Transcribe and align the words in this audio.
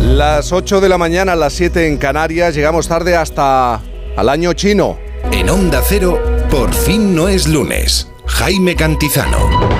Las 0.00 0.52
8 0.52 0.80
de 0.80 0.88
la 0.88 0.98
mañana, 0.98 1.34
las 1.34 1.54
7 1.54 1.86
en 1.86 1.96
Canarias, 1.96 2.54
llegamos 2.54 2.88
tarde 2.88 3.16
hasta 3.16 3.80
al 4.16 4.28
año 4.28 4.52
chino. 4.52 4.98
En 5.32 5.48
Onda 5.48 5.82
Cero, 5.82 6.20
por 6.50 6.72
fin 6.74 7.14
no 7.14 7.28
es 7.28 7.46
lunes. 7.46 8.08
Jaime 8.26 8.76
Cantizano. 8.76 9.79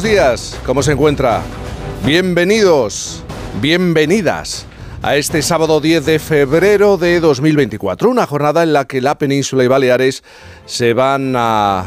Buenos 0.00 0.16
días. 0.16 0.60
¿Cómo 0.64 0.82
se 0.82 0.92
encuentra? 0.92 1.42
Bienvenidos, 2.06 3.22
bienvenidas 3.60 4.64
a 5.02 5.16
este 5.16 5.42
sábado 5.42 5.78
10 5.78 6.06
de 6.06 6.18
febrero 6.18 6.96
de 6.96 7.20
2024. 7.20 8.08
Una 8.08 8.26
jornada 8.26 8.62
en 8.62 8.72
la 8.72 8.86
que 8.86 9.02
la 9.02 9.18
península 9.18 9.62
y 9.62 9.68
Baleares 9.68 10.24
se 10.64 10.94
van 10.94 11.34
a, 11.36 11.84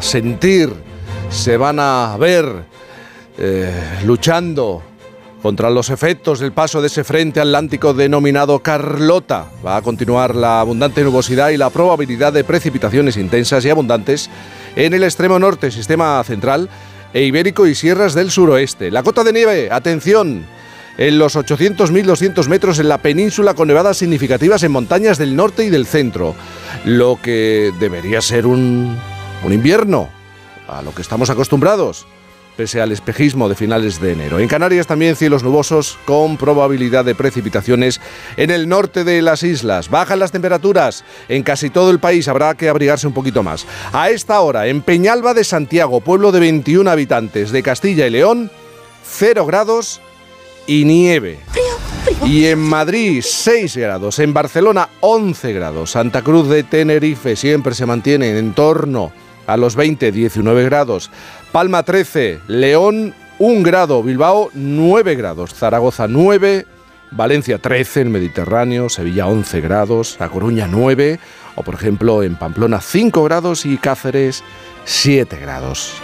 sentir, 0.00 0.72
se 1.28 1.58
van 1.58 1.78
a 1.78 2.16
ver 2.18 2.64
eh, 3.36 3.70
luchando 4.06 4.82
contra 5.42 5.68
los 5.68 5.90
efectos 5.90 6.40
del 6.40 6.52
paso 6.52 6.80
de 6.80 6.86
ese 6.86 7.04
frente 7.04 7.40
atlántico 7.40 7.92
denominado 7.92 8.60
Carlota. 8.60 9.44
Va 9.64 9.76
a 9.76 9.82
continuar 9.82 10.34
la 10.34 10.60
abundante 10.60 11.04
nubosidad 11.04 11.50
y 11.50 11.58
la 11.58 11.68
probabilidad 11.68 12.32
de 12.32 12.44
precipitaciones 12.44 13.18
intensas 13.18 13.62
y 13.66 13.68
abundantes 13.68 14.30
en 14.74 14.94
el 14.94 15.04
extremo 15.04 15.38
norte, 15.38 15.70
sistema 15.70 16.24
central 16.24 16.70
e 17.16 17.22
Ibérico 17.22 17.66
y 17.66 17.74
sierras 17.74 18.12
del 18.12 18.30
suroeste. 18.30 18.90
La 18.90 19.02
cota 19.02 19.24
de 19.24 19.32
nieve, 19.32 19.70
atención, 19.72 20.44
en 20.98 21.18
los 21.18 21.34
800-1200 21.34 22.46
metros 22.46 22.78
en 22.78 22.90
la 22.90 22.98
península 22.98 23.54
con 23.54 23.68
nevadas 23.68 23.96
significativas 23.96 24.62
en 24.64 24.72
montañas 24.72 25.16
del 25.16 25.34
norte 25.34 25.64
y 25.64 25.70
del 25.70 25.86
centro. 25.86 26.34
Lo 26.84 27.18
que 27.22 27.72
debería 27.80 28.20
ser 28.20 28.46
un, 28.46 28.98
un 29.42 29.52
invierno, 29.54 30.10
a 30.68 30.82
lo 30.82 30.94
que 30.94 31.00
estamos 31.00 31.30
acostumbrados 31.30 32.06
pese 32.56 32.80
al 32.80 32.92
espejismo 32.92 33.48
de 33.48 33.54
finales 33.54 34.00
de 34.00 34.12
enero. 34.12 34.38
En 34.38 34.48
Canarias 34.48 34.86
también 34.86 35.16
cielos 35.16 35.42
nubosos 35.42 35.98
con 36.04 36.36
probabilidad 36.36 37.04
de 37.04 37.14
precipitaciones 37.14 38.00
en 38.36 38.50
el 38.50 38.68
norte 38.68 39.04
de 39.04 39.22
las 39.22 39.42
islas. 39.42 39.90
Bajan 39.90 40.18
las 40.18 40.32
temperaturas 40.32 41.04
en 41.28 41.42
casi 41.42 41.70
todo 41.70 41.90
el 41.90 42.00
país, 42.00 42.28
habrá 42.28 42.54
que 42.54 42.68
abrigarse 42.68 43.06
un 43.06 43.12
poquito 43.12 43.42
más. 43.42 43.66
A 43.92 44.10
esta 44.10 44.40
hora, 44.40 44.66
en 44.66 44.82
Peñalba 44.82 45.34
de 45.34 45.44
Santiago, 45.44 46.00
pueblo 46.00 46.32
de 46.32 46.40
21 46.40 46.90
habitantes 46.90 47.50
de 47.50 47.62
Castilla 47.62 48.06
y 48.06 48.10
León, 48.10 48.50
0 49.04 49.46
grados 49.46 50.00
y 50.66 50.84
nieve. 50.84 51.38
Y 52.24 52.46
en 52.46 52.58
Madrid 52.58 53.22
6 53.24 53.76
grados, 53.76 54.18
en 54.18 54.32
Barcelona 54.32 54.88
11 55.00 55.52
grados, 55.52 55.90
Santa 55.90 56.22
Cruz 56.22 56.48
de 56.48 56.62
Tenerife 56.62 57.36
siempre 57.36 57.74
se 57.74 57.86
mantiene 57.86 58.38
en 58.38 58.54
torno 58.54 59.12
a 59.46 59.56
los 59.56 59.76
20, 59.76 60.12
19 60.12 60.64
grados. 60.64 61.10
Palma 61.52 61.82
13, 61.82 62.40
León 62.48 63.14
1 63.38 63.62
grado, 63.62 64.02
Bilbao 64.02 64.50
9 64.54 65.14
grados, 65.14 65.54
Zaragoza 65.54 66.06
9, 66.08 66.66
Valencia 67.10 67.58
13 67.58 68.02
en 68.02 68.12
Mediterráneo, 68.12 68.88
Sevilla 68.88 69.26
11 69.26 69.60
grados, 69.60 70.20
A 70.20 70.28
Coruña 70.28 70.66
9, 70.66 71.18
o 71.54 71.62
por 71.62 71.74
ejemplo 71.74 72.22
en 72.22 72.36
Pamplona 72.36 72.80
5 72.80 73.24
grados 73.24 73.66
y 73.66 73.76
Cáceres 73.78 74.42
7 74.84 75.36
grados. 75.38 75.94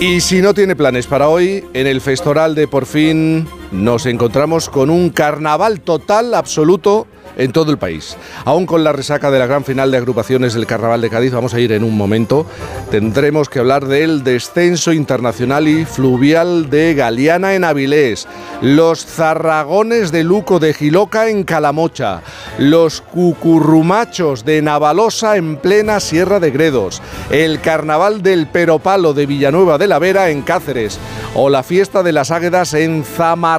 Y 0.00 0.20
si 0.20 0.42
no 0.42 0.52
tiene 0.52 0.76
planes 0.76 1.06
para 1.06 1.28
hoy, 1.28 1.64
en 1.72 1.86
el 1.86 2.02
Festoral 2.02 2.54
de 2.54 2.68
Por 2.68 2.84
fin 2.84 3.48
nos 3.72 4.06
encontramos 4.06 4.68
con 4.68 4.90
un 4.90 5.10
carnaval 5.10 5.80
total, 5.80 6.34
absoluto 6.34 7.06
en 7.36 7.52
todo 7.52 7.70
el 7.70 7.78
país. 7.78 8.16
Aún 8.44 8.66
con 8.66 8.84
la 8.84 8.92
resaca 8.92 9.30
de 9.30 9.38
la 9.38 9.46
gran 9.46 9.64
final 9.64 9.90
de 9.90 9.98
agrupaciones 9.98 10.54
del 10.54 10.66
Carnaval 10.66 11.00
de 11.00 11.10
Cádiz, 11.10 11.32
vamos 11.32 11.54
a 11.54 11.60
ir 11.60 11.72
en 11.72 11.84
un 11.84 11.96
momento, 11.96 12.46
tendremos 12.90 13.48
que 13.48 13.58
hablar 13.58 13.86
del 13.86 14.24
descenso 14.24 14.92
internacional 14.92 15.68
y 15.68 15.84
fluvial 15.84 16.70
de 16.70 16.94
Galeana 16.94 17.54
en 17.54 17.64
Avilés, 17.64 18.26
los 18.62 19.04
zarragones 19.04 20.12
de 20.12 20.24
Luco 20.24 20.58
de 20.58 20.72
Giloca 20.72 21.28
en 21.28 21.44
Calamocha, 21.44 22.22
los 22.58 23.00
cucurrumachos 23.00 24.44
de 24.44 24.62
Navalosa 24.62 25.36
en 25.36 25.56
plena 25.56 26.00
Sierra 26.00 26.40
de 26.40 26.50
Gredos, 26.50 27.02
el 27.30 27.60
Carnaval 27.60 28.22
del 28.22 28.46
Peropalo 28.46 29.12
de 29.12 29.26
Villanueva 29.26 29.78
de 29.78 29.88
la 29.88 29.98
Vera 29.98 30.30
en 30.30 30.42
Cáceres 30.42 30.98
o 31.34 31.50
la 31.50 31.62
fiesta 31.62 32.02
de 32.02 32.12
las 32.12 32.30
Águedas 32.30 32.72
en 32.72 33.04
Zamarramala, 33.04 33.55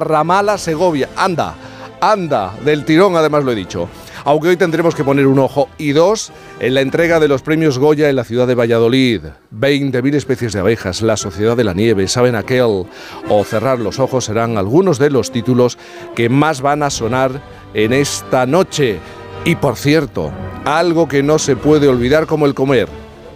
Segovia. 0.58 1.08
Anda, 1.16 1.54
anda, 2.00 2.54
del 2.64 2.84
tirón 2.84 3.16
además 3.16 3.44
lo 3.44 3.52
he 3.52 3.54
dicho. 3.54 3.88
Aunque 4.24 4.48
hoy 4.48 4.56
tendremos 4.56 4.94
que 4.94 5.04
poner 5.04 5.26
un 5.26 5.38
ojo 5.38 5.68
y 5.78 5.92
dos 5.92 6.32
en 6.60 6.74
la 6.74 6.80
entrega 6.80 7.20
de 7.20 7.28
los 7.28 7.42
premios 7.42 7.78
Goya 7.78 8.10
en 8.10 8.16
la 8.16 8.24
ciudad 8.24 8.46
de 8.46 8.54
Valladolid. 8.54 9.22
20.000 9.54 10.14
especies 10.14 10.52
de 10.52 10.60
abejas, 10.60 11.02
La 11.02 11.16
Sociedad 11.16 11.56
de 11.56 11.64
la 11.64 11.72
Nieve, 11.72 12.08
Saben 12.08 12.34
Aquel 12.34 12.86
o 13.28 13.44
Cerrar 13.44 13.78
los 13.78 13.98
Ojos 13.98 14.26
serán 14.26 14.58
algunos 14.58 14.98
de 14.98 15.10
los 15.10 15.30
títulos 15.30 15.78
que 16.14 16.28
más 16.28 16.60
van 16.60 16.82
a 16.82 16.90
sonar 16.90 17.40
en 17.74 17.92
esta 17.92 18.44
noche. 18.44 18.98
Y 19.44 19.54
por 19.54 19.76
cierto, 19.76 20.30
algo 20.64 21.08
que 21.08 21.22
no 21.22 21.38
se 21.38 21.56
puede 21.56 21.88
olvidar 21.88 22.26
como 22.26 22.46
el 22.46 22.54
comer. 22.54 22.88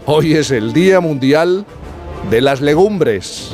Hoy 0.04 0.34
es 0.34 0.50
el 0.50 0.72
Día 0.72 1.00
Mundial 1.00 1.64
de 2.28 2.40
las 2.40 2.60
Legumbres. 2.60 3.52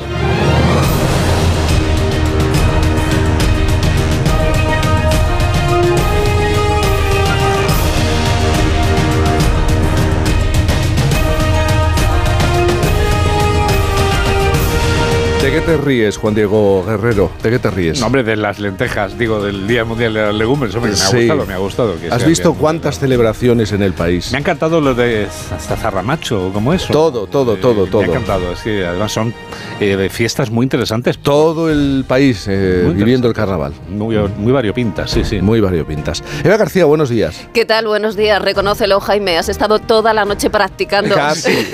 Te 15.69 15.77
ríes, 15.77 16.17
Juan 16.17 16.33
Diego 16.33 16.83
Guerrero? 16.83 17.31
¿De 17.43 17.51
qué 17.51 17.59
te 17.59 17.69
ríes? 17.69 17.99
No, 17.99 18.07
hombre, 18.07 18.23
de 18.23 18.35
las 18.35 18.57
lentejas, 18.57 19.15
digo, 19.19 19.39
del 19.39 19.67
Día 19.67 19.85
Mundial 19.85 20.15
de 20.15 20.21
las 20.23 20.33
Legumbres. 20.33 20.73
Hombre, 20.73 20.91
me 20.91 20.97
ha 20.97 21.07
gustado, 21.11 21.45
me 21.45 21.53
ha 21.53 21.57
gustado. 21.57 21.95
¿Has 22.09 22.25
visto 22.25 22.55
cuántas 22.55 22.97
celebraciones 22.97 23.71
en 23.71 23.83
el 23.83 23.93
país? 23.93 24.31
Me 24.31 24.37
ha 24.37 24.41
encantado 24.41 24.81
lo 24.81 24.95
de 24.95 25.27
hasta 25.27 25.75
Zarramacho, 25.75 26.49
¿cómo 26.55 26.73
eso? 26.73 26.91
Todo, 26.91 27.27
todo, 27.27 27.57
todo, 27.57 27.85
todo. 27.85 28.01
Me 28.01 28.07
ha 28.07 28.09
encantado, 28.09 28.51
es 28.51 28.61
que 28.61 28.83
además 28.83 29.11
son 29.11 29.31
eh, 29.79 30.09
fiestas 30.11 30.49
muy 30.49 30.63
interesantes. 30.63 31.19
Todo 31.19 31.69
el 31.69 32.03
país 32.07 32.47
eh, 32.47 32.91
viviendo 32.95 33.27
el 33.27 33.35
carnaval. 33.35 33.73
Muy, 33.89 34.17
muy 34.17 34.51
variopintas, 34.51 35.11
sí, 35.11 35.23
sí. 35.23 35.39
Muy 35.39 35.61
variopintas. 35.61 36.23
Eva 36.43 36.57
García, 36.57 36.85
buenos 36.85 37.09
días. 37.09 37.47
¿Qué 37.53 37.65
tal? 37.65 37.85
Buenos 37.85 38.15
días. 38.15 38.41
Reconócelo, 38.41 38.99
Jaime. 39.01 39.37
Has 39.37 39.49
estado 39.49 39.77
toda 39.77 40.15
la 40.15 40.25
noche 40.25 40.49
practicando. 40.49 41.13
Casi. 41.13 41.51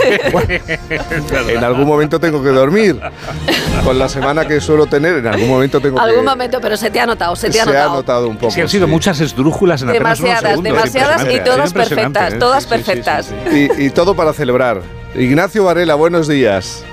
en 1.48 1.64
algún 1.64 1.88
momento 1.88 2.20
tengo 2.20 2.44
que 2.44 2.50
dormir. 2.50 3.00
Con 3.86 4.00
la 4.00 4.10
semana 4.10 4.48
que 4.48 4.60
suelo 4.60 4.88
tener, 4.88 5.18
en 5.18 5.28
algún 5.28 5.48
momento 5.48 5.80
tengo 5.80 6.00
algún 6.00 6.26
momento, 6.26 6.60
pero 6.60 6.76
se 6.76 6.90
te 6.90 7.00
ha 7.00 7.06
notado, 7.06 7.36
se 7.36 7.52
te 7.52 7.62
ha 7.62 7.66
notado. 7.66 7.84
Se 7.84 7.92
ha 7.92 7.96
notado 7.96 8.28
un 8.28 8.36
poco. 8.38 8.52
Sí, 8.52 8.60
han 8.60 8.68
sido 8.68 8.88
muchas 8.88 9.20
esdrújulas 9.22 9.84
en 9.84 9.90
demasiadas, 9.90 10.40
apenas 10.40 10.58
unos 10.58 10.64
Demasiadas 10.64 11.28
y 11.32 11.40
todas 11.42 11.72
perfectas, 11.72 12.34
¿eh? 12.34 12.38
todas 12.38 12.66
perfectas. 12.66 13.32
y, 13.54 13.84
y 13.86 13.90
todo 13.92 14.16
para 14.16 14.34
celebrar. 14.34 14.82
Ignacio 15.14 15.66
Varela, 15.66 15.94
buenos 15.94 16.28
días. 16.28 16.84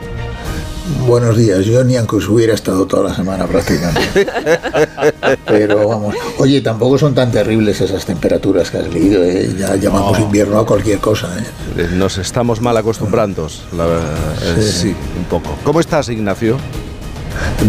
Buenos 1.00 1.36
días, 1.36 1.64
yo 1.64 1.82
ni 1.84 1.96
aunque 1.96 2.16
hubiera 2.16 2.54
estado 2.54 2.86
toda 2.86 3.08
la 3.08 3.14
semana 3.14 3.46
practicando. 3.46 4.00
Pero 5.46 5.88
vamos, 5.88 6.14
oye, 6.38 6.60
tampoco 6.60 6.98
son 6.98 7.14
tan 7.14 7.32
terribles 7.32 7.80
esas 7.80 8.04
temperaturas 8.04 8.70
que 8.70 8.78
has 8.78 8.92
leído, 8.92 9.24
¿eh? 9.24 9.54
ya 9.58 9.74
llamamos 9.76 10.18
invierno 10.20 10.58
a 10.58 10.66
cualquier 10.66 10.98
cosa. 10.98 11.28
¿eh? 11.38 11.42
¿eh? 11.78 11.88
Nos 11.92 12.18
estamos 12.18 12.60
mal 12.60 12.76
acostumbrando, 12.76 13.48
la 13.76 13.86
verdad. 13.86 14.16
sí, 14.60 14.94
un 15.18 15.24
poco. 15.24 15.56
¿Cómo 15.64 15.80
estás, 15.80 16.08
Ignacio? 16.08 16.56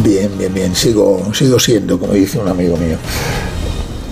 Bien, 0.04 0.30
bien, 0.38 0.54
bien, 0.54 0.76
sigo, 0.76 1.34
sigo 1.34 1.60
siendo, 1.60 2.00
como 2.00 2.14
dice 2.14 2.40
un 2.40 2.48
amigo 2.48 2.78
mío. 2.78 2.98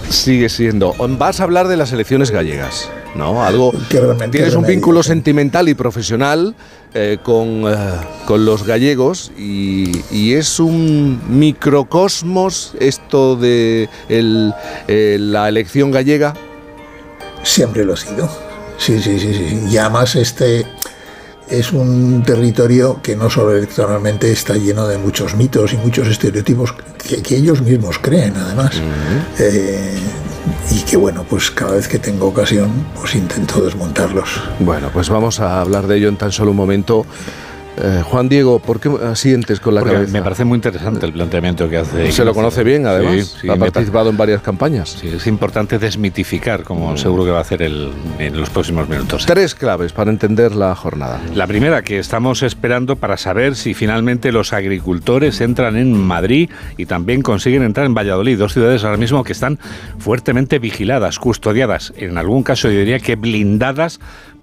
Sigue 0.09 0.49
siendo. 0.49 0.93
Vas 0.97 1.39
a 1.39 1.43
hablar 1.43 1.67
de 1.67 1.77
las 1.77 1.91
elecciones 1.91 2.31
gallegas. 2.31 2.89
¿No? 3.15 3.43
Algo 3.43 3.73
tienes 4.31 4.55
un 4.55 4.65
vínculo 4.65 5.03
sentimental 5.03 5.69
y 5.69 5.73
profesional 5.73 6.55
eh, 6.93 7.19
con, 7.23 7.63
eh, 7.67 7.75
con, 8.25 8.45
los 8.45 8.63
gallegos 8.63 9.31
y, 9.37 10.33
es 10.33 10.59
un 10.59 11.21
microcosmos 11.29 12.73
esto 12.79 13.35
de 13.35 13.89
el, 14.09 14.53
eh, 14.87 15.17
la 15.19 15.49
elección 15.49 15.91
gallega. 15.91 16.33
Siempre 17.43 17.85
lo 17.85 17.93
ha 17.93 17.97
sido. 17.97 18.29
Sí, 18.77 19.01
sí, 19.01 19.19
sí, 19.19 19.33
sí. 19.33 19.65
Y 19.69 19.77
además 19.77 20.15
este 20.15 20.65
es 21.49 21.71
un 21.71 22.23
territorio 22.25 22.99
que 23.01 23.15
no 23.15 23.29
solo 23.29 23.55
electoralmente 23.55 24.31
está 24.31 24.55
lleno 24.55 24.87
de 24.87 24.97
muchos 24.97 25.35
mitos 25.35 25.73
y 25.73 25.77
muchos 25.77 26.07
estereotipos 26.07 26.73
que, 26.97 27.35
ellos 27.35 27.61
mismos 27.61 27.99
creen, 27.99 28.35
además 28.37 28.81
y 30.71 30.81
que 30.81 30.97
bueno, 30.97 31.25
pues 31.29 31.51
cada 31.51 31.75
vez 31.75 31.87
que 31.87 31.99
tengo 31.99 32.27
ocasión, 32.27 32.69
pues 32.95 33.15
intento 33.15 33.61
desmontarlos. 33.61 34.41
Bueno, 34.59 34.89
pues 34.93 35.09
vamos 35.09 35.39
a 35.39 35.61
hablar 35.61 35.87
de 35.87 35.97
ello 35.97 36.09
en 36.09 36.17
tan 36.17 36.31
solo 36.31 36.51
un 36.51 36.57
momento. 36.57 37.05
Eh, 37.77 38.01
Juan 38.03 38.27
Diego, 38.27 38.59
¿por 38.59 38.79
qué 38.79 38.89
asientes 39.03 39.59
con 39.59 39.75
la 39.75 39.81
cabeza? 39.81 40.11
Me 40.11 40.21
parece 40.21 40.43
muy 40.43 40.57
interesante 40.57 41.05
el 41.05 41.13
planteamiento 41.13 41.69
que 41.69 41.77
hace. 41.77 42.11
Se 42.11 42.25
lo 42.25 42.33
conoce 42.33 42.63
bien, 42.63 42.85
además. 42.85 43.37
ha 43.49 43.55
participado 43.55 44.09
en 44.09 44.17
varias 44.17 44.41
campañas. 44.41 44.97
Sí, 44.99 45.07
es 45.07 45.25
importante 45.27 45.79
desmitificar, 45.79 46.63
como 46.63 46.91
mm. 46.91 46.97
seguro 46.97 47.23
que 47.23 47.31
va 47.31 47.39
a 47.39 47.41
hacer 47.41 47.61
el, 47.61 47.91
en 48.19 48.37
los 48.37 48.49
próximos 48.49 48.89
minutos. 48.89 49.25
Tres 49.25 49.55
claves 49.55 49.93
para 49.93 50.11
entender 50.11 50.53
la 50.53 50.75
jornada. 50.75 51.21
La 51.33 51.47
primera, 51.47 51.81
que 51.81 51.99
estamos 51.99 52.43
esperando 52.43 52.97
para 52.97 53.17
saber 53.17 53.55
si 53.55 53.73
finalmente 53.73 54.31
los 54.31 54.53
agricultores 54.53 55.39
entran 55.41 55.77
en 55.77 55.97
Madrid 55.97 56.49
y 56.77 56.85
también 56.85 57.21
consiguen 57.21 57.63
entrar 57.63 57.85
en 57.85 57.93
Valladolid, 57.93 58.37
dos 58.37 58.53
ciudades 58.53 58.83
ahora 58.83 58.97
mismo 58.97 59.23
que 59.23 59.31
están 59.31 59.59
fuertemente 59.97 60.59
vigiladas, 60.59 61.19
custodiadas, 61.19 61.93
en 61.95 62.17
algún 62.17 62.43
caso 62.43 62.69
yo 62.69 62.79
diría 62.79 62.99
que 62.99 63.15
blindadas 63.15 63.99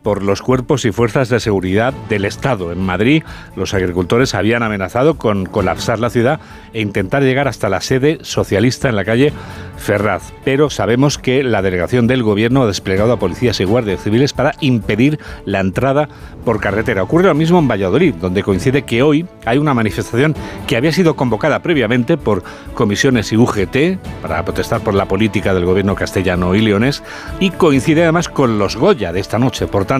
por 0.09 0.23
los 0.23 0.41
cuerpos 0.41 0.87
y 0.87 0.91
fuerzas 0.91 1.29
de 1.29 1.39
seguridad 1.39 1.93
del 2.09 2.25
Estado. 2.25 2.73
En 2.73 2.81
Madrid, 2.81 3.25
los 3.57 3.75
agricultores 3.75 4.35
habían 4.35 4.63
amenazado 4.63 5.19
con 5.19 5.45
colapsar 5.45 5.99
la 5.99 6.09
ciudad 6.09 6.41
e 6.73 6.81
intentar 6.81 7.23
llegar 7.23 7.47
hasta 7.47 7.69
la 7.69 7.83
sede 7.83 8.19
socialista 8.23 8.89
en 8.89 8.97
la 8.97 9.05
calle 9.05 9.35
Ferraz. 9.77 10.33
Pero 10.47 10.71
sabemos 10.71 11.19
que 11.19 11.43
la 11.43 11.61
delegación 11.61 12.07
del 12.07 12.23
Gobierno 12.23 12.63
ha 12.63 12.67
desplegado 12.67 13.13
a 13.13 13.19
policías 13.19 13.61
y 13.61 13.65
guardias 13.65 14.03
civiles 14.03 14.33
para 14.33 14.55
impedir 14.61 15.19
la 15.45 15.61
entrada 15.61 16.09
por 16.43 16.59
carretera. 16.59 17.03
Ocurre 17.03 17.27
lo 17.27 17.35
mismo 17.35 17.59
en 17.59 17.69
Valladolid, 17.69 18.15
donde 18.15 18.43
coincide 18.43 18.83
que 18.83 19.03
hoy 19.03 19.27
hay 19.45 19.59
una 19.59 19.75
manifestación 19.75 20.35
que 20.67 20.79
había 20.79 20.93
sido 20.93 21.17
convocada 21.17 21.61
previamente 21.61 22.17
por 22.17 22.43
comisiones 22.73 23.31
y 23.33 23.37
UGT 23.37 23.99
para 24.23 24.43
protestar 24.43 24.81
por 24.81 24.95
la 24.95 25.07
política 25.07 25.53
del 25.53 25.67
Gobierno 25.67 25.95
castellano 25.95 26.55
y 26.55 26.63
leonés 26.63 27.03
y 27.41 27.51
coincide 27.51 28.05
además 28.05 28.31
con 28.31 28.59
los 28.59 28.77
Goya 28.77 29.13
de 29.13 29.21
esta 29.21 29.39
noche. 29.39 29.67
Por 29.67 29.85
tanto, 29.85 29.98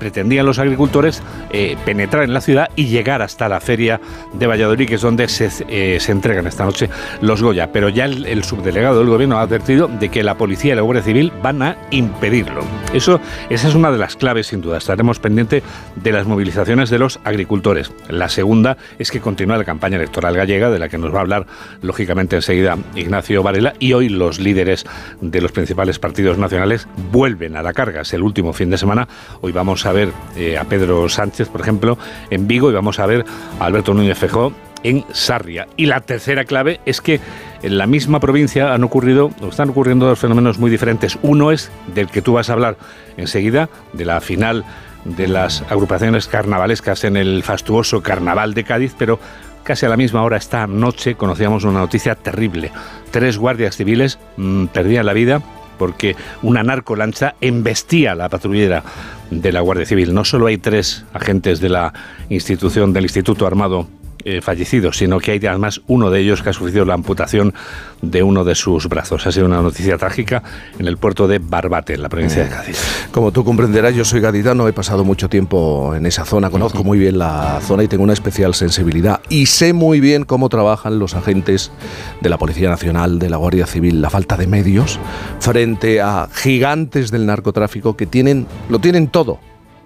pretendían 0.00 0.46
los 0.46 0.58
agricultores 0.58 1.22
eh, 1.50 1.76
penetrar 1.84 2.24
en 2.24 2.34
la 2.34 2.40
ciudad 2.40 2.70
y 2.74 2.86
llegar 2.86 3.22
hasta 3.22 3.48
la 3.48 3.60
feria 3.60 4.00
de 4.32 4.46
Valladolid, 4.46 4.88
que 4.88 4.94
es 4.96 5.02
donde 5.02 5.28
se, 5.28 5.50
eh, 5.68 5.98
entregan 6.08 6.46
esta 6.46 6.64
noche 6.64 6.88
los 7.20 7.42
Goya. 7.42 7.70
Pero 7.72 7.88
ya 7.88 8.06
el, 8.06 8.42
subdelegado 8.42 8.98
del 8.98 9.08
gobierno 9.08 9.38
ha 9.38 9.42
advertido 9.42 9.86
de 9.86 10.08
que 10.08 10.24
la 10.24 10.36
policía 10.36 10.72
y 10.72 10.76
la 10.76 10.82
Guardia 10.82 11.04
Civil 11.04 11.32
van 11.42 11.62
a 11.62 11.76
impedirlo. 11.90 12.62
Eso, 12.92 13.20
esa 13.50 13.68
es 13.68 13.74
una 13.74 13.92
de 13.92 13.98
las 13.98 14.16
claves, 14.16 14.48
sin 14.48 14.62
duda. 14.62 14.78
Estaremos 14.78 15.20
pendientes 15.20 15.62
de 15.94 16.12
las 16.12 16.26
movilizaciones 16.26 16.90
de 16.90 16.98
los 16.98 17.20
agricultores. 17.22 17.92
La 18.08 18.28
segunda 18.28 18.78
es 18.98 19.10
que 19.10 19.20
continúa 19.20 19.58
la 19.58 19.64
campaña 19.64 19.96
electoral 19.96 20.34
gallega, 20.34 20.70
de 20.70 20.78
la 20.78 20.88
que 20.88 20.98
nos 20.98 21.12
va 21.12 21.18
a 21.18 21.22
hablar, 21.22 21.46
lógicamente, 21.82 22.36
enseguida 22.36 22.78
Ignacio 22.94 23.42
Varela, 23.42 23.74
y 23.78 23.92
hoy 23.92 24.08
los 24.08 24.40
líderes 24.40 24.86
de 25.20 25.40
los 25.40 25.52
principales 25.52 25.98
partidos 25.98 26.38
nacionales 26.38 26.88
vuelven 27.12 27.56
a 27.56 27.62
la 27.62 27.74
carga. 27.74 28.00
Es 28.00 28.14
el 28.14 28.22
último 28.22 28.52
fin 28.52 28.70
de 28.70 28.78
semana. 28.78 29.06
Hoy 29.40 29.52
vamos 29.52 29.86
a 29.86 29.92
ver 29.92 30.12
eh, 30.36 30.58
a 30.58 30.64
Pedro 30.64 31.08
Sánchez, 31.08 31.48
por 31.48 31.60
ejemplo, 31.60 31.98
en 32.30 32.46
Vigo 32.46 32.70
y 32.70 32.74
vamos 32.74 32.98
a 32.98 33.06
ver 33.06 33.24
a 33.58 33.64
Alberto 33.64 33.94
Núñez 33.94 34.18
Fejó 34.18 34.52
en 34.82 35.04
Sarria. 35.12 35.68
Y 35.76 35.86
la 35.86 36.00
tercera 36.00 36.44
clave 36.44 36.80
es 36.86 37.00
que 37.00 37.20
en 37.62 37.78
la 37.78 37.86
misma 37.86 38.20
provincia 38.20 38.72
han 38.72 38.84
ocurrido, 38.84 39.30
están 39.48 39.70
ocurriendo 39.70 40.06
dos 40.06 40.18
fenómenos 40.18 40.58
muy 40.58 40.70
diferentes. 40.70 41.18
Uno 41.22 41.52
es 41.52 41.70
del 41.94 42.08
que 42.08 42.22
tú 42.22 42.34
vas 42.34 42.50
a 42.50 42.54
hablar 42.54 42.76
enseguida, 43.16 43.68
de 43.92 44.04
la 44.04 44.20
final 44.20 44.64
de 45.04 45.28
las 45.28 45.62
agrupaciones 45.70 46.26
carnavalescas 46.26 47.04
en 47.04 47.16
el 47.16 47.42
fastuoso 47.42 48.02
Carnaval 48.02 48.54
de 48.54 48.64
Cádiz, 48.64 48.94
pero 48.98 49.18
casi 49.62 49.86
a 49.86 49.88
la 49.88 49.96
misma 49.96 50.22
hora 50.22 50.36
esta 50.36 50.66
noche 50.66 51.14
conocíamos 51.14 51.64
una 51.64 51.80
noticia 51.80 52.14
terrible. 52.14 52.70
Tres 53.10 53.38
guardias 53.38 53.76
civiles 53.76 54.18
mm, 54.36 54.66
perdían 54.66 55.06
la 55.06 55.12
vida 55.12 55.42
porque 55.80 56.14
una 56.42 56.62
narcolancha 56.62 57.36
embestía 57.40 58.14
la 58.14 58.28
patrullera 58.28 58.84
de 59.30 59.50
la 59.50 59.62
Guardia 59.62 59.86
Civil. 59.86 60.12
No 60.12 60.26
solo 60.26 60.46
hay 60.46 60.58
tres 60.58 61.06
agentes 61.14 61.58
de 61.60 61.70
la 61.70 61.94
institución 62.28 62.92
del 62.92 63.04
Instituto 63.04 63.46
Armado 63.46 63.88
eh, 64.24 64.40
fallecidos, 64.40 64.98
sino 64.98 65.18
que 65.18 65.32
hay 65.32 65.46
además 65.46 65.80
uno 65.86 66.10
de 66.10 66.20
ellos 66.20 66.42
que 66.42 66.50
ha 66.50 66.52
sufrido 66.52 66.84
la 66.84 66.94
amputación 66.94 67.54
de 68.02 68.22
uno 68.22 68.44
de 68.44 68.54
sus 68.54 68.88
brazos. 68.88 69.26
Ha 69.26 69.32
sido 69.32 69.46
una 69.46 69.62
noticia 69.62 69.96
trágica 69.98 70.42
en 70.78 70.86
el 70.86 70.96
puerto 70.96 71.26
de 71.26 71.38
Barbate, 71.38 71.94
en 71.94 72.02
la 72.02 72.08
provincia 72.08 72.44
de 72.44 72.50
Cádiz. 72.50 72.78
Como 73.12 73.32
tú 73.32 73.44
comprenderás, 73.44 73.94
yo 73.94 74.04
soy 74.04 74.20
gaditano, 74.20 74.68
he 74.68 74.72
pasado 74.72 75.04
mucho 75.04 75.28
tiempo 75.28 75.94
en 75.94 76.06
esa 76.06 76.24
zona, 76.24 76.50
conozco 76.50 76.84
muy 76.84 76.98
bien 76.98 77.18
la 77.18 77.60
zona 77.62 77.82
y 77.82 77.88
tengo 77.88 78.04
una 78.04 78.12
especial 78.12 78.54
sensibilidad 78.54 79.20
y 79.28 79.46
sé 79.46 79.72
muy 79.72 80.00
bien 80.00 80.24
cómo 80.24 80.48
trabajan 80.48 80.98
los 80.98 81.14
agentes 81.14 81.72
de 82.20 82.28
la 82.28 82.38
Policía 82.38 82.68
Nacional, 82.68 83.18
de 83.18 83.30
la 83.30 83.36
Guardia 83.36 83.66
Civil, 83.66 84.00
la 84.02 84.10
falta 84.10 84.36
de 84.36 84.46
medios 84.46 84.98
frente 85.40 86.00
a 86.00 86.28
gigantes 86.32 87.10
del 87.10 87.26
narcotráfico 87.26 87.96
que 87.96 88.06
tienen, 88.06 88.46
lo 88.68 88.78
tienen 88.78 89.08
todo, 89.08 89.38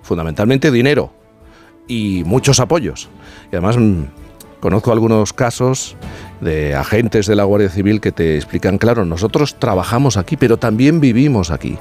fundamentalmente 0.02 0.70
dinero 0.70 1.12
y 1.86 2.22
muchos 2.24 2.60
apoyos. 2.60 3.08
Y 3.52 3.56
además 3.56 3.76
mm, 3.76 4.02
Conozco 4.64 4.92
algunos 4.92 5.34
casos 5.34 5.94
de 6.40 6.74
agentes 6.74 7.26
de 7.26 7.36
la 7.36 7.44
Guardia 7.44 7.68
Civil 7.68 8.00
que 8.00 8.12
te 8.12 8.36
explican, 8.36 8.78
claro, 8.78 9.04
nosotros 9.04 9.56
trabajamos 9.58 10.16
aquí, 10.16 10.38
pero 10.38 10.56
también 10.56 11.00
vivimos 11.00 11.50
aquí. 11.50 11.76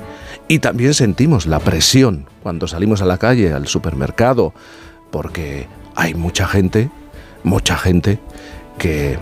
Y 0.49 0.59
también 0.59 0.93
sentimos 0.93 1.45
la 1.45 1.61
presión 1.61 2.25
cuando 2.41 2.67
salimos 2.67 3.01
a 3.01 3.05
la 3.05 3.17
calle, 3.17 3.53
al 3.53 3.67
supermercado, 3.67 4.53
porque 5.11 5.67
hay 5.95 6.13
mucha 6.13 6.45
gente, 6.45 6.89
mucha 7.45 7.77
gente 7.77 8.19
que 8.77 9.17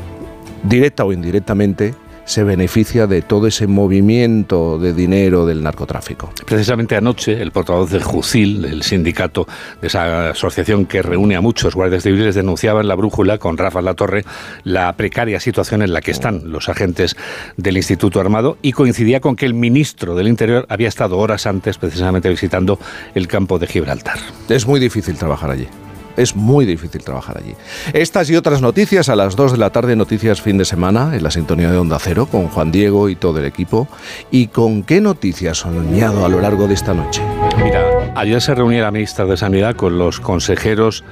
directa 0.63 1.05
o 1.05 1.13
indirectamente 1.13 1.93
se 2.25 2.43
beneficia 2.43 3.07
de 3.07 3.21
todo 3.21 3.47
ese 3.47 3.67
movimiento 3.67 4.77
de 4.79 4.93
dinero 4.93 5.45
del 5.45 5.63
narcotráfico. 5.63 6.31
Precisamente 6.45 6.95
anoche, 6.95 7.41
el 7.41 7.51
portavoz 7.51 7.91
del 7.91 8.03
JUCIL, 8.03 8.65
el 8.65 8.83
sindicato 8.83 9.47
de 9.81 9.87
esa 9.87 10.29
asociación 10.29 10.85
que 10.85 11.01
reúne 11.01 11.35
a 11.35 11.41
muchos 11.41 11.75
guardias 11.75 12.03
civiles, 12.03 12.35
denunciaba 12.35 12.81
en 12.81 12.87
la 12.87 12.95
brújula 12.95 13.37
con 13.37 13.57
Rafa 13.57 13.81
Latorre 13.81 14.23
la 14.63 14.95
precaria 14.95 15.39
situación 15.39 15.81
en 15.81 15.93
la 15.93 16.01
que 16.01 16.11
están 16.11 16.51
los 16.51 16.69
agentes 16.69 17.15
del 17.57 17.77
Instituto 17.77 18.19
Armado 18.19 18.57
y 18.61 18.71
coincidía 18.71 19.19
con 19.19 19.35
que 19.35 19.45
el 19.45 19.53
ministro 19.53 20.15
del 20.15 20.27
Interior 20.27 20.65
había 20.69 20.87
estado 20.87 21.17
horas 21.17 21.45
antes 21.45 21.77
precisamente 21.77 22.29
visitando 22.29 22.79
el 23.15 23.27
campo 23.27 23.59
de 23.59 23.67
Gibraltar. 23.67 24.19
Es 24.49 24.65
muy 24.67 24.79
difícil 24.79 25.15
trabajar 25.15 25.51
allí. 25.51 25.67
Es 26.17 26.35
muy 26.35 26.65
difícil 26.65 27.03
trabajar 27.03 27.37
allí. 27.37 27.55
Estas 27.93 28.29
y 28.29 28.35
otras 28.35 28.61
noticias 28.61 29.09
a 29.09 29.15
las 29.15 29.35
2 29.35 29.53
de 29.53 29.57
la 29.57 29.69
tarde, 29.69 29.95
noticias 29.95 30.41
fin 30.41 30.57
de 30.57 30.65
semana, 30.65 31.15
en 31.15 31.23
la 31.23 31.31
sintonía 31.31 31.71
de 31.71 31.77
Onda 31.77 31.97
Cero, 31.99 32.27
con 32.29 32.47
Juan 32.47 32.71
Diego 32.71 33.09
y 33.09 33.15
todo 33.15 33.39
el 33.39 33.45
equipo. 33.45 33.87
¿Y 34.29 34.47
con 34.47 34.83
qué 34.83 35.01
noticias 35.01 35.59
soñado 35.59 36.25
a 36.25 36.29
lo 36.29 36.41
largo 36.41 36.67
de 36.67 36.73
esta 36.73 36.93
noche? 36.93 37.21
Mira, 37.63 37.83
ayer 38.15 38.41
se 38.41 38.55
reunía 38.55 38.83
la 38.83 38.91
ministra 38.91 39.25
de 39.25 39.37
Sanidad 39.37 39.75
con 39.75 39.97
los 39.97 40.19
consejeros 40.19 41.03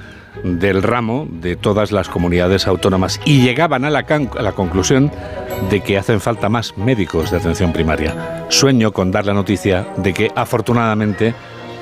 del 0.44 0.84
ramo 0.84 1.28
de 1.30 1.56
todas 1.56 1.92
las 1.92 2.10
comunidades 2.10 2.68
autónomas 2.68 3.20
y 3.26 3.42
llegaban 3.42 3.86
a 3.86 3.90
la, 3.90 4.04
conclusión 4.54 5.12
de 5.70 5.82
que 5.82 5.98
hacen 5.98 6.22
falta 6.22 6.50
más 6.50 6.78
médicos 6.78 7.32
de 7.32 7.38
atención 7.38 7.74
primaria. 7.74 8.46
Sueño 8.50 8.92
con 8.92 9.12
dar 9.12 9.26
la 9.26 9.34
noticia 9.34 9.88
de 9.98 10.14
que 10.14 10.32
afortunadamente 10.36 11.34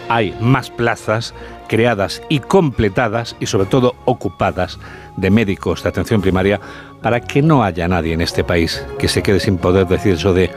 hay 0.10 0.36
más 0.40 0.70
plazas 0.70 1.34
creadas 1.68 2.22
y 2.30 2.40
completadas 2.40 3.36
y 3.40 3.46
sobre 3.46 3.68
todo 3.68 3.96
ocupadas 4.06 4.80
de 5.18 5.30
médicos 5.30 5.84
de 5.84 5.90
atención 5.90 6.22
primaria 6.22 6.60
para 7.02 7.22
que 7.22 7.42
no 7.42 7.64
haya 7.64 7.88
nadie 7.88 8.14
en 8.14 8.22
este 8.22 8.44
país 8.44 8.86
que 9.00 9.08
se 9.08 9.22
quede 9.22 9.40
sin 9.40 9.58
poder 9.58 9.88
decir 9.88 10.14
eso 10.14 10.34
de 10.34 10.52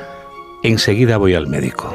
enseguida 0.62 1.16
voy 1.16 1.34
al 1.34 1.46
médico. 1.46 1.94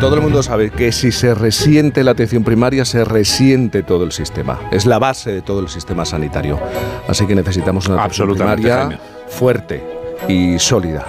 Todo 0.00 0.16
el 0.16 0.20
mundo 0.20 0.42
sabe 0.42 0.70
que 0.70 0.92
si 0.92 1.12
se 1.12 1.34
resiente 1.34 2.04
la 2.04 2.10
atención 2.10 2.44
primaria, 2.44 2.84
se 2.84 3.04
resiente 3.04 3.82
todo 3.82 4.04
el 4.04 4.12
sistema. 4.12 4.60
Es 4.70 4.84
la 4.84 4.98
base 4.98 5.32
de 5.32 5.40
todo 5.40 5.60
el 5.60 5.68
sistema 5.68 6.04
sanitario. 6.04 6.60
Así 7.08 7.26
que 7.26 7.34
necesitamos 7.34 7.88
una 7.88 8.02
atención 8.02 8.34
primaria 8.34 9.00
fuerte 9.28 9.82
y 10.28 10.58
sólida. 10.58 11.06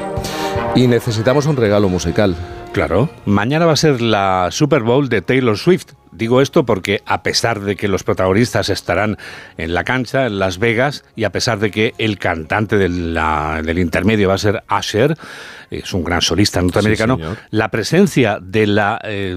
Y 0.76 0.88
necesitamos 0.88 1.46
un 1.46 1.56
regalo 1.56 1.88
musical. 1.88 2.36
Claro, 2.74 3.10
mañana 3.26 3.66
va 3.66 3.72
a 3.72 3.78
ser 3.78 4.02
la 4.02 4.50
Super 4.52 4.82
Bowl 4.82 5.08
de 5.08 5.22
Taylor 5.22 5.58
Swift. 5.58 5.94
Digo 6.12 6.42
esto 6.42 6.66
porque 6.66 7.02
a 7.06 7.24
pesar 7.24 7.62
de 7.62 7.78
que 7.78 7.88
los 7.88 8.04
protagonistas 8.04 8.68
estarán 8.68 9.18
en 9.58 9.74
la 9.74 9.86
cancha, 9.86 10.26
en 10.26 10.38
Las 10.38 10.60
Vegas, 10.60 11.06
y 11.16 11.24
a 11.24 11.32
pesar 11.32 11.60
de 11.60 11.72
que 11.72 11.94
el 11.98 12.20
cantante 12.20 12.78
del, 12.78 13.18
intermedio 13.80 14.28
va 14.28 14.34
a 14.34 14.38
ser 14.38 14.64
Asher, 14.68 15.18
es 15.80 15.94
un 15.94 16.04
gran 16.04 16.22
solista 16.22 16.62
norteamericano, 16.62 17.18
la 17.52 17.70
presencia 17.72 18.40
de 18.42 18.68
la, 18.68 19.00
eh, 19.04 19.36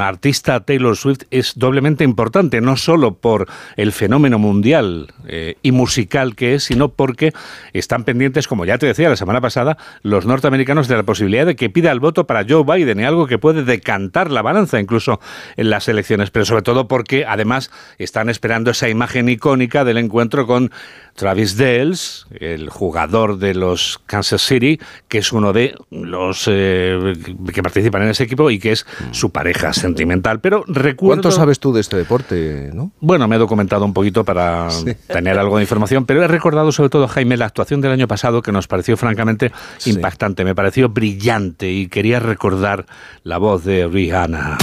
artista 0.00 0.60
Taylor 0.60 0.96
Swift 0.96 1.22
es 1.30 1.54
doblemente 1.56 2.04
importante, 2.04 2.60
no 2.60 2.76
solo 2.76 3.14
por 3.14 3.48
el 3.76 3.92
fenómeno 3.92 4.38
mundial 4.38 5.12
eh, 5.26 5.56
y 5.62 5.72
musical 5.72 6.36
que 6.36 6.54
es, 6.54 6.64
sino 6.64 6.90
porque 6.90 7.32
están 7.72 8.04
pendientes, 8.04 8.48
como 8.48 8.64
ya 8.64 8.78
te 8.78 8.86
decía 8.86 9.08
la 9.08 9.16
semana 9.16 9.40
pasada, 9.40 9.76
los 10.02 10.26
norteamericanos 10.26 10.88
de 10.88 10.96
la 10.96 11.02
posibilidad 11.02 11.46
de 11.46 11.56
que 11.56 11.70
pida 11.70 11.92
el 11.92 12.00
voto 12.00 12.26
para 12.26 12.44
Joe 12.48 12.64
Biden, 12.64 13.00
y 13.00 13.04
algo 13.04 13.26
que 13.26 13.38
puede 13.38 13.64
decantar 13.64 14.30
la 14.30 14.42
balanza 14.42 14.80
incluso 14.80 15.20
en 15.56 15.70
las 15.70 15.88
elecciones 15.88 16.30
pero 16.30 16.44
sobre 16.44 16.62
todo 16.62 16.88
porque 16.88 17.24
además 17.26 17.70
están 17.98 18.28
esperando 18.28 18.70
esa 18.70 18.88
imagen 18.88 19.28
icónica 19.28 19.84
del 19.84 19.98
encuentro 19.98 20.46
con 20.46 20.70
Travis 21.14 21.56
Dales, 21.56 22.26
el 22.38 22.68
jugador 22.68 23.38
de 23.38 23.54
los 23.54 24.00
Kansas 24.06 24.42
City, 24.42 24.80
que 25.08 25.18
es 25.18 25.32
uno 25.32 25.52
de 25.52 25.74
los 25.90 26.44
eh, 26.48 27.14
que 27.52 27.62
participan 27.62 28.02
en 28.02 28.10
ese 28.10 28.24
equipo 28.24 28.50
y 28.50 28.58
que 28.58 28.72
es 28.72 28.86
su 29.12 29.30
pareja 29.30 29.72
sentimental. 29.72 30.40
Pero 30.40 30.64
recuerdo... 30.66 31.22
¿Cuánto 31.22 31.30
sabes 31.30 31.60
tú 31.60 31.72
de 31.72 31.80
este 31.80 31.96
deporte? 31.96 32.70
¿no? 32.72 32.92
Bueno, 33.00 33.28
me 33.28 33.36
he 33.36 33.38
documentado 33.38 33.84
un 33.84 33.92
poquito 33.92 34.24
para 34.24 34.68
tener 35.08 35.38
algo 35.38 35.56
de 35.56 35.62
información, 35.62 36.06
pero 36.06 36.22
he 36.22 36.28
recordado 36.28 36.72
sobre 36.72 36.90
todo, 36.90 37.08
Jaime, 37.08 37.36
la 37.36 37.46
actuación 37.46 37.80
del 37.80 37.92
año 37.92 38.08
pasado 38.08 38.42
que 38.42 38.52
nos 38.52 38.66
pareció 38.66 38.96
francamente 38.96 39.52
impactante, 39.86 40.44
me 40.44 40.54
pareció 40.54 40.88
brillante 40.88 41.70
y 41.70 41.88
quería 41.88 42.20
recordar 42.20 42.86
la 43.22 43.38
voz 43.38 43.64
de 43.64 43.86
Rihanna. 43.86 44.58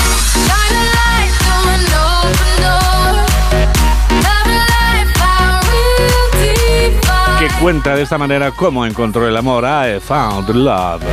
Cuenta 7.61 7.95
de 7.95 8.03
esta 8.03 8.17
manera 8.17 8.51
cómo 8.51 8.85
encontró 8.85 9.27
el 9.27 9.35
amor. 9.35 9.63
I 9.65 9.99
found 9.99 10.49
love. 10.49 11.03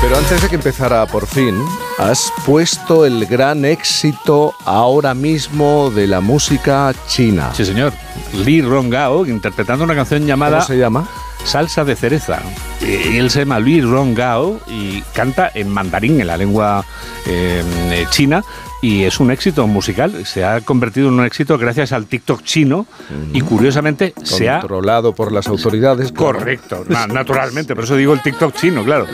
Pero 0.00 0.18
antes 0.18 0.42
de 0.42 0.48
que 0.48 0.54
empezara 0.56 1.06
por 1.06 1.26
fin, 1.26 1.56
has 1.98 2.30
puesto 2.44 3.06
el 3.06 3.24
gran 3.26 3.64
éxito 3.64 4.54
ahora 4.64 5.14
mismo 5.14 5.90
de 5.90 6.06
la 6.06 6.20
música 6.20 6.92
china. 7.06 7.50
Sí, 7.54 7.64
señor. 7.64 7.92
Li 8.34 8.60
Rongao 8.60 9.26
interpretando 9.26 9.84
una 9.84 9.94
canción 9.94 10.26
llamada... 10.26 10.58
¿Cómo 10.58 10.66
se 10.66 10.78
llama? 10.78 11.08
Salsa 11.44 11.84
de 11.84 11.94
cereza. 11.94 12.40
Y 12.80 13.18
él 13.18 13.30
se 13.30 13.40
llama 13.40 13.60
Luis 13.60 13.84
Rongao 13.84 14.60
y 14.66 15.02
canta 15.14 15.50
en 15.54 15.68
mandarín, 15.68 16.20
en 16.20 16.26
la 16.26 16.36
lengua 16.36 16.84
eh, 17.26 17.62
china, 18.10 18.42
y 18.82 19.04
es 19.04 19.20
un 19.20 19.30
éxito 19.30 19.66
musical. 19.66 20.26
Se 20.26 20.44
ha 20.44 20.60
convertido 20.60 21.08
en 21.08 21.14
un 21.14 21.24
éxito 21.24 21.56
gracias 21.56 21.92
al 21.92 22.06
TikTok 22.06 22.42
chino 22.42 22.86
y 23.32 23.40
curiosamente 23.40 24.12
se 24.22 24.50
ha... 24.50 24.60
Controlado 24.60 25.14
por 25.14 25.32
las 25.32 25.46
autoridades. 25.46 26.12
Correcto, 26.12 26.84
naturalmente, 27.08 27.74
por 27.74 27.84
eso 27.84 27.96
digo 27.96 28.12
el 28.12 28.20
TikTok 28.20 28.54
chino, 28.54 28.84
claro. 28.84 29.06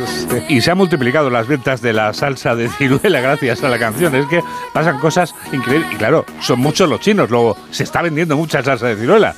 Y 0.49 0.61
se 0.61 0.71
han 0.73 0.79
multiplicado 0.79 1.31
las 1.31 1.47
ventas 1.47 1.83
de 1.83 1.93
la 1.93 2.13
salsa 2.15 2.57
de 2.57 2.69
ciruela 2.69 3.21
gracias 3.21 3.63
a 3.63 3.69
la 3.69 3.79
canción. 3.79 4.15
Es 4.15 4.27
que 4.27 4.43
pasan 4.73 4.99
cosas 4.99 5.35
increíbles. 5.53 5.93
Y 5.93 5.97
claro, 5.97 6.25
son 6.41 6.59
muchos 6.59 6.89
los 6.89 7.01
chinos, 7.01 7.31
luego 7.31 7.57
se 7.71 7.85
está 7.85 8.03
vendiendo 8.03 8.37
mucha 8.37 8.63
salsa 8.63 8.89
de 8.89 8.97
ciruela. 8.97 9.35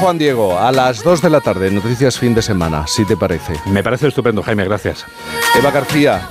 Juan 0.00 0.18
Diego, 0.18 0.58
a 0.58 0.72
las 0.72 1.02
2 1.02 1.22
de 1.22 1.30
la 1.30 1.40
tarde, 1.40 1.70
noticias 1.70 2.18
fin 2.18 2.34
de 2.34 2.42
semana, 2.42 2.86
si 2.86 3.04
te 3.04 3.16
parece. 3.16 3.54
Me 3.66 3.82
parece 3.82 4.08
estupendo, 4.08 4.42
Jaime, 4.42 4.64
gracias. 4.64 5.06
Eva 5.58 5.70
García, 5.70 6.28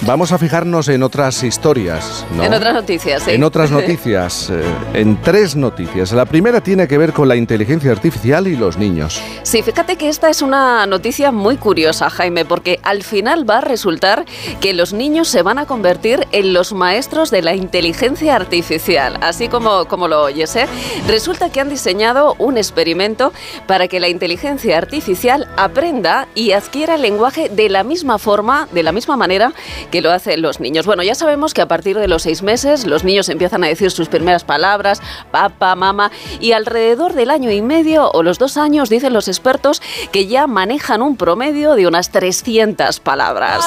Vamos 0.00 0.32
a 0.32 0.38
fijarnos 0.38 0.88
en 0.88 1.02
otras 1.02 1.44
historias. 1.44 2.26
¿no? 2.34 2.42
En 2.42 2.54
otras 2.54 2.74
noticias, 2.74 3.22
sí. 3.22 3.30
En 3.32 3.44
otras 3.44 3.70
noticias, 3.72 4.50
eh, 4.50 4.62
en 4.94 5.20
tres 5.22 5.54
noticias. 5.54 6.12
La 6.12 6.24
primera 6.24 6.60
tiene 6.60 6.88
que 6.88 6.98
ver 6.98 7.12
con 7.12 7.28
la 7.28 7.36
inteligencia 7.36 7.92
artificial 7.92 8.48
y 8.48 8.56
los 8.56 8.76
niños. 8.76 9.22
Sí, 9.42 9.62
fíjate 9.62 9.96
que 9.96 10.08
esta 10.08 10.28
es 10.28 10.42
una 10.42 10.86
noticia 10.86 11.30
muy 11.30 11.56
curiosa, 11.56 12.10
Jaime, 12.10 12.44
porque 12.44 12.80
al 12.82 13.04
final 13.04 13.48
va 13.48 13.58
a 13.58 13.60
resultar 13.60 14.24
que 14.60 14.72
los 14.74 14.92
niños 14.92 15.28
se 15.28 15.42
van 15.42 15.58
a 15.58 15.66
convertir 15.66 16.26
en 16.32 16.52
los 16.52 16.72
maestros 16.72 17.30
de 17.30 17.42
la 17.42 17.54
inteligencia 17.54 18.34
artificial, 18.34 19.18
así 19.20 19.48
como, 19.48 19.84
como 19.86 20.08
lo 20.08 20.22
oyes. 20.22 20.56
¿eh? 20.56 20.66
Resulta 21.06 21.50
que 21.50 21.60
han 21.60 21.68
diseñado 21.68 22.34
un 22.38 22.58
experimento 22.58 23.32
para 23.66 23.88
que 23.88 24.00
la 24.00 24.08
inteligencia 24.08 24.78
artificial 24.78 25.48
aprenda 25.56 26.26
y 26.34 26.52
adquiera 26.52 26.96
el 26.96 27.02
lenguaje 27.02 27.48
de 27.48 27.68
la 27.68 27.84
misma 27.84 28.18
forma, 28.18 28.68
de 28.72 28.82
la 28.82 28.92
misma 28.92 29.16
manera 29.16 29.52
que 29.90 30.00
lo 30.00 30.10
hacen 30.10 30.42
los 30.42 30.60
niños. 30.60 30.86
Bueno, 30.86 31.02
ya 31.02 31.14
sabemos 31.14 31.54
que 31.54 31.62
a 31.62 31.68
partir 31.68 31.98
de 31.98 32.08
los 32.08 32.22
seis 32.22 32.42
meses 32.42 32.86
los 32.86 33.04
niños 33.04 33.28
empiezan 33.28 33.64
a 33.64 33.68
decir 33.68 33.90
sus 33.90 34.08
primeras 34.08 34.44
palabras, 34.44 35.00
papá, 35.30 35.74
mamá, 35.74 36.10
y 36.40 36.52
alrededor 36.52 37.14
del 37.14 37.30
año 37.30 37.50
y 37.50 37.62
medio 37.62 38.10
o 38.10 38.22
los 38.22 38.38
dos 38.38 38.56
años 38.56 38.88
dicen 38.88 39.12
los 39.12 39.28
expertos 39.28 39.82
que 40.10 40.26
ya 40.26 40.46
manejan 40.46 41.02
un 41.02 41.16
promedio 41.16 41.74
de 41.74 41.86
unas 41.86 42.10
300 42.10 43.00
palabras. 43.00 43.64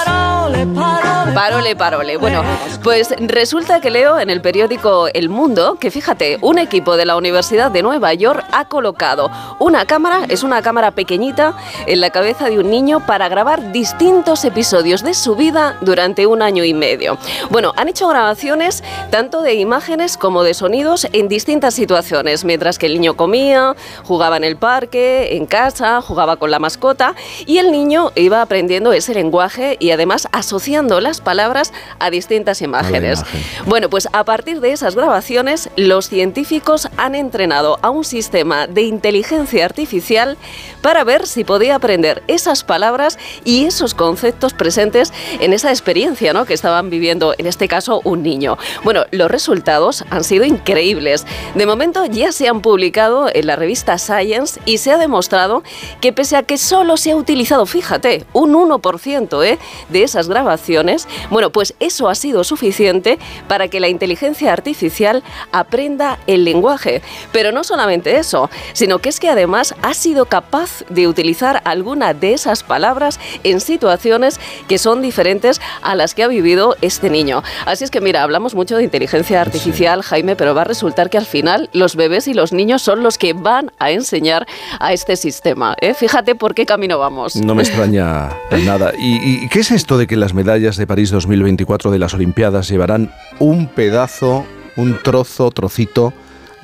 Parole, 1.34 1.76
parole. 1.76 2.18
Bueno, 2.18 2.44
pues 2.84 3.14
resulta 3.20 3.82
que 3.82 3.90
leo 3.90 4.20
en 4.20 4.30
el 4.30 4.42
periódico 4.42 5.08
El 5.14 5.30
Mundo 5.30 5.78
que 5.80 5.92
fíjate, 5.92 6.38
un 6.42 6.60
equipo 6.60 6.98
de 6.98 7.06
la 7.06 7.16
Universidad 7.16 7.72
de 7.72 7.82
Nueva 7.82 8.14
York 8.14 8.46
ha 8.52 8.66
colocado 8.66 9.30
una 9.60 9.86
cámara, 9.86 10.26
es 10.30 10.44
una 10.44 10.62
cámara 10.62 10.92
pequeñita, 10.92 11.56
en 11.88 12.02
la 12.02 12.10
cabeza 12.10 12.50
de 12.50 12.60
un 12.60 12.70
niño 12.70 13.06
para 13.06 13.30
grabar 13.30 13.72
distintos 13.72 14.46
episodios 14.46 15.04
de 15.04 15.14
su 15.14 15.36
vida 15.36 15.78
durante 15.82 16.05
un 16.28 16.42
año 16.42 16.64
y 16.64 16.74
medio. 16.74 17.18
Bueno, 17.50 17.74
han 17.76 17.90
hecho 17.90 18.08
grabaciones 18.08 18.84
tanto 19.10 19.42
de 19.42 19.56
imágenes 19.56 20.18
como 20.18 20.44
de 20.44 20.54
sonidos 20.54 21.08
en 21.14 21.28
distintas 21.28 21.74
situaciones, 21.74 22.46
mientras 22.46 22.78
que 22.78 22.86
el 22.86 22.94
niño 22.94 23.16
comía, 23.16 23.76
jugaba 24.04 24.38
en 24.38 24.44
el 24.44 24.56
parque, 24.56 25.36
en 25.36 25.48
casa, 25.48 26.02
jugaba 26.02 26.36
con 26.38 26.52
la 26.52 26.60
mascota 26.60 27.16
y 27.48 27.58
el 27.58 27.72
niño 27.72 28.12
iba 28.16 28.42
aprendiendo 28.42 28.94
ese 28.94 29.14
lenguaje 29.14 29.78
y 29.80 29.92
además 29.92 30.28
asociando 30.32 31.02
las 31.02 31.22
palabras 31.22 31.74
a 32.00 32.10
distintas 32.12 32.62
imágenes. 32.62 33.24
Bueno, 33.66 33.90
pues 33.90 34.08
a 34.14 34.24
partir 34.24 34.60
de 34.60 34.72
esas 34.72 34.96
grabaciones, 34.96 35.70
los 35.76 36.08
científicos 36.08 36.88
han 36.98 37.16
entrenado 37.16 37.80
a 37.82 37.90
un 37.90 38.04
sistema 38.04 38.68
de 38.68 38.84
inteligencia 38.84 39.66
artificial 39.66 40.38
para 40.82 41.04
ver 41.04 41.26
si 41.26 41.44
podía 41.44 41.76
aprender 41.76 42.22
esas 42.28 42.64
palabras 42.64 43.18
y 43.44 43.66
esos 43.66 43.94
conceptos 43.96 44.54
presentes 44.54 45.12
en 45.40 45.54
esa 45.54 45.72
experiencia 45.72 45.95
que 45.96 46.54
estaban 46.54 46.90
viviendo, 46.90 47.34
en 47.38 47.46
este 47.46 47.70
caso, 47.70 48.02
un 48.04 48.22
niño. 48.22 48.58
Bueno, 48.84 49.06
los 49.12 49.32
resultados 49.32 50.04
han 50.10 50.26
sido 50.26 50.44
increíbles. 50.44 51.26
De 51.56 51.66
momento 51.66 52.06
ya 52.06 52.34
se 52.34 52.50
han 52.50 52.60
publicado 52.62 53.30
en 53.34 53.48
la 53.48 53.56
revista 53.56 53.98
Science 53.98 54.60
y 54.66 54.80
se 54.80 54.92
ha 54.92 54.98
demostrado 54.98 55.64
que 56.02 56.12
pese 56.12 56.36
a 56.36 56.44
que 56.44 56.58
solo 56.58 56.98
se 56.98 57.12
ha 57.12 57.16
utilizado, 57.16 57.66
fíjate, 57.66 58.26
un 58.34 58.54
1% 58.54 59.46
¿eh? 59.46 59.58
de 59.88 60.04
esas 60.04 60.28
grabaciones, 60.28 61.08
bueno, 61.30 61.52
pues 61.52 61.74
eso 61.80 62.10
ha 62.10 62.16
sido 62.16 62.44
suficiente 62.44 63.18
para 63.48 63.70
que 63.70 63.80
la 63.80 63.88
inteligencia 63.88 64.52
artificial 64.52 65.24
aprenda 65.54 66.20
el 66.28 66.44
lenguaje. 66.44 67.02
Pero 67.32 67.54
no 67.54 67.64
solamente 67.64 68.18
eso, 68.18 68.50
sino 68.74 69.00
que 69.00 69.08
es 69.10 69.22
que 69.22 69.30
además 69.30 69.74
ha 69.82 69.94
sido 69.94 70.26
capaz 70.26 70.84
de 70.90 71.08
utilizar 71.08 71.62
alguna 71.64 72.14
de 72.14 72.34
esas 72.34 72.64
palabras 72.64 73.18
en 73.44 73.62
situaciones 73.62 74.42
que 74.68 74.78
son 74.78 75.02
diferentes 75.02 75.62
a 75.86 75.96
las 75.96 76.14
que 76.14 76.24
ha 76.24 76.28
vivido 76.28 76.76
este 76.82 77.10
niño. 77.10 77.44
Así 77.66 77.84
es 77.84 77.92
que 77.92 78.02
mira, 78.02 78.24
hablamos 78.24 78.56
mucho 78.56 78.76
de 78.76 78.84
inteligencia 78.84 79.42
artificial, 79.42 80.02
Jaime, 80.02 80.36
pero 80.36 80.54
va 80.54 80.62
a 80.62 80.66
resultar 80.66 81.10
que 81.10 81.18
al 81.18 81.26
final 81.26 81.70
los 81.74 81.96
bebés 81.96 82.28
y 82.28 82.34
los 82.34 82.52
niños 82.52 82.82
son 82.82 83.04
los 83.04 83.18
que 83.18 83.34
van 83.34 83.72
a 83.80 83.92
enseñar 83.92 84.48
a 84.80 84.94
este 84.94 85.16
sistema. 85.16 85.76
¿eh? 85.80 85.94
Fíjate 85.94 86.36
por 86.36 86.56
qué 86.56 86.66
camino 86.66 87.00
vamos. 87.00 87.36
No 87.36 87.56
me 87.56 87.64
extraña 87.64 88.30
nada. 88.66 88.94
¿Y, 88.98 89.44
¿Y 89.46 89.50
qué 89.50 89.60
es 89.60 89.72
esto 89.72 89.98
de 89.98 90.08
que 90.08 90.16
las 90.16 90.34
medallas 90.34 90.78
de 90.78 90.88
París 90.88 91.12
2024 91.12 91.92
de 91.92 92.00
las 92.00 92.14
Olimpiadas 92.14 92.68
llevarán 92.68 93.14
un 93.40 93.68
pedazo, 93.68 94.46
un 94.76 95.02
trozo, 95.04 95.52
trocito? 95.52 96.14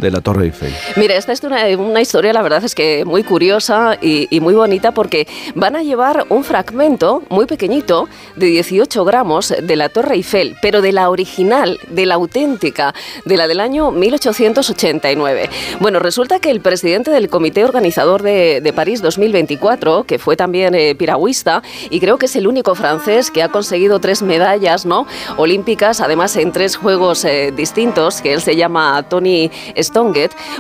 De 0.02 0.12
la 0.12 0.20
Torre 0.22 0.46
Eiffel. 0.46 0.74
Mira, 0.98 1.16
esta 1.16 1.32
es 1.32 1.42
una, 1.44 1.66
una, 1.78 2.02
historia, 2.02 2.34
la 2.34 2.42
verdad 2.42 2.64
es 2.64 2.76
que 2.76 3.06
muy 3.06 3.24
curiosa 3.24 3.98
y, 4.02 4.28
y, 4.30 4.40
muy 4.40 4.54
bonita 4.54 4.92
porque 4.92 5.28
van 5.56 5.76
a 5.76 5.84
llevar 5.84 6.26
un 6.30 6.44
fragmento 6.44 7.24
muy 7.30 7.46
pequeñito 7.46 8.10
de 8.36 8.48
18 8.48 9.06
gramos 9.06 9.54
de 9.62 9.76
la 9.76 9.90
Torre 9.90 10.16
Eiffel, 10.16 10.56
pero 10.62 10.82
de 10.82 10.92
la 10.92 11.10
original, 11.10 11.80
de 11.88 12.06
la 12.06 12.16
auténtica, 12.16 12.94
de 13.26 13.38
la 13.38 13.48
del 13.48 13.60
año 13.60 13.92
1889. 13.92 15.50
Bueno, 15.80 16.00
resulta 16.00 16.40
que 16.40 16.52
el 16.52 16.62
presidente 16.62 17.12
del 17.12 17.30
comité 17.30 17.64
organizador 17.64 18.24
de, 18.24 18.60
de 18.62 18.74
París 18.74 19.02
2024, 19.02 20.04
que 20.04 20.20
fue 20.20 20.36
también 20.36 20.76
eh, 20.76 20.96
piragüista 20.96 21.62
y 21.90 22.00
creo 22.00 22.18
que 22.18 22.26
es 22.26 22.36
el 22.36 22.48
único 22.48 22.76
francés 22.76 23.30
que 23.32 23.44
ha 23.44 23.50
conseguido 23.50 24.00
tres 24.00 24.22
medallas 24.22 24.86
¿no? 24.86 25.06
olímpicas, 25.38 26.02
además 26.02 26.36
en 26.36 26.52
tres 26.52 26.76
juegos 26.76 27.24
eh, 27.26 27.54
distintos, 27.56 28.22
que 28.22 28.34
él 28.34 28.42
se 28.42 28.56
llama 28.56 29.04
Tony 29.04 29.52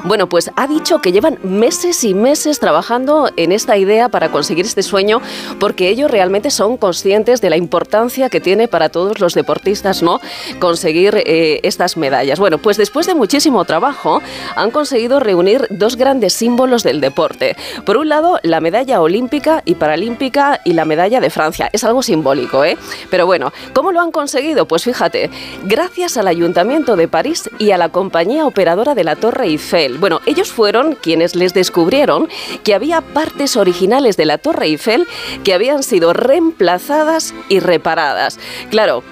Bueno, 0.03 0.27
pues 0.27 0.51
ha 0.55 0.67
dicho 0.67 1.00
que 1.00 1.11
llevan 1.11 1.38
meses 1.43 2.03
y 2.03 2.13
meses 2.13 2.59
trabajando 2.59 3.29
en 3.38 3.51
esta 3.51 3.77
idea 3.77 4.09
para 4.09 4.29
conseguir 4.29 4.65
este 4.65 4.83
sueño, 4.83 5.21
porque 5.59 5.89
ellos 5.89 6.11
realmente 6.11 6.51
son 6.51 6.77
conscientes 6.77 7.41
de 7.41 7.50
la 7.50 7.57
importancia 7.57 8.29
que 8.29 8.41
tiene 8.41 8.67
para 8.67 8.89
todos 8.89 9.19
los 9.19 9.33
deportistas, 9.33 10.03
¿no? 10.03 10.19
Conseguir 10.59 11.23
eh, 11.25 11.59
estas 11.63 11.97
medallas. 11.97 12.39
Bueno, 12.39 12.57
pues 12.57 12.77
después 12.77 13.07
de 13.07 13.15
muchísimo 13.15 13.65
trabajo, 13.65 14.21
han 14.55 14.71
conseguido 14.71 15.19
reunir 15.19 15.67
dos 15.69 15.95
grandes 15.95 16.33
símbolos 16.33 16.83
del 16.83 17.01
deporte. 17.01 17.55
Por 17.85 17.97
un 17.97 18.09
lado, 18.09 18.39
la 18.43 18.59
medalla 18.61 19.01
olímpica 19.01 19.61
y 19.65 19.75
paralímpica 19.75 20.61
y 20.65 20.73
la 20.73 20.85
medalla 20.85 21.19
de 21.19 21.29
Francia. 21.29 21.69
Es 21.73 21.83
algo 21.83 22.03
simbólico, 22.03 22.63
¿eh? 22.63 22.77
Pero 23.09 23.25
bueno, 23.25 23.51
¿cómo 23.73 23.91
lo 23.91 24.01
han 24.01 24.11
conseguido? 24.11 24.65
Pues 24.65 24.83
fíjate, 24.83 25.29
gracias 25.63 26.17
al 26.17 26.27
Ayuntamiento 26.27 26.95
de 26.95 27.07
París 27.07 27.50
y 27.59 27.71
a 27.71 27.77
la 27.77 27.89
compañía 27.89 28.45
operadora 28.45 28.95
de 28.95 29.03
la 29.03 29.10
Torre 29.15 29.45
Eiffel. 29.45 29.97
Bueno, 29.97 30.21
ellos 30.25 30.51
fueron 30.51 30.95
quienes 30.95 31.35
les 31.35 31.53
descubrieron 31.53 32.29
que 32.63 32.73
había 32.73 33.01
partes 33.01 33.57
originales 33.57 34.17
de 34.17 34.25
la 34.25 34.37
Torre 34.37 34.65
Eiffel 34.67 35.07
que 35.43 35.53
habían 35.53 35.83
sido 35.83 36.13
reemplazadas 36.13 37.33
y 37.49 37.59
reparadas. 37.59 38.39
Claro, 38.69 39.03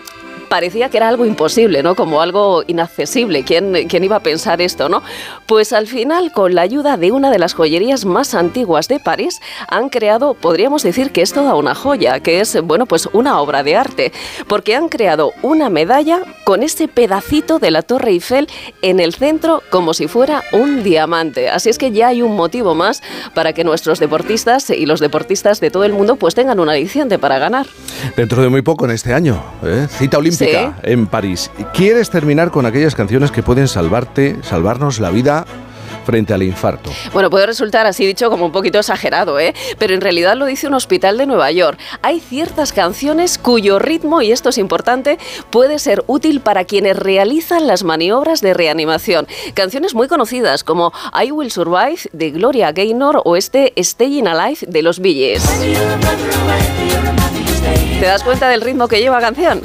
parecía 0.50 0.90
que 0.90 0.98
era 0.98 1.08
algo 1.08 1.26
imposible, 1.26 1.84
¿no? 1.84 1.96
Como 1.96 2.22
algo 2.22 2.64
inaccesible. 2.68 3.44
¿Quién, 3.44 3.88
¿Quién 3.88 4.04
iba 4.04 4.18
a 4.18 4.20
pensar 4.22 4.62
esto, 4.62 4.90
no? 4.90 5.02
Pues 5.46 5.72
al 5.72 5.88
final, 5.88 6.32
con 6.32 6.56
la 6.56 6.64
ayuda 6.64 6.98
de 6.98 7.12
una 7.12 7.32
de 7.32 7.40
las 7.40 7.54
joyerías 7.54 8.06
más 8.06 8.34
antiguas 8.34 8.88
de 8.88 9.00
París, 9.00 9.40
han 9.68 9.90
creado, 9.90 10.34
podríamos 10.34 10.84
decir 10.84 11.12
que 11.12 11.22
es 11.22 11.32
toda 11.32 11.56
una 11.56 11.76
joya, 11.76 12.20
que 12.20 12.42
es, 12.42 12.60
bueno, 12.62 12.86
pues 12.86 13.08
una 13.14 13.40
obra 13.40 13.64
de 13.64 13.76
arte, 13.76 14.12
porque 14.48 14.76
han 14.76 14.90
creado 14.90 15.34
una 15.44 15.70
medalla 15.70 16.22
con 16.44 16.64
ese 16.64 16.88
pedacito 16.88 17.60
de 17.60 17.72
la 17.72 17.84
Torre 17.84 18.12
Eiffel 18.12 18.48
en 18.82 19.00
el 19.00 19.14
centro 19.14 19.62
como 19.70 19.94
si 19.94 20.08
fuera 20.08 20.44
un 20.52 20.84
diamante. 20.84 21.50
Así 21.50 21.70
es 21.70 21.78
que 21.78 21.92
ya 21.92 22.08
hay 22.08 22.24
un 22.24 22.36
motivo 22.36 22.74
más 22.74 23.04
para 23.36 23.54
que 23.54 23.64
nuestros 23.64 24.00
deportistas 24.00 24.70
y 24.72 24.88
los 24.88 25.00
deportistas 25.00 25.60
de 25.60 25.70
todo 25.70 25.84
el 25.84 25.94
mundo 25.94 26.16
pues 26.16 26.34
tengan 26.34 26.60
una 26.60 26.72
aliciente 26.72 27.20
para 27.20 27.38
ganar. 27.38 27.68
Dentro 28.16 28.42
de 28.42 28.50
muy 28.50 28.64
poco 28.64 28.86
en 28.86 28.92
este 28.92 29.14
año, 29.14 29.44
¿eh? 29.64 29.88
cita 29.90 30.18
olímpica 30.18 30.39
en 30.40 31.08
París. 31.08 31.52
¿Quieres 31.74 32.10
terminar 32.10 32.52
con 32.52 32.66
aquellas 32.66 32.96
canciones 32.96 33.32
que 33.32 33.44
pueden 33.44 33.68
salvarte, 33.68 34.38
salvarnos 34.44 35.00
la 35.00 35.10
vida 35.10 35.46
frente 36.10 36.34
al 36.34 36.42
infarto. 36.42 36.90
Bueno, 37.14 37.30
puede 37.30 37.46
resultar 37.46 37.86
así 37.86 38.04
dicho 38.04 38.32
como 38.32 38.46
un 38.46 38.52
poquito 38.52 38.80
exagerado, 38.80 39.40
¿eh? 39.40 39.54
pero 39.78 39.94
en 39.94 40.02
realidad 40.02 40.36
lo 40.36 40.48
dice 40.48 40.68
un 40.68 40.74
hospital 40.74 41.20
de 41.20 41.28
Nueva 41.28 41.52
York. 41.52 41.78
Hay 42.02 42.20
ciertas 42.20 42.74
canciones 42.74 43.38
cuyo 43.38 43.78
ritmo, 43.78 44.24
y 44.24 44.32
esto 44.32 44.50
es 44.50 44.58
importante, 44.58 45.20
puede 45.52 45.78
ser 45.78 46.04
útil 46.08 46.42
para 46.42 46.66
quienes 46.66 46.98
realizan 46.98 47.68
las 47.68 47.84
maniobras 47.84 48.42
de 48.42 48.56
reanimación. 48.56 49.28
Canciones 49.54 49.94
muy 49.94 50.08
conocidas 50.08 50.64
como 50.64 50.92
I 51.14 51.32
Will 51.32 51.52
Survive 51.52 52.10
de 52.12 52.32
Gloria 52.32 52.72
Gaynor 52.72 53.22
o 53.24 53.36
este 53.36 53.74
Staying 53.78 54.28
Alive 54.28 54.62
de 54.68 54.82
los 54.82 55.00
Billys. 55.00 55.44
¿Te 58.00 58.06
das 58.06 58.24
cuenta 58.24 58.50
del 58.50 58.62
ritmo 58.62 58.88
que 58.88 59.00
lleva 59.00 59.18
la 59.18 59.28
canción? 59.28 59.62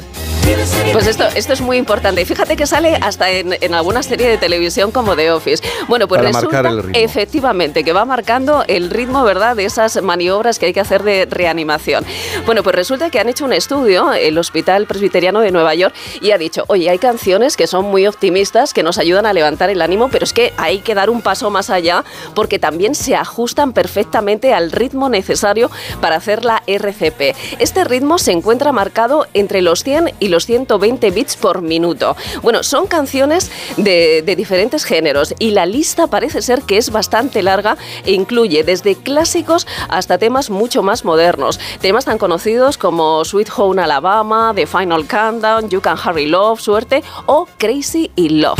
Pues 0.91 1.07
esto, 1.07 1.25
esto 1.35 1.53
es 1.53 1.61
muy 1.61 1.77
importante. 1.77 2.23
Fíjate 2.23 2.55
que 2.55 2.67
sale 2.67 2.97
hasta 3.01 3.31
en, 3.31 3.73
alguna 3.73 4.03
serie 4.03 4.27
de 4.27 4.37
televisión 4.37 4.91
como 4.91 5.15
The 5.15 5.31
Office. 5.31 5.63
Bueno, 5.87 6.07
pues 6.07 6.21
resulta 6.21 6.61
efectivamente 6.93 7.83
que 7.83 7.93
va 7.93 8.05
marcando 8.05 8.63
el 8.67 8.89
ritmo, 8.89 9.23
¿verdad?, 9.23 9.55
de 9.55 9.65
esas 9.65 10.01
maniobras 10.01 10.59
que 10.59 10.67
hay 10.67 10.73
que 10.73 10.79
hacer 10.79 11.03
de 11.03 11.25
reanimación. 11.25 12.05
Bueno, 12.45 12.61
pues 12.63 12.75
resulta 12.75 13.09
que 13.09 13.19
han 13.19 13.27
hecho 13.27 13.45
un 13.45 13.53
estudio, 13.53 14.13
el 14.13 14.37
Hospital 14.37 14.85
Presbiteriano 14.85 15.41
de 15.41 15.51
Nueva 15.51 15.73
York, 15.73 15.95
y 16.21 16.31
ha 16.31 16.37
dicho, 16.37 16.63
oye, 16.67 16.89
hay 16.89 16.99
canciones 16.99 17.57
que 17.57 17.65
son 17.65 17.85
muy 17.85 18.05
optimistas, 18.05 18.73
que 18.73 18.83
nos 18.83 18.97
ayudan 18.97 19.25
a 19.25 19.33
levantar 19.33 19.69
el 19.69 19.81
ánimo, 19.81 20.09
pero 20.09 20.25
es 20.25 20.33
que 20.33 20.53
hay 20.57 20.79
que 20.79 20.93
dar 20.93 21.09
un 21.09 21.21
paso 21.21 21.49
más 21.49 21.69
allá 21.69 22.03
porque 22.35 22.59
también 22.59 22.93
se 22.93 23.15
ajustan 23.15 23.73
perfectamente 23.73 24.53
al 24.53 24.71
ritmo 24.71 25.09
necesario 25.09 25.71
para 26.01 26.17
hacer 26.17 26.45
la 26.45 26.61
RCP. 26.67 27.35
Este 27.59 27.83
ritmo 27.83 28.19
se 28.19 28.31
encuentra 28.31 28.71
marcado 28.71 29.25
entre 29.33 29.61
los 29.61 29.83
100 29.83 30.13
y 30.19 30.27
los 30.27 30.34
120 30.43 31.11
bits 31.11 31.37
por 31.37 31.61
minuto. 31.61 32.17
Bueno, 32.41 32.63
son 32.63 32.87
canciones 32.87 33.51
de, 33.77 34.21
de 34.21 34.35
diferentes 34.35 34.83
géneros 34.83 35.33
y 35.39 35.51
la 35.51 35.65
lista 35.65 36.07
parece 36.07 36.41
ser 36.41 36.63
que 36.63 36.77
es 36.77 36.91
bastante 36.91 37.41
larga 37.41 37.77
e 38.03 38.11
incluye 38.11 38.63
desde 38.63 38.95
clásicos 38.95 39.67
hasta 39.87 40.17
temas 40.17 40.49
mucho 40.49 40.83
más 40.83 41.05
modernos. 41.05 41.59
Temas 41.79 42.05
tan 42.05 42.17
conocidos 42.17 42.77
como 42.77 43.23
Sweet 43.23 43.49
Home 43.55 43.81
Alabama, 43.81 44.51
The 44.55 44.67
Final 44.67 45.07
Countdown, 45.07 45.69
You 45.69 45.81
Can 45.81 45.97
Hurry 45.97 46.25
Love, 46.25 46.59
Suerte 46.59 47.03
o 47.25 47.47
Crazy 47.57 48.11
in 48.15 48.41
Love. 48.41 48.59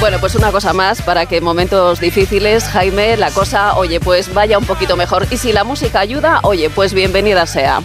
Bueno, 0.00 0.20
pues 0.20 0.36
una 0.36 0.52
cosa 0.52 0.72
más 0.72 1.02
para 1.02 1.26
que 1.26 1.38
en 1.38 1.44
momentos 1.44 1.98
difíciles, 1.98 2.64
Jaime, 2.64 3.16
la 3.16 3.32
cosa, 3.32 3.76
oye, 3.76 3.98
pues 3.98 4.32
vaya 4.32 4.56
un 4.56 4.64
poquito 4.64 4.96
mejor. 4.96 5.26
Y 5.30 5.36
si 5.36 5.52
la 5.52 5.64
música 5.64 5.98
ayuda, 5.98 6.40
oye, 6.44 6.70
pues 6.70 6.94
bienvenida 6.94 7.46
sea. 7.46 7.82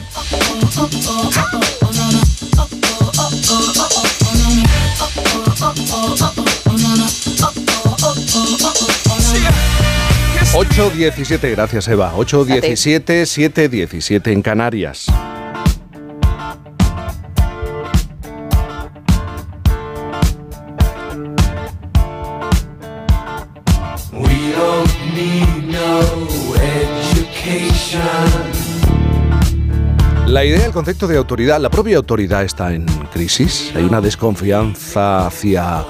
...8.17, 10.54 11.52
gracias 11.52 11.88
Eva. 11.88 12.14
8.17, 12.16 13.24
7.17 13.24 14.32
en 14.32 14.42
Canarias. 14.44 15.08
La 30.28 30.44
idea, 30.44 30.66
el 30.66 30.72
concepto 30.72 31.08
de 31.08 31.18
autoridad, 31.18 31.62
la 31.62 31.70
propia 31.70 31.98
autoridad 31.98 32.44
está 32.44 32.74
en 32.74 32.86
crisis. 33.12 33.72
Hay 33.76 33.84
una 33.84 34.02
desconfianza 34.02 35.28
hacia, 35.28 35.86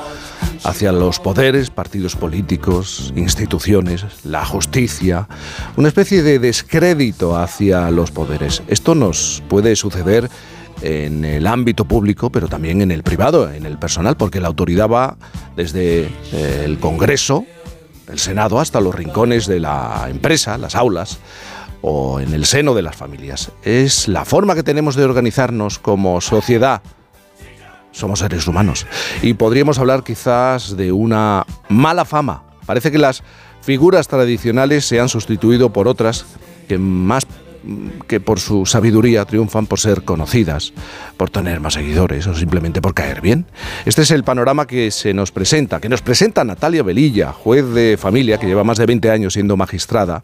hacia 0.65 0.91
los 0.91 1.19
poderes, 1.19 1.69
partidos 1.69 2.17
políticos, 2.17 3.13
instituciones, 3.15 4.05
la 4.25 4.45
justicia, 4.45 5.29
una 5.77 5.87
especie 5.87 6.23
de 6.23 6.39
descrédito 6.39 7.37
hacia 7.37 7.89
los 7.91 8.11
poderes. 8.11 8.63
Esto 8.67 8.95
nos 8.95 9.41
puede 9.47 9.77
suceder 9.77 10.29
en 10.81 11.23
el 11.23 11.47
ámbito 11.47 11.85
público, 11.85 12.29
pero 12.29 12.49
también 12.49 12.81
en 12.81 12.91
el 12.91 13.03
privado, 13.03 13.49
en 13.49 13.65
el 13.65 13.77
personal, 13.77 14.17
porque 14.17 14.41
la 14.41 14.49
autoridad 14.49 14.89
va 14.89 15.15
desde 15.55 16.09
eh, 16.33 16.63
el 16.65 16.79
Congreso, 16.79 17.45
el 18.07 18.19
Senado, 18.19 18.59
hasta 18.59 18.81
los 18.81 18.93
rincones 18.93 19.47
de 19.47 19.59
la 19.59 20.07
empresa, 20.09 20.57
las 20.57 20.75
aulas 20.75 21.19
o 21.81 22.19
en 22.19 22.33
el 22.33 22.45
seno 22.45 22.73
de 22.73 22.81
las 22.81 22.95
familias. 22.95 23.51
Es 23.63 24.07
la 24.07 24.25
forma 24.25 24.55
que 24.55 24.63
tenemos 24.63 24.95
de 24.95 25.03
organizarnos 25.03 25.79
como 25.79 26.21
sociedad. 26.21 26.81
Somos 27.91 28.19
seres 28.19 28.47
humanos. 28.47 28.87
Y 29.21 29.33
podríamos 29.35 29.77
hablar 29.77 30.03
quizás 30.03 30.75
de 30.77 30.91
una 30.91 31.45
mala 31.69 32.05
fama. 32.05 32.43
Parece 32.65 32.91
que 32.91 32.97
las 32.97 33.21
figuras 33.61 34.07
tradicionales 34.07 34.85
se 34.85 34.99
han 34.99 35.09
sustituido 35.09 35.71
por 35.71 35.87
otras 35.87 36.25
que 36.67 36.77
más 36.77 37.25
que 38.07 38.19
por 38.19 38.39
su 38.39 38.65
sabiduría 38.65 39.25
triunfan 39.25 39.67
por 39.67 39.79
ser 39.79 40.03
conocidas, 40.03 40.73
por 41.17 41.29
tener 41.29 41.59
más 41.59 41.73
seguidores 41.73 42.27
o 42.27 42.35
simplemente 42.35 42.81
por 42.81 42.93
caer 42.93 43.21
bien. 43.21 43.45
Este 43.85 44.01
es 44.01 44.11
el 44.11 44.23
panorama 44.23 44.67
que 44.67 44.91
se 44.91 45.13
nos 45.13 45.31
presenta, 45.31 45.79
que 45.79 45.89
nos 45.89 46.01
presenta 46.01 46.43
Natalia 46.43 46.83
Velilla, 46.83 47.31
juez 47.31 47.65
de 47.73 47.97
familia 47.97 48.37
que 48.37 48.47
lleva 48.47 48.63
más 48.63 48.77
de 48.77 48.85
20 48.85 49.09
años 49.11 49.33
siendo 49.33 49.57
magistrada 49.57 50.23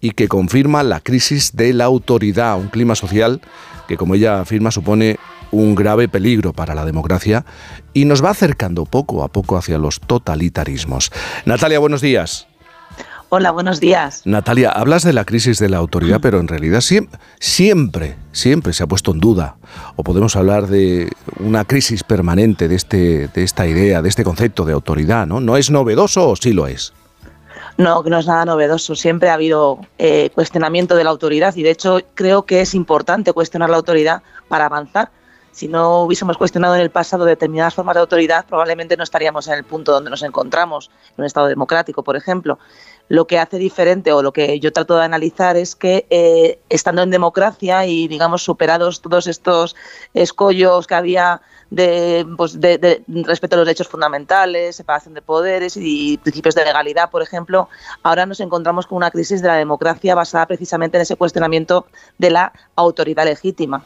y 0.00 0.12
que 0.12 0.28
confirma 0.28 0.82
la 0.82 1.00
crisis 1.00 1.54
de 1.54 1.72
la 1.72 1.84
autoridad, 1.84 2.58
un 2.58 2.68
clima 2.68 2.94
social 2.94 3.40
que, 3.88 3.96
como 3.96 4.14
ella 4.14 4.40
afirma, 4.40 4.70
supone 4.70 5.18
un 5.50 5.74
grave 5.74 6.08
peligro 6.08 6.52
para 6.52 6.74
la 6.74 6.84
democracia 6.84 7.44
y 7.92 8.04
nos 8.04 8.24
va 8.24 8.30
acercando 8.30 8.84
poco 8.84 9.24
a 9.24 9.28
poco 9.28 9.56
hacia 9.56 9.78
los 9.78 10.00
totalitarismos. 10.00 11.10
Natalia, 11.44 11.78
buenos 11.78 12.00
días. 12.00 12.49
Hola, 13.32 13.52
buenos 13.52 13.78
días. 13.78 14.22
Natalia, 14.24 14.70
hablas 14.70 15.04
de 15.04 15.12
la 15.12 15.24
crisis 15.24 15.60
de 15.60 15.68
la 15.68 15.76
autoridad, 15.76 16.18
pero 16.20 16.40
en 16.40 16.48
realidad 16.48 16.80
siempre, 16.80 18.16
siempre, 18.32 18.72
se 18.72 18.82
ha 18.82 18.88
puesto 18.88 19.12
en 19.12 19.20
duda, 19.20 19.54
o 19.94 20.02
podemos 20.02 20.34
hablar 20.34 20.66
de 20.66 21.12
una 21.38 21.64
crisis 21.64 22.02
permanente 22.02 22.66
de, 22.66 22.74
este, 22.74 23.28
de 23.28 23.44
esta 23.44 23.68
idea, 23.68 24.02
de 24.02 24.08
este 24.08 24.24
concepto 24.24 24.64
de 24.64 24.72
autoridad, 24.72 25.28
¿no? 25.28 25.38
¿No 25.38 25.56
es 25.56 25.70
novedoso 25.70 26.28
o 26.28 26.34
sí 26.34 26.52
lo 26.52 26.66
es? 26.66 26.92
No, 27.76 28.02
que 28.02 28.10
no 28.10 28.18
es 28.18 28.26
nada 28.26 28.44
novedoso. 28.44 28.96
Siempre 28.96 29.30
ha 29.30 29.34
habido 29.34 29.78
eh, 29.98 30.30
cuestionamiento 30.34 30.96
de 30.96 31.04
la 31.04 31.10
autoridad 31.10 31.54
y 31.54 31.62
de 31.62 31.70
hecho 31.70 32.00
creo 32.14 32.42
que 32.42 32.62
es 32.62 32.74
importante 32.74 33.32
cuestionar 33.32 33.70
la 33.70 33.76
autoridad 33.76 34.22
para 34.48 34.66
avanzar. 34.66 35.08
si 35.52 35.68
no 35.68 36.02
hubiésemos 36.02 36.36
cuestionado 36.36 36.74
en 36.74 36.80
el 36.80 36.90
pasado 36.90 37.24
determinadas 37.24 37.74
formas 37.74 37.94
de 37.94 38.00
autoridad, 38.00 38.44
probablemente 38.48 38.96
no 38.96 39.04
estaríamos 39.04 39.46
en 39.46 39.54
el 39.54 39.64
punto 39.64 39.92
donde 39.92 40.10
nos 40.10 40.22
encontramos, 40.24 40.90
en 41.16 41.22
un 41.22 41.26
Estado 41.26 41.46
democrático, 41.46 42.02
por 42.02 42.16
ejemplo. 42.16 42.58
Lo 43.10 43.26
que 43.26 43.40
hace 43.40 43.58
diferente 43.58 44.12
o 44.12 44.22
lo 44.22 44.32
que 44.32 44.60
yo 44.60 44.72
trato 44.72 44.96
de 44.96 45.04
analizar 45.04 45.56
es 45.56 45.74
que 45.74 46.06
eh, 46.10 46.60
estando 46.68 47.02
en 47.02 47.10
democracia 47.10 47.84
y, 47.84 48.06
digamos, 48.06 48.44
superados 48.44 49.02
todos 49.02 49.26
estos 49.26 49.74
escollos 50.14 50.86
que 50.86 50.94
había 50.94 51.42
de, 51.70 52.24
pues, 52.36 52.60
de, 52.60 53.02
respeto 53.24 53.56
a 53.56 53.58
los 53.58 53.66
derechos 53.66 53.88
fundamentales, 53.88 54.76
separación 54.76 55.14
de 55.14 55.22
poderes 55.22 55.76
y 55.76 56.18
principios 56.18 56.54
de 56.54 56.64
legalidad, 56.64 57.10
por 57.10 57.22
ejemplo, 57.22 57.68
ahora 58.04 58.26
nos 58.26 58.38
encontramos 58.38 58.86
con 58.86 58.98
una 58.98 59.10
crisis 59.10 59.42
de 59.42 59.48
la 59.48 59.56
democracia 59.56 60.14
basada 60.14 60.46
precisamente 60.46 60.96
en 60.96 61.02
ese 61.02 61.16
cuestionamiento 61.16 61.86
de 62.16 62.30
la 62.30 62.52
autoridad 62.76 63.24
legítima. 63.24 63.84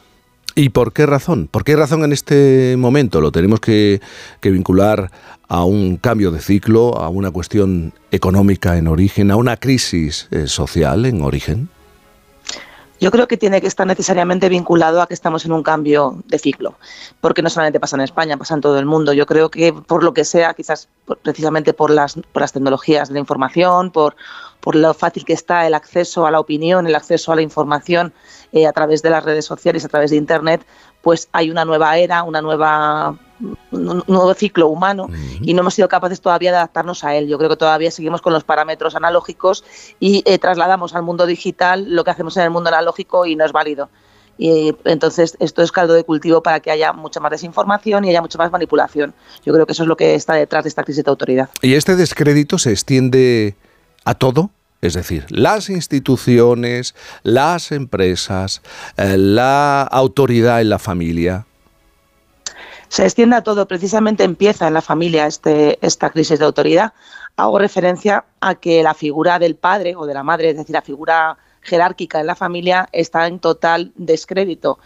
¿Y 0.57 0.69
por 0.69 0.93
qué 0.93 1.05
razón? 1.05 1.49
¿Por 1.51 1.65
qué 1.65 1.75
razón 1.75 2.05
en 2.05 2.13
este 2.13 2.75
momento 2.77 3.19
lo 3.19 3.33
tenemos 3.33 3.59
que, 3.59 3.99
vincular 4.41 5.11
a 5.49 5.65
un 5.65 5.97
cambio 5.97 6.31
de 6.31 6.39
ciclo, 6.39 6.97
a 6.97 7.09
una 7.09 7.29
cuestión 7.29 7.91
económica 8.09 8.77
en 8.77 8.87
origen, 8.87 9.31
a 9.31 9.35
una 9.35 9.57
crisis 9.57 10.29
eh, 10.31 10.47
social 10.47 11.05
en 11.05 11.21
origen? 11.21 11.69
Yo 13.01 13.11
creo 13.11 13.27
que 13.27 13.35
tiene 13.35 13.59
que 13.59 13.67
estar 13.67 13.85
necesariamente 13.85 14.47
vinculado 14.47 15.01
a 15.01 15.07
que 15.07 15.13
estamos 15.13 15.43
en 15.43 15.51
un 15.51 15.61
cambio 15.61 16.23
de 16.27 16.39
ciclo, 16.39 16.75
porque 17.19 17.41
no 17.41 17.49
solamente 17.49 17.81
pasa 17.81 17.97
en 17.97 18.03
España, 18.03 18.37
pasa 18.37 18.53
en 18.53 18.61
todo 18.61 18.79
el 18.79 18.85
mundo. 18.85 19.11
Yo 19.11 19.25
creo 19.25 19.51
que 19.51 19.73
por 19.73 20.05
lo 20.05 20.13
que 20.13 20.23
sea, 20.23 20.53
quizás 20.53 20.87
precisamente 21.21 21.73
por 21.73 21.91
las, 21.91 22.15
por 22.15 22.41
las 22.41 22.53
tecnologías 22.53 23.09
de 23.09 23.15
la 23.15 23.19
información, 23.19 23.91
por, 23.91 24.15
por 24.61 24.75
lo 24.77 24.93
fácil 24.93 25.25
que 25.25 25.33
está 25.33 25.67
el 25.67 25.73
acceso 25.73 26.25
a 26.25 26.31
la 26.31 26.39
opinión, 26.39 26.87
el 26.87 26.95
acceso 26.95 27.33
a 27.33 27.35
la 27.35 27.41
información 27.41 28.13
eh, 28.55 28.65
a 28.65 28.71
través 28.71 29.01
de 29.01 29.09
las 29.09 29.21
redes 29.25 29.43
sociales, 29.43 29.83
a 29.83 29.89
través 29.89 30.11
de 30.11 30.15
Internet, 30.15 30.65
pues 31.01 31.27
hay 31.33 31.51
una 31.51 31.65
nueva 31.65 31.97
era, 31.97 32.23
una 32.23 32.41
nueva 32.41 33.19
un 33.71 34.01
nuevo 34.07 34.33
ciclo 34.33 34.69
humano 34.69 35.09
y 35.41 35.53
no 35.53 35.59
hemos 35.59 35.73
sido 35.73 35.89
capaces 35.89 36.21
todavía 36.21 36.51
de 36.51 36.57
adaptarnos 36.57 37.03
a 37.03 37.15
él. 37.15 37.27
Yo 37.27 37.37
creo 37.37 37.49
que 37.49 37.57
todavía 37.57 37.91
seguimos 37.91 38.21
con 38.21 38.31
los 38.31 38.45
parámetros 38.45 38.95
analógicos 38.95 39.65
y 39.99 40.23
eh, 40.25 40.39
trasladamos 40.39 40.95
al 40.95 41.03
mundo 41.03 41.25
digital 41.25 41.93
lo 41.93 42.05
que 42.05 42.11
hacemos 42.11 42.37
en 42.37 42.43
el 42.43 42.49
mundo 42.49 42.69
analógico 42.69 43.25
y 43.25 43.35
no 43.35 43.43
es 43.43 43.51
válido. 43.51 43.89
Y 44.37 44.73
entonces 44.85 45.35
esto 45.41 45.61
es 45.61 45.73
caldo 45.73 45.93
de 45.93 46.05
cultivo 46.05 46.41
para 46.41 46.61
que 46.61 46.71
haya 46.71 46.93
mucha 46.93 47.19
más 47.19 47.31
desinformación 47.31 48.05
y 48.05 48.09
haya 48.11 48.21
mucha 48.21 48.37
más 48.37 48.53
manipulación. 48.53 49.13
Yo 49.45 49.51
creo 49.51 49.65
que 49.65 49.73
eso 49.73 49.83
es 49.83 49.89
lo 49.89 49.97
que 49.97 50.15
está 50.15 50.35
detrás 50.35 50.63
de 50.63 50.69
esta 50.69 50.85
crisis 50.85 51.03
de 51.03 51.09
autoridad. 51.09 51.49
¿Y 51.61 51.73
este 51.73 51.97
descrédito 51.97 52.57
se 52.57 52.71
extiende 52.71 53.57
a 54.05 54.15
todo? 54.15 54.51
Es 54.85 54.93
decir, 54.93 55.25
las 55.29 55.69
instituciones, 55.69 56.93
las 57.23 57.71
empresas, 57.71 58.61
eh, 58.97 59.17
la 59.17 59.81
autoridad 59.81 60.61
en 60.61 60.69
la 60.69 60.77
familia. 60.77 61.45
Se 62.87 63.03
extiende 63.03 63.35
a 63.35 63.41
todo, 63.41 63.67
precisamente 63.67 64.23
empieza 64.23 64.67
en 64.67 64.75
la 64.75 64.81
familia 64.81 65.25
este, 65.25 65.79
esta 65.81 66.11
crisis 66.11 66.37
de 66.37 66.45
autoridad. 66.45 66.93
Hago 67.35 67.57
referencia 67.57 68.25
a 68.39 68.55
que 68.55 68.83
la 68.83 68.93
figura 68.93 69.39
del 69.39 69.55
padre 69.55 69.95
o 69.95 70.05
de 70.05 70.13
la 70.13 70.21
madre, 70.21 70.51
es 70.51 70.57
decir, 70.57 70.73
la 70.73 70.83
figura 70.83 71.37
jerárquica 71.61 72.19
en 72.19 72.27
la 72.27 72.35
familia, 72.35 72.87
está 72.91 73.25
en 73.25 73.39
total 73.39 73.91
descrédito. 73.95 74.77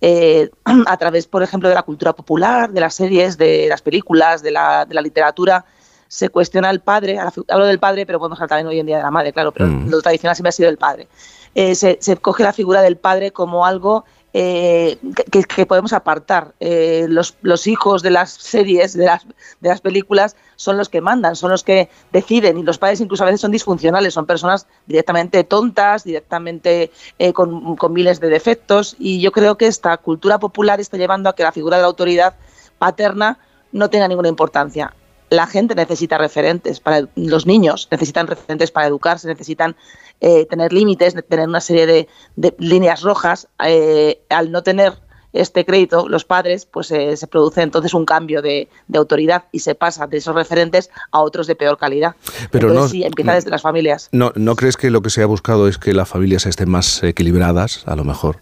Eh, 0.00 0.50
a 0.86 0.96
través, 0.98 1.26
por 1.26 1.42
ejemplo, 1.42 1.68
de 1.68 1.74
la 1.74 1.82
cultura 1.82 2.12
popular, 2.12 2.70
de 2.70 2.80
las 2.80 2.94
series, 2.94 3.36
de 3.36 3.66
las 3.68 3.82
películas, 3.82 4.40
de 4.40 4.52
la, 4.52 4.86
de 4.86 4.94
la 4.94 5.02
literatura, 5.02 5.64
se 6.08 6.30
cuestiona 6.30 6.70
al 6.70 6.80
padre, 6.80 7.18
hablo 7.18 7.66
del 7.66 7.78
padre, 7.78 8.06
pero 8.06 8.18
podemos 8.18 8.38
hablar 8.38 8.48
también 8.48 8.66
hoy 8.66 8.80
en 8.80 8.86
día 8.86 8.96
de 8.96 9.02
la 9.02 9.10
madre, 9.10 9.32
claro, 9.32 9.52
pero 9.52 9.66
mm. 9.66 9.88
lo 9.90 10.00
tradicional 10.00 10.34
siempre 10.34 10.48
ha 10.48 10.52
sido 10.52 10.70
el 10.70 10.78
padre. 10.78 11.06
Eh, 11.54 11.74
se, 11.74 12.16
coge 12.16 12.42
la 12.42 12.52
figura 12.52 12.82
del 12.82 12.96
padre 12.96 13.30
como 13.32 13.66
algo 13.66 14.04
eh, 14.32 14.98
que, 15.30 15.66
podemos 15.66 15.92
apartar. 15.92 16.54
Eh, 16.60 17.06
los, 17.08 17.36
los, 17.42 17.66
hijos 17.66 18.02
de 18.02 18.10
las 18.10 18.30
series, 18.30 18.94
de 18.94 19.06
las, 19.06 19.26
de 19.60 19.68
las 19.68 19.80
películas, 19.80 20.36
son 20.56 20.76
los 20.76 20.88
que 20.88 21.00
mandan, 21.00 21.36
son 21.36 21.50
los 21.50 21.64
que 21.64 21.88
deciden 22.12 22.58
y 22.58 22.62
los 22.62 22.78
padres 22.78 23.00
incluso 23.00 23.24
a 23.24 23.26
veces 23.26 23.40
son 23.40 23.50
disfuncionales, 23.50 24.14
son 24.14 24.26
personas 24.26 24.66
directamente 24.86 25.44
tontas, 25.44 26.04
directamente 26.04 26.90
con, 27.34 27.76
con 27.76 27.92
miles 27.92 28.20
de 28.20 28.28
defectos 28.28 28.96
y 28.98 29.20
yo 29.20 29.32
creo 29.32 29.56
que 29.56 29.66
esta 29.66 29.96
cultura 29.96 30.38
popular 30.38 30.80
está 30.80 30.96
llevando 30.96 31.28
a 31.28 31.34
que 31.34 31.42
la 31.42 31.52
figura 31.52 31.76
de 31.76 31.82
la 31.82 31.88
autoridad 31.88 32.34
paterna 32.78 33.38
no 33.72 33.90
tenga 33.90 34.08
ninguna 34.08 34.28
importancia 34.28 34.94
la 35.30 35.46
gente 35.46 35.74
necesita 35.74 36.18
referentes, 36.18 36.80
para 36.80 37.08
los 37.14 37.46
niños 37.46 37.88
necesitan 37.90 38.26
referentes 38.26 38.70
para 38.70 38.86
educarse, 38.86 39.28
necesitan 39.28 39.76
eh, 40.20 40.46
tener 40.46 40.72
límites, 40.72 41.14
tener 41.28 41.48
una 41.48 41.60
serie 41.60 41.86
de, 41.86 42.54
líneas 42.58 43.02
rojas. 43.02 43.48
Eh, 43.64 44.20
al 44.28 44.50
no 44.50 44.62
tener 44.62 44.94
este 45.32 45.64
crédito, 45.64 46.08
los 46.08 46.24
padres, 46.24 46.66
pues 46.66 46.90
eh, 46.90 47.16
se 47.16 47.26
produce 47.26 47.62
entonces 47.62 47.92
un 47.94 48.04
cambio 48.04 48.42
de, 48.42 48.68
autoridad 48.94 49.44
y 49.52 49.60
se 49.60 49.74
pasa 49.74 50.06
de 50.06 50.16
esos 50.16 50.34
referentes 50.34 50.90
a 51.12 51.20
otros 51.20 51.46
de 51.46 51.54
peor 51.54 51.78
calidad. 51.78 52.16
Pero 52.50 52.72
no, 52.72 52.88
sí, 52.88 53.04
empieza 53.04 53.34
desde 53.34 53.50
las 53.50 53.62
familias. 53.62 54.08
No, 54.12 54.32
¿No 54.34 54.56
crees 54.56 54.76
que 54.76 54.90
lo 54.90 55.02
que 55.02 55.10
se 55.10 55.22
ha 55.22 55.26
buscado 55.26 55.68
es 55.68 55.78
que 55.78 55.92
las 55.92 56.08
familias 56.08 56.46
estén 56.46 56.70
más 56.70 57.02
equilibradas, 57.02 57.86
a 57.86 57.94
lo 57.94 58.04
mejor? 58.04 58.38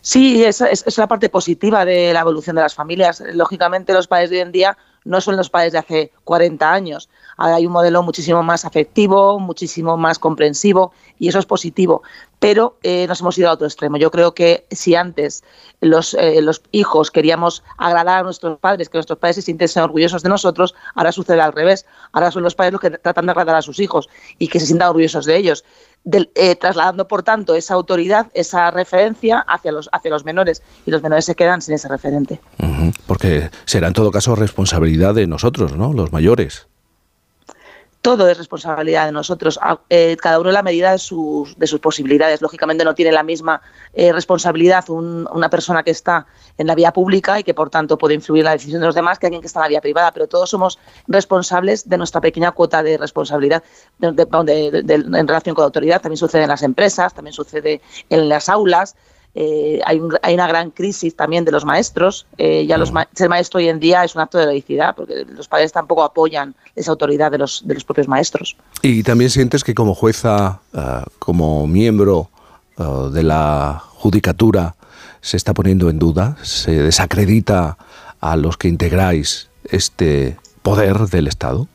Sí, 0.00 0.44
esa 0.44 0.68
es, 0.68 0.98
la 0.98 1.06
parte 1.06 1.28
positiva 1.28 1.84
de 1.84 2.12
la 2.12 2.20
evolución 2.20 2.56
de 2.56 2.62
las 2.62 2.74
familias. 2.74 3.22
Lógicamente, 3.32 3.92
los 3.92 4.08
padres 4.08 4.30
de 4.30 4.36
hoy 4.36 4.42
en 4.42 4.52
día 4.52 4.76
no 5.06 5.20
son 5.20 5.36
los 5.36 5.48
padres 5.48 5.72
de 5.72 5.78
hace 5.78 6.12
40 6.24 6.70
años. 6.70 7.08
Ahora 7.36 7.56
hay 7.56 7.66
un 7.66 7.72
modelo 7.72 8.02
muchísimo 8.02 8.42
más 8.42 8.64
afectivo, 8.64 9.38
muchísimo 9.38 9.96
más 9.96 10.18
comprensivo 10.18 10.92
y 11.18 11.28
eso 11.28 11.38
es 11.38 11.46
positivo. 11.46 12.02
Pero 12.38 12.76
eh, 12.82 13.06
nos 13.06 13.20
hemos 13.20 13.38
ido 13.38 13.48
a 13.48 13.52
otro 13.52 13.66
extremo. 13.66 13.96
Yo 13.96 14.10
creo 14.10 14.34
que 14.34 14.66
si 14.70 14.94
antes 14.94 15.44
los, 15.80 16.14
eh, 16.14 16.42
los 16.42 16.60
hijos 16.72 17.10
queríamos 17.10 17.62
agradar 17.78 18.20
a 18.20 18.22
nuestros 18.24 18.58
padres, 18.58 18.88
que 18.88 18.98
nuestros 18.98 19.18
padres 19.18 19.36
se 19.36 19.42
sintiesen 19.42 19.84
orgullosos 19.84 20.22
de 20.22 20.28
nosotros, 20.28 20.74
ahora 20.94 21.12
sucede 21.12 21.40
al 21.40 21.52
revés. 21.52 21.86
Ahora 22.12 22.30
son 22.30 22.42
los 22.42 22.54
padres 22.54 22.72
los 22.72 22.80
que 22.80 22.90
tratan 22.90 23.26
de 23.26 23.32
agradar 23.32 23.56
a 23.56 23.62
sus 23.62 23.78
hijos 23.78 24.08
y 24.38 24.48
que 24.48 24.58
se 24.60 24.66
sientan 24.66 24.88
orgullosos 24.88 25.24
de 25.24 25.36
ellos. 25.36 25.64
Eh, 26.12 26.54
trasladando, 26.54 27.08
por 27.08 27.24
tanto, 27.24 27.56
esa 27.56 27.74
autoridad, 27.74 28.28
esa 28.32 28.70
referencia 28.70 29.40
hacia 29.40 29.72
los, 29.72 29.88
hacia 29.90 30.10
los 30.10 30.24
menores 30.24 30.62
y 30.86 30.92
los 30.92 31.02
menores 31.02 31.24
se 31.24 31.34
quedan 31.34 31.60
sin 31.60 31.74
ese 31.74 31.88
referente. 31.88 32.40
porque 33.06 33.50
será 33.64 33.88
en 33.88 33.92
todo 33.92 34.12
caso 34.12 34.36
responsabilidad 34.36 35.14
de 35.14 35.26
nosotros, 35.26 35.76
¿no? 35.76 35.92
Los 35.92 36.12
mayores 36.12 36.68
todo 38.06 38.28
es 38.28 38.38
responsabilidad 38.38 39.06
de 39.06 39.10
nosotros, 39.10 39.58
eh, 39.90 40.16
cada 40.22 40.38
uno 40.38 40.50
en 40.50 40.54
la 40.54 40.62
medida 40.62 40.92
de 40.92 40.98
sus, 40.98 41.58
de 41.58 41.66
sus 41.66 41.80
posibilidades. 41.80 42.40
Lógicamente 42.40 42.84
no 42.84 42.94
tiene 42.94 43.10
la 43.10 43.24
misma 43.24 43.60
eh, 43.94 44.12
responsabilidad 44.12 44.88
una 44.88 45.50
persona 45.50 45.82
que 45.82 45.90
está 45.90 46.24
en 46.56 46.68
la 46.68 46.76
vía 46.76 46.92
pública 46.92 47.40
y 47.40 47.42
que 47.42 47.52
por 47.52 47.68
tanto 47.68 47.98
puede 47.98 48.14
influir 48.14 48.42
en 48.42 48.44
la 48.44 48.52
decisión 48.52 48.80
de 48.80 48.86
los 48.86 48.94
demás 48.94 49.18
que 49.18 49.26
alguien 49.26 49.40
que 49.40 49.48
está 49.48 49.58
en 49.58 49.62
la 49.64 49.68
vía 49.70 49.80
privada, 49.80 50.12
pero 50.12 50.28
todos 50.28 50.48
somos 50.48 50.78
responsables 51.08 51.88
de 51.88 51.98
nuestra 51.98 52.20
pequeña 52.20 52.52
cuota 52.52 52.80
de 52.84 52.96
responsabilidad 52.96 53.64
en 54.00 55.26
relación 55.26 55.56
con 55.56 55.62
la 55.62 55.66
autoridad. 55.66 56.00
También 56.00 56.18
sucede 56.18 56.44
en 56.44 56.50
las 56.50 56.62
empresas, 56.62 57.12
también 57.12 57.32
sucede 57.32 57.80
en 58.08 58.28
las 58.28 58.48
aulas. 58.48 58.94
Eh, 59.38 59.80
hay, 59.84 60.00
una 60.00 60.48
gran 60.48 60.70
crisis 60.70 61.14
también 61.14 61.44
de 61.44 61.52
los 61.52 61.66
maestros. 61.66 62.26
Eh, 62.38 62.64
ya 62.66 62.78
los 62.78 62.90
ser 63.14 63.28
maestro 63.28 63.58
hoy 63.58 63.68
en 63.68 63.78
día 63.78 64.02
es 64.02 64.14
un 64.14 64.22
acto 64.22 64.38
de 64.38 64.44
heroicidad, 64.44 64.96
porque 64.96 65.26
los 65.28 65.46
padres 65.46 65.72
tampoco 65.72 66.02
apoyan 66.02 66.54
esa 66.74 66.90
autoridad 66.92 67.30
de 67.30 67.36
los, 67.36 67.62
de 67.68 67.74
los 67.74 67.84
propios 67.84 68.08
maestros. 68.08 68.56
¿Y 68.80 69.02
también 69.02 69.28
sientes 69.28 69.62
que 69.62 69.74
como 69.74 69.94
jueza, 69.94 70.60
eh, 70.72 71.02
como 71.18 71.66
miembro 71.66 72.30
de 72.78 73.22
la 73.22 73.82
judicatura, 73.94 74.74
se 75.22 75.38
está 75.38 75.54
poniendo 75.54 75.88
en 75.88 75.98
duda, 75.98 76.36
se 76.42 76.72
desacredita 76.82 77.78
a 78.20 78.36
los 78.36 78.58
que 78.58 78.68
integráis 78.68 79.48
este 79.64 80.36
poder 80.62 80.98
del 81.08 81.26
Estado? 81.26 81.68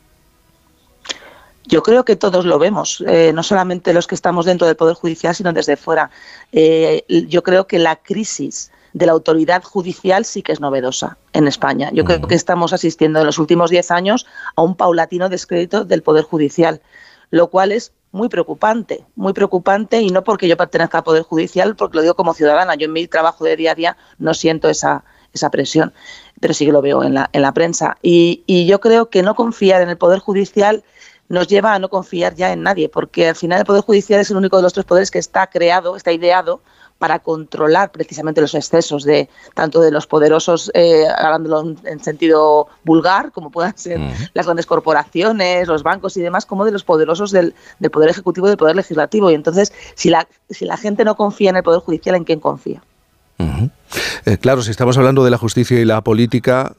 Yo 1.64 1.82
creo 1.82 2.04
que 2.04 2.16
todos 2.16 2.44
lo 2.44 2.58
vemos, 2.58 3.02
eh, 3.06 3.32
no 3.32 3.42
solamente 3.42 3.92
los 3.92 4.06
que 4.06 4.14
estamos 4.14 4.46
dentro 4.46 4.66
del 4.66 4.76
Poder 4.76 4.94
Judicial, 4.94 5.34
sino 5.34 5.52
desde 5.52 5.76
fuera. 5.76 6.10
Eh, 6.50 7.04
yo 7.28 7.42
creo 7.42 7.66
que 7.66 7.78
la 7.78 7.96
crisis 7.96 8.72
de 8.92 9.06
la 9.06 9.12
autoridad 9.12 9.62
judicial 9.62 10.24
sí 10.24 10.42
que 10.42 10.52
es 10.52 10.60
novedosa 10.60 11.16
en 11.32 11.46
España. 11.46 11.90
Yo 11.92 12.04
creo 12.04 12.20
que 12.22 12.34
estamos 12.34 12.72
asistiendo 12.72 13.20
en 13.20 13.26
los 13.26 13.38
últimos 13.38 13.70
diez 13.70 13.90
años 13.90 14.26
a 14.56 14.62
un 14.62 14.74
paulatino 14.74 15.28
descrédito 15.28 15.84
del 15.84 16.02
Poder 16.02 16.24
Judicial, 16.24 16.82
lo 17.30 17.48
cual 17.48 17.72
es 17.72 17.92
muy 18.10 18.28
preocupante, 18.28 19.04
muy 19.16 19.32
preocupante 19.32 20.02
y 20.02 20.10
no 20.10 20.22
porque 20.24 20.48
yo 20.48 20.56
pertenezca 20.56 20.98
al 20.98 21.04
Poder 21.04 21.22
Judicial, 21.22 21.74
porque 21.76 21.96
lo 21.96 22.02
digo 22.02 22.14
como 22.14 22.34
ciudadana. 22.34 22.74
Yo 22.74 22.86
en 22.86 22.92
mi 22.92 23.06
trabajo 23.06 23.44
de 23.44 23.56
día 23.56 23.72
a 23.72 23.74
día 23.74 23.96
no 24.18 24.34
siento 24.34 24.68
esa, 24.68 25.04
esa 25.32 25.50
presión, 25.50 25.94
pero 26.40 26.52
sí 26.52 26.66
que 26.66 26.72
lo 26.72 26.82
veo 26.82 27.02
en 27.02 27.14
la, 27.14 27.30
en 27.32 27.40
la 27.40 27.54
prensa. 27.54 27.96
Y, 28.02 28.42
y 28.46 28.66
yo 28.66 28.80
creo 28.80 29.08
que 29.08 29.22
no 29.22 29.34
confiar 29.34 29.80
en 29.80 29.88
el 29.88 29.96
Poder 29.96 30.18
Judicial 30.18 30.84
nos 31.32 31.48
lleva 31.48 31.72
a 31.72 31.78
no 31.78 31.88
confiar 31.88 32.34
ya 32.34 32.52
en 32.52 32.62
nadie, 32.62 32.90
porque 32.90 33.26
al 33.26 33.34
final 33.34 33.60
el 33.60 33.64
Poder 33.64 33.82
Judicial 33.82 34.20
es 34.20 34.30
el 34.30 34.36
único 34.36 34.58
de 34.58 34.62
los 34.64 34.74
tres 34.74 34.84
poderes 34.84 35.10
que 35.10 35.18
está 35.18 35.46
creado, 35.46 35.96
está 35.96 36.12
ideado 36.12 36.60
para 36.98 37.20
controlar 37.20 37.90
precisamente 37.90 38.42
los 38.42 38.54
excesos 38.54 39.02
de 39.04 39.30
tanto 39.54 39.80
de 39.80 39.90
los 39.90 40.06
poderosos, 40.06 40.70
eh, 40.74 41.06
hablándolo 41.08 41.74
en 41.84 42.04
sentido 42.04 42.68
vulgar, 42.84 43.32
como 43.32 43.50
puedan 43.50 43.76
ser 43.78 43.98
las 44.34 44.44
grandes 44.44 44.66
corporaciones, 44.66 45.66
los 45.68 45.82
bancos 45.82 46.18
y 46.18 46.20
demás, 46.20 46.44
como 46.44 46.66
de 46.66 46.70
los 46.70 46.84
poderosos 46.84 47.30
del, 47.30 47.54
del, 47.78 47.90
Poder 47.90 48.10
Ejecutivo 48.10 48.46
y 48.46 48.50
del 48.50 48.58
Poder 48.58 48.76
Legislativo. 48.76 49.30
Y 49.30 49.34
entonces, 49.34 49.72
si 49.94 50.10
la, 50.10 50.28
si 50.50 50.66
la 50.66 50.76
gente 50.76 51.02
no 51.02 51.16
confía 51.16 51.48
en 51.48 51.56
el 51.56 51.62
Poder 51.62 51.80
Judicial, 51.80 52.14
¿en 52.14 52.24
quién 52.24 52.40
confía? 52.40 52.82
Eh, 54.24 54.38
claro, 54.38 54.62
si 54.62 54.70
estamos 54.70 54.98
hablando 54.98 55.24
de 55.24 55.30
la 55.30 55.38
justicia 55.38 55.80
y 55.80 55.84
la 55.84 56.02
política, 56.02 56.74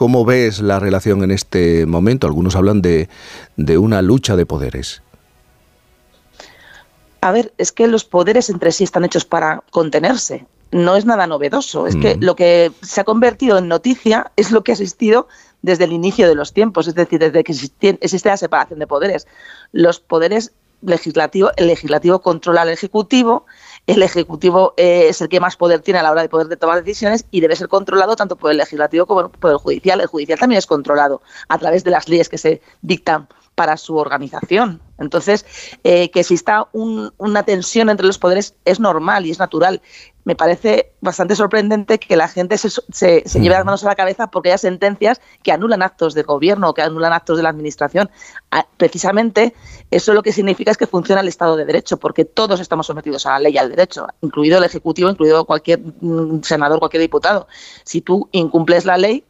¿cómo 0.00 0.24
ves 0.24 0.60
la 0.60 0.80
relación 0.80 1.22
en 1.24 1.30
este 1.30 1.84
momento? 1.84 2.26
Algunos 2.26 2.56
hablan 2.56 2.80
de, 2.80 3.10
de 3.58 3.76
una 3.76 4.00
lucha 4.00 4.34
de 4.34 4.46
poderes. 4.46 5.02
A 7.20 7.30
ver, 7.32 7.52
es 7.58 7.70
que 7.70 7.86
los 7.86 8.06
poderes 8.06 8.48
entre 8.48 8.72
sí 8.72 8.82
están 8.82 9.04
hechos 9.04 9.26
para 9.26 9.62
contenerse. 9.70 10.46
No 10.72 10.96
es 10.96 11.04
nada 11.04 11.26
novedoso. 11.26 11.86
Es 11.86 11.96
que 11.96 12.16
lo 12.18 12.34
que 12.34 12.72
se 12.80 13.02
ha 13.02 13.04
convertido 13.04 13.58
en 13.58 13.68
noticia 13.68 14.32
es 14.36 14.52
lo 14.52 14.64
que 14.64 14.72
ha 14.72 14.76
existido 14.76 15.28
desde 15.60 15.84
el 15.84 15.92
inicio 15.92 16.26
de 16.26 16.34
los 16.34 16.54
tiempos, 16.54 16.88
es 16.88 16.94
decir, 16.94 17.18
desde 17.18 17.44
que 17.44 17.52
existe 17.52 18.28
la 18.30 18.36
separación 18.38 18.78
de 18.78 18.86
poderes. 18.86 19.26
Los 19.70 20.00
poderes 20.00 20.52
legislativo, 20.80 21.50
el 21.56 21.66
legislativo 21.66 22.20
controla 22.22 22.62
al 22.62 22.70
ejecutivo, 22.70 23.44
el 23.90 24.02
ejecutivo 24.02 24.74
eh, 24.76 25.08
es 25.08 25.20
el 25.20 25.28
que 25.28 25.40
más 25.40 25.56
poder 25.56 25.80
tiene 25.80 25.98
a 25.98 26.02
la 26.02 26.12
hora 26.12 26.22
de 26.22 26.28
poder 26.28 26.56
tomar 26.56 26.84
decisiones 26.84 27.24
y 27.30 27.40
debe 27.40 27.56
ser 27.56 27.68
controlado 27.68 28.14
tanto 28.14 28.36
por 28.36 28.50
el 28.50 28.56
legislativo 28.58 29.06
como 29.06 29.30
por 29.30 29.50
el 29.50 29.56
judicial. 29.56 30.00
El 30.00 30.06
judicial 30.06 30.38
también 30.38 30.58
es 30.58 30.66
controlado 30.66 31.22
a 31.48 31.58
través 31.58 31.82
de 31.82 31.90
las 31.90 32.08
leyes 32.08 32.28
que 32.28 32.38
se 32.38 32.62
dictan 32.82 33.28
para 33.56 33.76
su 33.76 33.96
organización. 33.96 34.80
Entonces, 34.98 35.44
eh, 35.82 36.10
que 36.10 36.20
exista 36.20 36.68
una 36.72 37.42
tensión 37.42 37.90
entre 37.90 38.06
los 38.06 38.18
poderes 38.18 38.54
es 38.64 38.80
normal 38.80 39.26
y 39.26 39.32
es 39.32 39.38
natural. 39.38 39.82
Me 40.24 40.36
parece 40.36 40.92
bastante 41.00 41.34
sorprendente 41.34 41.98
que 41.98 42.16
la 42.16 42.28
gente 42.28 42.58
se, 42.58 42.68
se, 42.68 43.22
lleve 43.22 43.54
las 43.54 43.64
manos 43.64 43.84
a 43.84 43.88
la 43.88 43.94
cabeza 43.94 44.26
porque 44.26 44.52
hay 44.52 44.58
sentencias 44.58 45.20
que 45.42 45.52
anulan 45.52 45.82
actos 45.82 46.14
de 46.14 46.22
gobierno 46.22 46.68
o 46.68 46.74
que 46.74 46.82
anulan 46.82 47.12
actos 47.12 47.36
de 47.36 47.42
la 47.42 47.48
administración. 47.48 48.10
Ah, 48.50 48.66
precisamente 48.76 49.54
eso 49.90 50.12
lo 50.12 50.22
que 50.22 50.32
significa 50.32 50.70
es 50.70 50.76
que 50.76 50.86
funciona 50.86 51.20
el 51.20 51.28
Estado 51.28 51.56
de 51.56 51.64
Derecho, 51.64 51.96
porque 51.96 52.24
todos 52.24 52.60
estamos 52.60 52.86
sometidos 52.86 53.26
a 53.26 53.30
la 53.32 53.38
ley 53.40 53.54
y 53.54 53.58
al 53.58 53.70
derecho, 53.70 54.06
incluido 54.20 54.58
el 54.58 54.64
Ejecutivo, 54.64 55.08
incluido 55.08 55.44
cualquier 55.44 55.80
mm, 55.80 56.42
senador, 56.42 56.78
cualquier 56.78 57.00
diputado. 57.00 57.48
Si 57.84 58.00
tú 58.00 58.28
incumples 58.32 58.84
la 58.84 58.98
ley, 58.98 59.24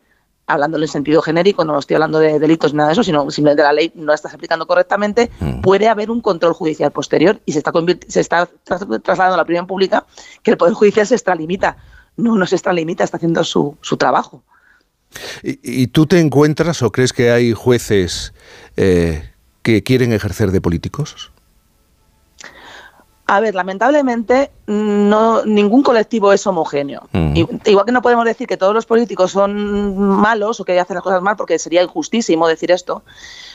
hablando 0.53 0.79
en 0.79 0.89
sentido 0.89 1.23
genérico, 1.23 1.65
no 1.65 1.79
estoy 1.79 1.95
hablando 1.95 2.19
de 2.19 2.39
delitos 2.39 2.73
ni 2.73 2.79
nada 2.79 2.89
de 2.89 2.93
eso, 2.93 3.05
sino 3.05 3.31
simplemente 3.31 3.63
la 3.63 3.73
ley 3.73 3.93
no 3.95 4.07
la 4.07 4.15
estás 4.15 4.35
aplicando 4.35 4.67
correctamente, 4.67 5.31
mm. 5.41 5.61
puede 5.61 5.89
haber 5.89 6.11
un 6.11 6.21
control 6.21 6.53
judicial 6.53 6.91
posterior 6.91 7.41
y 7.47 7.53
se 7.53 7.59
está, 7.59 7.73
se 8.09 8.21
está 8.21 8.49
trasladando 9.03 9.35
a 9.35 9.37
la 9.37 9.43
opinión 9.43 9.67
pública 9.67 10.07
que 10.43 10.51
el 10.51 10.57
Poder 10.57 10.75
Judicial 10.75 11.07
se 11.07 11.15
extralimita. 11.15 11.77
No, 12.17 12.37
no 12.37 12.47
se 12.47 12.57
extralimita, 12.57 13.05
está 13.05 13.17
haciendo 13.17 13.43
su, 13.45 13.77
su 13.81 13.97
trabajo. 13.97 14.43
¿Y, 15.43 15.89
tú 15.89 16.07
te 16.07 16.21
encuentras 16.21 16.83
o 16.83 16.93
crees 16.93 17.13
que 17.13 17.31
hay 17.33 17.53
jueces 17.53 18.33
eh, 18.77 19.31
que 19.63 19.83
quieren 19.83 20.13
ejercer 20.13 20.51
de 20.51 20.61
políticos? 20.61 21.33
A 23.31 23.39
ver, 23.39 23.55
lamentablemente 23.55 24.51
no 24.67 25.45
ningún 25.45 25.85
colectivo 25.85 26.33
es 26.33 26.45
homogéneo. 26.49 27.09
Igual 27.65 27.87
que 27.87 27.93
no 27.93 28.03
podemos 28.03 28.25
decir 28.25 28.49
que 28.49 28.57
todos 28.57 28.75
los 28.75 28.87
políticos 28.87 29.31
son 29.31 29.97
malos 29.97 30.59
o 30.59 30.65
que 30.65 30.81
hacen 30.81 30.97
las 30.97 31.05
cosas 31.05 31.23
mal, 31.23 31.37
porque 31.37 31.57
sería 31.61 31.81
injustísimo 31.81 32.49
decir 32.49 32.73
esto. 32.73 33.05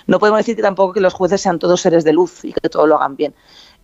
No 0.07 0.17
podemos 0.17 0.37
decir 0.37 0.55
que 0.55 0.61
tampoco 0.61 0.93
que 0.93 1.01
los 1.01 1.13
jueces 1.13 1.41
sean 1.41 1.59
todos 1.59 1.81
seres 1.81 2.05
de 2.05 2.13
luz 2.13 2.45
y 2.45 2.53
que 2.53 2.69
todos 2.69 2.87
lo 2.87 2.95
hagan 2.95 3.17
bien. 3.17 3.35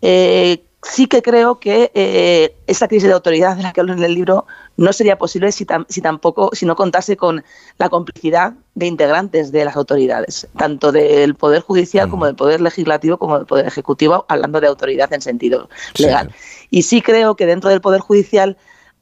Eh, 0.02 0.64
sí 0.84 1.08
que 1.08 1.22
creo 1.22 1.60
que 1.60 1.92
eh, 1.94 2.56
esa 2.68 2.88
crisis 2.88 3.08
de 3.08 3.14
autoridad 3.14 3.56
de 3.56 3.64
la 3.64 3.74
que 3.74 3.82
hablo 3.82 3.94
en 3.94 4.04
el 4.04 4.16
libro 4.16 4.46
no 4.78 4.94
sería 4.94 5.18
posible 5.18 5.52
si, 5.52 5.66
si, 5.90 6.02
tampoco 6.02 6.50
si 6.54 6.66
no 6.66 6.76
contase 6.76 7.18
con 7.18 7.44
la 7.78 7.90
complicidad 7.90 8.54
de 8.74 8.88
integrantes 8.88 9.52
de 9.52 9.66
las 9.66 9.76
autoridades, 9.76 10.48
tanto 10.58 10.92
del 10.92 11.36
poder 11.36 11.62
judicial 11.62 12.10
como 12.10 12.26
del 12.26 12.36
poder 12.36 12.62
legislativo 12.62 13.18
como 13.18 13.38
del 13.38 13.46
poder 13.46 13.68
ejecutivo, 13.68 14.26
hablando 14.28 14.60
de 14.60 14.68
autoridad 14.68 15.12
en 15.14 15.22
sentido 15.22 15.70
legal. 15.98 16.34
Y 16.70 16.84
sí 16.84 17.02
creo 17.02 17.36
que 17.36 17.46
dentro 17.46 17.70
del 17.70 17.82
poder 17.82 18.02
judicial 18.02 18.58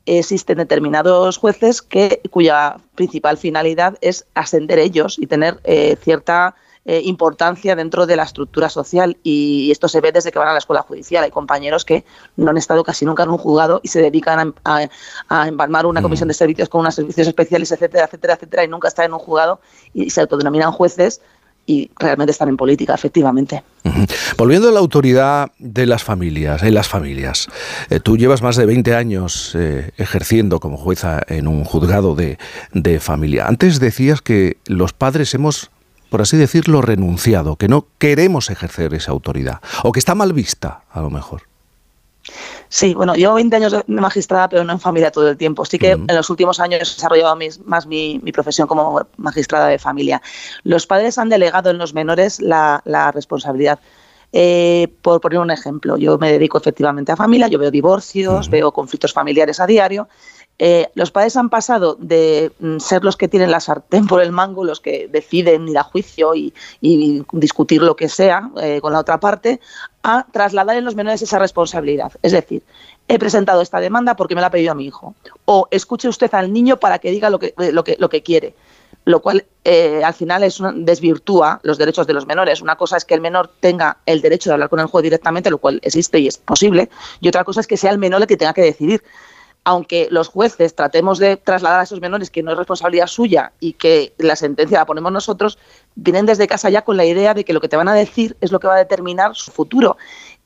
existen 0.06 0.58
determinados 0.58 1.38
jueces 1.38 1.82
que 1.82 2.22
cuya 2.32 2.78
principal 2.96 3.38
finalidad 3.38 3.98
es 4.02 4.26
ascender 4.34 4.80
ellos 4.80 5.18
y 5.20 5.28
tener 5.28 5.60
eh, 5.63 5.98
cierta 6.02 6.56
eh, 6.91 7.04
importancia 7.06 7.75
dentro 7.75 8.08
de 8.08 8.15
la 8.15 8.23
estructura 8.23 8.67
social 8.67 9.15
y 9.21 9.69
esto 9.69 9.88
se 9.88 10.02
ve 10.02 10.12
desde 10.12 10.32
que 10.32 10.39
van 10.39 10.47
a 10.47 10.54
la 10.54 10.58
escuela 10.58 10.82
judicial. 10.82 11.23
Hay 11.23 11.30
compañeros 11.30 11.86
que 11.86 12.04
no 12.36 12.49
han 12.49 12.58
estado 12.58 12.84
casi 12.84 13.06
nunca 13.06 13.21
en 13.21 13.30
un 13.30 13.38
juzgado 13.38 13.80
y 13.84 13.89
se 13.89 14.02
dedican 14.02 14.56
a, 14.63 14.88
a, 15.30 15.47
embalmar 15.47 15.86
una 15.86 16.02
comisión 16.02 16.30
de 16.30 16.34
servicios 16.34 16.67
con 16.67 16.82
unos 16.82 16.95
servicios 16.95 17.28
especiales, 17.28 17.71
etcétera, 17.71 18.06
etcétera, 18.06 18.34
etcétera, 18.34 18.63
y 18.63 18.69
nunca 18.69 18.88
están 18.88 19.06
en 19.06 19.13
un 19.13 19.19
juzgado 19.19 19.62
y 19.93 20.10
se 20.10 20.21
autodenominan 20.21 20.71
jueces 20.71 21.21
y 21.67 21.91
realmente 21.99 22.32
están 22.32 22.49
en 22.49 22.58
política, 22.58 22.95
efectivamente. 22.95 23.63
Volviendo 24.36 24.69
a 24.69 24.71
la 24.71 24.80
autoridad 24.80 25.52
de 25.60 25.86
las 25.86 26.04
familias, 26.04 26.63
en 26.63 26.73
las 26.73 26.88
familias. 26.88 27.49
Eh, 27.91 27.99
tú 27.99 28.17
llevas 28.17 28.41
más 28.41 28.56
de 28.56 28.65
20 28.65 28.95
años 28.95 29.54
eh, 29.54 29.91
ejerciendo 29.97 30.60
como 30.60 30.75
jueza 30.75 31.21
en 31.28 31.47
un 31.47 31.65
juzgado 31.65 32.15
de, 32.15 32.39
de 32.73 32.99
familia. 32.99 33.45
Antes 33.45 33.80
decías 33.80 34.23
que 34.23 34.58
los 34.65 34.91
padres 34.91 35.36
hemos 35.36 35.69
por 36.10 36.22
así 36.22 36.38
decirlo, 36.38 36.82
renunciado, 36.82 37.56
que 37.56 37.67
no 37.67 37.86
queremos 37.98 38.50
ejercer 38.50 38.93
esa 38.93 39.12
autoridad, 39.12 39.62
o 39.84 39.91
que 39.91 40.00
está 40.00 40.15
mal 40.15 40.34
vista, 40.34 40.84
a 40.91 41.02
lo 41.02 41.10
mejor. 41.10 41.43
Sí, 42.67 42.93
bueno, 42.93 43.15
llevo 43.15 43.34
20 43.34 43.56
años 43.56 43.72
de 43.72 43.84
magistrada, 43.88 44.48
pero 44.48 44.63
no 44.63 44.74
en 44.74 44.80
familia 44.80 45.12
todo 45.12 45.30
el 45.30 45.38
tiempo. 45.38 45.65
Sí 45.65 45.80
que 45.80 45.91
en 45.91 46.08
los 46.08 46.30
últimos 46.30 46.60
años 46.60 46.91
he 46.91 46.95
desarrollado 46.95 47.36
más 47.65 47.88
mi, 47.88 48.19
profesión 48.32 48.67
como 48.67 49.08
magistrada 49.17 49.67
de 49.67 49.80
familia. 49.80 50.22
Los 50.63 50.86
padres 50.86 51.17
han 51.17 51.30
delegado 51.30 51.72
en 51.72 51.80
los 51.80 51.95
menores 51.95 52.39
la, 52.39 53.12
responsabilidad. 53.13 53.80
Eh, 54.32 54.88
por 55.02 55.19
poner 55.19 55.39
un 55.39 55.50
ejemplo, 55.50 55.98
yo 55.98 56.19
me 56.19 56.32
dedico 56.32 56.60
efectivamente 56.60 57.12
a 57.12 57.15
familia, 57.15 57.48
yo 57.48 57.58
veo 57.58 57.72
divorcios, 57.72 58.48
veo 58.52 58.72
conflictos 58.72 59.12
familiares 59.12 59.60
a 59.60 59.65
diario 59.65 60.08
eh, 60.62 60.89
los 60.93 61.10
padres 61.10 61.38
han 61.38 61.50
pasado 61.50 61.95
de 62.00 62.52
mm, 62.60 62.80
ser 62.80 63.06
los 63.06 63.15
que 63.15 63.30
tienen 63.30 63.50
la 63.50 63.62
sartén 63.62 64.08
por 64.08 64.22
el 64.22 64.34
mango, 64.34 64.65
los 64.65 64.82
que 64.82 65.08
deciden 65.08 65.69
ir 65.69 65.78
a 65.78 65.84
juicio 65.84 66.36
y, 66.36 66.54
discutir 67.32 67.82
lo 67.82 67.95
que 67.95 68.10
sea 68.10 68.52
eh, 68.62 68.80
con 68.82 68.91
la 68.91 69.00
otra 69.00 69.22
parte, 69.22 69.62
a 70.04 70.26
trasladar 70.32 70.76
en 70.76 70.84
los 70.84 70.95
menores 70.95 71.22
esa 71.22 71.39
responsabilidad. 71.39 72.12
Es 72.22 72.34
decir, 72.34 72.62
he 73.08 73.17
presentado 73.17 73.62
esta 73.62 73.80
demanda 73.80 74.15
porque 74.17 74.36
me 74.36 74.41
la 74.41 74.48
ha 74.48 74.52
pedido 74.52 74.74
a 74.74 74.76
mi 74.76 74.86
hijo. 74.86 75.15
O 75.45 75.67
escuche 75.72 76.10
usted 76.10 76.34
al 76.34 76.52
niño 76.52 76.78
para 76.78 77.00
que 77.00 77.10
diga 77.10 77.30
lo 77.30 77.39
que, 77.39 77.54
lo 77.58 77.84
que, 77.86 77.95
lo 77.98 78.10
que 78.10 78.22
quiere. 78.22 78.54
Lo 79.06 79.22
cual 79.22 79.45
eh, 79.63 80.02
al 80.04 80.13
final 80.13 80.43
es 80.43 80.60
desvirtúa 80.76 81.62
los 81.63 81.78
derechos 81.78 82.06
de 82.06 82.13
los 82.13 82.28
menores. 82.28 82.62
Una 82.62 82.76
cosa 82.76 82.98
es 82.98 83.06
que 83.06 83.13
el 83.13 83.22
menor 83.22 83.50
tenga 83.62 83.98
el 84.06 84.22
derecho 84.22 84.50
de 84.50 84.56
hablar 84.56 84.69
con 84.69 84.82
el 84.82 84.88
juez 84.88 85.04
directamente, 85.04 85.50
lo 85.50 85.58
cual 85.58 85.80
existe 85.84 86.19
y 86.19 86.28
es 86.28 86.38
posible, 86.38 86.89
y 87.22 87.30
otra 87.30 87.45
cosa 87.45 87.62
es 87.62 87.67
que 87.67 87.78
sea 87.78 87.91
el 87.91 87.98
menor 87.98 88.22
el 88.22 88.28
que 88.28 88.38
tenga 88.38 88.54
que 88.54 88.62
decidir 88.62 89.02
aunque 89.63 90.08
los 90.10 90.30
jueces 90.30 90.76
tratemos 90.76 91.19
de 91.19 91.38
trasladar 91.38 91.82
a 91.82 91.84
esos 91.84 92.02
menores 92.02 92.30
que 92.32 92.43
no 92.43 92.52
es 92.52 92.58
responsabilidad 92.58 93.08
suya 93.08 93.52
y 93.60 93.74
que 93.74 94.13
la 94.17 94.36
sentencia 94.36 94.80
la 94.80 94.86
ponemos 94.86 95.12
nosotros, 95.12 95.58
vienen 95.95 96.26
desde 96.26 96.48
casa 96.48 96.69
ya 96.69 96.84
con 96.84 96.98
la 96.98 97.06
idea 97.06 97.34
de 97.34 97.43
que 97.43 97.54
lo 97.54 97.62
que 97.62 97.69
te 97.69 97.78
van 97.78 97.88
a 97.88 97.93
decir 97.93 98.38
es 98.41 98.52
lo 98.52 98.60
que 98.60 98.67
va 98.67 98.76
a 98.76 98.80
determinar 98.80 99.36
su 99.36 99.52
futuro. 99.52 99.98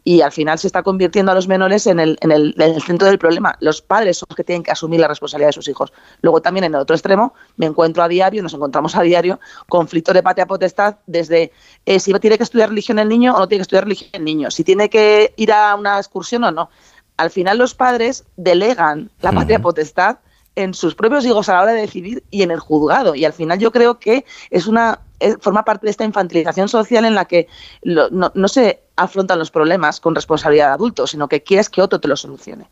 Y 0.05 0.19
al 0.19 0.33
final 0.33 0.59
se 0.59 0.67
está 0.67 0.83
convirtiendo 0.83 1.31
a 1.31 1.35
los 1.35 1.47
menores 1.47 1.87
en 1.87 1.97
el, 1.97 2.17
en 2.19 2.31
el, 2.33 2.81
centro 2.85 3.07
del 3.07 3.17
problema. 3.17 3.55
Los 3.61 3.81
padres 3.81 4.17
son 4.17 4.27
los 4.29 4.35
que 4.35 4.43
tienen 4.43 4.61
que 4.61 4.71
asumir 4.71 4.99
la 4.99 5.07
responsabilidad 5.07 5.49
de 5.49 5.53
sus 5.53 5.69
hijos. 5.69 5.93
Luego 6.21 6.41
también 6.41 6.65
en 6.65 6.75
el 6.75 6.81
otro 6.81 6.93
extremo 6.93 7.33
me 7.55 7.67
encuentro 7.67 8.03
a 8.03 8.09
diario, 8.09 8.43
nos 8.43 8.53
encontramos 8.53 8.97
a 8.97 9.01
diario, 9.01 9.39
conflictos 9.69 10.13
de 10.13 10.21
patria 10.21 10.45
potestad 10.45 10.97
desde 11.07 11.53
eh, 11.85 12.01
si 12.01 12.11
tiene 12.15 12.37
que 12.37 12.43
estudiar 12.43 12.67
religión 12.67 12.99
el 12.99 13.07
niño 13.07 13.33
o 13.33 13.39
no 13.39 13.47
tiene 13.47 13.59
que 13.59 13.63
estudiar 13.63 13.85
religión 13.85 14.09
el 14.11 14.25
niño, 14.25 14.51
si 14.51 14.65
tiene 14.65 14.89
que 14.89 15.33
ir 15.37 15.53
a 15.53 15.73
una 15.75 15.97
excursión 15.99 16.43
o 16.43 16.51
no 16.51 16.69
al 17.17 17.29
final 17.29 17.57
los 17.57 17.75
padres 17.75 18.25
delegan 18.37 19.09
la 19.21 19.31
patria 19.31 19.59
potestad 19.59 20.17
en 20.55 20.73
sus 20.73 20.95
propios 20.95 21.25
hijos 21.25 21.49
a 21.49 21.53
la 21.53 21.61
hora 21.63 21.73
de 21.73 21.81
decidir 21.81 22.23
y 22.29 22.43
en 22.43 22.51
el 22.51 22.59
juzgado. 22.59 23.15
Y 23.15 23.25
al 23.25 23.33
final 23.33 23.59
yo 23.59 23.71
creo 23.71 23.99
que 23.99 24.25
es 24.51 24.67
una 24.67 24.99
forma 25.39 25.63
parte 25.63 25.85
de 25.85 25.91
esta 25.91 26.03
infantilización 26.03 26.67
social 26.67 27.05
en 27.05 27.15
la 27.15 27.25
que 27.25 27.47
no, 27.83 28.47
se 28.47 28.81
afrontan 28.95 29.39
los 29.39 29.51
problemas 29.51 29.99
con 29.99 30.13
responsabilidad 30.15 30.67
de 30.67 30.73
adultos, 30.73 31.11
sino 31.11 31.27
que 31.27 31.41
quieres 31.41 31.69
que 31.69 31.81
otro 31.81 31.99
te 31.99 32.07
lo 32.07 32.15
solucione. 32.15 32.67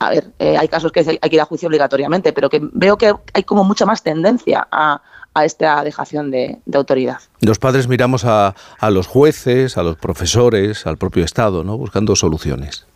A 0.00 0.10
ver, 0.10 0.30
eh, 0.38 0.56
hay 0.58 0.68
casos 0.68 0.92
que 0.92 1.00
hay 1.00 1.18
que 1.18 1.36
ir 1.36 1.40
a 1.40 1.44
juicio 1.44 1.68
obligatoriamente, 1.68 2.32
pero 2.32 2.50
que 2.50 2.60
veo 2.72 2.98
que 2.98 3.14
hay 3.32 3.44
como 3.44 3.64
mucha 3.64 3.86
más 3.86 4.02
tendencia 4.02 4.66
a, 4.70 5.00
esta 5.42 5.82
dejación 5.82 6.30
de, 6.30 6.58
autoridad. 6.72 7.18
Los 7.40 7.58
padres 7.58 7.88
miramos 7.88 8.24
a, 8.24 8.54
a 8.78 8.90
los 8.90 9.08
jueces, 9.08 9.76
a 9.76 9.82
los 9.82 9.96
profesores, 9.96 10.86
al 10.86 10.96
propio 10.96 11.24
Estado, 11.24 11.64
¿no? 11.64 11.76
buscando 11.76 12.14
soluciones. 12.14 12.86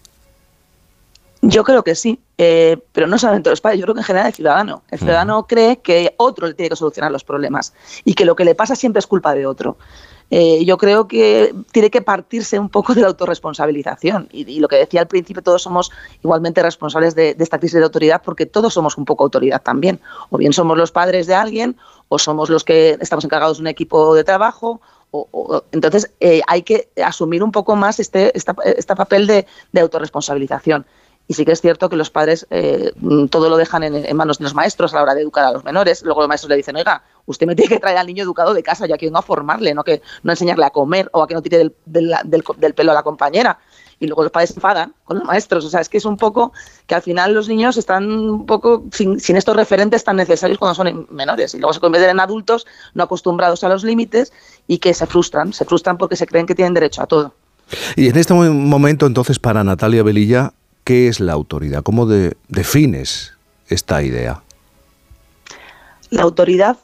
Yo 1.40 1.62
creo 1.62 1.84
que 1.84 1.94
sí, 1.94 2.18
eh, 2.36 2.78
pero 2.92 3.06
no 3.06 3.16
solamente 3.16 3.50
los 3.50 3.60
padres, 3.60 3.78
yo 3.78 3.84
creo 3.84 3.94
que 3.94 4.00
en 4.00 4.06
general 4.06 4.26
el 4.28 4.34
ciudadano. 4.34 4.82
El 4.90 4.98
ciudadano 4.98 5.46
cree 5.46 5.78
que 5.78 6.14
otro 6.16 6.48
le 6.48 6.54
tiene 6.54 6.70
que 6.70 6.76
solucionar 6.76 7.12
los 7.12 7.22
problemas 7.22 7.74
y 8.04 8.14
que 8.14 8.24
lo 8.24 8.34
que 8.34 8.44
le 8.44 8.56
pasa 8.56 8.74
siempre 8.74 8.98
es 8.98 9.06
culpa 9.06 9.34
de 9.34 9.46
otro. 9.46 9.76
Eh, 10.30 10.64
yo 10.64 10.76
creo 10.76 11.08
que 11.08 11.54
tiene 11.72 11.90
que 11.90 12.02
partirse 12.02 12.58
un 12.58 12.68
poco 12.68 12.92
de 12.94 13.00
la 13.02 13.06
autorresponsabilización. 13.06 14.28
Y, 14.32 14.58
lo 14.58 14.68
que 14.68 14.76
decía 14.76 15.00
al 15.00 15.06
principio, 15.06 15.42
todos 15.42 15.62
somos 15.62 15.90
igualmente 16.22 16.62
responsables 16.62 17.14
de, 17.14 17.36
esta 17.38 17.58
crisis 17.58 17.78
de 17.78 17.84
autoridad 17.84 18.20
porque 18.22 18.44
todos 18.44 18.74
somos 18.74 18.98
un 18.98 19.04
poco 19.04 19.24
autoridad 19.24 19.62
también. 19.62 20.00
O 20.30 20.38
bien 20.38 20.52
somos 20.52 20.76
los 20.76 20.90
padres 20.90 21.26
de 21.26 21.34
alguien, 21.34 21.76
o 22.08 22.18
somos 22.18 22.50
los 22.50 22.64
que 22.64 22.98
estamos 23.00 23.24
encargados 23.24 23.58
de 23.58 23.62
un 23.62 23.66
equipo 23.68 24.14
de 24.14 24.24
trabajo, 24.24 24.80
o, 25.10 25.62
entonces 25.72 26.10
eh, 26.20 26.42
hay 26.46 26.62
que 26.62 26.90
asumir 27.02 27.42
un 27.42 27.50
poco 27.50 27.76
más 27.76 27.98
este, 27.98 28.30
este 28.36 28.94
papel 28.94 29.26
de, 29.26 29.46
de, 29.72 29.80
autorresponsabilización 29.80 30.84
y 31.28 31.34
sí 31.34 31.44
que 31.44 31.52
es 31.52 31.60
cierto 31.60 31.90
que 31.90 31.96
los 31.96 32.10
padres 32.10 32.46
eh, 32.50 32.92
todo 33.30 33.50
lo 33.50 33.58
dejan 33.58 33.82
en, 33.82 34.16
manos 34.16 34.38
de 34.38 34.44
los 34.44 34.54
maestros 34.54 34.94
a 34.94 34.96
la 34.96 35.02
hora 35.02 35.14
de 35.14 35.20
educar 35.20 35.44
a 35.44 35.52
los 35.52 35.62
menores. 35.62 36.02
Luego 36.02 36.22
los 36.22 36.28
maestros 36.28 36.48
le 36.48 36.56
dicen, 36.56 36.74
oiga, 36.74 37.02
usted 37.26 37.46
me 37.46 37.54
tiene 37.54 37.68
que 37.68 37.78
traer 37.78 37.98
al 37.98 38.06
niño 38.06 38.24
educado 38.24 38.54
de 38.54 38.62
casa, 38.62 38.86
ya 38.86 38.96
que 38.96 39.06
vengo 39.06 39.18
a 39.18 39.22
formarle, 39.22 39.74
no 39.74 39.84
que 39.84 40.00
no 40.22 40.32
enseñarle 40.32 40.64
a 40.64 40.70
comer 40.70 41.10
o 41.12 41.22
a 41.22 41.28
que 41.28 41.34
no 41.34 41.42
tire 41.42 41.70
del, 41.84 42.14
pelo 42.74 42.92
a 42.92 42.94
la 42.94 43.02
compañera 43.02 43.58
y 44.00 44.06
luego 44.06 44.22
los 44.22 44.32
padres 44.32 44.56
enfadan 44.56 44.94
con 45.04 45.18
los 45.18 45.26
maestros. 45.26 45.66
O 45.66 45.68
sea, 45.68 45.80
es 45.80 45.90
que 45.90 45.98
es 45.98 46.06
un 46.06 46.16
poco 46.16 46.52
que 46.86 46.94
al 46.94 47.02
final 47.02 47.34
los 47.34 47.46
niños 47.46 47.76
están 47.76 48.10
un 48.10 48.46
poco 48.46 48.84
sin, 48.92 49.20
sin, 49.20 49.36
estos 49.36 49.54
referentes 49.54 50.04
tan 50.04 50.16
necesarios 50.16 50.58
cuando 50.58 50.76
son 50.76 51.08
menores 51.10 51.52
y 51.52 51.58
luego 51.58 51.74
se 51.74 51.80
convierten 51.80 52.12
en 52.12 52.20
adultos 52.20 52.66
no 52.94 53.02
acostumbrados 53.02 53.62
a 53.64 53.68
los 53.68 53.84
límites 53.84 54.32
y 54.66 54.78
que 54.78 54.94
se 54.94 55.04
frustran, 55.04 55.52
se 55.52 55.66
frustran 55.66 55.98
porque 55.98 56.16
se 56.16 56.26
creen 56.26 56.46
que 56.46 56.54
tienen 56.54 56.72
derecho 56.72 57.02
a 57.02 57.06
todo. 57.06 57.34
Y 57.96 58.08
en 58.08 58.16
este 58.16 58.32
momento, 58.32 59.04
entonces, 59.04 59.38
para 59.38 59.62
Natalia 59.62 60.02
Velilla, 60.02 60.54
¿qué 60.88 61.06
es 61.06 61.20
la 61.20 61.34
autoridad? 61.34 61.82
¿Cómo 61.82 62.06
defines 62.06 63.34
esta 63.68 64.02
idea? 64.02 64.42
La 66.08 66.22
autoridad, 66.22 66.78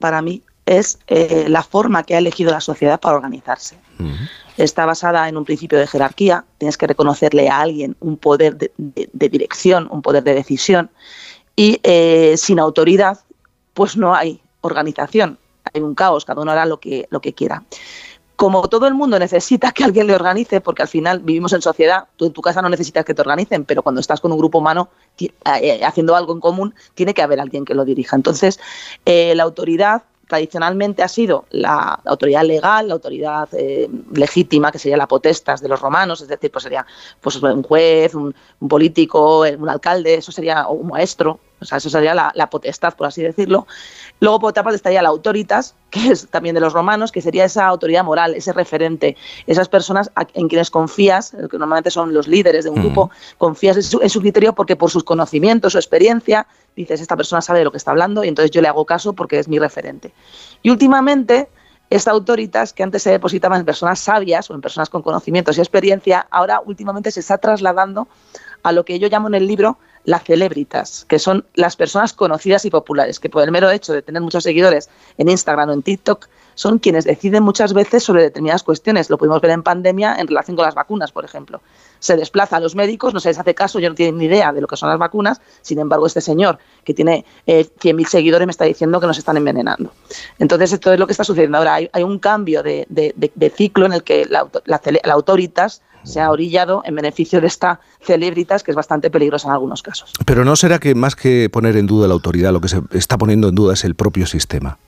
para 0.00 0.20
mí, 0.22 0.42
es 0.66 0.98
eh, 1.06 1.44
la 1.46 1.62
forma 1.62 2.02
que 2.02 2.16
ha 2.16 2.18
elegido 2.18 2.50
la 2.50 2.60
sociedad 2.60 2.98
para 2.98 3.14
organizarse. 3.14 3.76
Está 4.56 4.86
basada 4.86 5.28
en 5.28 5.36
un 5.36 5.44
principio 5.44 5.78
de 5.78 5.86
jerarquía, 5.86 6.44
tienes 6.58 6.76
que 6.76 6.88
reconocerle 6.88 7.48
a 7.48 7.60
alguien 7.60 7.96
un 8.00 8.16
poder 8.16 8.56
de, 8.56 9.28
dirección, 9.28 9.86
un 9.88 10.02
poder 10.02 10.24
de 10.24 10.34
decisión, 10.34 10.90
y 11.54 11.78
eh, 11.84 12.34
sin 12.36 12.58
autoridad, 12.58 13.20
pues 13.72 13.96
no 13.96 14.16
hay 14.16 14.40
organización, 14.62 15.38
hay 15.72 15.80
un 15.80 15.94
caos, 15.94 16.24
cada 16.24 16.42
uno 16.42 16.50
hará 16.50 16.66
lo 16.66 16.80
que, 16.80 17.06
lo 17.08 17.20
que 17.20 17.34
quiera 17.34 17.62
como 18.36 18.68
todo 18.68 18.86
el 18.86 18.94
mundo 18.94 19.18
necesita 19.18 19.72
que 19.72 19.84
alguien 19.84 20.06
le 20.06 20.14
organice, 20.14 20.60
porque 20.60 20.82
al 20.82 20.88
final 20.88 21.20
vivimos 21.20 21.52
en 21.52 21.62
sociedad, 21.62 22.04
tú 22.16 22.26
en 22.26 22.32
tu 22.32 22.42
casa 22.42 22.62
no 22.62 22.68
necesitas 22.68 23.04
que 23.04 23.14
te 23.14 23.22
organicen, 23.22 23.64
pero 23.64 23.82
cuando 23.82 24.00
estás 24.00 24.20
con 24.20 24.32
un 24.32 24.38
grupo 24.38 24.58
humano 24.58 24.88
eh, 25.18 25.30
eh, 25.44 25.84
haciendo 25.84 26.16
algo 26.16 26.32
en 26.32 26.40
común, 26.40 26.74
tiene 26.94 27.14
que 27.14 27.22
haber 27.22 27.40
alguien 27.40 27.64
que 27.64 27.74
lo 27.74 27.84
dirija. 27.84 28.16
Entonces, 28.16 28.58
eh, 29.04 29.34
la 29.34 29.44
autoridad 29.44 30.02
tradicionalmente 30.26 31.02
ha 31.02 31.08
sido 31.08 31.44
la, 31.50 32.00
autoridad 32.04 32.42
legal, 32.44 32.88
la 32.88 32.94
autoridad 32.94 33.48
legítima, 34.12 34.72
que 34.72 34.78
sería 34.78 34.96
la 34.96 35.06
potestas 35.06 35.60
de 35.60 35.68
los 35.68 35.80
romanos, 35.80 36.22
es 36.22 36.28
decir, 36.28 36.50
pues 36.50 36.62
sería 36.62 36.86
pues, 37.20 37.36
un 37.36 37.62
juez, 37.62 38.14
un, 38.14 38.34
un 38.58 38.68
político, 38.68 39.40
un 39.40 39.68
alcalde, 39.68 40.14
eso 40.14 40.32
sería 40.32 40.66
un 40.66 40.88
maestro, 40.88 41.40
o 41.64 41.66
sea, 41.66 41.78
eso 41.78 41.88
sería 41.88 42.14
la, 42.14 42.50
potestad, 42.50 42.94
por 42.94 43.06
así 43.06 43.22
decirlo. 43.22 43.66
Luego, 44.20 44.40
por 44.40 44.50
otra 44.50 44.62
parte, 44.62 44.76
estaría 44.76 45.02
la 45.02 45.08
autoritas, 45.08 45.74
que 45.90 46.08
es 46.12 46.28
también 46.28 46.54
de 46.54 46.60
los 46.60 46.72
romanos, 46.72 47.12
que 47.12 47.20
sería 47.20 47.44
esa 47.44 47.66
autoridad 47.66 48.04
moral, 48.04 48.34
ese 48.34 48.52
referente, 48.52 49.16
esas 49.46 49.68
personas 49.68 50.10
en 50.34 50.48
quienes 50.48 50.70
confías, 50.70 51.30
que 51.50 51.58
normalmente 51.58 51.90
son 51.90 52.14
los 52.14 52.28
líderes 52.28 52.64
de 52.64 52.70
un 52.70 52.80
grupo, 52.80 53.10
confías 53.38 53.76
en 53.76 54.10
su, 54.10 54.20
criterio 54.20 54.54
porque 54.54 54.76
por 54.76 54.90
sus 54.90 55.04
conocimientos, 55.04 55.72
su 55.72 55.78
experiencia, 55.78 56.46
dices, 56.76 57.00
esta 57.00 57.16
persona 57.16 57.42
sabe 57.42 57.58
de 57.58 57.64
lo 57.64 57.70
que 57.70 57.76
está 57.76 57.90
hablando 57.90 58.24
y 58.24 58.28
entonces 58.28 58.50
yo 58.50 58.62
le 58.62 58.68
hago 58.68 58.84
caso 58.86 59.12
porque 59.12 59.38
es 59.38 59.48
mi 59.48 59.58
referente. 59.58 60.12
Y 60.62 60.70
últimamente, 60.70 61.48
esta 61.90 62.10
autoritas, 62.10 62.72
que 62.72 62.82
antes 62.82 63.02
se 63.02 63.10
depositaba 63.10 63.56
en 63.56 63.64
personas 63.64 63.98
sabias 63.98 64.50
o 64.50 64.54
en 64.54 64.60
personas 64.60 64.88
con 64.88 65.02
conocimientos 65.02 65.58
y 65.58 65.60
experiencia, 65.60 66.26
ahora 66.30 66.62
últimamente 66.64 67.10
se 67.10 67.20
está 67.20 67.38
trasladando 67.38 68.08
a 68.62 68.72
lo 68.72 68.84
que 68.84 68.98
yo 68.98 69.08
llamo 69.08 69.28
en 69.28 69.34
el 69.34 69.46
libro 69.46 69.78
las 70.04 70.24
celebritas, 70.24 71.04
que 71.08 71.18
son 71.18 71.46
las 71.54 71.76
personas 71.76 72.12
conocidas 72.12 72.64
y 72.64 72.70
populares, 72.70 73.18
que 73.20 73.30
por 73.30 73.42
el 73.42 73.50
mero 73.50 73.70
hecho 73.70 73.92
de 73.92 74.02
tener 74.02 74.22
muchos 74.22 74.44
seguidores 74.44 74.90
en 75.18 75.28
Instagram 75.28 75.70
o 75.70 75.72
en 75.72 75.82
TikTok, 75.82 76.28
son 76.54 76.78
quienes 76.78 77.04
deciden 77.04 77.42
muchas 77.42 77.72
veces 77.72 78.04
sobre 78.04 78.22
determinadas 78.22 78.62
cuestiones. 78.62 79.10
Lo 79.10 79.18
pudimos 79.18 79.40
ver 79.40 79.50
en 79.50 79.62
pandemia 79.62 80.16
en 80.16 80.28
relación 80.28 80.56
con 80.56 80.64
las 80.64 80.74
vacunas, 80.74 81.10
por 81.10 81.24
ejemplo. 81.24 81.60
Se 81.98 82.16
desplaza 82.16 82.56
a 82.56 82.60
los 82.60 82.74
médicos, 82.74 83.12
no 83.12 83.20
se 83.20 83.30
les 83.30 83.38
hace 83.38 83.54
caso, 83.54 83.80
yo 83.80 83.88
no 83.88 83.94
tienen 83.94 84.18
ni 84.18 84.26
idea 84.26 84.52
de 84.52 84.60
lo 84.60 84.66
que 84.66 84.76
son 84.76 84.88
las 84.88 84.98
vacunas, 84.98 85.40
sin 85.62 85.78
embargo 85.78 86.06
este 86.06 86.20
señor 86.20 86.58
que 86.84 86.94
tiene 86.94 87.24
eh, 87.46 87.64
100.000 87.64 88.06
seguidores 88.06 88.46
me 88.46 88.50
está 88.50 88.64
diciendo 88.66 89.00
que 89.00 89.06
nos 89.06 89.18
están 89.18 89.36
envenenando. 89.36 89.90
Entonces 90.38 90.72
esto 90.72 90.92
es 90.92 90.98
lo 90.98 91.06
que 91.06 91.12
está 91.12 91.24
sucediendo 91.24 91.58
ahora. 91.58 91.74
Hay, 91.74 92.02
un 92.02 92.18
cambio 92.18 92.62
de, 92.62 92.86
ciclo 93.56 93.86
en 93.86 93.94
el 93.94 94.04
que 94.04 94.26
la, 94.26 94.46
la, 94.66 94.80
la 95.02 95.12
autoritas 95.14 95.82
se 96.04 96.20
ha 96.20 96.30
orillado 96.30 96.82
en 96.84 96.94
beneficio 96.94 97.40
de 97.40 97.46
esta 97.46 97.80
celebritas 98.00 98.62
que 98.62 98.70
es 98.70 98.76
bastante 98.76 99.10
peligrosa 99.10 99.48
en 99.48 99.54
algunos 99.54 99.82
casos. 99.82 100.12
Pero 100.24 100.44
¿no 100.44 100.56
será 100.56 100.78
que 100.78 100.94
más 100.94 101.16
que 101.16 101.48
poner 101.50 101.76
en 101.76 101.86
duda 101.86 102.06
la 102.06 102.14
autoridad, 102.14 102.52
lo 102.52 102.60
que 102.60 102.68
se 102.68 102.80
está 102.92 103.18
poniendo 103.18 103.48
en 103.48 103.54
duda 103.54 103.74
es 103.74 103.84
el 103.84 103.94
propio 103.94 104.26
sistema? 104.26 104.78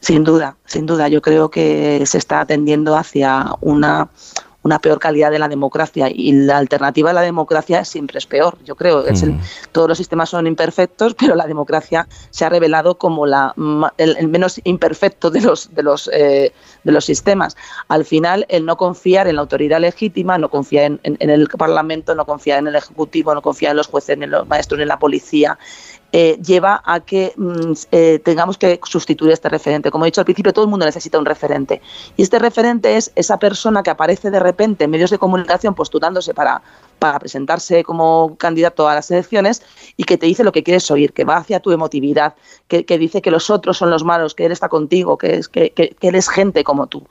Sin 0.00 0.24
duda, 0.24 0.56
sin 0.64 0.86
duda. 0.86 1.08
Yo 1.08 1.20
creo 1.20 1.50
que 1.50 2.02
se 2.06 2.16
está 2.16 2.40
atendiendo 2.40 2.96
hacia 2.96 3.46
una, 3.60 4.08
una 4.62 4.78
peor 4.78 4.98
calidad 4.98 5.30
de 5.30 5.38
la 5.38 5.48
democracia 5.48 6.08
y 6.12 6.32
la 6.32 6.58
alternativa 6.58 7.10
a 7.10 7.12
la 7.12 7.22
democracia 7.22 7.84
siempre 7.84 8.18
es 8.18 8.26
peor. 8.26 8.58
Yo 8.64 8.76
creo 8.76 9.02
mm. 9.02 9.40
todos 9.72 9.88
los 9.88 9.98
sistemas 9.98 10.28
son 10.28 10.46
imperfectos, 10.46 11.14
pero 11.18 11.34
la 11.34 11.46
democracia 11.46 12.06
se 12.30 12.44
ha 12.44 12.48
revelado 12.48 12.96
como 12.98 13.26
la, 13.26 13.54
el, 13.96 14.28
menos 14.28 14.60
imperfecto 14.64 15.30
de 15.30 15.40
los, 15.40 15.74
de, 15.74 15.82
los, 15.82 16.10
eh, 16.12 16.52
de 16.84 16.92
los 16.92 17.04
sistemas. 17.04 17.56
Al 17.88 18.04
final, 18.04 18.44
el 18.48 18.66
no 18.66 18.76
confiar 18.76 19.28
en 19.28 19.36
la 19.36 19.42
autoridad 19.42 19.80
legítima, 19.80 20.36
no 20.38 20.50
confiar 20.50 20.84
en, 20.84 21.00
en, 21.02 21.30
el 21.30 21.48
Parlamento, 21.48 22.14
no 22.14 22.26
confiar 22.26 22.58
en 22.58 22.68
el 22.68 22.76
Ejecutivo, 22.76 23.34
no 23.34 23.42
confiar 23.42 23.70
en 23.70 23.78
los 23.78 23.86
jueces, 23.86 24.18
en 24.20 24.30
los 24.30 24.46
maestros, 24.46 24.80
en 24.80 24.88
la 24.88 24.98
policía, 24.98 25.58
eh, 26.12 26.38
lleva 26.44 26.82
a 26.84 27.00
que 27.00 27.32
mm, 27.36 27.72
eh, 27.92 28.18
tengamos 28.24 28.58
que 28.58 28.80
sustituir 28.84 29.32
este 29.32 29.48
referente. 29.48 29.90
Como 29.90 30.04
he 30.04 30.08
dicho 30.08 30.20
al 30.20 30.24
principio, 30.24 30.52
todo 30.52 30.64
el 30.64 30.70
mundo 30.70 30.84
necesita 30.84 31.18
un 31.18 31.24
referente. 31.24 31.80
Y 32.16 32.22
este 32.22 32.38
referente 32.38 32.96
es 32.96 33.12
esa 33.14 33.38
persona 33.38 33.82
que 33.82 33.90
aparece 33.90 34.30
de 34.30 34.40
repente 34.40 34.84
en 34.84 34.90
medios 34.90 35.10
de 35.10 35.18
comunicación 35.18 35.74
postulándose 35.74 36.34
para, 36.34 36.62
para 36.98 37.18
presentarse 37.18 37.84
como 37.84 38.36
candidato 38.38 38.88
a 38.88 38.94
las 38.94 39.10
elecciones 39.10 39.62
y 39.96 40.04
que 40.04 40.18
te 40.18 40.26
dice 40.26 40.42
lo 40.42 40.52
que 40.52 40.64
quieres 40.64 40.90
oír, 40.90 41.12
que 41.12 41.24
va 41.24 41.36
hacia 41.36 41.60
tu 41.60 41.70
emotividad, 41.70 42.34
que, 42.66 42.84
dice 42.98 43.22
que 43.22 43.30
los 43.30 43.48
otros 43.50 43.78
son 43.78 43.90
los 43.90 44.04
malos, 44.04 44.34
que 44.34 44.46
él 44.46 44.52
está 44.52 44.68
contigo, 44.68 45.16
que, 45.16 45.36
es, 45.36 45.48
que, 45.48 45.70
que 45.70 45.96
eres 46.00 46.28
gente 46.28 46.64
como 46.64 46.88
tú. 46.88 47.06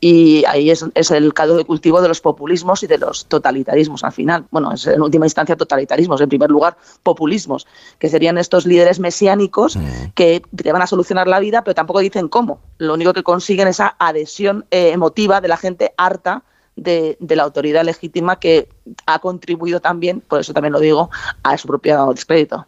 Y 0.00 0.44
ahí 0.46 0.70
es, 0.70 0.84
es, 0.94 1.10
el 1.10 1.34
caldo 1.34 1.56
de 1.56 1.64
cultivo 1.64 2.00
de 2.00 2.08
los 2.08 2.20
populismos 2.20 2.82
y 2.82 2.86
de 2.86 2.98
los 2.98 3.26
totalitarismos 3.26 4.02
al 4.04 4.12
final. 4.12 4.46
Bueno, 4.50 4.72
es 4.72 4.86
en 4.86 5.02
última 5.02 5.26
instancia 5.26 5.56
totalitarismos, 5.56 6.20
en 6.20 6.28
primer 6.28 6.50
lugar 6.50 6.76
populismos, 7.02 7.66
que 7.98 8.08
serían 8.08 8.38
estos 8.38 8.66
líderes 8.66 8.98
mesiánicos 8.98 9.76
mm. 9.76 10.12
que 10.14 10.42
te 10.56 10.72
van 10.72 10.82
a 10.82 10.86
solucionar 10.86 11.28
la 11.28 11.40
vida, 11.40 11.62
pero 11.64 11.74
tampoco 11.74 12.00
dicen 12.00 12.28
cómo. 12.28 12.60
Lo 12.78 12.94
único 12.94 13.12
que 13.12 13.22
consiguen 13.22 13.68
es 13.68 13.76
esa 13.76 13.96
adhesión 13.98 14.66
eh, 14.70 14.90
emotiva 14.92 15.40
de 15.40 15.48
la 15.48 15.56
gente 15.56 15.94
harta 15.96 16.44
de, 16.76 17.16
la 17.20 17.42
autoridad 17.42 17.84
legítima 17.84 18.38
que 18.38 18.68
ha 19.06 19.18
contribuido 19.18 19.80
también, 19.80 20.20
por 20.20 20.40
eso 20.40 20.52
también 20.52 20.72
lo 20.72 20.80
digo, 20.80 21.10
a 21.42 21.56
su 21.56 21.68
propio 21.68 22.12
descrédito. 22.12 22.66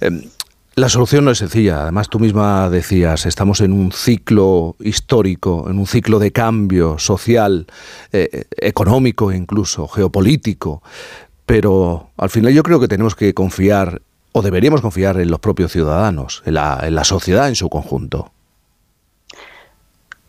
Em, 0.00 0.22
la 0.76 0.88
solución 0.88 1.24
no 1.24 1.30
es 1.30 1.38
sencilla. 1.38 1.82
Además, 1.82 2.08
tú 2.08 2.18
misma 2.18 2.68
decías, 2.68 3.26
estamos 3.26 3.60
en 3.60 3.72
un 3.72 3.92
ciclo 3.92 4.76
histórico, 4.80 5.66
en 5.70 5.78
un 5.78 5.86
ciclo 5.86 6.18
de 6.18 6.32
cambio 6.32 6.98
social, 6.98 7.66
eh, 8.12 8.46
económico 8.56 9.32
incluso, 9.32 9.88
geopolítico. 9.88 10.82
Pero 11.46 12.10
al 12.16 12.30
final 12.30 12.52
yo 12.52 12.62
creo 12.62 12.80
que 12.80 12.88
tenemos 12.88 13.14
que 13.14 13.34
confiar, 13.34 14.02
o 14.32 14.42
deberíamos 14.42 14.80
confiar 14.80 15.20
en 15.20 15.30
los 15.30 15.40
propios 15.40 15.72
ciudadanos, 15.72 16.42
en 16.44 16.54
la 16.54 17.04
sociedad 17.04 17.48
en 17.48 17.54
su 17.54 17.68
conjunto 17.68 18.33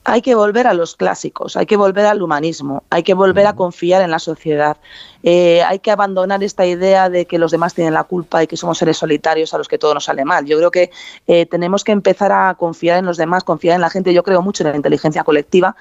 hay 0.05 0.21
que 0.21 0.35
volver 0.35 0.67
a 0.67 0.73
los 0.73 0.95
clásicos, 0.95 1.57
hay 1.57 1.65
que 1.65 1.77
volver 1.77 2.05
al 2.05 2.21
humanismo, 2.21 2.83
hay 2.91 3.01
que 3.01 3.15
volver 3.15 3.47
a 3.47 3.53
confiar 3.53 4.03
en 4.03 4.11
la 4.11 4.19
sociedad, 4.19 4.77
eh, 5.23 5.63
hay 5.63 5.79
que 5.79 5.89
abandonar 5.89 6.43
esta 6.43 6.63
idea 6.63 7.09
de 7.09 7.25
que 7.25 7.39
los 7.39 7.49
demás 7.49 7.73
tienen 7.73 7.95
la 7.95 8.03
culpa 8.03 8.43
y 8.43 8.47
que 8.47 8.55
somos 8.55 8.77
seres 8.77 8.97
solitarios 8.97 9.55
a 9.55 9.57
los 9.57 9.67
que 9.67 9.79
todo 9.79 9.95
nos 9.95 10.05
sale 10.05 10.23
mal. 10.23 10.45
Yo 10.45 10.57
creo 10.57 10.69
que 10.69 10.91
eh, 11.25 11.47
tenemos 11.47 11.83
que 11.83 11.91
empezar 11.91 12.31
a 12.31 12.53
confiar 12.53 12.99
en 12.99 13.05
los 13.05 13.17
demás, 13.17 13.43
confiar 13.43 13.75
en 13.75 13.81
la 13.81 13.89
gente. 13.89 14.13
Yo 14.13 14.21
creo 14.21 14.43
mucho 14.43 14.63
en 14.63 14.69
la 14.69 14.75
inteligencia 14.75 15.23
colectiva. 15.23 15.75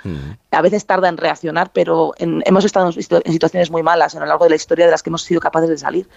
A 0.51 0.63
veces 0.63 0.87
tarda 0.87 1.11
en 1.11 1.19
reaccionar, 1.19 1.71
pero 1.75 2.15
hemos 2.19 2.65
estado 2.65 2.87
en 2.87 3.33
situaciones 3.33 3.71
muy 3.71 3.83
malas 3.83 4.15
a 4.15 4.21
lo 4.21 4.27
largo 4.27 4.45
de 4.45 4.51
la 4.51 4.57
historia 4.57 4.87
de 4.87 4.91
las 4.91 5.03
que 5.03 5.11
hemos 5.11 5.23
sido 5.23 5.41
capaces 5.41 5.69
de 5.69 5.77
salir. 5.77 6.09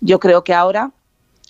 Yo 0.00 0.18
creo 0.18 0.42
que 0.42 0.52
ahora 0.52 0.90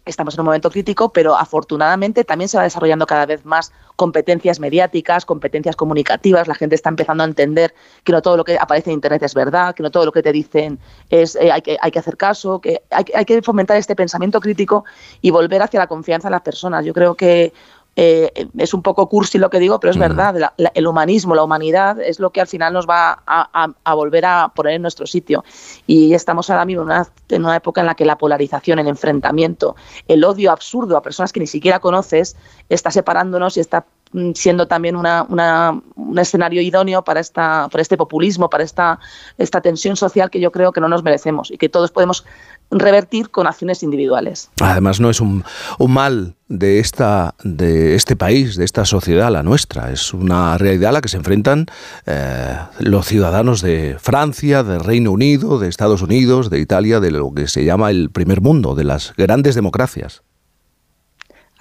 estamos 0.05 0.35
en 0.35 0.41
un 0.41 0.47
momento 0.47 0.71
crítico, 0.71 1.11
pero 1.13 1.37
afortunadamente 1.37 2.25
también 2.25 2.49
se 2.49 2.57
va 2.57 2.65
desarrollando 2.65 3.07
cada 3.07 3.27
vez 3.27 3.45
más 3.45 3.73
competencias 3.97 4.59
mediáticas, 4.59 5.25
competencias 5.25 5.77
comunicativas. 5.77 6.49
La 6.49 6.55
gente 6.55 6.75
está 6.75 6.89
empezando 6.89 7.23
a 7.23 7.27
entender 7.27 7.75
que 8.05 8.13
no 8.13 8.23
todo 8.23 8.37
lo 8.37 8.45
que 8.45 8.59
aparece 8.59 8.91
en 8.91 8.95
Internet 8.95 9.23
es 9.23 9.35
verdad, 9.35 9.75
que 9.75 9.83
no 9.83 9.91
todo 9.91 10.05
lo 10.05 10.13
que 10.13 10.23
te 10.23 10.33
dicen 10.33 10.79
es 11.11 11.37
eh, 11.37 11.53
hay, 11.53 11.63
que, 11.63 11.77
hay 11.81 11.91
que 11.91 11.99
hacer 11.99 12.17
caso, 12.17 12.61
que 12.61 12.83
hay, 12.91 13.05
hay 13.15 13.25
que 13.25 13.43
fomentar 13.43 13.77
este 13.77 13.95
pensamiento 13.95 14.41
crítico 14.41 14.85
y 15.21 15.31
volver 15.31 15.63
hacia 15.63 15.79
la 15.81 15.87
confianza 15.87 16.29
en 16.29 16.33
las 16.33 16.43
personas. 16.43 16.85
Yo 16.85 16.93
creo 16.93 17.15
que 17.15 17.53
eh, 17.95 18.49
es 18.57 18.73
un 18.73 18.83
poco 18.83 19.07
cursi 19.09 19.37
lo 19.39 19.51
que 19.51 19.59
digo, 19.59 19.79
pero 19.79 19.91
es 19.91 19.99
verdad, 19.99 20.53
el 20.75 20.87
humanismo, 20.87 21.35
la 21.35 21.45
humanidad 21.45 22.01
es 22.01 22.21
lo 22.21 22.31
que 22.31 22.41
al 22.41 22.47
final 22.47 22.73
nos 22.73 22.89
va 22.89 23.23
a, 23.27 23.95
volver 23.95 24.25
a 24.25 24.51
poner 24.55 24.75
en 24.75 24.83
nuestro 24.83 25.07
sitio. 25.07 25.45
Y 25.87 26.15
estamos 26.15 26.49
ahora 26.49 26.65
mismo 26.65 26.83
en 27.29 27.45
una, 27.45 27.57
época 27.57 27.83
en 27.83 27.87
la 27.87 27.95
que 27.95 28.07
la 28.07 28.17
polarización, 28.17 28.79
el 28.79 28.89
enfrentamiento, 28.89 29.77
el 30.09 30.25
odio 30.25 30.51
absurdo 30.53 30.97
a 30.97 31.03
personas 31.03 31.33
que 31.33 31.41
ni 31.41 31.47
siquiera 31.47 31.81
conoces, 31.81 32.37
está 32.71 32.91
separándonos 32.91 33.59
y 33.59 33.61
está 33.61 33.85
mm, 34.13 34.33
siendo 34.33 34.67
también 34.67 34.97
una, 34.97 35.27
un 35.29 36.19
escenario 36.19 36.63
idóneo 36.63 37.05
para, 37.05 37.21
esta, 37.21 37.69
para 37.71 37.83
este 37.83 37.99
populismo, 37.99 38.49
para 38.49 38.65
esta, 38.65 39.01
esta 39.37 39.61
tensión 39.61 39.97
social 39.97 40.31
que 40.31 40.41
yo 40.41 40.51
creo 40.51 40.73
que 40.73 40.81
no 40.81 40.89
nos 40.89 41.03
merecemos 41.03 41.51
y 41.51 41.59
que 41.59 41.69
todos 41.69 41.91
podemos 41.91 42.25
revertir 42.73 43.31
con 43.31 43.47
acciones 43.47 43.83
individuales. 43.83 44.51
Además, 44.61 45.01
no 45.01 45.11
es 45.11 45.21
un, 45.21 45.45
mal 45.89 46.35
de, 46.49 46.79
esta, 46.79 47.35
de 47.43 47.95
este 47.95 48.17
país, 48.17 48.57
de 48.57 48.65
esta 48.65 48.85
sociedad, 48.85 49.31
la 49.31 49.43
nuestra. 49.43 49.93
Es 49.93 50.15
una 50.15 50.57
realidad 50.59 50.91
a 50.91 50.93
la 50.93 51.01
que 51.01 51.09
se 51.09 51.19
enfrentan 51.19 51.67
eh, 52.07 52.57
los 52.81 53.07
ciudadanos 53.07 53.61
de 53.61 53.97
Francia, 54.01 54.63
del 54.63 54.81
Reino 54.81 55.13
Unido, 55.13 55.59
de 55.59 55.69
Estados 55.69 56.03
Unidos, 56.03 56.51
de 56.51 56.61
Italia, 56.61 57.01
de 57.01 57.11
lo 57.11 57.33
que 57.33 57.47
se 57.49 57.65
llama 57.65 57.91
el 57.91 58.11
primer 58.11 58.41
mundo, 58.41 58.75
de 58.75 58.85
las 58.85 59.13
grandes 59.17 59.55
democracias. 59.55 60.23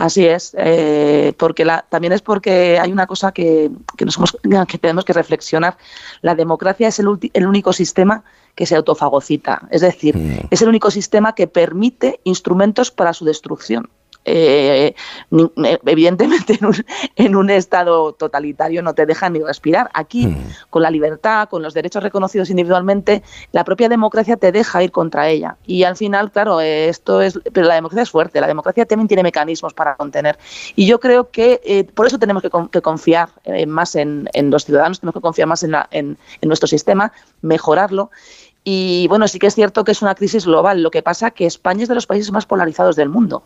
Así 0.02 0.26
es, 0.26 0.56
eh, 0.58 1.34
porque 1.38 1.64
la, 1.64 1.86
también 1.88 2.12
es 2.12 2.24
porque 2.24 2.80
hay 2.80 2.92
una 2.92 3.06
cosa 3.06 3.32
que, 3.32 3.70
que, 3.96 4.06
que 4.68 4.78
tenemos 4.80 5.06
que 5.06 5.14
reflexionar. 5.14 5.78
La 6.24 6.34
democracia 6.34 6.88
es 6.88 6.98
el, 6.98 7.08
el 7.34 7.46
único 7.46 7.72
sistema 7.72 8.24
que 8.56 8.66
se 8.66 8.76
autofagocita, 8.76 9.68
es 9.70 9.82
decir, 9.82 10.18
mm. 10.18 10.48
es 10.50 10.60
el 10.64 10.70
único 10.70 10.90
sistema 10.90 11.36
que 11.36 11.46
permite 11.46 12.20
instrumentos 12.24 12.90
para 12.90 13.14
su 13.14 13.26
destrucción. 13.26 13.92
Eh, 14.24 14.94
eh, 15.32 15.80
evidentemente 15.86 16.60
en 17.16 17.36
un, 17.36 17.50
estado 17.50 18.14
totalitario 18.14 18.84
no 18.84 18.94
te 18.94 19.06
dejan 19.06 19.34
ni 19.34 19.40
respirar. 19.40 19.90
Aquí, 19.94 20.28
hmm. 20.28 20.50
con 20.70 20.84
la 20.84 20.92
libertad, 20.92 21.50
con 21.50 21.62
los 21.62 21.74
derechos 21.74 22.04
reconocidos 22.04 22.50
individualmente, 22.50 23.24
la 23.52 23.64
propia 23.64 23.90
democracia 23.90 24.38
te 24.38 24.52
deja 24.52 24.84
ir 24.84 24.92
contra 24.92 25.28
ella. 25.30 25.58
Y 25.66 25.84
al 25.84 25.98
final, 25.98 26.32
claro, 26.32 26.62
eh, 26.62 26.90
esto 26.90 27.22
es, 27.22 27.40
pero 27.52 27.68
la 27.68 27.76
democracia 27.76 28.04
es 28.04 28.12
fuerte, 28.12 28.40
la 28.42 28.48
democracia 28.48 28.86
también 28.86 29.08
tiene 29.08 29.24
mecanismos 29.24 29.74
para 29.74 29.96
contener. 29.96 30.38
Y 30.76 30.86
yo 30.86 31.00
creo 31.00 31.32
que 31.32 31.88
por 31.96 32.06
eso 32.06 32.20
tenemos 32.20 32.44
que, 32.44 32.82
confiar 32.82 33.30
más 33.68 33.96
en, 33.96 34.28
los 34.50 34.66
ciudadanos, 34.66 35.00
tenemos 35.00 35.16
que 35.16 35.22
confiar 35.22 35.48
más 35.48 35.64
en, 35.64 35.76
en 35.92 36.18
nuestro 36.44 36.68
sistema, 36.68 37.12
mejorarlo 37.42 38.12
y 38.64 39.08
bueno, 39.08 39.28
sí 39.28 39.40
que 39.40 39.48
es 39.48 39.56
cierto 39.56 39.84
que 39.84 39.92
es 39.92 40.02
una 40.02 40.14
crisis 40.14 40.46
global. 40.46 40.84
Lo 40.84 40.92
que 40.92 41.02
pasa 41.02 41.28
es 41.28 41.34
que 41.34 41.46
España 41.46 41.84
es 41.84 41.90
de 41.90 41.96
los 41.96 42.06
países 42.06 42.32
más 42.32 42.46
polarizados 42.46 42.96
del 42.96 43.10
mundo. 43.10 43.44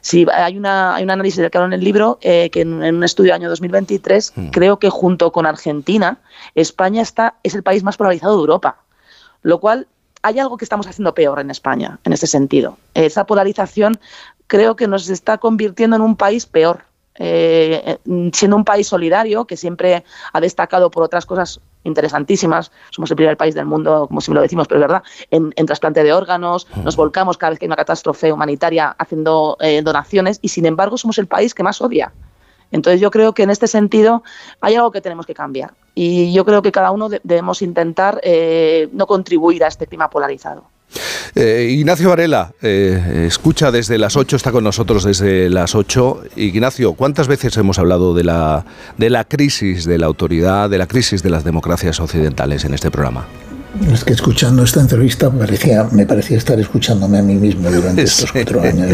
Sí, 0.00 0.26
hay, 0.32 0.58
una, 0.58 0.94
hay 0.94 1.04
un 1.04 1.10
análisis 1.10 1.38
del 1.38 1.50
que 1.50 1.58
hablo 1.58 1.68
en 1.68 1.72
el 1.72 1.84
libro 1.84 2.18
eh, 2.20 2.50
que 2.50 2.60
en, 2.60 2.82
un 2.82 3.04
estudio 3.04 3.34
año 3.34 3.48
2023 3.48 4.32
mm. 4.34 4.48
creo 4.48 4.78
que 4.78 4.90
junto 4.90 5.32
con 5.32 5.46
Argentina, 5.46 6.18
España 6.54 7.00
está, 7.00 7.36
es 7.42 7.54
el 7.54 7.62
país 7.62 7.82
más 7.82 7.96
polarizado 7.96 8.34
de 8.34 8.40
Europa. 8.40 8.76
Lo 9.40 9.58
cual 9.58 9.88
hay 10.22 10.38
algo 10.38 10.56
que 10.56 10.64
estamos 10.64 10.86
haciendo 10.86 11.14
peor 11.14 11.40
en 11.40 11.50
España 11.50 11.98
en 12.04 12.12
ese 12.12 12.26
sentido. 12.26 12.76
Esa 12.94 13.24
polarización 13.24 13.98
creo 14.46 14.76
que 14.76 14.86
nos 14.86 15.08
está 15.08 15.38
convirtiendo 15.38 15.96
en 15.96 16.02
un 16.02 16.16
país 16.16 16.44
peor. 16.44 16.84
Eh, 17.18 17.98
siendo 18.32 18.56
un 18.56 18.64
país 18.64 18.86
solidario 18.86 19.44
que 19.44 19.56
siempre 19.56 20.04
ha 20.32 20.40
destacado 20.40 20.90
por 20.90 21.02
otras 21.02 21.26
cosas 21.26 21.60
interesantísimas. 21.84 22.72
Somos 22.90 23.10
el 23.10 23.16
primer 23.16 23.36
país 23.36 23.54
del 23.54 23.66
mundo, 23.66 24.06
como 24.08 24.20
siempre 24.20 24.36
lo 24.36 24.42
decimos, 24.42 24.68
pero 24.68 24.80
es 24.80 24.88
verdad, 24.88 25.02
en, 25.30 25.66
trasplante 25.66 26.02
de 26.02 26.12
órganos, 26.12 26.66
nos 26.84 26.96
volcamos 26.96 27.36
cada 27.36 27.50
vez 27.50 27.58
que 27.58 27.66
hay 27.66 27.68
una 27.68 27.76
catástrofe 27.76 28.32
humanitaria 28.32 28.94
haciendo 28.98 29.56
eh, 29.60 29.82
donaciones 29.82 30.38
y 30.42 30.48
sin 30.48 30.66
embargo 30.66 30.96
somos 30.96 31.18
el 31.18 31.26
país 31.26 31.54
que 31.54 31.62
más 31.62 31.80
odia. 31.80 32.12
Entonces 32.70 33.00
yo 33.00 33.10
creo 33.10 33.34
que 33.34 33.42
en 33.42 33.50
este 33.50 33.66
sentido 33.66 34.22
hay 34.60 34.76
algo 34.76 34.90
que 34.90 35.02
tenemos 35.02 35.26
que 35.26 35.34
cambiar 35.34 35.74
y 35.94 36.32
yo 36.32 36.44
creo 36.46 36.62
que 36.62 36.72
cada 36.72 36.90
uno 36.90 37.10
debemos 37.22 37.60
intentar 37.60 38.18
eh, 38.22 38.88
no 38.92 39.06
contribuir 39.06 39.62
a 39.64 39.68
este 39.68 39.86
clima 39.86 40.08
polarizado. 40.08 40.64
Eh, 41.34 41.68
Ignacio 41.70 42.08
Varela, 42.08 42.52
eh, 42.62 43.24
escucha 43.26 43.70
desde 43.70 43.98
las 43.98 44.16
8, 44.16 44.36
está 44.36 44.52
con 44.52 44.64
nosotros 44.64 45.04
desde 45.04 45.48
las 45.50 45.74
8. 45.74 46.22
Ignacio, 46.36 46.94
¿cuántas 46.94 47.28
veces 47.28 47.56
hemos 47.56 47.78
hablado 47.78 48.14
de 48.14 48.24
la, 48.24 48.64
de 48.98 49.10
la 49.10 49.24
crisis 49.24 49.84
de 49.84 49.98
la 49.98 50.06
autoridad, 50.06 50.68
de 50.70 50.78
la 50.78 50.86
crisis 50.86 51.22
de 51.22 51.30
las 51.30 51.44
democracias 51.44 52.00
occidentales 52.00 52.64
en 52.64 52.74
este 52.74 52.90
programa? 52.90 53.26
Es 53.90 54.04
que 54.04 54.12
escuchando 54.12 54.64
esta 54.64 54.80
entrevista 54.80 55.30
parecía, 55.30 55.88
me 55.92 56.04
parecía 56.04 56.36
estar 56.36 56.60
escuchándome 56.60 57.18
a 57.18 57.22
mí 57.22 57.36
mismo 57.36 57.70
durante 57.70 58.02
estos 58.02 58.30
cuatro 58.30 58.60
años. 58.60 58.90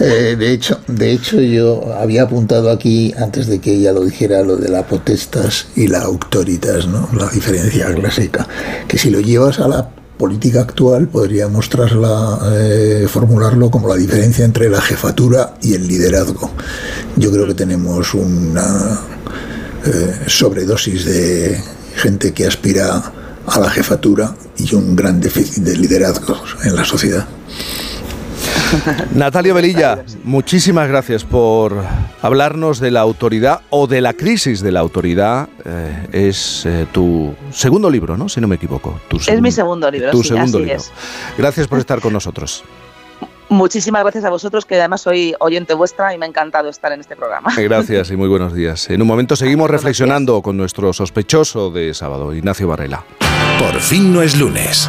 Eh, 0.00 0.34
de, 0.36 0.52
hecho, 0.52 0.80
de 0.88 1.12
hecho, 1.12 1.40
yo 1.40 1.94
había 1.96 2.24
apuntado 2.24 2.70
aquí, 2.70 3.14
antes 3.16 3.46
de 3.46 3.60
que 3.60 3.72
ella 3.72 3.92
lo 3.92 4.04
dijera, 4.04 4.42
lo 4.42 4.56
de 4.56 4.68
la 4.68 4.84
potestas 4.84 5.68
y 5.76 5.86
la 5.86 6.00
autoritas, 6.00 6.88
¿no? 6.88 7.08
la 7.16 7.28
diferencia 7.28 7.94
clásica, 7.94 8.48
que 8.88 8.98
si 8.98 9.10
lo 9.10 9.20
llevas 9.20 9.60
a 9.60 9.68
la 9.68 9.88
política 10.18 10.60
actual 10.60 11.08
podría 11.08 11.48
mostrarla, 11.48 12.38
eh, 12.52 13.06
formularlo 13.08 13.70
como 13.70 13.88
la 13.88 13.96
diferencia 13.96 14.44
entre 14.44 14.68
la 14.68 14.80
jefatura 14.80 15.54
y 15.60 15.74
el 15.74 15.86
liderazgo. 15.86 16.50
Yo 17.16 17.30
creo 17.32 17.46
que 17.46 17.54
tenemos 17.54 18.14
una 18.14 19.00
eh, 19.84 20.20
sobredosis 20.26 21.04
de 21.04 21.60
gente 21.96 22.32
que 22.32 22.46
aspira 22.46 23.12
a 23.46 23.60
la 23.60 23.70
jefatura 23.70 24.34
y 24.56 24.74
un 24.74 24.96
gran 24.96 25.20
déficit 25.20 25.62
de 25.64 25.76
liderazgo 25.76 26.36
en 26.64 26.76
la 26.76 26.84
sociedad. 26.84 27.26
Natalia 29.14 29.54
Velilla, 29.54 30.04
muchísimas 30.24 30.88
gracias 30.88 31.24
por 31.24 31.76
hablarnos 32.22 32.80
de 32.80 32.90
la 32.90 33.00
autoridad 33.00 33.60
o 33.70 33.86
de 33.86 34.00
la 34.00 34.12
crisis 34.14 34.60
de 34.60 34.72
la 34.72 34.80
autoridad. 34.80 35.48
Eh, 35.64 36.08
es 36.12 36.66
eh, 36.66 36.86
tu 36.92 37.34
segundo 37.50 37.90
libro, 37.90 38.16
¿no? 38.16 38.28
Si 38.28 38.40
no 38.40 38.48
me 38.48 38.56
equivoco. 38.56 39.00
es 39.26 39.40
mi 39.40 39.50
segundo 39.50 39.90
libro. 39.90 40.10
Tu 40.10 40.22
segundo 40.22 40.58
libro. 40.58 40.82
Gracias 41.38 41.68
por 41.68 41.78
estar 41.78 42.00
con 42.00 42.12
nosotros. 42.12 42.64
Muchísimas 43.48 44.02
gracias 44.02 44.24
a 44.24 44.30
vosotros, 44.30 44.64
que 44.64 44.76
además 44.76 45.02
soy 45.02 45.34
oyente 45.38 45.74
vuestra 45.74 46.14
y 46.14 46.18
me 46.18 46.26
ha 46.26 46.28
encantado 46.28 46.68
estar 46.70 46.92
en 46.92 47.00
este 47.00 47.14
programa. 47.14 47.52
Gracias 47.56 48.10
y 48.10 48.16
muy 48.16 48.28
buenos 48.28 48.54
días. 48.54 48.88
En 48.90 49.02
un 49.02 49.06
momento 49.06 49.36
seguimos 49.36 49.70
reflexionando 49.70 50.40
con 50.42 50.56
nuestro 50.56 50.92
sospechoso 50.92 51.70
de 51.70 51.92
sábado, 51.94 52.34
Ignacio 52.34 52.66
Varela. 52.66 53.04
Por 53.58 53.80
fin 53.80 54.12
no 54.12 54.22
es 54.22 54.36
lunes. 54.36 54.88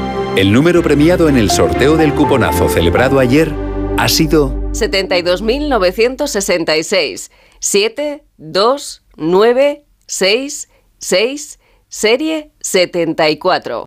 El 0.37 0.53
número 0.53 0.81
premiado 0.81 1.27
en 1.27 1.35
el 1.35 1.51
sorteo 1.51 1.97
del 1.97 2.13
cuponazo 2.13 2.69
celebrado 2.69 3.19
ayer 3.19 3.53
ha 3.97 4.07
sido 4.07 4.55
72.966. 4.71 7.29
7, 7.59 8.23
2, 8.37 9.03
9, 9.17 9.83
6, 10.07 10.69
6, 10.99 11.59
serie 11.89 12.51
74. 12.61 13.83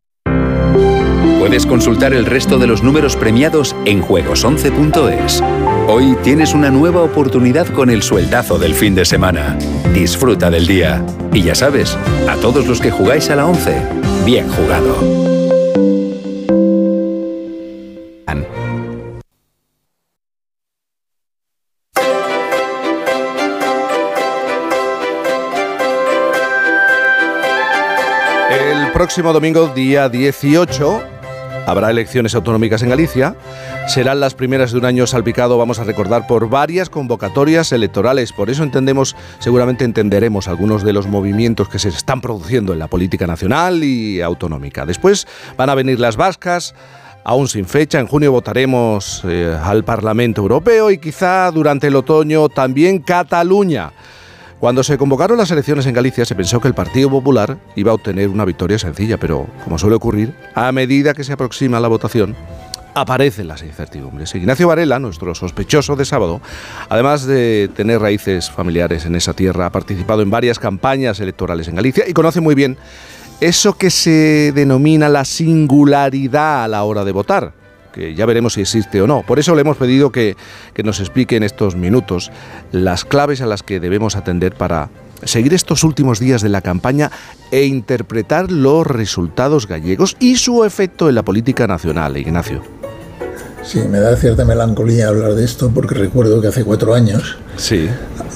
Puedes 1.39 1.65
consultar 1.65 2.13
el 2.13 2.27
resto 2.27 2.59
de 2.59 2.67
los 2.67 2.83
números 2.83 3.17
premiados 3.17 3.75
en 3.87 4.03
juegos11.es. 4.03 5.43
Hoy 5.89 6.15
tienes 6.23 6.53
una 6.53 6.69
nueva 6.71 7.01
oportunidad 7.03 7.69
con 7.69 7.89
el 7.89 8.03
sueldazo 8.03 8.59
del 8.59 8.75
fin 8.75 8.95
de 8.95 9.07
semana. 9.07 9.57
Disfruta 9.95 10.51
del 10.51 10.67
día. 10.67 11.03
Y 11.33 11.41
ya 11.43 11.55
sabes, 11.55 11.97
a 12.29 12.37
todos 12.37 12.67
los 12.67 12.83
que 12.83 12.91
jugáis 12.91 13.31
a 13.31 13.37
la 13.37 13.47
11, 13.47 13.81
bien 14.27 14.47
jugado. 14.51 15.34
Próximo 29.15 29.33
domingo, 29.33 29.69
día 29.69 30.09
18, 30.09 31.03
Habrá 31.69 31.89
elecciones 31.89 32.35
autonómicas 32.35 32.83
en 32.83 32.89
Galicia. 32.89 33.37
Serán 33.87 34.19
las 34.19 34.35
primeras 34.35 34.73
de 34.73 34.79
un 34.79 34.87
año 34.87 35.07
salpicado, 35.07 35.57
vamos 35.57 35.79
a 35.79 35.85
recordar, 35.85 36.27
por 36.27 36.51
varias 36.51 36.91
convocatorias 36.91 37.71
electorales. 37.71 38.33
Por 38.33 38.51
eso 38.51 38.65
entendemos, 38.65 39.15
seguramente 39.39 39.85
entenderemos 39.85 40.49
algunos 40.49 40.83
de 40.83 40.93
los 40.93 41.07
movimientos 41.07 41.69
que 41.69 41.79
se 41.79 41.91
están 41.91 42.21
produciendo 42.21 42.73
en 42.73 42.81
la 42.81 42.89
política 42.89 43.29
nacional 43.29 43.85
y 43.85 44.21
autonómica. 44.21 44.85
Después 44.85 45.29
van 45.57 45.71
a 45.71 45.77
venir 45.77 46.01
las 46.01 46.17
vascas 46.17 46.75
aún 47.23 47.47
sin 47.47 47.67
fecha. 47.67 48.01
En 48.01 48.09
junio 48.09 48.33
votaremos 48.33 49.23
eh, 49.29 49.57
al 49.63 49.85
Parlamento 49.85 50.41
Europeo 50.41 50.91
y 50.91 50.99
quizá 50.99 51.53
durante 51.53 51.87
el 51.87 51.95
otoño 51.95 52.49
también 52.49 52.99
Cataluña. 52.99 53.93
Cuando 54.65 54.83
se 54.83 54.97
convocaron 54.97 55.37
las 55.37 55.51
elecciones 55.51 55.85
en 55.85 55.93
Galicia 55.93 56.25
se 56.25 56.35
pensó 56.35 56.59
que 56.59 56.69
el 56.69 56.73
Partido 56.73 57.11
Popular 57.11 57.59
iba 57.77 57.91
a 57.91 57.95
obtener 57.97 58.31
una 58.31 58.47
victoria 58.47 58.79
sencilla, 58.79 59.19
pero 59.19 59.47
como 59.63 59.77
suele 59.77 59.95
ocurrir, 59.95 60.35
a 60.55 60.73
medida 60.73 61.13
que 61.13 61.23
se 61.23 61.35
aproxima 61.35 61.81
la 61.81 61.89
votación, 61.89 62.35
aparecen 62.95 63.47
las 63.47 63.63
incertidumbres. 63.63 64.35
Ignacio 64.35 64.67
Varela, 64.67 64.99
nuestro 64.99 65.35
sospechoso 65.35 65.97
de 65.97 66.07
sábado, 66.07 66.41
además 66.89 67.27
de 67.27 67.69
tener 67.77 68.01
raíces 68.01 68.51
familiares 68.51 69.05
en 69.05 69.17
esa 69.17 69.35
tierra, 69.35 69.67
ha 69.67 69.71
participado 69.71 70.23
en 70.23 70.31
varias 70.31 70.59
campañas 70.59 71.21
electorales 71.21 71.69
en 71.69 71.75
Galicia 71.75 72.09
y 72.09 72.15
conoce 72.15 72.41
muy 72.41 72.55
bien 72.55 72.79
eso 73.43 73.75
que 73.75 73.91
se 73.91 74.53
denomina 74.55 75.11
la 75.11 75.27
singularidad 75.27 76.65
a 76.65 76.69
la 76.69 76.85
hora 76.85 77.05
de 77.05 77.13
votar 77.13 77.64
que 77.95 78.15
ya 78.15 78.27
veremos 78.27 78.55
si 78.55 78.61
existe 78.61 79.01
o 79.01 79.07
no. 79.07 79.23
Por 79.23 79.39
eso 79.39 79.55
le 79.55 79.61
hemos 79.61 79.77
pedido 79.77 80.11
que, 80.11 80.37
nos 80.83 81.01
explique 81.01 81.37
en 81.37 81.43
estos 81.45 81.77
minutos 81.77 82.31
las 82.73 83.05
claves 83.05 83.41
a 83.41 83.47
las 83.47 83.63
que 83.63 83.81
debemos 83.81 84.17
atender 84.17 84.55
para 84.55 84.91
seguir 85.23 85.55
estos 85.55 85.85
últimos 85.85 86.19
días 86.19 86.43
de 86.43 86.49
la 86.51 86.61
campaña 86.61 87.11
e 87.51 87.65
interpretar 87.65 88.51
los 88.51 88.87
resultados 88.87 89.67
gallegos 89.67 90.17
y 90.21 90.37
su 90.37 90.65
efecto 90.65 91.09
en 91.09 91.15
la 91.15 91.23
política 91.23 91.67
nacional, 91.67 92.17
Ignacio. 92.17 92.63
Sí, 93.63 93.81
me 93.89 93.99
da 93.99 94.15
cierta 94.17 94.45
melancolía 94.45 95.09
hablar 95.09 95.35
de 95.35 95.45
esto 95.45 95.71
porque 95.73 95.95
recuerdo 95.95 96.43
que 96.43 96.49
hace 96.49 96.65
cuatro 96.65 96.93
años, 96.93 97.39
sí. 97.57 97.89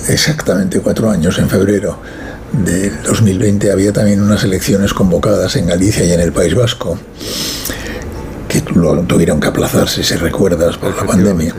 exactamente 0.09 0.81
cuatro 0.81 1.11
años, 1.11 1.39
en 1.39 1.51
febrero 1.51 1.99
de 2.65 2.91
2020, 3.03 3.71
había 3.71 3.93
también 3.93 4.23
unas 4.23 4.43
elecciones 4.45 4.95
convocadas 4.95 5.57
en 5.57 5.67
Galicia 5.67 6.07
y 6.07 6.13
en 6.13 6.21
el 6.21 6.33
País 6.33 6.55
Vasco 6.55 6.99
que 8.63 8.73
tuvieron 9.07 9.41
que 9.41 9.49
aplazarse, 9.49 10.03
si 10.03 10.15
recuerdas, 10.15 10.77
por 10.77 10.97
la 10.97 11.05
pandemia. 11.05 11.55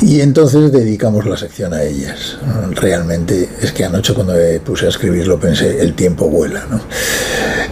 Y 0.00 0.20
entonces 0.20 0.72
dedicamos 0.72 1.26
la 1.26 1.36
sección 1.36 1.74
a 1.74 1.82
ellas. 1.82 2.38
Realmente 2.72 3.48
es 3.60 3.72
que 3.72 3.84
anoche 3.84 4.14
cuando 4.14 4.34
me 4.34 4.60
puse 4.60 4.86
a 4.86 4.88
escribirlo 4.88 5.38
pensé, 5.38 5.80
el 5.80 5.94
tiempo 5.94 6.28
vuela. 6.28 6.66
¿no? 6.70 6.80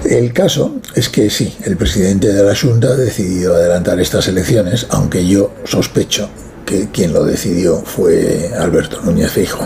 El 0.05 0.33
caso 0.33 0.77
es 0.95 1.09
que 1.09 1.31
sí, 1.31 1.57
el 1.65 1.77
presidente 1.77 2.33
de 2.33 2.43
la 2.43 2.55
Junta 2.55 2.89
ha 2.89 2.97
decidido 2.97 3.55
adelantar 3.55 4.01
estas 4.01 4.29
elecciones, 4.29 4.87
aunque 4.91 5.27
yo 5.27 5.53
sospecho 5.65 6.29
que 6.65 6.89
quien 6.91 7.13
lo 7.13 7.25
decidió 7.25 7.83
fue 7.85 8.51
Alberto 8.59 9.01
Núñez 9.03 9.31
Fijo. 9.31 9.65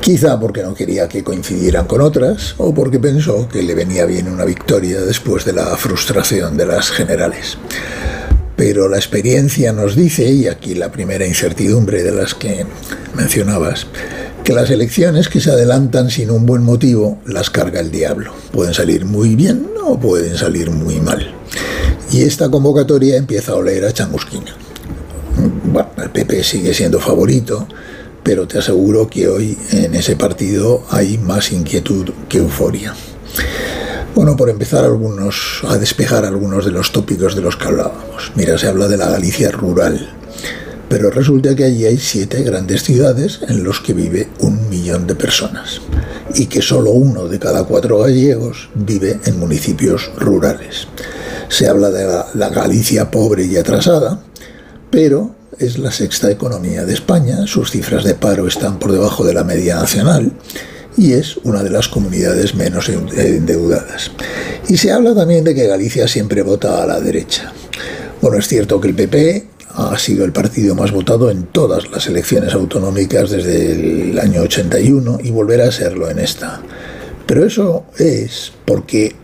Quizá 0.00 0.38
porque 0.38 0.62
no 0.62 0.74
quería 0.74 1.08
que 1.08 1.24
coincidieran 1.24 1.86
con 1.86 2.00
otras 2.00 2.54
o 2.58 2.72
porque 2.72 2.98
pensó 2.98 3.48
que 3.48 3.62
le 3.62 3.74
venía 3.74 4.06
bien 4.06 4.28
una 4.28 4.44
victoria 4.44 5.00
después 5.00 5.44
de 5.44 5.52
la 5.52 5.76
frustración 5.76 6.56
de 6.56 6.66
las 6.66 6.90
generales. 6.90 7.58
Pero 8.56 8.88
la 8.88 8.96
experiencia 8.96 9.72
nos 9.72 9.96
dice, 9.96 10.30
y 10.30 10.46
aquí 10.46 10.74
la 10.74 10.90
primera 10.90 11.26
incertidumbre 11.26 12.02
de 12.02 12.12
las 12.12 12.34
que 12.34 12.64
mencionabas, 13.14 13.86
que 14.44 14.52
las 14.54 14.70
elecciones 14.70 15.28
que 15.28 15.40
se 15.40 15.50
adelantan 15.50 16.08
sin 16.08 16.30
un 16.30 16.46
buen 16.46 16.62
motivo 16.62 17.18
las 17.26 17.50
carga 17.50 17.80
el 17.80 17.90
diablo. 17.90 18.32
Pueden 18.52 18.72
salir 18.72 19.04
muy 19.04 19.34
bien 19.34 19.66
o 19.84 19.98
pueden 19.98 20.36
salir 20.36 20.70
muy 20.70 21.00
mal. 21.00 21.34
Y 22.12 22.22
esta 22.22 22.48
convocatoria 22.48 23.16
empieza 23.16 23.52
a 23.52 23.56
oler 23.56 23.84
a 23.84 23.92
chamusquina. 23.92 24.54
Bueno, 25.64 25.90
el 25.98 26.10
PP 26.10 26.44
sigue 26.44 26.72
siendo 26.72 27.00
favorito, 27.00 27.66
pero 28.26 28.48
te 28.48 28.58
aseguro 28.58 29.08
que 29.08 29.28
hoy 29.28 29.56
en 29.70 29.94
ese 29.94 30.16
partido 30.16 30.82
hay 30.90 31.16
más 31.16 31.52
inquietud 31.52 32.10
que 32.28 32.38
euforia. 32.38 32.92
Bueno, 34.16 34.36
por 34.36 34.50
empezar 34.50 34.84
algunos, 34.84 35.62
a 35.68 35.78
despejar 35.78 36.24
algunos 36.24 36.64
de 36.64 36.72
los 36.72 36.90
tópicos 36.90 37.36
de 37.36 37.42
los 37.42 37.56
que 37.56 37.68
hablábamos. 37.68 38.32
Mira, 38.34 38.58
se 38.58 38.66
habla 38.66 38.88
de 38.88 38.96
la 38.96 39.10
Galicia 39.10 39.52
rural, 39.52 40.10
pero 40.88 41.12
resulta 41.12 41.54
que 41.54 41.62
allí 41.62 41.84
hay 41.84 41.98
siete 41.98 42.42
grandes 42.42 42.82
ciudades 42.82 43.38
en 43.46 43.62
los 43.62 43.80
que 43.80 43.92
vive 43.92 44.28
un 44.40 44.68
millón 44.68 45.06
de 45.06 45.14
personas 45.14 45.80
y 46.34 46.46
que 46.46 46.62
solo 46.62 46.90
uno 46.90 47.28
de 47.28 47.38
cada 47.38 47.62
cuatro 47.62 48.00
gallegos 48.00 48.70
vive 48.74 49.20
en 49.24 49.38
municipios 49.38 50.10
rurales. 50.18 50.88
Se 51.48 51.68
habla 51.68 51.90
de 51.90 52.24
la 52.34 52.48
Galicia 52.48 53.08
pobre 53.08 53.44
y 53.44 53.56
atrasada, 53.56 54.20
pero 54.90 55.36
es 55.58 55.78
la 55.78 55.90
sexta 55.90 56.30
economía 56.30 56.84
de 56.84 56.94
España, 56.94 57.46
sus 57.46 57.70
cifras 57.70 58.04
de 58.04 58.14
paro 58.14 58.46
están 58.46 58.78
por 58.78 58.92
debajo 58.92 59.24
de 59.24 59.34
la 59.34 59.44
media 59.44 59.76
nacional 59.76 60.32
y 60.96 61.12
es 61.12 61.36
una 61.38 61.62
de 61.62 61.70
las 61.70 61.88
comunidades 61.88 62.54
menos 62.54 62.88
endeudadas. 62.88 64.10
Y 64.68 64.76
se 64.76 64.92
habla 64.92 65.14
también 65.14 65.44
de 65.44 65.54
que 65.54 65.66
Galicia 65.66 66.08
siempre 66.08 66.42
vota 66.42 66.82
a 66.82 66.86
la 66.86 67.00
derecha. 67.00 67.52
Bueno, 68.20 68.38
es 68.38 68.48
cierto 68.48 68.80
que 68.80 68.88
el 68.88 68.94
PP 68.94 69.46
ha 69.74 69.98
sido 69.98 70.24
el 70.24 70.32
partido 70.32 70.74
más 70.74 70.90
votado 70.90 71.30
en 71.30 71.44
todas 71.44 71.90
las 71.90 72.06
elecciones 72.06 72.54
autonómicas 72.54 73.30
desde 73.30 74.10
el 74.10 74.18
año 74.18 74.42
81 74.42 75.18
y 75.22 75.30
volverá 75.30 75.68
a 75.68 75.72
serlo 75.72 76.10
en 76.10 76.18
esta. 76.18 76.62
Pero 77.26 77.44
eso 77.44 77.84
es 77.98 78.52
porque 78.64 79.14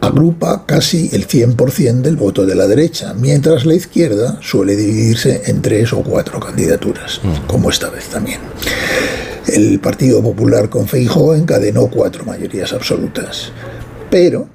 agrupa 0.00 0.64
casi 0.66 1.10
el 1.12 1.26
100% 1.26 2.02
del 2.02 2.16
voto 2.16 2.46
de 2.46 2.54
la 2.54 2.66
derecha, 2.66 3.14
mientras 3.14 3.64
la 3.64 3.74
izquierda 3.74 4.38
suele 4.42 4.76
dividirse 4.76 5.42
en 5.46 5.62
tres 5.62 5.92
o 5.92 6.02
cuatro 6.02 6.40
candidaturas, 6.40 7.20
mm. 7.22 7.46
como 7.46 7.70
esta 7.70 7.90
vez 7.90 8.06
también. 8.06 8.40
El 9.46 9.78
Partido 9.78 10.22
Popular 10.22 10.68
con 10.68 10.88
Feijóo 10.88 11.34
encadenó 11.34 11.86
cuatro 11.88 12.24
mayorías 12.24 12.72
absolutas, 12.72 13.52
pero 14.10 14.48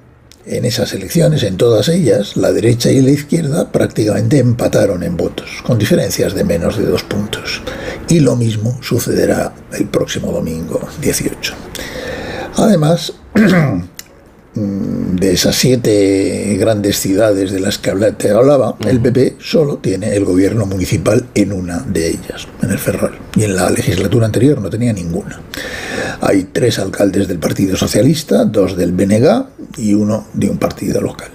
en 0.44 0.64
esas 0.64 0.92
elecciones, 0.92 1.44
en 1.44 1.56
todas 1.56 1.88
ellas, 1.88 2.36
la 2.36 2.52
derecha 2.52 2.90
y 2.90 3.00
la 3.00 3.12
izquierda 3.12 3.70
prácticamente 3.70 4.38
empataron 4.38 5.04
en 5.04 5.16
votos, 5.16 5.62
con 5.62 5.78
diferencias 5.78 6.34
de 6.34 6.42
menos 6.42 6.76
de 6.76 6.84
dos 6.84 7.04
puntos. 7.04 7.62
Y 8.08 8.18
lo 8.18 8.34
mismo 8.34 8.76
sucederá 8.82 9.54
el 9.72 9.86
próximo 9.86 10.32
domingo 10.32 10.80
18. 11.00 11.54
Además, 12.56 13.12
de 14.54 15.32
esas 15.32 15.56
siete 15.56 16.56
grandes 16.58 16.98
ciudades 16.98 17.52
de 17.52 17.60
las 17.60 17.78
que 17.78 17.92
te 18.16 18.30
hablaba, 18.30 18.76
el 18.86 19.00
PP 19.00 19.36
solo 19.40 19.78
tiene 19.78 20.14
el 20.14 20.24
gobierno 20.24 20.66
municipal 20.66 21.26
en 21.34 21.52
una 21.52 21.78
de 21.80 22.08
ellas, 22.08 22.46
en 22.62 22.70
el 22.70 22.78
Ferrol. 22.78 23.18
Y 23.34 23.44
en 23.44 23.56
la 23.56 23.70
legislatura 23.70 24.26
anterior 24.26 24.60
no 24.60 24.68
tenía 24.68 24.92
ninguna. 24.92 25.40
Hay 26.20 26.48
tres 26.52 26.78
alcaldes 26.78 27.28
del 27.28 27.38
Partido 27.38 27.76
Socialista, 27.76 28.44
dos 28.44 28.76
del 28.76 28.92
BNG 28.92 29.46
y 29.78 29.94
uno 29.94 30.26
de 30.34 30.50
un 30.50 30.58
partido 30.58 31.00
local. 31.00 31.30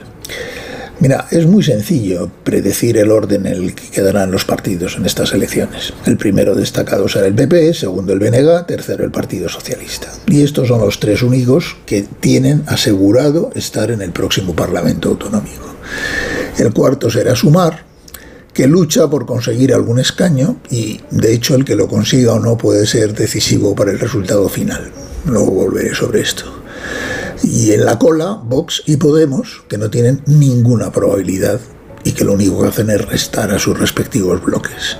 Mira, 0.99 1.27
es 1.29 1.45
muy 1.45 1.61
sencillo 1.61 2.29
predecir 2.43 2.97
el 2.97 3.11
orden 3.11 3.45
en 3.45 3.53
el 3.53 3.75
que 3.75 3.87
quedarán 3.89 4.31
los 4.31 4.45
partidos 4.45 4.95
en 4.97 5.05
estas 5.05 5.31
elecciones. 5.31 5.93
El 6.07 6.17
primero 6.17 6.55
destacado 6.55 7.07
será 7.07 7.27
el 7.27 7.35
PP, 7.35 7.75
segundo 7.75 8.13
el 8.13 8.19
BNG, 8.19 8.65
tercero 8.65 9.03
el 9.03 9.11
Partido 9.11 9.47
Socialista. 9.47 10.11
Y 10.25 10.41
estos 10.41 10.69
son 10.69 10.81
los 10.81 10.99
tres 10.99 11.21
únicos 11.21 11.77
que 11.85 12.07
tienen 12.19 12.63
asegurado 12.65 13.51
estar 13.53 13.91
en 13.91 14.01
el 14.01 14.11
próximo 14.11 14.55
Parlamento 14.55 15.09
Autonómico. 15.09 15.67
El 16.57 16.73
cuarto 16.73 17.11
será 17.11 17.35
Sumar, 17.35 17.85
que 18.51 18.65
lucha 18.65 19.07
por 19.07 19.27
conseguir 19.27 19.75
algún 19.75 19.99
escaño 19.99 20.57
y, 20.71 20.99
de 21.11 21.31
hecho, 21.31 21.53
el 21.53 21.63
que 21.63 21.75
lo 21.75 21.87
consiga 21.87 22.33
o 22.33 22.39
no 22.39 22.57
puede 22.57 22.87
ser 22.87 23.13
decisivo 23.13 23.75
para 23.75 23.91
el 23.91 23.99
resultado 23.99 24.49
final. 24.49 24.91
Luego 25.25 25.51
volveré 25.51 25.93
sobre 25.93 26.21
esto. 26.21 26.45
Y 27.43 27.71
en 27.71 27.85
la 27.85 27.99
cola, 27.99 28.39
Vox 28.43 28.83
y 28.85 28.97
Podemos, 28.97 29.63
que 29.67 29.77
no 29.77 29.89
tienen 29.89 30.21
ninguna 30.25 30.91
probabilidad 30.91 31.59
y 32.03 32.13
que 32.13 32.23
lo 32.23 32.33
único 32.33 32.61
que 32.61 32.69
hacen 32.69 32.89
es 32.89 33.05
restar 33.05 33.51
a 33.51 33.59
sus 33.59 33.77
respectivos 33.77 34.43
bloques. 34.43 34.97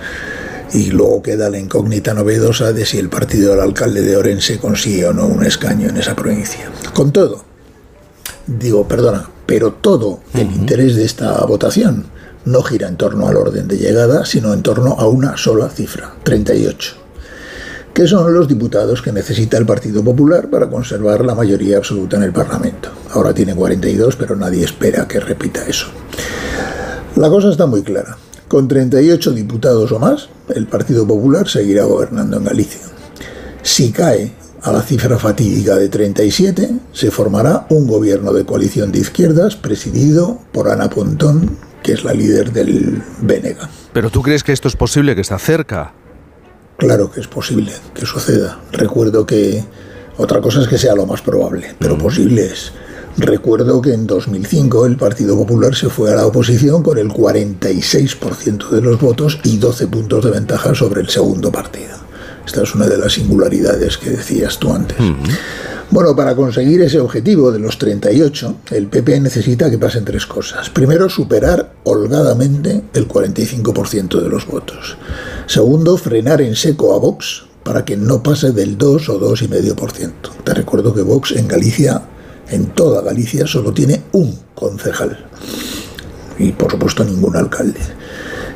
Y 0.74 0.92
luego 0.92 1.22
queda 1.22 1.50
la 1.50 1.60
incógnita 1.60 2.14
novedosa 2.14 2.74
de 2.74 2.86
si 2.86 2.98
el 2.98 3.10
partido 3.10 3.52
del 3.52 3.62
alcalde 3.62 4.02
de 4.02 4.18
Orense 4.18 4.60
consigue 4.60 5.08
o 5.08 5.14
no 5.14 5.26
un 5.26 5.46
escaño 5.46 5.90
en 5.90 5.98
esa 5.98 6.16
provincia. 6.16 6.70
Con 6.94 7.12
todo, 7.12 7.44
digo, 8.46 8.88
perdona, 8.88 9.30
pero 9.46 9.74
todo 9.74 10.20
el 10.34 10.52
interés 10.52 10.96
de 10.96 11.06
esta 11.06 11.46
votación 11.46 12.06
no 12.46 12.62
gira 12.64 12.88
en 12.88 12.98
torno 12.98 13.28
al 13.28 13.38
orden 13.38 13.68
de 13.68 13.78
llegada, 13.78 14.26
sino 14.26 14.54
en 14.54 14.62
torno 14.62 14.94
a 14.94 15.08
una 15.08 15.38
sola 15.38 15.70
cifra, 15.70 16.14
38 16.24 17.07
que 17.98 18.06
son 18.06 18.32
los 18.32 18.48
diputados 18.48 19.02
que 19.02 19.12
necesita 19.12 19.58
el 19.58 19.66
Partido 19.66 20.04
Popular 20.04 20.52
para 20.52 20.70
conservar 20.70 21.26
la 21.26 21.34
mayoría 21.34 21.78
absoluta 21.78 22.16
en 22.18 22.22
el 22.22 22.32
Parlamento. 22.32 22.92
Ahora 23.10 23.34
tiene 23.34 23.56
42, 23.56 24.16
pero 24.18 24.36
nadie 24.36 24.64
espera 24.66 25.08
que 25.08 25.20
repita 25.20 25.66
eso. 25.66 25.88
La 27.16 27.28
cosa 27.28 27.50
está 27.50 27.66
muy 27.66 27.82
clara. 27.82 28.16
Con 28.48 28.68
38 28.68 29.32
diputados 29.32 29.92
o 29.92 29.98
más, 29.98 30.30
el 30.54 30.68
Partido 30.68 31.08
Popular 31.08 31.50
seguirá 31.50 31.86
gobernando 31.86 32.38
en 32.38 32.44
Galicia. 32.44 32.82
Si 33.64 33.92
cae 33.92 34.32
a 34.62 34.72
la 34.72 34.84
cifra 34.84 35.18
fatídica 35.18 35.76
de 35.76 35.90
37, 35.90 36.70
se 36.94 37.10
formará 37.10 37.66
un 37.72 37.88
gobierno 37.88 38.32
de 38.32 38.46
coalición 38.46 38.92
de 38.92 39.00
izquierdas 39.00 39.56
presidido 39.56 40.38
por 40.52 40.70
Ana 40.70 40.88
Pontón, 40.88 41.58
que 41.82 41.94
es 41.94 42.04
la 42.04 42.14
líder 42.14 42.52
del 42.52 43.02
Bénega. 43.24 43.68
¿Pero 43.92 44.12
tú 44.12 44.22
crees 44.22 44.44
que 44.44 44.54
esto 44.54 44.68
es 44.68 44.76
posible, 44.76 45.16
que 45.16 45.22
está 45.22 45.40
cerca? 45.40 45.96
Claro 46.78 47.12
que 47.12 47.20
es 47.20 47.28
posible 47.28 47.74
que 47.94 48.06
suceda. 48.06 48.60
Recuerdo 48.72 49.26
que 49.26 49.64
otra 50.18 50.42
cosa 50.42 50.62
es 50.62 50.68
que 50.68 50.78
sea 50.78 50.96
lo 50.96 51.06
más 51.06 51.22
probable, 51.22 51.76
pero 51.80 51.98
posible 51.98 52.46
es. 52.46 52.72
Recuerdo 53.18 53.82
que 53.82 53.94
en 53.94 54.06
2005 54.06 54.86
el 54.86 54.96
Partido 54.96 55.36
Popular 55.36 55.74
se 55.74 55.90
fue 55.90 56.12
a 56.12 56.16
la 56.16 56.28
oposición 56.28 56.84
con 56.84 57.00
el 57.00 57.10
46% 57.10 58.70
de 58.70 58.82
los 58.82 59.02
votos 59.02 59.40
y 59.44 59.58
12 59.58 59.88
puntos 59.88 60.24
de 60.24 60.32
ventaja 60.32 60.76
sobre 60.76 61.02
el 61.02 61.10
segundo 61.10 61.52
partido. 61.52 61.98
Esta 62.46 62.62
es 62.62 62.76
una 62.76 62.86
de 62.86 62.98
las 62.98 63.14
singularidades 63.14 63.98
que 63.98 64.12
decías 64.12 64.60
tú 64.60 64.72
antes. 64.72 64.98
Bueno, 65.90 66.16
para 66.16 66.36
conseguir 66.36 66.82
ese 66.82 67.00
objetivo 67.00 67.52
de 67.52 67.60
los 67.60 67.78
38, 67.78 68.56
el 68.72 68.88
PP 68.88 69.22
necesita 69.22 69.70
que 69.70 69.78
pasen 69.78 70.04
tres 70.04 70.26
cosas. 70.26 70.70
Primero, 70.70 71.10
superar 71.10 71.74
holgadamente 71.86 72.84
el 72.94 73.08
45% 73.08 74.22
de 74.22 74.30
los 74.30 74.46
votos. 74.46 74.98
Segundo, 75.46 75.98
frenar 75.98 76.42
en 76.42 76.56
seco 76.56 76.94
a 76.94 77.00
Vox 77.00 77.46
para 77.64 77.86
que 77.86 77.96
no 77.96 78.22
pase 78.22 78.52
del 78.52 78.78
2 78.78 79.10
o 79.10 79.20
2,5%. 79.20 80.12
Te 80.44 80.54
recuerdo 80.54 80.94
que 80.94 81.02
Vox 81.02 81.32
en 81.32 81.48
Galicia 81.48 82.02
en 82.50 82.68
toda 82.68 83.02
Galicia 83.02 83.46
solo 83.46 83.74
tiene 83.74 84.04
un 84.14 84.38
concejal 84.56 85.26
y 86.40 86.52
por 86.52 86.72
supuesto 86.72 87.04
ningún 87.04 87.36
alcalde. 87.36 87.80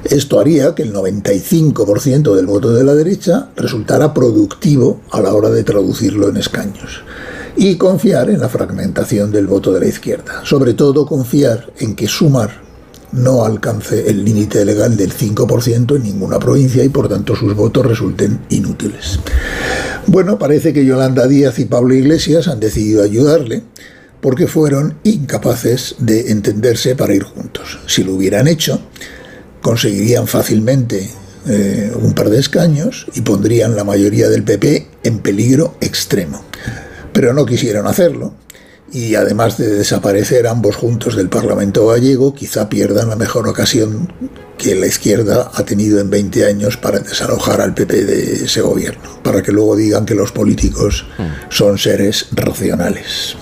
Esto 0.04 0.40
haría 0.40 0.74
que 0.74 0.84
el 0.84 0.94
95% 0.94 2.36
del 2.36 2.46
voto 2.46 2.74
de 2.74 2.84
la 2.84 2.96
derecha 2.96 3.50
resultara 3.56 4.14
productivo 4.14 5.02
a 5.12 5.22
la 5.22 5.34
hora 5.34 5.50
de 5.50 5.64
traducirlo 5.64 6.30
en 6.30 6.38
escaños. 6.38 7.04
Y 7.56 7.76
confiar 7.76 8.30
en 8.30 8.40
la 8.40 8.50
fragmentación 8.50 9.32
del 9.32 9.46
voto 9.46 9.72
de 9.74 9.82
la 9.82 9.88
izquierda. 9.88 10.42
Sobre 10.44 10.74
todo 10.74 11.06
confiar 11.06 11.72
en 11.80 11.96
que 11.96 12.08
sumar 12.08 12.62
no 13.12 13.44
alcance 13.44 14.10
el 14.10 14.24
límite 14.24 14.64
legal 14.66 14.96
del 14.96 15.14
5% 15.14 15.96
en 15.98 16.04
ninguna 16.04 16.40
provincia 16.40 16.84
y 16.84 16.90
por 16.90 17.10
tanto 17.10 17.36
sus 17.36 17.56
votos 17.56 17.86
resulten 17.86 18.40
inútiles. 18.50 19.20
Bueno, 20.08 20.40
parece 20.40 20.74
que 20.74 20.86
Yolanda 20.86 21.28
Díaz 21.28 21.60
y 21.60 21.66
Pablo 21.66 21.94
Iglesias 21.94 22.48
han 22.48 22.60
decidido 22.60 23.04
ayudarle 23.04 23.64
porque 24.22 24.48
fueron 24.48 24.96
incapaces 25.04 25.96
de 26.00 26.32
entenderse 26.32 26.96
para 26.96 27.14
ir 27.14 27.24
juntos. 27.24 27.80
Si 27.88 28.04
lo 28.04 28.14
hubieran 28.14 28.48
hecho, 28.48 28.80
conseguirían 29.62 30.28
fácilmente 30.28 31.10
eh, 31.48 31.92
un 31.96 32.14
par 32.14 32.30
de 32.30 32.40
escaños 32.40 33.08
y 33.14 33.22
pondrían 33.22 33.76
la 33.76 33.84
mayoría 33.84 34.30
del 34.30 34.44
PP 34.44 34.88
en 35.04 35.20
peligro 35.20 35.76
extremo. 35.82 36.44
Pero 37.14 37.34
no 37.34 37.46
quisieron 37.46 37.88
hacerlo 37.88 38.34
y 38.92 39.16
además 39.16 39.58
de 39.58 39.70
desaparecer 39.70 40.48
ambos 40.48 40.76
juntos 40.76 41.16
del 41.16 41.30
Parlamento 41.30 41.88
gallego, 41.88 42.36
quizá 42.36 42.68
pierdan 42.68 43.10
la 43.10 43.16
mejor 43.16 43.48
ocasión 43.48 44.12
que 44.58 44.76
la 44.76 44.86
izquierda 44.86 45.50
ha 45.54 45.64
tenido 45.64 46.00
en 46.00 46.10
20 46.10 46.46
años 46.46 46.78
para 46.78 47.00
desalojar 47.00 47.62
al 47.62 47.74
PP 47.74 48.06
de 48.06 48.34
ese 48.46 48.62
gobierno, 48.62 49.20
para 49.24 49.42
que 49.42 49.52
luego 49.52 49.76
digan 49.76 50.06
que 50.06 50.14
los 50.14 50.32
políticos 50.32 51.06
son 51.50 51.78
seres 51.78 52.28
racionales. 52.34 53.38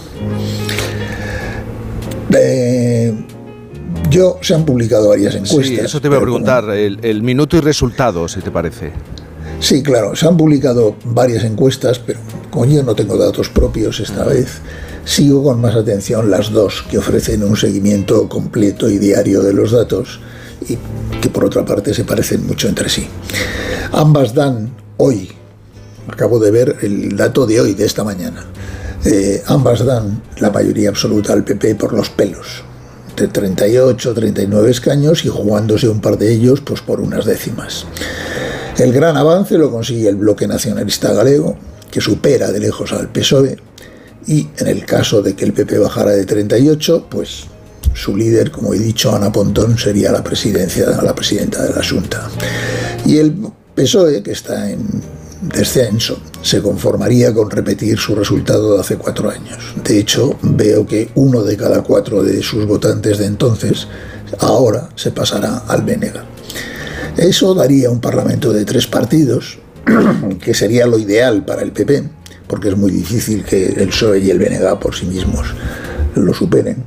Eh, 2.32 3.14
yo 4.10 4.38
se 4.42 4.54
han 4.54 4.66
publicado 4.66 5.10
varias 5.10 5.36
encuestas. 5.36 5.68
Sí, 5.68 5.76
eso 5.76 6.02
te 6.02 6.10
voy 6.10 6.18
a 6.18 6.22
preguntar, 6.22 6.70
el, 6.70 7.00
el 7.02 7.24
minuto 7.24 7.58
y 7.58 7.62
resultados, 7.62 8.34
si 8.34 8.42
te 8.42 8.52
parece. 8.52 8.92
Sí, 9.60 9.84
claro, 9.84 10.16
se 10.16 10.28
han 10.28 10.38
publicado 10.38 10.96
varias 11.04 11.44
encuestas, 11.44 12.00
pero 12.00 12.20
como 12.50 12.66
yo 12.66 12.84
no 12.84 12.96
tengo 12.96 13.18
datos 13.18 13.50
propios 13.50 14.00
esta 14.00 14.24
vez, 14.24 14.60
sigo 15.04 15.44
con 15.44 15.60
más 15.60 15.76
atención 15.76 16.32
las 16.32 16.52
dos 16.52 16.84
que 16.90 16.98
ofrecen 16.98 17.44
un 17.44 17.58
seguimiento 17.58 18.30
completo 18.30 18.90
y 18.90 18.98
diario 18.98 19.42
de 19.42 19.54
los 19.54 19.72
datos 19.72 20.20
y 20.68 20.78
que 21.20 21.30
por 21.30 21.46
otra 21.46 21.66
parte 21.66 21.94
se 21.94 22.06
parecen 22.06 22.48
mucho 22.48 22.68
entre 22.68 22.90
sí. 22.90 23.08
Ambas 23.92 24.34
dan 24.34 24.70
hoy, 24.98 25.30
acabo 26.08 26.40
de 26.40 26.52
ver 26.52 26.78
el 26.82 27.16
dato 27.18 27.46
de 27.46 27.60
hoy, 27.60 27.74
de 27.74 27.86
esta 27.86 28.04
mañana, 28.04 28.46
eh, 29.06 29.44
ambas 29.48 29.84
dan 29.86 30.22
la 30.40 30.52
mayoría 30.52 30.90
absoluta 30.90 31.34
al 31.34 31.44
PP 31.44 31.76
por 31.76 31.94
los 31.94 32.10
pelos, 32.10 32.64
de 33.20 33.28
38, 33.28 34.14
39 34.14 34.72
escaños 34.72 35.26
y 35.26 35.30
jugándose 35.30 35.88
un 35.90 36.02
par 36.02 36.18
de 36.18 36.32
ellos 36.32 36.62
pues 36.62 36.82
por 36.82 37.02
unas 37.02 37.26
décimas. 37.26 37.86
El 38.78 38.94
gran 38.94 39.18
avance 39.18 39.58
lo 39.58 39.70
consigue 39.70 40.08
el 40.08 40.16
bloque 40.16 40.48
nacionalista 40.48 41.14
galego, 41.14 41.58
que 41.92 42.02
supera 42.02 42.52
de 42.52 42.60
lejos 42.60 42.94
al 42.94 43.10
PSOE, 43.10 43.58
y 44.26 44.48
en 44.58 44.68
el 44.68 44.86
caso 44.86 45.22
de 45.22 45.36
que 45.36 45.44
el 45.44 45.54
PP 45.54 45.80
bajara 45.80 46.12
de 46.12 46.26
38, 46.26 47.08
pues 47.10 47.46
su 47.94 48.16
líder, 48.16 48.52
como 48.52 48.74
he 48.74 48.80
dicho, 48.80 49.14
Ana 49.14 49.32
Pontón, 49.32 49.78
sería 49.78 50.12
la, 50.12 50.24
presidencia, 50.24 51.02
la 51.02 51.14
presidenta 51.14 51.64
de 51.64 51.74
la 51.74 51.84
Junta. 51.84 52.30
Y 53.06 53.18
el 53.18 53.36
PSOE, 53.76 54.24
que 54.24 54.32
está 54.32 54.70
en 54.70 54.80
descenso, 55.42 56.20
se 56.42 56.62
conformaría 56.62 57.34
con 57.34 57.50
repetir 57.50 57.98
su 57.98 58.16
resultado 58.16 58.76
de 58.76 58.82
hace 58.82 58.98
cuatro 58.98 59.30
años. 59.30 59.58
De 59.84 60.00
hecho, 60.00 60.38
veo 60.42 60.86
que 60.86 61.10
uno 61.16 61.44
de 61.44 61.58
cada 61.58 61.82
cuatro 61.82 62.24
de 62.24 62.42
sus 62.42 62.66
votantes 62.66 63.18
de 63.18 63.26
entonces 63.26 63.88
ahora 64.40 64.90
se 64.96 65.12
pasará 65.12 65.64
al 65.68 65.82
BNG. 65.82 66.14
Eso 67.18 67.54
daría 67.54 67.90
un 67.90 68.00
parlamento 68.00 68.54
de 68.54 68.66
tres 68.66 68.88
partidos, 68.88 69.60
que 70.42 70.54
sería 70.54 70.86
lo 70.86 71.00
ideal 71.00 71.44
para 71.46 71.62
el 71.62 71.72
PP, 71.72 72.04
porque 72.48 72.70
es 72.70 72.78
muy 72.78 72.92
difícil 72.92 73.44
que 73.44 73.68
el 73.68 73.90
PSOE 73.90 74.20
y 74.20 74.30
el 74.30 74.40
BNG 74.40 74.80
por 74.80 74.96
sí 74.96 75.06
mismos 75.06 75.48
lo 76.24 76.34
superen. 76.34 76.86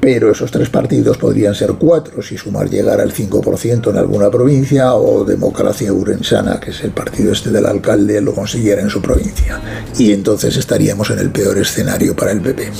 Pero 0.00 0.30
esos 0.30 0.50
tres 0.50 0.70
partidos 0.70 1.18
podrían 1.18 1.54
ser 1.54 1.74
cuatro 1.74 2.22
si 2.22 2.36
sumar 2.36 2.70
llegar 2.70 3.00
al 3.00 3.12
5% 3.12 3.90
en 3.90 3.96
alguna 3.96 4.30
provincia 4.30 4.94
o 4.94 5.24
Democracia 5.24 5.92
Urensana, 5.92 6.58
que 6.58 6.70
es 6.70 6.82
el 6.82 6.90
partido 6.90 7.32
este 7.32 7.50
del 7.50 7.66
alcalde, 7.66 8.20
lo 8.20 8.34
consiguiera 8.34 8.80
en 8.80 8.90
su 8.90 9.02
provincia. 9.02 9.60
Y 9.98 10.12
entonces 10.12 10.56
estaríamos 10.56 11.10
en 11.10 11.18
el 11.18 11.30
peor 11.30 11.58
escenario 11.58 12.16
para 12.16 12.32
el 12.32 12.40
PP. 12.40 12.70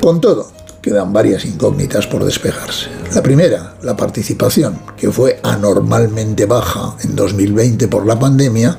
Con 0.00 0.20
todo, 0.20 0.50
quedan 0.80 1.12
varias 1.12 1.44
incógnitas 1.44 2.06
por 2.06 2.24
despejarse. 2.24 2.88
La 3.14 3.22
primera, 3.22 3.74
la 3.82 3.96
participación, 3.96 4.78
que 4.96 5.10
fue 5.10 5.40
anormalmente 5.42 6.46
baja 6.46 6.96
en 7.02 7.14
2020 7.14 7.88
por 7.88 8.06
la 8.06 8.18
pandemia 8.18 8.78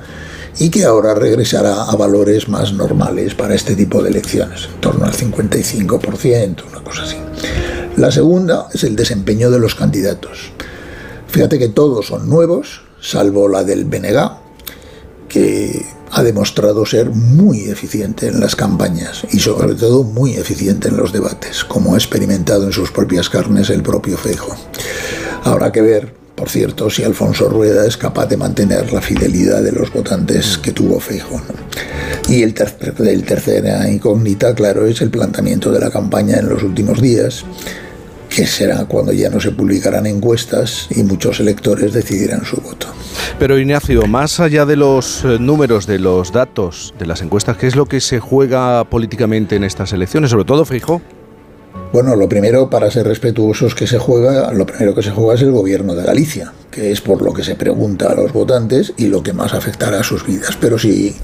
y 0.58 0.70
que 0.70 0.86
ahora 0.86 1.14
regresará 1.14 1.84
a 1.84 1.95
valores 1.95 2.50
más 2.50 2.74
normales 2.74 3.36
para 3.36 3.56
este 3.56 3.76
tipo 3.76 4.02
de 4.02 4.10
elecciones, 4.10 4.70
en 4.74 4.82
torno 4.82 5.06
al 5.06 5.14
55%, 5.14 6.64
una 6.70 6.84
cosa 6.84 7.04
así. 7.04 7.18
La 7.97 8.12
segunda 8.12 8.68
es 8.74 8.84
el 8.84 8.95
desempeño 8.95 9.52
de 9.52 9.60
los 9.60 9.76
candidatos. 9.76 10.52
Fíjate 11.28 11.60
que 11.60 11.70
todos 11.70 12.08
son 12.08 12.30
nuevos, 12.30 12.82
salvo 13.02 13.47
la 13.47 13.64
del 13.64 13.86
BNG, 13.86 14.32
que 15.28 15.86
ha 16.12 16.24
demostrado 16.24 16.86
ser 16.86 17.12
muy 17.12 17.70
eficiente 17.70 18.28
en 18.28 18.39
las 18.39 18.56
campañas 18.56 19.24
y 19.32 19.39
sobre 19.39 19.76
todo 19.76 20.04
muy 20.04 20.34
eficiente 20.34 20.88
en 20.88 20.97
los 20.97 21.14
debates, 21.14 21.64
como 21.64 21.93
ha 21.93 21.97
experimentado 21.97 22.64
en 22.64 22.72
sus 22.72 22.91
propias 22.91 23.30
carnes 23.30 23.70
el 23.70 23.84
propio 23.84 24.18
Feijo. 24.18 24.56
Habrá 25.43 25.72
que 25.72 25.82
ver 25.82 26.18
por 26.40 26.50
cierto, 26.50 26.90
si 26.90 27.04
Alfonso 27.04 27.50
Rueda 27.50 27.86
es 27.86 27.98
capaz 27.98 28.28
de 28.28 28.38
mantener 28.38 28.94
la 28.94 29.02
fidelidad 29.02 29.62
de 29.62 29.74
los 29.74 29.92
votantes 29.92 30.58
que 30.58 30.72
tuvo 30.72 30.98
Feijóo. 31.02 31.42
Y 32.30 32.44
el, 32.44 32.56
el 33.00 33.24
tercera 33.26 33.90
incógnita, 33.90 34.56
claro, 34.56 34.88
es 34.88 35.02
el 35.02 35.10
planteamiento 35.10 35.70
de 35.70 35.82
la 35.82 35.92
campaña 35.92 36.38
en 36.38 36.48
los 36.48 36.64
últimos 36.64 37.02
días, 37.02 37.44
que 38.30 38.48
será 38.48 38.86
cuando 38.86 39.12
ya 39.12 39.30
no 39.30 39.42
se 39.42 39.52
publicarán 39.52 40.06
encuestas 40.06 40.88
y 40.92 41.04
muchos 41.04 41.42
electores 41.42 41.92
decidirán 41.92 42.46
su 42.46 42.56
voto. 42.62 42.88
Pero 43.38 43.60
Ignacio, 43.60 44.08
más 44.08 44.40
allá 44.40 44.66
de 44.66 44.78
los 44.78 45.26
eh, 45.26 45.40
números, 45.42 45.88
de 45.88 46.00
los 46.00 46.32
datos, 46.32 46.94
de 46.98 47.06
las 47.06 47.22
encuestas, 47.22 47.58
¿qué 47.58 47.68
es 47.68 47.76
lo 47.76 47.86
que 47.86 48.00
se 48.00 48.22
juega 48.22 48.86
políticamente 48.86 49.58
en 49.58 49.66
estas 49.66 49.92
elecciones? 49.92 50.32
Sobre 50.32 50.46
todo, 50.46 50.64
Feijóo. 50.64 51.02
Bueno, 51.91 52.15
lo 52.15 52.30
primero, 52.30 52.70
para 52.70 52.91
ser 52.91 53.07
respetuosos 53.07 53.74
que 53.74 53.88
se 53.88 53.97
juega, 53.97 54.53
lo 54.53 54.65
primero 54.65 54.93
que 54.93 55.01
se 55.01 55.11
juega 55.11 55.34
es 55.34 55.41
el 55.41 55.51
gobierno 55.51 55.95
de 55.95 56.03
Galicia, 56.03 56.53
que 56.70 56.91
es 56.91 57.01
por 57.01 57.22
lo 57.22 57.34
que 57.34 57.43
se 57.43 57.55
pregunta 57.55 58.11
a 58.11 58.15
los 58.15 58.32
votantes 58.32 58.93
y 58.97 59.07
lo 59.07 59.24
que 59.24 59.34
más 59.34 59.53
afectará 59.53 59.99
a 59.99 60.03
sus 60.03 60.26
vidas. 60.26 60.55
Pero 60.61 60.78
si 60.78 61.15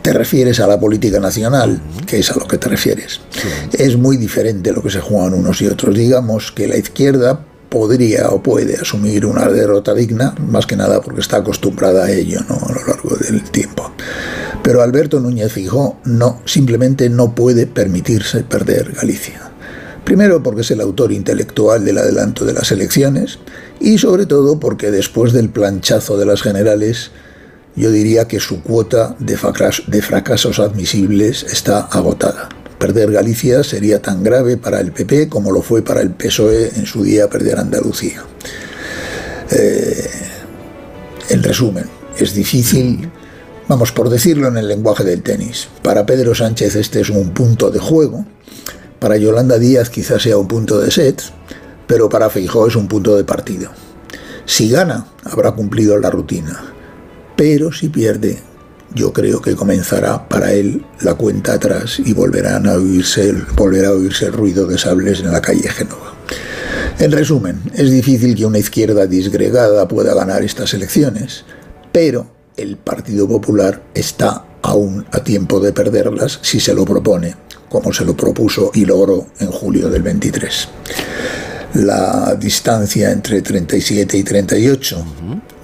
te 0.00 0.12
refieres 0.12 0.60
a 0.60 0.66
la 0.66 0.80
política 0.80 1.20
nacional, 1.20 1.82
que 2.06 2.20
es 2.20 2.30
a 2.30 2.38
lo 2.38 2.46
que 2.46 2.58
te 2.58 2.68
refieres, 2.68 3.20
es 3.76 3.96
muy 3.96 4.16
diferente 4.16 4.72
lo 4.72 4.82
que 4.82 4.90
se 4.90 5.00
juegan 5.00 5.34
unos 5.34 5.60
y 5.60 5.66
otros. 5.66 5.94
Digamos 5.94 6.52
que 6.52 6.66
la 6.66 6.76
izquierda 6.78 7.40
podría 7.68 8.28
o 8.30 8.42
puede 8.42 8.76
asumir 8.76 9.26
una 9.26 9.48
derrota 9.48 9.92
digna, 9.92 10.34
más 10.38 10.66
que 10.66 10.76
nada 10.76 11.00
porque 11.00 11.20
está 11.20 11.38
acostumbrada 11.38 12.04
a 12.04 12.10
ello 12.10 12.40
¿no? 12.48 12.54
a 12.54 12.72
lo 12.72 12.86
largo 12.86 13.16
del 13.16 13.42
tiempo. 13.50 13.92
Pero 14.66 14.82
Alberto 14.82 15.20
Núñez 15.20 15.52
Fijó 15.52 15.96
no, 16.04 16.42
simplemente 16.44 17.08
no 17.08 17.36
puede 17.36 17.68
permitirse 17.68 18.42
perder 18.42 18.94
Galicia. 18.94 19.52
Primero 20.02 20.42
porque 20.42 20.62
es 20.62 20.72
el 20.72 20.80
autor 20.80 21.12
intelectual 21.12 21.84
del 21.84 21.98
adelanto 21.98 22.44
de 22.44 22.52
las 22.52 22.72
elecciones 22.72 23.38
y 23.78 23.98
sobre 23.98 24.26
todo 24.26 24.58
porque 24.58 24.90
después 24.90 25.32
del 25.32 25.50
planchazo 25.50 26.18
de 26.18 26.26
las 26.26 26.42
generales 26.42 27.12
yo 27.76 27.92
diría 27.92 28.26
que 28.26 28.40
su 28.40 28.60
cuota 28.64 29.14
de, 29.20 29.36
fracasos 29.36 30.58
admisibles 30.58 31.44
está 31.44 31.82
agotada. 31.82 32.48
Perder 32.80 33.12
Galicia 33.12 33.62
sería 33.62 34.02
tan 34.02 34.24
grave 34.24 34.56
para 34.56 34.80
el 34.80 34.90
PP 34.90 35.28
como 35.28 35.52
lo 35.52 35.62
fue 35.62 35.82
para 35.82 36.00
el 36.00 36.10
PSOE 36.10 36.72
en 36.74 36.86
su 36.86 37.04
día 37.04 37.30
perder 37.30 37.60
Andalucía. 37.60 38.24
Eh, 39.48 40.10
en 41.28 41.42
resumen, 41.44 41.84
es 42.18 42.34
difícil, 42.34 43.08
vamos 43.68 43.92
por 43.92 44.10
decirlo 44.10 44.48
en 44.48 44.56
el 44.56 44.68
lenguaje 44.68 45.04
del 45.04 45.22
tenis. 45.22 45.68
Para 45.82 46.06
Pedro 46.06 46.34
Sánchez 46.34 46.76
este 46.76 47.00
es 47.00 47.10
un 47.10 47.30
punto 47.30 47.70
de 47.70 47.78
juego, 47.78 48.24
para 48.98 49.16
Yolanda 49.16 49.58
Díaz 49.58 49.90
quizás 49.90 50.22
sea 50.22 50.38
un 50.38 50.48
punto 50.48 50.80
de 50.80 50.90
set, 50.90 51.22
pero 51.86 52.08
para 52.08 52.30
Feijóo 52.30 52.66
es 52.66 52.76
un 52.76 52.88
punto 52.88 53.16
de 53.16 53.24
partido. 53.24 53.70
Si 54.44 54.70
gana, 54.70 55.06
habrá 55.24 55.52
cumplido 55.52 55.98
la 55.98 56.10
rutina, 56.10 56.74
pero 57.36 57.72
si 57.72 57.88
pierde, 57.88 58.38
yo 58.94 59.12
creo 59.12 59.42
que 59.42 59.56
comenzará 59.56 60.28
para 60.28 60.52
él 60.52 60.84
la 61.00 61.14
cuenta 61.14 61.54
atrás 61.54 61.98
y 61.98 62.12
volverán 62.12 62.66
a 62.66 62.74
oírse 62.74 63.34
volverá 63.56 63.88
a 63.88 63.92
oírse 63.92 64.26
el 64.26 64.32
ruido 64.32 64.66
de 64.66 64.78
sables 64.78 65.20
en 65.20 65.32
la 65.32 65.42
calle 65.42 65.68
Génova. 65.68 66.14
En 66.98 67.12
resumen, 67.12 67.60
es 67.74 67.90
difícil 67.90 68.34
que 68.34 68.46
una 68.46 68.58
izquierda 68.58 69.06
disgregada 69.06 69.86
pueda 69.86 70.14
ganar 70.14 70.42
estas 70.42 70.72
elecciones, 70.72 71.44
pero 71.92 72.35
el 72.56 72.76
Partido 72.76 73.28
Popular 73.28 73.82
está 73.94 74.44
aún 74.62 75.06
a 75.12 75.20
tiempo 75.20 75.60
de 75.60 75.72
perderlas 75.72 76.38
si 76.42 76.60
se 76.60 76.74
lo 76.74 76.84
propone, 76.84 77.34
como 77.68 77.92
se 77.92 78.04
lo 78.04 78.16
propuso 78.16 78.70
y 78.74 78.84
logró 78.84 79.26
en 79.40 79.48
julio 79.50 79.88
del 79.88 80.02
23. 80.02 80.68
La 81.74 82.34
distancia 82.34 83.10
entre 83.10 83.42
37 83.42 84.16
y 84.16 84.22
38 84.22 85.04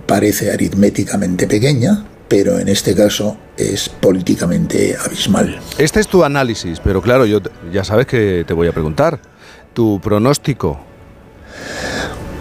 parece 0.07 0.53
aritméticamente 0.53 1.47
pequeña, 1.47 2.05
pero 2.29 2.59
en 2.59 2.69
este 2.69 2.95
caso 2.95 3.37
es 3.57 3.89
políticamente 3.89 4.97
abismal. 5.03 5.59
Este 5.79 6.01
es 6.01 6.09
tu 6.09 6.23
análisis, 6.23 6.81
pero 6.81 7.01
claro, 7.01 7.25
yo 7.25 7.41
ya 7.73 7.85
sabes 7.85 8.07
que 8.07 8.45
te 8.47 8.53
voy 8.53 8.69
a 8.69 8.73
preguntar. 8.73 9.21
¿Tu 9.73 9.99
pronóstico? 10.01 10.79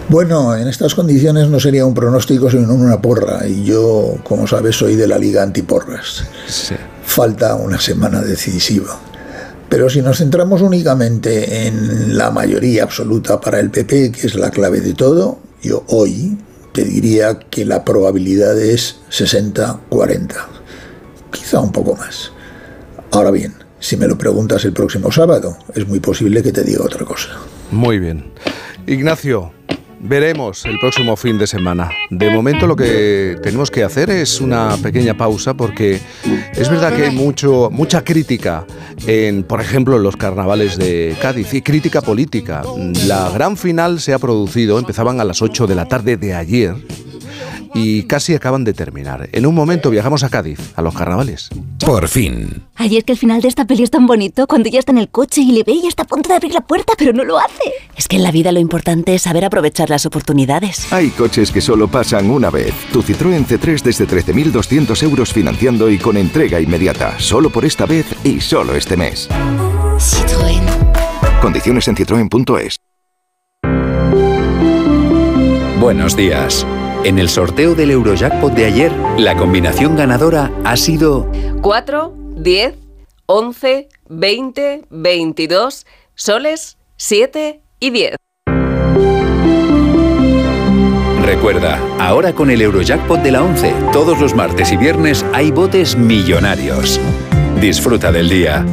Bueno, 0.08 0.54
en 0.56 0.68
estas 0.68 0.94
condiciones 0.94 1.48
no 1.48 1.58
sería 1.58 1.86
un 1.86 1.94
pronóstico 1.94 2.50
sino 2.50 2.74
una 2.74 3.00
porra, 3.00 3.46
y 3.46 3.64
yo, 3.64 4.16
como 4.24 4.46
sabes, 4.46 4.76
soy 4.76 4.94
de 4.94 5.06
la 5.06 5.18
Liga 5.18 5.42
Antiporras. 5.42 6.24
Falta 7.04 7.54
una 7.54 7.80
semana 7.80 8.20
decisiva. 8.20 9.00
Pero 9.68 9.88
si 9.88 10.02
nos 10.02 10.18
centramos 10.18 10.60
únicamente 10.60 11.66
en 11.66 12.18
la 12.18 12.30
mayoría 12.30 12.82
absoluta 12.82 13.40
para 13.40 13.58
el 13.58 13.70
PP, 13.70 14.12
que 14.12 14.26
es 14.26 14.34
la 14.34 14.50
clave 14.50 14.80
de 14.80 14.92
todo, 14.92 15.38
yo 15.62 15.84
hoy 15.88 16.36
te 16.72 16.84
diría 16.84 17.38
que 17.38 17.64
la 17.64 17.84
probabilidad 17.84 18.58
es 18.60 18.96
60-40, 19.10 20.34
quizá 21.30 21.60
un 21.60 21.72
poco 21.72 21.96
más. 21.96 22.32
Ahora 23.12 23.30
bien, 23.30 23.54
si 23.78 23.96
me 23.96 24.06
lo 24.06 24.18
preguntas 24.18 24.64
el 24.64 24.72
próximo 24.72 25.10
sábado, 25.10 25.56
es 25.74 25.88
muy 25.88 26.00
posible 26.00 26.42
que 26.42 26.52
te 26.52 26.64
diga 26.64 26.84
otra 26.84 27.06
cosa. 27.06 27.30
Muy 27.70 27.98
bien. 27.98 28.30
Ignacio, 28.86 29.52
Veremos 30.02 30.64
el 30.64 30.80
próximo 30.80 31.16
fin 31.16 31.38
de 31.38 31.46
semana. 31.46 31.90
De 32.10 32.28
momento 32.28 32.66
lo 32.66 32.74
que 32.74 33.36
tenemos 33.40 33.70
que 33.70 33.84
hacer 33.84 34.10
es 34.10 34.40
una 34.40 34.76
pequeña 34.76 35.16
pausa 35.16 35.54
porque 35.54 36.00
es 36.54 36.68
verdad 36.68 36.94
que 36.94 37.04
hay 37.04 37.14
mucho, 37.14 37.70
mucha 37.70 38.02
crítica 38.02 38.66
en, 39.06 39.44
por 39.44 39.60
ejemplo, 39.60 39.98
los 39.98 40.16
carnavales 40.16 40.76
de 40.76 41.16
Cádiz 41.22 41.54
y 41.54 41.62
crítica 41.62 42.02
política. 42.02 42.62
La 43.06 43.30
gran 43.30 43.56
final 43.56 44.00
se 44.00 44.12
ha 44.12 44.18
producido, 44.18 44.80
empezaban 44.80 45.20
a 45.20 45.24
las 45.24 45.40
8 45.40 45.68
de 45.68 45.74
la 45.76 45.86
tarde 45.86 46.16
de 46.16 46.34
ayer 46.34 46.74
y 47.74 48.04
casi 48.04 48.34
acaban 48.34 48.64
de 48.64 48.74
terminar. 48.74 49.28
En 49.32 49.46
un 49.46 49.54
momento 49.54 49.90
viajamos 49.90 50.22
a 50.22 50.28
Cádiz, 50.28 50.58
a 50.76 50.82
los 50.82 50.94
carnavales. 50.94 51.48
Por 51.84 52.08
fin. 52.08 52.62
Ay, 52.76 52.96
es 52.96 53.04
que 53.04 53.12
el 53.12 53.18
final 53.18 53.40
de 53.40 53.48
esta 53.48 53.64
peli 53.64 53.82
es 53.82 53.90
tan 53.90 54.06
bonito 54.06 54.46
cuando 54.46 54.68
ella 54.68 54.78
está 54.78 54.92
en 54.92 54.98
el 54.98 55.08
coche 55.08 55.40
y 55.40 55.52
le 55.52 55.62
ve 55.64 55.72
y 55.72 55.86
está 55.86 56.02
a 56.02 56.06
punto 56.06 56.28
de 56.28 56.36
abrir 56.36 56.54
la 56.54 56.60
puerta, 56.60 56.94
pero 56.96 57.12
no 57.12 57.24
lo 57.24 57.38
hace. 57.38 57.72
Es 57.96 58.08
que 58.08 58.16
en 58.16 58.22
la 58.22 58.30
vida 58.30 58.52
lo 58.52 58.60
importante 58.60 59.14
es 59.14 59.22
saber 59.22 59.44
aprovechar 59.44 59.90
las 59.90 60.06
oportunidades. 60.06 60.92
Hay 60.92 61.10
coches 61.10 61.50
que 61.50 61.60
solo 61.60 61.88
pasan 61.88 62.30
una 62.30 62.50
vez. 62.50 62.74
Tu 62.92 63.02
Citroën 63.02 63.46
C3 63.46 63.82
desde 63.82 64.06
13.200 64.06 65.02
euros 65.02 65.32
financiando 65.32 65.90
y 65.90 65.98
con 65.98 66.16
entrega 66.16 66.60
inmediata. 66.60 67.18
Solo 67.18 67.50
por 67.50 67.64
esta 67.64 67.86
vez 67.86 68.06
y 68.24 68.40
solo 68.40 68.74
este 68.74 68.96
mes. 68.96 69.28
Citroën. 69.98 70.62
Condiciones 71.40 71.88
en 71.88 71.96
citroen.es. 71.96 72.76
Buenos 75.80 76.16
días. 76.16 76.64
En 77.04 77.18
el 77.18 77.28
sorteo 77.28 77.74
del 77.74 77.90
Eurojackpot 77.90 78.52
de 78.54 78.64
ayer, 78.64 78.92
la 79.18 79.36
combinación 79.36 79.96
ganadora 79.96 80.52
ha 80.62 80.76
sido 80.76 81.28
4, 81.60 82.14
10, 82.36 82.74
11, 83.26 83.88
20, 84.08 84.82
22, 84.88 85.86
soles, 86.14 86.78
7 86.96 87.60
y 87.80 87.90
10. 87.90 88.14
Recuerda, 91.24 91.80
ahora 91.98 92.32
con 92.34 92.50
el 92.50 92.62
Eurojackpot 92.62 93.20
de 93.20 93.32
la 93.32 93.42
11, 93.42 93.74
todos 93.92 94.20
los 94.20 94.36
martes 94.36 94.70
y 94.70 94.76
viernes 94.76 95.26
hay 95.32 95.50
botes 95.50 95.96
millonarios. 95.96 97.00
Disfruta 97.60 98.12
del 98.12 98.28
día. 98.28 98.64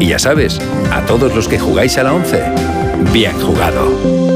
Y 0.00 0.08
ya 0.08 0.18
sabes, 0.18 0.58
a 0.90 1.04
todos 1.04 1.34
los 1.34 1.48
que 1.48 1.58
jugáis 1.58 1.98
a 1.98 2.04
la 2.04 2.14
11, 2.14 2.44
bien 3.12 3.38
jugado. 3.40 4.33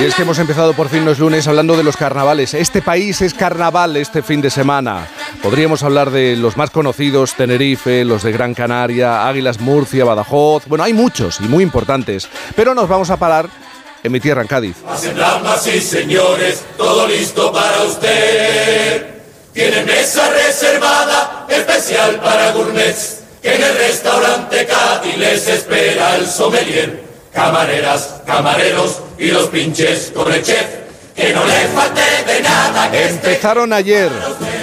Y 0.00 0.04
es 0.04 0.14
que 0.16 0.22
hemos 0.22 0.40
empezado 0.40 0.72
por 0.72 0.88
fin 0.88 1.04
los 1.04 1.20
lunes 1.20 1.46
hablando 1.46 1.76
de 1.76 1.84
los 1.84 1.96
carnavales. 1.96 2.52
Este 2.52 2.82
país 2.82 3.22
es 3.22 3.32
carnaval 3.32 3.96
este 3.96 4.22
fin 4.22 4.40
de 4.40 4.50
semana. 4.50 5.06
Podríamos 5.40 5.84
hablar 5.84 6.10
de 6.10 6.34
los 6.34 6.56
más 6.56 6.70
conocidos, 6.70 7.34
Tenerife, 7.34 8.04
los 8.04 8.24
de 8.24 8.32
Gran 8.32 8.54
Canaria, 8.54 9.28
Águilas 9.28 9.60
Murcia, 9.60 10.04
Badajoz. 10.04 10.64
Bueno, 10.66 10.82
hay 10.82 10.92
muchos 10.92 11.38
y 11.40 11.44
muy 11.44 11.62
importantes. 11.62 12.28
Pero 12.56 12.74
nos 12.74 12.88
vamos 12.88 13.10
a 13.10 13.18
parar 13.18 13.48
en 14.02 14.10
mi 14.10 14.18
tierra, 14.18 14.42
en 14.42 14.48
Cádiz. 14.48 14.76
Y 15.72 15.80
señores, 15.80 16.64
todo 16.76 17.06
listo 17.06 17.52
para 17.52 17.84
usted. 17.84 19.20
Tiene 19.52 19.84
mesa 19.84 20.28
reservada, 20.30 21.46
especial 21.48 22.16
para 22.16 22.50
gourmets, 22.50 23.20
que 23.40 23.54
en 23.54 23.62
el 23.62 23.76
restaurante 23.76 24.66
Cádiz 24.66 25.16
les 25.16 25.46
espera 25.46 26.16
el 26.16 26.26
sommelier 26.26 27.03
camareras, 27.34 28.22
camareros 28.24 29.00
y 29.18 29.28
los 29.28 29.48
pinches 29.48 30.12
con 30.14 30.32
el 30.32 30.42
chef. 30.42 30.66
Que 31.14 31.32
no 31.32 31.44
le 31.44 31.68
falte 31.68 32.00
de 32.26 32.40
nada. 32.42 32.90
Empezaron 32.92 33.72
ayer 33.72 34.10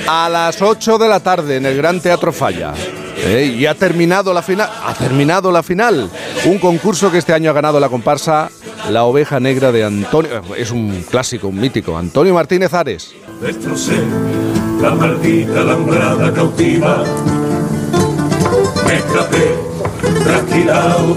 a 0.07 0.27
las 0.27 0.61
8 0.61 0.97
de 0.97 1.07
la 1.07 1.19
tarde 1.21 1.57
en 1.57 1.65
el 1.65 1.77
Gran 1.77 2.01
Teatro 2.01 2.33
Falla. 2.33 2.73
¿eh? 3.23 3.55
y 3.57 3.65
ha 3.65 3.75
terminado 3.75 4.33
la 4.33 4.41
final. 4.41 4.69
Ha 4.85 4.93
terminado 4.93 5.51
la 5.51 5.63
final. 5.63 6.09
Un 6.45 6.57
concurso 6.57 7.11
que 7.11 7.19
este 7.19 7.33
año 7.33 7.49
ha 7.49 7.53
ganado 7.53 7.79
la 7.79 7.87
comparsa 7.89 8.49
La 8.89 9.03
Oveja 9.05 9.39
Negra 9.39 9.71
de 9.71 9.83
Antonio. 9.85 10.41
Es 10.57 10.71
un 10.71 11.05
clásico, 11.09 11.47
un 11.47 11.59
mítico. 11.59 11.97
Antonio 11.97 12.33
Martínez 12.33 12.73
Ares. 12.73 13.13
la 14.81 14.95
maldita 14.95 15.61
alambrada 15.61 16.33
cautiva. 16.33 17.03
Me 18.85 18.97
tranquilao 18.97 19.70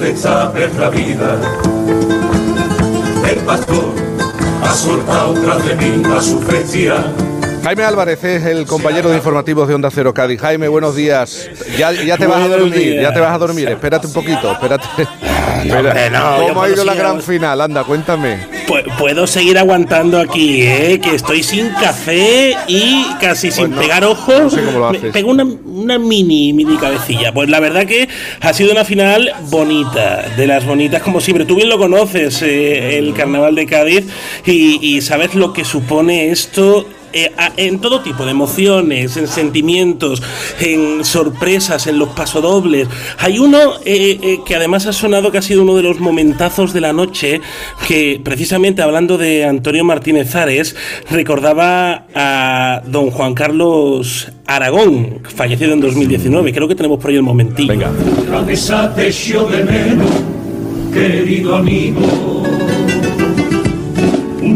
de 0.00 0.16
saber 0.16 0.74
la 0.76 0.90
vida. 0.90 1.38
El 3.30 3.38
pastor 3.40 3.94
ha 4.62 4.74
soltado 4.74 5.34
tras 5.34 5.66
de 5.66 5.74
mí 5.76 6.02
a 6.16 6.20
su 6.20 6.40
fecia 6.40 7.12
Jaime 7.64 7.82
Álvarez 7.82 8.22
es 8.22 8.44
el 8.44 8.66
compañero 8.66 9.08
de 9.08 9.16
informativos 9.16 9.66
de 9.66 9.74
Onda 9.74 9.90
Cero 9.90 10.12
Cádiz. 10.12 10.38
Jaime, 10.38 10.68
buenos 10.68 10.94
días. 10.96 11.48
Ya, 11.78 11.92
ya 11.92 12.18
te 12.18 12.26
vas 12.26 12.42
a 12.42 12.48
dormir, 12.48 13.00
ya 13.00 13.10
te 13.10 13.20
vas 13.20 13.32
a 13.34 13.38
dormir. 13.38 13.66
Espérate 13.70 14.06
un 14.06 14.12
poquito, 14.12 14.52
espérate. 14.52 14.86
¿Cómo 16.46 16.62
ha 16.62 16.68
ido 16.68 16.84
la 16.84 16.92
gran 16.92 17.22
final? 17.22 17.62
Anda, 17.62 17.82
cuéntame. 17.84 18.46
Puedo 18.98 19.26
seguir 19.26 19.56
aguantando 19.56 20.20
aquí, 20.20 20.60
¿eh? 20.60 21.00
que 21.02 21.14
estoy 21.14 21.42
sin 21.42 21.70
café 21.70 22.54
y 22.66 23.06
casi 23.18 23.50
sin 23.50 23.70
pegar 23.72 24.04
ojos. 24.04 24.52
No 24.52 24.64
cómo 24.66 24.78
lo 24.80 24.88
haces. 24.88 25.12
Pego 25.14 25.30
una, 25.30 25.44
una, 25.44 25.98
mini, 25.98 26.52
mini 26.52 26.76
cabecilla. 26.76 27.32
Pues 27.32 27.48
la 27.48 27.60
verdad 27.60 27.86
que 27.86 28.10
ha 28.42 28.52
sido 28.52 28.72
una 28.72 28.84
final 28.84 29.32
bonita, 29.48 30.28
de 30.36 30.46
las 30.46 30.66
bonitas 30.66 31.02
como 31.02 31.22
siempre. 31.22 31.46
Tú 31.46 31.56
bien 31.56 31.70
lo 31.70 31.78
conoces, 31.78 32.42
eh, 32.42 32.98
el 32.98 33.14
carnaval 33.14 33.54
de 33.54 33.64
Cádiz, 33.64 34.04
y, 34.44 34.96
y 34.96 35.00
sabes 35.00 35.34
lo 35.34 35.54
que 35.54 35.64
supone 35.64 36.30
esto 36.30 36.86
eh, 37.14 37.30
en 37.56 37.78
todo 37.78 38.00
tipo 38.00 38.24
de 38.24 38.32
emociones, 38.32 39.16
en 39.16 39.28
sentimientos, 39.28 40.22
en 40.60 41.04
sorpresas, 41.04 41.86
en 41.86 41.98
los 41.98 42.08
pasodobles. 42.10 42.88
Hay 43.18 43.38
uno 43.38 43.74
eh, 43.84 44.18
eh, 44.20 44.40
que 44.44 44.56
además 44.56 44.86
ha 44.86 44.92
sonado 44.92 45.30
que 45.30 45.38
ha 45.38 45.42
sido 45.42 45.62
uno 45.62 45.76
de 45.76 45.84
los 45.84 46.00
momentazos 46.00 46.72
de 46.72 46.80
la 46.80 46.92
noche, 46.92 47.40
que 47.86 48.20
precisamente 48.22 48.82
hablando 48.82 49.16
de 49.16 49.44
Antonio 49.44 49.84
Martínez 49.84 50.34
Ares, 50.34 50.74
recordaba 51.08 52.06
a 52.14 52.82
don 52.86 53.10
Juan 53.10 53.34
Carlos 53.34 54.32
Aragón, 54.46 55.20
fallecido 55.22 55.72
en 55.72 55.80
2019. 55.80 56.52
Creo 56.52 56.66
que 56.66 56.74
tenemos 56.74 56.98
por 56.98 57.10
ahí 57.10 57.16
el 57.16 57.22
momentillo. 57.22 57.68
Venga. 57.68 57.92
querido 60.92 61.56
amigo 61.56 62.44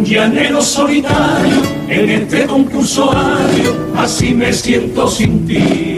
llanero 0.09 0.62
solitario 0.62 1.78
en 1.89 2.11
este 2.11 2.45
concurso 2.47 3.11
ario, 3.11 3.93
así 3.97 4.34
me 4.34 4.53
siento 4.53 5.09
sin 5.09 5.47
ti. 5.47 5.97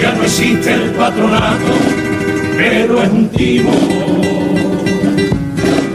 Ya 0.00 0.12
no 0.14 0.22
existe 0.22 0.74
el 0.74 0.90
patronato, 0.90 1.72
pero 2.56 3.02
es 3.02 3.10
un 3.10 3.28
timo. 3.30 3.72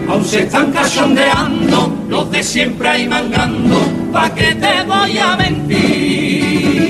Aún 0.10 0.26
se 0.26 0.42
están 0.42 0.72
cachondeando 0.72 1.96
los 2.10 2.30
de 2.32 2.44
siempre 2.44 2.90
ahí 2.90 3.08
mangando, 3.08 3.80
¿pa' 4.12 4.34
que 4.34 4.56
te 4.56 4.84
voy 4.86 5.18
a 5.18 5.38
mentir? 5.38 6.90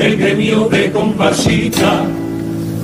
El 0.00 0.16
gremio 0.16 0.68
de 0.68 0.90
comparsita 0.92 2.04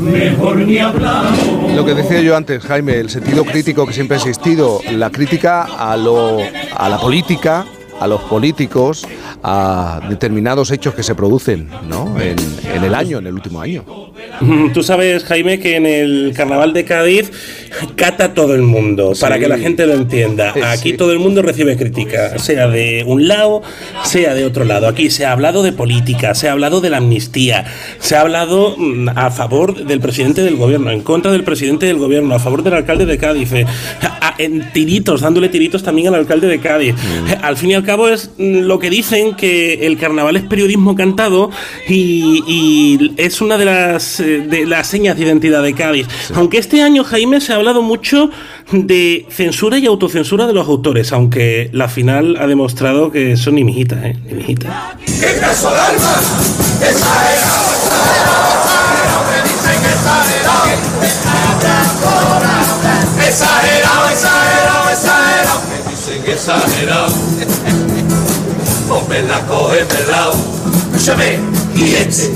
mejor 0.02 0.56
ni 0.56 0.78
hablamos. 0.78 1.72
Lo 1.74 1.84
que 1.84 1.94
decía 1.94 2.20
yo 2.20 2.36
antes, 2.36 2.62
Jaime, 2.64 2.98
el 2.98 3.10
sentido 3.10 3.44
crítico 3.44 3.86
que 3.86 3.92
siempre 3.92 4.16
ha 4.16 4.20
existido, 4.20 4.80
la 4.92 5.10
crítica 5.10 5.62
a, 5.62 5.96
lo, 5.96 6.38
a 6.76 6.88
la 6.88 6.98
política, 6.98 7.64
a 8.00 8.06
los 8.06 8.20
políticos, 8.22 9.06
a 9.42 10.00
determinados 10.08 10.70
hechos 10.70 10.94
que 10.94 11.02
se 11.02 11.14
producen 11.14 11.68
¿no? 11.88 12.20
en, 12.20 12.36
en, 12.74 12.84
el 12.84 12.94
año, 12.94 13.18
en 13.18 13.26
el 13.26 13.34
último 13.34 13.60
año. 13.60 13.84
Tú 14.74 14.82
sabes, 14.82 15.24
Jaime, 15.24 15.58
que 15.58 15.76
en 15.76 15.86
el 15.86 16.32
carnaval 16.36 16.72
de 16.72 16.84
Cádiz 16.84 17.30
cata 17.96 18.34
todo 18.34 18.54
el 18.54 18.62
mundo, 18.62 19.12
para 19.20 19.38
que 19.38 19.48
la 19.48 19.58
gente 19.58 19.86
lo 19.86 19.94
entienda. 19.94 20.54
Aquí 20.70 20.94
todo 20.94 21.12
el 21.12 21.18
mundo 21.18 21.42
recibe 21.42 21.76
crítica, 21.76 22.38
sea 22.38 22.68
de 22.68 23.04
un 23.06 23.28
lado, 23.28 23.62
sea 24.04 24.34
de 24.34 24.44
otro 24.44 24.64
lado. 24.64 24.88
Aquí 24.88 25.10
se 25.10 25.24
ha 25.24 25.32
hablado 25.32 25.62
de 25.62 25.72
política, 25.72 26.34
se 26.34 26.48
ha 26.48 26.52
hablado 26.52 26.80
de 26.80 26.90
la 26.90 26.98
amnistía, 26.98 27.64
se 27.98 28.16
ha 28.16 28.20
hablado 28.20 28.76
mm, 28.76 29.08
a 29.14 29.30
favor 29.30 29.84
del 29.84 30.00
presidente 30.00 30.42
del 30.42 30.56
gobierno, 30.56 30.90
en 30.90 31.02
contra 31.02 31.32
del 31.32 31.44
presidente 31.44 31.86
del 31.86 31.98
gobierno, 31.98 32.34
a 32.34 32.38
favor 32.38 32.62
del 32.62 32.74
alcalde 32.74 33.06
de 33.06 33.18
Cádiz, 33.18 33.52
eh, 33.52 33.66
en 34.38 34.72
tiritos, 34.72 35.20
dándole 35.20 35.48
tiritos 35.48 35.82
también 35.82 36.08
al 36.08 36.14
alcalde 36.14 36.48
de 36.48 36.60
Cádiz. 36.60 36.94
Mm. 36.94 37.44
Al 37.44 37.56
fin 37.56 37.70
y 37.70 37.74
al 37.74 37.84
cabo 37.84 38.08
es 38.08 38.30
mm, 38.38 38.60
lo 38.60 38.78
que 38.78 38.90
dicen 38.90 39.34
que 39.34 39.86
el 39.86 39.98
carnaval 39.98 40.36
es 40.36 40.42
periodismo 40.42 40.94
cantado 40.94 41.50
y, 41.88 43.12
es 43.16 43.40
una 43.40 43.58
de 43.58 43.64
las, 43.64 44.20
eh, 44.20 44.44
de 44.48 44.66
las 44.66 44.86
señas 44.86 45.16
de 45.16 45.24
identidad 45.24 45.62
de 45.62 45.74
Cádiz. 45.74 46.06
Aunque 46.34 46.58
este 46.58 46.82
año, 46.82 47.04
Jaime, 47.04 47.40
se 47.40 47.52
ha 47.52 47.61
hablado 47.62 47.82
mucho 47.82 48.28
de 48.72 49.24
censura 49.30 49.78
y 49.78 49.86
autocensura 49.86 50.48
de 50.48 50.52
los 50.52 50.66
autores, 50.66 51.12
aunque 51.12 51.70
la 51.72 51.88
final 51.88 52.36
ha 52.40 52.48
demostrado 52.48 53.12
que 53.12 53.36
son 53.36 53.54
ni 53.54 53.62
mijitas, 53.62 54.04
¿eh? 54.04 54.16
Ni 54.26 54.34
mijitas. 54.34 54.72
¿Qué 55.06 55.38
caso 55.38 55.70
de 55.70 55.78
alma? 55.78 56.12
Exagerado, 56.82 57.62
me 59.30 59.42
dicen 59.48 59.80
exagerado. 59.92 60.64
Exagerado, 63.28 64.08
exagerado, 64.10 64.90
exagerado, 64.90 65.60
me 65.70 65.76
dicen 65.90 66.20
exagerado. 66.32 67.14
No 68.88 69.02
me 69.08 69.22
la 69.22 69.40
coge 69.46 69.84
de 69.84 70.06
lado. 70.10 70.34
Escúchame, 70.94 71.38
y 71.76 71.94
este 71.94 72.32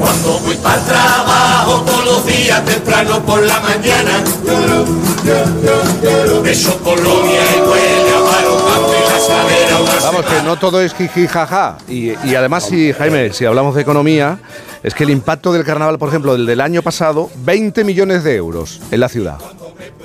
cuando 0.00 0.38
voy 0.40 0.56
para 0.56 0.80
el 0.80 0.84
trabajo 0.86 1.82
todos 1.82 2.04
los 2.04 2.26
días 2.26 2.64
temprano 2.64 3.20
por 3.22 3.42
la 3.42 3.60
mañana. 3.60 4.24
Beso 6.42 6.78
Colonia 6.82 7.40
y 7.56 7.60
huele 7.60 8.10
a. 8.10 8.40
Vamos, 10.02 10.24
que 10.24 10.42
no 10.42 10.58
todo 10.58 10.80
es 10.80 10.94
jiji 10.94 11.26
jaja. 11.26 11.76
Y, 11.86 12.12
y 12.26 12.34
además, 12.34 12.64
si, 12.64 12.92
Jaime, 12.92 13.32
si 13.32 13.44
hablamos 13.44 13.74
de 13.74 13.82
economía, 13.82 14.38
es 14.82 14.94
que 14.94 15.04
el 15.04 15.10
impacto 15.10 15.52
del 15.52 15.64
carnaval, 15.64 15.98
por 15.98 16.08
ejemplo, 16.08 16.32
del 16.32 16.46
del 16.46 16.60
año 16.60 16.82
pasado, 16.82 17.30
20 17.44 17.84
millones 17.84 18.24
de 18.24 18.36
euros 18.36 18.80
en 18.90 19.00
la 19.00 19.08
ciudad 19.08 19.38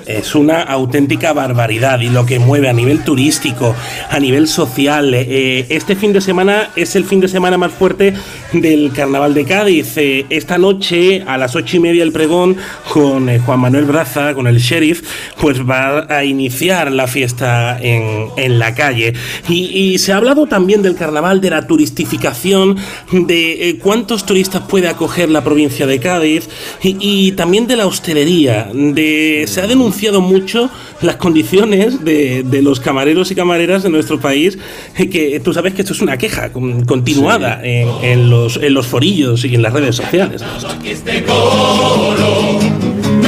es 0.06 0.34
una 0.34 0.62
auténtica 0.62 1.32
barbaridad 1.32 2.00
y 2.00 2.08
lo 2.08 2.24
que 2.24 2.38
mueve 2.38 2.68
a 2.68 2.72
nivel 2.72 3.02
turístico, 3.02 3.74
a 4.08 4.18
nivel 4.20 4.46
social. 4.46 5.12
Eh, 5.14 5.66
este 5.68 5.96
fin 5.96 6.12
de 6.12 6.20
semana 6.20 6.70
es 6.76 6.94
el 6.96 7.04
fin 7.04 7.20
de 7.20 7.28
semana 7.28 7.58
más 7.58 7.72
fuerte 7.72 8.14
del 8.52 8.92
Carnaval 8.92 9.34
de 9.34 9.44
Cádiz. 9.44 9.96
Eh, 9.96 10.26
esta 10.30 10.58
noche 10.58 11.24
a 11.26 11.36
las 11.36 11.56
ocho 11.56 11.76
y 11.76 11.80
media 11.80 12.02
el 12.02 12.12
pregón 12.12 12.56
con 12.92 13.28
eh, 13.28 13.40
Juan 13.40 13.60
Manuel 13.60 13.84
Braza, 13.84 14.34
con 14.34 14.46
el 14.46 14.58
sheriff, 14.58 15.02
pues 15.40 15.60
va 15.68 16.06
a 16.08 16.24
iniciar 16.24 16.92
la 16.92 17.06
fiesta 17.06 17.78
en, 17.80 18.28
en 18.36 18.58
la 18.58 18.74
calle. 18.74 19.14
Y, 19.48 19.96
se 19.96 20.12
ha 20.12 20.18
hablado 20.18 20.46
también 20.46 20.82
del 20.82 20.94
Carnaval, 20.94 21.40
de 21.40 21.50
la 21.50 21.66
turistificación, 21.66 22.76
de 23.12 23.78
cuántos 23.82 24.26
turistas 24.26 24.62
puede 24.68 24.88
acoger 24.88 25.30
la 25.30 25.42
provincia 25.42 25.86
de 25.86 25.98
Cádiz 25.98 26.48
y, 26.82 27.32
también 27.32 27.66
de 27.66 27.76
la 27.76 27.86
hostelería. 27.86 28.70
Se 28.72 29.60
ha 29.62 29.66
denunciado 29.66 29.95
mucho 30.20 30.70
las 31.02 31.16
condiciones 31.16 32.04
de, 32.04 32.44
los 32.62 32.80
camareros 32.80 33.30
y 33.30 33.34
camareras 33.34 33.82
de 33.82 33.90
nuestro 33.90 34.20
país, 34.20 34.58
eh, 34.96 35.08
que 35.08 35.40
tú 35.40 35.52
sabes 35.52 35.74
que 35.74 35.82
esto 35.82 35.92
es 35.92 36.00
una 36.00 36.16
queja 36.16 36.50
continuada 36.52 37.60
en, 37.62 38.30
los, 38.30 38.56
en 38.56 38.74
los 38.74 38.86
forillos 38.86 39.44
y 39.44 39.54
en 39.54 39.62
las 39.62 39.72
redes 39.72 39.96
sociales. 39.96 40.42
Este 40.84 41.22
no 41.22 42.14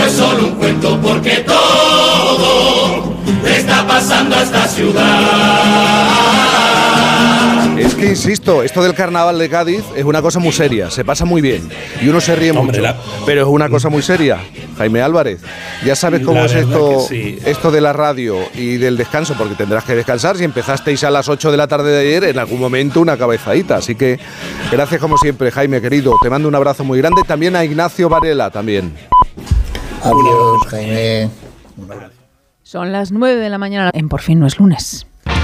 es 0.05 0.13
solo 0.13 0.47
un 0.47 0.55
cuento 0.55 1.01
porque 1.01 1.45
todo 1.47 3.15
está 3.45 3.87
pasando 3.87 4.37
a 4.37 4.43
esta 4.43 4.69
ciudad. 4.69 6.78
Es 7.79 7.95
que 7.95 8.07
insisto, 8.07 8.63
esto 8.63 8.83
del 8.83 8.95
carnaval 8.95 9.39
de 9.39 9.49
Cádiz 9.49 9.85
es 9.95 10.05
una 10.05 10.21
cosa 10.21 10.39
muy 10.39 10.53
seria, 10.53 10.91
se 10.91 11.05
pasa 11.05 11.25
muy 11.25 11.41
bien 11.41 11.69
y 12.03 12.09
uno 12.09 12.21
se 12.21 12.35
ríe 12.35 12.53
mucho, 12.53 12.83
pero 13.25 13.43
es 13.43 13.47
una 13.49 13.69
cosa 13.69 13.89
muy 13.89 14.03
seria. 14.03 14.39
Jaime 14.77 15.01
Álvarez, 15.01 15.41
ya 15.85 15.97
sabes 15.97 16.25
cómo 16.25 16.45
es 16.45 16.55
esto, 16.55 17.07
esto 17.11 17.71
de 17.71 17.81
la 17.81 17.93
radio 17.93 18.37
y 18.55 18.77
del 18.77 18.97
descanso, 18.97 19.35
porque 19.37 19.55
tendrás 19.55 19.85
que 19.85 19.95
descansar. 19.95 20.37
Si 20.37 20.45
empezasteis 20.45 21.03
a 21.05 21.11
las 21.11 21.29
8 21.29 21.51
de 21.51 21.57
la 21.57 21.67
tarde 21.67 21.91
de 21.91 22.01
ayer, 22.01 22.25
en 22.25 22.39
algún 22.39 22.61
momento 22.61 23.01
una 23.01 23.17
cabezadita. 23.17 23.77
Así 23.77 23.97
que 23.97 24.19
gracias 24.71 25.01
como 25.01 25.19
siempre, 25.19 25.51
Jaime, 25.51 25.81
querido. 25.81 26.15
Te 26.23 26.31
mando 26.31 26.49
un 26.49 26.55
abrazo 26.55 26.85
muy 26.85 26.99
grande. 26.99 27.23
También 27.27 27.57
a 27.57 27.65
Ignacio 27.65 28.09
Varela, 28.09 28.51
también. 28.51 28.95
Adiós, 30.03 30.67
Jaime. 30.69 31.31
Son 32.63 32.93
las 32.93 33.11
9 33.11 33.41
de 33.41 33.49
la 33.49 33.59
mañana 33.59 33.91
en 33.95 34.09
Por 34.09 34.21
fin 34.21 34.39
no 34.39 34.47
es 34.47 34.59
lunes. 34.59 35.07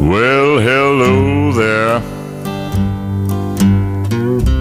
Well, 0.00 0.60
hello 0.60 1.52
there. 1.52 1.98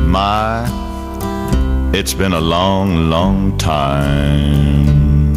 My, 0.07 0.65
it's 1.93 2.15
been 2.15 2.33
a 2.33 2.39
long, 2.39 3.11
long 3.11 3.55
time. 3.59 5.35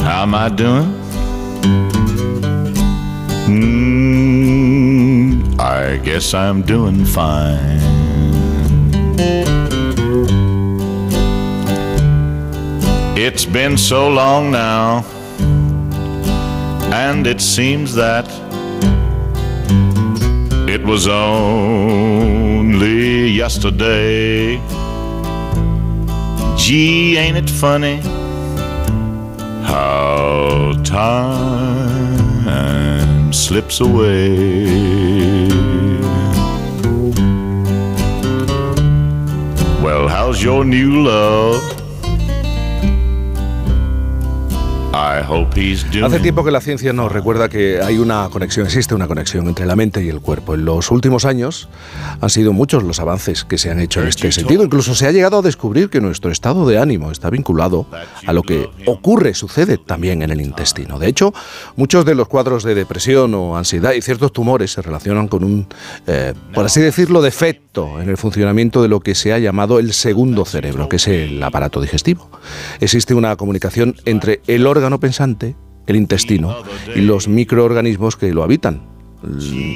How 0.00 0.22
am 0.22 0.34
I 0.34 0.48
doing? 0.48 0.94
Mm, 3.46 5.60
I 5.60 5.98
guess 5.98 6.32
I'm 6.32 6.62
doing 6.62 7.04
fine. 7.04 7.74
It's 13.16 13.44
been 13.44 13.78
so 13.78 14.08
long 14.08 14.50
now, 14.50 15.04
and 16.92 17.24
it 17.28 17.40
seems 17.40 17.94
that 17.94 18.28
it 20.68 20.82
was 20.84 21.06
only 21.06 22.08
yesterday. 23.28 24.60
Gee, 26.56 27.16
ain't 27.16 27.36
it 27.36 27.48
funny 27.48 28.00
how 29.62 30.72
time 30.82 32.12
slips 33.32 33.80
away? 33.80 34.66
Well, 39.84 40.08
how's 40.08 40.42
your 40.42 40.64
new 40.64 41.04
love? 41.04 41.73
whole 45.34 45.43
Hace 45.54 46.18
tiempo 46.18 46.42
que 46.42 46.50
la 46.50 46.60
ciencia 46.60 46.92
nos 46.92 47.12
recuerda 47.12 47.48
que 47.48 47.80
hay 47.80 47.98
una 47.98 48.28
conexión, 48.28 48.66
existe 48.66 48.92
una 48.92 49.06
conexión 49.06 49.46
entre 49.46 49.66
la 49.66 49.76
mente 49.76 50.02
y 50.02 50.08
el 50.08 50.20
cuerpo. 50.20 50.54
En 50.54 50.64
los 50.64 50.90
últimos 50.90 51.24
años 51.24 51.68
han 52.20 52.28
sido 52.28 52.52
muchos 52.52 52.82
los 52.82 52.98
avances 52.98 53.44
que 53.44 53.56
se 53.56 53.70
han 53.70 53.78
hecho 53.78 54.02
en 54.02 54.08
este 54.08 54.32
sentido. 54.32 54.64
Incluso 54.64 54.96
se 54.96 55.06
ha 55.06 55.12
llegado 55.12 55.38
a 55.38 55.42
descubrir 55.42 55.90
que 55.90 56.00
nuestro 56.00 56.32
estado 56.32 56.66
de 56.66 56.78
ánimo 56.78 57.12
está 57.12 57.30
vinculado 57.30 57.86
a 58.26 58.32
lo 58.32 58.42
que 58.42 58.68
ocurre, 58.86 59.32
sucede 59.34 59.78
también 59.78 60.22
en 60.22 60.32
el 60.32 60.40
intestino. 60.40 60.98
De 60.98 61.06
hecho, 61.06 61.32
muchos 61.76 62.04
de 62.04 62.16
los 62.16 62.26
cuadros 62.26 62.64
de 62.64 62.74
depresión 62.74 63.32
o 63.34 63.56
ansiedad 63.56 63.92
y 63.92 64.02
ciertos 64.02 64.32
tumores 64.32 64.72
se 64.72 64.82
relacionan 64.82 65.28
con 65.28 65.44
un, 65.44 65.68
eh, 66.08 66.34
por 66.52 66.64
así 66.64 66.80
decirlo, 66.80 67.22
defecto 67.22 68.00
en 68.00 68.08
el 68.08 68.16
funcionamiento 68.16 68.82
de 68.82 68.88
lo 68.88 69.00
que 69.00 69.14
se 69.14 69.32
ha 69.32 69.38
llamado 69.38 69.78
el 69.78 69.92
segundo 69.92 70.44
cerebro, 70.44 70.88
que 70.88 70.96
es 70.96 71.06
el 71.08 71.42
aparato 71.42 71.80
digestivo. 71.80 72.28
Existe 72.80 73.14
una 73.14 73.36
comunicación 73.36 73.96
entre 74.04 74.40
el 74.46 74.66
órgano 74.66 75.00
pensante, 75.00 75.43
el 75.86 75.96
intestino, 75.96 76.56
y 76.94 77.00
los 77.00 77.28
microorganismos 77.28 78.16
que 78.16 78.32
lo 78.32 78.42
habitan, 78.42 78.94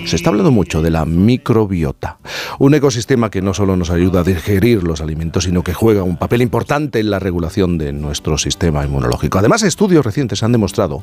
se 0.05 0.17
está 0.17 0.31
hablando 0.31 0.51
mucho 0.51 0.83
de 0.83 0.91
la 0.91 1.05
microbiota, 1.05 2.19
un 2.59 2.75
ecosistema 2.75 3.31
que 3.31 3.43
no 3.43 3.55
solo 3.55 3.77
nos 3.77 3.91
ayuda 3.91 4.21
a 4.21 4.25
digerir 4.25 4.83
los 4.83 5.01
alimentos, 5.01 5.45
sino 5.45 5.63
que 5.63 5.75
juega 5.75 6.03
un 6.03 6.17
papel 6.17 6.43
importante 6.43 7.01
en 7.01 7.11
la 7.11 7.19
regulación 7.19 7.79
de 7.79 7.93
nuestro 7.93 8.37
sistema 8.39 8.85
inmunológico. 8.85 9.39
Además, 9.39 9.63
estudios 9.63 10.05
recientes 10.05 10.43
han 10.43 10.53
demostrado 10.53 11.03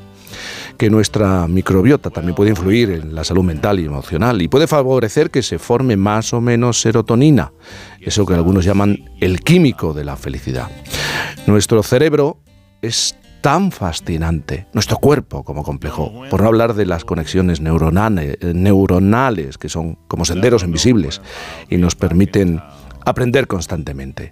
que 0.78 0.90
nuestra 0.90 1.48
microbiota 1.48 2.10
también 2.10 2.36
puede 2.36 2.52
influir 2.52 2.92
en 2.92 3.16
la 3.16 3.24
salud 3.24 3.44
mental 3.44 3.80
y 3.80 3.86
emocional 3.86 4.42
y 4.42 4.48
puede 4.48 4.68
favorecer 4.68 5.32
que 5.32 5.42
se 5.42 5.58
forme 5.58 5.98
más 5.98 6.34
o 6.34 6.42
menos 6.42 6.82
serotonina, 6.82 7.52
eso 8.02 8.26
que 8.26 8.34
algunos 8.34 8.66
llaman 8.66 9.10
el 9.22 9.40
químico 9.40 9.94
de 9.94 10.06
la 10.06 10.18
felicidad. 10.18 10.70
Nuestro 11.48 11.82
cerebro 11.84 12.38
es 12.82 13.16
tan 13.46 13.72
fascinante, 13.72 14.66
nuestro 14.74 14.98
cuerpo 14.98 15.44
como 15.44 15.62
complejo, 15.62 16.12
por 16.32 16.42
no 16.42 16.48
hablar 16.48 16.74
de 16.74 16.88
las 16.88 17.06
conexiones 17.06 17.62
neuronales, 17.62 18.40
neuronales 18.42 19.60
que 19.60 19.70
son 19.70 20.00
como 20.08 20.26
senderos 20.26 20.64
invisibles 20.64 21.22
y 21.70 21.78
nos 21.78 21.96
permiten 21.96 22.60
aprender 23.06 23.46
constantemente. 23.46 24.32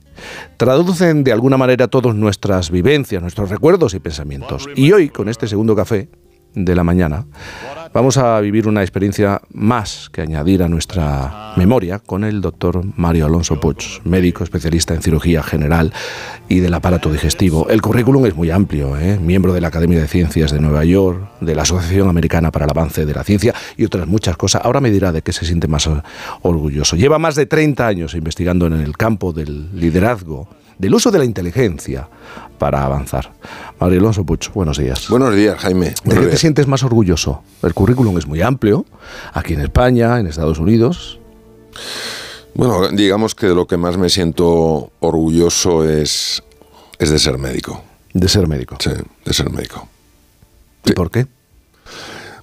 Traducen 0.57 1.23
de 1.23 1.31
alguna 1.31 1.57
manera 1.57 1.87
todas 1.89 2.15
nuestras 2.15 2.71
vivencias, 2.71 3.21
nuestros 3.21 3.51
recuerdos 3.51 3.93
y 3.93 3.99
pensamientos. 3.99 4.67
Y 4.75 4.93
hoy, 4.93 5.09
con 5.09 5.29
este 5.29 5.47
segundo 5.47 5.75
café 5.75 6.09
de 6.55 6.75
la 6.75 6.83
mañana, 6.83 7.25
Vamos 7.93 8.17
a 8.17 8.39
vivir 8.41 8.67
una 8.67 8.81
experiencia 8.81 9.39
más 9.53 10.09
que 10.11 10.21
añadir 10.21 10.63
a 10.63 10.67
nuestra 10.67 11.53
memoria 11.57 11.99
con 11.99 12.23
el 12.23 12.41
doctor 12.41 12.81
Mario 12.97 13.27
Alonso 13.27 13.59
Puig, 13.59 14.01
médico 14.03 14.43
especialista 14.43 14.95
en 14.95 15.03
cirugía 15.03 15.43
general 15.43 15.93
y 16.49 16.59
del 16.59 16.73
aparato 16.73 17.11
digestivo. 17.11 17.69
El 17.69 17.83
currículum 17.83 18.25
es 18.25 18.35
muy 18.35 18.49
amplio, 18.49 18.97
¿eh? 18.97 19.19
miembro 19.19 19.53
de 19.53 19.61
la 19.61 19.67
Academia 19.67 19.99
de 19.99 20.07
Ciencias 20.07 20.51
de 20.51 20.59
Nueva 20.59 20.83
York, 20.85 21.21
de 21.39 21.53
la 21.53 21.61
Asociación 21.61 22.09
Americana 22.09 22.49
para 22.49 22.65
el 22.65 22.71
Avance 22.71 23.05
de 23.05 23.13
la 23.13 23.23
Ciencia 23.23 23.53
y 23.77 23.85
otras 23.85 24.07
muchas 24.07 24.37
cosas. 24.37 24.65
Ahora 24.65 24.81
me 24.81 24.89
dirá 24.89 25.11
de 25.11 25.21
qué 25.21 25.31
se 25.31 25.45
siente 25.45 25.67
más 25.67 25.87
orgulloso. 26.41 26.95
Lleva 26.95 27.19
más 27.19 27.35
de 27.35 27.45
30 27.45 27.85
años 27.85 28.15
investigando 28.15 28.65
en 28.65 28.73
el 28.73 28.97
campo 28.97 29.33
del 29.33 29.69
liderazgo 29.79 30.47
del 30.77 30.95
uso 30.95 31.11
de 31.11 31.19
la 31.19 31.25
inteligencia 31.25 32.09
para 32.57 32.83
avanzar. 32.83 33.33
Mario 33.79 33.99
Alonso 33.99 34.25
Puch, 34.25 34.51
buenos 34.53 34.77
días. 34.77 35.09
Buenos 35.09 35.35
días, 35.35 35.59
Jaime. 35.59 35.93
¿De 36.03 36.15
qué 36.19 36.27
te 36.27 36.37
sientes 36.37 36.67
más 36.67 36.83
orgulloso? 36.83 37.43
El 37.61 37.73
currículum 37.73 38.17
es 38.17 38.27
muy 38.27 38.41
amplio, 38.41 38.85
aquí 39.33 39.53
en 39.53 39.61
España, 39.61 40.19
en 40.19 40.27
Estados 40.27 40.59
Unidos. 40.59 41.19
Bueno, 42.55 42.87
digamos 42.89 43.35
que 43.35 43.47
de 43.47 43.55
lo 43.55 43.65
que 43.65 43.77
más 43.77 43.97
me 43.97 44.09
siento 44.09 44.91
orgulloso 44.99 45.87
es, 45.87 46.43
es 46.99 47.09
de 47.09 47.19
ser 47.19 47.37
médico. 47.37 47.83
¿De 48.13 48.27
ser 48.27 48.47
médico? 48.47 48.77
Sí, 48.79 48.91
de 49.25 49.33
ser 49.33 49.49
médico. 49.49 49.87
¿Y 50.85 50.93
por 50.93 51.09
qué? 51.09 51.25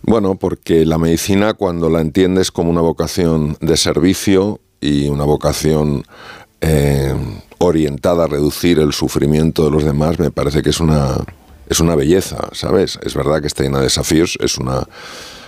Bueno, 0.02 0.34
porque 0.34 0.84
la 0.84 0.98
medicina 0.98 1.54
cuando 1.54 1.88
la 1.90 2.00
entiendes 2.00 2.50
como 2.50 2.70
una 2.70 2.80
vocación 2.80 3.56
de 3.60 3.76
servicio 3.76 4.60
y 4.80 5.08
una 5.08 5.24
vocación 5.24 6.04
eh, 6.60 7.14
orientada 7.62 8.24
a 8.24 8.26
reducir 8.26 8.78
el 8.78 8.92
sufrimiento 8.92 9.64
de 9.64 9.70
los 9.70 9.84
demás, 9.84 10.18
me 10.18 10.30
parece 10.30 10.62
que 10.62 10.70
es 10.70 10.80
una, 10.80 11.16
es 11.68 11.78
una 11.78 11.94
belleza, 11.94 12.48
¿sabes? 12.52 12.98
Es 13.02 13.14
verdad 13.14 13.40
que 13.40 13.46
está 13.46 13.62
llena 13.62 13.78
de 13.78 13.84
desafíos, 13.84 14.36
es 14.40 14.58
una... 14.58 14.86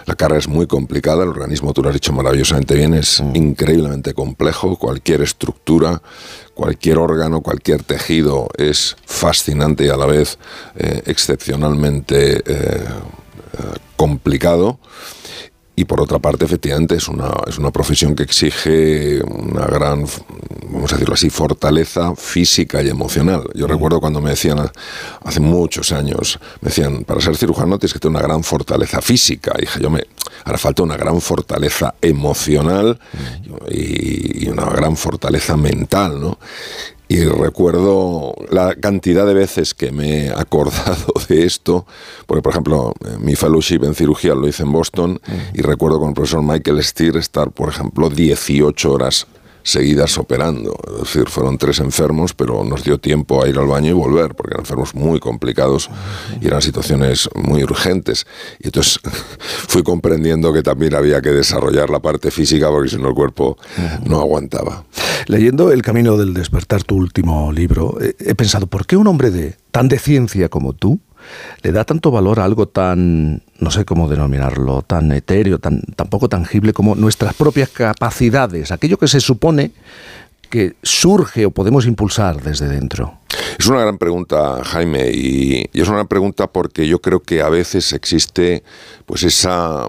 La 0.04 0.16
carga 0.16 0.36
es 0.36 0.48
muy 0.48 0.66
complicada, 0.66 1.22
el 1.22 1.28
organismo, 1.28 1.72
tú 1.72 1.80
lo 1.80 1.88
has 1.88 1.94
dicho 1.94 2.12
maravillosamente 2.12 2.74
bien, 2.74 2.92
es 2.92 3.20
mm. 3.20 3.36
increíblemente 3.36 4.14
complejo, 4.14 4.76
cualquier 4.76 5.22
estructura, 5.22 6.02
cualquier 6.54 6.98
órgano, 6.98 7.40
cualquier 7.40 7.84
tejido 7.84 8.48
es 8.58 8.96
fascinante 9.06 9.86
y 9.86 9.90
a 9.90 9.96
la 9.96 10.06
vez 10.06 10.38
eh, 10.74 11.02
excepcionalmente 11.06 12.38
eh, 12.38 12.42
eh, 12.46 12.84
complicado. 13.96 14.80
Y 15.82 15.84
por 15.84 16.00
otra 16.00 16.20
parte, 16.20 16.44
efectivamente, 16.44 16.94
es 16.94 17.08
una, 17.08 17.32
es 17.44 17.58
una 17.58 17.72
profesión 17.72 18.14
que 18.14 18.22
exige 18.22 19.20
una 19.24 19.66
gran, 19.66 20.06
vamos 20.70 20.92
a 20.92 20.94
decirlo 20.94 21.14
así, 21.14 21.28
fortaleza 21.28 22.14
física 22.14 22.80
y 22.84 22.88
emocional. 22.88 23.42
Yo 23.52 23.66
recuerdo 23.66 23.98
cuando 23.98 24.20
me 24.20 24.30
decían 24.30 24.60
hace 25.24 25.40
muchos 25.40 25.90
años, 25.90 26.38
me 26.60 26.68
decían, 26.68 27.02
para 27.02 27.20
ser 27.20 27.36
cirujano 27.36 27.80
tienes 27.80 27.94
que 27.94 27.98
tener 27.98 28.16
una 28.16 28.24
gran 28.24 28.44
fortaleza 28.44 29.02
física. 29.02 29.54
Y 29.58 29.62
dije, 29.62 29.80
yo 29.82 29.90
me, 29.90 30.04
ahora 30.44 30.56
falta 30.56 30.84
una 30.84 30.96
gran 30.96 31.20
fortaleza 31.20 31.96
emocional 32.00 33.00
y, 33.68 34.44
y 34.44 34.48
una 34.50 34.66
gran 34.66 34.96
fortaleza 34.96 35.56
mental, 35.56 36.20
¿no? 36.20 36.38
Y 37.12 37.26
recuerdo 37.26 38.34
la 38.48 38.74
cantidad 38.74 39.26
de 39.26 39.34
veces 39.34 39.74
que 39.74 39.92
me 39.92 40.24
he 40.24 40.30
acordado 40.30 41.12
de 41.28 41.44
esto, 41.44 41.84
porque 42.26 42.40
por 42.40 42.52
ejemplo, 42.52 42.94
mi 43.18 43.36
fellowship 43.36 43.84
en 43.84 43.94
cirugía 43.94 44.34
lo 44.34 44.48
hice 44.48 44.62
en 44.62 44.72
Boston 44.72 45.20
y 45.52 45.60
recuerdo 45.60 45.98
con 45.98 46.08
el 46.08 46.14
profesor 46.14 46.42
Michael 46.42 46.82
Steer 46.82 47.18
estar, 47.18 47.50
por 47.50 47.68
ejemplo, 47.68 48.08
18 48.08 48.90
horas 48.90 49.26
seguidas 49.62 50.18
operando. 50.18 50.76
Es 50.94 51.00
decir, 51.00 51.28
fueron 51.28 51.58
tres 51.58 51.80
enfermos, 51.80 52.34
pero 52.34 52.64
nos 52.64 52.84
dio 52.84 52.98
tiempo 52.98 53.42
a 53.42 53.48
ir 53.48 53.58
al 53.58 53.66
baño 53.66 53.90
y 53.90 53.92
volver, 53.92 54.34
porque 54.34 54.54
eran 54.54 54.62
enfermos 54.62 54.94
muy 54.94 55.20
complicados 55.20 55.90
y 56.40 56.46
eran 56.46 56.62
situaciones 56.62 57.28
muy 57.34 57.62
urgentes. 57.62 58.26
Y 58.60 58.68
entonces 58.68 59.00
fui 59.68 59.82
comprendiendo 59.82 60.52
que 60.52 60.62
también 60.62 60.94
había 60.94 61.20
que 61.20 61.30
desarrollar 61.30 61.90
la 61.90 62.00
parte 62.00 62.30
física, 62.30 62.68
porque 62.68 62.90
si 62.90 62.96
no 62.96 63.08
el 63.08 63.14
cuerpo 63.14 63.56
no 64.04 64.20
aguantaba. 64.20 64.84
Leyendo 65.26 65.70
El 65.70 65.82
Camino 65.82 66.16
del 66.16 66.34
Despertar, 66.34 66.82
tu 66.82 66.96
último 66.96 67.52
libro, 67.52 67.98
he 68.00 68.34
pensado, 68.34 68.66
¿por 68.66 68.86
qué 68.86 68.96
un 68.96 69.06
hombre 69.06 69.30
de, 69.30 69.56
tan 69.70 69.88
de 69.88 69.98
ciencia 69.98 70.48
como 70.48 70.72
tú 70.72 71.00
le 71.62 71.72
da 71.72 71.84
tanto 71.84 72.10
valor 72.10 72.40
a 72.40 72.44
algo 72.44 72.68
tan, 72.68 73.42
no 73.58 73.70
sé 73.70 73.84
cómo 73.84 74.08
denominarlo, 74.08 74.82
tan 74.82 75.12
etéreo, 75.12 75.58
tan, 75.58 75.82
poco 76.10 76.28
tangible 76.28 76.72
como 76.72 76.94
nuestras 76.94 77.34
propias 77.34 77.68
capacidades, 77.70 78.70
aquello 78.72 78.98
que 78.98 79.08
se 79.08 79.20
supone 79.20 79.72
que 80.50 80.74
surge 80.82 81.46
o 81.46 81.50
podemos 81.50 81.86
impulsar 81.86 82.42
desde 82.42 82.68
dentro? 82.68 83.20
Es 83.58 83.66
una 83.66 83.80
gran 83.80 83.96
pregunta, 83.96 84.62
Jaime, 84.62 85.10
y, 85.10 85.66
y, 85.72 85.80
es 85.80 85.88
una 85.88 85.98
gran 85.98 86.08
pregunta 86.08 86.46
porque 86.46 86.86
yo 86.86 87.00
creo 87.00 87.20
que 87.20 87.40
a 87.40 87.48
veces 87.48 87.92
existe 87.94 88.62
pues 89.06 89.22
esa 89.22 89.86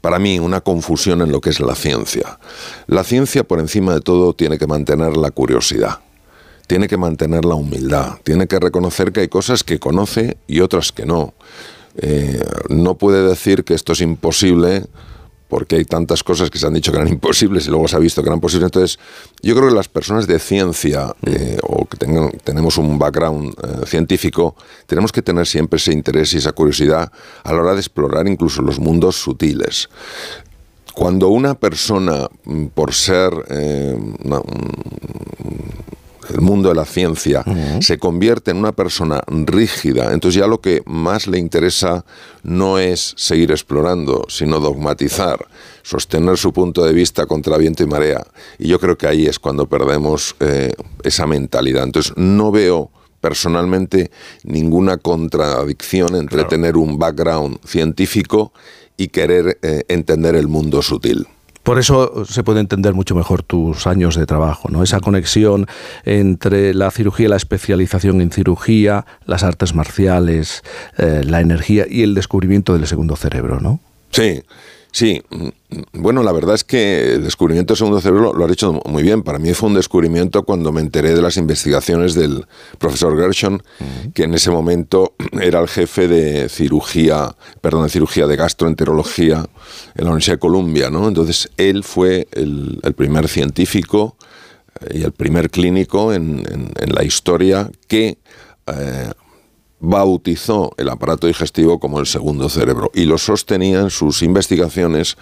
para 0.00 0.18
mí 0.18 0.38
una 0.38 0.60
confusión 0.60 1.22
en 1.22 1.30
lo 1.30 1.40
que 1.40 1.50
es 1.50 1.60
la 1.60 1.74
ciencia. 1.74 2.38
La 2.86 3.04
ciencia 3.04 3.44
por 3.44 3.60
encima 3.60 3.94
de 3.94 4.00
todo 4.00 4.34
tiene 4.34 4.58
que 4.58 4.66
mantener 4.66 5.16
la 5.16 5.30
curiosidad 5.30 6.00
tiene 6.72 6.88
que 6.88 6.96
mantener 6.96 7.44
la 7.44 7.54
humildad, 7.54 8.14
tiene 8.24 8.46
que 8.46 8.58
reconocer 8.58 9.12
que 9.12 9.20
hay 9.20 9.28
cosas 9.28 9.62
que 9.62 9.78
conoce 9.78 10.38
y 10.46 10.60
otras 10.60 10.90
que 10.90 11.04
no. 11.04 11.34
Eh, 11.98 12.42
no 12.70 12.94
puede 12.94 13.28
decir 13.28 13.62
que 13.62 13.74
esto 13.74 13.92
es 13.92 14.00
imposible 14.00 14.86
porque 15.48 15.76
hay 15.76 15.84
tantas 15.84 16.24
cosas 16.24 16.48
que 16.48 16.58
se 16.58 16.66
han 16.66 16.72
dicho 16.72 16.90
que 16.90 16.96
eran 16.96 17.08
imposibles 17.12 17.66
y 17.66 17.68
luego 17.68 17.88
se 17.88 17.96
ha 17.96 17.98
visto 17.98 18.22
que 18.22 18.30
eran 18.30 18.40
posibles. 18.40 18.68
Entonces, 18.68 18.98
yo 19.42 19.54
creo 19.54 19.68
que 19.68 19.74
las 19.74 19.88
personas 19.88 20.26
de 20.26 20.38
ciencia 20.38 21.14
eh, 21.26 21.58
o 21.62 21.84
que 21.84 21.98
tengan, 21.98 22.30
tenemos 22.42 22.78
un 22.78 22.98
background 22.98 23.52
eh, 23.62 23.84
científico, 23.84 24.56
tenemos 24.86 25.12
que 25.12 25.20
tener 25.20 25.46
siempre 25.46 25.76
ese 25.76 25.92
interés 25.92 26.32
y 26.32 26.38
esa 26.38 26.52
curiosidad 26.52 27.12
a 27.44 27.52
la 27.52 27.60
hora 27.60 27.74
de 27.74 27.80
explorar 27.80 28.26
incluso 28.26 28.62
los 28.62 28.78
mundos 28.78 29.16
sutiles 29.16 29.90
cuando 30.94 31.28
una 31.28 31.54
persona, 31.54 32.28
mm, 32.44 32.66
por 32.66 32.92
ser 32.94 33.30
el 36.32 36.40
mundo 36.40 36.68
de 36.68 36.74
la 36.74 36.84
ciencia, 36.84 37.44
se 37.80 37.98
convierte 37.98 38.50
en 38.50 38.58
una 38.58 38.72
persona 38.72 39.22
rígida, 39.26 40.12
entonces 40.12 40.40
ya 40.40 40.46
lo 40.46 40.60
que 40.60 40.82
más 40.86 41.26
le 41.26 41.38
interesa 41.38 42.04
no 42.42 42.78
es 42.78 43.14
seguir 43.16 43.50
explorando, 43.50 44.24
sino 44.28 44.60
dogmatizar, 44.60 45.46
sostener 45.82 46.36
su 46.36 46.52
punto 46.52 46.84
de 46.84 46.92
vista 46.92 47.26
contra 47.26 47.56
viento 47.56 47.82
y 47.82 47.86
marea. 47.86 48.24
Y 48.58 48.68
yo 48.68 48.78
creo 48.78 48.96
que 48.96 49.06
ahí 49.06 49.26
es 49.26 49.38
cuando 49.38 49.66
perdemos 49.66 50.34
eh, 50.40 50.72
esa 51.02 51.26
mentalidad. 51.26 51.84
Entonces 51.84 52.12
no 52.16 52.50
veo 52.50 52.90
personalmente 53.20 54.10
ninguna 54.42 54.98
contradicción 54.98 56.16
entre 56.16 56.44
tener 56.44 56.76
un 56.76 56.98
background 56.98 57.58
científico 57.64 58.52
y 58.96 59.08
querer 59.08 59.58
eh, 59.62 59.84
entender 59.88 60.34
el 60.34 60.48
mundo 60.48 60.82
sutil. 60.82 61.26
Por 61.62 61.78
eso 61.78 62.24
se 62.24 62.42
puede 62.42 62.60
entender 62.60 62.92
mucho 62.92 63.14
mejor 63.14 63.42
tus 63.42 63.86
años 63.86 64.16
de 64.16 64.26
trabajo, 64.26 64.68
¿no? 64.68 64.82
Esa 64.82 65.00
conexión 65.00 65.66
entre 66.04 66.74
la 66.74 66.90
cirugía, 66.90 67.28
la 67.28 67.36
especialización 67.36 68.20
en 68.20 68.32
cirugía, 68.32 69.06
las 69.26 69.44
artes 69.44 69.74
marciales, 69.74 70.62
eh, 70.98 71.22
la 71.24 71.40
energía 71.40 71.86
y 71.88 72.02
el 72.02 72.14
descubrimiento 72.14 72.74
del 72.74 72.86
segundo 72.86 73.14
cerebro, 73.14 73.60
¿no? 73.60 73.78
Sí, 74.10 74.42
Sí, 74.92 75.22
mm, 75.30 75.48
bueno, 75.94 76.22
la 76.22 76.32
verdad 76.32 76.54
es 76.54 76.64
que 76.64 77.14
el 77.14 77.24
descubrimiento 77.24 77.72
del 77.72 77.78
segundo 77.78 78.00
cerebro 78.00 78.34
lo, 78.34 78.44
ha 78.44 78.52
hecho 78.52 78.74
muy 78.84 79.02
bien. 79.02 79.22
Para 79.22 79.38
mí 79.38 79.54
fue 79.54 79.70
un 79.70 79.74
descubrimiento 79.74 80.42
cuando 80.42 80.70
me 80.70 80.82
enteré 80.82 81.14
de 81.14 81.22
las 81.22 81.38
investigaciones 81.38 82.14
del 82.14 82.46
profesor 82.78 83.18
Gershon, 83.18 83.62
que 84.12 84.24
en 84.24 84.34
ese 84.34 84.50
momento 84.50 85.14
era 85.40 85.60
el 85.60 85.68
jefe 85.68 86.08
de 86.08 86.50
cirugía, 86.50 87.34
perdón, 87.62 87.84
de 87.84 87.88
cirugía 87.88 88.26
de 88.26 88.36
gastroenterología 88.36 89.46
en 89.94 90.04
la 90.04 90.10
Universidad 90.10 90.36
de 90.36 90.40
Columbia, 90.40 90.90
¿no? 90.90 91.08
Entonces 91.08 91.48
él 91.56 91.84
fue 91.84 92.28
el, 92.32 92.78
primer 92.94 93.28
científico 93.28 94.16
eh, 94.80 94.98
y 94.98 95.02
el 95.04 95.12
primer 95.12 95.48
clínico 95.48 96.12
en, 96.12 96.44
la 96.86 97.02
historia 97.02 97.70
que 97.88 98.18
eh, 98.66 99.10
bautizó 99.82 100.72
el 100.78 100.88
aparato 100.88 101.26
digestivo 101.26 101.80
como 101.80 101.98
el 101.98 102.06
segundo 102.06 102.48
cerebro 102.48 102.92
y 102.94 103.04
lo 103.04 103.18
sostenía 103.18 103.80
en 103.80 103.90
sus 103.90 104.22
investigaciones 104.22 105.16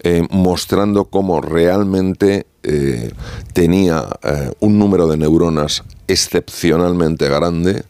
eh, 0.00 0.24
mostrando 0.30 1.06
cómo 1.06 1.40
realmente 1.40 2.46
eh, 2.62 3.10
tenía 3.52 4.04
eh, 4.22 4.52
un 4.60 4.78
número 4.78 5.08
de 5.08 5.16
neuronas 5.16 5.82
excepcionalmente 6.06 7.28
grande, 7.28 7.84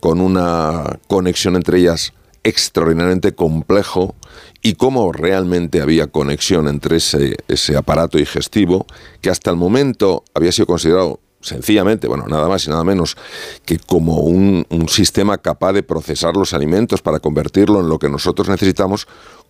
con 0.00 0.22
una 0.22 0.98
conexión 1.08 1.54
entre 1.54 1.80
ellas 1.80 2.14
extraordinariamente 2.42 3.34
complejo 3.34 4.14
y 4.62 4.76
cómo 4.76 5.12
realmente 5.12 5.82
había 5.82 6.06
conexión 6.06 6.68
entre 6.68 6.96
ese, 6.96 7.36
ese 7.48 7.76
aparato 7.76 8.16
digestivo 8.16 8.86
que 9.20 9.28
hasta 9.28 9.50
el 9.50 9.56
momento 9.56 10.24
había 10.32 10.52
sido 10.52 10.64
considerado 10.64 11.20
sencillamente, 11.48 12.06
bueno, 12.06 12.26
nada 12.28 12.48
más 12.48 12.66
y 12.66 12.70
nada 12.70 12.84
menos 12.84 13.16
que 13.64 13.78
como 13.78 14.18
un, 14.18 14.66
sistema 14.88 15.38
capaz 15.38 15.72
de 15.72 15.82
procesar 15.82 16.36
los 16.36 16.54
alimentos 16.54 17.02
para 17.02 17.20
convertirlo 17.20 17.80
en 17.80 17.88
lo 17.88 17.98
que 17.98 18.08
nosotros 18.08 18.48
necesitamos, 18.48 19.06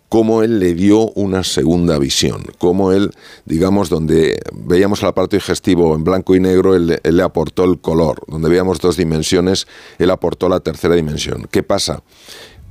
como 0.08 0.42
él 0.42 0.58
le 0.58 0.74
dio 0.74 1.10
una 1.10 1.44
segunda 1.44 1.98
visión, 1.98 2.44
como 2.58 2.92
él, 2.92 3.10
digamos, 3.44 3.90
donde 3.90 4.40
veíamos 4.52 5.02
el 5.02 5.08
aparato 5.08 5.36
digestivo 5.36 5.94
en 5.94 6.02
blanco 6.02 6.34
y 6.34 6.40
negro, 6.40 6.74
él, 6.74 6.98
le 7.02 7.22
aportó 7.22 7.64
el 7.64 7.78
color, 7.78 8.22
donde 8.26 8.48
veíamos 8.48 8.80
dos 8.80 8.96
dimensiones, 8.96 9.66
él 9.98 10.10
aportó 10.10 10.48
la 10.48 10.60
tercera 10.60 10.94
dimensión. 10.94 11.46
¿Qué 11.50 11.62
pasa? 11.62 12.02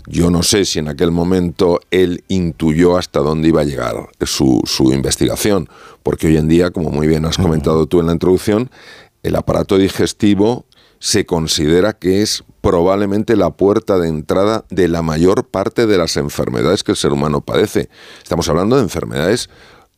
Yo 0.10 0.32
no 0.32 0.42
sé 0.42 0.64
si 0.64 0.80
en 0.80 0.88
aquel 0.88 1.12
momento 1.12 1.82
él 1.92 2.24
intuyó 2.30 2.98
hasta 2.98 3.20
dónde 3.20 3.50
iba 3.50 3.62
a 3.62 3.66
llegar 3.66 4.08
su, 4.22 4.62
su 4.66 4.94
investigación, 4.94 5.68
porque 6.02 6.28
hoy 6.28 6.38
en 6.38 6.48
día, 6.48 6.72
como 6.72 6.90
muy 6.92 7.08
bien 7.08 7.26
has 7.26 7.38
comentado 7.38 7.88
tú 7.88 8.00
en 8.00 8.08
la 8.08 8.14
introducción, 8.14 8.72
el 9.28 9.36
aparato 9.36 9.78
digestivo 9.78 10.66
se 11.00 11.26
considera 11.26 11.94
que 11.94 12.22
es 12.22 12.44
probablemente 12.62 13.36
la 13.36 13.52
puerta 13.52 14.00
de 14.00 14.10
entrada 14.10 14.66
de 14.70 14.88
la 14.88 15.02
mayor 15.02 15.46
parte 15.46 15.86
de 15.86 15.98
las 15.98 16.18
enfermedades 16.18 16.84
que 16.84 16.94
el 16.94 16.98
ser 16.98 17.14
humano 17.14 17.42
padece. 17.42 17.90
Estamos 18.22 18.50
hablando 18.50 18.78
de 18.78 18.84
enfermedades 18.84 19.50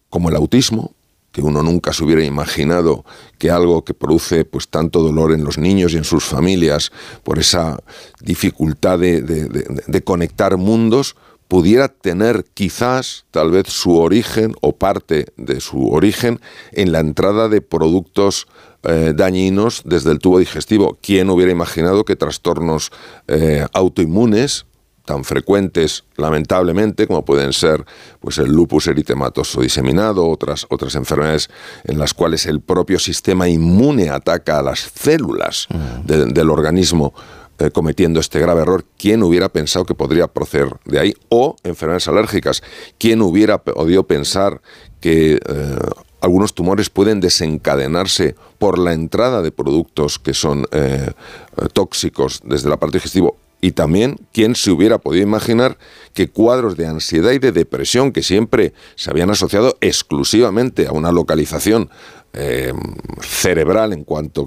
como 0.09 0.29
el 0.29 0.35
autismo, 0.35 0.93
que 1.31 1.41
uno 1.41 1.61
nunca 1.61 1.93
se 1.93 2.03
hubiera 2.03 2.23
imaginado 2.23 3.05
que 3.37 3.51
algo 3.51 3.85
que 3.85 3.93
produce 3.93 4.45
pues 4.45 4.67
tanto 4.67 5.01
dolor 5.01 5.31
en 5.31 5.43
los 5.43 5.57
niños 5.57 5.93
y 5.93 5.97
en 5.97 6.03
sus 6.03 6.25
familias 6.25 6.91
por 7.23 7.37
esa 7.37 7.77
dificultad 8.19 8.97
de, 8.99 9.21
de 9.21 10.03
conectar 10.03 10.57
mundos 10.57 11.15
pudiera 11.47 11.87
tener 11.87 12.45
quizás 12.53 13.25
tal 13.31 13.51
vez 13.51 13.67
su 13.67 13.97
origen 13.97 14.53
o 14.61 14.75
parte 14.75 15.33
de 15.35 15.59
su 15.61 15.89
origen 15.89 16.39
en 16.71 16.91
la 16.91 16.99
entrada 16.99 17.49
de 17.49 17.61
productos 17.61 18.47
eh, 18.83 19.13
dañinos 19.15 19.81
desde 19.85 20.11
el 20.11 20.19
tubo 20.19 20.39
digestivo. 20.39 20.97
¿Quién 21.01 21.29
hubiera 21.29 21.51
imaginado 21.51 22.05
que 22.05 22.15
trastornos 22.15 22.91
eh, 23.27 23.65
autoinmunes 23.73 24.65
tan 25.09 25.23
frecuentes, 25.23 26.03
lamentablemente, 26.17 27.07
como 27.07 27.25
pueden 27.25 27.51
ser 27.51 27.83
pues, 28.19 28.37
el 28.37 28.51
lupus 28.51 28.85
eritematoso 28.85 29.59
diseminado, 29.61 30.27
otras, 30.27 30.67
otras 30.69 30.93
enfermedades 30.93 31.49
en 31.83 31.97
las 31.97 32.13
cuales 32.13 32.45
el 32.45 32.61
propio 32.61 32.99
sistema 32.99 33.49
inmune 33.49 34.11
ataca 34.11 34.59
a 34.59 34.61
las 34.61 34.91
células 34.93 35.67
del 36.05 36.51
organismo, 36.51 37.15
eh, 37.57 37.71
cometiendo 37.71 38.19
este 38.19 38.39
grave 38.39 38.61
error, 38.61 38.85
¿quién 38.99 39.23
hubiera 39.23 39.49
pensado 39.49 39.83
que 39.83 39.95
podría 39.95 40.27
proceder 40.27 40.77
de 40.85 40.99
ahí? 40.99 41.13
O 41.29 41.55
enfermedades 41.63 42.07
alérgicas, 42.07 42.61
¿quién 42.99 43.23
hubiera 43.23 43.63
podido 43.63 44.05
pensar 44.05 44.61
que 45.01 45.39
algunos 46.21 46.53
tumores 46.53 46.89
pueden 46.89 47.19
desencadenarse 47.19 48.35
por 48.57 48.77
la 48.77 48.93
entrada 48.93 49.41
de 49.41 49.51
productos 49.51 50.19
que 50.19 50.33
son 50.33 50.65
eh, 50.71 51.11
tóxicos 51.73 52.41
desde 52.43 52.69
la 52.69 52.77
parte 52.77 52.97
digestivo. 52.97 53.37
Y 53.61 53.73
también, 53.73 54.17
¿quién 54.31 54.55
se 54.55 54.71
hubiera 54.71 54.99
podido 54.99 55.23
imaginar 55.23 55.77
que 56.13 56.29
cuadros 56.29 56.77
de 56.77 56.87
ansiedad 56.87 57.31
y 57.31 57.39
de 57.39 57.51
depresión 57.51 58.13
que 58.13 58.23
siempre 58.23 58.73
se 58.95 59.11
habían 59.11 59.29
asociado 59.29 59.77
exclusivamente 59.81 60.87
a 60.87 60.93
una 60.93 61.11
localización 61.11 61.89
eh, 62.33 62.71
cerebral 63.21 63.91
en 63.91 64.03
cuanto, 64.03 64.45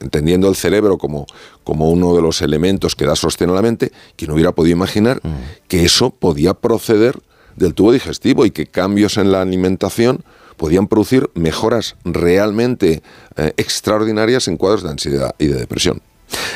entendiendo 0.00 0.48
el 0.48 0.56
cerebro 0.56 0.96
como, 0.96 1.26
como 1.62 1.90
uno 1.90 2.14
de 2.14 2.22
los 2.22 2.40
elementos 2.40 2.96
que 2.96 3.04
da 3.04 3.16
sostén 3.16 3.50
a 3.50 3.54
la 3.54 3.60
mente, 3.60 3.92
¿quién 4.16 4.30
hubiera 4.30 4.52
podido 4.52 4.76
imaginar 4.76 5.20
mm. 5.22 5.68
que 5.68 5.84
eso 5.84 6.10
podía 6.10 6.54
proceder 6.54 7.18
del 7.56 7.74
tubo 7.74 7.92
digestivo 7.92 8.46
y 8.46 8.50
que 8.50 8.66
cambios 8.66 9.18
en 9.18 9.30
la 9.30 9.42
alimentación 9.42 10.24
podían 10.62 10.86
producir 10.86 11.28
mejoras 11.34 11.96
realmente 12.04 13.02
eh, 13.34 13.52
extraordinarias 13.56 14.46
en 14.46 14.56
cuadros 14.56 14.84
de 14.84 14.90
ansiedad 14.90 15.34
y 15.36 15.48
de 15.48 15.56
depresión. 15.56 16.00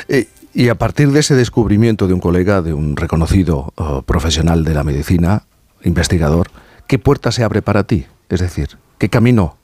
Eh, 0.07 0.29
y 0.55 0.69
a 0.69 0.77
partir 0.77 1.11
de 1.11 1.19
ese 1.19 1.35
descubrimiento 1.35 2.07
de 2.07 2.15
un 2.15 2.21
colega, 2.21 2.63
de 2.63 2.73
un 2.73 2.97
reconocido 2.97 3.75
eh, 3.77 4.03
profesional 4.07 4.63
de 4.63 4.75
la 4.75 4.85
medicina, 4.85 5.43
investigador, 5.83 6.53
¿qué 6.87 7.01
puerta 7.01 7.33
se 7.33 7.43
abre 7.43 7.63
para 7.63 7.83
ti? 7.83 8.07
Es 8.29 8.39
decir, 8.39 8.79
¿qué 8.99 9.09
camino 9.09 9.57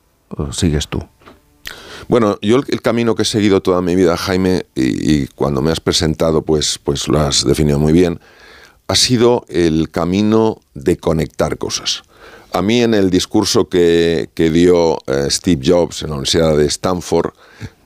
sigues 0.51 0.89
tú? 0.89 1.05
Bueno, 2.09 2.37
yo 2.43 2.57
el, 2.57 2.83
camino 2.83 3.15
que 3.15 3.23
he 3.23 3.27
seguido 3.27 3.63
toda 3.63 3.81
mi 3.81 3.95
vida, 3.95 4.17
Jaime, 4.17 4.67
y, 4.75 5.29
cuando 5.29 5.63
me 5.63 5.71
has 5.71 5.79
presentado, 5.79 6.43
pues, 6.43 6.81
pues 6.83 7.07
lo 7.07 7.21
has 7.21 7.47
definido 7.47 7.79
muy 7.79 7.93
bien, 7.93 8.19
ha 8.89 8.97
sido 8.97 9.45
el 9.49 9.89
camino 9.89 10.59
de 10.75 10.97
conectar 10.97 11.59
cosas. 11.59 12.03
A 12.55 12.61
mí 12.61 12.83
en 12.83 12.93
el 12.93 13.09
discurso 13.11 13.69
que, 13.69 14.29
dio 14.37 14.99
eh, 15.07 15.29
Steve 15.31 15.63
Jobs 15.65 16.03
en 16.03 16.11
la 16.11 16.17
Universidad 16.17 16.57
de 16.57 16.67
Stanford, 16.67 17.33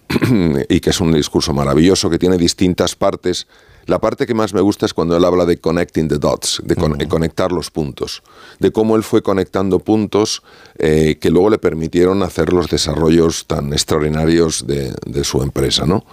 y 0.69 0.81
que 0.81 0.91
es 0.91 1.01
un 1.01 1.13
discurso 1.13 1.53
maravilloso, 1.53 2.11
que 2.11 2.19
tiene 2.19 2.37
distintas 2.37 2.97
partes, 2.97 3.47
la 3.87 4.01
parte 4.01 4.27
que 4.27 4.35
más 4.35 4.53
me 4.53 4.61
gusta 4.61 4.87
es 4.87 4.95
cuando 4.95 5.17
él 5.17 5.25
habla 5.25 5.45
de 5.47 5.59
connecting 5.59 6.09
the 6.09 6.19
dots, 6.19 6.61
de, 6.65 6.75
conectar 7.09 7.53
los 7.53 7.71
puntos, 7.71 8.23
de 8.59 8.73
cómo 8.73 8.97
él 8.97 9.03
fue 9.03 9.23
conectando 9.23 9.79
puntos 9.79 10.43
eh, 10.79 11.19
que 11.21 11.31
luego 11.31 11.51
le 11.51 11.59
permitieron 11.59 12.23
hacer 12.23 12.53
los 12.53 12.69
desarrollos 12.69 13.47
tan 13.47 13.73
extraordinarios 13.73 14.67
de, 14.67 14.95
su 15.25 15.43
empresa. 15.43 15.87
¿no? 15.87 16.05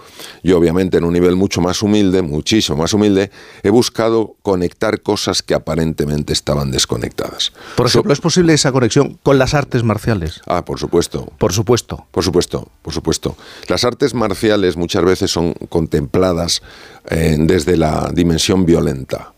Yo 0.42 0.58
obviamente 0.58 0.98
en 0.98 1.04
un 1.04 1.12
nivel 1.12 1.36
mucho 1.36 1.60
más 1.60 1.82
humilde, 1.82 2.22
muchísimo 2.22 2.78
más 2.78 2.94
humilde, 2.94 3.30
he 3.62 3.70
buscado 3.70 4.36
conectar 4.42 5.02
cosas 5.02 5.42
que 5.42 5.54
aparentemente 5.54 6.32
estaban 6.32 6.70
desconectadas. 6.70 7.52
Por 7.76 7.86
ejemplo, 7.86 8.12
¿es 8.12 8.20
posible 8.20 8.54
esa 8.54 8.72
conexión 8.72 9.18
con 9.22 9.38
las 9.38 9.54
artes 9.54 9.82
marciales? 9.82 10.40
Ah, 10.46 10.64
por 10.64 10.78
supuesto. 10.78 11.32
Por 11.38 11.52
supuesto. 11.52 12.06
Por 12.10 12.24
supuesto, 12.24 12.68
por 12.82 12.94
supuesto. 12.94 13.36
Las 13.68 13.84
artes 13.84 14.14
marciales 14.14 14.76
muchas 14.76 15.04
veces 15.04 15.30
son 15.30 15.54
contempladas 15.68 16.62
eh, 17.10 17.36
desde 17.38 17.76
la 17.76 18.10
dimensión 18.12 18.64
violenta. 18.64 19.32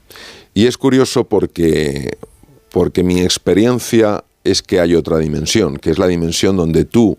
Y 0.54 0.66
es 0.66 0.78
curioso 0.78 1.24
porque, 1.24 2.16
porque 2.70 3.02
mi 3.02 3.20
experiencia 3.20 4.24
es 4.44 4.62
que 4.62 4.80
hay 4.80 4.94
otra 4.94 5.18
dimensión, 5.18 5.76
que 5.76 5.90
es 5.90 5.98
la 5.98 6.06
dimensión 6.06 6.56
donde 6.56 6.84
tú 6.84 7.18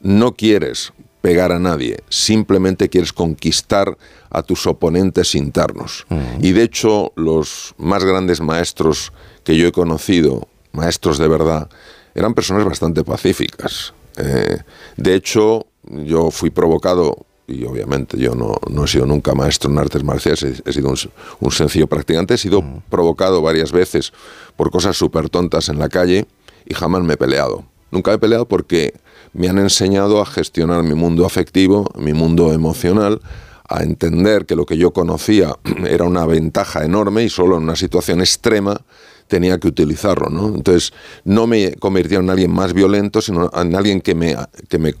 no 0.00 0.34
quieres 0.34 0.92
pegar 1.22 1.52
a 1.52 1.58
nadie, 1.58 2.00
simplemente 2.10 2.90
quieres 2.90 3.14
conquistar 3.14 3.96
a 4.28 4.42
tus 4.42 4.66
oponentes 4.66 5.34
internos. 5.34 6.06
Y 6.42 6.52
de 6.52 6.64
hecho, 6.64 7.12
los 7.16 7.74
más 7.78 8.04
grandes 8.04 8.42
maestros 8.42 9.12
que 9.42 9.56
yo 9.56 9.66
he 9.68 9.72
conocido, 9.72 10.48
maestros 10.72 11.16
de 11.16 11.28
verdad, 11.28 11.70
eran 12.14 12.34
personas 12.34 12.64
bastante 12.66 13.04
pacíficas. 13.04 13.94
Eh, 14.18 14.58
de 14.98 15.14
hecho, 15.14 15.66
yo 15.84 16.30
fui 16.30 16.50
provocado 16.50 17.24
y 17.46 17.64
obviamente 17.64 18.18
yo 18.18 18.34
no, 18.34 18.84
he 18.84 18.88
sido 18.88 19.06
nunca 19.06 19.34
maestro 19.34 19.70
en 19.70 19.78
artes 19.78 20.02
marciales, 20.02 20.62
he, 20.64 20.72
sido 20.72 20.94
un, 21.40 21.52
sencillo 21.52 21.86
practicante, 21.86 22.34
he 22.34 22.38
sido 22.38 22.62
provocado 22.88 23.42
varias 23.42 23.72
veces 23.72 24.12
por 24.56 24.70
cosas 24.70 24.96
súper 24.96 25.28
tontas 25.28 25.68
en 25.68 25.78
la 25.78 25.88
calle 25.88 26.26
y 26.66 26.74
jamás 26.74 27.02
me 27.02 27.14
he 27.14 27.16
peleado. 27.16 27.64
Nunca 27.90 28.12
he 28.12 28.18
peleado 28.18 28.48
porque 28.48 28.94
me 29.32 29.48
han 29.48 29.58
enseñado 29.58 30.20
a 30.20 30.26
gestionar 30.26 30.82
mi 30.82 30.94
mundo 30.94 31.26
afectivo, 31.26 31.90
mi 31.96 32.12
mundo 32.12 32.52
emocional, 32.52 33.20
a 33.68 33.82
entender 33.82 34.46
que 34.46 34.56
lo 34.56 34.66
que 34.66 34.76
yo 34.76 34.92
conocía 34.92 35.54
era 35.88 36.04
una 36.04 36.26
ventaja 36.26 36.84
enorme 36.84 37.24
y 37.24 37.28
solo 37.28 37.56
en 37.56 37.64
una 37.64 37.76
situación 37.76 38.20
extrema 38.20 38.80
tenía 39.28 39.58
que 39.58 39.68
utilizarlo, 39.68 40.28
¿no? 40.28 40.54
Entonces, 40.54 40.92
no 41.24 41.46
me 41.46 41.74
convirtió 41.74 42.20
en 42.20 42.30
alguien 42.30 42.52
más 42.52 42.72
violento, 42.72 43.20
sino 43.20 43.50
en 43.54 43.74
alguien 43.74 44.00
que 44.00 44.14
me, 44.14 44.36
que 44.68 44.78
me, 44.78 44.94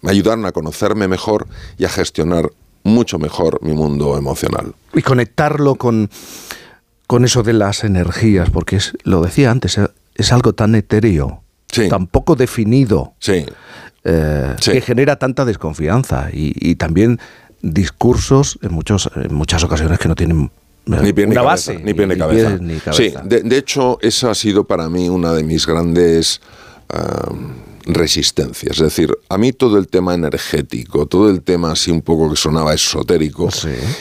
me 0.00 0.10
ayudaron 0.10 0.46
a 0.46 0.52
conocerme 0.52 1.08
mejor 1.08 1.46
y 1.78 1.84
a 1.84 1.88
gestionar 1.88 2.50
mucho 2.84 3.18
mejor 3.18 3.58
mi 3.62 3.72
mundo 3.72 4.16
emocional. 4.16 4.74
Y 4.92 5.02
conectarlo 5.02 5.74
con, 5.74 6.10
con 7.06 7.24
eso 7.24 7.42
de 7.42 7.54
las 7.54 7.82
energías, 7.82 8.50
porque 8.50 8.76
es, 8.76 8.92
lo 9.02 9.22
decía 9.22 9.50
antes, 9.50 9.80
es 10.14 10.32
algo 10.32 10.52
tan 10.52 10.74
etéreo, 10.74 11.42
tan 11.88 12.06
poco 12.06 12.36
definido, 12.36 13.14
eh, 14.04 14.54
que 14.62 14.80
genera 14.80 15.16
tanta 15.16 15.44
desconfianza 15.44 16.28
y, 16.32 16.76
también 16.76 17.18
discursos 17.62 18.58
en, 18.62 18.72
muchos, 18.72 19.10
en 19.16 19.34
muchas 19.34 19.64
ocasiones 19.64 19.98
que 19.98 20.08
no 20.08 20.14
tienen 20.14 20.50
ni 20.86 21.12
pie, 21.12 21.26
ni 21.26 21.34
base, 21.34 21.78
ni 21.78 21.94
pie 21.94 22.06
ni, 22.06 22.16
cabeza. 22.16 22.58
Sí, 22.92 23.12
de, 23.24 23.56
hecho, 23.56 23.98
esa 24.02 24.30
ha 24.30 24.34
sido 24.34 24.64
para 24.64 24.88
mí 24.88 25.08
una 25.08 25.32
de 25.32 25.42
mis 25.42 25.66
grandes 25.66 26.40
resistencias. 27.86 28.76
Es 28.76 28.82
decir, 28.82 29.16
a 29.28 29.38
mí 29.38 29.52
todo 29.52 29.78
el 29.78 29.88
tema 29.88 30.14
energético, 30.14 31.06
todo 31.06 31.30
el 31.30 31.42
tema 31.42 31.72
así 31.72 31.90
un 31.90 32.02
poco 32.02 32.30
que 32.30 32.36
sonaba 32.36 32.74
esotérico, 32.74 33.48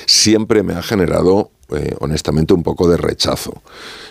siempre 0.05 0.63
me 0.63 0.73
ha 0.73 0.81
generado 0.81 1.51
eh, 1.75 1.95
honestamente 1.99 2.53
un 2.53 2.63
poco 2.63 2.87
de 2.89 2.97
rechazo. 2.97 3.61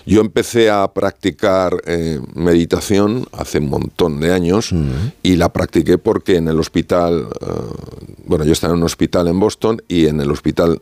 Yo 0.06 0.20
empecé 0.20 0.70
a 0.70 0.86
practicar 0.88 1.82
eh, 1.86 2.20
meditación 2.34 3.26
hace 3.32 3.58
un 3.58 3.70
montón 3.70 4.20
de 4.20 4.32
años 4.32 4.74
y 5.22 5.36
la 5.36 5.52
practiqué 5.52 5.98
porque 5.98 6.36
en 6.36 6.48
el 6.48 6.58
hospital, 6.58 7.28
eh, 7.40 7.46
bueno, 8.26 8.44
yo 8.44 8.52
estaba 8.52 8.72
en 8.72 8.80
un 8.80 8.84
hospital 8.84 9.28
en 9.28 9.38
Boston 9.38 9.82
y 9.88 10.06
en 10.06 10.20
el 10.20 10.30
hospital 10.30 10.80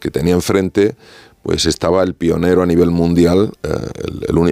que 0.00 0.10
tenía 0.10 0.34
enfrente, 0.34 0.96
pues 1.44 1.66
estaba 1.66 2.02
el 2.02 2.14
pionero 2.14 2.62
a 2.62 2.66
nivel 2.66 2.90
mundial, 2.90 3.52
eh, 3.62 3.68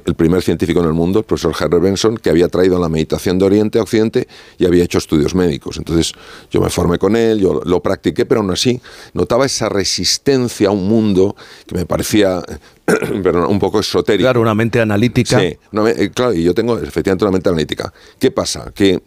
el, 0.05 0.15
primer 0.15 0.43
científico 0.43 0.81
en 0.81 0.87
el 0.87 0.93
mundo, 0.93 1.21
el 1.21 1.25
profesor 1.25 1.55
Harry 1.59 1.81
Benson, 1.81 2.19
que 2.19 2.29
había 2.29 2.49
traído 2.49 2.79
la 2.79 2.91
meditación 2.91 3.39
de 3.39 3.47
Oriente 3.47 3.79
a 3.79 3.83
Occidente 3.83 4.29
y 4.59 4.67
había 4.67 4.85
hecho 4.85 4.99
estudios 4.99 5.35
médicos. 5.35 5.79
Entonces 5.79 6.13
yo 6.51 6.61
me 6.61 6.69
formé 6.69 6.99
con 6.99 7.17
él, 7.17 7.41
yo 7.41 7.63
lo 7.65 7.81
practiqué, 7.81 8.27
pero 8.27 8.43
aún 8.43 8.51
así 8.51 8.79
notaba 9.15 9.47
esa 9.47 9.71
resistencia 9.71 10.69
a 10.69 10.73
un 10.73 10.87
mundo 10.87 11.35
que 11.67 11.77
me 11.77 11.87
parecía 11.87 12.43
un 13.49 13.59
poco 13.59 13.81
esotérico. 13.81 14.25
Claro, 14.25 14.43
una 14.43 14.55
mente 14.55 14.79
analítica. 14.79 15.41
Sí, 15.41 15.47
eh, 15.47 16.11
claro, 16.15 16.35
y 16.35 16.43
yo 16.43 16.53
tengo 16.53 16.79
efectivamente 16.79 17.25
una 17.25 17.33
mente 17.33 17.49
analítica. 17.49 17.91
¿Qué 18.19 18.31
pasa? 18.31 18.71
Que 18.75 19.01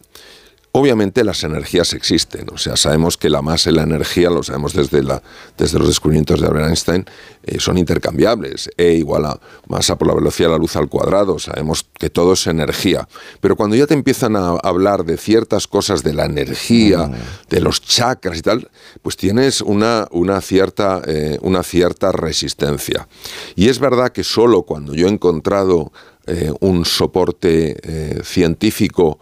Obviamente 0.77 1.23
las 1.23 1.41
energías 1.45 1.93
existen, 1.93 2.47
o 2.51 2.57
sea, 2.57 2.75
sabemos 2.75 3.15
que 3.15 3.29
la 3.29 3.41
masa 3.41 3.69
y 3.69 3.73
la 3.73 3.83
energía, 3.83 4.29
lo 4.29 4.43
sabemos 4.43 4.73
desde, 4.73 5.03
la, 5.03 5.23
desde 5.57 5.79
los 5.79 5.87
descubrimientos 5.87 6.41
de 6.41 6.47
Albert 6.47 6.67
Einstein, 6.67 7.05
eh, 7.43 7.61
son 7.61 7.77
intercambiables. 7.77 8.69
E 8.75 8.91
igual 8.91 9.23
a 9.23 9.39
masa 9.69 9.97
por 9.97 10.09
la 10.09 10.13
velocidad 10.13 10.49
de 10.49 10.55
la 10.55 10.57
luz 10.57 10.75
al 10.75 10.89
cuadrado, 10.89 11.39
sabemos 11.39 11.85
que 11.93 12.09
todo 12.09 12.33
es 12.33 12.45
energía. 12.47 13.07
Pero 13.39 13.55
cuando 13.55 13.77
ya 13.77 13.87
te 13.87 13.93
empiezan 13.93 14.35
a 14.35 14.49
hablar 14.49 15.05
de 15.05 15.15
ciertas 15.15 15.65
cosas 15.65 16.03
de 16.03 16.13
la 16.13 16.25
energía, 16.25 17.07
mm. 17.07 17.13
de 17.47 17.61
los 17.61 17.79
chakras 17.79 18.37
y 18.37 18.41
tal, 18.41 18.69
pues 19.01 19.15
tienes 19.15 19.61
una, 19.61 20.09
una, 20.11 20.41
cierta, 20.41 21.01
eh, 21.07 21.39
una 21.41 21.63
cierta 21.63 22.11
resistencia. 22.11 23.07
Y 23.55 23.69
es 23.69 23.79
verdad 23.79 24.11
que 24.11 24.25
solo 24.25 24.63
cuando 24.63 24.93
yo 24.93 25.07
he 25.07 25.09
encontrado 25.09 25.93
eh, 26.27 26.51
un 26.59 26.83
soporte 26.83 28.21
científico 28.25 29.19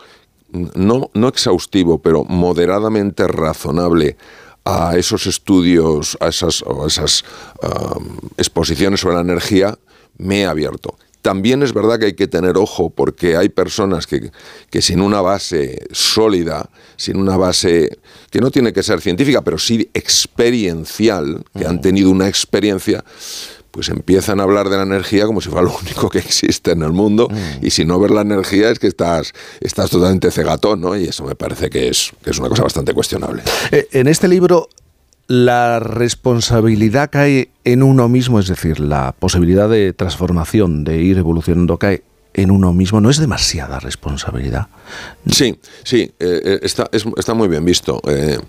no, 0.54 1.10
no 1.14 1.28
exhaustivo, 1.28 2.02
pero 2.02 2.24
moderadamente 2.24 3.28
razonable 3.28 4.18
a 4.66 4.96
esos 4.96 5.28
estudios, 5.28 6.18
a 6.22 6.30
esas, 6.30 6.64
esas 6.88 7.26
exposiciones 8.38 9.02
sobre 9.02 9.16
la 9.16 9.22
energía, 9.22 9.78
me 10.18 10.42
he 10.42 10.46
abierto. 10.46 10.96
También 11.22 11.64
es 11.64 11.74
verdad 11.74 12.00
que 12.00 12.08
hay 12.08 12.14
que 12.16 12.28
tener 12.28 12.58
ojo 12.58 12.90
porque 12.90 13.38
hay 13.38 13.48
personas 13.48 14.08
que, 14.08 14.32
que, 14.70 14.82
sin 14.82 15.00
una 15.00 15.22
base 15.22 15.88
sólida, 15.92 16.70
sin 16.98 17.16
una 17.16 17.38
base 17.38 17.98
que 18.30 18.42
no 18.42 18.52
tiene 18.52 18.74
que 18.74 18.84
ser 18.84 19.00
científica, 19.00 19.42
pero 19.42 19.58
sí 19.58 19.90
experiencial, 19.94 21.46
que 21.58 21.66
han 21.66 21.80
tenido 21.80 22.12
una 22.12 22.28
experiencia, 22.28 23.06
pues 23.74 23.90
empiezan 23.90 24.40
a 24.40 24.44
hablar 24.44 24.70
de 24.70 24.78
la 24.78 24.84
energía 24.84 25.26
como 25.26 25.41
si 25.41 25.50
fuera 25.50 25.66
lo 25.66 25.76
único 25.82 26.08
que 26.08 26.20
existe 26.20 26.72
en 26.72 26.84
el 26.84 26.91
mundo 26.91 27.28
mm. 27.30 27.66
y 27.66 27.72
si 27.72 27.86
no 27.86 28.00
ver 28.00 28.12
la 28.12 28.22
energía 28.22 28.70
es 28.70 28.78
que 28.78 28.86
estás, 28.88 29.34
estás 29.60 29.90
totalmente 29.90 30.30
cegatón, 30.30 30.80
¿no? 30.80 30.95
Y 30.95 31.06
eso 31.06 31.26
me 31.26 31.34
parece 31.34 31.72
que 31.72 31.90
es, 31.90 32.12
que 32.24 32.30
es 32.30 32.38
una 32.38 32.50
cosa 32.50 32.62
bastante 32.62 32.94
cuestionable. 32.94 33.41
Eh, 33.72 33.88
en 33.91 34.08
este 34.08 34.28
libro 34.28 34.70
la 35.28 35.80
responsabilidad 35.80 37.10
cae 37.10 37.50
en 37.64 37.82
uno 37.82 38.10
mismo, 38.10 38.40
es 38.40 38.48
decir, 38.48 38.80
la 38.80 39.16
posibilidad 39.18 39.68
de 39.68 39.91
transformación, 39.94 40.84
de 40.84 40.98
ir 41.02 41.18
evolucionando, 41.18 41.78
cae 41.78 42.04
en 42.34 42.51
uno 42.51 42.73
mismo, 42.73 42.99
¿no 42.99 43.10
es 43.10 43.18
demasiada 43.18 43.80
responsabilidad? 43.80 44.68
Sí, 45.30 45.60
sí, 45.84 46.11
eh, 46.19 46.41
eh, 46.43 46.60
está, 46.64 46.89
está, 46.91 47.34
muy 47.34 47.47
bien 47.47 47.64
visto. 47.64 48.01
Eh, 48.07 48.39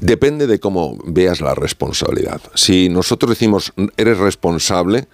depende 0.00 0.46
de 0.46 0.58
cómo 0.58 0.98
veas 1.04 1.40
la 1.40 1.54
responsabilidad. 1.54 2.40
Si 2.54 2.88
nosotros 2.88 3.30
decimos 3.30 3.72
eres 3.96 4.18
responsable, 4.18 5.08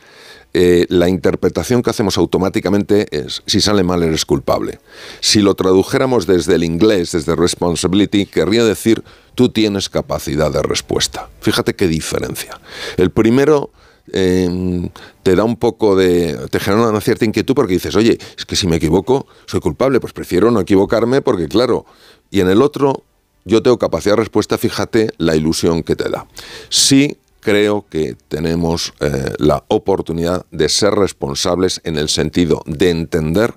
la 0.55 1.09
interpretación 1.09 1.83
que 1.83 1.89
hacemos 1.89 2.19
automáticamente 2.19 3.07
es, 3.11 3.43
si 3.47 3.63
sale 3.63 3.85
mal 3.85 4.03
eres 4.03 4.27
culpable. 4.27 4.81
Si 5.21 5.41
lo 5.41 5.55
tradujéramos 5.55 6.27
desde 6.27 6.57
el 6.57 6.63
inglés, 6.63 7.13
desde 7.13 7.35
responsibility, 7.35 8.27
querría 8.27 8.63
decir 8.63 9.03
tú 9.35 9.49
tienes 9.49 9.89
capacidad 9.89 10.53
de 10.53 10.63
respuesta. 10.63 11.31
Fíjate 11.41 11.75
qué 11.75 11.89
diferencia. 11.89 12.61
El 12.99 13.11
primero 13.11 13.71
Em, 14.15 14.91
te 15.23 15.35
da 15.35 15.43
un 15.43 15.57
poco 15.57 15.97
de. 15.97 16.39
te 16.51 16.61
genera 16.61 16.91
una 16.91 17.01
cierta 17.01 17.25
inquietud 17.25 17.55
porque 17.55 17.73
dices, 17.73 17.97
oye, 17.97 18.19
es 18.37 18.45
que 18.45 18.57
si 18.57 18.67
me 18.67 18.77
equivoco, 18.77 19.27
soy 19.47 19.61
culpable, 19.61 20.01
pues 20.01 20.13
prefiero 20.13 20.51
no 20.51 20.61
equivocarme 20.61 21.23
porque, 21.23 21.49
claro, 21.49 21.87
y 22.31 22.41
en 22.41 22.51
el 22.51 22.61
otro, 22.61 23.05
yo 23.47 23.63
tengo 23.63 23.79
capacidad 23.79 24.13
de 24.13 24.21
respuesta, 24.21 24.59
fíjate 24.59 25.15
la 25.17 25.35
ilusión 25.35 25.83
que 25.83 25.97
te 25.97 26.11
da. 26.11 26.27
Sí 26.69 27.17
creo 27.41 27.87
que 27.89 28.15
tenemos 28.29 28.93
eh, 29.01 29.33
la 29.39 29.65
oportunidad 29.69 30.45
de 30.51 30.69
ser 30.69 30.93
responsables 30.95 31.81
en 31.83 31.97
el 31.97 32.11
sentido 32.11 32.63
de 32.67 32.91
entender 32.91 33.55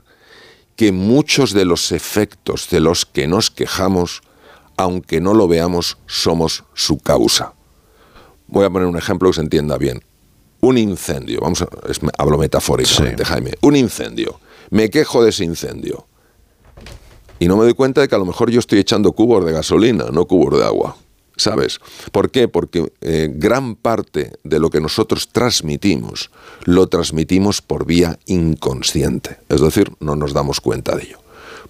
que 0.78 0.94
muchos 0.94 1.52
de 1.52 1.66
los 1.66 1.92
efectos 1.92 2.70
de 2.70 2.80
los 2.80 3.06
que 3.06 3.28
nos 3.28 3.52
quejamos, 3.52 4.22
aunque 4.78 5.20
no 5.20 5.34
lo 5.34 5.50
veamos, 5.50 5.98
somos 6.06 6.64
su 6.74 6.98
causa. 6.98 7.54
Voy 8.48 8.64
a 8.64 8.70
poner 8.70 8.88
un 8.88 8.98
ejemplo 8.98 9.30
que 9.30 9.36
se 9.36 9.42
entienda 9.42 9.78
bien 9.78 10.02
un 10.66 10.78
incendio, 10.78 11.40
vamos 11.42 11.62
a, 11.62 11.68
hablo 12.18 12.38
metafóricamente, 12.38 13.24
Jaime, 13.24 13.52
un 13.62 13.76
incendio, 13.76 14.40
me 14.72 14.90
quejo 14.90 15.24
de 15.24 15.30
ese 15.30 15.44
incendio 15.44 16.08
y 17.40 17.48
no 17.48 17.58
me 17.58 17.64
doy 17.64 17.74
cuenta 17.74 18.02
de 18.02 18.08
que 18.08 18.16
a 18.16 18.18
lo 18.18 18.26
mejor 18.26 18.50
yo 18.50 18.60
estoy 18.60 18.80
echando 18.80 19.12
cubos 19.12 19.46
de 19.46 19.52
gasolina, 19.52 20.06
no 20.12 20.26
cubos 20.26 20.58
de 20.58 20.66
agua. 20.66 20.98
¿Sabes? 21.38 21.82
¿Por 22.14 22.32
qué? 22.32 22.48
Porque 22.48 22.94
eh, 23.02 23.30
gran 23.30 23.76
parte 23.76 24.32
de 24.46 24.58
lo 24.58 24.70
que 24.70 24.80
nosotros 24.80 25.28
transmitimos 25.34 26.32
lo 26.64 26.88
transmitimos 26.88 27.62
por 27.62 27.86
vía 27.86 28.18
inconsciente. 28.26 29.40
Es 29.50 29.60
decir, 29.60 29.92
no 30.00 30.16
nos 30.16 30.32
damos 30.32 30.62
cuenta 30.62 30.96
de 30.96 31.04
ello. 31.04 31.18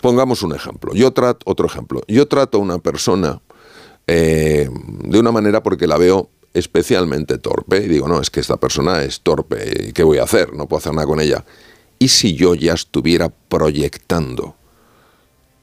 Pongamos 0.02 0.44
un 0.44 0.54
ejemplo. 0.54 0.94
Yo 0.94 1.14
trato, 1.14 1.40
otro 1.50 1.66
ejemplo. 1.66 2.04
Yo 2.08 2.28
trato 2.28 2.60
a 2.60 2.62
una 2.62 2.78
persona 2.78 3.42
eh, 4.06 4.70
de 5.04 5.20
una 5.20 5.32
manera 5.32 5.64
porque 5.64 5.88
la 5.88 5.98
veo 5.98 6.30
especialmente 6.56 7.38
torpe 7.38 7.84
y 7.84 7.88
digo, 7.88 8.08
no, 8.08 8.22
es 8.22 8.30
que 8.30 8.40
esta 8.40 8.58
persona 8.58 9.04
es 9.04 9.20
torpe, 9.20 9.92
¿qué 9.94 10.04
voy 10.04 10.20
a 10.20 10.24
hacer? 10.24 10.54
No 10.54 10.68
puedo 10.68 10.80
hacer 10.80 10.94
nada 10.94 11.06
con 11.06 11.20
ella. 11.20 11.44
¿Y 12.00 12.08
si 12.08 12.34
yo 12.34 12.56
ya 12.56 12.74
estuviera 12.74 13.30
proyectando 13.30 14.56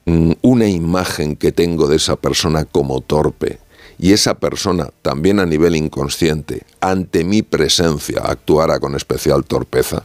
mm, 0.04 0.32
una 0.42 0.68
imagen 0.68 1.36
que 1.36 1.50
tengo 1.50 1.88
de 1.88 1.96
esa 1.96 2.16
persona 2.16 2.66
como 2.66 3.00
torpe 3.00 3.58
y 3.98 4.12
esa 4.12 4.38
persona 4.38 4.90
también 5.00 5.40
a 5.40 5.46
nivel 5.46 5.76
inconsciente 5.76 6.62
ante 6.80 7.24
mi 7.24 7.40
presencia 7.42 8.20
actuara 8.20 8.78
con 8.78 8.94
especial 8.94 9.44
torpeza? 9.44 10.04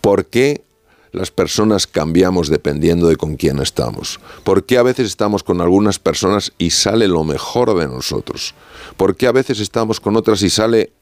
¿Por 0.00 0.26
qué 0.26 0.62
las 1.12 1.30
personas 1.30 1.86
cambiamos 1.86 2.48
dependiendo 2.48 3.08
de 3.08 3.16
con 3.16 3.36
quién 3.36 3.58
estamos? 3.58 4.20
¿Por 4.44 4.64
qué 4.64 4.78
a 4.78 4.82
veces 4.82 5.06
estamos 5.06 5.42
con 5.42 5.60
algunas 5.60 5.98
personas 5.98 6.52
y 6.58 6.70
sale 6.70 7.08
lo 7.08 7.24
mejor 7.24 7.76
de 7.78 7.88
nosotros? 7.88 8.54
¿Por 8.96 9.16
qué 9.16 9.26
a 9.26 9.32
veces 9.32 9.60
estamos 9.60 10.00
con 10.00 10.16
otras 10.16 10.42
y 10.42 10.50
sale 10.50 10.92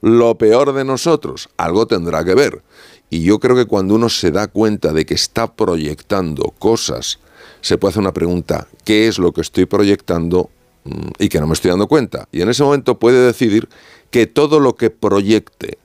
lo 0.00 0.36
peor 0.36 0.72
de 0.72 0.84
nosotros? 0.84 1.48
Algo 1.56 1.86
tendrá 1.86 2.24
que 2.24 2.34
ver. 2.34 2.62
Y 3.10 3.22
yo 3.22 3.38
creo 3.40 3.56
que 3.56 3.66
cuando 3.66 3.94
uno 3.94 4.08
se 4.08 4.30
da 4.30 4.46
cuenta 4.46 4.92
de 4.92 5.04
que 5.04 5.14
está 5.14 5.52
proyectando 5.52 6.54
cosas, 6.58 7.18
se 7.60 7.78
puede 7.78 7.90
hacer 7.90 8.00
una 8.00 8.14
pregunta, 8.14 8.68
¿qué 8.84 9.08
es 9.08 9.18
lo 9.18 9.32
que 9.32 9.40
estoy 9.40 9.66
proyectando 9.66 10.50
mm, 10.84 11.08
y 11.18 11.28
que 11.28 11.40
no 11.40 11.46
me 11.46 11.52
estoy 11.52 11.70
dando 11.70 11.88
cuenta? 11.88 12.28
Y 12.32 12.40
en 12.40 12.48
ese 12.48 12.62
momento 12.62 12.98
puede 12.98 13.26
decidir 13.26 13.68
que 14.10 14.26
todo 14.26 14.60
lo 14.60 14.76
que 14.76 14.90
proyecte 14.90 15.78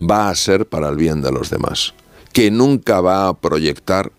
va 0.00 0.28
a 0.28 0.34
ser 0.34 0.66
para 0.66 0.88
el 0.88 0.96
bien 0.96 1.22
de 1.22 1.32
los 1.32 1.50
demás, 1.50 1.94
que 2.34 2.50
nunca 2.50 3.00
va 3.00 3.28
a 3.28 3.34
proyectar 3.34 4.10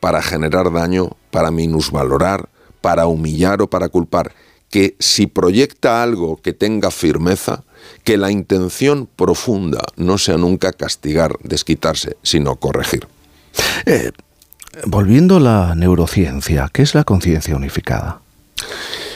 para 0.00 0.22
generar 0.22 0.72
daño, 0.72 1.16
para 1.30 1.50
minusvalorar, 1.50 2.48
para 2.80 3.06
humillar 3.06 3.60
o 3.60 3.68
para 3.68 3.90
culpar, 3.90 4.32
que 4.70 4.96
si 4.98 5.26
proyecta 5.26 6.02
algo 6.02 6.40
que 6.40 6.54
tenga 6.54 6.90
firmeza, 6.90 7.64
que 8.04 8.16
la 8.16 8.30
intención 8.30 9.06
profunda 9.06 9.82
no 9.96 10.16
sea 10.16 10.38
nunca 10.38 10.72
castigar, 10.72 11.36
desquitarse, 11.42 12.16
sino 12.22 12.56
corregir. 12.56 13.06
Eh, 13.84 14.12
volviendo 14.86 15.36
a 15.36 15.40
la 15.40 15.74
neurociencia, 15.74 16.70
¿qué 16.72 16.80
es 16.82 16.94
la 16.94 17.04
conciencia 17.04 17.54
unificada? 17.54 18.22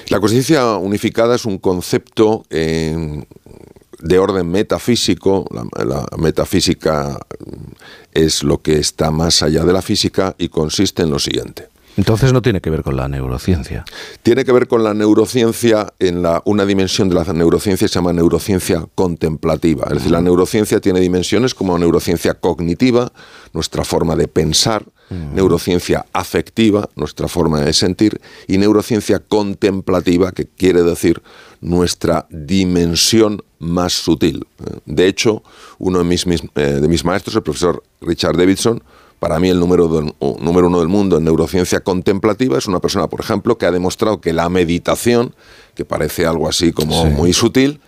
La 0.09 0.21
conciencia 0.21 0.77
unificada 0.77 1.37
es 1.37 1.47
un 1.47 1.57
concepto 1.57 2.45
eh, 2.51 3.25
de 4.03 4.19
orden 4.19 4.51
metafísico. 4.51 5.47
la, 5.51 6.07
metafísica 6.19 7.19
es 8.13 8.43
lo 8.43 8.61
que 8.61 8.79
está 8.79 9.11
más 9.11 9.43
allá 9.43 9.65
de 9.65 9.73
la 9.73 9.83
física 9.83 10.35
y 10.39 10.49
consiste 10.49 11.03
en 11.03 11.11
lo 11.11 11.19
siguiente. 11.19 11.69
Entonces 11.97 12.33
no 12.33 12.41
tiene 12.41 12.61
que 12.61 12.71
ver 12.71 12.83
con 12.83 12.97
la 12.97 13.07
neurociencia. 13.07 13.85
Tiene 14.23 14.45
que 14.45 14.53
ver 14.53 14.67
con 14.67 14.83
la 14.83 14.95
neurociencia 14.95 15.93
en 15.99 16.23
la, 16.23 16.41
una 16.47 16.65
dimensión 16.65 17.09
de 17.11 17.15
la 17.17 17.25
neurociencia 17.25 17.87
se 17.87 17.95
llama 17.95 18.13
neurociencia 18.15 18.87
contemplativa. 18.95 19.85
Es 19.89 19.95
decir, 19.95 20.11
la 20.11 20.23
neurociencia 20.23 20.81
tiene 20.81 21.01
dimensiones 21.01 21.55
como 21.55 21.79
neurociencia 21.79 22.35
cognitiva, 22.35 23.13
nuestra 23.53 23.85
forma 23.85 24.17
de 24.17 24.27
pensar, 24.27 24.85
neurociencia 25.35 26.07
afectiva, 26.13 26.89
nuestra 26.97 27.29
forma 27.29 27.61
de 27.61 27.73
sentir, 27.73 28.21
y 28.47 28.59
neurociencia 28.59 29.19
contemplativa, 29.19 30.33
que 30.33 30.47
quiere 30.47 30.83
decir 30.83 31.23
nuestra 31.61 32.27
dimensión 32.31 33.43
más 33.59 33.93
sutil. 33.93 34.47
De 34.87 35.07
hecho, 35.07 35.43
uno 35.79 35.99
de 35.99 36.05
mis, 36.05 36.27
eh, 36.27 36.61
de 36.81 36.89
mis 36.89 37.05
maestros, 37.05 37.37
el 37.37 37.43
profesor 37.43 37.83
Richard 38.01 38.37
Davidson, 38.37 38.83
para 39.23 39.39
mí 39.39 39.49
el 39.49 39.61
número, 39.61 39.89
número 40.41 40.67
uno 40.67 40.81
del 40.81 40.89
mundo 40.89 41.17
en 41.17 41.23
neurociencia 41.23 41.79
contemplativa 41.79 42.59
es 42.59 42.67
una 42.67 42.81
persona, 42.81 43.07
por 43.07 43.21
ejemplo, 43.21 43.57
que 43.57 43.67
ha 43.67 43.71
demostrado 43.71 44.21
que 44.21 44.33
la 44.33 44.49
meditación, 44.49 45.33
que 45.77 45.85
parece 45.85 46.27
algo 46.27 46.49
así 46.49 46.73
como 46.73 47.05
muy 47.07 47.33
sutil, 47.33 47.81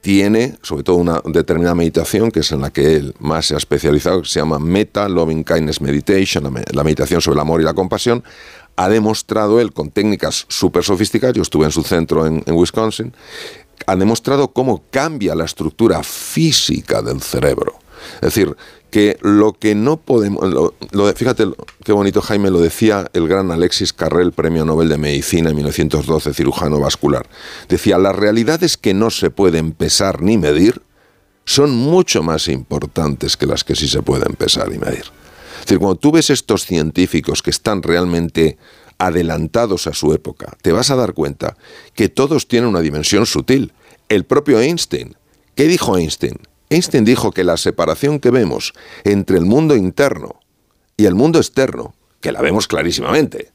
tiene 0.00 0.56
sobre 0.62 0.82
todo 0.82 0.96
una 0.96 1.20
determinada 1.24 1.74
meditación 1.74 2.30
que 2.30 2.40
es 2.40 2.52
en 2.52 2.62
la 2.62 2.70
que 2.70 2.96
él 2.96 3.14
más 3.18 3.46
se 3.46 3.54
ha 3.54 3.58
especializado, 3.58 4.22
que 4.22 4.28
se 4.28 4.40
llama 4.40 4.58
Meta 4.58 5.08
Loving 5.08 5.44
Kindness 5.44 5.80
Meditation, 5.80 6.44
la, 6.72 6.84
meditación 6.84 7.20
sobre 7.20 7.34
el 7.34 7.40
amor 7.40 7.60
y 7.60 7.64
la 7.64 7.74
compasión, 7.74 8.24
ha 8.76 8.88
demostrado 8.88 9.60
él 9.60 9.72
con 9.72 9.90
técnicas 9.90 10.46
súper 10.48 10.84
sofisticadas, 10.84 11.36
yo 11.36 11.42
estuve 11.42 11.66
en 11.66 11.72
su 11.72 11.82
centro 11.82 12.26
en, 12.26 12.42
en 12.46 12.54
Wisconsin, 12.54 13.12
ha 13.86 13.96
demostrado 13.96 14.48
cómo 14.52 14.84
cambia 14.90 15.34
la 15.34 15.44
estructura 15.44 16.02
física 16.02 17.02
del 17.02 17.20
cerebro. 17.20 17.79
Es 18.16 18.34
decir, 18.34 18.56
que 18.90 19.16
lo 19.22 19.52
que 19.52 19.74
no 19.74 19.96
podemos, 19.98 20.52
lo, 20.52 21.14
fíjate 21.14 21.46
qué 21.84 21.92
bonito 21.92 22.20
Jaime, 22.20 22.50
lo 22.50 22.60
decía 22.60 23.08
el 23.12 23.28
gran 23.28 23.50
Alexis 23.50 23.92
Carrel, 23.92 24.32
Premio 24.32 24.64
Nobel 24.64 24.88
de 24.88 24.98
Medicina 24.98 25.50
en 25.50 25.56
1912, 25.56 26.34
cirujano 26.34 26.80
vascular. 26.80 27.28
Decía, 27.68 27.98
las 27.98 28.16
realidades 28.16 28.76
que 28.76 28.94
no 28.94 29.10
se 29.10 29.30
pueden 29.30 29.72
pesar 29.72 30.22
ni 30.22 30.38
medir 30.38 30.82
son 31.44 31.70
mucho 31.70 32.22
más 32.22 32.48
importantes 32.48 33.36
que 33.36 33.46
las 33.46 33.64
que 33.64 33.76
sí 33.76 33.88
se 33.88 34.02
pueden 34.02 34.34
pesar 34.34 34.72
y 34.72 34.78
medir. 34.78 35.04
Es 35.54 35.66
decir, 35.66 35.78
cuando 35.78 35.96
tú 35.96 36.12
ves 36.12 36.30
estos 36.30 36.64
científicos 36.64 37.42
que 37.42 37.50
están 37.50 37.82
realmente 37.82 38.58
adelantados 38.98 39.86
a 39.86 39.94
su 39.94 40.12
época, 40.12 40.56
te 40.62 40.72
vas 40.72 40.90
a 40.90 40.96
dar 40.96 41.14
cuenta 41.14 41.56
que 41.94 42.08
todos 42.08 42.48
tienen 42.48 42.68
una 42.68 42.80
dimensión 42.80 43.26
sutil. 43.26 43.72
El 44.08 44.24
propio 44.24 44.60
Einstein, 44.60 45.16
¿qué 45.54 45.64
dijo 45.64 45.96
Einstein? 45.96 46.36
Einstein 46.70 47.04
dijo 47.04 47.32
que 47.32 47.44
la 47.44 47.56
separación 47.56 48.20
que 48.20 48.30
vemos 48.30 48.72
entre 49.04 49.36
el 49.36 49.44
mundo 49.44 49.74
interno 49.74 50.40
y 50.96 51.06
el 51.06 51.14
mundo 51.14 51.38
externo, 51.38 51.94
que 52.20 52.30
la 52.30 52.40
vemos 52.40 52.68
clarísimamente, 52.68 53.50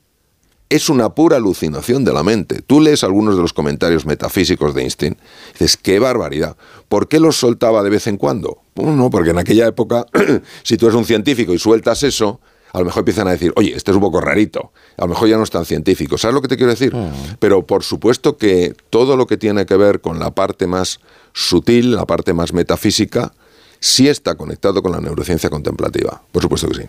es 0.70 0.90
una 0.90 1.10
pura 1.16 1.38
alucinación 1.38 2.04
de 2.04 2.12
la 2.12 2.24
mente. 2.24 2.62
Tú 2.62 2.82
lees 2.82 3.04
algunos 3.04 3.36
de 3.36 3.42
los 3.42 3.54
comentarios 3.54 4.06
metafísicos 4.06 4.74
de 4.74 4.82
Einstein 4.82 5.14
y 5.14 5.54
dices, 5.54 5.78
qué 5.78 6.00
barbaridad. 6.00 6.58
¿Por 6.90 7.08
qué 7.08 7.20
los 7.20 7.38
soltaba 7.38 7.84
de 7.84 7.90
vez 7.90 8.08
en 8.08 8.18
cuando? 8.18 8.62
Bueno, 8.76 8.96
no, 8.96 9.10
porque 9.10 9.30
en 9.30 9.38
aquella 9.38 9.68
época, 9.68 10.06
si 10.64 10.76
tú 10.76 10.88
eres 10.88 10.98
un 10.98 11.06
científico 11.06 11.54
y 11.54 11.60
sueltas 11.60 12.04
eso, 12.04 12.42
a 12.74 12.80
lo 12.80 12.86
mejor 12.86 13.02
empiezan 13.02 13.28
a 13.30 13.32
decir, 13.32 13.54
oye, 13.56 13.74
este 13.74 13.92
es 13.92 13.96
un 13.96 14.02
poco 14.02 14.20
rarito, 14.20 14.74
a 14.98 15.04
lo 15.04 15.10
mejor 15.10 15.30
ya 15.30 15.38
no 15.38 15.44
es 15.44 15.50
tan 15.50 15.64
científico. 15.64 16.18
¿Sabes 16.18 16.34
lo 16.34 16.42
que 16.42 16.50
te 16.50 16.58
quiero 16.58 16.72
decir? 16.72 16.94
Mm. 16.94 17.38
Pero 17.40 17.66
por 17.66 17.84
supuesto 17.84 18.36
que 18.36 18.76
todo 18.90 19.16
lo 19.16 19.28
que 19.28 19.38
tiene 19.38 19.66
que 19.66 19.78
ver 19.78 20.02
con 20.02 20.20
la 20.20 20.32
parte 20.32 20.68
más 20.68 21.00
sutil, 21.36 21.92
la 21.92 22.06
parte 22.06 22.34
más 22.34 22.54
metafísica, 22.54 23.34
sí 23.80 24.08
está 24.08 24.36
conectado 24.36 24.82
con 24.82 24.94
la 24.94 25.02
neurociencia 25.02 25.50
contemplativa. 25.50 26.22
Por 26.32 26.42
supuesto 26.42 26.68
que 26.70 26.76
sí. 26.76 26.82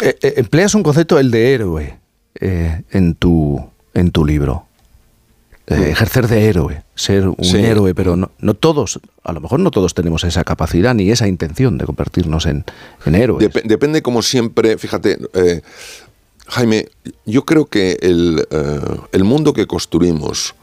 Eh, 0.00 0.16
eh, 0.22 0.34
empleas 0.38 0.74
un 0.74 0.82
concepto, 0.82 1.18
el 1.18 1.30
de 1.30 1.54
héroe, 1.54 1.98
eh, 2.40 2.82
en, 2.90 3.14
tu, 3.14 3.62
en 3.94 4.10
tu 4.10 4.24
libro. 4.24 4.66
Mm. 5.68 5.82
ejercer 5.84 6.26
de 6.26 6.48
héroe, 6.48 6.82
ser 6.96 7.28
un 7.28 7.36
héroe, 7.56 7.94
pero 7.94 8.16
no, 8.16 8.54
todos, 8.54 8.98
a 9.22 9.32
lo 9.32 9.40
mejor 9.40 9.60
no 9.60 9.70
todos 9.70 9.94
tenemos 9.94 10.24
esa 10.24 10.42
capacidad 10.42 10.94
ni 10.94 11.12
esa 11.12 11.28
intención 11.28 11.78
de 11.78 11.86
convertirnos 11.86 12.46
en, 12.46 12.64
en 13.06 13.14
héroes. 13.14 13.48
depende, 13.62 14.02
como 14.02 14.22
siempre, 14.22 14.78
fíjate, 14.78 15.18
Jaime, 16.48 16.88
yo 17.24 17.44
creo 17.44 17.66
que 17.66 17.98
el, 18.02 18.48
el 19.12 19.22
mundo 19.22 19.52
que 19.52 19.68
construimos 19.68 20.56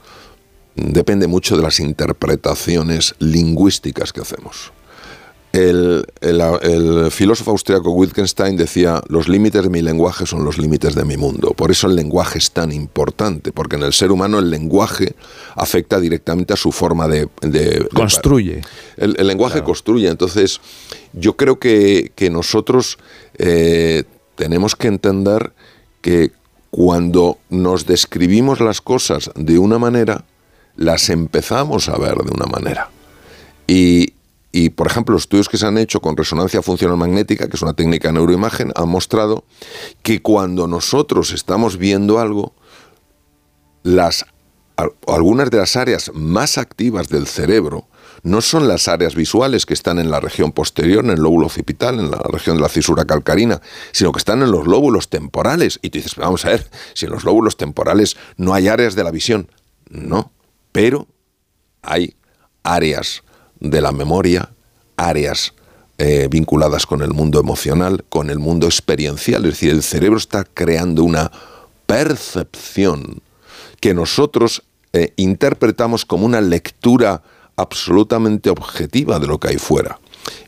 depende 0.78 1.28
mucho 1.28 1.58
de 1.58 1.64
las 1.64 1.80
interpretaciones 1.80 3.16
lingüísticas 3.20 4.14
que 4.14 4.22
hacemos. 4.22 4.72
El, 5.54 6.06
filósofo 7.10 7.52
austriaco 7.52 7.90
Wittgenstein 7.92 8.58
decía, 8.58 9.02
los 9.08 9.28
límites 9.28 9.64
de 9.64 9.70
mi 9.70 9.82
lenguaje 9.82 10.28
son 10.28 10.46
los 10.46 10.60
límites 10.60 10.94
de 10.94 11.04
mi 11.04 11.18
mundo. 11.18 11.52
Por 11.56 11.72
eso 11.72 11.88
el 11.88 11.96
lenguaje 11.96 12.38
es 12.38 12.52
tan 12.52 12.72
importante, 12.72 13.52
porque 13.52 13.76
en 13.76 13.84
el 13.84 13.94
ser 13.94 14.12
humano 14.12 14.38
el 14.38 14.52
lenguaje 14.52 15.16
afecta 15.56 16.00
directamente 16.00 16.54
a 16.54 16.58
su 16.58 16.72
forma 16.72 17.08
de... 17.08 17.28
construye. 17.94 18.62
el, 18.98 19.16
lenguaje 19.26 19.64
construye. 19.64 20.10
Entonces, 20.10 20.62
yo 21.14 21.36
creo 21.36 21.58
que, 21.58 22.12
nosotros 22.32 23.00
eh, 23.40 24.04
tenemos 24.36 24.76
que 24.76 24.90
entender 24.90 25.54
que 26.02 26.32
cuando 26.70 27.40
nos 27.50 27.88
describimos 27.88 28.60
las 28.60 28.82
cosas 28.82 29.32
de 29.36 29.58
una 29.58 29.80
manera, 29.80 30.26
las 30.78 31.10
empezamos 31.10 31.90
a 31.90 31.98
ver 31.98 32.16
de 32.16 32.32
una 32.32 32.46
manera. 32.46 32.90
Y, 33.68 34.70
por 34.76 34.88
ejemplo, 34.88 35.14
los 35.14 35.24
estudios 35.24 35.50
que 35.50 35.58
se 35.58 35.66
han 35.66 35.78
hecho 35.78 36.00
con 36.00 36.16
resonancia 36.16 36.62
funcional 36.62 36.98
magnética, 36.98 37.48
que 37.48 37.58
es 37.58 37.62
una 37.62 37.74
técnica 37.74 38.08
de 38.08 38.14
neuroimagen, 38.14 38.72
han 38.76 38.88
mostrado 38.88 39.44
que 40.02 40.22
cuando 40.22 40.68
nosotros 40.68 41.32
estamos 41.32 41.78
viendo 41.78 42.20
algo, 42.20 42.54
las, 43.84 44.26
algunas 45.06 45.50
de 45.50 45.58
las 45.58 45.76
áreas 45.76 46.12
más 46.14 46.58
activas 46.58 47.10
del 47.10 47.28
cerebro 47.28 47.88
no 48.24 48.42
son 48.42 48.68
las 48.68 48.88
áreas 48.88 49.16
visuales 49.16 49.66
que 49.66 49.74
están 49.74 50.00
en 50.00 50.10
la 50.10 50.20
región 50.20 50.52
posterior, 50.52 51.04
en 51.04 51.12
el 51.12 51.20
lóbulo 51.20 51.46
occipital, 51.48 52.00
en 52.00 52.10
la 52.12 52.18
región 52.18 52.58
de 52.58 52.64
la 52.64 52.70
cisura 52.70 53.06
calcarina, 53.06 53.62
sino 53.92 54.12
que 54.12 54.20
están 54.20 54.42
en 54.42 54.52
los 54.52 54.66
lóbulos 54.66 55.10
temporales. 55.10 55.80
Y 55.82 55.90
tú 55.90 56.00
dices, 56.00 56.16
vamos 56.16 56.46
a 56.46 56.50
ver, 56.50 56.68
si 56.94 57.06
en 57.06 57.12
los 57.12 57.24
lóbulos 57.24 57.58
temporales 57.58 58.18
no 58.38 58.54
hay 58.54 58.68
áreas 58.68 58.96
de 58.96 59.04
la 59.04 59.12
visión. 59.12 59.52
No, 59.90 60.32
pero 60.72 61.08
hay 61.82 62.16
áreas 62.64 63.24
de 63.60 63.82
la 63.82 63.92
memoria, 63.92 64.50
áreas 64.96 65.54
eh, 65.98 66.28
vinculadas 66.30 66.86
con 66.86 67.02
el 67.02 67.12
mundo 67.12 67.40
emocional, 67.40 68.06
con 68.10 68.30
el 68.30 68.40
mundo 68.40 68.68
experiencial. 68.68 69.46
Es 69.46 69.54
decir, 69.54 69.72
el 69.72 69.84
cerebro 69.84 70.18
está 70.18 70.44
creando 70.44 71.04
una 71.04 71.32
percepción 71.86 73.22
que 73.80 73.94
nosotros 73.94 74.64
eh, 74.94 75.14
interpretamos 75.16 76.06
como 76.06 76.26
una 76.26 76.42
lectura 76.42 77.24
absolutamente 77.56 78.50
objetiva 78.50 79.20
de 79.20 79.28
lo 79.28 79.40
que 79.40 79.50
hay 79.50 79.58
fuera. 79.58 80.00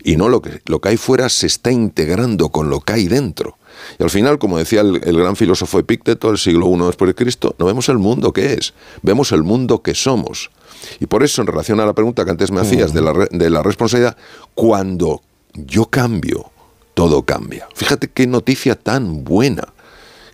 Y 0.03 0.15
no 0.15 0.29
lo 0.29 0.41
que, 0.41 0.61
lo 0.65 0.79
que 0.79 0.89
hay 0.89 0.97
fuera 0.97 1.29
se 1.29 1.47
está 1.47 1.71
integrando 1.71 2.49
con 2.49 2.69
lo 2.69 2.81
que 2.81 2.93
hay 2.93 3.07
dentro. 3.07 3.57
Y 3.97 4.03
al 4.03 4.09
final, 4.09 4.39
como 4.39 4.57
decía 4.57 4.81
el, 4.81 4.99
gran 4.99 5.35
filósofo 5.35 5.79
Epicteto 5.79 6.27
del 6.27 6.37
siglo 6.37 6.69
I 6.69 6.85
después 6.87 7.09
de 7.09 7.15
Cristo, 7.15 7.55
no 7.57 7.65
vemos 7.65 7.89
el 7.89 7.97
mundo 7.97 8.33
que 8.33 8.53
es, 8.53 8.73
vemos 9.01 9.31
el 9.31 9.43
mundo 9.43 9.81
que 9.81 9.95
somos. 9.95 10.51
Y 10.99 11.05
por 11.05 11.23
eso, 11.23 11.41
en 11.41 11.47
relación 11.47 11.79
a 11.79 11.85
la 11.85 11.93
pregunta 11.93 12.25
que 12.25 12.31
antes 12.31 12.51
me 12.51 12.61
hacías 12.61 12.93
de 12.93 13.01
la, 13.01 13.13
de 13.29 13.49
la 13.49 13.63
responsabilidad, 13.63 14.17
cuando 14.55 15.21
yo 15.53 15.85
cambio, 15.85 16.51
todo 16.93 17.23
cambia. 17.23 17.67
Fíjate 17.75 18.09
qué 18.09 18.27
noticia 18.27 18.75
tan 18.75 19.23
buena. 19.23 19.73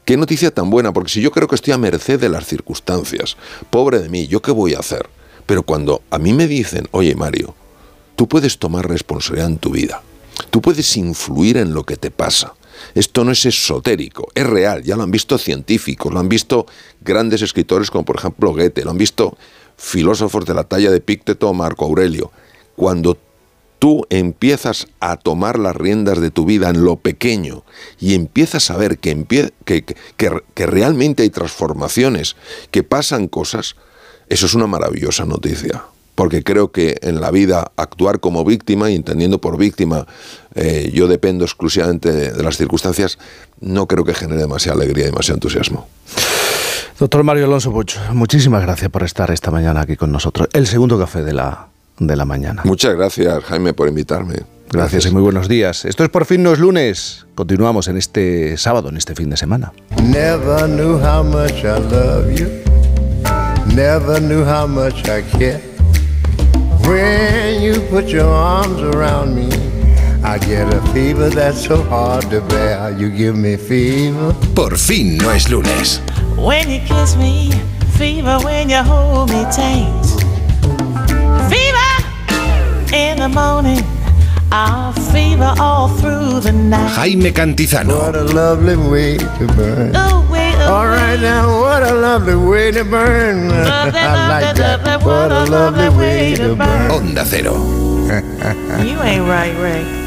Qué 0.05 0.17
noticia 0.17 0.51
tan 0.51 0.69
buena, 0.69 0.93
porque 0.93 1.09
si 1.09 1.21
yo 1.21 1.31
creo 1.31 1.47
que 1.47 1.55
estoy 1.55 1.73
a 1.73 1.79
merced 1.79 2.19
de 2.19 2.29
las 2.29 2.45
circunstancias, 2.45 3.37
pobre 3.71 3.99
de 3.99 4.09
mí, 4.09 4.27
¿yo 4.27 4.39
qué 4.39 4.51
voy 4.51 4.75
a 4.75 4.79
hacer? 4.79 5.09
Pero 5.47 5.63
cuando 5.63 6.03
a 6.11 6.19
mí 6.19 6.31
me 6.31 6.47
dicen, 6.47 6.87
oye 6.91 7.15
Mario, 7.15 7.55
tú 8.15 8.27
puedes 8.27 8.57
tomar 8.57 8.87
responsabilidad 8.87 9.49
en 9.49 9.57
tu 9.57 9.71
vida, 9.71 10.01
tú 10.49 10.61
puedes 10.61 10.97
influir 10.97 11.57
en 11.57 11.73
lo 11.73 11.83
que 11.83 11.97
te 11.97 12.11
pasa, 12.11 12.53
esto 12.93 13.23
no 13.23 13.31
es 13.31 13.45
esotérico, 13.45 14.27
es 14.35 14.45
real, 14.45 14.83
ya 14.83 14.95
lo 14.95 15.03
han 15.03 15.11
visto 15.11 15.37
científicos, 15.37 16.13
lo 16.13 16.19
han 16.19 16.29
visto 16.29 16.65
grandes 17.01 17.41
escritores 17.41 17.91
como 17.91 18.05
por 18.05 18.17
ejemplo 18.17 18.53
Goethe, 18.53 18.83
lo 18.83 18.91
han 18.91 18.97
visto 18.97 19.37
filósofos 19.77 20.45
de 20.45 20.53
la 20.53 20.63
talla 20.63 20.91
de 20.91 21.01
Pícteto 21.01 21.49
o 21.49 21.53
Marco 21.53 21.85
Aurelio. 21.85 22.31
Cuando 22.75 23.17
tú 23.79 24.05
empiezas 24.09 24.87
a 24.99 25.17
tomar 25.17 25.59
las 25.59 25.75
riendas 25.75 26.19
de 26.19 26.31
tu 26.31 26.45
vida 26.45 26.69
en 26.69 26.83
lo 26.83 26.95
pequeño 26.97 27.63
y 27.99 28.13
empiezas 28.13 28.69
a 28.71 28.77
ver 28.77 28.97
que, 28.97 29.25
que, 29.65 30.65
realmente 30.65 31.23
hay 31.23 31.29
transformaciones, 31.29 32.35
que 32.71 32.83
pasan 32.83 33.27
cosas, 33.27 33.75
eso 34.27 34.45
es 34.45 34.53
una 34.53 34.67
maravillosa 34.67 35.25
noticia. 35.25 35.85
Porque 36.15 36.43
creo 36.43 36.71
que 36.71 36.97
en 37.01 37.21
la 37.21 37.29
vida 37.29 37.71
actuar 37.75 38.19
como 38.19 38.43
víctima 38.43 38.89
y 38.89 38.95
entendiendo 38.95 39.39
por 39.39 39.57
víctima 39.57 40.07
eh, 40.55 40.89
yo 40.93 41.07
dependo 41.07 41.43
exclusivamente 41.43 42.11
de, 42.11 42.43
las 42.43 42.57
circunstancias, 42.57 43.19
no 43.59 43.87
creo 43.87 44.05
que 44.05 44.13
genere 44.13 44.41
demasiada 44.41 44.77
alegría 44.77 45.03
y 45.03 45.07
demasiado 45.07 45.35
entusiasmo. 45.35 45.87
Doctor 46.97 47.23
Mario 47.23 47.45
Alonso 47.45 47.71
Puch, 47.71 47.97
muchísimas 48.13 48.61
gracias 48.61 48.89
por 48.89 49.03
estar 49.03 49.29
esta 49.31 49.51
mañana 49.51 49.81
aquí 49.81 49.97
con 49.97 50.11
nosotros. 50.11 50.47
El 50.53 50.65
segundo 50.65 50.97
café 50.97 51.23
de 51.23 51.33
la, 51.33 51.67
de 51.99 52.15
la 52.15 52.23
mañana. 52.23 52.61
Muchas 52.63 52.95
gracias, 52.95 53.43
Jaime, 53.43 53.73
por 53.73 53.89
invitarme. 53.89 54.35
Gracias, 54.71 55.05
y 55.05 55.11
muy 55.11 55.21
buenos 55.21 55.47
días. 55.47 55.85
Esto 55.85 56.03
es 56.03 56.09
Por 56.09 56.25
fin 56.25 56.41
no 56.41 56.53
es 56.53 56.59
lunes. 56.59 57.25
Continuamos 57.35 57.87
en 57.87 57.97
este 57.97 58.57
sábado, 58.57 58.89
en 58.89 58.97
este 58.97 59.13
fin 59.13 59.29
de 59.29 59.37
semana. 59.37 59.73
Never 60.01 60.67
knew 60.67 60.97
how 60.97 61.23
much 61.23 61.63
I 61.63 61.79
love 61.91 62.33
you. 62.33 62.47
Never 63.75 64.21
knew 64.21 64.43
how 64.43 64.67
much 64.67 65.03
I 65.05 65.21
care. 65.37 65.74
When 66.87 67.63
you 67.63 67.81
put 67.89 68.09
your 68.09 68.29
arms 68.29 68.79
around 68.79 69.35
me, 69.35 69.49
I 70.23 70.37
get 70.37 70.71
a 70.71 70.81
fever 70.93 71.29
that's 71.29 71.65
so 71.65 71.81
hard 71.81 72.29
to 72.29 72.41
bear. 72.41 72.91
You 72.91 73.09
give 73.09 73.35
me 73.35 73.57
fever. 73.57 74.35
Por 74.55 74.77
fin 74.77 75.17
no 75.17 75.29
es 75.29 75.49
lunes. 75.49 75.99
When 76.37 76.69
you 76.69 76.79
kiss 76.85 77.15
me, 77.15 77.51
fever 77.97 78.37
when 78.43 78.69
you 78.69 78.83
hold 78.83 79.29
me 79.29 79.43
tight. 79.49 80.05
Fever 81.49 81.91
in 82.93 83.17
the 83.17 83.29
morning. 83.29 83.83
I'll 84.51 84.93
fever 85.11 85.55
all 85.59 85.89
through 85.89 86.39
the 86.41 86.51
night. 86.51 86.95
Jaime 86.95 87.31
Cantizano. 87.31 88.13
Onda 96.91 97.25
Cero. 97.25 97.55
you 98.83 99.01
ain't 99.01 99.27
right, 99.27 99.55
Ray. 99.59 100.05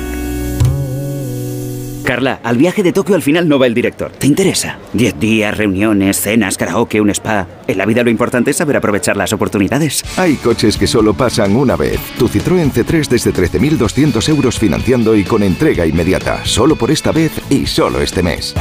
Carla, 2.08 2.40
al 2.42 2.56
viaje 2.56 2.82
de 2.82 2.92
Tokio 2.92 3.14
al 3.14 3.20
final 3.20 3.46
no 3.46 3.58
va 3.58 3.66
el 3.66 3.74
director. 3.74 4.10
¿Te 4.10 4.26
interesa? 4.26 4.78
Diez 4.94 5.20
días, 5.20 5.54
reuniones, 5.54 6.18
cenas, 6.18 6.56
karaoke, 6.56 7.02
un 7.02 7.10
spa. 7.10 7.46
En 7.66 7.76
la 7.76 7.84
vida 7.84 8.02
lo 8.02 8.08
importante 8.08 8.50
es 8.50 8.56
saber 8.56 8.78
aprovechar 8.78 9.14
las 9.14 9.34
oportunidades. 9.34 10.02
Hay 10.16 10.36
coches 10.36 10.78
que 10.78 10.86
solo 10.86 11.12
pasan 11.12 11.54
una 11.54 11.76
vez. 11.76 12.00
Tu 12.18 12.26
Citroën 12.28 12.72
C3 12.72 13.08
desde 13.08 13.34
13.200 13.34 14.26
euros 14.30 14.58
financiando 14.58 15.14
y 15.14 15.24
con 15.24 15.42
entrega 15.42 15.84
inmediata. 15.84 16.46
Solo 16.46 16.76
por 16.76 16.90
esta 16.90 17.12
vez 17.12 17.32
y 17.50 17.66
solo 17.66 18.00
este 18.00 18.22
mes. 18.22 18.54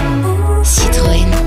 Citroën. 0.63 1.46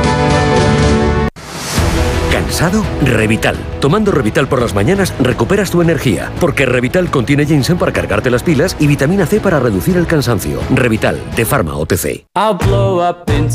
¿Cansado? 2.41 2.83
Revital. 3.03 3.55
Tomando 3.79 4.11
Revital 4.11 4.47
por 4.47 4.61
las 4.61 4.73
mañanas 4.73 5.13
recuperas 5.19 5.69
tu 5.69 5.81
energía, 5.81 6.31
porque 6.39 6.65
Revital 6.65 7.11
contiene 7.11 7.45
ginseng 7.45 7.77
para 7.77 7.93
cargarte 7.93 8.31
las 8.31 8.41
pilas 8.41 8.75
y 8.79 8.87
vitamina 8.87 9.27
C 9.27 9.39
para 9.39 9.59
reducir 9.59 9.95
el 9.95 10.07
cansancio. 10.07 10.59
Revital, 10.73 11.21
de 11.35 11.45
Pharma 11.45 11.77
OTC. 11.77 12.25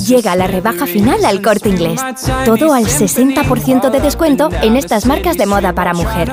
Llega 0.06 0.36
la 0.36 0.46
rebaja 0.46 0.86
final 0.86 1.24
al 1.24 1.42
corte 1.42 1.68
inglés. 1.68 2.00
Todo 2.44 2.72
al 2.72 2.84
60% 2.84 3.90
de 3.90 4.00
descuento 4.00 4.50
en 4.62 4.76
estas 4.76 5.04
marcas 5.04 5.36
de 5.36 5.46
moda 5.46 5.72
para 5.72 5.92
mujer. 5.92 6.32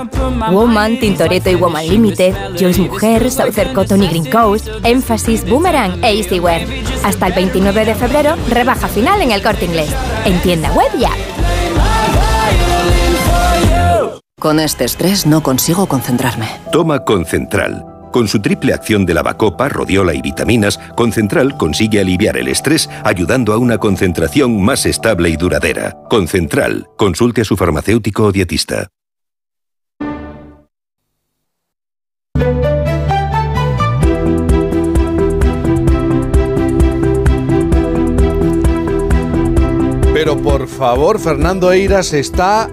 Woman, 0.51 0.99
Tintoretto 0.99 1.49
y 1.49 1.55
Woman 1.55 1.87
Limited, 1.87 2.35
Joyce 2.57 2.81
Mujer, 2.81 3.31
Southern 3.31 3.73
Cotton 3.73 4.03
y 4.03 4.07
Green 4.09 4.29
Coast, 4.29 4.67
Emphasis, 4.83 5.43
Boomerang 5.49 6.03
e 6.03 6.19
Easywear. 6.19 6.61
Hasta 7.03 7.27
el 7.27 7.33
29 7.33 7.85
de 7.85 7.95
febrero, 7.95 8.35
rebaja 8.49 8.87
final 8.87 9.21
en 9.23 9.31
el 9.31 9.41
corte 9.41 9.65
inglés. 9.65 9.89
En 10.25 10.39
tienda 10.41 10.71
web 10.73 10.91
ya. 10.99 11.11
Con 14.43 14.59
este 14.59 14.83
estrés 14.83 15.25
no 15.25 15.41
consigo 15.41 15.87
concentrarme. 15.87 16.49
Toma 16.69 17.05
Concentral. 17.05 17.85
Con 18.11 18.27
su 18.27 18.41
triple 18.41 18.73
acción 18.73 19.05
de 19.05 19.13
lavacopa, 19.13 19.69
rodiola 19.69 20.13
y 20.13 20.21
vitaminas, 20.21 20.81
Concentral 20.97 21.55
consigue 21.55 22.01
aliviar 22.01 22.35
el 22.35 22.49
estrés 22.49 22.89
ayudando 23.05 23.53
a 23.53 23.57
una 23.57 23.77
concentración 23.77 24.61
más 24.61 24.85
estable 24.85 25.29
y 25.29 25.37
duradera. 25.37 25.95
Concentral. 26.09 26.89
Consulte 26.97 27.39
a 27.39 27.45
su 27.45 27.55
farmacéutico 27.55 28.25
o 28.25 28.31
dietista. 28.33 28.89
Pero 40.13 40.37
por 40.41 40.67
favor, 40.67 41.17
Fernando 41.17 41.71
Eiras 41.71 42.11
está 42.11 42.69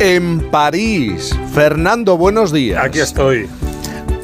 en 0.00 0.50
París. 0.50 1.30
Fernando, 1.52 2.16
buenos 2.16 2.52
días. 2.52 2.82
Aquí 2.82 2.98
estoy. 3.00 3.48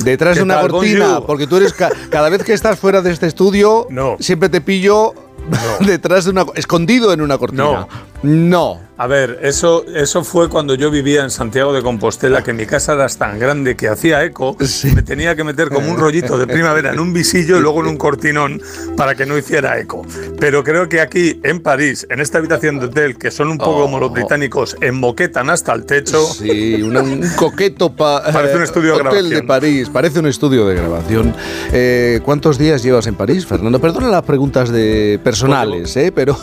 Detrás 0.03 0.37
de 0.37 0.43
una 0.43 0.61
cortina, 0.67 1.21
porque 1.21 1.47
tú 1.47 1.57
eres 1.57 1.75
cada 1.75 2.29
vez 2.29 2.43
que 2.43 2.55
estás 2.55 2.79
fuera 2.79 3.03
de 3.03 3.13
este 3.13 3.27
estudio, 3.27 3.87
siempre 4.19 4.49
te 4.49 4.61
pillo 4.61 5.15
detrás 5.87 6.25
de 6.25 6.31
una 6.31 6.47
escondido 6.55 7.13
en 7.13 7.21
una 7.21 7.37
cortina. 7.39 7.63
No. 7.65 7.89
No. 8.23 8.81
A 8.99 9.07
ver, 9.07 9.41
eso, 9.43 9.85
eso 9.95 10.25
fue 10.25 10.49
cuando 10.49 10.75
yo 10.75 10.91
vivía 10.91 11.23
en 11.23 11.31
Santiago 11.31 11.75
de 11.75 11.83
Compostela, 11.83 12.43
que 12.43 12.55
mi 12.55 12.65
casa 12.65 12.95
era 12.95 13.07
tan 13.09 13.39
grande 13.39 13.77
que 13.77 13.89
hacía 13.89 14.25
eco, 14.25 14.57
me 14.95 15.03
tenía 15.03 15.37
que 15.37 15.45
meter 15.45 15.69
como 15.69 15.91
un 15.91 15.99
rollito 15.99 16.39
de 16.39 16.47
primavera 16.47 16.95
en 16.95 17.01
un 17.01 17.13
visillo 17.13 17.59
y 17.59 17.61
luego 17.61 17.81
en 17.81 17.89
un 17.89 17.99
cortinón 17.99 18.61
para 18.97 19.15
que 19.15 19.27
no 19.27 19.37
hiciera 19.37 19.79
eco. 19.79 20.07
Pero 20.41 20.65
creo 20.65 20.89
que 20.89 21.03
aquí, 21.03 21.39
en 21.43 21.61
París, 21.61 22.07
en 22.09 22.21
esta 22.21 22.39
habitación 22.39 22.79
de 22.79 22.87
hotel, 22.87 23.19
que 23.19 23.31
son 23.31 23.49
un 23.49 23.59
poco 23.59 23.83
como 23.83 23.99
los 24.01 24.11
oh. 24.11 24.15
británicos, 24.15 24.77
emboquetan 24.81 25.51
hasta 25.51 25.75
el 25.75 25.85
techo. 25.85 26.25
Sí, 26.25 26.81
un 26.83 27.23
coqueto 27.37 27.95
parece 27.97 28.57
un 28.57 28.63
estudio 28.63 28.97
de 28.97 29.03
hotel 29.03 29.29
de 29.29 29.43
París, 29.43 29.91
parece 29.91 30.21
un 30.21 30.27
estudio 30.27 30.67
de 30.67 30.75
grabación. 30.75 31.35
Eh, 31.71 32.21
¿Cuántos 32.25 32.57
días 32.57 32.83
llevas 32.83 33.07
en 33.07 33.15
París, 33.15 33.45
Fernando? 33.45 33.79
Perdona 33.79 34.09
las 34.09 34.23
preguntas 34.23 34.71
de 34.71 35.21
personales, 35.23 35.95
¿eh? 35.99 36.11
pero 36.15 36.39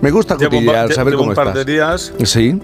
me 0.00 0.10
gusta 0.10 0.36
cotillear, 0.36 0.92
saber 0.92 1.14
cómo 1.14 1.32
estás 1.32 1.66
días. 1.66 2.12
Sí. 2.24 2.58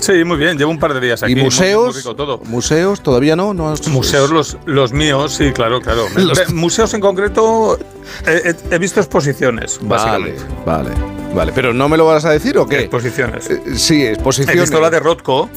Sí, 0.00 0.24
muy 0.24 0.36
bien, 0.36 0.56
llevo 0.56 0.70
un 0.70 0.78
par 0.78 0.94
de 0.94 1.00
días 1.00 1.22
aquí. 1.22 1.32
¿Y 1.32 1.36
museos? 1.36 2.02
todo. 2.16 2.38
¿Museos 2.44 3.02
todavía 3.02 3.34
no? 3.34 3.52
no 3.52 3.74
Museos 3.90 4.30
los, 4.30 4.56
los 4.64 4.92
míos, 4.92 5.34
sí, 5.34 5.52
claro, 5.52 5.80
claro. 5.80 6.06
Museos 6.54 6.94
en 6.94 7.00
concreto 7.00 7.78
he, 8.26 8.78
visto 8.78 9.00
exposiciones, 9.00 9.78
básicamente. 9.82 10.42
Vale, 10.64 10.90
vale. 10.90 11.18
Pero 11.54 11.72
¿no 11.72 11.88
me 11.88 11.96
lo 11.96 12.06
vas 12.06 12.24
a 12.24 12.30
decir 12.30 12.58
o 12.58 12.66
qué? 12.66 12.80
Exposiciones. 12.80 13.50
Eh, 13.50 13.60
sí, 13.76 14.04
exposiciones. 14.04 14.56
He 14.56 14.60
visto 14.60 14.80
la 14.80 14.90
de 14.90 15.00
Rothko. 15.00 15.48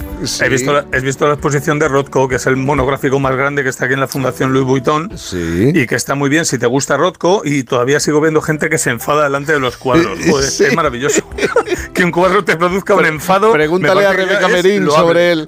He, 0.42 0.50
visto 0.50 0.74
la, 0.74 0.86
he 0.92 1.00
visto 1.00 1.28
la 1.28 1.34
exposición 1.34 1.80
de 1.80 1.88
Rothko, 1.88 2.28
que 2.28 2.36
es 2.36 2.46
el 2.46 2.56
monográfico 2.58 3.20
más 3.20 3.36
grande 3.36 3.64
que 3.64 3.70
está 3.70 3.86
aquí 3.86 3.94
en 3.94 4.00
la 4.00 4.08
Fundación 4.08 4.54
Louis 4.54 4.66
Vuitton. 4.66 5.18
Sí. 5.18 5.72
Y 5.74 5.88
que 5.88 5.96
está 5.96 6.16
muy 6.16 6.30
bien 6.30 6.46
si 6.46 6.58
te 6.58 6.68
gusta 6.68 6.98
Rothko. 6.98 7.42
Y 7.44 7.64
todavía 7.64 8.00
sigo 8.00 8.22
viendo 8.22 8.42
gente 8.42 8.70
que 8.70 8.78
se 8.78 8.90
enfada 8.92 9.24
delante 9.24 9.54
de 9.54 9.60
los 9.60 9.78
cuadros. 9.78 10.20
Es 10.62 10.76
maravilloso. 10.76 11.24
que 11.94 12.04
un 12.04 12.12
cuadro 12.12 12.44
te 12.44 12.56
produzca 12.56 12.96
un 12.96 13.06
enfado. 13.06 13.52
Pregúntale 13.52 14.06
a 14.06 14.14
Rebeca 14.14 14.48
Merín 14.48 14.90
sobre 14.90 15.32
él. 15.32 15.48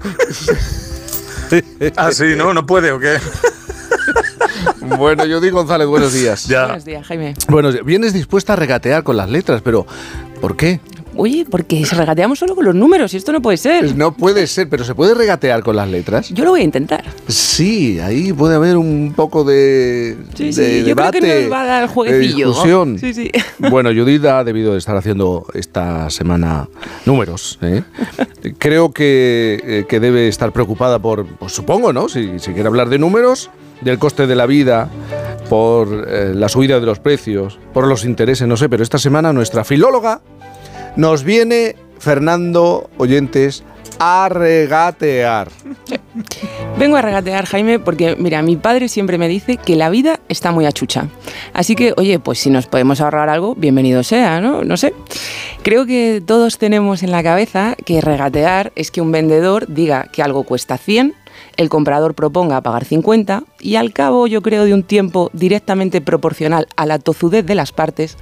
ah, 1.98 2.12
sí, 2.12 2.34
¿no? 2.36 2.54
¿No 2.54 2.66
puede 2.66 2.92
o 2.92 3.00
qué? 3.00 3.18
bueno, 4.98 5.26
yo 5.26 5.40
digo 5.40 5.58
González, 5.58 5.88
buenos 5.88 6.14
días. 6.14 6.48
Buenos 6.48 6.86
días, 6.86 7.06
Jaime. 7.08 7.34
Bueno, 7.48 7.72
vienes 7.84 8.14
dispuesta 8.14 8.54
a 8.54 8.56
regatear 8.56 9.04
con 9.04 9.18
las 9.18 9.30
letras, 9.30 9.62
pero 9.64 9.86
¿por 10.42 10.56
qué? 10.56 10.80
Oye, 11.16 11.46
porque 11.50 11.86
se 11.86 11.96
regateamos 11.96 12.40
solo 12.40 12.56
con 12.56 12.66
los 12.66 12.74
números 12.74 13.14
y 13.14 13.18
esto 13.18 13.32
no 13.32 13.42
puede 13.42 13.58
ser. 13.58 13.96
No 13.96 14.14
puede 14.14 14.48
ser, 14.48 14.68
pero 14.68 14.84
¿se 14.84 14.96
puede 14.96 15.14
regatear 15.14 15.62
con 15.62 15.76
las 15.76 15.88
letras? 15.88 16.30
Yo 16.30 16.44
lo 16.44 16.52
voy 16.52 16.62
a 16.62 16.64
intentar. 16.64 17.04
Sí, 17.28 18.00
ahí 18.00 18.34
puede 18.34 18.56
haber 18.56 18.78
un 18.78 19.14
poco 19.16 19.44
de, 19.44 20.18
sí, 20.34 20.52
sí, 20.52 20.80
yo 20.80 20.86
debate. 20.86 21.20
Creo 21.20 21.36
que 21.36 21.42
nos 21.44 21.52
va 21.52 21.62
a 21.62 21.66
dar 21.66 21.88
jueguecillo. 21.88 22.48
discusión. 22.48 22.98
Sí, 23.00 23.14
sí. 23.14 23.32
Bueno, 23.70 23.92
Judith 23.92 24.26
ha 24.26 24.44
debido 24.44 24.74
de 24.74 24.80
estar 24.80 24.98
haciendo 24.98 25.46
esta 25.54 26.10
semana 26.10 26.68
números. 27.06 27.60
¿eh? 27.62 27.84
creo 28.58 28.92
que, 28.92 29.62
eh, 29.64 29.86
que, 29.88 30.00
debe 30.00 30.28
estar 30.28 30.52
preocupada 30.52 31.00
por, 31.00 31.26
pues 31.26 31.54
supongo, 31.54 31.94
¿no? 31.94 32.10
Si, 32.10 32.40
si 32.40 32.54
quiere 32.54 32.68
hablar 32.68 32.90
de 32.90 32.98
números, 32.98 33.50
del 33.84 34.00
coste 34.00 34.28
de 34.28 34.36
la 34.36 34.46
vida, 34.46 34.90
por 35.50 36.08
eh, 36.08 36.34
la 36.34 36.50
subida 36.50 36.80
de 36.80 36.86
los 36.86 37.00
precios, 37.00 37.60
por 37.74 37.88
los 37.88 38.06
intereses, 38.06 38.48
no 38.48 38.58
sé, 38.58 38.70
pero 38.70 38.84
esta 38.84 38.98
semana 38.98 39.34
nuestra 39.34 39.64
filóloga 39.64 40.22
nos 40.96 41.24
viene, 41.24 41.76
Fernando 42.00 42.90
Oyentes, 42.98 43.64
a 44.00 44.30
regatear. 44.30 45.50
Vengo 46.78 46.98
a 46.98 47.02
regatear, 47.02 47.46
Jaime, 47.46 47.80
porque 47.80 48.16
mira, 48.18 48.42
mi 48.42 48.56
padre 48.56 48.90
siempre 48.90 49.18
me 49.18 49.28
dice 49.28 49.58
que 49.58 49.76
la 49.76 49.90
vida 49.90 50.20
está 50.28 50.52
muy 50.52 50.66
achucha. 50.66 51.08
Así 51.54 51.76
que, 51.76 51.94
oye, 51.98 52.20
pues 52.20 52.40
si 52.40 52.50
nos 52.50 52.66
podemos 52.66 53.00
ahorrar 53.00 53.30
algo, 53.30 53.56
bienvenido 53.56 54.04
sea, 54.04 54.42
¿no? 54.42 54.64
No 54.64 54.78
sé. 54.78 54.94
Creo 55.62 55.86
que 55.86 56.22
todos 56.26 56.58
tenemos 56.58 57.04
en 57.04 57.12
la 57.12 57.24
cabeza 57.24 57.76
que 57.86 58.02
regatear 58.02 58.72
es 58.76 58.92
que 58.92 59.02
un 59.02 59.12
vendedor 59.12 59.68
diga 59.68 60.10
que 60.12 60.24
algo 60.24 60.44
cuesta 60.44 60.78
100 60.78 61.14
el 61.58 61.70
comprador 61.70 62.16
proponga 62.16 62.62
pagar 62.62 62.86
50 62.86 63.44
y 63.60 63.76
al 63.76 63.94
cabo, 63.94 64.28
yo 64.28 64.42
creo, 64.42 64.66
de 64.66 64.74
un 64.74 64.84
tiempo 64.84 65.30
directamente 65.34 66.02
proporcional 66.02 66.68
a 66.76 66.86
la 66.86 67.00
tozudez 67.00 67.46
de 67.46 67.56
las 67.56 67.72
partes, 67.72 68.18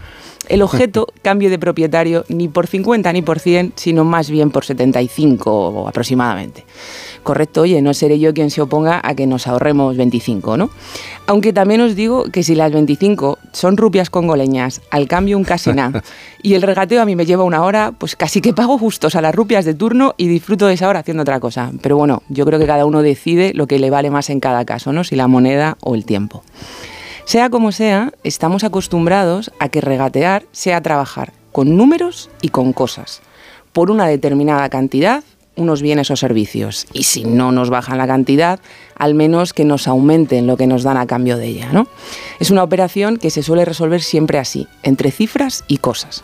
el 0.49 0.61
objeto 0.61 1.07
cambie 1.21 1.49
de 1.49 1.59
propietario 1.59 2.25
ni 2.27 2.47
por 2.47 2.67
50 2.67 3.11
ni 3.13 3.21
por 3.21 3.39
100, 3.39 3.73
sino 3.75 4.03
más 4.03 4.29
bien 4.29 4.51
por 4.51 4.65
75 4.65 5.87
aproximadamente 5.87 6.65
correcto, 7.23 7.61
oye, 7.61 7.81
no 7.81 7.93
seré 7.93 8.19
yo 8.19 8.33
quien 8.33 8.51
se 8.51 8.61
oponga 8.61 9.01
a 9.03 9.15
que 9.15 9.27
nos 9.27 9.47
ahorremos 9.47 9.97
25, 9.97 10.57
¿no? 10.57 10.69
Aunque 11.27 11.53
también 11.53 11.81
os 11.81 11.95
digo 11.95 12.25
que 12.25 12.43
si 12.43 12.55
las 12.55 12.71
25 12.71 13.37
son 13.51 13.77
rupias 13.77 14.09
congoleñas, 14.09 14.81
al 14.91 15.07
cambio 15.07 15.37
un 15.37 15.43
casená, 15.43 16.01
y 16.41 16.55
el 16.55 16.61
regateo 16.61 17.01
a 17.01 17.05
mí 17.05 17.15
me 17.15 17.25
lleva 17.25 17.43
una 17.43 17.63
hora, 17.63 17.93
pues 17.97 18.15
casi 18.15 18.41
que 18.41 18.53
pago 18.53 18.77
justos 18.77 19.15
a 19.15 19.21
las 19.21 19.33
rupias 19.33 19.65
de 19.65 19.73
turno 19.73 20.13
y 20.17 20.27
disfruto 20.27 20.67
de 20.67 20.73
esa 20.73 20.89
hora 20.89 20.99
haciendo 20.99 21.21
otra 21.21 21.39
cosa. 21.39 21.71
Pero 21.81 21.97
bueno, 21.97 22.23
yo 22.29 22.45
creo 22.45 22.59
que 22.59 22.67
cada 22.67 22.85
uno 22.85 23.01
decide 23.01 23.53
lo 23.53 23.67
que 23.67 23.79
le 23.79 23.89
vale 23.89 24.09
más 24.09 24.29
en 24.29 24.39
cada 24.39 24.65
caso, 24.65 24.91
¿no? 24.93 25.03
Si 25.03 25.15
la 25.15 25.27
moneda 25.27 25.77
o 25.81 25.95
el 25.95 26.05
tiempo. 26.05 26.43
Sea 27.25 27.49
como 27.49 27.71
sea, 27.71 28.11
estamos 28.23 28.63
acostumbrados 28.63 29.51
a 29.59 29.69
que 29.69 29.81
regatear 29.81 30.43
sea 30.51 30.81
trabajar 30.81 31.33
con 31.51 31.77
números 31.77 32.29
y 32.41 32.49
con 32.49 32.73
cosas, 32.73 33.21
por 33.73 33.91
una 33.91 34.07
determinada 34.07 34.69
cantidad 34.69 35.23
unos 35.55 35.81
bienes 35.81 36.11
o 36.11 36.15
servicios. 36.15 36.87
Y 36.93 37.03
si 37.03 37.23
no 37.23 37.51
nos 37.51 37.69
bajan 37.69 37.97
la 37.97 38.07
cantidad, 38.07 38.59
al 38.95 39.15
menos 39.15 39.53
que 39.53 39.65
nos 39.65 39.87
aumenten 39.87 40.47
lo 40.47 40.57
que 40.57 40.67
nos 40.67 40.83
dan 40.83 40.97
a 40.97 41.07
cambio 41.07 41.37
de 41.37 41.47
ella. 41.47 41.69
¿no? 41.71 41.87
Es 42.39 42.51
una 42.51 42.63
operación 42.63 43.17
que 43.17 43.29
se 43.29 43.43
suele 43.43 43.65
resolver 43.65 44.01
siempre 44.01 44.39
así, 44.39 44.67
entre 44.83 45.11
cifras 45.11 45.63
y 45.67 45.77
cosas. 45.77 46.23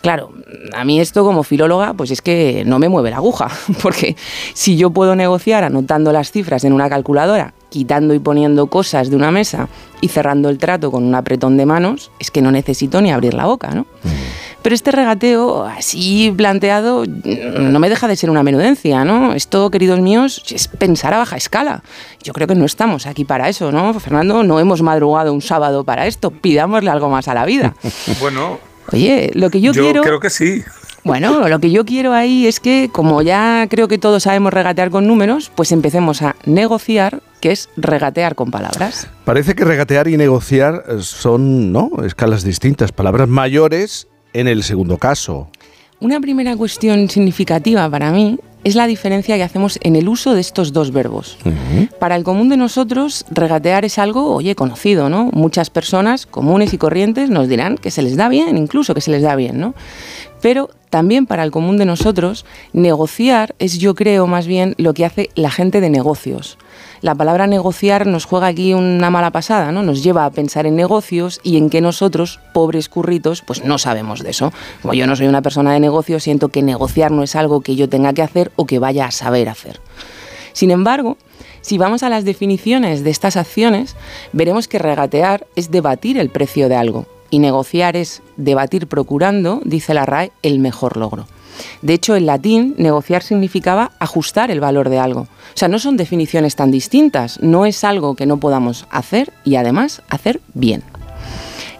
Claro, 0.00 0.32
a 0.74 0.84
mí 0.84 1.00
esto 1.00 1.24
como 1.24 1.42
filóloga, 1.42 1.94
pues 1.94 2.10
es 2.10 2.22
que 2.22 2.62
no 2.64 2.78
me 2.78 2.88
mueve 2.88 3.10
la 3.10 3.16
aguja, 3.16 3.50
porque 3.82 4.16
si 4.54 4.76
yo 4.76 4.90
puedo 4.90 5.16
negociar 5.16 5.64
anotando 5.64 6.12
las 6.12 6.30
cifras 6.30 6.64
en 6.64 6.72
una 6.72 6.88
calculadora, 6.88 7.54
quitando 7.68 8.14
y 8.14 8.18
poniendo 8.18 8.68
cosas 8.68 9.10
de 9.10 9.16
una 9.16 9.30
mesa 9.30 9.68
y 10.00 10.08
cerrando 10.08 10.48
el 10.48 10.58
trato 10.58 10.90
con 10.90 11.04
un 11.04 11.14
apretón 11.14 11.56
de 11.56 11.66
manos, 11.66 12.10
es 12.18 12.30
que 12.30 12.42
no 12.42 12.50
necesito 12.50 13.00
ni 13.02 13.10
abrir 13.10 13.34
la 13.34 13.46
boca, 13.46 13.70
¿no? 13.74 13.82
Mm. 13.82 14.38
Pero 14.62 14.74
este 14.74 14.90
regateo, 14.90 15.64
así 15.64 16.32
planteado, 16.36 17.04
no 17.06 17.78
me 17.78 17.88
deja 17.88 18.08
de 18.08 18.16
ser 18.16 18.28
una 18.28 18.42
menudencia, 18.42 19.04
¿no? 19.04 19.32
Esto, 19.32 19.70
queridos 19.70 20.00
míos, 20.00 20.42
es 20.50 20.66
pensar 20.66 21.14
a 21.14 21.18
baja 21.18 21.36
escala. 21.36 21.82
Yo 22.22 22.32
creo 22.32 22.48
que 22.48 22.56
no 22.56 22.64
estamos 22.64 23.06
aquí 23.06 23.24
para 23.24 23.48
eso, 23.48 23.70
¿no? 23.70 23.98
Fernando, 24.00 24.42
no 24.42 24.58
hemos 24.58 24.82
madrugado 24.82 25.32
un 25.32 25.42
sábado 25.42 25.84
para 25.84 26.06
esto. 26.06 26.30
Pidámosle 26.32 26.90
algo 26.90 27.08
más 27.08 27.28
a 27.28 27.34
la 27.34 27.44
vida. 27.44 27.74
Bueno. 28.20 28.67
Oye, 28.92 29.30
lo 29.34 29.50
que 29.50 29.60
yo, 29.60 29.72
yo 29.72 29.82
quiero... 29.82 30.02
creo 30.02 30.20
que 30.20 30.30
sí. 30.30 30.62
Bueno, 31.04 31.48
lo 31.48 31.58
que 31.58 31.70
yo 31.70 31.84
quiero 31.84 32.12
ahí 32.12 32.46
es 32.46 32.60
que, 32.60 32.90
como 32.92 33.22
ya 33.22 33.66
creo 33.70 33.88
que 33.88 33.98
todos 33.98 34.24
sabemos 34.24 34.52
regatear 34.52 34.90
con 34.90 35.06
números, 35.06 35.50
pues 35.54 35.72
empecemos 35.72 36.22
a 36.22 36.36
negociar, 36.44 37.22
que 37.40 37.52
es 37.52 37.70
regatear 37.76 38.34
con 38.34 38.50
palabras. 38.50 39.08
Parece 39.24 39.54
que 39.54 39.64
regatear 39.64 40.08
y 40.08 40.16
negociar 40.16 40.84
son, 41.00 41.72
¿no? 41.72 41.90
Escalas 42.04 42.44
distintas, 42.44 42.92
palabras 42.92 43.28
mayores 43.28 44.08
en 44.32 44.48
el 44.48 44.62
segundo 44.62 44.98
caso. 44.98 45.48
Una 46.00 46.20
primera 46.20 46.56
cuestión 46.56 47.08
significativa 47.08 47.88
para 47.88 48.10
mí 48.10 48.38
es 48.64 48.74
la 48.74 48.86
diferencia 48.86 49.36
que 49.36 49.42
hacemos 49.42 49.78
en 49.82 49.96
el 49.96 50.08
uso 50.08 50.34
de 50.34 50.40
estos 50.40 50.72
dos 50.72 50.92
verbos. 50.92 51.38
Para 51.98 52.16
el 52.16 52.24
común 52.24 52.48
de 52.48 52.56
nosotros, 52.56 53.24
regatear 53.30 53.84
es 53.84 53.98
algo, 53.98 54.34
oye, 54.34 54.54
conocido, 54.54 55.08
¿no? 55.08 55.30
Muchas 55.32 55.70
personas 55.70 56.26
comunes 56.26 56.72
y 56.74 56.78
corrientes 56.78 57.30
nos 57.30 57.48
dirán 57.48 57.78
que 57.78 57.90
se 57.90 58.02
les 58.02 58.16
da 58.16 58.28
bien, 58.28 58.56
incluso 58.56 58.94
que 58.94 59.00
se 59.00 59.10
les 59.10 59.22
da 59.22 59.36
bien, 59.36 59.60
¿no? 59.60 59.74
Pero 60.40 60.70
también 60.90 61.26
para 61.26 61.42
el 61.42 61.50
común 61.50 61.76
de 61.76 61.84
nosotros, 61.84 62.44
negociar 62.72 63.54
es, 63.58 63.78
yo 63.78 63.94
creo, 63.94 64.26
más 64.26 64.46
bien 64.46 64.74
lo 64.78 64.94
que 64.94 65.04
hace 65.04 65.30
la 65.34 65.50
gente 65.50 65.80
de 65.80 65.90
negocios 65.90 66.58
la 67.00 67.14
palabra 67.14 67.46
negociar 67.46 68.06
nos 68.06 68.24
juega 68.24 68.48
aquí 68.48 68.74
una 68.74 69.10
mala 69.10 69.30
pasada, 69.30 69.72
¿no? 69.72 69.82
Nos 69.82 70.02
lleva 70.02 70.24
a 70.24 70.30
pensar 70.30 70.66
en 70.66 70.76
negocios 70.76 71.40
y 71.42 71.56
en 71.56 71.70
que 71.70 71.80
nosotros, 71.80 72.40
pobres 72.52 72.88
curritos, 72.88 73.42
pues 73.42 73.64
no 73.64 73.78
sabemos 73.78 74.22
de 74.22 74.30
eso. 74.30 74.52
Como 74.82 74.94
yo 74.94 75.06
no 75.06 75.16
soy 75.16 75.26
una 75.26 75.42
persona 75.42 75.72
de 75.72 75.80
negocios, 75.80 76.22
siento 76.22 76.48
que 76.48 76.62
negociar 76.62 77.10
no 77.10 77.22
es 77.22 77.36
algo 77.36 77.60
que 77.60 77.76
yo 77.76 77.88
tenga 77.88 78.12
que 78.12 78.22
hacer 78.22 78.52
o 78.56 78.66
que 78.66 78.78
vaya 78.78 79.06
a 79.06 79.10
saber 79.10 79.48
hacer. 79.48 79.80
Sin 80.52 80.70
embargo, 80.70 81.16
si 81.60 81.78
vamos 81.78 82.02
a 82.02 82.08
las 82.08 82.24
definiciones 82.24 83.04
de 83.04 83.10
estas 83.10 83.36
acciones, 83.36 83.94
veremos 84.32 84.68
que 84.68 84.78
regatear 84.78 85.46
es 85.54 85.70
debatir 85.70 86.18
el 86.18 86.30
precio 86.30 86.68
de 86.68 86.76
algo 86.76 87.06
y 87.30 87.38
negociar 87.38 87.96
es 87.96 88.22
debatir 88.36 88.86
procurando, 88.86 89.60
dice 89.64 89.94
la 89.94 90.06
RAE, 90.06 90.32
el 90.42 90.58
mejor 90.58 90.96
logro. 90.96 91.26
De 91.82 91.94
hecho, 91.94 92.16
en 92.16 92.26
latín, 92.26 92.74
negociar 92.78 93.22
significaba 93.22 93.92
ajustar 93.98 94.50
el 94.50 94.60
valor 94.60 94.88
de 94.88 94.98
algo. 94.98 95.22
O 95.22 95.26
sea, 95.54 95.68
no 95.68 95.78
son 95.78 95.96
definiciones 95.96 96.56
tan 96.56 96.70
distintas, 96.70 97.40
no 97.40 97.66
es 97.66 97.84
algo 97.84 98.14
que 98.14 98.26
no 98.26 98.38
podamos 98.38 98.86
hacer 98.90 99.32
y 99.44 99.56
además 99.56 100.02
hacer 100.08 100.40
bien. 100.54 100.82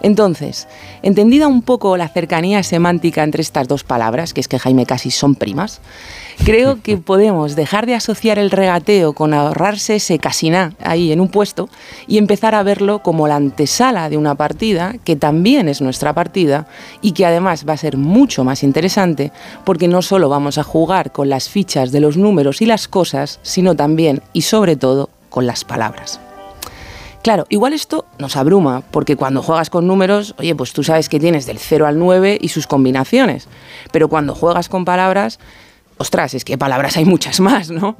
Entonces, 0.01 0.67
entendida 1.01 1.47
un 1.47 1.61
poco 1.61 1.97
la 1.97 2.07
cercanía 2.07 2.63
semántica 2.63 3.23
entre 3.23 3.41
estas 3.41 3.67
dos 3.67 3.83
palabras, 3.83 4.33
que 4.33 4.41
es 4.41 4.47
que 4.47 4.59
Jaime 4.59 4.85
casi 4.85 5.11
son 5.11 5.35
primas, 5.35 5.81
creo 6.45 6.81
que 6.81 6.97
podemos 6.97 7.55
dejar 7.55 7.85
de 7.85 7.95
asociar 7.95 8.39
el 8.39 8.51
regateo 8.51 9.13
con 9.13 9.33
ahorrarse 9.33 9.95
ese 9.95 10.19
casiná 10.19 10.73
ahí 10.83 11.11
en 11.11 11.21
un 11.21 11.29
puesto 11.29 11.69
y 12.07 12.17
empezar 12.17 12.55
a 12.55 12.63
verlo 12.63 12.99
como 12.99 13.27
la 13.27 13.35
antesala 13.35 14.09
de 14.09 14.17
una 14.17 14.35
partida 14.35 14.95
que 15.03 15.15
también 15.15 15.69
es 15.69 15.81
nuestra 15.81 16.13
partida 16.13 16.67
y 17.01 17.11
que 17.11 17.25
además 17.25 17.65
va 17.67 17.73
a 17.73 17.77
ser 17.77 17.97
mucho 17.97 18.43
más 18.43 18.63
interesante 18.63 19.31
porque 19.65 19.87
no 19.87 20.01
solo 20.01 20.29
vamos 20.29 20.57
a 20.57 20.63
jugar 20.63 21.11
con 21.11 21.29
las 21.29 21.49
fichas 21.49 21.91
de 21.91 21.99
los 21.99 22.17
números 22.17 22.61
y 22.61 22.65
las 22.65 22.87
cosas, 22.87 23.39
sino 23.41 23.75
también 23.75 24.21
y 24.33 24.41
sobre 24.41 24.75
todo 24.75 25.09
con 25.29 25.45
las 25.45 25.63
palabras. 25.63 26.19
Claro, 27.21 27.45
igual 27.49 27.73
esto 27.73 28.05
nos 28.17 28.37
abruma, 28.37 28.81
porque 28.91 29.17
cuando 29.17 29.41
juegas 29.43 29.69
con 29.69 29.85
números, 29.85 30.35
oye, 30.39 30.55
pues 30.55 30.71
tú 30.71 30.83
sabes 30.83 31.09
que 31.09 31.19
tienes 31.19 31.45
del 31.45 31.59
0 31.59 31.85
al 31.85 31.99
9 31.99 32.37
y 32.39 32.47
sus 32.47 32.65
combinaciones, 32.65 33.49
pero 33.91 34.07
cuando 34.07 34.33
juegas 34.33 34.69
con 34.69 34.85
palabras, 34.85 35.37
ostras, 35.99 36.33
es 36.33 36.43
que 36.43 36.57
palabras 36.57 36.97
hay 36.97 37.05
muchas 37.05 37.39
más, 37.39 37.69
¿no? 37.69 37.95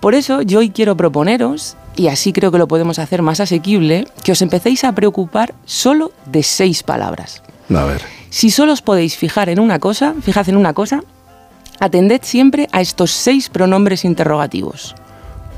Por 0.00 0.16
eso 0.16 0.42
yo 0.42 0.58
hoy 0.58 0.70
quiero 0.70 0.96
proponeros, 0.96 1.76
y 1.94 2.08
así 2.08 2.32
creo 2.32 2.50
que 2.50 2.58
lo 2.58 2.66
podemos 2.66 2.98
hacer 2.98 3.22
más 3.22 3.38
asequible, 3.38 4.08
que 4.24 4.32
os 4.32 4.42
empecéis 4.42 4.82
a 4.82 4.92
preocupar 4.92 5.54
solo 5.64 6.10
de 6.26 6.42
seis 6.42 6.82
palabras. 6.82 7.42
A 7.72 7.84
ver. 7.84 8.02
Si 8.30 8.50
solo 8.50 8.72
os 8.72 8.82
podéis 8.82 9.16
fijar 9.16 9.48
en 9.48 9.60
una 9.60 9.78
cosa, 9.78 10.14
fijad 10.20 10.48
en 10.48 10.56
una 10.56 10.74
cosa, 10.74 11.04
atended 11.78 12.22
siempre 12.24 12.68
a 12.72 12.80
estos 12.80 13.12
seis 13.12 13.48
pronombres 13.48 14.04
interrogativos. 14.04 14.96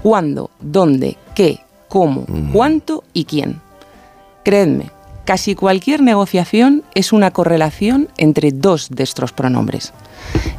¿Cuándo? 0.02 0.50
¿Dónde? 0.60 1.16
¿Qué? 1.34 1.60
cómo, 1.88 2.24
mm. 2.28 2.52
cuánto 2.52 3.04
y 3.12 3.24
quién. 3.24 3.60
Creedme, 4.44 4.90
casi 5.28 5.54
cualquier 5.54 6.00
negociación 6.00 6.84
es 6.94 7.12
una 7.12 7.32
correlación 7.32 8.08
entre 8.16 8.50
dos 8.50 8.88
de 8.88 9.02
estos 9.02 9.34
pronombres. 9.34 9.92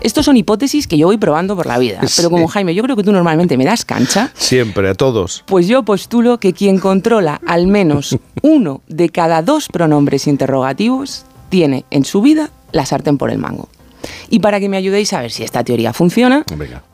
Estos 0.02 0.26
son 0.26 0.38
hipótesis 0.38 0.86
que 0.86 0.96
yo 0.96 1.08
voy 1.08 1.18
probando 1.18 1.56
por 1.56 1.66
la 1.66 1.80
vida, 1.80 2.02
pero 2.16 2.30
como 2.30 2.48
Jaime, 2.48 2.76
yo 2.76 2.84
creo 2.84 2.96
que 2.96 3.02
tú 3.02 3.12
normalmente 3.12 3.58
me 3.58 3.66
das 3.66 3.84
cancha. 3.84 4.30
Siempre, 4.36 4.88
a 4.88 4.94
todos. 4.94 5.44
Pues 5.48 5.68
yo 5.68 5.82
postulo 5.82 6.40
que 6.40 6.54
quien 6.54 6.78
controla 6.78 7.42
al 7.48 7.66
menos 7.66 8.20
uno 8.44 8.82
de 8.88 9.10
cada 9.10 9.42
dos 9.42 9.70
pronombres 9.70 10.28
interrogativos 10.28 11.26
tiene 11.50 11.86
en 11.90 12.06
su 12.06 12.22
vida 12.22 12.52
la 12.72 12.86
sartén 12.86 13.18
por 13.18 13.32
el 13.32 13.40
mango. 13.40 13.70
Y 14.30 14.38
para 14.38 14.60
que 14.60 14.70
me 14.70 14.78
ayudéis 14.78 15.14
a 15.14 15.22
ver 15.22 15.32
si 15.32 15.42
esta 15.42 15.64
teoría 15.64 15.94
funciona, 15.94 16.46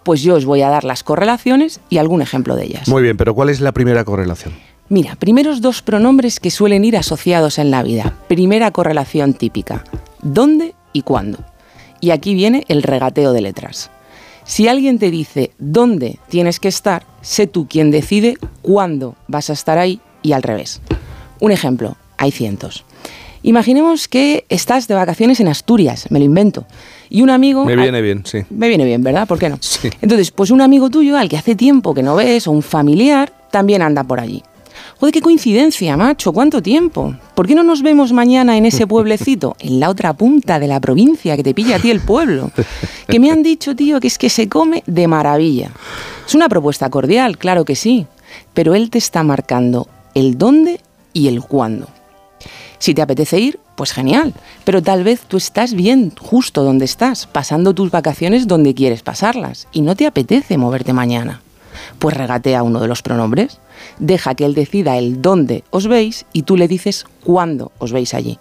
pues 0.04 0.22
yo 0.22 0.36
os 0.36 0.46
voy 0.46 0.62
a 0.62 0.70
dar 0.70 0.86
las 0.86 1.04
correlaciones 1.04 1.82
y 1.90 1.98
algún 1.98 2.22
ejemplo 2.22 2.56
de 2.56 2.68
ellas. 2.68 2.88
Muy 2.88 3.04
bien, 3.04 3.18
pero 3.18 3.36
¿cuál 3.36 3.50
es 3.50 3.60
la 3.60 3.74
primera 3.74 4.06
correlación? 4.06 4.54
Mira, 4.88 5.16
primeros 5.16 5.62
dos 5.62 5.82
pronombres 5.82 6.40
que 6.40 6.52
suelen 6.52 6.86
ir 6.86 6.96
asociados 6.96 7.58
en 7.58 7.72
la 7.72 7.82
vida. 7.82 8.14
Primera 8.28 8.70
correlación 8.70 9.34
típica. 9.34 9.84
¿Dónde 10.22 10.76
y 10.94 11.02
cuándo? 11.02 11.40
Y 12.02 12.12
aquí 12.12 12.36
viene 12.36 12.66
el 12.68 12.84
regateo 12.84 13.34
de 13.34 13.42
letras. 13.42 13.90
Si 14.44 14.68
alguien 14.68 15.00
te 15.00 15.10
dice 15.10 15.52
dónde 15.58 16.20
tienes 16.30 16.60
que 16.60 16.68
estar, 16.68 17.04
sé 17.22 17.48
tú 17.48 17.68
quien 17.68 17.90
decide 17.90 18.38
cuándo 18.62 19.16
vas 19.28 19.50
a 19.50 19.54
estar 19.54 19.80
ahí 19.80 20.00
y 20.22 20.34
al 20.34 20.44
revés. 20.44 20.82
Un 21.40 21.52
ejemplo, 21.52 21.98
hay 22.18 22.30
cientos. 22.30 22.86
Imaginemos 23.42 24.08
que 24.08 24.46
estás 24.50 24.88
de 24.88 24.94
vacaciones 24.94 25.40
en 25.40 25.48
Asturias, 25.48 26.06
me 26.12 26.20
lo 26.20 26.26
invento, 26.26 26.66
y 27.10 27.22
un 27.22 27.32
amigo... 27.32 27.66
Me 27.66 27.76
viene 27.76 28.02
bien, 28.02 28.24
sí. 28.24 28.40
Me 28.50 28.68
viene 28.68 28.86
bien, 28.86 29.04
¿verdad? 29.04 29.28
¿Por 29.28 29.40
qué 29.40 29.50
no? 29.50 29.58
Sí. 29.62 29.90
Entonces, 30.02 30.32
pues 30.32 30.52
un 30.52 30.62
amigo 30.62 30.90
tuyo 30.90 31.18
al 31.18 31.30
que 31.30 31.38
hace 31.38 31.56
tiempo 31.56 31.94
que 31.94 32.02
no 32.02 32.16
ves, 32.16 32.48
o 32.48 32.52
un 32.52 32.64
familiar, 32.64 33.34
también 33.52 33.82
anda 33.82 34.04
por 34.04 34.20
allí. 34.20 34.44
Joder, 34.98 35.14
qué 35.14 35.22
coincidencia, 35.22 35.98
macho, 35.98 36.32
¿cuánto 36.32 36.62
tiempo? 36.62 37.16
¿Por 37.34 37.48
qué 37.48 37.54
no 37.54 37.64
nos 37.64 37.82
vemos 37.82 38.14
mañana 38.14 38.56
en 38.56 38.66
ese 38.66 38.88
pueblecito, 38.88 39.58
en 39.60 39.82
la 39.82 39.90
otra 39.90 40.14
punta 40.14 40.58
de 40.58 40.68
la 40.68 40.80
provincia 40.80 41.36
que 41.36 41.44
te 41.44 41.54
pilla 41.54 41.76
a 41.76 41.80
ti 41.80 41.92
el 41.92 42.00
pueblo? 42.00 42.52
Que 43.08 43.20
me 43.20 43.30
han 43.30 43.44
dicho, 43.44 43.76
tío, 43.76 44.00
que 44.00 44.08
es 44.08 44.18
que 44.18 44.30
se 44.30 44.48
come 44.48 44.84
de 44.86 45.08
maravilla. 45.10 45.72
Es 46.26 46.34
una 46.34 46.48
propuesta 46.48 46.90
cordial, 46.90 47.38
claro 47.38 47.66
que 47.66 47.76
sí, 47.76 48.08
pero 48.54 48.74
él 48.74 48.90
te 48.90 48.98
está 48.98 49.22
marcando 49.22 49.90
el 50.14 50.38
dónde 50.38 50.80
y 51.12 51.28
el 51.28 51.42
cuándo. 51.42 51.90
Si 52.80 52.94
te 52.94 53.02
apetece 53.02 53.40
ir, 53.40 53.60
pues 53.76 53.92
genial, 53.92 54.34
pero 54.64 54.82
tal 54.82 55.04
vez 55.04 55.22
tú 55.28 55.36
estás 55.36 55.74
bien 55.74 56.14
justo 56.18 56.64
donde 56.64 56.86
estás, 56.86 57.28
pasando 57.28 57.74
tus 57.74 57.92
vacaciones 57.92 58.48
donde 58.48 58.74
quieres 58.74 59.04
pasarlas, 59.04 59.68
y 59.74 59.82
no 59.82 59.96
te 59.96 60.08
apetece 60.08 60.58
moverte 60.58 60.94
mañana. 60.94 61.42
Pues 62.00 62.16
regatea 62.16 62.64
uno 62.64 62.80
de 62.80 62.88
los 62.88 63.02
pronombres, 63.02 63.60
deja 64.00 64.36
que 64.36 64.46
él 64.46 64.56
decida 64.56 64.98
el 64.98 65.22
dónde 65.22 65.64
os 65.70 65.88
veis 65.88 66.26
y 66.34 66.44
tú 66.44 66.58
le 66.58 66.68
dices 66.68 67.06
cuándo 67.24 67.72
os 67.80 67.92
veis 67.92 68.14
allí. 68.14 68.40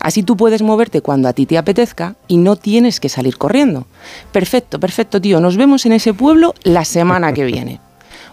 Así 0.00 0.22
tú 0.22 0.36
puedes 0.36 0.62
moverte 0.62 1.00
cuando 1.00 1.28
a 1.28 1.32
ti 1.32 1.46
te 1.46 1.58
apetezca 1.58 2.16
y 2.28 2.38
no 2.38 2.56
tienes 2.56 3.00
que 3.00 3.08
salir 3.08 3.36
corriendo. 3.36 3.86
Perfecto, 4.32 4.80
perfecto, 4.80 5.20
tío, 5.20 5.40
nos 5.40 5.56
vemos 5.56 5.86
en 5.86 5.92
ese 5.92 6.14
pueblo 6.14 6.54
la 6.62 6.84
semana 6.84 7.32
que 7.32 7.44
viene. 7.44 7.80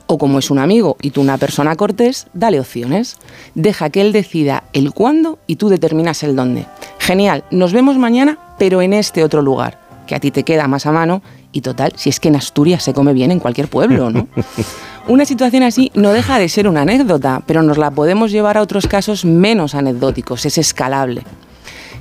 O 0.05 0.17
como 0.17 0.39
es 0.39 0.51
un 0.51 0.59
amigo 0.59 0.97
y 1.01 1.11
tú 1.11 1.21
una 1.21 1.37
persona 1.37 1.75
cortés, 1.75 2.27
dale 2.33 2.59
opciones. 2.59 3.17
Deja 3.55 3.89
que 3.89 4.01
él 4.01 4.11
decida 4.11 4.63
el 4.73 4.93
cuándo 4.93 5.39
y 5.47 5.55
tú 5.55 5.69
determinas 5.69 6.23
el 6.23 6.35
dónde. 6.35 6.65
Genial, 6.99 7.45
nos 7.51 7.73
vemos 7.73 7.97
mañana, 7.97 8.37
pero 8.59 8.81
en 8.81 8.93
este 8.93 9.23
otro 9.23 9.41
lugar, 9.41 9.79
que 10.05 10.15
a 10.15 10.19
ti 10.19 10.31
te 10.31 10.43
queda 10.43 10.67
más 10.67 10.85
a 10.85 10.91
mano 10.91 11.21
y 11.53 11.61
total, 11.61 11.93
si 11.95 12.09
es 12.09 12.19
que 12.19 12.27
en 12.27 12.35
Asturias 12.35 12.83
se 12.83 12.93
come 12.93 13.13
bien 13.13 13.31
en 13.31 13.39
cualquier 13.39 13.69
pueblo, 13.69 14.09
¿no? 14.09 14.27
Una 15.07 15.23
situación 15.23 15.63
así 15.63 15.91
no 15.95 16.11
deja 16.11 16.39
de 16.39 16.49
ser 16.49 16.67
una 16.67 16.81
anécdota, 16.81 17.41
pero 17.45 17.61
nos 17.61 17.77
la 17.77 17.91
podemos 17.91 18.31
llevar 18.31 18.57
a 18.57 18.61
otros 18.61 18.87
casos 18.87 19.23
menos 19.23 19.75
anecdóticos, 19.75 20.45
es 20.45 20.57
escalable. 20.57 21.23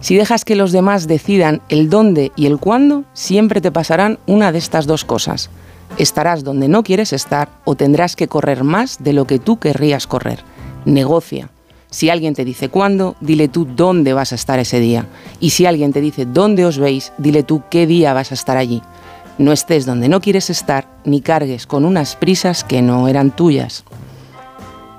Si 0.00 0.16
dejas 0.16 0.44
que 0.44 0.56
los 0.56 0.72
demás 0.72 1.06
decidan 1.06 1.62
el 1.68 1.90
dónde 1.90 2.32
y 2.34 2.46
el 2.46 2.58
cuándo, 2.58 3.04
siempre 3.12 3.60
te 3.60 3.70
pasarán 3.72 4.18
una 4.26 4.50
de 4.52 4.58
estas 4.58 4.86
dos 4.86 5.04
cosas 5.04 5.50
estarás 5.98 6.44
donde 6.44 6.68
no 6.68 6.82
quieres 6.82 7.12
estar 7.12 7.48
o 7.64 7.74
tendrás 7.74 8.16
que 8.16 8.28
correr 8.28 8.64
más 8.64 9.02
de 9.02 9.12
lo 9.12 9.26
que 9.26 9.38
tú 9.38 9.58
querrías 9.58 10.06
correr. 10.06 10.40
Negocia. 10.84 11.50
Si 11.90 12.08
alguien 12.08 12.34
te 12.34 12.44
dice 12.44 12.70
cuándo, 12.70 13.16
dile 13.20 13.48
tú 13.48 13.66
dónde 13.66 14.14
vas 14.14 14.32
a 14.32 14.36
estar 14.36 14.58
ese 14.58 14.80
día. 14.80 15.06
Y 15.40 15.50
si 15.50 15.66
alguien 15.66 15.92
te 15.92 16.00
dice 16.00 16.24
dónde 16.24 16.64
os 16.64 16.78
veis, 16.78 17.12
dile 17.18 17.42
tú 17.42 17.62
qué 17.70 17.86
día 17.86 18.14
vas 18.14 18.30
a 18.30 18.34
estar 18.34 18.56
allí. 18.56 18.82
No 19.38 19.52
estés 19.52 19.86
donde 19.86 20.08
no 20.08 20.20
quieres 20.20 20.50
estar, 20.50 20.88
ni 21.04 21.20
cargues 21.20 21.66
con 21.66 21.84
unas 21.84 22.16
prisas 22.16 22.64
que 22.64 22.82
no 22.82 23.08
eran 23.08 23.30
tuyas. 23.30 23.84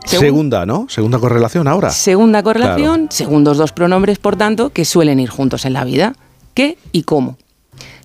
Segunda, 0.06 0.66
¿no? 0.66 0.88
Segunda 0.90 1.20
correlación 1.20 1.68
ahora. 1.68 1.90
Segunda 1.90 2.44
correlación, 2.44 3.08
segundos 3.10 3.58
dos 3.58 3.72
pronombres, 3.72 4.20
por 4.20 4.36
tanto, 4.36 4.70
que 4.70 4.86
suelen 4.86 5.20
ir 5.20 5.30
juntos 5.30 5.66
en 5.66 5.74
la 5.74 5.84
vida. 5.86 6.14
¿Qué 6.54 6.78
y 6.92 7.04
cómo? 7.04 7.38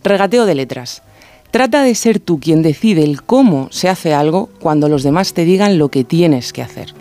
Regateo 0.05 0.47
de 0.47 0.55
letras. 0.55 1.03
Trata 1.51 1.83
de 1.83 1.95
ser 1.95 2.21
tú 2.21 2.41
quien 2.41 2.63
decide 2.63 3.03
el 3.03 3.23
cómo 3.23 3.69
se 3.71 3.89
hace 3.89 4.15
algo 4.15 4.51
cuando 4.61 4.89
los 4.89 5.03
demás 5.03 5.33
te 5.33 5.45
digan 5.45 5.79
lo 5.79 5.89
que 5.89 6.05
tienes 6.05 6.53
que 6.53 6.63
hacer. 6.63 6.95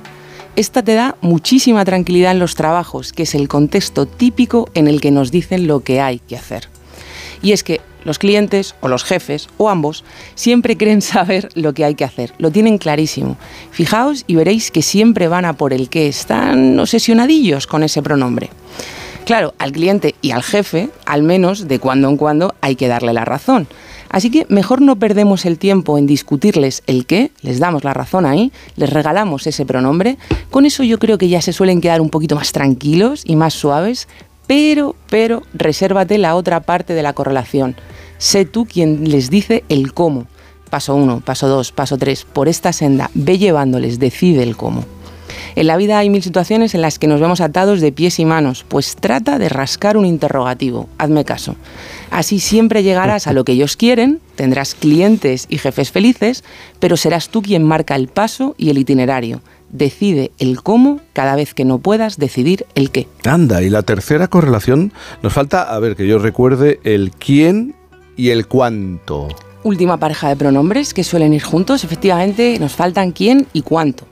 Esta 0.56 0.82
te 0.82 0.96
da 0.96 1.16
muchísima 1.22 1.86
tranquilidad 1.86 2.32
en 2.32 2.40
los 2.40 2.56
trabajos, 2.56 3.14
que 3.14 3.24
es 3.24 3.36
el 3.36 3.48
contexto 3.48 4.08
típico 4.08 4.70
en 4.74 4.88
el 4.88 5.02
que 5.02 5.12
nos 5.12 5.32
dicen 5.32 5.68
lo 5.68 5.82
que 5.82 6.02
hay 6.02 6.20
que 6.20 6.38
hacer. 6.38 6.70
Y 7.42 7.52
es 7.52 7.64
que 7.64 7.82
los 8.04 8.20
clientes 8.20 8.76
o 8.82 8.88
los 8.88 9.04
jefes 9.04 9.50
o 9.58 9.70
ambos 9.70 10.04
siempre 10.36 10.78
creen 10.78 11.02
saber 11.02 11.50
lo 11.56 11.74
que 11.74 11.86
hay 11.86 11.96
que 11.96 12.06
hacer, 12.06 12.34
lo 12.38 12.52
tienen 12.52 12.78
clarísimo. 12.78 13.38
Fijaos 13.72 14.24
y 14.28 14.36
veréis 14.36 14.72
que 14.72 14.82
siempre 14.82 15.28
van 15.28 15.46
a 15.46 15.54
por 15.54 15.74
el 15.74 15.90
que 15.90 16.08
están 16.08 16.80
obsesionadillos 16.80 17.68
con 17.68 17.84
ese 17.84 18.02
pronombre. 18.02 18.50
Claro, 19.26 19.54
al 19.58 19.74
cliente 19.74 20.16
y 20.22 20.32
al 20.32 20.42
jefe, 20.42 20.90
al 21.06 21.22
menos 21.22 21.68
de 21.68 21.80
cuando 21.80 22.08
en 22.08 22.16
cuando, 22.16 22.56
hay 22.62 22.78
que 22.78 22.88
darle 22.88 23.12
la 23.12 23.26
razón. 23.26 23.68
Así 24.10 24.32
que 24.32 24.46
mejor 24.48 24.82
no 24.82 24.96
perdemos 24.96 25.46
el 25.46 25.58
tiempo 25.58 25.98
en 25.98 26.08
discutirles 26.08 26.82
el 26.88 27.06
qué, 27.06 27.32
les 27.42 27.60
damos 27.60 27.84
la 27.84 27.94
razón 27.94 28.26
ahí, 28.26 28.52
les 28.78 28.90
regalamos 28.90 29.46
ese 29.48 29.66
pronombre. 29.66 30.18
Con 30.50 30.66
eso 30.66 30.84
yo 30.84 30.98
creo 30.98 31.18
que 31.18 31.28
ya 31.28 31.42
se 31.42 31.52
suelen 31.52 31.82
quedar 31.82 32.00
un 32.00 32.10
poquito 32.10 32.36
más 32.36 32.54
tranquilos 32.54 33.24
y 33.26 33.36
más 33.36 33.54
suaves, 33.54 34.08
pero, 34.48 34.96
pero, 35.10 35.44
resérvate 35.54 36.18
la 36.18 36.36
otra 36.36 36.62
parte 36.62 36.94
de 36.94 37.04
la 37.04 37.14
correlación. 37.14 37.76
Sé 38.18 38.46
tú 38.46 38.66
quien 38.66 39.10
les 39.10 39.30
dice 39.30 39.64
el 39.70 39.94
cómo. 39.94 40.26
Paso 40.70 40.96
uno, 40.96 41.22
paso 41.22 41.48
dos, 41.48 41.72
paso 41.72 41.98
tres. 41.98 42.26
Por 42.26 42.48
esta 42.48 42.74
senda, 42.74 43.12
ve 43.14 43.38
llevándoles, 43.38 44.00
decide 44.00 44.44
el 44.44 44.58
cómo. 44.58 44.86
En 45.56 45.68
la 45.68 45.78
vida 45.78 45.98
hay 45.98 46.10
mil 46.10 46.24
situaciones 46.24 46.76
en 46.76 46.82
las 46.82 47.00
que 47.00 47.08
nos 47.08 47.20
vemos 47.20 47.42
atados 47.42 47.82
de 47.82 47.92
pies 47.92 48.20
y 48.20 48.26
manos, 48.26 48.66
pues 48.68 48.96
trata 48.96 49.40
de 49.40 49.50
rascar 49.50 49.98
un 49.98 50.06
interrogativo, 50.06 50.88
hazme 50.98 51.26
caso. 51.26 51.56
Así 52.12 52.40
siempre 52.40 52.84
llegarás 52.84 53.28
a 53.28 53.34
lo 53.34 53.44
que 53.44 53.54
ellos 53.54 53.76
quieren, 53.76 54.20
tendrás 54.36 54.76
clientes 54.76 55.48
y 55.50 55.58
jefes 55.58 55.92
felices, 55.92 56.44
pero 56.80 56.96
serás 56.96 57.30
tú 57.30 57.42
quien 57.42 57.64
marca 57.64 57.96
el 57.96 58.08
paso 58.08 58.56
y 58.58 58.70
el 58.70 58.78
itinerario. 58.78 59.42
Decide 59.70 60.32
el 60.40 60.62
cómo 60.64 61.02
cada 61.14 61.36
vez 61.36 61.54
que 61.54 61.66
no 61.66 61.80
puedas 61.80 62.18
decidir 62.18 62.66
el 62.76 62.90
qué. 62.92 63.08
Anda, 63.26 63.62
y 63.62 63.70
la 63.70 63.84
tercera 63.84 64.28
correlación, 64.28 64.94
nos 65.22 65.34
falta, 65.34 65.64
a 65.64 65.80
ver, 65.80 65.96
que 65.96 66.08
yo 66.08 66.20
recuerde 66.20 66.80
el 66.84 67.12
quién 67.12 67.76
y 68.16 68.30
el 68.30 68.48
cuánto. 68.48 69.28
Última 69.64 69.98
pareja 69.98 70.30
de 70.30 70.38
pronombres 70.38 70.94
que 70.94 71.04
suelen 71.04 71.34
ir 71.34 71.44
juntos, 71.44 71.84
efectivamente 71.84 72.58
nos 72.60 72.74
faltan 72.74 73.12
quién 73.12 73.48
y 73.52 73.62
cuánto. 73.62 74.06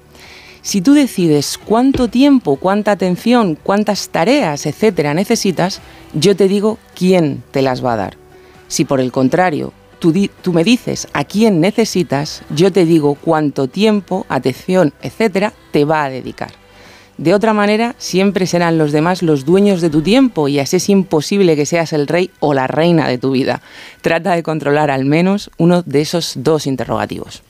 Si 0.62 0.82
tú 0.82 0.94
decides 0.94 1.60
cuánto 1.64 2.08
tiempo, 2.08 2.56
cuánta 2.56 2.92
atención, 2.92 3.56
cuántas 3.62 4.10
tareas, 4.10 4.66
etcétera, 4.66 5.14
necesitas, 5.14 5.80
yo 6.14 6.36
te 6.36 6.48
digo 6.48 6.80
quién 6.96 7.44
te 7.52 7.62
las 7.62 7.86
va 7.86 7.94
a 7.94 7.98
dar. 7.98 8.18
Si 8.68 8.84
por 8.84 9.00
el 9.00 9.12
contrario 9.12 9.74
tú, 10.00 10.14
me 10.54 10.64
dices 10.64 11.08
a 11.14 11.24
quién 11.24 11.62
necesitas, 11.62 12.44
yo 12.50 12.72
te 12.72 12.86
digo 12.86 13.16
cuánto 13.16 13.68
tiempo, 13.68 14.26
atención, 14.30 14.94
etcétera, 15.02 15.54
te 15.72 15.86
va 15.86 16.04
a 16.04 16.10
dedicar. 16.10 16.52
De 17.18 17.34
otra 17.34 17.54
manera, 17.54 17.96
siempre 17.98 18.46
serán 18.46 18.78
los 18.78 18.92
demás 18.92 19.24
los 19.24 19.46
dueños 19.46 19.80
de 19.80 19.90
tu 19.90 20.02
tiempo 20.02 20.50
y 20.50 20.60
así 20.60 20.76
es 20.76 20.90
imposible 20.90 21.56
que 21.56 21.66
seas 21.66 21.94
el 21.94 22.08
rey 22.08 22.30
o 22.40 22.54
la 22.54 22.68
reina 22.68 23.08
de 23.08 23.18
tu 23.18 23.32
vida. 23.32 23.62
Trata 24.02 24.36
de 24.36 24.44
controlar 24.44 24.92
al 24.92 25.06
menos 25.06 25.50
uno 25.58 25.82
de 25.84 26.02
esos 26.02 26.34
dos 26.36 26.68
interrogativos. 26.68 27.42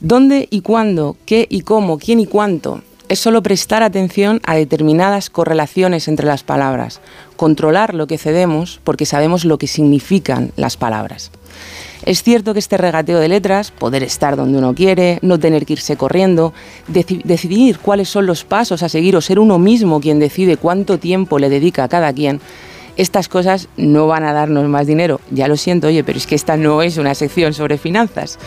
¿Dónde 0.00 0.48
y 0.50 0.62
cuándo? 0.62 1.16
¿Qué 1.26 1.46
y 1.48 1.60
cómo? 1.60 1.98
¿Quién 1.98 2.20
y 2.20 2.26
cuánto? 2.26 2.82
Es 3.08 3.20
solo 3.20 3.42
prestar 3.42 3.82
atención 3.82 4.40
a 4.44 4.54
determinadas 4.54 5.28
correlaciones 5.28 6.08
entre 6.08 6.26
las 6.26 6.42
palabras, 6.42 7.00
controlar 7.36 7.94
lo 7.94 8.06
que 8.06 8.16
cedemos 8.16 8.80
porque 8.82 9.04
sabemos 9.04 9.44
lo 9.44 9.58
que 9.58 9.66
significan 9.66 10.52
las 10.56 10.78
palabras. 10.78 11.30
Es 12.06 12.22
cierto 12.22 12.54
que 12.54 12.58
este 12.58 12.78
regateo 12.78 13.18
de 13.18 13.28
letras, 13.28 13.70
poder 13.70 14.02
estar 14.02 14.36
donde 14.36 14.58
uno 14.58 14.74
quiere, 14.74 15.18
no 15.22 15.38
tener 15.38 15.66
que 15.66 15.74
irse 15.74 15.96
corriendo, 15.96 16.54
decidir 16.86 17.78
cuáles 17.78 18.08
son 18.08 18.26
los 18.26 18.44
pasos 18.44 18.82
a 18.82 18.88
seguir 18.88 19.16
o 19.16 19.20
ser 19.20 19.38
uno 19.38 19.58
mismo 19.58 20.00
quien 20.00 20.18
decide 20.18 20.56
cuánto 20.56 20.98
tiempo 20.98 21.38
le 21.38 21.50
dedica 21.50 21.84
a 21.84 21.88
cada 21.88 22.12
quien, 22.12 22.40
estas 22.96 23.28
cosas 23.28 23.68
no 23.76 24.06
van 24.06 24.24
a 24.24 24.32
darnos 24.32 24.66
más 24.68 24.86
dinero. 24.86 25.20
Ya 25.30 25.48
lo 25.48 25.56
siento, 25.56 25.88
oye, 25.88 26.04
pero 26.04 26.18
es 26.18 26.26
que 26.26 26.34
esta 26.34 26.56
no 26.56 26.80
es 26.80 26.96
una 26.96 27.14
sección 27.14 27.52
sobre 27.52 27.76
finanzas. 27.76 28.38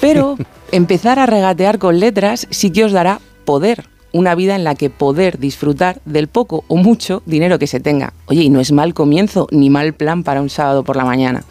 Pero 0.00 0.36
empezar 0.72 1.18
a 1.18 1.26
regatear 1.26 1.78
con 1.78 2.00
letras 2.00 2.46
sí 2.50 2.70
que 2.70 2.84
os 2.84 2.92
dará 2.92 3.20
poder, 3.44 3.84
una 4.12 4.34
vida 4.34 4.56
en 4.56 4.64
la 4.64 4.74
que 4.74 4.90
poder 4.90 5.38
disfrutar 5.38 6.00
del 6.04 6.28
poco 6.28 6.64
o 6.68 6.76
mucho 6.76 7.22
dinero 7.26 7.58
que 7.58 7.66
se 7.66 7.80
tenga. 7.80 8.12
Oye, 8.26 8.42
y 8.42 8.50
no 8.50 8.60
es 8.60 8.72
mal 8.72 8.94
comienzo 8.94 9.46
ni 9.50 9.70
mal 9.70 9.92
plan 9.92 10.22
para 10.22 10.42
un 10.42 10.50
sábado 10.50 10.84
por 10.84 10.96
la 10.96 11.04
mañana. 11.04 11.44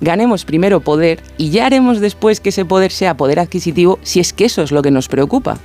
Ganemos 0.00 0.44
primero 0.44 0.80
poder 0.80 1.22
y 1.38 1.50
ya 1.50 1.66
haremos 1.66 2.00
después 2.00 2.40
que 2.40 2.48
ese 2.48 2.64
poder 2.64 2.90
sea 2.90 3.16
poder 3.16 3.38
adquisitivo 3.38 3.98
si 4.02 4.18
es 4.18 4.32
que 4.32 4.46
eso 4.46 4.62
es 4.62 4.72
lo 4.72 4.82
que 4.82 4.90
nos 4.90 5.08
preocupa. 5.08 5.58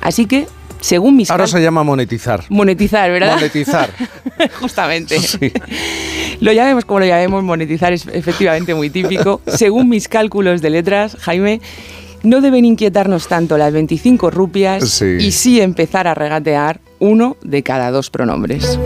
Así 0.00 0.26
que 0.26 0.48
según 0.80 1.16
mis 1.16 1.30
Ahora 1.30 1.46
se 1.46 1.60
llama 1.60 1.82
monetizar. 1.82 2.44
Monetizar, 2.48 3.10
¿verdad? 3.10 3.34
Monetizar. 3.34 3.90
Justamente. 4.60 5.16
Lo 6.40 6.52
llamemos 6.52 6.84
como 6.84 7.00
lo 7.00 7.06
llamemos, 7.06 7.42
monetizar 7.42 7.92
es 7.92 8.06
efectivamente 8.06 8.74
muy 8.74 8.90
típico. 8.90 9.40
Según 9.46 9.88
mis 9.88 10.08
cálculos 10.08 10.62
de 10.62 10.70
letras, 10.70 11.16
Jaime, 11.20 11.60
no 12.22 12.40
deben 12.40 12.64
inquietarnos 12.64 13.28
tanto 13.28 13.58
las 13.58 13.72
25 13.72 14.30
rupias 14.30 15.02
y 15.02 15.32
sí 15.32 15.60
empezar 15.60 16.06
a 16.06 16.14
regatear 16.14 16.80
uno 16.98 17.36
de 17.42 17.62
cada 17.62 17.90
dos 17.90 18.10
pronombres. 18.10 18.78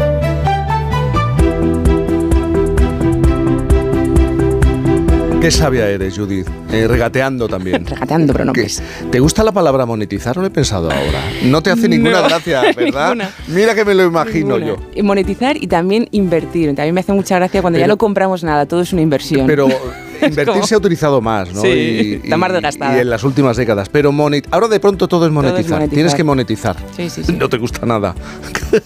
Qué 5.42 5.50
sabia 5.50 5.88
eres, 5.88 6.16
Judith. 6.16 6.46
Eh, 6.70 6.86
regateando 6.86 7.48
también. 7.48 7.84
regateando 7.86 8.32
pronombres. 8.32 8.80
¿Te 9.10 9.18
gusta 9.18 9.42
la 9.42 9.50
palabra 9.50 9.84
monetizar? 9.86 10.36
No 10.36 10.42
lo 10.42 10.46
he 10.46 10.52
pensado 10.52 10.88
ahora. 10.88 11.20
No 11.42 11.60
te 11.60 11.72
hace 11.72 11.88
ninguna 11.88 12.20
gracia, 12.20 12.62
¿verdad? 12.76 13.16
Mira 13.48 13.74
que 13.74 13.84
me 13.84 13.92
lo 13.94 14.04
imagino 14.04 14.56
yo. 14.58 14.76
monetizar 15.02 15.56
y 15.56 15.66
también 15.66 16.06
invertir. 16.12 16.72
También 16.76 16.94
me 16.94 17.00
hace 17.00 17.12
mucha 17.12 17.34
gracia 17.38 17.60
cuando 17.60 17.80
ya 17.80 17.88
no 17.88 17.98
compramos 17.98 18.44
nada, 18.44 18.66
todo 18.66 18.82
es 18.82 18.92
una 18.92 19.02
inversión. 19.02 19.48
Pero 19.48 19.66
invertir 20.28 20.64
se 20.64 20.74
ha 20.74 20.78
utilizado 20.78 21.20
más, 21.20 21.52
¿no? 21.52 21.60
Sí, 21.60 22.20
está 22.22 22.36
más 22.36 22.52
desgastado. 22.52 22.96
Y 22.96 23.00
en 23.00 23.10
las 23.10 23.24
últimas 23.24 23.56
décadas. 23.56 23.88
Pero 23.88 24.12
ahora 24.50 24.68
de 24.68 24.80
pronto 24.80 25.08
todo 25.08 25.26
es, 25.26 25.32
monetizar. 25.32 25.88
Tienes 25.88 26.14
que 26.14 26.24
monetizar. 26.24 26.76
Sí, 26.96 27.10
sí, 27.10 27.24
sí. 27.24 27.32
No 27.32 27.48
te 27.48 27.58
gusta 27.58 27.86
nada. 27.86 28.14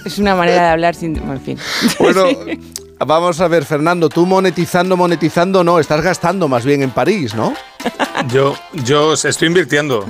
Es 0.04 0.18
una 0.18 0.34
manera 0.34 0.62
de 0.62 0.68
hablar 0.70 0.94
sin... 0.94 1.16
En 1.16 1.40
fin. 1.40 1.58
Bueno... 1.98 2.26
Vamos 2.98 3.40
a 3.40 3.48
ver, 3.48 3.64
Fernando, 3.66 4.08
tú 4.08 4.24
monetizando, 4.24 4.96
monetizando, 4.96 5.62
no, 5.62 5.78
estás 5.78 6.00
gastando 6.00 6.48
más 6.48 6.64
bien 6.64 6.82
en 6.82 6.90
París, 6.90 7.34
¿no? 7.34 7.54
Yo, 8.28 8.56
yo 8.72 9.12
estoy 9.12 9.46
invirtiendo. 9.48 10.04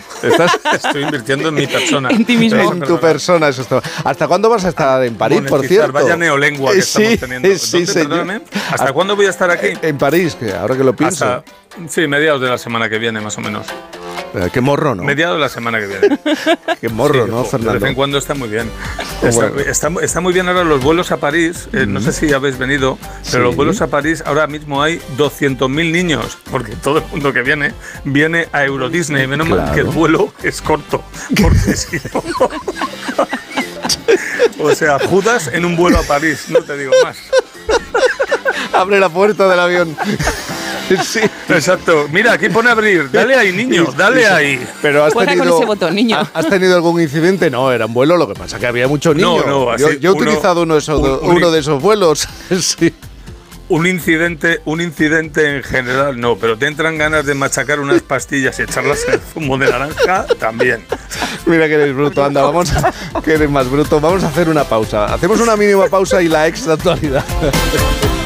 Estoy 0.73 1.03
invirtiendo 1.03 1.49
en 1.49 1.55
mi 1.57 1.67
persona. 1.67 2.09
En 2.13 2.25
ti 2.25 2.37
mismo. 2.37 2.73
En 2.73 2.81
tu 2.81 2.99
persona, 2.99 3.49
eso 3.49 3.63
está. 3.63 3.83
¿Hasta 4.05 4.27
cuándo 4.29 4.49
vas 4.49 4.65
a 4.65 4.69
estar 4.69 5.05
en 5.05 5.17
París, 5.17 5.43
por 5.47 5.67
cierto? 5.67 5.93
Vaya 5.93 6.17
neolengua 6.17 6.73
que 6.73 6.83
Sí, 6.83 7.03
estamos 7.03 7.21
teniendo. 7.21 7.59
sí, 7.59 7.79
¿Dónde, 7.79 7.93
señor. 7.93 8.09
perdóname? 8.09 8.45
¿Hasta 8.71 8.93
cuándo 8.93 9.17
voy 9.17 9.27
a 9.27 9.31
estar 9.31 9.51
aquí? 9.51 9.73
En 9.83 9.99
París, 9.99 10.37
que 10.37 10.53
ahora 10.53 10.77
que 10.77 10.85
lo 10.85 10.95
pienso. 10.97 11.25
Hasta, 11.27 11.45
sí, 11.89 12.07
mediados 12.07 12.41
de 12.41 12.49
la 12.49 12.59
semana 12.59 12.89
que 12.89 12.99
viene, 12.99 13.21
más 13.21 13.37
o 13.37 13.41
menos. 13.43 13.67
Eh, 14.35 14.51
Qué 14.53 14.61
morro, 14.61 14.95
¿no? 14.95 15.03
Mediados 15.03 15.37
de 15.37 15.41
la 15.41 15.49
semana 15.49 15.79
que 15.81 15.87
viene. 15.87 16.19
Qué 16.81 16.89
morro, 16.89 17.25
Sí, 17.25 17.31
¿no, 17.31 17.37
jo, 17.39 17.43
De 17.45 17.49
Fernando? 17.51 17.81
vez 17.81 17.89
en 17.91 17.95
cuando 17.95 18.19
está 18.19 18.35
muy 18.35 18.49
bien. 18.49 18.71
Está, 19.23 19.49
Bueno. 19.49 19.61
está- 19.61 19.91
está 20.03 20.21
muy 20.21 20.33
bien 20.33 20.49
ahora 20.49 20.65
los 20.65 20.83
vuelos 20.83 21.11
a 21.13 21.17
París. 21.19 21.69
eh, 21.73 21.87
No 21.87 22.01
sé 22.01 22.13
si 22.13 22.33
habéis 22.33 22.59
venido, 22.59 22.99
pero 23.01 23.23
Sí. 23.23 23.39
los 23.39 23.57
vuelos 23.57 23.81
a 23.81 23.87
París 23.87 24.23
ahora 24.27 24.47
mismo 24.47 24.83
hay 24.83 25.01
200.000 25.17 25.91
niños, 25.93 26.39
porque 26.51 26.77
todo 26.77 26.99
el 26.99 27.05
mundo 27.07 27.33
que 27.33 27.43
viene 27.43 27.73
viene 28.05 28.49
a 28.53 28.65
Euro 28.65 28.89
Disney. 28.91 29.27
Menos 29.27 29.49
mal 29.49 29.73
que 29.73 29.81
el 29.81 29.87
Claro. 29.87 29.93
vuelo 29.93 30.33
es 30.43 30.61
corto, 30.61 31.03
porque 31.41 31.75
si 31.77 31.97
no. 32.13 32.23
o 34.65 34.75
sea, 34.75 34.99
Judas 34.99 35.49
en 35.53 35.65
un 35.65 35.77
vuelo 35.77 35.99
a 35.99 36.03
París, 36.03 36.47
no 36.49 36.61
te 36.63 36.77
digo 36.77 36.93
más. 37.03 37.17
Abre 38.73 39.01
la 39.01 39.09
puerta 39.09 39.49
del 39.49 39.61
avión. 39.61 39.97
Sí. 41.05 41.21
Exacto. 41.49 42.07
Mira, 42.13 42.33
aquí 42.33 42.49
pone 42.49 42.71
abrir. 42.71 43.11
Dale 43.11 43.35
ahí, 43.35 43.53
niño, 43.53 43.87
dale 43.97 44.27
ahí. 44.27 44.67
Pero 44.83 45.05
has 45.05 45.15
tenido, 45.15 45.45
con 45.45 45.49
ese 45.55 45.65
botón, 45.67 45.95
niño. 45.95 46.17
¿ha- 46.19 46.31
¿Has 46.35 46.49
tenido 46.49 46.75
algún 46.77 47.01
incidente? 47.01 47.51
No, 47.51 47.71
era 47.73 47.87
un 47.87 47.95
vuelo, 47.95 48.17
lo 48.17 48.29
que 48.29 48.35
pasa 48.35 48.59
que 48.59 48.67
había 48.67 48.89
muchos 48.89 49.15
No, 49.17 49.33
niños. 49.33 49.47
no, 49.47 49.77
yo, 49.77 49.89
así, 49.89 49.99
yo 50.01 50.11
he 50.11 50.15
uno- 50.15 50.23
utilizado 50.23 50.63
uno 50.63 50.75
de 50.75 50.81
esos, 50.81 51.01
un- 51.01 51.29
un- 51.31 51.37
uno 51.37 51.51
de 51.51 51.61
esos 51.61 51.81
vuelos. 51.83 52.29
sí. 52.61 52.93
Un 53.69 53.85
incidente, 53.89 54.61
un 54.65 54.81
incidente 54.81 55.57
en 55.57 55.65
general 55.65 56.21
no, 56.21 56.37
pero 56.37 56.57
te 56.57 56.69
entran 56.69 56.97
ganas 56.99 57.27
de 57.27 57.35
machacar 57.35 57.81
unas 57.81 58.01
pastillas 58.01 58.57
y 58.61 58.63
echarlas 58.63 59.01
en 59.09 59.15
el 59.15 59.21
zumo 59.21 59.59
de 59.59 59.69
naranja 59.69 60.25
también. 60.39 60.85
Mira 61.47 61.67
que 61.67 61.75
eres 61.75 61.93
bruto, 61.93 62.25
anda, 62.25 62.43
vamos 62.43 62.71
a, 62.77 62.93
que 63.23 63.33
eres 63.35 63.51
más 63.51 63.69
bruto. 63.69 63.99
Vamos 64.01 64.23
a 64.23 64.29
hacer 64.29 64.49
una 64.49 64.63
pausa. 64.63 65.07
Hacemos 65.07 65.41
una 65.41 65.57
mínima 65.57 65.89
pausa 65.89 66.23
y 66.23 66.29
la 66.29 66.47
extra 66.47 66.75
actualidad. 66.75 67.25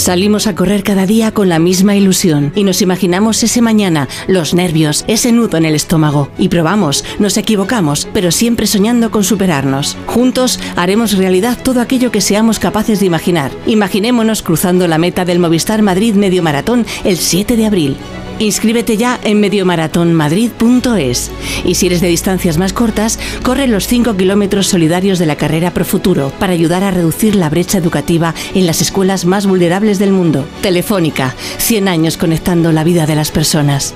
Salimos 0.00 0.46
a 0.46 0.54
correr 0.54 0.82
cada 0.82 1.04
día 1.04 1.30
con 1.30 1.50
la 1.50 1.58
misma 1.58 1.94
ilusión 1.94 2.54
y 2.56 2.64
nos 2.64 2.80
imaginamos 2.80 3.42
ese 3.42 3.60
mañana, 3.60 4.08
los 4.28 4.54
nervios, 4.54 5.04
ese 5.08 5.30
nudo 5.30 5.58
en 5.58 5.66
el 5.66 5.74
estómago. 5.74 6.30
Y 6.38 6.48
probamos, 6.48 7.04
nos 7.18 7.36
equivocamos, 7.36 8.08
pero 8.14 8.30
siempre 8.30 8.66
soñando 8.66 9.10
con 9.10 9.24
superarnos. 9.24 9.98
Juntos 10.06 10.58
haremos 10.74 11.18
realidad 11.18 11.58
todo 11.62 11.82
aquello 11.82 12.10
que 12.10 12.22
seamos 12.22 12.58
capaces 12.58 13.00
de 13.00 13.06
imaginar. 13.06 13.52
Imaginémonos 13.66 14.40
cruzando 14.42 14.88
la 14.88 14.96
meta 14.96 15.26
del 15.26 15.38
Movistar 15.38 15.82
Madrid 15.82 16.14
Medio 16.14 16.42
Maratón 16.42 16.86
el 17.04 17.18
7 17.18 17.58
de 17.58 17.66
abril. 17.66 17.96
Inscríbete 18.40 18.96
ya 18.96 19.20
en 19.22 19.38
mediomaratonmadrid.es. 19.38 21.30
Y 21.66 21.74
si 21.74 21.86
eres 21.86 22.00
de 22.00 22.08
distancias 22.08 22.56
más 22.56 22.72
cortas, 22.72 23.18
corre 23.42 23.66
los 23.66 23.86
5 23.86 24.16
kilómetros 24.16 24.66
solidarios 24.66 25.18
de 25.18 25.26
la 25.26 25.36
carrera 25.36 25.72
Pro 25.72 25.84
Futuro 25.84 26.32
para 26.38 26.54
ayudar 26.54 26.82
a 26.82 26.90
reducir 26.90 27.34
la 27.34 27.50
brecha 27.50 27.76
educativa 27.76 28.34
en 28.54 28.66
las 28.66 28.80
escuelas 28.80 29.26
más 29.26 29.46
vulnerables 29.46 29.89
del 29.98 30.12
mundo. 30.12 30.46
Telefónica, 30.62 31.34
100 31.58 31.88
años 31.88 32.16
conectando 32.16 32.72
la 32.72 32.84
vida 32.84 33.06
de 33.06 33.16
las 33.16 33.30
personas. 33.30 33.94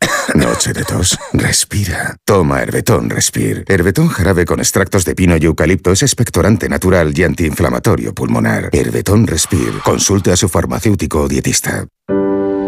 Noche 0.34 0.72
de 0.72 0.84
tos. 0.84 1.18
Respira. 1.32 2.16
Toma 2.24 2.62
Herbetón 2.62 3.10
Respir. 3.10 3.64
Herbetón 3.68 4.08
jarabe 4.08 4.44
con 4.44 4.60
extractos 4.60 5.04
de 5.04 5.14
pino 5.14 5.36
y 5.36 5.44
eucalipto 5.44 5.92
es 5.92 6.02
expectorante 6.02 6.68
natural 6.68 7.12
y 7.16 7.22
antiinflamatorio 7.22 8.14
pulmonar. 8.14 8.70
Herbetón 8.72 9.26
Respir. 9.26 9.80
Consulte 9.84 10.32
a 10.32 10.36
su 10.36 10.48
farmacéutico 10.48 11.22
o 11.22 11.28
dietista. 11.28 11.86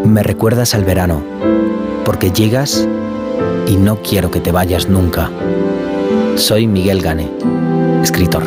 Me 0.05 0.23
recuerdas 0.23 0.73
al 0.73 0.85
verano, 0.85 1.23
porque 2.05 2.31
llegas 2.31 2.87
y 3.67 3.75
no 3.75 4.01
quiero 4.01 4.31
que 4.31 4.39
te 4.39 4.51
vayas 4.51 4.87
nunca. 4.87 5.29
Soy 6.35 6.67
Miguel 6.67 7.01
Gane, 7.01 7.29
escritor. 8.03 8.43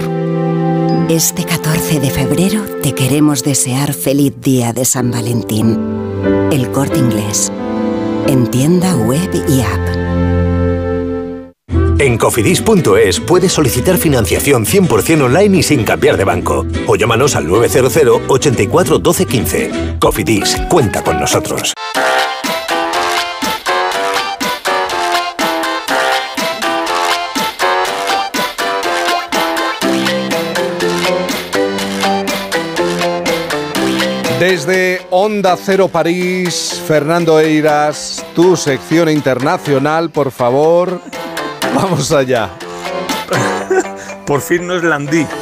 Este 1.09 1.45
14 1.71 2.01
de 2.01 2.11
febrero 2.11 2.65
te 2.83 2.97
queremos 2.97 3.45
desear 3.45 3.95
feliz 3.95 4.33
día 4.41 4.73
de 4.73 4.85
San 4.85 5.13
Valentín. 5.13 5.79
El 6.51 6.73
corte 6.73 6.99
inglés. 6.99 7.53
En 8.27 8.51
tienda 8.51 8.97
web 8.97 9.31
y 9.49 9.61
app. 9.61 9.79
En 12.01 12.19
cofidis.es 12.19 13.21
puedes 13.21 13.53
solicitar 13.53 13.99
financiación 13.99 14.67
100% 14.67 15.23
online 15.23 15.59
y 15.59 15.63
sin 15.63 15.85
cambiar 15.85 16.17
de 16.17 16.25
banco. 16.25 16.67
O 16.89 16.97
llámanos 16.97 17.37
al 17.37 17.47
900 17.47 18.23
84 18.27 18.99
12 18.99 19.27
15. 19.27 19.71
Cofidis, 20.01 20.57
cuenta 20.69 21.05
con 21.05 21.21
nosotros. 21.21 21.73
Desde 34.41 35.07
Onda 35.11 35.55
Cero 35.55 35.89
París, 35.89 36.83
Fernando 36.89 37.39
Eiras, 37.39 38.25
tu 38.35 38.57
sección 38.57 39.11
internacional, 39.11 40.09
por 40.09 40.31
favor. 40.31 40.99
Vamos 41.75 42.11
allá. 42.11 42.49
Por 44.27 44.41
fin 44.41 44.67
no 44.67 44.77
es 44.77 44.83
Landí. 44.83 45.27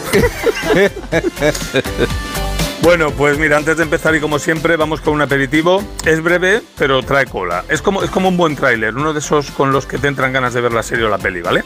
Bueno, 2.80 3.10
pues 3.10 3.36
mira, 3.38 3.56
antes 3.56 3.76
de 3.76 3.82
empezar 3.82 4.14
y 4.14 4.20
como 4.20 4.38
siempre, 4.38 4.76
vamos 4.76 5.00
con 5.00 5.12
un 5.12 5.20
aperitivo. 5.20 5.82
Es 6.06 6.22
breve, 6.22 6.62
pero 6.78 7.02
trae 7.02 7.26
cola. 7.26 7.64
Es 7.68 7.82
como, 7.82 8.02
es 8.02 8.08
como 8.08 8.28
un 8.28 8.36
buen 8.36 8.56
tráiler, 8.56 8.94
uno 8.94 9.12
de 9.12 9.18
esos 9.18 9.50
con 9.50 9.72
los 9.72 9.84
que 9.84 9.98
te 9.98 10.06
entran 10.08 10.32
ganas 10.32 10.54
de 10.54 10.60
ver 10.60 10.72
la 10.72 10.82
serie 10.82 11.04
o 11.04 11.08
la 11.08 11.18
peli, 11.18 11.42
¿vale? 11.42 11.64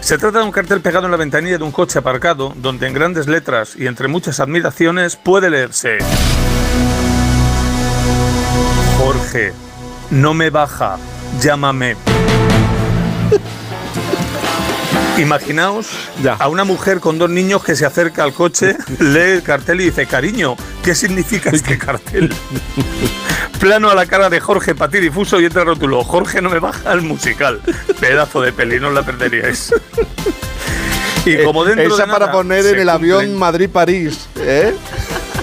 Se 0.00 0.18
trata 0.18 0.38
de 0.38 0.44
un 0.44 0.52
cartel 0.52 0.80
pegado 0.80 1.06
en 1.06 1.10
la 1.10 1.16
ventanilla 1.16 1.58
de 1.58 1.64
un 1.64 1.72
coche 1.72 1.98
aparcado, 1.98 2.52
donde 2.56 2.86
en 2.86 2.94
grandes 2.94 3.26
letras 3.26 3.74
y 3.76 3.86
entre 3.86 4.08
muchas 4.08 4.40
admiraciones 4.40 5.16
puede 5.16 5.50
leerse... 5.50 5.98
Jorge, 8.98 9.52
no 10.10 10.34
me 10.34 10.50
baja, 10.50 10.96
llámame. 11.40 11.96
Imaginaos 15.18 15.86
a 16.38 16.48
una 16.48 16.64
mujer 16.64 17.00
con 17.00 17.18
dos 17.18 17.30
niños 17.30 17.62
que 17.62 17.76
se 17.76 17.86
acerca 17.86 18.24
al 18.24 18.32
coche, 18.32 18.76
lee 18.98 19.18
el 19.36 19.42
cartel 19.42 19.80
y 19.80 19.84
dice, 19.84 20.06
cariño, 20.06 20.56
¿qué 20.82 20.94
significa 20.94 21.50
este 21.50 21.78
cartel? 21.78 22.32
Plano 23.60 23.90
a 23.90 23.94
la 23.94 24.06
cara 24.06 24.28
de 24.28 24.40
Jorge 24.40 24.74
Patí 24.74 24.98
difuso 24.98 25.40
y 25.40 25.44
entra 25.44 25.62
el 25.62 25.68
rótulo, 25.68 26.02
Jorge 26.04 26.42
no 26.42 26.50
me 26.50 26.58
baja 26.58 26.92
el 26.92 27.02
musical. 27.02 27.60
Pedazo 28.00 28.40
de 28.40 28.52
peli, 28.52 28.80
no 28.80 28.88
os 28.88 28.94
la 28.94 29.02
perderíais. 29.02 29.72
Y 31.24 31.42
como 31.42 31.64
dentro 31.64 31.84
Eh, 31.84 31.86
Esa 31.86 32.06
de 32.06 32.12
para 32.12 32.26
nada 32.26 32.32
poner 32.32 32.62
se 32.64 32.70
en 32.72 32.80
el 32.80 32.88
avión 32.88 33.34
Madrid-París, 33.36 34.28
¿eh? 34.36 34.74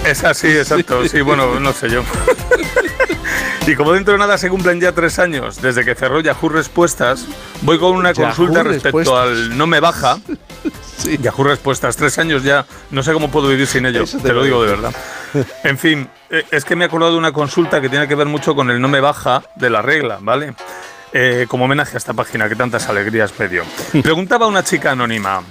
Es 0.06 0.22
así, 0.24 0.48
exacto. 0.48 1.08
Sí, 1.08 1.20
bueno, 1.22 1.58
no 1.58 1.72
sé 1.72 1.88
yo. 1.88 2.02
Y 3.66 3.76
como 3.76 3.92
dentro 3.92 4.12
de 4.12 4.18
nada 4.18 4.36
se 4.38 4.48
cumplen 4.48 4.80
ya 4.80 4.92
tres 4.92 5.20
años 5.20 5.62
desde 5.62 5.84
que 5.84 5.94
cerró 5.94 6.20
Yahoo 6.20 6.48
Respuestas, 6.48 7.26
voy 7.60 7.78
con 7.78 7.94
una 7.94 8.12
Yahoo 8.12 8.26
consulta 8.28 8.62
respecto 8.64 8.98
Respuestas. 8.98 9.28
al 9.28 9.56
no 9.56 9.66
me 9.66 9.78
baja. 9.80 10.18
Yahoo 11.20 11.44
Respuestas, 11.44 11.96
tres 11.96 12.18
años 12.18 12.42
ya, 12.42 12.66
no 12.90 13.02
sé 13.02 13.12
cómo 13.12 13.30
puedo 13.30 13.48
vivir 13.48 13.66
sin 13.66 13.86
ello, 13.86 14.04
te 14.04 14.18
te, 14.18 14.32
lo 14.32 14.42
digo 14.44 14.62
de 14.64 14.70
verdad. 14.70 14.92
En 15.64 15.78
fin, 15.78 16.08
eh, 16.28 16.44
es 16.50 16.64
que 16.64 16.76
me 16.76 16.84
he 16.84 16.86
acordado 16.88 17.12
de 17.12 17.18
una 17.18 17.32
consulta 17.32 17.80
que 17.80 17.88
tiene 17.88 18.06
que 18.06 18.14
ver 18.14 18.26
mucho 18.26 18.54
con 18.54 18.70
el 18.70 18.80
no 18.80 18.88
me 18.88 19.00
baja 19.00 19.42
de 19.56 19.70
la 19.70 19.80
regla, 19.80 20.18
¿vale? 20.20 20.54
Eh, 21.12 21.46
como 21.48 21.64
homenaje 21.64 21.96
a 21.96 21.98
esta 21.98 22.12
página 22.14 22.48
que 22.48 22.56
tantas 22.56 22.88
alegrías 22.88 23.32
me 23.38 23.48
dio. 23.48 23.64
Preguntaba 24.02 24.46
una 24.46 24.62
chica 24.62 24.92
anónima. 24.92 25.42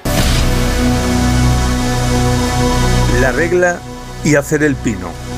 La 3.22 3.32
regla 3.32 3.80
y 4.24 4.36
hacer 4.36 4.64
el 4.64 4.76
pino. 4.76 5.31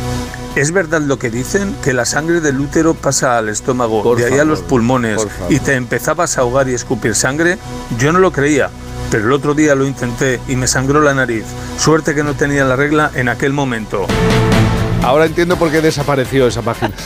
¿Es 0.56 0.72
verdad 0.72 1.02
lo 1.02 1.18
que 1.18 1.32
dicen? 1.32 1.76
Que 1.84 1.94
la 1.94 2.06
sangre 2.06 2.40
del 2.40 2.60
útero 2.60 2.94
pasa 2.94 3.40
al 3.40 3.50
estómago, 3.50 4.16
de 4.16 4.26
ahí 4.26 4.38
a 4.38 4.46
los 4.46 4.62
pulmones, 4.62 5.26
y 5.50 5.60
te 5.60 5.74
empezabas 5.74 6.38
a 6.38 6.42
ahogar 6.42 6.70
y 6.70 6.76
escupir 6.76 7.16
sangre. 7.16 7.58
Yo 7.98 8.14
no 8.14 8.20
lo 8.20 8.32
creía, 8.32 8.70
pero 9.10 9.26
el 9.26 9.32
otro 9.32 9.56
día 9.56 9.74
lo 9.74 9.88
intenté 9.88 10.40
y 10.48 10.56
me 10.56 10.68
sangró 10.68 11.02
la 11.02 11.16
nariz. 11.16 11.46
Suerte 11.80 12.14
que 12.14 12.24
no 12.24 12.36
tenía 12.36 12.66
la 12.66 12.76
regla 12.76 13.10
en 13.16 13.30
aquel 13.30 13.52
momento. 13.52 14.06
Ahora 15.04 15.26
entiendo 15.26 15.58
por 15.58 15.70
qué 15.72 15.82
desapareció 15.82 16.48
esa 16.48 16.62
página. 16.62 16.92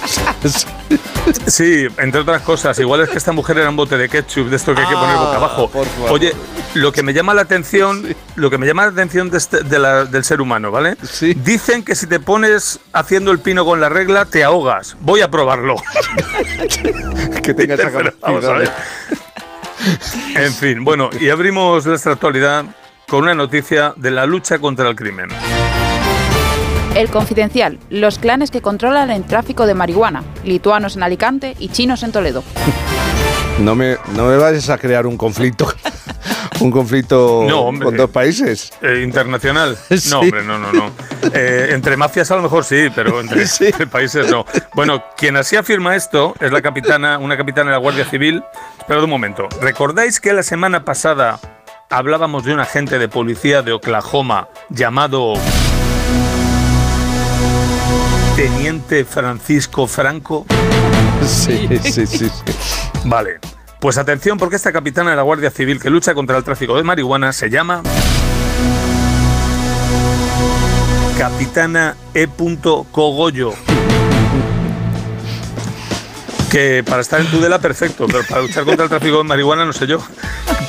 Sí, 1.47 1.85
entre 1.97 2.21
otras 2.21 2.41
cosas. 2.43 2.79
Igual 2.79 3.01
es 3.01 3.09
que 3.09 3.17
esta 3.17 3.33
mujer 3.33 3.57
era 3.57 3.69
un 3.69 3.75
bote 3.75 3.97
de 3.97 4.07
ketchup, 4.07 4.47
de 4.47 4.55
esto 4.55 4.73
que 4.73 4.79
hay 4.79 4.87
que 4.87 4.93
poner 4.93 5.17
boca 5.17 5.33
Ah, 5.33 5.35
abajo. 5.35 5.69
por 5.69 5.85
favor. 5.85 6.11
Oye, 6.13 6.33
lo 6.75 6.93
que 6.93 7.03
me 7.03 7.13
llama 7.13 7.33
la 7.33 7.41
atención, 7.41 8.15
lo 8.35 8.49
que 8.49 8.57
me 8.57 8.65
llama 8.65 8.83
la 8.83 8.91
atención 8.93 9.29
de 9.29 9.37
este- 9.37 9.63
de 9.63 9.77
la- 9.77 10.05
del 10.05 10.23
ser 10.23 10.39
humano, 10.39 10.71
¿vale? 10.71 10.95
Dicen 11.43 11.83
que 11.83 11.95
si 11.95 12.07
te 12.07 12.21
pones 12.21 12.79
haciendo 12.93 13.31
el 13.31 13.39
pino 13.39 13.65
con 13.65 13.81
la 13.81 13.89
regla, 13.89 14.23
te 14.23 14.45
ahogas. 14.45 14.95
Voy 15.01 15.19
a 15.19 15.29
probarlo. 15.29 15.75
que 17.43 17.53
tenga 17.53 17.75
esa 17.75 17.91
capacidad. 17.91 18.57
ver. 18.57 18.71
En 20.35 20.53
fin, 20.53 20.85
bueno, 20.85 21.09
y 21.19 21.29
abrimos 21.29 21.85
nuestra 21.85 22.13
actualidad 22.13 22.63
con 23.09 23.23
una 23.23 23.35
noticia 23.35 23.93
de 23.97 24.11
la 24.11 24.25
lucha 24.25 24.59
contra 24.59 24.87
el 24.87 24.95
crimen. 24.95 25.27
El 26.97 27.09
Confidencial, 27.11 27.77
los 27.91 28.17
clanes 28.17 28.49
que 28.49 28.63
controlan 28.63 29.11
el 29.11 29.23
tráfico 29.23 29.67
de 29.67 29.75
marihuana, 29.75 30.23
lituanos 30.43 30.95
en 30.95 31.03
Alicante 31.03 31.55
y 31.59 31.69
chinos 31.69 32.01
en 32.01 32.11
Toledo. 32.11 32.43
No 33.59 33.73
me, 33.73 33.97
no 34.15 34.27
me 34.27 34.37
vayas 34.37 34.69
a 34.69 34.77
crear 34.77 35.07
un 35.07 35.17
conflicto. 35.17 35.73
un 36.59 36.69
conflicto 36.69 37.43
No, 37.49 37.61
hombre. 37.61 37.85
con 37.85 37.97
dos 37.97 38.11
países. 38.11 38.71
Eh, 38.83 39.01
internacional. 39.03 39.75
Sí. 39.89 40.11
No, 40.11 40.19
hombre, 40.19 40.43
no, 40.43 40.59
no, 40.59 40.71
no. 40.71 40.91
Eh, 41.33 41.69
entre 41.71 41.97
mafias 41.97 42.29
a 42.29 42.35
lo 42.35 42.43
mejor 42.43 42.63
sí, 42.63 42.89
pero 42.93 43.19
entre, 43.19 43.45
entre 43.61 43.87
países 43.87 44.29
no. 44.29 44.45
Bueno, 44.75 45.03
quien 45.17 45.37
así 45.37 45.55
afirma 45.55 45.95
esto 45.95 46.35
es 46.39 46.51
la 46.51 46.61
capitana, 46.61 47.17
una 47.17 47.35
capitana 47.35 47.71
de 47.71 47.77
la 47.77 47.81
Guardia 47.81 48.05
Civil. 48.05 48.43
Esperad 48.77 49.03
un 49.03 49.09
momento. 49.09 49.49
¿Recordáis 49.59 50.19
que 50.19 50.33
la 50.33 50.43
semana 50.43 50.85
pasada 50.85 51.39
hablábamos 51.89 52.43
de 52.43 52.53
un 52.53 52.59
agente 52.59 52.99
de 52.99 53.09
policía 53.09 53.63
de 53.63 53.71
Oklahoma 53.71 54.49
llamado 54.69 55.33
Teniente 58.37 59.03
Francisco 59.03 59.87
Franco? 59.87 60.45
Sí, 61.25 61.67
sí, 61.81 62.05
sí. 62.05 62.29
sí. 62.29 62.31
Vale. 63.03 63.39
Pues 63.79 63.97
atención 63.97 64.37
porque 64.37 64.57
esta 64.57 64.71
capitana 64.71 65.09
de 65.09 65.15
la 65.15 65.23
Guardia 65.23 65.49
Civil 65.49 65.81
que 65.81 65.89
lucha 65.89 66.13
contra 66.13 66.37
el 66.37 66.43
tráfico 66.43 66.77
de 66.77 66.83
marihuana 66.83 67.33
se 67.33 67.49
llama 67.49 67.81
Capitana 71.17 71.97
E. 72.13 72.27
Cogollo. 72.91 73.55
Que 76.51 76.83
para 76.83 77.01
estar 77.01 77.19
en 77.19 77.27
Tudela 77.27 77.59
perfecto, 77.59 78.05
pero 78.07 78.23
para 78.27 78.41
luchar 78.41 78.63
contra 78.63 78.85
el 78.85 78.89
tráfico 78.89 79.17
de 79.17 79.23
marihuana 79.25 79.65
no 79.65 79.73
sé 79.73 79.85
yo. 79.85 79.99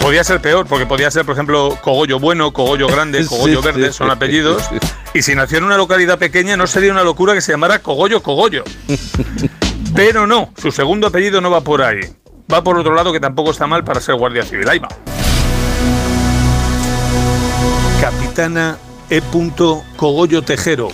Podía 0.00 0.24
ser 0.24 0.40
peor, 0.40 0.66
porque 0.66 0.86
podía 0.86 1.10
ser, 1.10 1.24
por 1.24 1.34
ejemplo, 1.34 1.78
Cogollo 1.80 2.18
Bueno, 2.18 2.52
Cogollo 2.52 2.88
Grande, 2.88 3.24
Cogollo 3.26 3.60
Sí, 3.62 3.66
Verde, 3.66 3.86
sí. 3.88 3.92
son 3.92 4.10
apellidos. 4.10 4.62
Y 5.14 5.22
si 5.22 5.34
nació 5.34 5.58
en 5.58 5.64
una 5.64 5.76
localidad 5.76 6.18
pequeña 6.18 6.56
no 6.56 6.66
sería 6.66 6.92
una 6.92 7.04
locura 7.04 7.34
que 7.34 7.40
se 7.40 7.52
llamara 7.52 7.78
Cogollo 7.80 8.22
Cogollo. 8.22 8.64
Pero 9.94 10.26
no, 10.26 10.52
su 10.60 10.70
segundo 10.70 11.06
apellido 11.06 11.40
no 11.40 11.50
va 11.50 11.60
por 11.60 11.82
ahí. 11.82 12.00
Va 12.52 12.62
por 12.62 12.78
otro 12.78 12.94
lado 12.94 13.12
que 13.12 13.20
tampoco 13.20 13.50
está 13.50 13.66
mal 13.66 13.84
para 13.84 14.00
ser 14.00 14.14
guardia 14.16 14.42
civil. 14.42 14.68
Ahí 14.68 14.78
va. 14.78 14.88
Capitana 18.00 18.78
E. 19.10 19.22
Cogollo 19.96 20.42
Tejero. 20.42 20.88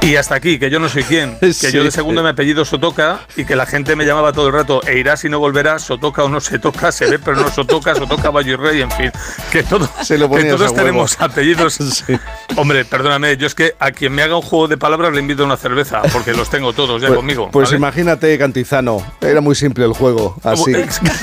Y 0.00 0.14
hasta 0.16 0.36
aquí, 0.36 0.58
que 0.58 0.70
yo 0.70 0.78
no 0.78 0.88
soy 0.88 1.02
quién, 1.02 1.38
que 1.40 1.52
Sí. 1.52 1.70
yo 1.72 1.82
de 1.84 1.90
segundo 1.90 2.22
me 2.22 2.30
apellido 2.30 2.64
Sotoca 2.64 3.20
y 3.36 3.44
que 3.44 3.56
la 3.56 3.66
gente 3.66 3.94
me 3.96 4.06
llamaba 4.06 4.32
todo 4.32 4.46
el 4.46 4.54
rato, 4.54 4.80
e 4.86 4.98
irá 4.98 5.16
si 5.16 5.28
no 5.28 5.38
volverá, 5.38 5.78
Sotoca 5.78 6.24
o 6.24 6.28
no 6.28 6.40
se 6.40 6.58
toca, 6.58 6.92
se 6.92 7.06
ve 7.10 7.18
pero 7.18 7.36
no 7.36 7.50
Sotoca, 7.50 7.94
Sotoca 7.94 8.30
Valle 8.30 8.56
Rey, 8.56 8.80
en 8.80 8.90
fin, 8.92 9.10
que, 9.50 9.62
todo, 9.64 9.88
Se 10.02 10.16
lo 10.16 10.30
que 10.30 10.44
todos 10.44 10.72
tenemos 10.74 11.20
apellidos. 11.20 12.04
Hombre, 12.56 12.84
perdóname, 12.84 13.36
yo 13.36 13.46
es 13.46 13.54
que 13.54 13.74
a 13.78 13.90
quien 13.90 14.12
me 14.14 14.22
haga 14.22 14.36
un 14.36 14.42
juego 14.42 14.68
de 14.68 14.78
palabras 14.78 15.12
le 15.12 15.20
invito 15.20 15.42
a 15.42 15.46
una 15.46 15.56
cerveza, 15.56 16.00
porque 16.12 16.32
los 16.32 16.48
tengo 16.48 16.72
todos 16.72 17.02
ya 17.02 17.08
Pues, 17.08 17.18
conmigo. 17.18 17.50
pues 17.50 17.68
¿vale? 17.68 17.76
imagínate, 17.78 18.38
Cantizano. 18.38 19.04
Era 19.20 19.40
muy 19.42 19.56
simple 19.56 19.84
el 19.84 19.92
juego. 19.92 20.36
Así. 20.44 20.72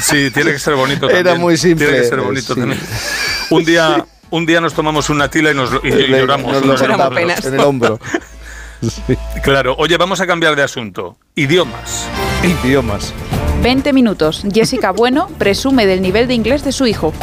Sí, 0.01 0.29
tiene 0.31 0.51
que 0.51 0.59
ser 0.59 0.75
bonito 0.75 1.09
Era 1.09 1.17
también. 1.23 1.41
muy 1.41 1.57
simple, 1.57 1.87
Tiene 1.87 2.01
que 2.03 2.07
ser 2.09 2.19
bonito 2.19 2.53
sí. 2.53 2.59
también. 2.59 2.79
Un 3.49 3.63
día, 3.65 4.05
un 4.29 4.45
día 4.45 4.59
nos 4.61 4.73
tomamos 4.73 5.09
una 5.09 5.29
tila 5.29 5.51
y, 5.51 5.55
nos, 5.55 5.71
y 5.83 5.89
Le- 5.89 6.19
lloramos. 6.19 6.51
nos 6.51 6.61
lo 6.65 6.75
cortamos 6.75 7.07
otros. 7.07 7.45
en 7.45 7.53
el 7.55 7.59
hombro. 7.61 7.99
Claro, 9.43 9.75
oye, 9.77 9.97
vamos 9.97 10.21
a 10.21 10.27
cambiar 10.27 10.55
de 10.55 10.63
asunto. 10.63 11.17
Idiomas. 11.35 12.07
Idiomas. 12.43 13.13
20 13.61 13.93
minutos. 13.93 14.43
Jessica 14.51 14.91
Bueno 14.91 15.27
presume 15.37 15.85
del 15.85 16.01
nivel 16.01 16.27
de 16.27 16.33
inglés 16.33 16.63
de 16.63 16.71
su 16.71 16.85
hijo. 16.87 17.13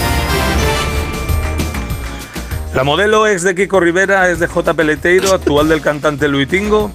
La 2.75 2.85
modelo 2.85 3.27
ex 3.27 3.43
de 3.43 3.55
Kiko 3.55 3.81
Rivera 3.81 4.31
es 4.31 4.39
de 4.39 4.47
J. 4.47 4.73
Peleteiro, 4.73 5.35
actual 5.35 5.69
del 5.69 5.83
cantante 5.83 6.27
Luitingo. 6.27 6.91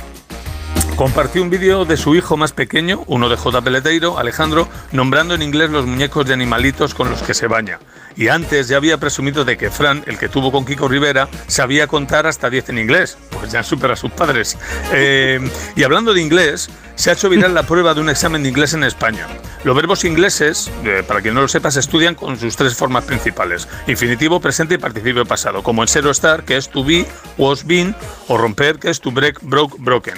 Compartió 0.95 1.44
un 1.44 1.52
vídeo 1.52 1.85
de 1.85 1.98
su 1.98 2.15
hijo 2.15 2.35
más 2.35 2.52
pequeño, 2.52 3.03
uno 3.06 3.30
de 3.30 3.38
J. 3.38 3.61
Peleteiro, 3.61 4.18
Alejandro, 4.18 4.68
nombrando 4.91 5.35
en 5.35 5.44
inglés 5.44 5.69
los 5.69 5.85
muñecos 5.85 6.26
de 6.26 6.34
animalitos 6.34 6.95
con 6.95 7.11
los 7.11 7.22
que 7.22 7.35
se 7.35 7.45
baña. 7.45 7.77
Y 8.18 8.30
antes 8.30 8.68
ya 8.68 8.77
había 8.77 8.98
presumido 8.98 9.45
de 9.45 9.57
que 9.57 9.69
Fran, 9.69 10.03
el 10.07 10.18
que 10.18 10.27
tuvo 10.27 10.52
con 10.52 10.65
Kiko 10.65 10.88
Rivera, 10.88 11.30
sabía 11.45 11.88
contar 11.88 12.26
hasta 12.26 12.49
10 12.49 12.69
en 12.69 12.80
inglés. 12.80 13.18
Pues 13.30 13.52
ya 13.52 13.61
supera 13.61 13.94
a 13.94 13.95
sus 13.95 14.11
padres. 14.11 14.57
Eh, 14.91 15.39
y 15.76 15.84
hablando 15.84 16.14
de 16.14 16.22
inglés, 16.22 16.69
se 16.95 17.11
ha 17.11 17.14
hecho 17.14 17.30
viral 17.30 17.53
la 17.53 17.64
prueba 17.64 17.94
de 17.94 18.02
un 18.02 18.10
examen 18.10 18.41
de 18.41 18.49
inglés 18.49 18.73
en 18.73 18.84
España. 18.84 19.27
Los 19.64 19.76
verbos 19.76 20.03
ingleses, 20.03 20.72
eh, 20.84 21.03
para 21.07 21.22
quien 21.22 21.35
no 21.35 21.41
lo 21.41 21.48
sepa, 21.48 21.69
se 21.69 21.80
estudian 21.80 22.15
con 22.15 22.39
sus 22.39 22.56
tres 22.56 22.76
formas 22.76 23.03
principales: 23.03 23.68
infinitivo, 23.85 24.39
presente 24.39 24.76
y 24.76 24.77
participio 24.80 25.26
pasado, 25.26 25.61
como 25.61 25.84
en 25.84 25.88
zero 25.88 26.10
estar, 26.10 26.44
que 26.44 26.57
es 26.57 26.69
to 26.69 26.84
be, 26.84 27.06
was 27.38 27.65
been, 27.65 27.95
o 28.27 28.38
romper, 28.38 28.80
que 28.80 28.89
es 28.89 28.99
to 28.99 29.11
break, 29.11 29.39
broke, 29.44 29.76
broken. 29.77 30.15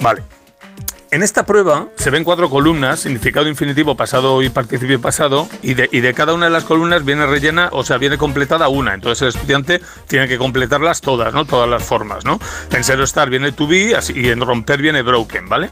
Vale. 0.00 0.35
En 1.12 1.22
esta 1.22 1.46
prueba 1.46 1.86
se 1.96 2.10
ven 2.10 2.24
cuatro 2.24 2.50
columnas, 2.50 3.00
significado 3.00 3.48
infinitivo, 3.48 3.96
pasado 3.96 4.42
y 4.42 4.48
participio 4.50 5.00
pasado, 5.00 5.48
y 5.62 5.74
de, 5.74 5.88
y 5.92 6.00
de 6.00 6.12
cada 6.14 6.34
una 6.34 6.46
de 6.46 6.50
las 6.50 6.64
columnas 6.64 7.04
viene 7.04 7.24
rellena, 7.26 7.68
o 7.72 7.84
sea, 7.84 7.96
viene 7.96 8.18
completada 8.18 8.68
una. 8.68 8.92
Entonces 8.92 9.22
el 9.22 9.28
estudiante 9.28 9.80
tiene 10.08 10.26
que 10.26 10.36
completarlas 10.36 11.00
todas, 11.00 11.32
¿no? 11.32 11.44
Todas 11.44 11.70
las 11.70 11.84
formas, 11.84 12.24
¿no? 12.24 12.40
En 12.72 12.82
zero 12.82 13.04
estar 13.04 13.30
viene 13.30 13.52
to 13.52 13.66
be 13.68 13.94
así, 13.94 14.12
y 14.16 14.28
en 14.30 14.40
romper 14.40 14.82
viene 14.82 15.02
broken, 15.02 15.48
¿vale? 15.48 15.70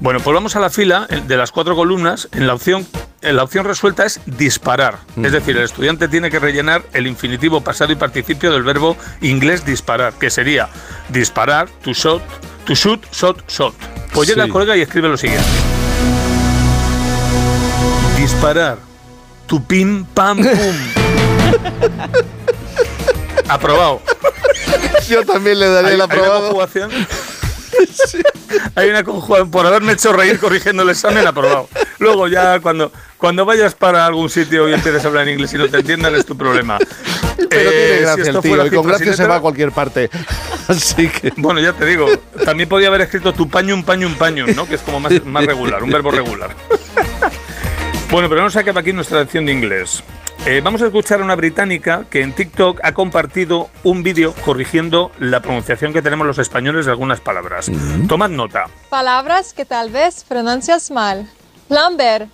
Bueno, 0.00 0.20
pues 0.20 0.32
vamos 0.32 0.54
a 0.56 0.60
la 0.60 0.70
fila 0.70 1.06
en- 1.10 1.26
de 1.26 1.36
las 1.36 1.50
cuatro 1.50 1.74
columnas. 1.74 2.28
En 2.32 2.46
la 2.46 2.54
opción, 2.54 2.86
la 3.22 3.42
opción 3.42 3.64
resuelta 3.64 4.04
es 4.04 4.20
disparar. 4.26 4.98
Es 5.22 5.32
decir, 5.32 5.56
el 5.56 5.64
estudiante 5.64 6.08
tiene 6.08 6.30
que 6.30 6.38
rellenar 6.38 6.82
el 6.92 7.06
infinitivo 7.06 7.60
pasado 7.62 7.92
y 7.92 7.96
participio 7.96 8.52
del 8.52 8.62
verbo 8.62 8.96
inglés 9.20 9.64
disparar, 9.64 10.12
que 10.14 10.30
sería 10.30 10.68
disparar, 11.08 11.68
to 11.82 11.92
shot, 11.92 12.22
to 12.66 12.74
shoot, 12.74 13.04
shot, 13.12 13.48
shot. 13.48 13.74
Pues 14.12 14.28
llega 14.28 14.42
Sí. 14.42 14.46
el 14.48 14.52
colega 14.52 14.76
y 14.76 14.82
escribe 14.82 15.08
lo 15.08 15.16
siguiente. 15.16 15.44
Disparar. 18.16 18.78
Tu 19.46 19.64
pim 19.64 20.04
pam 20.06 20.38
pum. 20.38 20.46
Aprobado. 23.48 24.02
Yo 25.08 25.24
también 25.24 25.60
le 25.60 25.68
daría 25.68 25.80
el 25.80 25.86
hay 25.90 25.94
una 25.96 26.04
aprobado. 26.04 26.40
conjugación. 26.48 26.90
Hay 28.74 28.90
una 28.90 29.04
conjugación. 29.04 29.50
Por 29.50 29.66
haberme 29.66 29.92
hecho 29.92 30.12
reír 30.12 30.38
corrigiendo 30.38 30.82
el 30.82 30.90
examen, 30.90 31.26
aprobado. 31.26 31.68
Luego 31.98 32.28
ya 32.28 32.60
cuando, 32.60 32.92
cuando 33.18 33.44
vayas 33.44 33.74
para 33.74 34.06
algún 34.06 34.28
sitio 34.30 34.68
y 34.68 34.74
empieces 34.74 35.04
a 35.04 35.08
hablar 35.08 35.28
en 35.28 35.34
inglés 35.34 35.54
y 35.54 35.58
no 35.58 35.68
te 35.68 35.78
entiendan, 35.78 36.14
es 36.14 36.26
tu 36.26 36.36
problema. 36.36 36.78
Pero 36.78 37.70
Eh, 37.70 37.86
tiene 37.88 38.00
gracia 38.00 38.30
el 38.32 38.40
tío. 38.40 38.66
Y 38.66 38.70
con 38.70 38.86
gracia 38.86 39.12
se 39.14 39.26
va 39.26 39.36
a 39.36 39.40
cualquier 39.40 39.72
parte. 39.72 40.10
Así 40.68 41.08
que. 41.08 41.32
Bueno, 41.36 41.60
ya 41.60 41.72
te 41.72 41.86
digo, 41.86 42.06
también 42.44 42.68
podía 42.68 42.88
haber 42.88 43.02
escrito 43.02 43.32
tu 43.32 43.48
paño, 43.48 43.74
un 43.74 43.84
paño, 43.84 44.06
un 44.06 44.14
paño, 44.14 44.46
¿no? 44.54 44.66
Que 44.66 44.74
es 44.74 44.80
como 44.82 45.00
más, 45.00 45.24
más 45.24 45.44
regular, 45.46 45.82
un 45.82 45.90
verbo 45.90 46.10
regular. 46.10 46.50
Bueno, 48.08 48.28
pero 48.28 48.42
no 48.42 48.50
se 48.50 48.60
acaba 48.60 48.80
aquí 48.82 48.92
nuestra 48.92 49.18
lección 49.20 49.46
de 49.46 49.52
inglés. 49.52 50.02
Eh, 50.46 50.60
vamos 50.62 50.80
a 50.80 50.86
escuchar 50.86 51.20
a 51.20 51.24
una 51.24 51.34
británica 51.34 52.04
que 52.08 52.22
en 52.22 52.32
TikTok 52.34 52.78
ha 52.84 52.92
compartido 52.92 53.68
un 53.82 54.04
vídeo 54.04 54.32
corrigiendo 54.44 55.10
la 55.18 55.40
pronunciación 55.42 55.92
que 55.92 56.02
tenemos 56.02 56.24
los 56.24 56.38
españoles 56.38 56.86
de 56.86 56.92
algunas 56.92 57.20
palabras. 57.20 57.68
Tomad 58.06 58.30
nota. 58.30 58.66
Palabras 58.90 59.52
que 59.54 59.64
tal 59.64 59.90
vez 59.90 60.22
pronuncias 60.22 60.92
mal. 60.92 61.28
Plumber. 61.68 62.28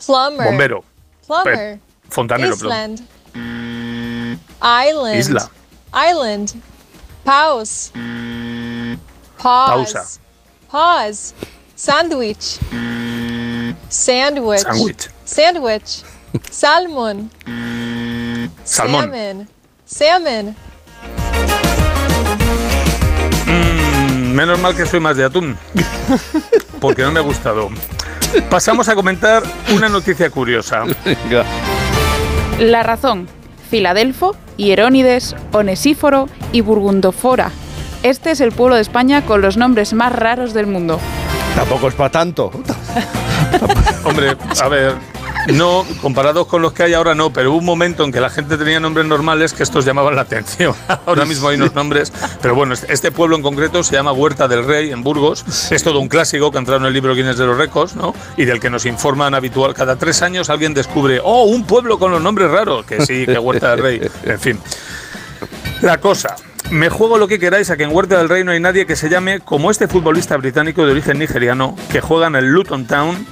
Plumber. 0.00 0.44
Bombero. 0.44 0.84
Plumber. 1.26 1.78
Fontanero. 2.10 2.54
Island. 2.54 3.02
Island. 4.62 5.18
Isla. 5.18 5.50
Island. 5.92 6.62
Pause. 7.24 7.92
Pause. 9.38 9.68
Pausa. 9.68 10.04
Pause. 10.68 11.34
Sandwich. 11.74 12.58
Sandwich. 13.88 14.60
Sandwich. 14.62 15.08
Sandwich. 15.24 16.02
Salmon. 16.50 17.30
Salmón. 18.64 19.10
Salmon. 19.10 19.48
Salmon. 19.86 20.56
Menos 24.34 24.58
mal 24.58 24.76
que 24.76 24.84
soy 24.84 25.00
más 25.00 25.16
de 25.16 25.24
atún, 25.24 25.56
porque 26.80 27.02
no 27.02 27.12
me 27.12 27.20
ha 27.20 27.22
gustado. 27.22 27.68
Pasamos 28.50 28.88
a 28.88 28.94
comentar 28.94 29.42
una 29.74 29.88
noticia 29.88 30.30
curiosa. 30.30 30.84
La 32.58 32.82
razón. 32.82 33.28
Filadelfo, 33.70 34.36
Hierónides, 34.56 35.34
Onesíforo 35.52 36.28
y 36.52 36.60
Burgundofora. 36.60 37.50
Este 38.02 38.30
es 38.30 38.40
el 38.40 38.52
pueblo 38.52 38.76
de 38.76 38.82
España 38.82 39.24
con 39.24 39.40
los 39.40 39.56
nombres 39.56 39.92
más 39.92 40.12
raros 40.12 40.54
del 40.54 40.66
mundo. 40.66 41.00
Tampoco 41.56 41.88
es 41.88 41.94
para 41.94 42.10
tanto. 42.10 42.52
Hombre, 44.04 44.36
a 44.60 44.68
ver, 44.68 44.94
no, 45.52 45.86
comparados 46.02 46.46
con 46.46 46.62
los 46.62 46.72
que 46.72 46.82
hay 46.82 46.94
ahora 46.94 47.14
no, 47.14 47.32
pero 47.32 47.50
hubo 47.50 47.58
un 47.58 47.64
momento 47.64 48.04
en 48.04 48.12
que 48.12 48.20
la 48.20 48.30
gente 48.30 48.56
tenía 48.58 48.80
nombres 48.80 49.06
normales 49.06 49.52
que 49.52 49.62
estos 49.62 49.84
llamaban 49.84 50.16
la 50.16 50.22
atención. 50.22 50.74
Ahora 51.06 51.24
mismo 51.24 51.48
hay 51.48 51.56
unos 51.56 51.74
nombres, 51.74 52.12
pero 52.42 52.54
bueno, 52.54 52.74
este- 52.74 52.92
este 52.92 53.12
pueblo 53.12 53.36
en 53.36 53.42
concreto 53.42 53.82
se 53.84 53.94
llama 53.94 54.12
Huerta 54.12 54.48
del 54.48 54.64
Rey, 54.64 54.90
en 54.90 55.02
Burgos. 55.02 55.44
Es 55.70 55.82
todo 55.82 56.00
un 56.00 56.08
clásico 56.08 56.50
que 56.50 56.58
ha 56.58 56.60
entrado 56.60 56.80
en 56.80 56.86
el 56.86 56.92
libro 56.92 57.14
Guinness 57.14 57.38
de 57.38 57.46
los 57.46 57.56
Récords, 57.56 57.94
¿no? 57.96 58.14
Y 58.36 58.44
del 58.44 58.60
que 58.60 58.70
nos 58.70 58.86
informan 58.86 59.34
habitual. 59.34 59.74
Cada 59.74 59.96
tres 59.96 60.22
años 60.22 60.50
alguien 60.50 60.74
descubre, 60.74 61.20
oh, 61.22 61.44
un 61.44 61.64
pueblo 61.66 61.98
con 61.98 62.10
los 62.10 62.20
nombres 62.20 62.50
raros. 62.50 62.84
Que 62.86 63.04
sí, 63.04 63.26
que 63.26 63.38
Huerta 63.38 63.70
del 63.70 63.80
Rey. 63.80 64.10
En 64.24 64.40
fin. 64.40 64.58
La 65.82 65.98
cosa. 66.00 66.36
Me 66.70 66.88
juego 66.88 67.16
lo 67.18 67.28
que 67.28 67.38
queráis 67.38 67.70
a 67.70 67.76
que 67.76 67.84
en 67.84 67.94
Huerta 67.94 68.18
del 68.18 68.28
Rey 68.28 68.42
no 68.42 68.50
hay 68.50 68.58
nadie 68.58 68.86
que 68.86 68.96
se 68.96 69.08
llame 69.08 69.38
como 69.40 69.70
este 69.70 69.86
futbolista 69.86 70.36
británico 70.36 70.84
de 70.84 70.90
origen 70.90 71.18
nigeriano 71.18 71.76
que 71.92 72.00
juega 72.00 72.26
en 72.26 72.34
el 72.34 72.46
Luton 72.46 72.86
Town 72.86 73.24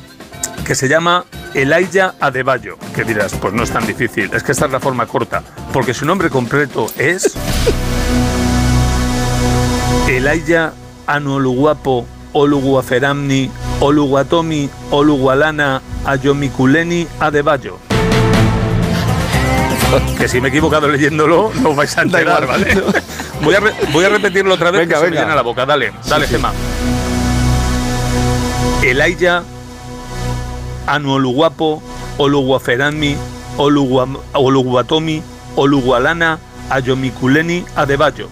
que 0.65 0.75
se 0.75 0.89
llama 0.89 1.25
Elijah 1.55 2.15
Adebayo. 2.21 2.77
Que 2.95 3.05
dirás, 3.05 3.35
pues 3.35 3.53
no 3.53 3.63
es 3.63 3.71
tan 3.71 3.87
difícil, 3.87 4.31
es 4.33 4.43
que 4.43 4.53
esta 4.53 4.67
es 4.67 4.73
la 4.73 4.81
forma 4.81 5.07
corta, 5.07 5.43
porque 5.73 5.95
su 5.95 6.05
nombre 6.05 6.31
completo 6.31 6.87
es 6.99 7.35
Elijah 10.09 10.73
Anoluguapo 11.07 12.07
Oluguaferamni 12.33 13.51
Oluguatomi 13.81 14.69
Olugualana 14.91 15.81
Ayomikuleni 16.05 17.07
Adebayo. 17.21 17.79
Que 20.19 20.27
si 20.27 20.41
me 20.41 20.49
he 20.49 20.51
equivocado 20.51 20.89
leyéndolo, 20.89 21.53
no 21.63 21.73
vais 21.75 21.97
a 21.97 22.03
enterar. 22.03 22.47
¿vale? 22.49 22.83
Voy 23.43 23.55
a, 23.55 23.61
voy 23.93 24.05
a 24.05 24.09
repetirlo 24.09 24.55
otra 24.55 24.71
vez 24.71 24.83
Venga, 24.89 24.99
que 24.99 25.05
se 25.05 25.11
me 25.11 25.17
llena 25.17 25.35
la 25.35 25.43
boca. 25.43 25.67
Dale, 25.67 25.93
dale, 26.09 26.25
Sí, 26.27 26.31
sí. 26.31 26.37
Gemma. 26.37 26.53
Anuoluguapo, 30.87 31.83
Oluguaferanmi, 32.19 33.17
Oluguatomi, 33.57 35.23
Olugualana, 35.57 36.39
Ayomikuleni, 36.71 37.65
Adebayo. 37.77 38.29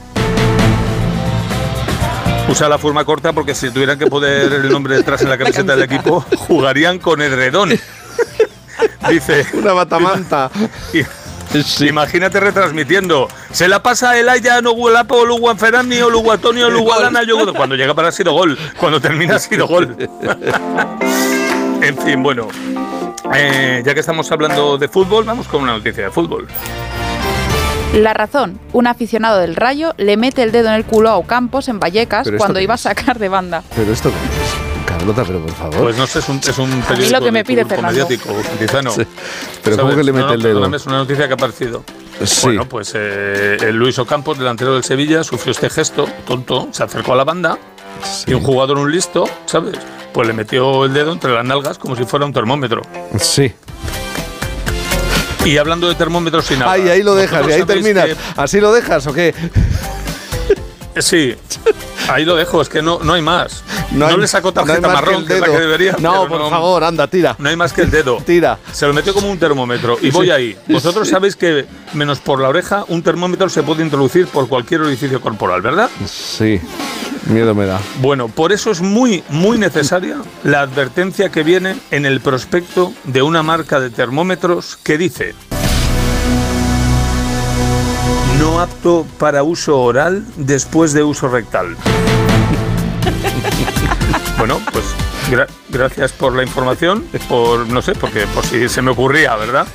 Usa 2.48 2.68
la 2.68 2.76
forma 2.78 3.04
corta 3.04 3.32
porque 3.32 3.54
si 3.54 3.70
tuvieran 3.70 3.98
que 3.98 4.06
poner 4.06 4.52
el 4.52 4.68
nombre 4.70 4.96
detrás 4.96 5.22
en 5.22 5.30
la 5.30 5.38
camiseta 5.38 5.74
del 5.74 5.84
equipo, 5.84 6.24
jugarían 6.36 6.98
con 6.98 7.22
edredón. 7.22 7.70
Dice. 9.08 9.46
Una 9.54 9.72
batamanta. 9.72 10.50
Imagínate 11.80 12.40
retransmitiendo. 12.40 13.28
Se 13.52 13.68
la 13.68 13.82
pasa 13.82 14.10
a 14.10 14.18
Elaya, 14.18 14.60
Noguelapo, 14.60 15.16
Oluguanferani, 15.16 16.00
Oluguatoni, 16.00 16.62
Olugualana, 16.62 17.22
yo 17.24 17.52
cuando 17.54 17.76
llega 17.76 17.94
para 17.94 18.08
ha 18.08 18.12
sido 18.12 18.32
gol. 18.32 18.58
Cuando 18.78 19.00
termina 19.00 19.36
ha 19.36 19.38
sido 19.38 19.66
gol. 19.66 19.96
en 21.86 21.98
fin, 21.98 22.22
bueno. 22.22 22.48
eh, 23.34 23.82
ya 23.84 23.94
que 23.94 24.00
estamos 24.00 24.30
hablando 24.32 24.78
de 24.78 24.88
fútbol, 24.88 25.24
vamos 25.24 25.48
con 25.48 25.62
una 25.62 25.72
noticia 25.72 26.04
de 26.04 26.10
fútbol. 26.10 26.46
La 27.94 28.14
razón. 28.14 28.58
Un 28.72 28.86
aficionado 28.86 29.38
del 29.38 29.54
Rayo 29.54 29.92
le 29.98 30.16
mete 30.16 30.42
el 30.42 30.50
dedo 30.52 30.68
en 30.68 30.74
el 30.74 30.84
culo 30.84 31.10
a 31.10 31.16
Ocampos 31.16 31.68
en 31.68 31.78
Vallecas 31.78 32.24
¿Pero 32.24 32.36
esto 32.36 32.44
cuando 32.44 32.60
iba 32.60 32.74
a 32.74 32.78
sacar 32.78 33.18
de 33.18 33.28
banda. 33.28 33.62
Pero 33.76 33.92
esto 33.92 34.08
qué 34.10 34.16
es? 34.16 34.86
Carlota, 34.86 35.24
pero 35.26 35.40
por 35.40 35.52
favor. 35.52 35.78
Pues 35.82 35.96
no 35.98 36.06
sé, 36.06 36.20
es 36.20 36.28
un, 36.28 36.38
es 36.38 36.58
un 36.58 36.70
periódico 36.82 37.18
lo 37.18 37.24
que 37.24 37.32
me 37.32 37.38
de 37.40 37.44
pide 37.44 37.62
turco 37.62 37.74
Fernando. 37.76 38.00
mediático, 38.00 38.34
quizá 38.58 38.82
no. 38.82 38.90
Sí. 38.92 39.02
Pero 39.62 39.76
¿cómo 39.76 39.94
que 39.94 40.04
le 40.04 40.12
mete 40.12 40.26
no, 40.26 40.32
el 40.32 40.42
dedo? 40.42 40.74
es 40.74 40.86
una 40.86 40.96
noticia 40.98 41.26
que 41.26 41.32
ha 41.32 41.34
aparecido. 41.34 41.84
Sí. 42.24 42.40
Bueno, 42.46 42.66
pues 42.66 42.92
eh, 42.94 43.56
el 43.60 43.76
Luis 43.76 43.98
Ocampos, 43.98 44.38
delantero 44.38 44.74
del 44.74 44.84
Sevilla, 44.84 45.22
sufrió 45.24 45.50
este 45.52 45.68
gesto 45.68 46.06
tonto, 46.26 46.68
se 46.70 46.82
acercó 46.84 47.12
a 47.12 47.16
la 47.16 47.24
banda 47.24 47.58
y 48.26 48.34
un 48.34 48.42
jugador, 48.42 48.78
un 48.78 48.90
listo, 48.92 49.28
¿sabes? 49.46 49.76
Pues 50.12 50.26
le 50.26 50.34
metió 50.34 50.84
el 50.84 50.92
dedo 50.92 51.12
entre 51.12 51.32
las 51.32 51.44
nalgas 51.44 51.78
como 51.78 51.96
si 51.96 52.04
fuera 52.04 52.26
un 52.26 52.32
termómetro. 52.32 52.82
Sí. 53.18 53.52
Y 55.44 55.56
hablando 55.56 55.88
de 55.88 55.94
termómetros 55.94 56.46
sin 56.46 56.60
nada. 56.60 56.72
Ay, 56.72 56.88
ahí 56.88 57.02
lo 57.02 57.14
dejas, 57.14 57.40
y 57.48 57.52
ahí 57.52 57.60
¿vosotros 57.62 57.78
sabéis 57.82 57.94
terminas. 57.96 58.18
¿Así 58.36 58.60
lo 58.60 58.72
dejas 58.72 59.06
o 59.06 59.12
qué? 59.12 59.34
que- 60.94 61.02
sí, 61.02 61.34
ahí 62.08 62.24
lo 62.24 62.36
dejo, 62.36 62.60
es 62.62 62.68
que 62.68 62.80
no, 62.82 63.00
no 63.02 63.14
hay 63.14 63.22
más. 63.22 63.64
No, 63.90 64.06
hay- 64.06 64.16
le 64.16 64.28
sacó 64.28 64.48
no 64.48 64.52
tarjeta 64.54 64.80
que 64.88 64.94
marrón, 64.94 65.26
que 65.26 65.34
es 65.34 65.40
la 65.40 65.46
que 65.46 65.58
debería. 65.58 65.96
No, 65.98 66.28
por 66.28 66.48
favor, 66.48 66.84
anda, 66.84 67.06
tira. 67.08 67.34
No 67.38 67.48
hay 67.48 67.56
más 67.56 67.72
que 67.72 67.82
el 67.82 67.90
dedo. 67.90 68.18
Tira. 68.24 68.58
Se 68.72 68.86
lo 68.86 68.92
metió 68.92 69.12
como 69.14 69.30
un 69.30 69.38
termómetro. 69.38 69.96
Y 70.00 70.10
voy 70.10 70.30
ahí. 70.30 70.56
Vosotros 70.68 71.08
sabéis 71.08 71.34
que, 71.34 71.66
menos 71.94 72.20
por 72.20 72.40
la 72.40 72.48
oreja, 72.48 72.84
un 72.88 73.02
termómetro 73.02 73.48
se 73.48 73.62
puede 73.62 73.82
introducir 73.82 74.26
por 74.28 74.48
cualquier 74.48 74.82
orificio 74.82 75.20
corporal, 75.20 75.60
¿verdad? 75.60 75.90
Sí. 76.06 76.60
Miedo 77.26 77.54
me 77.54 77.66
da. 77.66 77.80
Bueno, 78.00 78.28
por 78.28 78.52
eso 78.52 78.70
es 78.70 78.80
muy, 78.80 79.22
muy 79.28 79.58
necesaria 79.58 80.16
la 80.44 80.60
advertencia 80.62 81.30
que 81.30 81.42
viene 81.42 81.76
en 81.90 82.06
el 82.06 82.20
prospecto 82.20 82.92
de 83.04 83.22
una 83.22 83.42
marca 83.42 83.80
de 83.80 83.90
termómetros 83.90 84.78
que 84.82 84.98
dice 84.98 85.34
no 88.40 88.60
apto 88.60 89.06
para 89.18 89.42
uso 89.44 89.78
oral 89.80 90.24
después 90.36 90.92
de 90.92 91.04
uso 91.04 91.28
rectal. 91.28 91.76
bueno, 94.38 94.60
pues 94.72 94.84
gra- 95.30 95.46
gracias 95.68 96.10
por 96.12 96.34
la 96.34 96.42
información, 96.42 97.04
por 97.28 97.68
no 97.68 97.80
sé, 97.82 97.94
porque 97.94 98.26
por 98.34 98.44
si 98.44 98.68
se 98.68 98.82
me 98.82 98.90
ocurría, 98.90 99.36
¿verdad? 99.36 99.66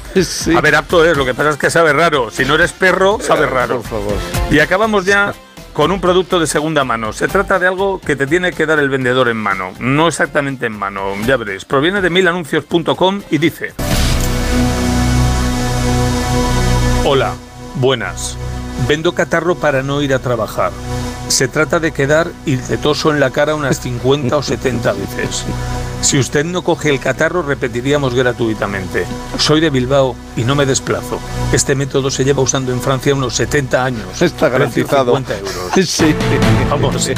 A 0.53 0.59
ver, 0.61 0.75
apto 0.75 1.05
es, 1.05 1.15
lo 1.15 1.23
que 1.25 1.33
pasa 1.33 1.51
es 1.51 1.57
que 1.57 1.69
sabe 1.69 1.93
raro. 1.93 2.29
Si 2.29 2.43
no 2.43 2.55
eres 2.55 2.73
perro, 2.73 3.19
sabe 3.21 3.45
raro. 3.45 3.77
Por 3.81 3.89
favor. 3.89 4.13
Y 4.51 4.59
acabamos 4.59 5.05
ya 5.05 5.33
con 5.77 5.91
un 5.91 6.01
producto 6.01 6.39
de 6.39 6.47
segunda 6.47 6.83
mano. 6.83 7.13
Se 7.13 7.27
trata 7.27 7.59
de 7.59 7.67
algo 7.67 8.01
que 8.01 8.15
te 8.15 8.25
tiene 8.25 8.51
que 8.51 8.65
dar 8.65 8.79
el 8.79 8.89
vendedor 8.89 9.29
en 9.29 9.37
mano, 9.37 9.73
no 9.79 10.07
exactamente 10.07 10.65
en 10.65 10.73
mano, 10.73 11.13
ya 11.27 11.37
veréis. 11.37 11.65
Proviene 11.65 12.01
de 12.01 12.09
milanuncios.com 12.09 13.21
y 13.29 13.37
dice: 13.37 13.75
Hola, 17.05 17.35
buenas. 17.75 18.39
Vendo 18.87 19.13
catarro 19.13 19.55
para 19.55 19.83
no 19.83 20.01
ir 20.01 20.13
a 20.13 20.19
trabajar. 20.19 20.71
Se 21.27 21.47
trata 21.47 21.79
de 21.79 21.91
quedar 21.91 22.31
irtetoso 22.45 23.11
en 23.11 23.19
la 23.19 23.31
cara 23.31 23.55
unas 23.55 23.79
50 23.81 24.37
o 24.37 24.43
70 24.43 24.93
veces. 24.93 25.45
Si 26.01 26.17
usted 26.17 26.45
no 26.45 26.61
coge 26.61 26.89
el 26.89 26.99
catarro, 26.99 27.41
repetiríamos 27.41 28.13
gratuitamente. 28.13 29.05
Soy 29.37 29.59
de 29.59 29.69
Bilbao 29.69 30.15
y 30.35 30.43
no 30.43 30.55
me 30.55 30.65
desplazo. 30.65 31.19
Este 31.51 31.75
método 31.75 32.11
se 32.11 32.23
lleva 32.23 32.41
usando 32.41 32.71
en 32.71 32.81
Francia 32.81 33.13
unos 33.13 33.35
70 33.35 33.83
años. 33.83 34.21
Está 34.21 34.49
garantizado. 34.49 35.15
50 35.17 35.37
euros. 35.37 35.53
Sí. 35.87 36.15
Vamos. 36.69 37.09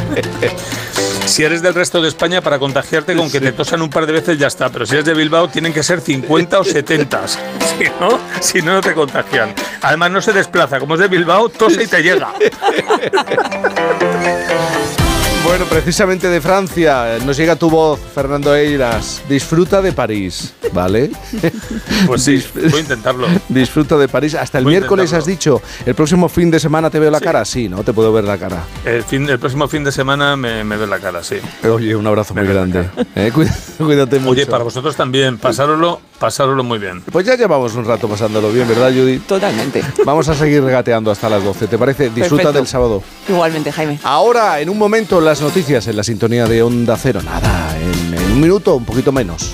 Si 1.30 1.44
eres 1.44 1.62
del 1.62 1.76
resto 1.76 2.02
de 2.02 2.08
España, 2.08 2.42
para 2.42 2.58
contagiarte 2.58 3.16
con 3.16 3.32
que 3.32 3.40
te 3.40 3.52
tosan 3.52 3.84
un 3.84 3.90
par 3.90 4.08
de 4.08 4.14
veces 4.14 4.40
ya 4.40 4.48
está. 4.48 4.70
Pero 4.70 4.88
si 4.88 4.96
eres 4.96 5.06
de 5.06 5.14
Bilbao, 5.14 5.48
tienen 5.48 5.72
que 5.72 5.84
ser 5.84 6.02
50 6.02 6.60
o 6.60 6.64
70. 6.64 7.22
Si 7.80 7.86
no, 8.00 8.20
si 8.42 8.62
no, 8.62 8.74
no 8.74 8.82
te 8.82 8.94
contagian. 8.94 9.54
Además, 9.82 10.12
no 10.12 10.22
se 10.22 10.34
desplaza. 10.34 10.80
Como 10.80 10.96
es 10.96 11.00
de 11.00 11.08
Bilbao, 11.08 11.48
tose 11.48 11.84
y 11.84 11.88
te 11.88 12.02
llega. 12.02 12.34
Bueno, 15.50 15.66
precisamente 15.66 16.28
de 16.30 16.42
Francia 16.42 17.18
nos 17.26 17.36
llega 17.36 17.56
tu 17.56 17.72
voz, 17.72 18.00
Fernando 18.14 18.56
Eiras. 18.56 19.24
Disfruta 19.28 19.82
de 19.82 19.92
París, 19.94 20.54
¿vale? 20.74 21.10
Pues 22.06 22.24
sí, 22.24 22.44
voy 22.54 22.76
a 22.76 22.80
intentarlo. 22.80 23.28
Disfruta 23.50 23.98
de 23.98 24.08
París. 24.08 24.36
Hasta 24.36 24.60
el 24.60 24.64
Voy 24.66 24.74
miércoles 24.74 25.12
has 25.12 25.26
dicho. 25.26 25.60
¿El 25.88 25.96
próximo 25.96 26.30
fin 26.30 26.52
de 26.52 26.60
semana 26.60 26.90
te 26.92 27.00
veo 27.00 27.10
la 27.12 27.20
cara? 27.20 27.44
Sí, 27.46 27.68
¿no? 27.68 27.84
Te 27.84 27.94
puedo 27.94 28.14
ver 28.14 28.24
la 28.26 28.38
cara. 28.38 28.64
El, 28.86 29.04
fin, 29.04 29.28
el 29.28 29.40
próximo 29.40 29.68
fin 29.68 29.84
de 29.84 29.92
semana 29.92 30.36
me, 30.36 30.64
me 30.64 30.78
ve 30.78 30.86
la 30.88 31.00
cara, 31.00 31.24
sí. 31.24 31.38
Oye, 31.68 31.96
un 31.96 32.06
abrazo 32.06 32.34
muy 32.36 32.46
grande. 32.46 32.88
¿eh? 33.16 33.32
Cuida- 33.34 33.56
Cuídate 33.78 34.20
mucho. 34.20 34.32
Oye, 34.32 34.46
para 34.46 34.64
vosotros 34.64 34.96
también, 34.96 35.38
pasároslo, 35.40 36.00
pasároslo 36.20 36.64
muy 36.64 36.78
bien. 36.80 37.02
Pues 37.12 37.26
ya 37.26 37.36
llevamos 37.36 37.74
un 37.76 37.86
rato 37.86 38.08
pasándolo 38.08 38.52
bien, 38.52 38.68
¿verdad, 38.68 38.92
Judy? 38.92 39.18
Totalmente. 39.20 39.84
Vamos 40.06 40.30
a 40.30 40.36
seguir 40.36 40.64
regateando 40.64 41.10
hasta 41.12 41.28
las 41.28 41.44
12. 41.44 41.68
¿Te 41.68 41.78
parece? 41.78 42.04
Disfruta 42.12 42.44
Perfecto. 42.44 42.52
del 42.54 42.68
sábado. 42.68 43.04
Igualmente, 43.28 43.72
Jaime. 43.72 44.00
Ahora, 44.04 44.60
en 44.62 44.70
un 44.70 44.78
momento, 44.78 45.20
las 45.20 45.39
noticias 45.42 45.88
en 45.88 45.96
la 45.98 46.04
sintonía 46.04 46.46
de 46.46 46.62
Onda 46.64 46.98
Cero. 46.98 47.22
Nada, 47.24 47.76
en, 47.80 48.14
en 48.14 48.32
un 48.34 48.42
minuto, 48.42 48.76
un 48.76 48.86
poquito 48.86 49.12
menos. 49.12 49.52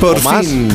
Por 0.00 0.18
¿O 0.18 0.22
más? 0.22 0.46
fin, 0.46 0.68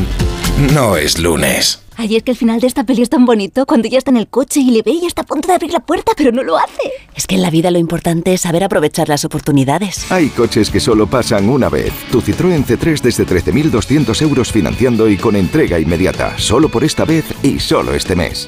no 0.74 0.98
es 0.98 1.20
lunes. 1.20 1.80
Ay, 1.98 2.16
es 2.16 2.24
que 2.24 2.32
el 2.32 2.38
final 2.38 2.60
de 2.60 2.66
esta 2.68 2.84
peli 2.84 3.04
es 3.04 3.10
tan 3.10 3.26
bonito 3.26 3.66
cuando 3.68 3.88
ella 3.88 4.00
está 4.00 4.10
en 4.10 4.18
el 4.18 4.28
coche 4.28 4.60
y 4.62 4.72
le 4.72 4.82
ve 4.82 4.92
y 4.92 5.06
está 5.06 5.22
a 5.22 5.26
punto 5.26 5.48
de 5.50 5.54
abrir 5.54 5.72
la 5.72 5.82
puerta, 5.82 6.14
pero 6.18 6.32
no 6.32 6.42
lo 6.42 6.58
hace. 6.58 6.82
Es 7.16 7.28
que 7.28 7.36
en 7.36 7.44
la 7.44 7.52
vida 7.52 7.70
lo 7.70 7.78
importante 7.78 8.34
es 8.34 8.42
saber 8.42 8.64
aprovechar 8.64 9.08
las 9.08 9.24
oportunidades. 9.24 10.12
Hay 10.12 10.30
coches 10.30 10.72
que 10.72 10.80
solo 10.80 11.06
pasan 11.06 11.48
una 11.50 11.70
vez. 11.70 11.94
Tu 12.12 12.22
Citroën 12.22 12.66
C3 12.66 13.02
desde 13.02 13.28
13.200 13.28 14.20
euros 14.24 14.52
financiando 14.52 15.08
y 15.10 15.18
con 15.18 15.36
entrega 15.36 15.78
inmediata. 15.80 16.34
Solo 16.40 16.70
por 16.70 16.84
esta 16.84 17.06
vez 17.06 17.26
y 17.44 17.60
solo 17.60 17.94
este 17.94 18.16
mes. 18.16 18.48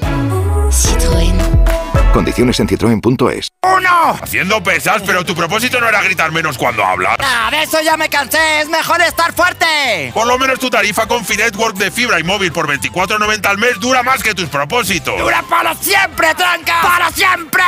Citroën. 0.70 1.53
Condiciones 2.14 2.60
en 2.60 2.68
citroen.es. 2.68 3.48
¡Uno! 3.64 4.16
Haciendo 4.22 4.62
pesas, 4.62 5.02
pero 5.04 5.24
tu 5.24 5.34
propósito 5.34 5.80
no 5.80 5.88
era 5.88 6.00
gritar 6.00 6.30
menos 6.30 6.56
cuando 6.56 6.84
hablas. 6.84 7.16
¡Ah, 7.18 7.48
de 7.50 7.64
eso 7.64 7.78
ya 7.82 7.96
me 7.96 8.08
cansé! 8.08 8.60
¡Es 8.60 8.68
mejor 8.68 9.00
estar 9.00 9.32
fuerte! 9.32 10.12
Por 10.14 10.24
lo 10.28 10.38
menos 10.38 10.60
tu 10.60 10.70
tarifa 10.70 11.08
con 11.08 11.24
Finetwork 11.24 11.76
de 11.76 11.90
fibra 11.90 12.20
y 12.20 12.22
móvil 12.22 12.52
por 12.52 12.68
24.90 12.68 13.46
al 13.46 13.58
mes 13.58 13.80
dura 13.80 14.04
más 14.04 14.22
que 14.22 14.32
tus 14.32 14.48
propósitos. 14.48 15.18
¡Dura 15.18 15.42
para 15.50 15.74
siempre, 15.74 16.32
tranca! 16.36 16.82
¡Para 16.82 17.10
siempre! 17.10 17.64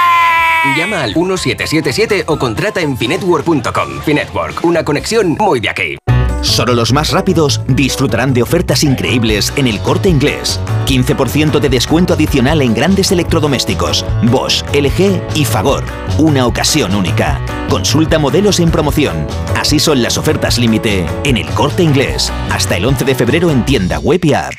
Llama 0.77 1.03
al 1.03 1.17
1777 1.17 2.23
o 2.29 2.39
contrata 2.39 2.81
en 2.81 2.97
finetwork.com. 2.97 4.01
Finetwork, 4.05 4.65
una 4.65 4.85
conexión 4.85 5.31
muy 5.31 5.59
de 5.59 5.71
aquí. 5.71 5.99
Solo 6.47 6.75
los 6.75 6.93
más 6.93 7.11
rápidos 7.11 7.61
disfrutarán 7.67 8.33
de 8.33 8.43
ofertas 8.43 8.85
increíbles 8.85 9.53
en 9.57 9.67
el 9.67 9.81
corte 9.81 10.09
inglés. 10.09 10.61
15% 10.87 11.59
de 11.59 11.69
descuento 11.69 12.15
adicional 12.15 12.63
en 12.63 12.73
grandes 12.73 13.11
electrodomésticos, 13.13 14.07
Bosch, 14.23 14.63
LG 14.73 15.21
y 15.35 15.45
Fagor. 15.45 15.85
Una 16.19 16.47
ocasión 16.47 16.95
única. 16.95 17.41
Consulta 17.69 18.19
modelos 18.19 18.61
en 18.61 18.71
promoción. 18.71 19.27
Así 19.57 19.79
son 19.79 20.03
las 20.03 20.17
ofertas 20.17 20.57
límite 20.57 21.05
en 21.25 21.37
el 21.37 21.47
corte 21.49 21.83
inglés. 21.83 22.33
Hasta 22.51 22.77
el 22.77 22.87
11 22.87 23.05
de 23.05 23.15
febrero 23.15 23.51
en 23.51 23.65
tienda 23.65 23.99
web 23.99 24.25
y 24.25 24.33
app. 24.33 24.55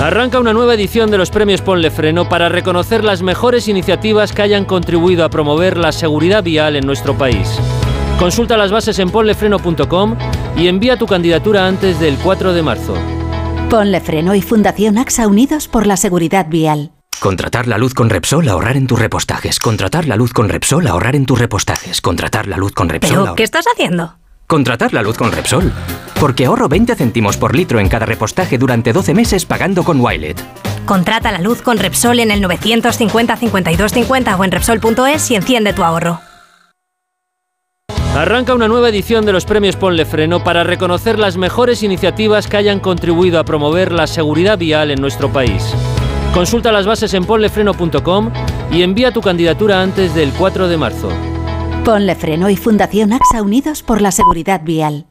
Arranca 0.00 0.40
una 0.40 0.52
nueva 0.52 0.74
edición 0.74 1.12
de 1.12 1.18
los 1.18 1.30
premios 1.30 1.62
Ponle 1.62 1.92
Freno 1.92 2.28
para 2.28 2.48
reconocer 2.48 3.04
las 3.04 3.22
mejores 3.22 3.68
iniciativas 3.68 4.32
que 4.32 4.42
hayan 4.42 4.64
contribuido 4.64 5.24
a 5.24 5.30
promover 5.30 5.78
la 5.78 5.92
seguridad 5.92 6.42
vial 6.42 6.74
en 6.74 6.84
nuestro 6.84 7.16
país. 7.16 7.48
Consulta 8.18 8.56
las 8.56 8.70
bases 8.70 8.98
en 8.98 9.10
ponlefreno.com 9.10 10.16
y 10.56 10.68
envía 10.68 10.96
tu 10.96 11.06
candidatura 11.06 11.66
antes 11.66 11.98
del 11.98 12.16
4 12.16 12.52
de 12.52 12.62
marzo. 12.62 12.94
Ponle 13.68 14.00
Freno 14.00 14.34
y 14.34 14.42
Fundación 14.42 14.98
AXA 14.98 15.26
Unidos 15.26 15.66
por 15.66 15.86
la 15.86 15.96
Seguridad 15.96 16.46
Vial. 16.48 16.92
Contratar 17.20 17.68
la 17.68 17.78
luz 17.78 17.94
con 17.94 18.10
Repsol, 18.10 18.48
ahorrar 18.48 18.76
en 18.76 18.86
tus 18.86 18.98
repostajes. 18.98 19.58
Contratar 19.60 20.06
la 20.06 20.16
luz 20.16 20.32
con 20.32 20.48
Repsol, 20.48 20.86
ahorrar 20.88 21.14
en 21.14 21.24
tus 21.24 21.38
repostajes. 21.38 22.00
Contratar 22.00 22.48
la 22.48 22.56
luz 22.56 22.72
con 22.72 22.88
Repsol. 22.88 23.22
¿Pero 23.22 23.34
qué 23.36 23.44
estás 23.44 23.64
haciendo? 23.72 24.16
Contratar 24.48 24.92
la 24.92 25.02
luz 25.02 25.16
con 25.16 25.30
Repsol. 25.30 25.72
Porque 26.20 26.46
ahorro 26.46 26.68
20 26.68 26.94
céntimos 26.96 27.36
por 27.36 27.54
litro 27.54 27.80
en 27.80 27.88
cada 27.88 28.06
repostaje 28.06 28.58
durante 28.58 28.92
12 28.92 29.14
meses 29.14 29.46
pagando 29.46 29.84
con 29.84 30.00
Wilet. 30.00 30.42
Contrata 30.84 31.30
la 31.30 31.38
luz 31.40 31.62
con 31.62 31.78
Repsol 31.78 32.20
en 32.20 32.30
el 32.30 32.40
950 32.40 33.36
52 33.36 33.92
50 33.92 34.36
o 34.36 34.44
en 34.44 34.50
Repsol.es 34.50 35.30
y 35.30 35.36
enciende 35.36 35.72
tu 35.72 35.84
ahorro. 35.84 36.20
Arranca 38.14 38.54
una 38.54 38.68
nueva 38.68 38.90
edición 38.90 39.24
de 39.24 39.32
los 39.32 39.46
premios 39.46 39.76
Ponle 39.76 40.04
Freno 40.04 40.44
para 40.44 40.64
reconocer 40.64 41.18
las 41.18 41.38
mejores 41.38 41.82
iniciativas 41.82 42.46
que 42.46 42.58
hayan 42.58 42.78
contribuido 42.78 43.38
a 43.38 43.44
promover 43.44 43.90
la 43.90 44.06
seguridad 44.06 44.58
vial 44.58 44.90
en 44.90 45.00
nuestro 45.00 45.32
país. 45.32 45.74
Consulta 46.34 46.72
las 46.72 46.86
bases 46.86 47.14
en 47.14 47.24
ponlefreno.com 47.24 48.30
y 48.70 48.82
envía 48.82 49.12
tu 49.12 49.22
candidatura 49.22 49.82
antes 49.82 50.14
del 50.14 50.30
4 50.32 50.68
de 50.68 50.76
marzo. 50.76 51.08
Ponle 51.84 52.14
Freno 52.14 52.50
y 52.50 52.56
Fundación 52.56 53.12
AXA 53.12 53.42
Unidos 53.42 53.82
por 53.82 54.00
la 54.00 54.12
Seguridad 54.12 54.60
Vial. 54.62 55.06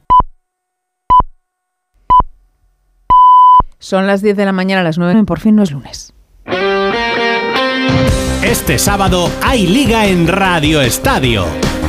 Son 3.80 4.06
las 4.06 4.22
10 4.22 4.38
de 4.38 4.46
la 4.46 4.52
mañana, 4.52 4.82
a 4.82 4.84
las 4.84 5.00
9, 5.00 5.24
por 5.24 5.40
fin 5.40 5.56
no 5.56 5.64
es 5.64 5.72
lunes. 5.72 6.14
Este 8.44 8.78
sábado 8.78 9.30
hay 9.42 9.66
liga 9.66 10.06
en 10.06 10.28
Radio 10.28 10.82
Estadio, 10.82 11.46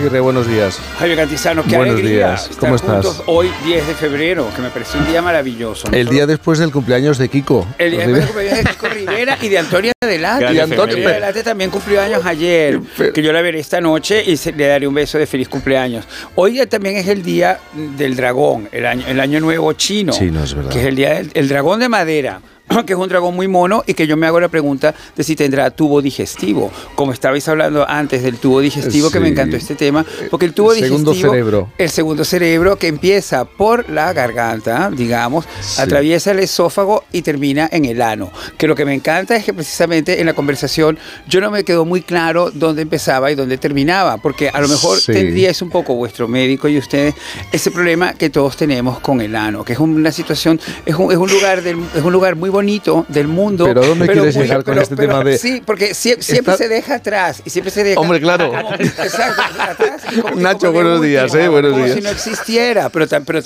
Boris 0.00 0.12
Izaguirre, 0.12 0.20
buenos 0.20 0.48
días. 0.48 0.78
Javier 0.98 1.18
Cantizano, 1.18 1.62
qué 1.64 1.76
Buenos 1.76 1.94
alegría 1.94 2.16
días, 2.28 2.42
estar 2.44 2.58
¿cómo 2.58 2.76
estás? 2.76 3.22
hoy 3.26 3.50
10 3.66 3.86
de 3.86 3.94
febrero, 3.94 4.48
que 4.56 4.62
me 4.62 4.70
pareció 4.70 4.98
un 4.98 5.06
día 5.06 5.20
maravilloso. 5.20 5.90
¿no? 5.90 5.96
El 5.96 6.08
día 6.08 6.26
después 6.26 6.58
del 6.58 6.72
cumpleaños 6.72 7.18
de 7.18 7.28
Kiko. 7.28 7.66
El 7.78 7.90
día 7.92 8.06
Rivera. 8.06 8.20
de 8.26 8.32
cumpleaños 8.32 8.64
de 8.64 8.70
Kiko 8.70 8.88
Rivera 8.88 9.38
y 9.42 9.48
de 9.48 9.58
Antonia 9.58 9.92
Adelante. 10.02 10.44
Y 10.54 10.58
Antonio- 10.58 10.84
Antonia 10.84 11.08
Adelante 11.10 11.42
también 11.42 11.70
cumplió 11.70 12.00
años 12.00 12.24
ayer, 12.24 12.80
que 13.14 13.22
yo 13.22 13.32
la 13.32 13.42
veré 13.42 13.60
esta 13.60 13.80
noche 13.80 14.22
y 14.26 14.36
se- 14.36 14.52
le 14.52 14.66
daré 14.66 14.86
un 14.86 14.94
beso 14.94 15.18
de 15.18 15.26
feliz 15.26 15.48
cumpleaños. 15.48 16.06
Hoy 16.34 16.64
también 16.66 16.96
es 16.96 17.06
el 17.08 17.22
día 17.22 17.58
del 17.74 18.16
dragón, 18.16 18.68
el 18.72 18.86
año, 18.86 19.04
el 19.06 19.20
año 19.20 19.40
nuevo 19.40 19.72
chino, 19.74 20.12
Chino, 20.12 20.42
es 20.44 20.54
verdad. 20.54 20.70
que 20.70 20.80
es 20.80 20.86
el 20.86 20.96
día 20.96 21.14
del 21.14 21.30
el 21.34 21.48
dragón 21.48 21.80
de 21.80 21.88
madera. 21.88 22.40
que 22.86 22.92
es 22.92 22.98
un 22.98 23.08
dragón 23.08 23.34
muy 23.34 23.48
mono 23.48 23.82
y 23.86 23.94
que 23.94 24.06
yo 24.06 24.16
me 24.16 24.26
hago 24.26 24.40
la 24.40 24.48
pregunta 24.48 24.94
de 25.16 25.24
si 25.24 25.36
tendrá 25.36 25.70
tubo 25.70 26.00
digestivo. 26.00 26.70
Como 26.94 27.12
estabais 27.12 27.46
hablando 27.48 27.88
antes 27.88 28.22
del 28.22 28.36
tubo 28.38 28.60
digestivo, 28.60 29.10
que 29.10 29.20
me 29.20 29.28
encantó 29.28 29.56
este 29.56 29.74
tema, 29.74 30.04
porque 30.30 30.46
el 30.46 30.54
tubo 30.54 30.72
El 30.72 30.80
segundo 30.80 31.10
digestivo 31.12 31.32
cerebro. 31.32 31.68
el 31.78 31.90
segundo 31.90 32.24
cerebro 32.24 32.76
que 32.76 32.86
empieza 32.88 33.44
por 33.44 33.88
la 33.90 34.12
garganta, 34.12 34.90
digamos, 34.90 35.46
atraviesa 35.78 36.30
el 36.30 36.38
esófago 36.40 37.04
y 37.12 37.22
termina 37.22 37.68
en 37.72 37.84
el 37.84 38.00
ano. 38.02 38.30
Que 38.56 38.66
lo 38.68 38.74
que 38.74 38.84
me 38.84 38.94
encanta 38.94 39.36
es 39.36 39.44
que 39.44 39.52
precisamente 39.52 40.20
en 40.20 40.26
la 40.26 40.34
conversación 40.34 40.98
yo 41.28 41.40
no 41.40 41.50
me 41.50 41.64
quedó 41.64 41.84
muy 41.84 42.02
claro 42.02 42.50
dónde 42.52 42.82
empezaba 42.82 43.30
y 43.32 43.34
dónde 43.34 43.58
terminaba, 43.58 44.18
porque 44.18 44.48
a 44.48 44.60
lo 44.60 44.68
mejor 44.68 44.98
Sí. 45.00 45.12
tendríais 45.12 45.60
un 45.62 45.70
poco 45.70 45.94
vuestro 45.94 46.28
médico 46.28 46.68
y 46.68 46.78
ustedes 46.78 47.14
ese 47.52 47.70
problema 47.70 48.14
que 48.14 48.30
todos 48.30 48.56
tenemos 48.56 49.00
con 49.00 49.20
el 49.20 49.34
ano, 49.34 49.64
que 49.64 49.72
es 49.72 49.78
una 49.78 50.12
situación, 50.12 50.60
es 50.86 50.94
un, 50.94 51.10
es 51.10 51.18
un 51.18 51.30
lugar 51.30 51.62
del, 51.62 51.78
es 51.94 52.02
un 52.02 52.12
lugar 52.12 52.36
muy 52.36 52.48
bonito 52.50 52.59
del 53.08 53.28
mundo. 53.28 53.64
Pero 53.66 53.82
¿a 53.82 53.86
dónde 53.86 54.06
quieres 54.08 54.36
muy- 54.36 54.44
llegar 54.46 54.64
con 54.64 54.78
este 54.78 54.96
tema 54.96 55.22
de- 55.24 55.38
Sí, 55.38 55.62
porque 55.64 55.90
sie- 55.94 56.20
siempre, 56.20 56.52
Está- 56.54 56.56
se 56.56 56.68
deja 56.68 56.94
atrás 56.96 57.42
y 57.44 57.50
siempre 57.50 57.70
se 57.70 57.84
deja. 57.84 58.00
Hombre, 58.00 58.20
claro. 58.20 58.50
como- 58.52 58.74
exacto, 58.74 59.42
atrás, 59.60 60.02
como- 60.22 60.36
Nacho, 60.40 60.72
buenos 60.72 61.00
días, 61.02 61.34
¿eh? 61.34 61.48
Buenos 61.48 61.72
como 61.72 61.84
días. 61.84 61.96
si 61.96 62.02
no 62.02 62.10
existiera, 62.10 62.88
pero, 62.90 63.06
pero 63.24 63.40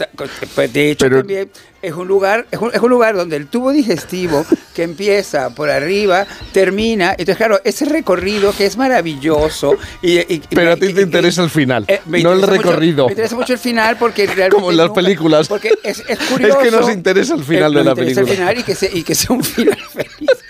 pues, 0.54 0.72
de 0.72 0.90
hecho 0.90 1.08
también 1.08 1.50
es 1.82 1.92
un 1.92 2.08
lugar 2.08 2.46
es 2.50 2.58
un, 2.58 2.70
es 2.72 2.80
un 2.80 2.88
lugar 2.90 3.14
donde 3.14 3.36
el 3.36 3.46
tubo 3.46 3.70
digestivo 3.70 4.46
que 4.74 4.82
empieza 4.84 5.50
por 5.50 5.68
arriba 5.70 6.26
termina, 6.52 7.10
entonces 7.10 7.36
claro, 7.36 7.60
ese 7.64 7.84
recorrido 7.84 8.52
que 8.56 8.64
es 8.66 8.76
maravilloso 8.78 9.76
y, 10.02 10.18
y- 10.18 10.24
y- 10.28 10.42
Pero 10.54 10.72
a 10.72 10.76
ti 10.76 10.92
te 10.94 11.02
interesa 11.02 11.42
el 11.42 11.50
final, 11.50 11.84
eh, 11.88 12.00
no 12.06 12.16
el 12.16 12.20
interesa 12.22 12.46
mucho- 12.46 12.62
recorrido. 12.70 13.06
me 13.06 13.12
interesa 13.12 13.36
mucho 13.36 13.52
el 13.52 13.58
final 13.58 13.96
porque 13.98 14.26
realmente 14.26 14.54
Como 14.54 14.70
en 14.70 14.76
las 14.78 14.86
nunca- 14.88 15.00
películas. 15.02 15.48
Porque 15.48 15.72
es, 15.82 16.02
es 16.08 16.18
curioso. 16.18 16.58
Es 16.64 16.70
que 16.70 16.76
nos 16.76 16.90
interesa 16.90 17.34
el 17.34 17.44
final 17.44 17.74
de 17.74 17.84
la 17.84 17.90
el 17.90 17.96
película. 17.96 18.26
final 18.26 18.58
y 18.58 18.62
que, 18.62 18.74
sea, 18.74 18.88
y 18.92 19.02
que 19.04 19.14
sea 19.14 19.36
un 19.36 19.44
final 19.44 19.78
feliz. 19.92 20.43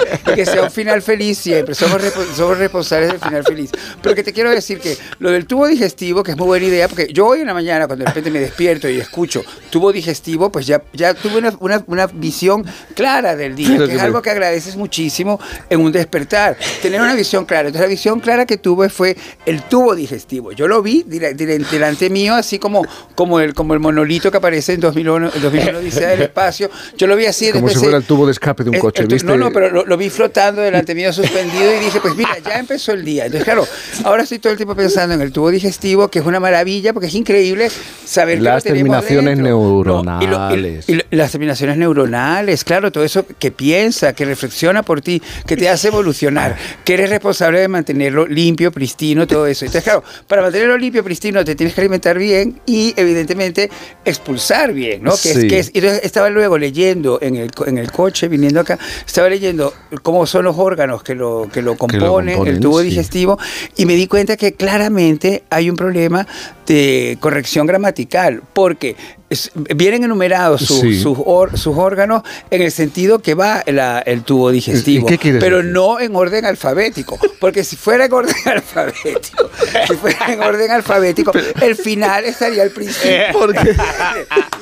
Sea, 0.00 0.34
que 0.34 0.46
sea 0.46 0.62
un 0.62 0.70
final 0.70 1.02
feliz 1.02 1.38
siempre. 1.38 1.74
Somos, 1.74 2.00
somos 2.36 2.58
responsables 2.58 3.10
del 3.12 3.20
final 3.20 3.44
feliz. 3.44 3.70
Pero 4.02 4.14
que 4.14 4.22
te 4.22 4.32
quiero 4.32 4.50
decir 4.50 4.78
que 4.80 4.96
lo 5.18 5.30
del 5.30 5.46
tubo 5.46 5.66
digestivo, 5.66 6.22
que 6.22 6.32
es 6.32 6.36
muy 6.36 6.46
buena 6.46 6.66
idea, 6.66 6.88
porque 6.88 7.08
yo 7.12 7.26
hoy 7.26 7.40
en 7.40 7.46
la 7.46 7.54
mañana, 7.54 7.86
cuando 7.86 8.04
de 8.04 8.10
repente 8.10 8.30
me 8.30 8.40
despierto 8.40 8.88
y 8.88 8.98
escucho 8.98 9.44
tubo 9.70 9.92
digestivo, 9.92 10.50
pues 10.52 10.66
ya, 10.66 10.82
ya 10.92 11.14
tuve 11.14 11.38
una, 11.38 11.52
una- 11.60 11.84
una 11.86 12.06
visión 12.06 12.64
clara 12.94 13.36
del 13.36 13.54
día, 13.54 13.68
que 13.70 13.76
que 13.78 13.84
es 13.92 13.94
me- 13.96 14.00
algo 14.02 14.22
que 14.22 14.30
agradeces 14.30 14.76
muchísimo 14.76 15.40
en 15.70 15.80
un 15.80 15.92
despertar. 15.92 16.56
Tener 16.80 17.00
una 17.00 17.14
visión 17.14 17.44
clara. 17.44 17.68
Entonces, 17.68 17.86
la 17.86 17.90
visión 17.90 18.20
clara 18.20 18.46
que 18.46 18.56
tuve 18.56 18.88
fue 18.88 19.16
el 19.46 19.62
tubo 19.62 19.94
digestivo. 19.94 20.52
Yo 20.52 20.68
lo 20.68 20.82
vi 20.82 21.04
delante 21.06 22.10
mío, 22.10 22.34
así 22.34 22.58
como, 22.58 22.86
como, 23.14 23.40
el, 23.40 23.54
como 23.54 23.74
el 23.74 23.80
monolito 23.80 24.30
que 24.30 24.36
aparece 24.38 24.74
en 24.74 24.80
2001, 24.80 25.30
en 25.34 25.42
2001 25.42 25.78
Odisea 25.78 26.08
del 26.08 26.22
Espacio. 26.22 26.70
Yo 26.96 27.06
lo 27.06 27.16
vi 27.16 27.26
así. 27.26 27.50
Como 27.52 27.68
si 27.68 27.76
fuera 27.76 27.96
el 27.98 28.04
tubo 28.04 28.26
de 28.26 28.32
escape 28.32 28.64
de 28.64 28.70
un 28.70 28.76
el- 28.76 28.80
coche, 28.80 29.02
el 29.02 29.08
¿viste? 29.08 29.26
No, 29.26 29.36
no, 29.36 29.50
pero 29.52 29.70
lo, 29.70 29.81
lo, 29.82 29.86
lo 29.86 29.96
vi 29.96 30.10
flotando 30.10 30.60
delante 30.62 30.94
mío 30.94 31.12
suspendido 31.12 31.74
y 31.74 31.84
dije, 31.84 32.00
pues 32.00 32.16
mira, 32.16 32.36
ya 32.44 32.58
empezó 32.58 32.92
el 32.92 33.04
día. 33.04 33.26
Entonces, 33.26 33.44
claro, 33.44 33.66
ahora 34.04 34.22
estoy 34.22 34.38
todo 34.38 34.52
el 34.52 34.56
tiempo 34.56 34.74
pensando 34.74 35.14
en 35.14 35.20
el 35.20 35.32
tubo 35.32 35.50
digestivo, 35.50 36.08
que 36.08 36.18
es 36.20 36.24
una 36.26 36.40
maravilla, 36.40 36.92
porque 36.92 37.08
es 37.08 37.14
increíble 37.14 37.68
saber 38.04 38.38
que 38.38 38.44
Las 38.44 38.64
lo 38.64 38.72
tenemos 38.72 39.04
terminaciones 39.06 39.38
neuronales. 39.38 40.28
Y 40.88 40.94
lo- 40.94 41.02
las 41.10 41.30
terminaciones 41.32 41.76
neuronales, 41.76 42.64
claro, 42.64 42.90
todo 42.92 43.04
eso 43.04 43.24
que 43.38 43.50
piensa, 43.50 44.12
que 44.14 44.24
reflexiona 44.24 44.82
por 44.82 45.00
ti, 45.00 45.22
que 45.46 45.56
te 45.56 45.68
hace 45.68 45.88
evolucionar, 45.88 46.56
que 46.84 46.94
eres 46.94 47.10
responsable 47.10 47.60
de 47.60 47.68
mantenerlo 47.68 48.26
limpio, 48.26 48.72
pristino, 48.72 49.26
todo 49.26 49.46
eso. 49.46 49.64
Entonces, 49.64 49.84
claro, 49.84 50.02
para 50.26 50.42
mantenerlo 50.42 50.76
limpio, 50.78 51.04
pristino, 51.04 51.44
te 51.44 51.54
tienes 51.54 51.74
que 51.74 51.80
alimentar 51.80 52.18
bien 52.18 52.60
y, 52.66 52.94
evidentemente, 52.96 53.70
expulsar 54.04 54.72
bien, 54.72 55.02
¿no? 55.02 55.12
Que 55.12 55.30
es, 55.30 55.38
que 55.48 55.58
es- 55.58 55.70
y 55.74 55.78
entonces 55.78 56.00
estaba 56.04 56.28
luego 56.30 56.58
leyendo 56.58 57.18
en 57.22 57.36
el, 57.36 57.50
en 57.66 57.78
el 57.78 57.90
coche, 57.92 58.28
viniendo 58.28 58.60
acá, 58.60 58.78
estaba 59.06 59.28
leyendo 59.28 59.71
cómo 60.02 60.26
son 60.26 60.44
los 60.44 60.58
órganos 60.58 61.02
que 61.02 61.14
lo, 61.14 61.48
que 61.52 61.62
lo 61.62 61.76
componen, 61.76 62.36
componen, 62.36 62.54
el 62.54 62.60
tubo 62.60 62.80
sí. 62.80 62.86
digestivo, 62.86 63.38
y 63.76 63.86
me 63.86 63.94
di 63.94 64.06
cuenta 64.06 64.36
que 64.36 64.54
claramente 64.54 65.44
hay 65.50 65.70
un 65.70 65.76
problema 65.76 66.26
de 66.66 67.16
corrección 67.20 67.66
gramatical, 67.66 68.42
porque 68.52 68.96
vienen 69.74 70.04
enumerados 70.04 70.62
sus, 70.62 70.80
Sí. 70.80 71.00
sus, 71.00 71.18
or- 71.24 71.58
sus 71.58 71.76
órganos 71.76 72.22
en 72.50 72.62
el 72.62 72.70
sentido 72.72 73.20
que 73.20 73.34
va 73.34 73.62
la- 73.66 74.00
el 74.00 74.22
tubo 74.22 74.50
digestivo, 74.50 75.06
¿Y 75.10 75.18
qué 75.18 75.34
pero 75.38 75.58
decir? 75.58 75.72
no 75.72 76.00
en 76.00 76.14
orden 76.16 76.44
alfabético, 76.44 77.18
porque 77.40 77.64
si 77.64 77.76
fuera 77.76 78.04
en 78.06 78.12
orden 78.12 78.34
alfabético, 78.46 79.50
si 79.88 79.94
fuera 79.96 80.32
en 80.32 80.40
orden 80.42 80.70
alfabético, 80.70 81.32
el 81.60 81.76
final 81.76 82.24
estaría 82.24 82.62
al 82.62 82.70
principio. 82.70 83.12
¿Por 83.32 83.52
qué? 83.54 83.74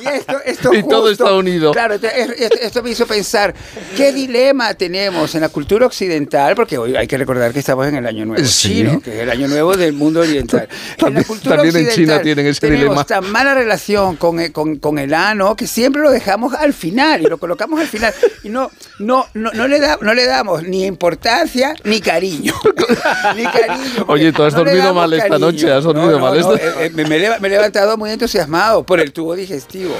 Y 0.03 0.07
esto, 0.07 0.37
esto 0.45 0.73
Y 0.73 0.83
todo 0.83 1.07
justo- 1.07 1.25
está 1.25 1.35
unido. 1.35 1.71
Claro, 1.71 1.95
esto, 1.95 2.83
me 2.83 2.89
hizo 2.91 3.05
pensar 3.05 3.53
qué 3.95 4.11
dilema 4.11 4.73
tenemos 4.73 5.33
en 5.35 5.41
la 5.41 5.49
cultura 5.49 5.85
occidental, 5.85 6.55
porque 6.55 6.77
hoy 6.77 6.95
hay 6.95 7.07
que 7.07 7.17
recordar 7.17 7.53
que 7.53 7.59
estamos 7.59 7.87
en 7.87 7.95
el 7.95 8.05
Año 8.07 8.25
Nuevo 8.25 8.43
Sí. 8.45 8.69
chino, 8.69 8.99
que 9.01 9.13
es 9.15 9.19
el 9.21 9.29
Año 9.29 9.47
Nuevo 9.47 9.75
del 9.77 9.93
mundo 9.93 10.21
oriental. 10.21 10.67
en 10.97 11.13
la 11.13 11.23
cultura 11.23 11.57
también 11.57 11.75
en 11.75 11.81
China 11.83 11.89
occidental 12.15 12.21
tienen 12.23 12.47
ese 12.47 12.59
tenemos 12.61 12.81
dilema. 12.83 13.03
tan 13.05 13.31
mala 13.31 13.53
relación 13.53 14.15
con, 14.15 14.39
el- 14.39 14.51
con, 14.61 14.75
con 14.77 14.99
el 14.99 15.13
ano 15.13 15.55
que 15.55 15.65
siempre 15.67 16.01
lo 16.01 16.11
dejamos 16.11 16.53
al 16.53 16.73
final 16.73 17.21
y 17.21 17.25
lo 17.25 17.37
colocamos 17.37 17.79
al 17.79 17.87
final 17.87 18.13
y 18.43 18.49
no, 18.49 18.69
no, 18.99 19.25
no, 19.33 19.51
no, 19.53 19.67
le, 19.67 19.79
da, 19.79 19.97
no 20.01 20.13
le 20.13 20.25
damos 20.25 20.63
ni 20.63 20.85
importancia 20.85 21.73
ni 21.83 21.99
cariño. 21.99 22.53
ni 23.35 23.43
cariño. 23.43 24.05
Oye, 24.07 24.31
tú 24.31 24.43
has 24.43 24.53
No 24.53 24.63
dormido 24.63 24.93
mal 24.93 25.11
esta 25.13 25.29
cariño. 25.29 25.51
noche, 25.51 25.71
has 25.71 25.83
dormido 25.83 26.11
No, 26.11 26.19
no, 26.19 26.25
mal 26.25 26.37
esta- 26.37 26.83
eh, 26.83 26.91
eh, 26.95 27.05
me 27.07 27.15
he 27.15 27.49
levantado 27.49 27.97
muy 27.97 28.11
entusiasmado 28.11 28.83
por 28.83 28.99
el 28.99 29.11
tubo 29.11 29.35
digestivo. 29.35 29.95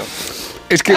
Es 0.72 0.82
que, 0.82 0.96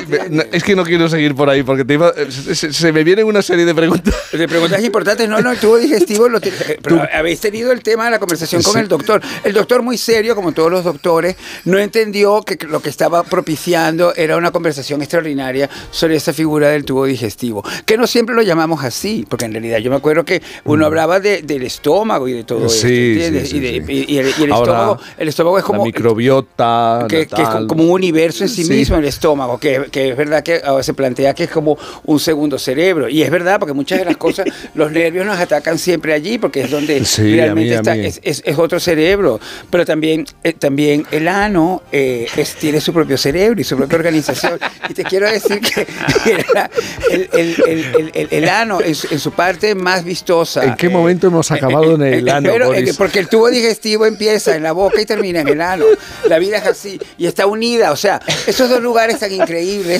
es 0.52 0.64
que 0.64 0.76
no 0.76 0.84
quiero 0.84 1.10
seguir 1.10 1.35
por 1.35 1.49
ahí 1.49 1.64
porque 1.64 1.84
te 1.84 1.95
iba- 1.95 2.14
se, 2.30 2.56
se- 2.56 2.72
se 2.73 2.91
me 2.91 3.03
vienen 3.03 3.26
una 3.26 3.41
serie 3.41 3.65
de 3.65 3.76
preguntas. 3.76 4.14
De 4.31 4.47
preguntas 4.47 4.84
importantes, 4.84 5.27
no, 5.30 5.39
no, 5.41 5.52
el 5.52 5.57
tubo 5.57 5.77
digestivo 5.77 6.27
lo 6.30 6.39
tiene- 6.41 6.57
eh, 6.68 6.80
Pero 6.81 7.02
habéis 7.14 7.39
tenido 7.39 7.72
el 7.72 7.81
tema 7.81 8.06
de 8.06 8.11
la 8.11 8.19
conversación 8.19 8.61
con 8.64 8.73
Sí. 8.73 8.80
el 8.80 8.88
doctor. 8.88 9.22
El 9.43 9.53
doctor, 9.53 9.81
muy 9.81 9.97
serio, 9.97 10.35
como 10.35 10.52
todos 10.52 10.69
los 10.72 10.84
doctores, 10.84 11.35
no 11.65 11.77
entendió 11.77 12.41
que 12.41 12.57
lo 12.68 12.81
que 12.81 12.89
estaba 12.89 13.23
propiciando 13.23 14.14
era 14.15 14.35
una 14.38 14.52
conversación 14.52 15.02
extraordinaria 15.02 15.69
sobre 15.91 16.15
esa 16.18 16.34
figura 16.34 16.69
del 16.69 16.84
tubo 16.85 17.06
digestivo. 17.06 17.64
Que 17.85 17.97
no 17.97 18.07
siempre 18.07 18.35
lo 18.35 18.41
llamamos 18.41 18.84
así, 18.84 19.26
porque 19.30 19.45
en 19.45 19.52
realidad 19.53 19.77
yo 19.80 19.89
me 19.89 19.97
acuerdo 19.97 20.26
que 20.26 20.41
uno 20.65 20.85
hablaba 20.85 21.19
de- 21.19 21.41
del 21.41 21.64
estómago 21.64 22.27
y 22.27 22.34
de 22.34 22.43
todo 22.43 22.65
eso. 22.65 22.76
Mm. 22.76 22.89
Sí, 22.89 23.19
sí, 23.45 23.57
y, 23.57 23.60
de- 23.60 23.93
y- 23.93 24.18
el, 24.18 24.34
y 24.38 24.43
el 24.43 24.52
Ahora, 24.52 24.72
estómago, 24.73 24.99
el 25.18 25.27
estómago 25.27 25.57
es 25.57 25.64
la 25.64 25.68
como 25.68 25.85
microbiota. 25.85 27.06
que, 27.10 27.27
la 27.30 27.38
que 27.38 27.41
es 27.41 27.49
como 27.68 27.84
un 27.84 27.91
universo 27.91 28.43
en 28.43 28.49
Sí. 28.49 28.64
mismo, 28.65 28.97
el 28.97 29.06
estómago, 29.06 29.57
que, 29.66 29.90
que 29.92 30.10
es 30.10 30.18
verdad 30.18 30.44
que 30.44 30.62
ahora 30.64 30.84
se 30.84 30.94
plantea 30.94 31.34
que 31.34 31.46
es 31.46 31.50
como 31.50 31.76
un 32.04 32.20
segundo 32.20 32.60
cerebro. 32.60 33.10
Y 33.10 33.24
es 33.24 33.32
verdad, 33.32 33.58
porque 33.60 33.74
muchas 33.74 33.98
de 34.00 34.06
las 34.06 34.18
cosas, 34.18 34.46
los 34.76 34.92
nervios 34.92 35.26
nos 35.26 35.40
atacan 35.40 35.80
siempre 35.80 36.14
allí, 36.14 36.38
porque 36.38 36.62
es 36.62 36.70
donde 36.70 37.04
Sí, 37.04 37.22
a 37.22 37.26
mí, 37.26 37.36
realmente 37.36 37.76
está, 37.76 37.96
es, 37.96 38.20
es- 38.24 38.44
es 38.46 38.58
otro 38.60 38.80
cerebro. 38.80 39.40
Pero 39.72 39.86
también, 39.86 40.26
eh, 40.44 40.54
también 40.54 41.06
el 41.10 41.28
ano 41.28 41.82
eh, 41.92 42.28
es- 42.38 42.54
tiene 42.56 42.80
su 42.80 42.94
propio 42.94 43.18
cerebro 43.18 43.60
y 43.60 43.64
su 43.64 43.76
propia 43.76 43.98
organización. 43.98 44.60
y 44.88 44.94
te 44.94 45.04
quiero 45.04 45.30
decir 45.32 45.60
que 45.62 45.88
el, 47.12 47.26
el- 47.34 48.12
el- 48.14 48.28
el- 48.32 48.50
ano 48.50 48.82
en 48.82 48.94
su, 48.96 49.08
en 49.12 49.20
su 49.20 49.32
parte 49.32 49.74
más 49.76 50.04
vistosa. 50.04 50.64
¿En 50.64 50.76
qué 50.76 50.90
momento 50.90 51.28
hemos 51.28 51.50
acabado 51.52 51.96
en 51.96 52.04
el 52.04 52.30
ano, 52.38 52.50
Pero, 52.52 52.74
eh, 52.74 52.94
porque 52.98 53.20
el 53.20 53.28
tubo 53.30 53.50
digestivo 53.50 54.06
empieza 54.06 54.56
en 54.56 54.64
la 54.64 54.72
boca 54.74 55.02
y 55.02 55.06
termina 55.06 55.40
en 55.42 55.48
el 55.48 55.62
ano. 55.62 55.86
La 56.28 56.38
vida 56.40 56.58
es 56.58 56.66
así 56.68 57.00
y 57.18 57.26
está 57.26 57.48
unida. 57.48 57.92
O 57.92 57.96
sea, 57.96 58.22
esos 58.48 58.70
dos 58.70 58.82
lugares 58.82 59.20
tan 59.20 59.32
increíbles 59.32 59.55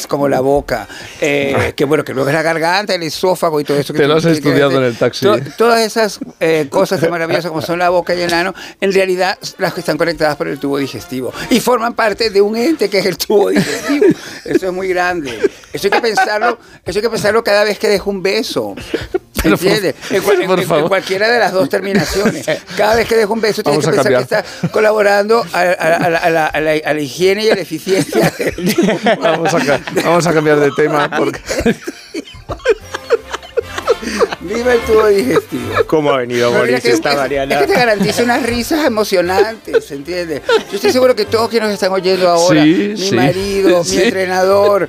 como 0.08 0.28
la 0.28 0.40
boca, 0.42 0.88
eh, 1.22 1.74
que 1.76 1.86
bueno, 1.86 2.04
que 2.04 2.14
luego 2.14 2.30
es 2.30 2.36
la 2.36 2.42
garganta, 2.42 2.94
el 2.96 3.04
esófago 3.04 3.60
y 3.60 3.64
todo 3.64 3.78
eso. 3.80 3.94
Que 3.94 4.00
Te 4.00 4.08
lo 4.08 4.16
has 4.18 4.26
estudiado 4.26 4.72
en 4.78 4.84
el 4.84 4.98
taxi. 4.98 5.26
to- 5.26 5.38
todas 5.58 5.82
esas 5.82 6.20
eh, 6.40 6.68
cosas 6.70 7.02
maravillosas 7.10 7.50
como 7.50 7.62
son 7.62 7.80
la 7.80 7.90
boca 7.90 8.14
y 8.16 8.22
el 8.22 8.34
ano, 8.34 8.54
en 8.82 8.92
realidad 8.94 9.38
las 9.58 9.74
que 9.74 9.80
están 9.82 9.98
conectadas 9.98 10.36
por 10.36 10.48
el 10.48 10.60
tubo 10.60 10.78
digestivo 10.78 11.34
y 11.50 11.60
forman 11.60 11.94
parte 11.94 12.30
de 12.30 12.42
un 12.42 12.56
ente 12.56 12.90
que 12.90 13.00
es 13.00 13.06
el 13.06 13.18
tubo 13.18 13.50
digestivo. 13.50 14.06
Eso 14.46 14.68
es 14.68 14.74
muy 14.74 14.88
grande. 14.90 15.32
Eso 15.74 15.88
hay 15.88 15.92
que 15.92 16.02
pensarlo, 16.02 16.58
eso 16.86 17.00
hay 17.00 17.04
que 17.04 17.10
pensarlo 17.10 17.44
cada 17.44 17.64
vez 17.64 17.78
que 17.80 17.88
dejo 17.90 18.10
un 18.10 18.22
beso. 18.24 18.76
Pero 19.44 19.58
por- 19.58 19.68
¿Entiendes? 19.68 19.96
En, 20.12 20.22
cual- 20.24 20.42
en- 20.42 20.48
por 20.48 20.58
en- 20.60 20.64
en 20.64 20.70
favor. 20.70 20.88
cualquiera 20.90 21.30
de 21.30 21.40
las 21.40 21.52
dos 21.52 21.70
terminaciones. 21.70 22.46
Cada 22.78 22.96
vez 22.96 23.08
que 23.08 23.16
dejo 23.16 23.34
un 23.34 23.42
beso 23.42 23.62
tienes 23.64 23.86
Vamos 23.86 23.98
que 23.98 24.04
pensar 24.04 24.26
que 24.26 24.28
cambiar. 24.28 24.46
estás 24.46 24.72
colaborando 24.72 25.46
a, 25.54 25.60
a- 25.60 25.72
a 25.72 26.10
la, 26.10 26.18
a 26.18 26.30
la- 26.30 26.46
a 26.48 26.62
la- 26.62 26.82
a 26.86 26.94
la 26.94 27.00
higiene 27.02 27.46
y 27.46 27.50
a 27.50 27.56
la 27.56 27.62
eficiencia. 27.62 28.34
Vamos 29.22 29.52
vamos 30.04 30.28
a 30.28 30.34
cambiar 30.34 30.60
de 30.60 30.72
tema 30.72 31.10
porque 31.18 31.40
Viva 34.42 34.74
el 34.74 34.80
tubo 34.82 35.08
digestivo. 35.08 35.74
¿Cómo 35.88 36.12
ha 36.12 36.18
venido 36.18 36.52
Boris 36.52 36.80
que 36.82 36.90
esta 36.92 37.12
es- 37.12 37.18
Mariana? 37.18 37.56
Es 37.56 37.62
que 37.62 37.68
te 37.68 37.80
garantiza 37.80 38.24
unas 38.24 38.44
risas 38.44 38.86
emocionantes, 38.86 39.90
¿entiendes? 39.92 40.42
Yo 40.70 40.76
estoy 40.76 40.92
seguro 40.92 41.16
que 41.16 41.26
todos 41.26 41.50
quienes 41.50 41.68
nos 41.70 41.74
están 41.74 41.92
oyendo 41.92 42.30
ahora, 42.30 42.62
Sí, 42.62 42.94
mi 42.96 42.98
sí, 43.10 43.16
marido, 43.16 43.84
sí. 43.84 43.98
mi 43.98 44.04
entrenador, 44.04 44.88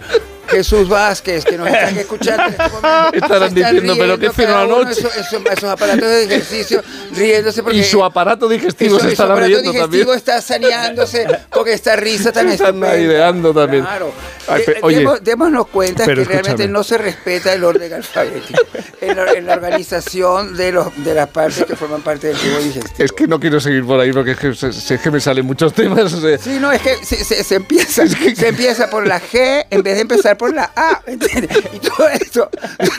Jesús 0.48 0.89
Vázquez, 0.89 1.44
que 1.44 1.56
nos 1.59 1.68
están 1.68 1.97
escuchando 1.98 2.43
en 2.44 2.51
este 2.51 2.62
momento, 2.62 2.86
Estarán 3.14 3.43
están 3.48 3.55
diciendo, 3.55 3.94
¿pero 3.98 4.18
qué 4.18 4.31
uno 4.44 4.56
anoche? 4.59 4.93
Esos, 4.93 5.16
esos- 5.16 5.47
esos 5.47 5.64
aparatos 5.64 6.02
de 6.09 6.24
ejercicio, 6.24 6.82
riéndose 7.14 7.62
porque... 7.62 7.78
y 7.78 7.85
su 7.85 8.02
aparato 8.05 8.48
digestivo 8.48 8.97
su- 8.97 9.01
se 9.01 9.06
su 9.06 9.12
estará 9.12 9.32
aparato 9.35 9.48
riendo 9.48 9.73
también. 9.73 9.90
digestivo 9.90 10.14
está 10.14 10.40
saneándose 10.43 11.27
con 11.51 11.68
esta 11.68 11.97
risa 11.97 12.32
tan 12.32 12.48
Están 12.48 12.68
estupenda. 12.77 12.90
aireando 12.93 13.52
también. 13.55 13.85
Claro. 13.85 14.12
Ay, 14.48 14.62
oye, 14.82 15.05
démonos 15.23 15.66
cuenta 15.68 16.05
que 16.05 16.14
realmente 16.14 16.51
escúchame. 16.51 16.68
no 16.68 16.85
se 16.85 16.98
respeta 16.98 17.52
el 17.52 17.64
orden 17.64 17.93
alfabético 17.93 18.62
en 19.01 19.16
la, 19.16 19.32
en 19.32 19.47
la 19.47 19.55
organización 19.55 20.56
de, 20.56 20.73
los, 20.73 20.86
de 21.05 21.14
las 21.14 21.28
partes 21.28 21.64
que 21.64 21.74
forman 21.74 22.02
parte 22.02 22.28
del 22.28 22.36
tubo 22.36 22.59
digestivo. 22.59 23.05
es 23.05 23.12
que 23.12 23.27
no 23.27 23.40
quiero 23.40 23.59
seguir 23.60 23.85
por 23.85 23.98
ahí 23.98 24.12
porque 24.12 24.32
es 24.32 24.39
que, 24.39 24.48
es 24.51 25.01
que 25.01 25.10
me 25.10 25.20
salen 25.20 25.44
muchos 25.47 25.73
temas. 25.74 26.12
o 26.12 26.20
sea, 26.20 26.39
Sí, 26.39 26.59
no, 26.60 26.70
es 26.70 26.81
que 26.81 26.94
se, 27.05 27.24
se- 27.24 27.43
se 27.43 27.55
empieza, 27.56 28.06
se 28.06 28.48
empieza 28.48 28.89
por 28.89 29.06
la 29.06 29.20
G 29.20 29.66
en 29.70 29.82
vez 29.82 29.94
de 29.97 30.01
empezar 30.02 30.35
por 30.36 30.54
la 30.54 30.70
A, 30.76 31.00
¿entiendes? 31.06 31.56
Y 31.72 31.78
todo 31.78 32.08
esto, 32.08 32.50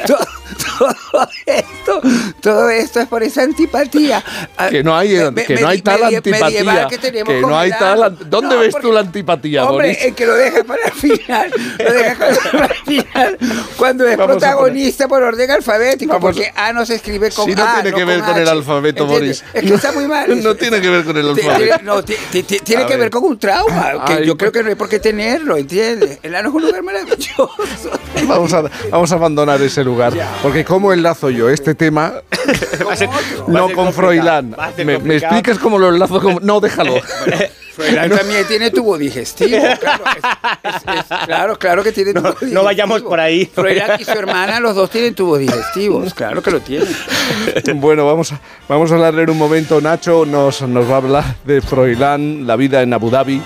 todo, 0.05 0.25
todo 1.11 1.29
esto, 1.45 2.01
todo 2.41 2.69
esto 2.69 2.99
es 3.01 3.07
por 3.07 3.23
esa 3.23 3.43
antipatía. 3.43 4.23
Ah, 4.57 4.69
que 4.69 4.83
no 4.83 4.95
hay, 4.97 5.09
me- 5.15 5.31
me- 5.31 5.45
que 5.45 5.55
no 5.55 5.67
hay 5.67 5.81
tal 5.81 6.03
antipatía. 6.03 6.87
que 6.87 6.97
Que 6.99 7.41
no 7.41 7.57
hay 7.57 7.71
tal. 7.71 8.17
¿Dónde 8.29 8.55
No, 8.55 8.61
ves 8.61 8.71
porque- 8.71 8.87
tú 8.87 8.93
la 8.93 8.99
antipatía, 9.01 9.65
Hombre, 9.65 9.87
Boris? 9.89 10.03
el 10.05 10.15
que 10.15 10.25
lo 10.25 10.33
deja 10.35 10.63
para 10.63 10.85
el 10.85 10.91
final, 10.93 11.51
lo 11.79 11.93
deja 11.93 12.15
para 12.51 12.65
el 12.65 12.73
final, 12.85 13.37
cuando 13.77 14.07
es 14.07 14.17
Vamos 14.17 14.35
a 14.35 14.39
protagonista 14.39 15.07
por 15.07 15.23
orden 15.23 15.51
alfabético, 15.51 16.13
Vamos 16.13 16.29
a- 16.29 16.33
porque 16.33 16.51
A 16.55 16.73
no 16.73 16.85
se 16.85 16.95
escribe 16.95 17.31
con 17.31 17.45
Si 17.45 17.55
no 17.55 17.63
A, 17.63 17.81
tiene 17.81 17.95
que 17.95 18.05
ver 18.05 18.21
con 18.21 18.37
el 18.37 18.47
alfabeto, 18.47 19.03
¿entiendes? 19.03 19.43
Boris. 19.43 19.55
Es 19.63 19.69
que 19.69 19.75
está 19.75 19.91
muy 19.91 20.07
mal. 20.07 20.43
No 20.43 20.55
tiene 20.55 20.81
que 20.81 20.89
ver 20.89 21.03
con 21.03 21.17
el 21.17 21.29
alfabeto. 21.29 21.57
tiene- 21.57 21.83
no, 21.83 22.03
ti- 22.03 22.15
ti- 22.31 22.43
ti- 22.43 22.59
tiene 22.59 22.83
A 22.83 22.87
que 22.87 22.97
ver. 22.97 23.09
con 23.09 23.23
un 23.23 23.37
trauma, 23.39 24.05
que 24.05 24.13
Ay, 24.13 24.25
yo 24.25 24.37
creo 24.37 24.51
pues- 24.51 24.59
que 24.59 24.63
no 24.63 24.69
hay 24.69 24.75
por 24.75 24.89
qué 24.89 24.99
tenerlo, 24.99 25.57
¿entiendes? 25.57 26.19
El 26.23 26.35
ano 26.35 26.49
es 26.49 26.55
un 26.55 26.61
lugar 26.63 26.83
maravilloso. 26.83 27.26
Vamos 28.27 28.53
a, 28.53 28.63
vamos 28.89 29.11
a 29.11 29.15
abandonar 29.15 29.61
ese 29.61 29.83
lugar. 29.83 30.13
Porque 30.41 30.65
¿cómo 30.65 30.91
enlazo 30.93 31.29
yo 31.29 31.49
este 31.49 31.75
tema? 31.75 32.13
Ser- 32.95 33.09
no 33.47 33.69
con 33.71 33.93
Froilán. 33.93 34.55
¿Me, 34.83 35.15
explicas 35.15 35.59
cómo 35.59 35.77
lo 35.77 35.89
enlazo? 35.89 36.19
Con... 36.21 36.39
No, 36.41 36.59
déjalo. 36.59 36.95
Froilán 37.77 38.09
también 38.09 38.43
tiene 38.47 38.71
tubo 38.71 38.97
digestivo, 38.97 39.61
claro. 39.79 40.03
es- 40.63 40.73
es- 40.75 40.99
es- 41.11 41.25
claro, 41.27 41.59
claro 41.59 41.83
que 41.83 41.91
tiene 41.91 42.11
tubo 42.11 42.29
digestivo. 42.29 42.53
no 42.55 42.63
vayamos 42.63 43.01
por 43.03 43.19
ahí. 43.19 43.45
Froilán 43.53 43.99
y 44.01 44.03
su 44.03 44.11
hermana, 44.11 44.59
los 44.59 44.73
dos 44.75 44.89
tienen 44.89 45.13
tubos 45.13 45.37
digestivos, 45.37 46.11
claro 46.15 46.41
que 46.41 46.49
lo 46.51 46.59
tienen. 46.59 46.87
Bueno, 47.75 48.05
vamos 48.07 48.31
a, 48.33 48.39
vamos 48.67 48.91
a 48.91 48.95
hablarle 48.95 49.23
en 49.23 49.29
un 49.29 49.37
momento. 49.37 49.79
Nacho 49.79 50.25
nos, 50.25 50.61
nos 50.63 50.89
va 50.89 50.93
a 50.95 50.97
hablar 50.97 51.23
de 51.45 51.61
Froilán, 51.61 52.47
la 52.47 52.55
vida 52.55 52.81
en 52.81 52.93
Abu 52.93 53.09
Dhabi. 53.11 53.41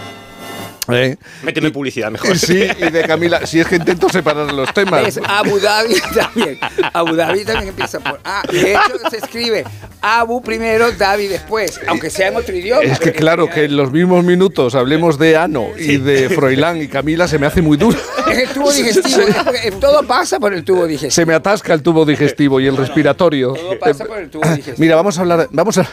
¿Eh? 0.87 1.15
Méteme 1.43 1.71
publicidad 1.71 2.09
mejor. 2.09 2.37
Sí, 2.37 2.63
y 2.77 2.89
de 2.89 3.03
Camila, 3.03 3.45
si 3.45 3.59
es 3.59 3.67
que 3.67 3.75
intento 3.75 4.09
separar 4.09 4.51
los 4.51 4.73
temas. 4.73 5.07
Es 5.07 5.19
Abu 5.27 5.59
Dhabi 5.59 5.95
también. 6.15 6.59
Abu 6.93 7.15
Dhabi 7.15 7.45
también 7.45 7.69
empieza 7.69 7.99
por 7.99 8.19
A. 8.23 8.41
De 8.51 8.73
hecho, 8.73 9.09
se 9.09 9.17
escribe 9.17 9.63
Abu 10.01 10.41
primero, 10.41 10.91
Dhabi 10.91 11.27
después, 11.27 11.79
aunque 11.87 12.09
sea 12.09 12.29
en 12.29 12.35
otro 12.35 12.55
idioma. 12.55 12.81
Es 12.81 12.99
que 12.99 13.13
claro, 13.13 13.47
que 13.49 13.65
en 13.65 13.77
los 13.77 13.91
mismos 13.91 14.23
minutos 14.23 14.73
hablemos 14.75 15.19
de 15.19 15.37
Ano 15.37 15.67
y 15.77 15.97
de 15.97 16.29
Froilán 16.29 16.81
y 16.81 16.87
Camila 16.87 17.27
se 17.27 17.37
me 17.37 17.45
hace 17.45 17.61
muy 17.61 17.77
duro. 17.77 17.97
Es 18.29 18.37
el 18.37 18.49
tubo 18.49 18.71
digestivo. 18.71 19.23
Todo 19.79 20.03
pasa 20.07 20.39
por 20.39 20.53
el 20.53 20.63
tubo 20.63 20.87
digestivo. 20.87 21.11
Se 21.11 21.25
me 21.25 21.33
atasca 21.35 21.73
el 21.73 21.83
tubo 21.83 22.05
digestivo 22.05 22.59
y 22.59 22.67
el 22.67 22.75
respiratorio. 22.77 23.53
Todo 23.53 23.79
pasa 23.79 24.05
por 24.05 24.17
el 24.17 24.29
tubo 24.29 24.43
digestivo. 24.47 24.77
Mira, 24.79 24.95
vamos 24.95 25.17
a 25.17 25.21
hablar, 25.21 25.47
vamos 25.51 25.77
a, 25.77 25.87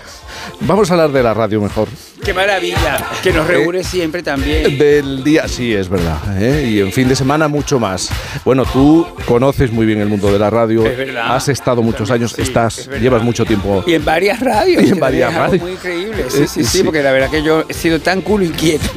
vamos 0.60 0.90
a 0.90 0.94
hablar 0.94 1.12
de 1.12 1.22
la 1.22 1.34
radio 1.34 1.60
mejor. 1.60 1.88
Qué 2.24 2.34
maravilla. 2.34 2.98
Que 3.22 3.32
nos 3.32 3.46
reúne 3.46 3.82
siempre 3.84 4.22
también. 4.22 4.76
Del 4.78 5.24
día, 5.24 5.48
sí, 5.48 5.72
es 5.74 5.88
verdad. 5.88 6.18
¿eh? 6.42 6.68
Y 6.70 6.80
en 6.80 6.92
fin 6.92 7.08
de 7.08 7.16
semana 7.16 7.48
mucho 7.48 7.78
más. 7.80 8.10
Bueno, 8.44 8.64
tú 8.66 9.06
conoces 9.26 9.70
muy 9.72 9.86
bien 9.86 10.00
el 10.00 10.08
mundo 10.08 10.30
de 10.32 10.38
la 10.38 10.50
radio. 10.50 10.84
Es 10.86 10.96
verdad. 10.96 11.34
Has 11.34 11.48
estado 11.48 11.82
muchos 11.82 12.10
años, 12.10 12.38
estás, 12.38 12.86
verdad. 12.86 13.02
llevas 13.02 13.22
mucho 13.22 13.44
tiempo. 13.44 13.82
Y 13.86 13.94
en 13.94 14.04
varias 14.04 14.40
radios. 14.40 14.82
Y 14.88 14.90
en 14.90 15.00
varias 15.00 15.30
es 15.32 15.38
radios. 15.38 15.62
Muy 15.62 15.72
increíble. 15.72 16.24
Sí, 16.28 16.42
Eh, 16.42 16.46
sí, 16.48 16.64
sí, 16.64 16.78
sí. 16.78 16.82
porque 16.84 17.02
la 17.02 17.12
verdad 17.12 17.30
que 17.30 17.42
yo 17.42 17.64
he 17.68 17.74
sido 17.74 18.00
tan 18.00 18.20
culo 18.20 18.44
inquieto. 18.44 18.88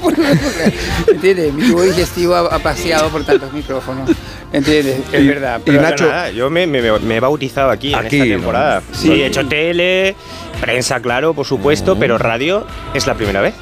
¿Entiendes? 1.07 1.53
Mi 1.53 1.69
tubo 1.69 1.83
digestivo 1.83 2.35
ha, 2.35 2.55
ha 2.55 2.59
paseado 2.59 3.09
por 3.09 3.23
tantos 3.23 3.51
micrófonos. 3.53 4.09
¿Entiendes? 4.53 4.99
Es 5.13 5.21
Y- 5.21 5.27
verdad. 5.27 5.61
y 5.65 5.71
Nacho, 5.71 6.05
nada, 6.07 6.29
yo 6.31 6.49
me, 6.49 6.67
me- 6.67 6.99
me 6.99 7.15
he 7.15 7.19
bautizado 7.19 7.69
aquí, 7.69 7.93
Aquí, 7.93 8.17
en 8.17 8.21
esta 8.23 8.35
temporada. 8.35 8.81
Sí. 8.91 9.07
Sí, 9.07 9.21
he 9.21 9.25
hecho 9.27 9.47
tele, 9.47 10.15
prensa, 10.59 10.99
claro, 11.01 11.33
por 11.33 11.45
supuesto, 11.45 11.97
pero 11.97 12.17
radio 12.17 12.65
es 12.93 13.07
la 13.07 13.15
primera 13.15 13.41
vez. 13.41 13.53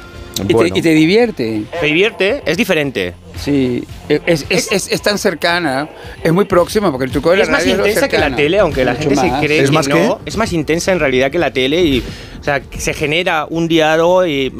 ¿Y, 0.48 0.54
te, 0.54 0.66
y 0.78 0.82
te 0.82 0.90
divierte. 0.94 1.62
Divierte, 1.82 2.42
es 2.46 2.56
diferente. 2.56 3.12
Sí, 3.38 3.84
es, 4.08 4.46
es, 4.48 4.72
es, 4.72 4.88
es 4.90 5.02
tan 5.02 5.18
cercana, 5.18 5.88
es 6.24 6.32
muy 6.32 6.44
próxima, 6.46 6.90
porque 6.90 7.04
el 7.04 7.10
truco 7.10 7.30
de 7.30 7.38
la 7.38 7.42
Es 7.44 7.50
más 7.50 7.60
radio 7.62 7.76
intensa 7.76 8.08
que 8.08 8.18
la 8.18 8.34
tele, 8.34 8.58
aunque 8.58 8.84
la 8.84 8.92
Mucho 8.92 9.08
gente 9.10 9.16
más. 9.28 9.40
se 9.40 9.46
cree 9.46 9.58
¿Es 9.60 9.70
que 9.70 9.74
más 9.74 9.88
no. 9.88 9.94
qué? 9.96 10.30
Es 10.30 10.36
más 10.36 10.52
intensa 10.52 10.92
en 10.92 11.00
realidad 11.00 11.30
que 11.30 11.38
la 11.38 11.50
tele 11.52 11.82
y, 11.82 12.02
o 12.40 12.42
sea, 12.44 12.62
se 12.76 12.94
genera 12.94 13.46
un 13.48 13.68
diálogo 13.68 14.26
y 14.26 14.50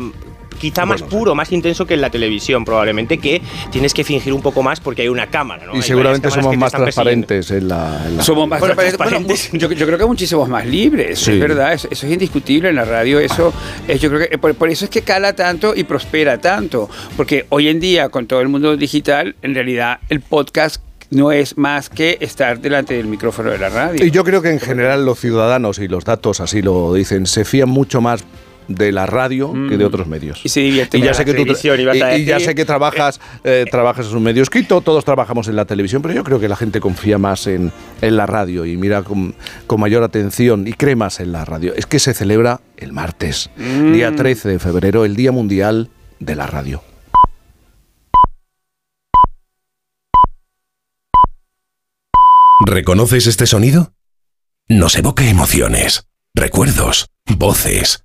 quizá 0.60 0.84
más 0.84 1.02
puro, 1.02 1.34
más 1.34 1.50
intenso 1.52 1.86
que 1.86 1.94
en 1.94 2.00
la 2.02 2.10
televisión 2.10 2.64
probablemente, 2.64 3.18
que 3.18 3.40
tienes 3.72 3.94
que 3.94 4.04
fingir 4.04 4.32
un 4.32 4.42
poco 4.42 4.62
más 4.62 4.78
porque 4.78 5.02
hay 5.02 5.08
una 5.08 5.26
cámara, 5.28 5.64
¿no? 5.66 5.72
Y 5.72 5.76
Hay 5.76 5.82
seguramente 5.82 6.30
somos 6.30 6.56
más 6.56 6.70
transparentes 6.72 7.50
en 7.50 7.68
la, 7.68 8.04
en 8.06 8.16
la- 8.18 8.22
Somos 8.22 8.46
más 8.48 8.60
Bueno, 8.60 8.74
transparentes. 8.76 9.50
Bueno, 9.50 9.68
yo, 9.68 9.72
yo 9.76 9.86
creo 9.86 9.98
que 9.98 10.04
muchísimos 10.06 10.48
más 10.48 10.66
libres, 10.66 11.18
Sí. 11.18 11.32
es 11.32 11.40
verdad, 11.40 11.72
eso, 11.72 11.88
eso 11.90 12.06
es 12.06 12.12
indiscutible 12.12 12.68
en 12.68 12.76
la 12.76 12.84
radio, 12.84 13.18
eso 13.18 13.52
es, 13.88 14.00
yo 14.00 14.10
creo 14.10 14.28
que 14.28 14.38
por, 14.38 14.54
por 14.54 14.68
eso 14.68 14.84
es 14.84 14.90
que 14.90 15.02
cala 15.02 15.34
tanto 15.34 15.74
y 15.74 15.84
prospera 15.84 16.38
tanto, 16.38 16.88
porque 17.16 17.46
hoy 17.48 17.68
en 17.68 17.80
día 17.80 18.08
con 18.10 18.26
todo 18.26 18.40
el 18.42 18.48
mundo 18.48 18.76
digital, 18.76 19.34
en 19.42 19.54
realidad 19.54 19.98
el 20.10 20.20
podcast 20.20 20.82
no 21.10 21.32
es 21.32 21.58
más 21.58 21.88
que 21.88 22.18
estar 22.20 22.60
delante 22.60 22.94
del 22.94 23.06
micrófono 23.06 23.50
de 23.50 23.58
la 23.58 23.68
radio. 23.68 24.04
Y 24.04 24.12
yo 24.12 24.22
creo 24.22 24.42
que 24.42 24.50
en 24.50 24.60
general 24.60 25.04
los 25.04 25.18
ciudadanos 25.18 25.78
y 25.80 25.88
los 25.88 26.04
datos 26.04 26.40
así 26.40 26.62
lo 26.62 26.94
dicen, 26.94 27.26
se 27.26 27.44
fían 27.44 27.68
mucho 27.68 28.00
más 28.00 28.22
de 28.70 28.92
la 28.92 29.04
radio 29.06 29.52
que 29.68 29.76
de 29.76 29.84
otros 29.84 30.06
medios. 30.06 30.38
Mm. 30.38 30.46
Y 30.46 30.48
divierte 30.62 30.98
Y 30.98 31.02
ya 31.02 31.12
sé 31.14 31.24
que 31.24 31.34
tú 31.34 31.44
a 31.90 32.16
y- 32.16 32.22
y 32.22 32.24
ya 32.24 32.40
sé 32.40 32.54
que 32.54 32.64
trabajas 32.64 33.20
eh, 33.44 33.64
trabajas 33.70 34.08
en 34.10 34.16
un 34.16 34.22
medio 34.22 34.42
escrito, 34.42 34.80
todos 34.80 35.04
trabajamos 35.04 35.48
en 35.48 35.56
la 35.56 35.64
televisión, 35.64 36.02
pero 36.02 36.14
yo 36.14 36.24
creo 36.24 36.38
que 36.40 36.48
la 36.48 36.56
gente 36.56 36.80
confía 36.80 37.18
más 37.18 37.46
en, 37.46 37.72
en 38.00 38.16
la 38.16 38.26
radio 38.26 38.64
y 38.64 38.76
mira 38.76 39.02
con, 39.02 39.34
con 39.66 39.80
mayor 39.80 40.02
atención 40.02 40.66
y 40.68 40.72
cree 40.72 40.96
más 40.96 41.20
en 41.20 41.32
la 41.32 41.44
radio. 41.44 41.74
Es 41.74 41.86
que 41.86 41.98
se 41.98 42.14
celebra 42.14 42.60
el 42.76 42.92
martes, 42.92 43.50
Mm. 43.56 43.92
día 43.92 44.14
13 44.14 44.48
de 44.48 44.58
febrero, 44.58 45.04
el 45.04 45.16
Día 45.16 45.32
Mundial 45.32 45.90
de 46.20 46.34
la 46.36 46.46
Radio. 46.46 46.82
¿Reconoces 52.66 53.26
este 53.26 53.46
sonido? 53.46 53.94
Nos 54.68 54.96
evoca 54.96 55.24
emociones, 55.28 56.06
recuerdos, 56.34 57.06
voces, 57.26 58.04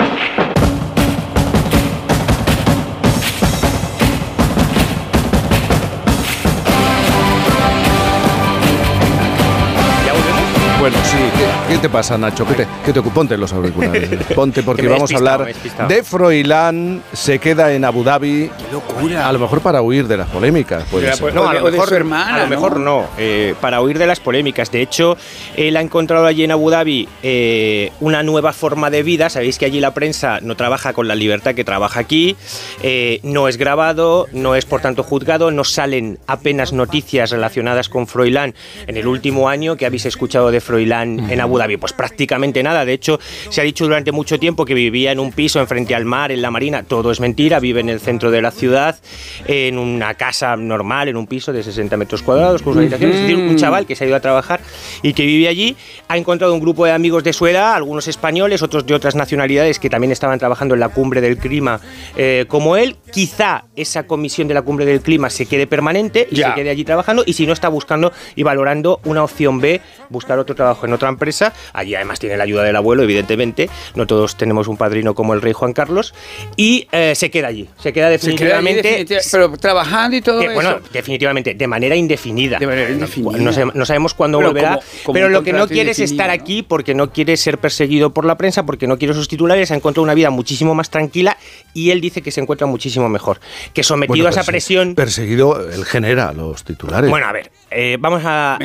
Bueno, 10.81 10.97
sí. 11.03 11.17
¿Qué, 11.37 11.75
qué 11.75 11.77
te 11.77 11.89
pasa, 11.89 12.17
Nacho? 12.17 12.43
¿Qué 12.43 12.55
te, 12.55 12.67
qué 12.83 12.91
te? 12.91 13.03
Ponte 13.03 13.37
los 13.37 13.53
auriculares. 13.53 14.09
Ponte 14.35 14.63
porque 14.63 14.87
vamos 14.87 15.13
a 15.13 15.17
hablar 15.17 15.53
de 15.87 16.03
Froilán. 16.03 17.03
Se 17.13 17.37
queda 17.37 17.71
en 17.71 17.85
Abu 17.85 18.03
Dhabi. 18.03 18.49
¡Qué 18.57 18.73
locura! 18.73 19.27
A 19.27 19.31
lo 19.31 19.37
mejor 19.37 19.61
para 19.61 19.83
huir 19.83 20.07
de 20.07 20.17
las 20.17 20.27
polémicas. 20.29 20.83
puede 20.89 21.11
ser. 21.11 21.19
pues, 21.19 21.35
No, 21.35 21.47
a 21.47 21.53
lo 21.53 21.69
mejor, 21.69 21.87
su 21.87 21.93
hermana, 21.93 22.33
a 22.33 22.37
lo 22.39 22.43
¿no? 22.45 22.49
mejor 22.49 22.79
no, 22.79 23.05
eh, 23.19 23.53
para 23.61 23.79
huir 23.79 23.99
de 23.99 24.07
las 24.07 24.19
polémicas. 24.19 24.71
De 24.71 24.81
hecho, 24.81 25.17
él 25.55 25.77
ha 25.77 25.81
encontrado 25.81 26.25
allí 26.25 26.45
en 26.45 26.51
Abu 26.51 26.71
Dhabi 26.71 27.07
eh, 27.21 27.91
una 27.99 28.23
nueva 28.23 28.51
forma 28.51 28.89
de 28.89 29.03
vida. 29.03 29.29
Sabéis 29.29 29.59
que 29.59 29.65
allí 29.65 29.79
la 29.79 29.93
prensa 29.93 30.39
no 30.41 30.55
trabaja 30.55 30.93
con 30.93 31.07
la 31.07 31.13
libertad 31.13 31.53
que 31.53 31.63
trabaja 31.63 31.99
aquí, 31.99 32.35
eh, 32.81 33.19
no 33.21 33.47
es 33.47 33.57
grabado, 33.57 34.25
no 34.31 34.55
es 34.55 34.65
por 34.65 34.81
tanto 34.81 35.03
juzgado, 35.03 35.51
no 35.51 35.63
salen 35.63 36.17
apenas 36.25 36.73
noticias 36.73 37.29
relacionadas 37.29 37.87
con 37.87 38.07
Froilán 38.07 38.55
en 38.87 38.97
el 38.97 39.05
último 39.05 39.47
año. 39.47 39.75
que 39.77 39.85
habéis 39.85 40.07
escuchado 40.07 40.49
de 40.49 40.59
Froilán 40.59 40.70
en 40.79 41.41
Abu 41.41 41.57
Dhabi? 41.57 41.77
Pues 41.77 41.93
prácticamente 41.93 42.63
nada. 42.63 42.85
De 42.85 42.93
hecho, 42.93 43.19
se 43.49 43.61
ha 43.61 43.63
dicho 43.63 43.85
durante 43.85 44.11
mucho 44.11 44.39
tiempo 44.39 44.65
que 44.65 44.73
vivía 44.73 45.11
en 45.11 45.19
un 45.19 45.31
piso 45.31 45.59
enfrente 45.59 45.95
al 45.95 46.05
mar, 46.05 46.31
en 46.31 46.41
la 46.41 46.51
marina. 46.51 46.83
Todo 46.83 47.11
es 47.11 47.19
mentira, 47.19 47.59
vive 47.59 47.79
en 47.79 47.89
el 47.89 47.99
centro 47.99 48.31
de 48.31 48.41
la 48.41 48.51
ciudad, 48.51 48.97
en 49.45 49.77
una 49.77 50.13
casa 50.15 50.55
normal, 50.55 51.07
en 51.07 51.17
un 51.17 51.27
piso 51.27 51.53
de 51.53 51.63
60 51.63 51.97
metros 51.97 52.21
cuadrados, 52.21 52.61
con 52.61 52.73
sus 52.73 52.81
habitaciones. 52.81 53.15
Es 53.17 53.21
decir, 53.23 53.37
un 53.37 53.55
chaval 53.55 53.85
que 53.85 53.95
se 53.95 54.03
ha 54.03 54.07
ido 54.07 54.15
a 54.15 54.19
trabajar 54.19 54.61
y 55.01 55.13
que 55.13 55.25
vive 55.25 55.47
allí. 55.47 55.75
Ha 56.07 56.17
encontrado 56.17 56.53
un 56.53 56.59
grupo 56.59 56.85
de 56.85 56.91
amigos 56.91 57.23
de 57.23 57.33
su 57.33 57.47
edad, 57.47 57.73
algunos 57.75 58.07
españoles, 58.07 58.61
otros 58.61 58.85
de 58.85 58.93
otras 58.93 59.15
nacionalidades 59.15 59.79
que 59.79 59.89
también 59.89 60.11
estaban 60.11 60.39
trabajando 60.39 60.73
en 60.75 60.79
la 60.79 60.89
cumbre 60.89 61.21
del 61.21 61.37
clima 61.37 61.79
eh, 62.15 62.45
como 62.47 62.75
él. 62.77 62.97
Quizá 63.11 63.65
esa 63.75 64.03
comisión 64.07 64.47
de 64.47 64.53
la 64.53 64.61
cumbre 64.61 64.85
del 64.85 65.01
clima 65.01 65.29
se 65.29 65.45
quede 65.45 65.67
permanente 65.67 66.27
y 66.31 66.35
Ya. 66.37 66.49
se 66.49 66.55
quede 66.55 66.69
allí 66.69 66.83
trabajando. 66.83 67.23
Y 67.25 67.33
si 67.33 67.45
no, 67.45 67.53
está 67.53 67.69
buscando 67.69 68.11
y 68.35 68.43
valorando 68.43 68.99
una 69.05 69.23
opción 69.23 69.59
B, 69.59 69.81
buscar 70.09 70.39
otro 70.39 70.55
trabajo 70.61 70.85
en 70.85 70.93
otra 70.93 71.09
empresa. 71.09 71.53
Allí 71.73 71.95
además 71.95 72.19
tiene 72.19 72.37
la 72.37 72.43
ayuda 72.43 72.63
del 72.63 72.75
abuelo, 72.75 73.03
evidentemente. 73.03 73.69
No 73.95 74.05
todos 74.07 74.37
tenemos 74.37 74.67
un 74.67 74.77
padrino 74.77 75.13
como 75.15 75.33
el 75.33 75.41
rey 75.41 75.53
Juan 75.53 75.73
Carlos. 75.73 76.13
Y 76.55 76.87
eh, 76.91 77.13
se 77.15 77.29
queda 77.31 77.47
allí. 77.47 77.67
Se 77.79 77.91
queda 77.91 77.91
Se 77.91 77.91
queda 77.91 78.07
allí 78.07 78.13
definitivamente. 78.17 78.81
definitiva- 78.87 79.21
pero 79.31 79.57
trabajando 79.57 80.15
y 80.17 80.21
todo 80.21 80.41
eso. 80.41 80.53
bueno, 80.53 80.79
definitivamente, 80.93 81.53
de 81.55 81.67
manera 81.67 81.95
indefinida. 81.95 82.59
De 82.59 82.67
manera 82.67 82.89
indefinida. 82.91 83.37
No, 83.73 83.85
sabemos 83.85 84.13
cuándo 84.13 84.37
Pero 84.37 84.49
volverá. 84.49 84.69
como- 84.75 84.81
como 85.03 85.13
pero 85.13 85.29
lo 85.29 85.43
que 85.43 85.53
no 85.53 85.67
quiere 85.67 85.91
es 85.91 85.99
estar 85.99 86.27
¿no? 86.27 86.33
aquí 86.33 86.61
porque 86.63 86.93
no 86.93 87.11
quiere 87.11 87.35
ser 87.37 87.57
perseguido 87.57 88.13
por 88.13 88.25
la 88.25 88.37
prensa, 88.37 88.65
porque 88.65 88.87
no 88.87 88.97
quiere 88.97 89.13
sus 89.13 89.27
titulares. 89.27 89.71
Ha 89.71 89.75
encontrado 89.75 90.03
una 90.03 90.13
vida 90.13 90.29
muchísimo 90.29 90.75
más 90.75 90.89
tranquila 90.89 91.37
y 91.73 91.91
él 91.91 92.01
dice 92.01 92.21
que 92.21 92.31
se 92.31 92.41
encuentra 92.41 92.67
muchísimo 92.67 93.09
mejor. 93.09 93.39
Que 93.73 93.83
sometido 93.83 94.13
Bueno, 94.15 94.27
a 94.27 94.31
esa 94.31 94.43
presión. 94.43 94.95
Perseguido, 94.95 95.69
él 95.71 95.85
genera 95.85 96.33
los 96.33 96.63
titulares. 96.63 97.09
Bueno, 97.09 97.25
a 97.27 97.31
ver, 97.31 97.51
eh, 97.71 97.97
vamos 97.99 98.21
a. 98.25 98.59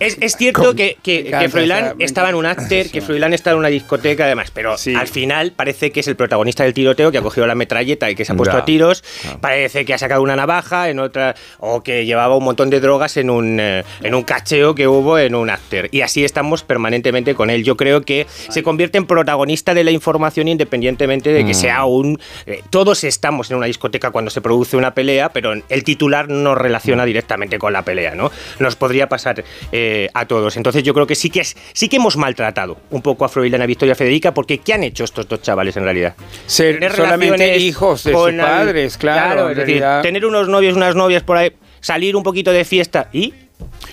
es, 0.00 0.16
es 0.20 0.36
cierto 0.36 0.74
que, 0.74 0.96
que, 1.02 1.20
encanta 1.20 1.38
que 1.40 1.48
Froilán 1.48 1.94
estaba 1.98 2.28
en 2.28 2.34
un 2.34 2.46
actor, 2.46 2.86
que 2.90 3.00
Froilán 3.00 3.32
estaba 3.32 3.54
en 3.54 3.58
una 3.60 3.68
discoteca 3.68 4.24
además, 4.24 4.50
pero 4.52 4.74
al 4.96 5.08
final 5.08 5.52
parece 5.52 5.90
que 5.90 6.00
es 6.00 6.08
el 6.08 6.16
protagonista 6.16 6.64
del 6.64 6.74
tiroteo 6.74 7.10
que 7.10 7.18
ha 7.18 7.22
cogido 7.22 7.46
la 7.46 7.54
metralleta 7.54 8.10
y 8.10 8.14
que 8.14 8.24
se 8.24 8.32
ha 8.32 8.36
puesto 8.36 8.56
Ya. 8.56 8.62
a 8.62 8.64
tiros, 8.64 9.02
parece 9.40 9.84
que 9.84 9.94
ha 9.94 9.98
sacado 9.98 10.22
una 10.22 10.36
navaja 10.36 10.88
en 10.90 10.98
otra 11.00 11.34
o 11.58 11.82
que 11.82 12.04
llevaba 12.04 12.36
un 12.36 12.44
montón 12.44 12.70
de 12.70 12.80
drogas 12.80 13.16
en 13.16 13.30
un 13.30 13.58
eh, 13.60 13.84
en 14.02 14.14
un 14.14 14.22
cacheo 14.22 14.74
que 14.74 14.86
hubo 14.88 15.18
en 15.18 15.34
un 15.34 15.50
actor 15.50 15.88
y 15.90 16.00
así 16.02 16.24
estamos 16.24 16.62
permanentemente 16.62 17.34
con 17.34 17.50
él. 17.50 17.64
Yo 17.64 17.76
creo 17.76 18.02
que 18.02 18.26
se 18.28 18.62
convierte 18.62 18.98
en 18.98 19.06
protagonista 19.06 19.74
de 19.74 19.84
la 19.84 19.90
información 19.90 20.48
independientemente 20.48 21.32
de 21.32 21.44
que 21.44 21.50
Mm. 21.52 21.54
sea 21.54 21.84
un 21.84 22.18
eh, 22.46 22.62
todos 22.70 23.04
estamos 23.04 23.50
en 23.50 23.56
una 23.56 23.66
discoteca 23.66 24.10
cuando 24.10 24.30
se 24.30 24.40
produce 24.40 24.76
una 24.76 24.94
pelea, 24.94 25.30
pero 25.30 25.52
el 25.68 25.84
titular 25.84 26.28
no 26.28 26.54
relaciona 26.54 27.04
directamente 27.04 27.58
con 27.58 27.72
la 27.72 27.82
pelea, 27.84 28.14
¿no? 28.14 28.30
Nos 28.58 28.76
podría 28.76 29.08
pasar 29.08 29.44
eh, 29.72 30.08
a 30.14 30.26
todos. 30.26 30.56
Entonces 30.56 30.82
yo 30.82 30.94
creo 30.94 31.06
que 31.06 31.14
sí 31.14 31.30
que 31.30 31.40
es, 31.40 31.56
sí 31.72 31.88
que 31.88 31.96
hemos 31.96 32.16
maltratado 32.16 32.78
un 32.90 33.02
poco 33.02 33.24
a 33.24 33.28
Froilán 33.28 33.60
y 33.60 33.64
a 33.64 33.66
Victoria 33.66 33.94
Federica, 33.94 34.34
porque 34.34 34.58
¿qué 34.58 34.74
han 34.74 34.84
hecho 34.84 35.04
estos 35.04 35.28
dos 35.28 35.42
chavales 35.42 35.76
en 35.76 35.84
realidad? 35.84 36.14
Ser 36.46 36.74
Tener 36.74 36.92
solamente 36.94 37.56
hijos 37.58 38.04
de 38.04 38.12
sus 38.12 38.32
padres, 38.32 38.96
claro. 38.96 39.50
es 39.50 39.56
decir, 39.56 39.84
tener 40.02 40.24
unos 40.26 40.48
novios, 40.48 40.76
unas 40.76 40.94
novias 40.94 41.22
por 41.22 41.36
ahí, 41.36 41.52
salir 41.80 42.16
un 42.16 42.22
poquito 42.22 42.52
de 42.52 42.64
fiesta 42.64 43.08
y... 43.12 43.34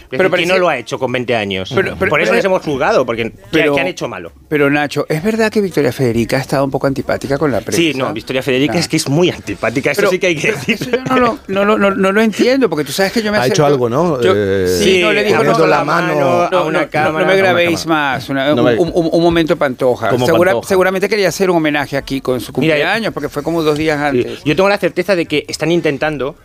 Pero 0.10 0.19
Pero 0.19 0.30
parece- 0.31 0.48
no 0.49 0.57
lo 0.57 0.69
ha 0.69 0.77
hecho 0.77 0.98
con 0.98 1.11
20 1.11 1.35
años. 1.35 1.72
Pero- 1.76 1.95
pero- 1.98 2.10
por 2.10 2.22
eso 2.22 2.30
pero- 2.30 2.35
les 2.38 2.45
hemos 2.45 2.61
juzgado, 2.64 3.06
porque 3.06 3.23
¿qué- 3.31 3.34
pero- 3.52 3.76
¿qué 3.76 3.81
han 3.81 3.88
hecho 3.88 4.07
malo? 4.07 4.31
Pero 4.48 4.69
Nacho, 4.69 5.06
¿es 5.10 5.22
verdad 5.22 5.52
que 5.52 5.60
Victoria 5.61 5.91
Federica 5.91 6.38
ha 6.38 6.39
estado 6.39 6.64
un 6.64 6.72
poco 6.72 6.88
antipática 6.88 7.38
con 7.38 7.52
la 7.52 7.60
prensa? 7.61 7.77
Sí, 7.81 7.94
no, 7.94 8.14
Victoria 8.14 8.41
Federica 8.41 8.77
es 8.80 8.88
que 8.88 8.98
es 8.98 9.10
muy 9.10 9.30
antipática, 9.30 9.91
eso 9.91 10.02
Pero- 10.02 10.11
sí 10.11 10.19
que 10.19 10.27
hay 10.27 10.35
que 10.38 10.52
decir. 10.53 10.77
Yo 10.80 10.98
no 11.15 11.19
lo, 11.19 11.65
no, 11.65 11.77
no- 11.77 11.91
no 11.91 12.11
lo 12.11 12.22
entiendo, 12.22 12.69
porque 12.69 12.85
tú 12.85 12.91
sabes 12.94 13.11
que 13.11 13.22
yo 13.22 13.31
me 13.31 13.38
Ha 13.38 13.41
acerco- 13.41 13.53
hecho 13.53 13.65
algo, 13.65 13.89
¿no? 13.89 14.22
Yo- 14.22 14.34
Eh, 14.35 14.68
sí, 14.81 15.02
no 15.02 15.11
le 15.11 15.23
dijo 15.26 15.44
no, 15.44 15.65
la 15.68 15.80
no, 15.80 15.85
mano 15.85 16.15
no, 16.52 16.57
a 16.57 16.64
una 16.64 16.81
no, 16.84 16.89
cámara, 16.89 17.26
no 17.26 17.31
me 17.31 17.38
grabéis 17.38 17.85
más, 17.85 18.30
una- 18.30 18.53
No 18.53 18.61
un, 18.61 18.64
me- 18.64 18.76
un- 18.77 18.91
un- 18.94 19.10
un 19.11 19.23
momento 19.23 19.57
pantoja. 19.57 20.11
Segura- 20.18 20.52
Pantoja. 20.52 20.68
Seguramente 20.69 21.10
quería 21.10 21.27
hacer 21.30 21.49
un 21.49 21.57
homenaje 21.57 21.98
aquí 21.98 22.22
con 22.22 22.39
su 22.39 22.52
Mira, 22.57 22.76
cumpleaños, 22.76 23.14
porque 23.14 23.30
fue 23.30 23.44
como 23.44 23.61
dos 23.64 23.77
días 23.77 23.99
antes. 23.99 24.44
Yo 24.45 24.56
tengo 24.56 24.69
la 24.69 24.77
certeza 24.77 25.15
de 25.15 25.26
que 25.26 25.44
están 25.48 25.72
intentando 25.72 26.35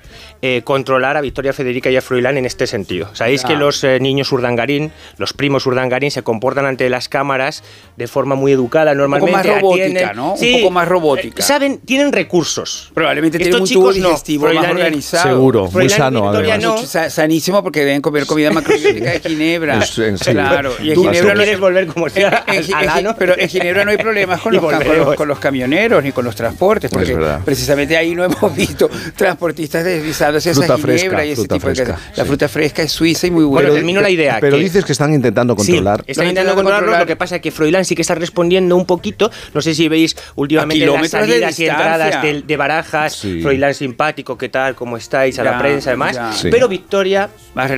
eh, 0.45 0.63
controlar 0.65 1.17
a 1.17 1.21
Victoria 1.21 1.53
Federica 1.53 1.89
y 1.89 1.97
a 1.97 2.03
Froilán 2.03 2.37
en 2.37 2.45
este 2.47 2.67
sentido. 2.67 3.09
Sabéis 3.13 3.43
que 3.45 3.55
los 3.57 3.83
eh, 3.85 3.99
niños 4.01 4.31
urdangarín, 4.33 4.93
los 5.19 5.33
primos 5.33 5.67
urdangarín, 5.67 6.11
se 6.11 6.23
comportan 6.23 6.67
ante 6.67 6.89
las 6.89 7.09
cámaras 7.09 7.63
de 7.97 8.07
forma 8.09 8.35
muy 8.35 8.53
educada, 8.53 8.93
Un 8.93 8.97
poco 8.99 9.01
normalmente 9.09 9.49
más 9.51 9.61
robótica, 9.61 9.85
atienden- 9.87 10.15
¿no? 10.17 10.35
Sí, 10.37 10.55
un 10.55 10.61
poco 10.63 10.71
más 10.73 10.89
robótica. 10.89 11.41
eh, 11.41 11.43
Saben, 11.43 11.79
tienen 11.79 12.13
recursos. 12.13 12.91
Probablemente 12.95 13.39
tiene 13.39 13.51
Estos 13.51 13.69
un 13.71 13.75
tubo 13.75 13.93
chicos 13.93 14.03
no. 14.03 14.09
digestivo 14.11 14.53
más 14.53 14.69
organizado. 14.71 15.29
Seguro, 15.29 15.71
muy 15.71 15.89
sano, 15.89 16.29
además. 16.31 16.61
no. 16.63 16.79
Sa- 16.79 17.11
Sanísimo 17.11 17.63
porque 17.63 17.81
deben 17.85 18.01
comer 18.03 18.27
comida 18.27 18.51
macrobiótica 18.51 19.11
de 19.13 19.21
Ginebra. 19.21 19.79
Es- 19.79 19.99
en 19.99 20.19
sí. 20.19 20.33
Claro, 20.33 20.73
y 20.83 20.89
en 20.91 20.95
Tú, 20.95 21.03
Ginebra 21.05 21.21
tú 21.21 21.29
no 21.39 21.43
quieres 21.43 21.61
volver 21.61 21.87
como 21.87 22.09
sea 22.09 22.45
en- 22.47 22.65
en- 22.65 22.89
ano? 22.89 23.15
pero 23.19 23.39
en 23.39 23.49
Ginebra 23.49 23.85
no 23.85 23.91
hay 23.91 23.97
problemas 23.99 24.41
con 24.41 24.53
los, 24.55 24.63
con, 24.63 24.97
los, 24.99 25.15
con 25.17 25.29
los 25.29 25.39
camioneros 25.39 26.03
ni 26.03 26.13
con 26.13 26.25
los 26.25 26.35
transportes, 26.35 26.91
porque 26.91 27.15
verdad. 27.15 27.41
precisamente 27.45 27.97
ahí 27.97 28.15
no 28.15 28.25
hemos 28.25 28.55
visto 28.57 28.89
transportistas 29.17 29.85
deslizándose 29.85 30.51
hacia 30.51 30.63
Fruta 30.63 30.77
Ginebra 30.77 31.19
fresca, 31.19 31.25
y 31.27 31.31
ese 31.33 31.43
tipo 31.49 31.69
de 31.69 31.75
cosas. 31.85 32.01
La 32.17 32.23
sí. 32.25 32.29
fruta 32.29 32.49
fresca 32.49 32.83
es 32.83 32.93
suiza 33.03 33.27
y 33.27 33.31
muy 33.33 33.45
buena. 33.45 33.69
Bueno, 33.69 33.75
termino 33.75 34.01
la 34.01 34.11
idea. 34.11 34.39
Pero 34.41 34.57
que- 34.57 34.63
dices 34.63 34.85
que 34.85 34.93
están 34.93 35.13
intentando 35.13 35.57
controlar. 35.57 35.99
Sí, 36.07 36.13
están 36.13 36.27
intentando 36.29 36.55
controlarlo, 36.55 36.87
controlar. 36.87 37.01
lo 37.03 37.07
que 37.07 37.17
pasa 37.17 37.37
es 37.37 37.43
que 37.43 37.51
Froilán 37.51 37.85
sí 37.85 37.95
que 37.97 38.03
está 38.03 38.15
respondiendo 38.15 38.77
un 38.77 38.87
poquito, 38.87 39.31
no 39.55 39.61
sé 39.61 39.75
si 39.75 39.89
veis 39.89 40.17
últimamente 40.37 40.87
las 40.87 41.03
de 41.03 41.09
salidas 41.09 41.59
y 41.59 41.67
entradas 41.67 42.23
de, 42.23 42.43
de 42.43 42.57
barajas, 42.57 43.13
Sí. 43.15 43.41
Froilán 43.43 43.75
simpático, 43.75 44.39
¿qué 44.39 44.49
tal? 44.49 44.75
¿Cómo 44.75 44.97
estáis? 44.97 45.39
A 45.39 45.45
Ya, 45.45 45.51
la 45.53 45.59
prensa 45.59 45.91
además. 45.91 46.19
Sí. 46.41 46.49
pero 46.51 46.69
Victoria, 46.69 47.29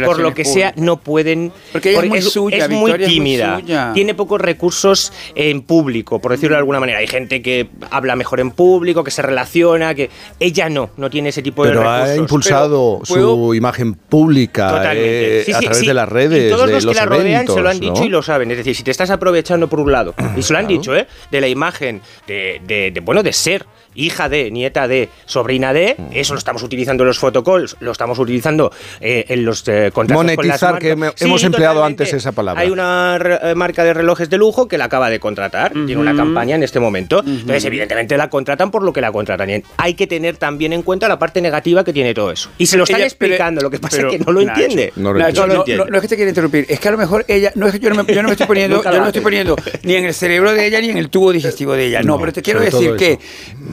por 0.05 0.19
lo 0.21 0.35
que 0.35 0.45
sea, 0.45 0.73
no 0.77 0.99
pueden... 1.01 1.53
Porque 1.73 1.91
ella 1.93 2.03
es 2.03 2.09
muy 2.09 2.23
suya, 2.23 2.57
es 2.59 2.69
muy 2.69 2.93
Victoria 2.93 3.07
es 3.07 3.11
muy 3.11 3.15
tímida, 3.19 3.61
suya. 3.61 3.91
tiene 3.95 4.15
pocos 4.15 4.41
recursos 4.41 5.13
en 5.35 5.63
público, 5.63 6.21
por 6.21 6.33
decirlo 6.33 6.55
de 6.57 6.59
alguna 6.59 6.81
manera. 6.81 6.99
Hay 6.99 7.07
gente 7.07 7.41
que 7.43 7.69
habla 7.91 8.15
mejor 8.17 8.41
en 8.41 8.51
público, 8.51 9.03
que 9.03 9.11
se 9.11 9.23
relaciona, 9.23 9.95
que 9.95 10.11
ella 10.41 10.69
no, 10.69 10.91
no 10.97 11.09
tiene 11.11 11.31
ese 11.31 11.43
tipo 11.43 11.65
de 11.65 11.71
Pero 11.71 11.83
recursos. 11.83 12.09
ha 12.09 12.17
impulsado 12.17 13.01
Pero, 13.03 13.15
¿puedo? 13.15 13.35
su 13.49 13.55
imagen 13.55 13.95
pública 13.95 14.69
Totalmente. 14.69 15.04
Eh, 15.05 15.43
Sí, 15.47 15.53
a 15.53 15.59
través 15.61 15.79
sí. 15.79 15.87
de 15.87 15.95
las 15.95 16.09
redes, 16.09 16.47
Y 16.47 16.51
todos 16.51 16.67
de 16.67 16.73
los 16.73 16.83
que 16.83 16.87
los 16.87 16.97
la 16.97 17.07
rodean 17.07 17.47
se 17.47 17.61
lo 17.61 17.69
han 17.69 17.81
dicho 17.81 17.95
¿no? 18.01 18.05
y 18.05 18.09
lo 18.09 18.23
saben. 18.23 18.51
Es 18.51 18.57
decir, 18.59 18.75
si 18.75 18.83
te 18.83 18.91
estás 18.91 19.11
aprovechando 19.11 19.69
por 19.69 19.81
un 19.81 19.93
lado, 19.93 20.15
y 20.37 20.43
se 20.43 20.53
lo 20.53 20.59
han 20.59 20.67
dicho, 20.67 20.95
¿eh? 20.97 21.07
De 21.31 21.41
la 21.41 21.49
imagen, 21.49 22.01
de, 22.27 22.61
de- 22.67 22.91
de, 22.91 23.01
bueno, 23.01 23.23
de 23.23 23.33
ser 23.33 23.67
hija 23.95 24.29
de, 24.29 24.51
nieta 24.51 24.89
de, 24.89 25.09
sobrina 25.27 25.73
de, 25.73 25.97
eso 26.13 26.35
lo 26.35 26.39
estamos 26.39 26.63
utilizando 26.63 27.03
en 27.05 27.09
los 27.09 27.19
photocalls, 27.19 27.77
lo 27.81 27.93
estamos 27.93 28.19
utilizando 28.19 28.73
eh, 29.01 29.25
en 29.29 29.45
los 29.45 29.67
eh, 29.69 29.91
contratos 29.93 30.25
con 30.25 30.27
las 30.27 30.61
Monetizar, 30.63 30.79
que 30.79 30.97
marcas. 30.97 31.23
hemos 31.23 31.41
Sí, 31.41 31.47
empleado 31.47 31.85
antes 31.85 32.13
esa 32.13 32.33
palabra. 32.33 32.61
Hay 32.63 32.71
una 32.71 33.19
re- 33.19 33.39
eh, 33.51 33.55
marca 33.55 33.85
de 33.85 33.95
relojes 33.95 34.29
de 34.31 34.39
lujo 34.39 34.69
que 34.69 34.79
la 34.79 34.85
acaba 34.87 35.11
de 35.11 35.21
contratar, 35.21 35.73
tiene 35.73 35.97
una 35.97 36.15
campaña 36.17 36.57
en 36.57 36.63
este 36.63 36.81
momento. 36.81 37.21
Entonces, 37.27 37.65
evidentemente 37.65 38.17
la 38.17 38.29
contratan 38.31 38.71
por 38.71 38.83
lo 38.83 38.93
que 38.93 39.01
la 39.01 39.13
contratan. 39.13 39.51
Y 39.51 39.63
hay 39.77 39.95
que 39.95 40.07
tener 40.07 40.37
también 40.37 40.73
en 40.73 40.83
cuenta 40.83 41.09
la 41.09 41.19
parte 41.19 41.41
negativa 41.41 41.85
que 41.85 41.93
tiene 41.93 42.15
todo 42.15 42.31
eso. 42.31 42.51
Y 42.59 42.67
se 42.67 42.77
lo 42.77 42.85
están 42.85 43.01
Ella- 43.01 43.15
pero- 43.19 43.33
explicando, 43.33 43.61
lo 43.63 43.71
que 43.71 43.79
pasa 43.79 43.97
pero, 43.99 44.11
es 44.11 44.19
que 44.19 44.25
no 44.25 44.33
lo 44.33 44.43
Nacho, 44.43 44.61
entiende. 44.63 44.93
No 44.97 45.13
lo 45.13 45.19
Nacho, 45.19 45.41
No 45.43 45.47
lo 45.47 45.55
no, 45.55 45.61
entiende. 45.61 45.85
no- 45.85 45.91
no 45.91 45.97
es 45.97 46.03
que 46.03 46.09
te 46.09 46.17
quiera 46.17 46.29
interrumpir, 46.31 46.67
es 46.69 46.81
que 46.81 46.89
a 46.89 46.91
lo 46.93 46.99
mejor 46.99 47.25
ella, 47.29 47.53
no 47.55 47.67
es 47.67 47.73
que 47.73 47.79
yo 47.81 47.91
no 47.91 48.03
me, 48.03 48.15
yo 48.15 48.23
no 48.23 48.29
me 48.29 48.33
estoy 48.33 48.47
poniendo, 48.47 48.83
yo 48.83 48.91
no 48.93 49.01
me 49.03 49.07
estoy 49.09 49.23
poniendo 49.23 49.57
ni 49.83 49.95
en 49.95 50.05
el 50.05 50.15
cerebro 50.15 50.53
de 50.53 50.67
ella 50.67 50.81
ni 50.81 50.91
en 50.91 50.97
el 50.99 51.11
tubo 51.11 51.33
digestivo 51.33 51.73
de 51.75 51.87
ella. 51.87 52.01
No, 52.03 52.15
No, 52.15 52.21
pero 52.21 52.33
te 52.33 52.43
quiero 52.43 52.61
decir 52.61 52.95
que 52.97 53.19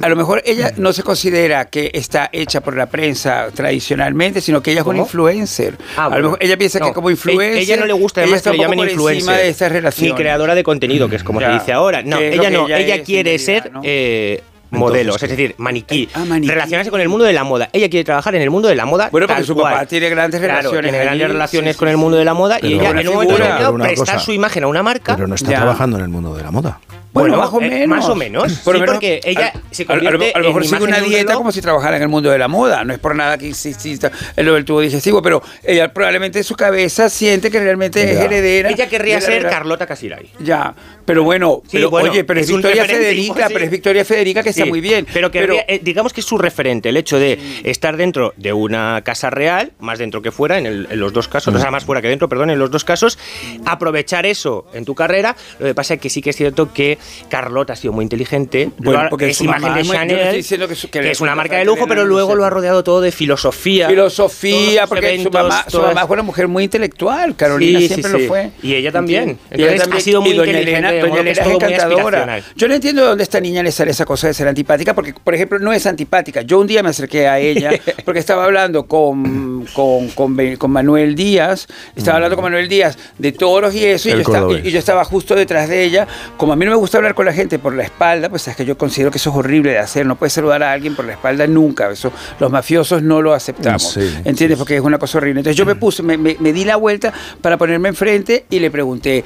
a 0.02 0.10
lo 0.12 0.16
mejor 0.16 0.42
ella 0.46 0.72
no 0.78 0.94
se 0.94 1.02
considera 1.04 1.66
que 1.66 1.90
está 1.94 2.30
hecha 2.32 2.62
por 2.62 2.76
la 2.78 2.86
prensa 2.86 3.48
tradicionalmente, 3.54 4.42
sino 4.42 4.62
que 4.62 4.72
ella 4.72 4.82
es 4.82 4.86
una 4.86 4.98
¿Cómo? 4.98 5.06
influencer. 5.06 5.78
Ah, 5.98 6.06
a 6.06 6.18
lo 6.18 6.24
mejor 6.24 6.38
ella 6.42 6.58
piensa 6.58 6.80
que 6.80 6.94
como 6.94 7.10
e- 7.10 7.14
influencer 7.14 7.58
Ella 7.64 7.78
no 7.78 7.86
le 7.86 7.94
gusta 7.94 8.22
ella 8.22 8.26
además 8.28 8.38
está 8.38 8.52
que 8.52 8.58
le 8.58 8.64
llamen 8.64 8.80
influencer. 8.80 9.16
encima 9.16 9.38
de 9.38 9.50
estas 9.50 9.72
Ni 9.72 9.78
relaciones. 9.78 10.14
creadora 10.16 10.54
de 10.56 10.64
contenido, 10.64 11.10
que 11.10 11.16
es 11.16 11.24
como 11.24 11.42
Ya. 11.42 11.48
se 11.48 11.54
dice 11.60 11.74
ahora. 11.74 12.02
No, 12.04 12.20
ella 12.20 12.50
no. 12.50 12.68
ella 12.68 13.04
quiere 13.04 13.38
ser 13.40 13.72
¿no? 13.72 13.82
eh, 13.84 14.44
Entonces, 14.74 14.80
modelo, 14.80 15.16
¿qué? 15.16 15.26
es 15.26 15.32
decir, 15.32 15.56
maniquí. 15.58 16.10
Ah, 16.14 16.24
maniquí. 16.26 16.52
Relacionarse 16.54 16.92
con 16.92 17.02
el 17.02 17.10
mundo 17.10 17.26
de 17.26 17.34
la 17.34 17.44
moda. 17.44 17.70
Ella 17.74 17.90
quiere 17.90 18.04
trabajar 18.06 18.36
en 18.36 18.42
el 18.42 18.50
mundo 18.50 18.70
de 18.70 18.76
la 18.76 18.86
moda. 18.86 19.10
Bueno, 19.12 19.28
porque 19.28 19.44
su 19.44 19.54
cual. 19.56 19.74
papá 19.74 19.86
tiene 19.86 20.10
grandes 20.10 20.40
Claro, 20.40 20.56
relaciones 20.58 20.82
Tiene 20.92 20.98
grandes 21.04 21.24
allí, 21.26 21.34
relaciones 21.34 21.76
sí, 21.76 21.80
con 21.80 21.88
sí, 21.88 21.92
el 21.92 21.98
mundo 21.98 22.18
de 22.18 22.24
la 22.26 22.34
moda 22.34 22.58
y 22.62 22.74
ella 22.76 22.92
una 22.92 23.02
en 23.02 23.08
un 23.10 23.14
momento 23.16 23.34
determinado 23.36 23.74
una 23.74 23.84
prestar 23.86 24.16
cosa. 24.16 24.20
su 24.20 24.32
imagen 24.32 24.64
a 24.64 24.68
una 24.68 24.82
marca. 24.84 25.16
Pero 25.16 25.28
no 25.28 25.36
está 25.36 25.52
Ya. 25.52 25.58
trabajando 25.58 25.98
en 25.98 26.04
el 26.04 26.10
mundo 26.10 26.34
de 26.36 26.44
la 26.44 26.52
moda. 26.52 26.80
Bueno, 27.14 27.36
Bueno, 27.36 27.44
más 27.44 27.54
o 27.54 27.62
eh, 27.62 27.70
menos. 27.70 27.88
más 27.88 28.10
o 28.10 28.16
menos. 28.16 28.54
Por 28.60 28.76
Sí, 28.76 28.80
menos, 28.82 28.96
porque 28.96 29.20
ella 29.26 29.52
a- 29.54 29.62
se 29.74 29.86
convierte 29.86 30.32
a 30.34 30.40
lo 30.40 30.48
mejor 30.48 30.66
sigue 30.66 30.84
una 30.84 31.00
dieta 31.02 31.34
como 31.36 31.52
si 31.52 31.62
trabajara 31.62 31.98
en 31.98 32.04
el 32.04 32.08
mundo 32.10 32.30
de 32.32 32.38
la 32.38 32.48
moda. 32.48 32.84
No 32.86 32.94
es 32.94 33.00
por 33.00 33.16
nada 33.16 33.38
que 33.38 33.50
exista 33.50 34.12
en 34.36 34.46
lo 34.46 34.54
del 34.54 34.64
tubo 34.64 34.80
digestivo, 34.80 35.22
pero 35.22 35.42
ella 35.64 35.92
probablemente 35.94 36.38
en 36.40 36.44
su 36.46 36.56
cabeza 36.56 37.10
siente 37.10 37.52
que 37.52 37.60
realmente 37.60 38.02
es 38.14 38.18
heredera. 38.18 38.70
Ella 38.70 38.88
querría 38.88 39.20
ser 39.20 39.44
Carlota 39.44 39.86
Casiray. 39.86 40.30
Ya, 40.40 40.74
pero 41.06 41.24
bueno, 41.24 41.62
Sí, 41.66 41.70
pero, 41.78 41.90
bueno, 41.90 42.12
oye, 42.12 42.24
pero 42.24 42.40
es, 42.40 42.48
Victoria 42.48 42.86
Federica, 42.86 43.48
pero 43.50 43.66
es 43.66 43.72
Victoria 43.72 44.06
Federica 44.06 44.42
que 44.44 44.50
está 44.52 44.66
muy 44.66 44.80
bien. 44.80 45.06
Pero, 45.14 45.30
que 45.32 45.82
digamos 45.84 46.14
que 46.14 46.22
es 46.22 46.26
su 46.26 46.38
referente, 46.38 46.90
el 46.90 46.98
hecho 46.98 47.20
de 47.20 47.38
estar 47.64 47.98
dentro 47.98 48.34
de 48.38 48.54
una 48.54 49.02
casa 49.04 49.30
real, 49.30 49.74
más 49.80 50.00
dentro 50.00 50.22
que 50.22 50.32
fuera, 50.32 50.58
en, 50.58 50.66
el- 50.66 50.88
en 50.90 51.00
los 51.00 51.12
dos 51.12 51.28
casos, 51.28 51.54
o 51.54 51.60
sea, 51.60 51.72
más 51.72 51.84
fuera 51.84 52.02
que 52.02 52.08
dentro, 52.08 52.30
perdón, 52.30 52.52
en 52.52 52.60
los 52.60 52.72
dos 52.72 52.86
casos, 52.86 53.20
aprovechar 53.66 54.26
eso 54.26 54.66
en 54.74 54.86
tu 54.86 54.96
carrera. 54.96 55.36
Lo 55.60 55.68
que 55.68 55.76
pasa 55.76 55.96
es 55.96 56.00
que 56.00 56.10
sí 56.10 56.22
que 56.22 56.30
es 56.32 56.36
cierto 56.36 56.72
que 56.74 56.98
Carlota 57.30 57.74
ha 57.74 57.76
sido 57.76 57.94
muy 57.94 58.04
inteligente. 58.04 58.72
Bueno, 58.78 59.04
porque 59.10 59.30
es 59.30 59.42
imagen 59.42 59.62
mamá 59.64 59.78
de 59.78 59.84
Chanel, 59.84 60.36
que 60.68 60.76
su- 60.76 60.90
que 60.90 61.00
que 61.02 61.12
es 61.12 61.22
una 61.22 61.36
marca 61.36 61.58
de 61.58 61.66
lujo, 61.66 61.88
pero 61.88 62.06
luego 62.06 62.36
lo 62.36 62.46
ha 62.46 62.50
rodeado 62.50 62.84
todo 62.84 63.02
de 63.02 63.12
filosofía. 63.12 63.88
Filosofía, 63.90 64.88
porque 64.88 65.08
sus 65.16 65.24
su 65.24 65.28
eventos, 65.30 65.44
mamá, 65.50 65.66
su 65.68 65.82
mamá 65.82 66.08
fue 66.08 66.14
una 66.16 66.24
mujer 66.24 66.48
muy 66.48 66.64
intelectual, 66.64 67.36
Carolina 67.36 67.80
Sí, 67.80 67.88
sí, 67.88 67.94
siempre 67.96 68.12
sí. 68.12 68.22
lo 68.24 68.28
fue. 68.28 68.52
Y 68.62 68.76
ella 68.76 68.92
también. 68.92 69.38
Y 69.52 69.62
ella 69.64 69.78
también. 69.78 69.98
ha 69.98 70.00
sido 70.02 70.22
muy 70.22 70.34
doña 70.34 70.52
inteligente, 70.52 70.90
Elena, 70.90 71.08
doña 71.08 71.22
Elena 71.22 71.42
es 71.42 71.48
encantadora. 71.48 72.40
Yo 72.56 72.68
no 72.68 72.74
entiendo 72.76 73.02
de 73.02 73.08
dónde 73.10 73.22
a 73.22 73.26
esta 73.26 73.40
niña 73.40 73.64
le 73.64 73.72
sale 73.72 73.92
esa 73.92 74.06
cosa 74.06 74.28
de 74.28 74.34
ser 74.34 74.48
antipática, 74.48 74.94
porque, 74.94 75.14
por 75.14 75.34
ejemplo, 75.36 75.60
no 75.60 75.72
es 75.74 75.86
antipática. 75.86 76.42
Yo 76.42 76.60
un 76.60 76.68
día 76.68 76.84
me 76.84 76.90
acerqué 76.90 77.28
a 77.28 77.40
ella, 77.40 77.72
porque 78.06 78.20
estaba 78.20 78.46
hablando 78.46 78.86
con, 78.86 79.66
con, 79.74 80.10
con, 80.10 80.56
con 80.58 80.72
Manuel 80.72 81.16
Díaz, 81.16 81.68
estaba 81.96 82.18
hablando 82.18 82.36
con 82.36 82.44
Manuel 82.44 82.68
Díaz 82.70 82.98
de 83.18 83.32
toros 83.32 83.74
y 83.76 83.86
eso, 83.86 84.10
y 84.10 84.14
yo, 84.14 84.20
estaba, 84.20 84.54
y 84.54 84.72
yo 84.72 84.80
estaba 84.80 85.04
justo 85.06 85.36
detrás 85.36 85.70
de 85.70 85.84
ella. 85.84 86.08
Como 86.38 86.54
a 86.54 86.56
mí 86.56 86.66
no 86.66 86.72
me 86.72 86.78
gusta 86.78 86.91
hablar 86.98 87.14
con 87.16 87.26
la 87.26 87.34
gente 87.34 87.60
por 87.60 87.74
la 87.74 87.84
espalda, 87.84 88.30
pues 88.30 88.48
es 88.48 88.56
que 88.56 88.66
yo 88.66 88.78
considero 88.78 89.12
que 89.12 89.18
eso 89.18 89.30
es 89.30 89.36
horrible 89.36 89.72
de 89.72 89.80
hacer. 89.80 90.06
No 90.06 90.16
puedes 90.16 90.34
saludar 90.34 90.62
a 90.64 90.72
alguien 90.72 90.96
por 90.96 91.06
la 91.06 91.14
espalda 91.14 91.48
nunca. 91.48 91.90
Eso, 91.92 92.12
los 92.40 92.52
mafiosos 92.52 93.02
no 93.04 93.22
lo 93.22 93.34
aceptamos. 93.34 93.92
Sí. 93.94 94.14
¿Entiendes? 94.26 94.58
Porque 94.58 94.76
es 94.76 94.82
una 94.82 94.98
cosa 94.98 95.18
horrible. 95.20 95.40
Entonces 95.42 95.58
yo 95.58 95.66
me 95.66 95.76
puse, 95.76 96.04
me, 96.04 96.18
me- 96.18 96.38
me 96.40 96.54
di 96.54 96.66
la 96.66 96.76
vuelta 96.76 97.14
para 97.42 97.58
ponerme 97.58 97.90
enfrente 97.90 98.46
y 98.50 98.60
le 98.60 98.70
pregunté. 98.72 99.24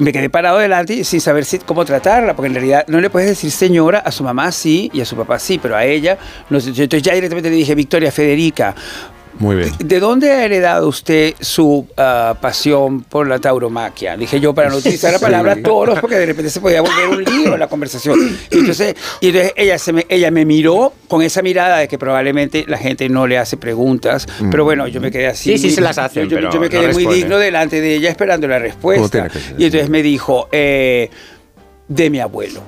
me 0.00 0.12
quedé 0.12 0.30
parado 0.30 0.58
delante 0.58 1.04
sin 1.04 1.20
saber 1.20 1.44
si, 1.44 1.58
cómo 1.58 1.84
tratarla, 1.84 2.34
porque 2.34 2.46
en 2.48 2.54
realidad 2.54 2.84
no 2.88 3.00
le 3.00 3.10
puedes 3.10 3.28
decir 3.28 3.50
señora 3.50 3.98
a 3.98 4.10
su 4.10 4.24
mamá 4.24 4.50
sí 4.50 4.90
y 4.94 5.00
a 5.02 5.04
su 5.04 5.14
papá 5.14 5.38
sí, 5.38 5.58
pero 5.62 5.76
a 5.76 5.84
ella, 5.84 6.16
no 6.48 6.56
entonces 6.58 7.02
ya 7.02 7.12
directamente 7.12 7.50
le 7.50 7.56
dije, 7.56 7.74
Victoria 7.74 8.10
Federica, 8.10 8.74
Muy 9.38 9.56
bien. 9.56 9.72
¿De 9.78 9.98
dónde 10.00 10.30
ha 10.30 10.44
heredado 10.44 10.88
usted 10.88 11.34
su 11.40 11.86
ah, 11.96 12.36
pasión 12.40 13.02
por 13.02 13.26
la 13.26 13.38
tauromaquia? 13.40 14.16
Dije 14.16 14.38
yo 14.40 14.54
para 14.54 14.68
no 14.70 14.76
utilizar 14.76 15.12
la 15.12 15.18
palabra 15.18 15.56
toros 15.62 15.98
porque 16.00 16.16
de 16.16 16.26
repente 16.26 16.50
se 16.50 16.60
podía 16.60 16.80
volver 16.80 17.08
un 17.08 17.24
lío 17.24 17.56
la 17.56 17.66
conversación. 17.68 18.18
Y 18.50 18.58
entonces, 18.58 18.94
y 19.20 19.28
entonces 19.28 19.52
ella, 19.56 19.78
se 19.78 19.92
me, 19.92 20.06
ella 20.08 20.30
me 20.30 20.44
miró 20.44 20.92
con 21.08 21.22
esa 21.22 21.42
mirada 21.42 21.78
de 21.78 21.88
que 21.88 21.98
probablemente 21.98 22.64
la 22.68 22.78
gente 22.78 23.08
no 23.08 23.26
le 23.26 23.38
hace 23.38 23.56
preguntas, 23.56 24.26
Mm. 24.40 24.50
pero 24.50 24.64
bueno, 24.64 24.86
yo 24.88 25.00
me 25.00 25.10
quedé 25.10 25.26
así. 25.26 25.52
Sí, 25.56 25.68
sí 25.68 25.70
se 25.74 25.80
las 25.80 25.98
hacen, 25.98 26.24
Yo, 26.24 26.30
yo- 26.30 26.36
pero 26.36 26.50
yo 26.52 26.60
me 26.60 26.66
no 26.66 26.70
quedé 26.70 26.92
muy 26.92 27.06
digno 27.06 27.38
delante 27.38 27.80
de 27.80 27.94
ella 27.96 28.10
esperando 28.10 28.46
la 28.48 28.58
respuesta. 28.58 29.28
Y 29.58 29.64
entonces 29.66 29.88
me 29.90 30.02
dijo, 30.02 30.48
eh, 30.52 31.10
de 31.88 32.10
mi 32.10 32.20
abuelo. 32.20 32.60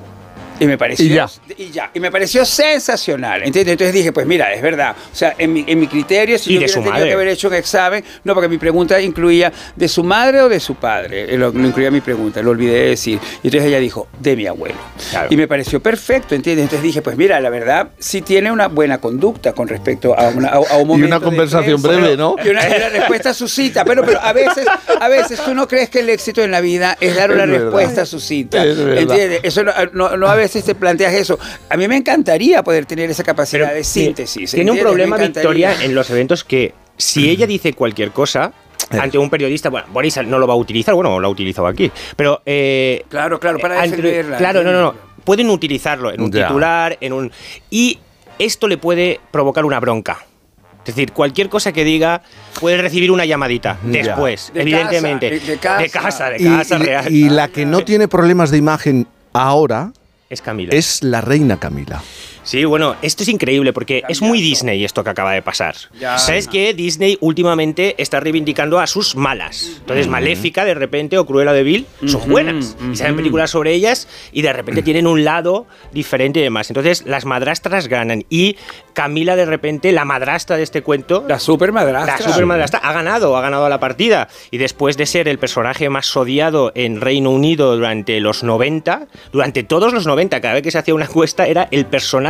Y 0.58 0.66
me 0.66 0.78
pareció 0.78 1.04
Y 1.06 1.08
ya. 1.10 1.28
y 1.56 1.70
ya. 1.70 1.90
Y 1.94 2.00
me 2.00 2.10
pareció 2.10 2.44
sensacional. 2.44 3.42
¿entiendes? 3.42 3.72
Entonces 3.72 3.94
dije, 3.94 4.12
pues 4.12 4.26
mira, 4.26 4.52
es 4.52 4.62
verdad. 4.62 4.94
O 5.12 5.14
sea, 5.16 5.34
en 5.38 5.52
mi, 5.52 5.64
en 5.66 5.78
mi 5.78 5.86
criterio, 5.86 6.38
si 6.38 6.50
Y 6.50 6.54
yo 6.54 6.58
hubiera 6.60 6.72
tenido 6.74 6.92
madre. 6.92 7.06
que 7.08 7.14
haber 7.14 7.28
hecho 7.28 7.48
un 7.48 7.54
examen, 7.54 8.04
no, 8.24 8.34
porque 8.34 8.48
mi 8.48 8.58
pregunta 8.58 9.00
incluía 9.00 9.52
de 9.74 9.88
su 9.88 10.02
madre 10.04 10.40
o 10.42 10.48
de 10.48 10.60
su 10.60 10.74
padre. 10.76 11.34
Eh, 11.34 11.38
Lo, 11.38 11.50
lo 11.52 11.66
incluía 11.66 11.90
mi 11.90 12.00
pregunta, 12.00 12.40
lo 12.42 12.50
olvidé 12.50 12.72
de 12.80 12.88
decir. 12.90 13.18
Y 13.42 13.48
entonces 13.48 13.68
ella 13.68 13.78
dijo, 13.80 14.08
de 14.20 14.36
mi 14.36 14.46
abuelo. 14.46 14.76
Claro. 15.10 15.28
Y 15.30 15.36
me 15.36 15.46
pareció 15.48 15.80
perfecto, 15.80 16.34
¿entiendes? 16.34 16.64
Entonces 16.64 16.82
dije, 16.82 17.02
pues 17.02 17.16
mira, 17.16 17.38
la 17.40 17.50
verdad, 17.50 17.88
sí 17.98 18.22
tiene 18.22 18.50
una 18.50 18.68
buena 18.68 18.98
conducta 18.98 19.52
con 19.52 19.68
respecto 19.68 20.18
a, 20.18 20.28
una- 20.28 20.48
a- 20.48 20.52
a 20.56 20.76
un 20.76 20.88
momento. 20.88 21.06
una 21.06 21.18
de 21.18 21.24
conversación 21.24 21.82
breve, 21.82 22.16
¿no? 22.16 22.36
Y 22.44 22.48
una, 22.48 22.62
y 22.68 22.72
una 22.76 22.88
respuesta 22.88 23.34
sucinta. 23.34 23.84
Pero, 23.84 24.04
pero 24.04 24.20
a 24.22 24.32
veces, 24.32 24.66
a 25.00 25.08
veces 25.08 25.40
tú 25.44 25.54
no 25.54 25.68
crees 25.68 25.90
que 25.90 26.00
el 26.00 26.08
éxito 26.08 26.42
en 26.42 26.50
la 26.50 26.60
vida 26.60 26.96
es 27.00 27.14
dar 27.16 27.30
una 27.30 27.44
Es 27.44 27.50
respuesta 27.50 28.04
verdad. 28.84 28.98
¿Entiendes? 28.98 29.40
Eso 29.42 29.62
no, 29.64 29.72
no- 29.92 30.16
no 30.16 30.26
a 30.28 30.34
veces 30.34 30.45
te 30.48 30.74
planteas 30.74 31.14
eso. 31.14 31.38
A 31.68 31.76
mí 31.76 31.86
me 31.88 31.96
encantaría 31.96 32.62
poder 32.62 32.86
tener 32.86 33.10
esa 33.10 33.22
capacidad 33.24 33.72
de 33.74 33.84
síntesis. 33.84 34.50
Tiene 34.50 34.70
un 34.70 34.78
problema. 34.78 35.16
Victoria, 35.16 35.82
en 35.82 35.94
los 35.94 36.08
eventos 36.10 36.44
que 36.44 36.74
si 36.96 37.28
ella 37.30 37.46
dice 37.46 37.72
cualquier 37.72 38.10
cosa 38.12 38.52
ante 38.90 39.18
un 39.18 39.28
periodista, 39.30 39.68
bueno, 39.68 39.88
Boris 39.92 40.18
no 40.26 40.38
lo 40.38 40.46
va 40.46 40.54
a 40.54 40.56
utilizar, 40.56 40.94
bueno, 40.94 41.18
lo 41.18 41.26
ha 41.26 41.30
utilizado 41.30 41.66
aquí, 41.66 41.90
pero... 42.16 42.40
eh, 42.46 43.04
Claro, 43.08 43.40
claro, 43.40 43.58
para 43.58 43.82
ante- 43.82 43.96
defenderla. 43.96 44.36
Claro, 44.38 44.62
no, 44.62 44.70
no, 44.72 44.80
no. 44.82 44.94
Pueden 45.24 45.50
utilizarlo 45.50 46.12
en 46.12 46.20
un 46.20 46.30
Ya. 46.30 46.46
titular, 46.46 46.96
en 47.00 47.12
un... 47.12 47.32
Y 47.68 47.98
esto 48.38 48.68
le 48.68 48.78
puede 48.78 49.18
provocar 49.32 49.64
una 49.64 49.80
bronca. 49.80 50.18
Es 50.86 50.94
decir, 50.94 51.10
cualquier 51.12 51.48
cosa 51.48 51.72
que 51.72 51.82
diga 51.82 52.22
puede 52.60 52.76
recibir 52.76 53.10
una 53.10 53.24
llamadita 53.24 53.76
después, 53.82 54.52
De 54.54 54.62
evidentemente. 54.62 55.30
casa, 55.30 55.42
de- 55.44 55.50
de 55.50 55.58
casa. 55.58 55.80
de 55.82 55.90
casa, 55.90 56.30
de 56.30 56.36
Y, 56.38 56.44
casa 56.46 56.76
y- 56.76 56.78
real. 56.82 57.12
y 57.12 57.28
la 57.28 57.48
que 57.48 57.66
no 57.66 57.80
tiene 57.84 58.06
problemas 58.06 58.52
de 58.52 58.58
imagen 58.58 59.08
ahora 59.32 59.92
Es 60.28 60.42
Camila. 60.42 60.74
es 60.74 61.02
la 61.02 61.20
reina 61.20 61.58
Camila. 61.60 62.02
Sí, 62.46 62.64
bueno, 62.64 62.94
esto 63.02 63.24
es 63.24 63.28
increíble 63.28 63.72
porque 63.72 64.04
es 64.08 64.22
muy 64.22 64.40
Disney 64.40 64.84
esto 64.84 65.02
que 65.02 65.10
acaba 65.10 65.32
de 65.32 65.42
pasar. 65.42 65.74
Ya. 65.98 66.16
¿Sabes 66.16 66.46
que 66.46 66.74
Disney 66.74 67.18
últimamente 67.20 67.96
está 67.98 68.20
reivindicando 68.20 68.78
a 68.78 68.86
sus 68.86 69.16
malas? 69.16 69.78
Entonces, 69.80 70.06
Maléfica 70.06 70.64
de 70.64 70.74
repente 70.74 71.18
o 71.18 71.26
Cruella 71.26 71.52
de 71.52 71.64
Vil 71.64 71.86
son 72.06 72.28
buenas. 72.30 72.76
Y 72.92 72.96
salen 72.96 73.16
películas 73.16 73.50
sobre 73.50 73.72
ellas 73.72 74.06
y 74.32 74.42
de 74.42 74.52
repente 74.52 74.82
tienen 74.82 75.08
un 75.08 75.24
lado 75.24 75.66
diferente 75.92 76.38
y 76.38 76.44
demás. 76.44 76.70
Entonces, 76.70 77.04
las 77.04 77.24
madrastras 77.24 77.88
ganan 77.88 78.24
y 78.30 78.56
Camila 78.92 79.36
de 79.36 79.44
repente, 79.44 79.92
la 79.92 80.04
madrastra 80.04 80.56
de 80.56 80.62
este 80.62 80.82
cuento, 80.82 81.24
La 81.28 81.38
super 81.38 81.72
madrastra. 81.72 82.16
la 82.18 82.32
super 82.32 82.46
madrastra 82.46 82.78
ha 82.78 82.92
ganado, 82.92 83.36
ha 83.36 83.42
ganado 83.42 83.68
la 83.68 83.80
partida. 83.80 84.28
Y 84.50 84.58
después 84.58 84.96
de 84.96 85.04
ser 85.04 85.28
el 85.28 85.38
personaje 85.38 85.90
más 85.90 86.16
odiado 86.16 86.72
en 86.74 87.00
Reino 87.00 87.30
Unido 87.30 87.76
durante 87.76 88.20
los 88.20 88.42
90, 88.42 89.08
durante 89.32 89.64
todos 89.64 89.92
los 89.92 90.06
90, 90.06 90.40
cada 90.40 90.54
vez 90.54 90.62
que 90.62 90.70
se 90.70 90.78
hacía 90.78 90.94
una 90.94 91.04
encuesta, 91.04 91.46
era 91.46 91.68
el 91.72 91.84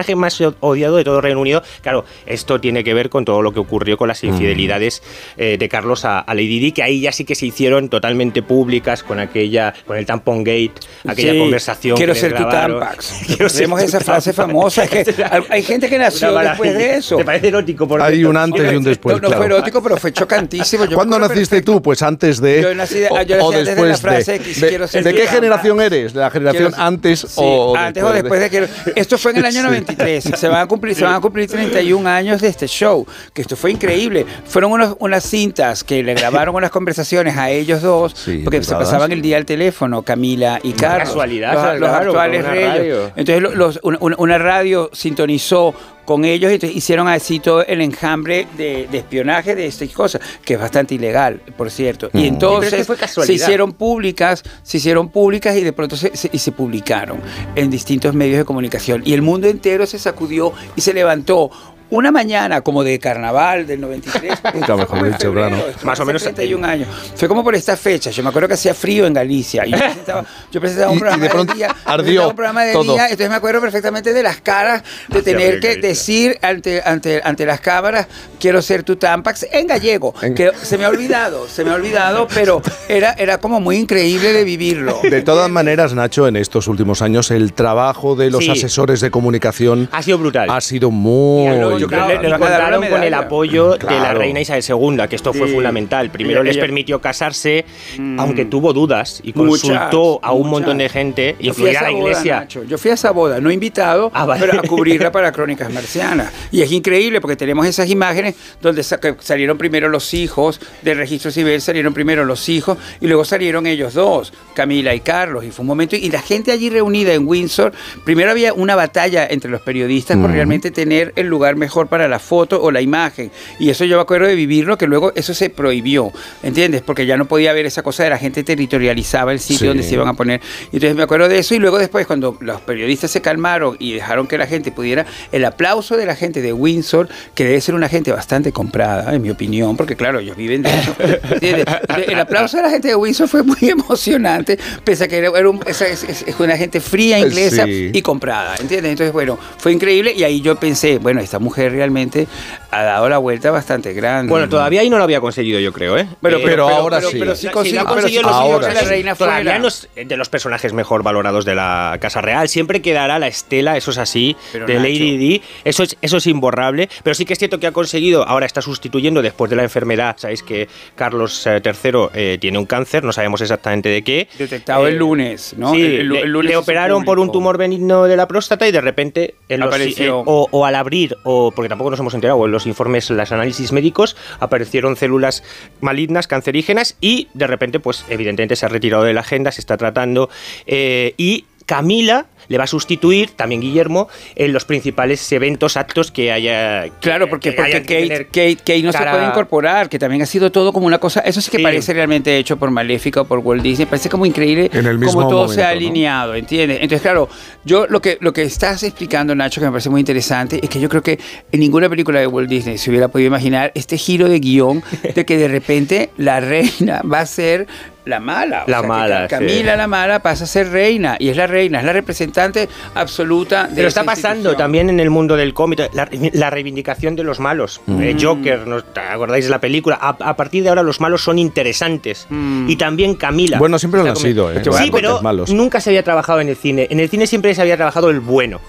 personaje 0.06 0.16
más 0.16 0.40
odiado 0.60 0.96
de 0.96 1.04
todo 1.04 1.20
Reino 1.20 1.40
Unido. 1.40 1.62
Claro, 1.82 2.04
esto 2.26 2.60
tiene 2.60 2.84
que 2.84 2.94
ver 2.94 3.10
con 3.10 3.24
todo 3.24 3.42
lo 3.42 3.52
que 3.52 3.60
ocurrió 3.60 3.96
con 3.96 4.08
las 4.08 4.22
infidelidades 4.24 5.02
eh, 5.36 5.56
de 5.58 5.68
Carlos 5.68 6.04
a, 6.04 6.20
a 6.20 6.34
Lady 6.34 6.58
Di, 6.58 6.72
que 6.72 6.82
ahí 6.82 7.00
ya 7.00 7.12
sí 7.12 7.24
que 7.24 7.34
se 7.34 7.46
hicieron 7.46 7.88
totalmente 7.88 8.42
públicas 8.42 9.02
con 9.02 9.18
aquella, 9.18 9.74
con 9.86 9.96
el 9.96 10.06
tampon 10.06 10.44
gate, 10.44 10.72
aquella 11.06 11.32
Sí, 11.32 11.38
conversación. 11.38 11.96
Quiero 11.96 12.12
que 12.14 12.20
ser 12.20 12.34
tu. 12.34 12.46
Tampax. 12.48 13.22
Quiero 13.26 13.48
ser 13.48 13.62
Tenemos 13.62 13.82
esa 13.82 14.00
frase 14.00 14.32
Tampax. 14.32 14.52
famosa. 14.52 14.84
Es 14.84 14.90
que 14.90 15.24
hay 15.50 15.62
gente 15.62 15.88
que 15.88 15.98
nació 16.06 16.36
después 16.38 16.74
de 16.74 16.96
eso. 16.96 17.16
¿Te 17.16 17.24
parece 17.24 17.48
erótico? 17.48 17.88
Por 17.88 18.00
Hay 18.02 18.24
un 18.24 18.36
antes 18.36 18.72
y 18.72 18.76
un 18.76 18.84
después. 18.84 19.16
no, 19.16 19.22
no 19.22 19.28
claro. 19.28 19.42
fue 19.42 19.46
erótico, 19.46 19.82
pero 19.82 19.96
fue 19.96 20.12
chocantísimo. 20.12 20.84
Yo 20.84 20.96
¿Cuándo 20.96 21.18
naciste 21.18 21.62
tú? 21.62 21.82
Pues 21.82 22.02
antes 22.02 22.40
de. 22.40 22.62
Yo 22.62 22.74
nací 22.74 22.98
de- 22.98 23.08
o, 23.10 23.22
yo 23.22 23.36
nací 23.36 23.42
o 23.46 23.48
antes 23.50 23.64
de 23.66 23.74
después 23.74 23.90
la 23.90 23.96
frase 23.96 24.32
de. 24.32 24.38
que 24.40 24.54
de- 24.60 24.68
quiero 24.68 24.86
ser 24.88 25.04
¿de 25.04 25.10
qué 25.12 25.18
Tampax. 25.20 25.34
generación 25.34 25.80
eres? 25.80 26.12
¿De 26.12 26.20
la 26.20 26.30
generación 26.30 26.70
Quiero- 26.72 26.82
antes 26.82 27.20
Sí, 27.20 27.26
o 27.36 27.76
antes 27.76 28.02
o 28.02 28.12
después 28.12 28.40
de 28.40 28.50
que 28.50 28.68
esto 28.94 29.18
fue 29.18 29.32
en 29.32 29.38
el 29.38 29.44
año 29.46 29.62
93 29.62 29.95
se 30.20 30.48
van 30.48 30.60
a 30.60 30.66
cumplir 30.66 30.94
se 30.94 31.04
van 31.04 31.14
a 31.14 31.20
cumplir 31.20 31.48
31 31.48 32.08
años 32.08 32.40
de 32.40 32.48
este 32.48 32.66
show 32.66 33.06
que 33.32 33.42
esto 33.42 33.56
fue 33.56 33.70
increíble. 33.72 34.24
Fueron 34.46 34.72
unos- 34.72 34.96
unas 35.00 35.24
cintas 35.24 35.82
que 35.84 36.02
le 36.02 36.14
grabaron 36.14 36.54
unas 36.54 36.70
conversaciones 36.70 37.36
a 37.36 37.50
ellos 37.50 37.82
dos 37.82 38.12
Sí, 38.16 38.40
porque 38.44 38.62
se 38.62 38.74
pasaban 38.74 39.12
el 39.12 39.22
día 39.22 39.36
al 39.36 39.44
teléfono 39.46 40.02
Camila 40.02 40.58
y 40.62 40.72
Carlos. 40.72 41.08
casualidad, 41.08 41.52
los, 41.54 41.80
los 41.80 41.88
claro, 41.90 42.10
actuales 42.10 42.44
reyes 42.44 42.68
radio. 42.78 43.12
entonces 43.16 43.56
los- 43.56 43.80
una 43.82 44.38
radio 44.38 44.90
sintonizó 44.92 45.74
con 46.06 46.24
ellos 46.24 46.50
y 46.50 46.54
entonces 46.54 46.76
hicieron 46.78 47.08
así 47.08 47.40
todo 47.40 47.66
el 47.66 47.82
enjambre 47.82 48.46
de, 48.56 48.88
de 48.90 48.98
espionaje 48.98 49.54
de 49.54 49.66
estas 49.66 49.90
cosas, 49.90 50.22
que 50.44 50.54
es 50.54 50.60
bastante 50.60 50.94
ilegal, 50.94 51.40
por 51.56 51.70
cierto. 51.70 52.08
Y 52.14 52.18
Mm. 52.18 52.24
entonces 52.24 52.70
Pero 52.70 52.82
es 52.94 53.00
que 53.00 53.08
fue 53.08 53.26
se 53.26 53.32
hicieron 53.34 53.72
públicas, 53.72 54.42
se 54.62 54.78
hicieron 54.78 55.08
públicas 55.10 55.54
y 55.56 55.62
de 55.62 55.72
pronto 55.74 55.96
se, 55.96 56.16
se- 56.16 56.30
y 56.32 56.38
se 56.38 56.52
publicaron 56.52 57.20
en 57.54 57.68
distintos 57.70 58.14
medios 58.14 58.38
de 58.38 58.44
comunicación. 58.44 59.02
Y 59.04 59.12
el 59.12 59.20
mundo 59.22 59.48
entero 59.48 59.84
se 59.86 59.98
sacudió 59.98 60.52
y 60.76 60.80
se 60.80 60.94
levantó. 60.94 61.50
Una 61.90 62.10
mañana 62.10 62.62
como 62.62 62.82
de 62.82 62.98
carnaval 62.98 63.66
del 63.66 63.80
93. 63.80 64.38
Nunca 64.54 64.76
mejor 64.76 64.98
Fue 64.98 65.08
en 65.08 65.12
dicho, 65.14 65.28
febrero, 65.32 65.56
Más 65.84 66.00
o 66.00 66.04
menos 66.04 66.22
hace 66.22 66.32
31 66.32 66.66
años. 66.66 66.88
Fue 67.14 67.28
como 67.28 67.44
por 67.44 67.54
esta 67.54 67.76
fecha. 67.76 68.10
Yo 68.10 68.22
me 68.22 68.30
acuerdo 68.30 68.48
que 68.48 68.54
hacía 68.54 68.74
frío 68.74 69.06
en 69.06 69.14
Galicia. 69.14 69.64
Y 69.66 69.70
yo 69.70 69.78
presentaba, 69.78 70.24
yo 70.52 70.60
presentaba 70.60 70.90
un 70.90 70.94
Y- 70.94 70.98
y 70.98 71.00
programa 71.00 71.22
de 71.24 71.30
pronto 71.30 71.54
día. 71.54 71.76
ardió 71.84 72.04
presentaba 72.04 72.28
un 72.28 72.34
programa 72.36 72.64
de 72.64 72.72
todo. 72.72 72.92
día. 72.94 73.02
Entonces 73.04 73.28
me 73.30 73.34
acuerdo 73.36 73.60
perfectamente 73.60 74.12
de 74.12 74.22
las 74.22 74.40
caras 74.40 74.82
de 75.08 75.22
tener 75.22 75.60
que 75.60 75.68
Galicia. 75.68 75.88
decir 75.88 76.38
ante, 76.42 76.82
ante, 76.84 77.20
ante 77.24 77.46
las 77.46 77.60
cámaras, 77.60 78.08
quiero 78.40 78.60
ser 78.62 78.82
tu 78.82 78.96
Tampax 78.96 79.46
en 79.52 79.66
gallego. 79.68 80.12
En- 80.22 80.34
Que 80.34 80.50
se 80.62 80.78
me 80.78 80.84
ha 80.84 80.88
olvidado, 80.88 81.46
se 81.48 81.64
me 81.64 81.70
ha 81.70 81.74
olvidado, 81.74 82.26
pero 82.34 82.62
era, 82.88 83.12
era 83.12 83.38
como 83.38 83.60
muy 83.60 83.76
increíble 83.76 84.32
de 84.32 84.42
vivirlo. 84.44 84.98
De 85.08 85.22
todas 85.22 85.48
maneras, 85.50 85.94
Nacho, 85.94 86.26
en 86.26 86.36
estos 86.36 86.66
últimos 86.66 87.00
años 87.00 87.30
el 87.30 87.52
trabajo 87.52 88.16
de 88.16 88.30
los 88.30 88.44
Sí. 88.44 88.50
asesores 88.50 89.00
de 89.00 89.10
comunicación 89.10 89.88
Ha 89.92 90.02
sido 90.02 90.18
brutal. 90.18 90.50
ha 90.50 90.60
sido 90.60 90.90
muy. 90.90 91.75
Yo 91.78 91.86
creo 91.88 92.06
que 92.06 92.14
le 92.16 92.22
le 92.22 92.28
van 92.30 92.42
a 92.42 92.48
dar 92.50 92.60
contaron 92.72 92.88
con 92.88 93.02
el 93.02 93.14
apoyo 93.14 93.76
de 93.76 93.84
la 94.00 94.14
reina 94.14 94.40
Isabel 94.40 94.64
II, 94.68 95.08
que 95.08 95.16
esto 95.16 95.32
fue 95.32 95.48
fundamental. 95.48 96.10
Primero 96.10 96.40
Ella- 96.42 96.48
les 96.52 96.58
permitió 96.58 97.00
casarse, 97.00 97.64
Mm. 97.98 98.18
aunque 98.20 98.44
tuvo 98.44 98.72
dudas, 98.72 99.20
y 99.24 99.32
Muchas, 99.34 99.62
consultó 99.70 100.20
a 100.22 100.32
un 100.32 100.38
muchas. 100.48 100.50
montón 100.52 100.78
de 100.78 100.88
gente, 100.88 101.36
Yo 101.40 101.50
incluida 101.50 101.80
a 101.80 101.82
la 101.82 101.90
boda, 101.90 102.00
iglesia. 102.10 102.40
Nacho. 102.40 102.64
Yo 102.64 102.78
fui 102.78 102.90
a 102.90 102.94
esa 102.94 103.10
boda, 103.10 103.40
no 103.40 103.50
invitado, 103.50 104.10
Ah, 104.14 104.24
vale. 104.26 104.44
pero 104.46 104.58
a 104.58 104.62
cubrirla 104.62 105.12
para 105.12 105.32
Crónicas 105.36 105.72
Marcianas. 105.72 106.32
Y 106.50 106.62
es 106.62 106.72
increíble 106.72 107.20
porque 107.20 107.36
tenemos 107.36 107.66
esas 107.66 107.88
imágenes 107.90 108.34
donde 108.60 108.82
salieron 108.82 109.58
primero 109.58 109.88
los 109.88 110.14
hijos 110.14 110.60
del 110.82 110.98
registro 110.98 111.30
civil, 111.30 111.60
salieron 111.60 111.92
primero 111.94 112.24
los 112.24 112.48
hijos 112.48 112.78
y 113.00 113.06
luego 113.06 113.24
salieron 113.24 113.66
ellos 113.66 113.94
dos, 113.94 114.32
Camila 114.54 114.94
y 114.94 115.00
Carlos. 115.00 115.44
Y 115.44 115.50
fue 115.50 115.62
un 115.62 115.68
momento, 115.68 115.96
y 115.96 116.10
la 116.10 116.20
gente 116.22 116.52
allí 116.52 116.70
reunida 116.70 117.12
en 117.14 117.26
Windsor, 117.26 117.72
primero 118.04 118.30
había 118.30 118.52
una 118.52 118.74
batalla 118.76 119.26
entre 119.28 119.50
los 119.50 119.60
periodistas 119.60 120.16
por 120.16 120.26
Ujú. 120.26 120.34
realmente 120.34 120.70
tener 120.70 121.12
el 121.16 121.26
lugar 121.26 121.56
mejor 121.56 121.65
para 121.88 122.08
la 122.08 122.18
foto 122.18 122.62
o 122.62 122.70
la 122.70 122.80
imagen. 122.80 123.30
Y 123.58 123.70
eso 123.70 123.84
yo 123.84 123.96
me 123.96 124.02
acuerdo 124.02 124.26
de 124.26 124.34
vivirlo, 124.34 124.76
que 124.78 124.86
luego 124.86 125.12
eso 125.14 125.34
se 125.34 125.50
prohibió, 125.50 126.12
¿entiendes? 126.42 126.82
Porque 126.82 127.06
ya 127.06 127.16
no 127.16 127.26
podía 127.26 127.50
haber 127.50 127.66
esa 127.66 127.82
cosa 127.82 128.04
de 128.04 128.10
la 128.10 128.18
gente 128.18 128.42
territorializaba 128.44 129.32
el 129.32 129.40
sitio 129.40 129.58
Sí. 129.60 129.66
donde 129.66 129.82
se 129.82 129.94
iban 129.94 130.08
a 130.08 130.14
poner. 130.14 130.40
Entonces 130.66 130.94
me 130.94 131.02
acuerdo 131.02 131.28
de 131.28 131.38
eso 131.38 131.54
y 131.54 131.58
luego 131.58 131.78
después 131.78 132.06
cuando 132.06 132.36
los 132.40 132.60
periodistas 132.62 133.10
se 133.10 133.20
calmaron 133.20 133.76
y 133.78 133.92
dejaron 133.94 134.26
que 134.26 134.38
la 134.38 134.46
gente 134.46 134.70
pudiera, 134.72 135.06
el 135.32 135.44
aplauso 135.44 135.96
de 135.96 136.06
la 136.06 136.14
gente 136.16 136.42
de 136.42 136.52
Windsor, 136.52 137.08
que 137.34 137.44
debe 137.44 137.60
ser 137.60 137.74
una 137.74 137.88
gente 137.88 138.12
bastante 138.12 138.52
comprada, 138.52 139.14
en 139.14 139.22
mi 139.22 139.30
opinión, 139.30 139.76
porque 139.76 139.96
claro, 139.96 140.18
ellos 140.20 140.36
viven 140.36 140.62
de 140.62 140.70
eso. 140.70 140.94
¿entiendes? 141.32 141.64
El 142.08 142.18
aplauso 142.20 142.56
de 142.56 142.62
la 142.64 142.70
gente 142.70 142.88
de 142.88 142.94
Windsor 142.96 143.28
fue 143.28 143.42
muy 143.42 143.58
emocionante, 143.62 144.58
pese 144.84 145.04
a 145.04 145.08
que 145.08 145.16
era, 145.18 145.30
un- 145.48 145.60
es, 145.66 145.80
es- 145.82 146.04
es 146.26 146.40
una 146.40 146.56
gente 146.56 146.80
fría 146.80 147.18
inglesa 147.18 147.64
Sí. 147.64 147.90
y 147.92 148.02
comprada, 148.02 148.54
¿entiendes? 148.60 148.92
Entonces, 148.92 149.12
bueno, 149.12 149.38
fue 149.58 149.72
increíble 149.72 150.12
y 150.16 150.22
ahí 150.24 150.40
yo 150.40 150.56
pensé, 150.56 150.98
bueno, 150.98 151.20
esta 151.20 151.38
mujer 151.38 151.55
realmente 151.56 152.26
ha 152.70 152.82
dado 152.82 153.08
la 153.08 153.18
vuelta 153.18 153.50
bastante 153.50 153.92
grande. 153.92 154.30
Bueno, 154.30 154.48
todavía 154.48 154.80
ahí 154.82 154.90
no 154.90 154.98
lo 154.98 155.04
había 155.04 155.20
conseguido, 155.20 155.58
yo 155.60 155.72
creo, 155.72 155.96
¿eh? 155.96 156.06
Pero- 156.20 156.38
Eh, 156.38 156.42
pero 156.44 156.68
ahora 156.68 157.00
sí. 157.00 157.16
pero 157.18 157.34
sí 157.34 157.46
Sí, 157.46 157.52
consiguió- 157.52 157.80
pero 157.82 157.94
conseguido 157.94 158.20
sí 158.20 158.26
los 158.26 158.32
consiguió 158.32 158.54
ahora 158.54 158.68
que 158.68 158.74
la 158.74 158.80
reina 158.82 159.14
Todavía 159.14 159.42
fuera. 159.44 159.58
no 159.58 159.68
es 159.68 159.88
de 159.94 160.16
los 160.16 160.28
personajes 160.28 160.72
mejor 160.72 161.02
valorados 161.02 161.44
de 161.44 161.54
la 161.54 161.96
Casa 162.00 162.20
Real. 162.20 162.48
Siempre 162.48 162.82
quedará 162.82 163.18
la 163.18 163.26
estela, 163.28 163.76
eso 163.76 163.90
es 163.90 163.98
así, 163.98 164.36
Pero, 164.52 164.66
de 164.66 164.74
Nacho. 164.74 164.84
Lady 164.86 165.16
Di. 165.16 165.42
Eso 165.64 165.82
es, 165.82 165.96
eso 166.02 166.16
es 166.18 166.26
imborrable. 166.26 166.88
Pero 167.02 167.14
sí 167.14 167.24
que 167.24 167.32
es 167.32 167.38
cierto 167.38 167.58
que 167.60 167.66
ha 167.66 167.72
conseguido, 167.72 168.26
ahora 168.26 168.46
está 168.46 168.60
sustituyendo 168.62 169.22
después 169.22 169.48
de 169.50 169.56
la 169.56 169.62
enfermedad. 169.62 170.16
Sabéis 170.18 170.42
que 170.42 170.68
Carlos 170.94 171.46
eh, 171.46 171.62
III 171.64 172.08
eh, 172.14 172.38
tiene 172.40 172.58
un 172.58 172.66
cáncer, 172.66 173.04
no 173.04 173.12
sabemos 173.12 173.40
exactamente 173.40 173.88
de 173.88 174.02
qué. 174.02 174.28
Detectado 174.38 174.86
Eh, 174.86 174.90
el 174.90 174.96
lunes, 174.96 175.54
¿no? 175.56 175.72
Sí, 175.72 175.80
El- 175.82 176.14
el- 176.16 176.28
lunes 176.32 176.50
le 176.50 176.56
operaron 176.56 177.04
por 177.04 177.18
un 177.18 177.30
tumor 177.32 177.56
benigno 177.58 178.04
de 178.04 178.16
la 178.16 178.26
próstata 178.28 178.66
y 178.68 178.72
de 178.72 178.80
repente 178.80 179.34
en 179.48 179.60
los- 179.60 179.68
Apareció. 179.68 180.18
eh, 180.20 180.22
o, 180.26 180.48
o 180.50 180.64
al 180.66 180.74
abrir 180.74 181.16
o, 181.24 181.45
porque 181.50 181.68
tampoco 181.68 181.90
nos 181.90 182.00
hemos 182.00 182.14
enterado, 182.14 182.44
en 182.44 182.52
los 182.52 182.66
informes, 182.66 183.10
los 183.10 183.32
análisis 183.32 183.72
médicos, 183.72 184.16
aparecieron 184.40 184.96
células 184.96 185.42
malignas, 185.80 186.26
cancerígenas, 186.26 186.96
y 187.00 187.28
de 187.34 187.46
repente, 187.46 187.80
pues 187.80 188.04
evidentemente 188.08 188.56
se 188.56 188.66
ha 188.66 188.68
retirado 188.68 189.04
de 189.04 189.14
la 189.14 189.20
agenda, 189.20 189.52
se 189.52 189.60
está 189.60 189.76
tratando, 189.76 190.28
eh, 190.66 191.14
y 191.16 191.46
Camila 191.66 192.26
le 192.48 192.58
va 192.58 192.64
a 192.64 192.66
sustituir, 192.66 193.30
también 193.30 193.60
Guillermo, 193.60 194.08
en 194.34 194.52
los 194.52 194.64
principales 194.64 195.30
eventos, 195.32 195.76
actos 195.76 196.10
que 196.10 196.32
haya. 196.32 196.88
Claro, 197.00 197.28
porque, 197.28 197.50
que 197.50 197.56
porque 197.56 197.82
Kate, 197.82 198.28
Kate- 198.32 198.56
Kate 198.56 198.82
no 198.82 198.92
cara- 198.92 199.10
se 199.12 199.16
puede 199.18 199.30
incorporar, 199.30 199.88
que 199.88 199.98
también 199.98 200.22
ha 200.22 200.26
sido 200.26 200.50
todo 200.52 200.72
como 200.72 200.86
una 200.86 200.98
cosa. 200.98 201.20
Eso 201.20 201.40
sí 201.40 201.50
que 201.50 201.58
Sí. 201.58 201.62
parece 201.62 201.92
realmente 201.92 202.36
hecho 202.36 202.56
por 202.56 202.70
Maléfica 202.70 203.22
o 203.22 203.24
por 203.24 203.38
Walt 203.40 203.62
Disney. 203.62 203.86
Parece 203.86 204.08
como 204.08 204.26
increíble 204.26 204.70
En 204.72 204.86
el 204.86 204.98
mismo 204.98 205.14
como 205.20 205.28
todo 205.28 205.48
se 205.48 205.62
ha 205.62 205.66
momento, 205.68 205.80
¿no? 205.82 205.86
alineado, 205.88 206.34
¿entiendes? 206.34 206.78
Entonces, 206.80 207.02
claro, 207.02 207.28
yo 207.64 207.86
lo 207.88 208.00
que, 208.00 208.18
lo 208.20 208.32
que 208.32 208.42
estás 208.42 208.82
explicando, 208.82 209.34
Nacho, 209.34 209.60
que 209.60 209.66
me 209.66 209.72
parece 209.72 209.90
muy 209.90 210.00
interesante, 210.00 210.60
es 210.62 210.68
que 210.70 210.80
yo 210.80 210.88
creo 210.88 211.02
que 211.02 211.18
en 211.52 211.60
ninguna 211.60 211.88
película 211.88 212.20
de 212.20 212.26
Walt 212.26 212.48
Disney 212.48 212.78
se 212.78 212.90
hubiera 212.90 213.08
podido 213.08 213.28
imaginar 213.28 213.72
este 213.74 213.98
giro 213.98 214.28
de 214.28 214.38
guion 214.40 214.82
de 215.14 215.24
que 215.24 215.36
de 215.36 215.48
repente 215.48 216.10
la 216.16 216.40
reina 216.40 217.02
va 217.12 217.20
a 217.20 217.26
ser 217.26 217.66
la 218.06 218.20
mala. 218.20 218.64
O 218.66 218.70
La 218.70 218.78
sea, 218.78 218.82
que 218.82 218.88
mala, 218.88 219.22
sí. 219.24 219.28
Camila 219.28 219.76
la 219.76 219.86
mala 219.86 220.20
pasa 220.20 220.44
a 220.44 220.46
ser 220.46 220.70
reina 220.70 221.16
y 221.18 221.28
es 221.28 221.36
la 221.36 221.46
reina, 221.46 221.80
es 221.80 221.84
la 221.84 221.92
representante 221.92 222.68
absoluta 222.94 223.66
de 223.68 223.74
Pero 223.74 223.88
está 223.88 224.04
pasando 224.04 224.56
también 224.56 224.88
en 224.88 225.00
el 225.00 225.10
mundo 225.10 225.36
del 225.36 225.52
cómic, 225.52 225.90
la, 225.92 226.08
la 226.32 226.50
reivindicación 226.50 227.14
de 227.16 227.24
los 227.24 227.40
malos. 227.40 227.80
Mm. 227.86 228.02
Eh, 228.02 228.16
Joker, 228.20 228.66
¿no 228.66 228.82
¿te 228.82 229.00
acordáis 229.00 229.44
de 229.44 229.50
la 229.50 229.60
película? 229.60 229.98
A, 230.00 230.10
a 230.20 230.36
partir 230.36 230.62
de 230.62 230.68
ahora 230.70 230.82
los 230.82 231.00
malos 231.00 231.22
son 231.22 231.38
interesantes. 231.38 232.26
Mm. 232.30 232.70
Y 232.70 232.76
también 232.76 233.14
Camila. 233.16 233.58
Bueno, 233.58 233.78
siempre 233.78 234.02
lo 234.02 234.08
han 234.08 234.16
sido, 234.16 234.50
¿eh? 234.52 234.62
Sí, 234.78 234.90
pero 234.90 235.20
malos. 235.20 235.52
nunca 235.52 235.80
se 235.80 235.90
había 235.90 236.02
trabajado 236.02 236.40
en 236.40 236.48
el 236.48 236.56
cine. 236.56 236.86
En 236.90 237.00
el 237.00 237.08
cine 237.08 237.26
siempre 237.26 237.54
se 237.54 237.60
había 237.62 237.76
trabajado 237.76 238.10
el 238.10 238.20
bueno. 238.20 238.60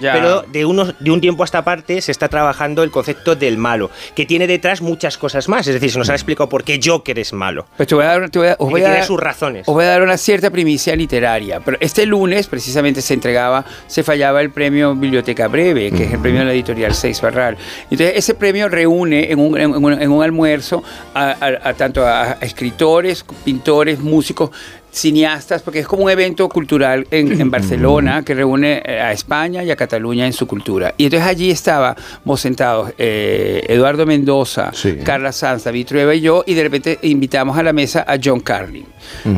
Ya. 0.00 0.12
Pero 0.12 0.42
de, 0.42 0.64
unos, 0.64 0.94
de 0.98 1.10
un 1.10 1.20
tiempo 1.20 1.42
a 1.42 1.46
esta 1.46 1.62
parte 1.64 2.00
se 2.00 2.10
está 2.12 2.28
trabajando 2.28 2.82
el 2.82 2.90
concepto 2.90 3.36
del 3.36 3.58
malo, 3.58 3.90
que 4.16 4.26
tiene 4.26 4.46
detrás 4.46 4.82
muchas 4.82 5.16
cosas 5.16 5.48
más. 5.48 5.66
Es 5.66 5.74
decir, 5.74 5.90
se 5.92 5.98
nos 5.98 6.10
ha 6.10 6.14
explicado 6.14 6.48
por 6.48 6.64
qué 6.64 6.80
Joker 6.82 7.18
es 7.18 7.32
malo. 7.32 7.66
Pues 7.76 7.88
te 7.88 7.94
voy 7.94 8.04
a 8.04 8.08
dar, 8.08 8.30
te 8.30 8.38
voy 8.38 8.48
a- 8.48 8.56
os 8.58 8.70
voy 8.70 8.80
a 8.82 8.90
dar- 8.90 9.04
sus 9.04 9.20
razones. 9.20 9.68
Os 9.68 9.74
voy 9.74 9.84
a 9.84 9.88
dar 9.88 10.02
una 10.02 10.16
cierta 10.16 10.50
primicia 10.50 10.96
literaria. 10.96 11.60
Pero 11.60 11.76
este 11.80 12.06
lunes, 12.06 12.46
precisamente, 12.48 13.02
se 13.02 13.14
entregaba, 13.14 13.64
se 13.86 14.02
fallaba 14.02 14.40
el 14.40 14.50
premio 14.50 14.94
Biblioteca 14.94 15.46
Breve, 15.48 15.92
que 15.92 16.04
es 16.04 16.12
el 16.12 16.18
premio 16.18 16.40
de 16.40 16.46
la 16.46 16.52
editorial 16.52 16.94
Seis 16.94 17.20
Barral. 17.20 17.56
Entonces, 17.90 18.12
ese 18.16 18.34
premio 18.34 18.68
reúne 18.68 19.30
en 19.30 19.38
un, 19.38 19.56
en 19.58 19.74
un- 19.74 19.92
en 20.02 20.10
un 20.10 20.22
almuerzo 20.24 20.82
a, 21.14 21.30
a- 21.40 21.68
a 21.68 21.74
tanto 21.74 22.04
a, 22.04 22.22
a 22.32 22.32
escritores, 22.40 23.24
pintores, 23.44 24.00
músicos 24.00 24.50
cineastas, 24.94 25.62
porque 25.62 25.80
es 25.80 25.86
como 25.88 26.04
un 26.04 26.10
evento 26.10 26.48
cultural 26.48 27.06
en, 27.10 27.40
en 27.40 27.50
Barcelona 27.50 28.22
que 28.24 28.32
reúne 28.34 28.80
eh, 28.84 29.00
a 29.00 29.12
España 29.12 29.64
y 29.64 29.70
a 29.70 29.76
Cataluña 29.76 30.24
en 30.24 30.32
su 30.32 30.46
cultura. 30.46 30.94
Y 30.96 31.04
entonces 31.06 31.28
allí 31.28 31.50
estábamos 31.50 32.40
sentados 32.40 32.92
eh, 32.96 33.62
Eduardo 33.68 34.06
Mendoza, 34.06 34.70
Carla 35.04 35.32
Sanz, 35.32 35.64
David 35.64 35.86
Trueba 35.86 36.14
y 36.14 36.20
yo, 36.20 36.44
y 36.46 36.54
de 36.54 36.62
repente 36.62 36.98
invitamos 37.02 37.58
a 37.58 37.62
la 37.64 37.72
mesa 37.72 38.04
a 38.06 38.16
John 38.22 38.40
Carlin. 38.40 38.86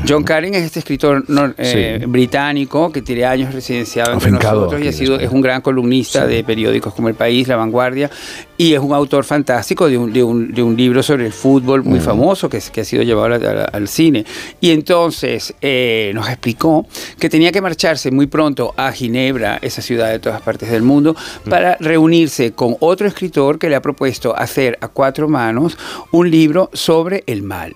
John 0.06 0.22
Carlin 0.22 0.54
es 0.54 0.62
este 0.64 0.78
escritor 0.80 1.24
eh, 1.58 1.98
Sí. 2.00 2.06
británico 2.06 2.92
que 2.92 3.02
tiene 3.02 3.24
años 3.24 3.52
residenciado 3.54 4.12
entre 4.12 4.30
nosotros 4.30 4.80
y 4.82 4.88
ha 4.88 4.92
sido, 4.92 5.18
es 5.18 5.30
un 5.30 5.40
gran 5.40 5.60
columnista 5.62 6.26
de 6.26 6.44
periódicos 6.44 6.94
como 6.94 7.08
El 7.08 7.14
País, 7.14 7.48
La 7.48 7.56
Vanguardia, 7.56 8.10
y 8.58 8.72
es 8.74 8.80
un 8.80 8.92
autor 8.92 9.24
fantástico 9.24 9.88
de 9.88 9.98
un, 9.98 10.12
de 10.12 10.22
un- 10.22 10.52
de 10.52 10.62
un 10.62 10.76
libro 10.76 11.02
sobre 11.02 11.26
el 11.26 11.32
fútbol 11.32 11.84
muy 11.84 12.00
famoso 12.00 12.48
que, 12.48 12.60
que 12.72 12.80
ha 12.80 12.84
sido 12.84 13.02
llevado 13.02 13.34
al, 13.72 13.88
cine. 13.88 14.24
Y 14.60 14.70
entonces 14.70 15.54
eh, 15.60 16.10
nos 16.14 16.28
explicó 16.28 16.86
que 17.18 17.28
tenía 17.28 17.52
que 17.52 17.60
marcharse 17.60 18.10
muy 18.10 18.26
pronto 18.26 18.74
a 18.76 18.92
Ginebra, 18.92 19.58
esa 19.62 19.82
ciudad 19.82 20.10
de 20.10 20.18
todas 20.18 20.40
partes 20.42 20.70
del 20.70 20.82
mundo, 20.82 21.14
para 21.48 21.76
reunirse 21.80 22.52
con 22.52 22.76
otro 22.80 23.06
escritor 23.06 23.58
que 23.58 23.68
le 23.68 23.76
ha 23.76 23.82
propuesto 23.82 24.36
hacer 24.36 24.78
a 24.80 24.88
cuatro 24.88 25.28
manos 25.28 25.76
un 26.10 26.30
libro 26.30 26.70
sobre 26.72 27.24
el 27.26 27.42
mal 27.42 27.74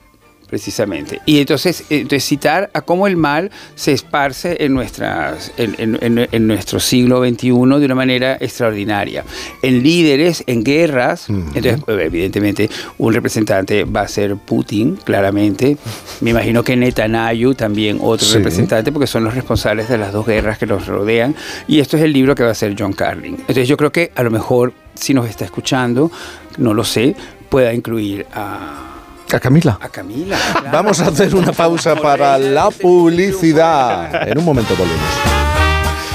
precisamente. 0.50 1.20
Y 1.24 1.38
entonces, 1.38 1.84
entonces 1.88 2.24
citar 2.24 2.68
a 2.74 2.82
cómo 2.82 3.06
el 3.06 3.16
mal 3.16 3.50
se 3.76 3.92
esparce 3.92 4.56
en, 4.64 4.74
nuestras, 4.74 5.52
en, 5.56 5.74
en- 5.78 5.98
en- 6.02 6.28
en 6.30 6.46
nuestro 6.46 6.80
siglo 6.80 7.24
XXI 7.24 7.48
de 7.48 7.52
una 7.86 7.94
manera 7.94 8.36
extraordinaria. 8.40 9.24
En 9.62 9.82
líderes, 9.82 10.42
en 10.46 10.64
guerras, 10.64 11.28
entonces 11.28 11.78
pues, 11.84 11.98
evidentemente 12.00 12.68
un 12.98 13.14
representante 13.14 13.84
va 13.84 14.02
a 14.02 14.08
ser 14.08 14.36
Putin, 14.36 14.96
claramente. 14.96 15.76
Me 16.20 16.30
imagino 16.30 16.62
que 16.64 16.76
Netanyahu 16.76 17.54
también 17.54 17.98
otro 18.02 18.26
Sí. 18.26 18.34
representante, 18.34 18.90
porque 18.92 19.06
son 19.06 19.24
los 19.24 19.34
responsables 19.34 19.88
de 19.88 19.96
las 19.98 20.12
dos 20.12 20.26
guerras 20.26 20.58
que 20.58 20.66
los 20.66 20.86
rodean. 20.86 21.34
Y 21.68 21.78
esto 21.80 21.96
es 21.96 22.02
el 22.02 22.12
libro 22.12 22.34
que 22.34 22.42
va 22.42 22.48
a 22.48 22.52
hacer 22.52 22.74
John 22.78 22.92
Carlin. 22.92 23.36
Entonces 23.38 23.68
yo 23.68 23.76
creo 23.76 23.92
que 23.92 24.10
a 24.14 24.22
lo 24.22 24.30
mejor, 24.30 24.72
si 24.94 25.14
nos 25.14 25.28
está 25.28 25.44
escuchando, 25.44 26.10
no 26.58 26.74
lo 26.74 26.82
sé, 26.84 27.14
pueda 27.48 27.72
incluir 27.72 28.26
a... 28.34 28.89
A 29.32 29.40
Camila. 29.40 29.78
A 29.80 29.88
Camila. 29.88 30.36
Vamos 30.72 31.00
a 31.00 31.06
hacer 31.08 31.34
una 31.34 31.52
pausa 31.52 31.94
para 31.96 32.38
la 32.38 32.70
publicidad. 32.70 34.28
En 34.28 34.38
un 34.38 34.44
momento 34.44 34.74
volvemos. 34.76 35.00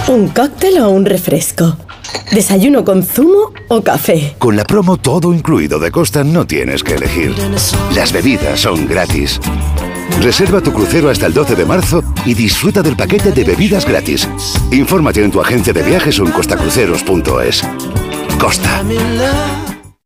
¿Un 0.07 0.27
cóctel 0.29 0.79
o 0.79 0.89
un 0.89 1.05
refresco? 1.05 1.77
¿Desayuno 2.31 2.83
con 2.83 3.03
zumo 3.03 3.53
o 3.69 3.81
café? 3.81 4.35
Con 4.37 4.55
la 4.55 4.63
promo 4.65 4.97
todo 4.97 5.33
incluido 5.33 5.79
de 5.79 5.91
Costa 5.91 6.23
no 6.23 6.45
tienes 6.45 6.83
que 6.83 6.95
elegir. 6.95 7.33
Las 7.95 8.11
bebidas 8.11 8.59
son 8.59 8.87
gratis. 8.87 9.39
Reserva 10.21 10.61
tu 10.61 10.71
crucero 10.71 11.09
hasta 11.09 11.25
el 11.25 11.33
12 11.33 11.55
de 11.55 11.65
marzo 11.65 12.03
y 12.25 12.33
disfruta 12.33 12.81
del 12.81 12.95
paquete 12.95 13.31
de 13.31 13.43
bebidas 13.43 13.85
gratis. 13.85 14.27
Infórmate 14.71 15.23
en 15.23 15.31
tu 15.31 15.41
agencia 15.41 15.73
de 15.73 15.83
viajes 15.83 16.19
o 16.19 16.25
en 16.25 16.31
costacruceros.es. 16.31 17.63
Costa. 18.39 18.83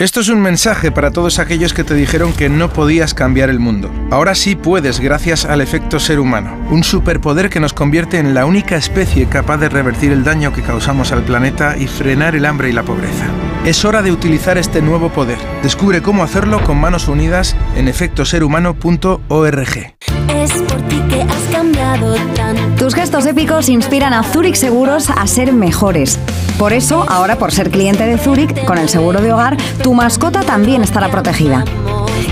Esto 0.00 0.20
es 0.20 0.30
un 0.30 0.40
mensaje 0.40 0.90
para 0.90 1.10
todos 1.10 1.38
aquellos 1.38 1.74
que 1.74 1.84
te 1.84 1.92
dijeron 1.92 2.32
que 2.32 2.48
no 2.48 2.72
podías 2.72 3.12
cambiar 3.12 3.50
el 3.50 3.60
mundo. 3.60 3.92
Ahora 4.10 4.34
sí 4.34 4.56
puedes 4.56 4.98
gracias 4.98 5.44
al 5.44 5.60
efecto 5.60 6.00
ser 6.00 6.20
humano, 6.20 6.56
un 6.70 6.82
superpoder 6.84 7.50
que 7.50 7.60
nos 7.60 7.74
convierte 7.74 8.16
en 8.16 8.32
la 8.32 8.46
única 8.46 8.76
especie 8.76 9.28
capaz 9.28 9.58
de 9.58 9.68
revertir 9.68 10.10
el 10.10 10.24
daño 10.24 10.54
que 10.54 10.62
causamos 10.62 11.12
al 11.12 11.22
planeta 11.24 11.76
y 11.76 11.86
frenar 11.86 12.34
el 12.34 12.46
hambre 12.46 12.70
y 12.70 12.72
la 12.72 12.82
pobreza. 12.82 13.26
Es 13.64 13.84
hora 13.84 14.00
de 14.00 14.10
utilizar 14.10 14.56
este 14.56 14.80
nuevo 14.80 15.10
poder. 15.10 15.38
Descubre 15.62 16.00
cómo 16.00 16.22
hacerlo 16.22 16.64
con 16.64 16.80
manos 16.80 17.08
unidas 17.08 17.54
en 17.76 17.88
efectoserhumano.org. 17.88 19.94
Es 20.34 20.52
por 20.62 20.80
ti 20.88 21.02
que 21.10 21.20
has 21.20 21.42
cambiado 21.52 22.14
tanto. 22.34 22.84
Tus 22.84 22.94
gestos 22.94 23.26
épicos 23.26 23.68
inspiran 23.68 24.14
a 24.14 24.22
Zurich 24.22 24.54
Seguros 24.54 25.10
a 25.10 25.26
ser 25.26 25.52
mejores. 25.52 26.18
Por 26.58 26.72
eso, 26.72 27.04
ahora 27.06 27.36
por 27.36 27.52
ser 27.52 27.70
cliente 27.70 28.06
de 28.06 28.16
Zurich, 28.16 28.64
con 28.64 28.78
el 28.78 28.88
seguro 28.88 29.20
de 29.20 29.32
hogar, 29.32 29.58
tu 29.82 29.92
mascota 29.92 30.40
también 30.40 30.82
estará 30.82 31.10
protegida. 31.10 31.64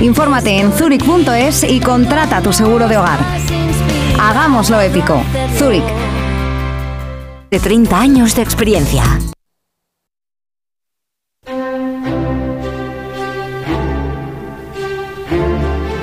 Infórmate 0.01 0.59
en 0.59 0.73
zurich.es 0.73 1.65
y 1.65 1.81
contrata 1.81 2.41
tu 2.41 2.55
seguro 2.55 2.89
de 2.89 2.97
hogar. 2.97 3.19
Hagámoslo 4.19 4.81
épico. 4.81 5.23
Zurich. 5.59 5.85
De 7.51 7.61
30 7.61 8.01
años 8.01 8.35
de 8.35 8.43
experiencia. 8.43 9.05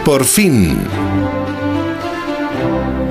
Por 0.06 0.24
fin. 0.24 0.78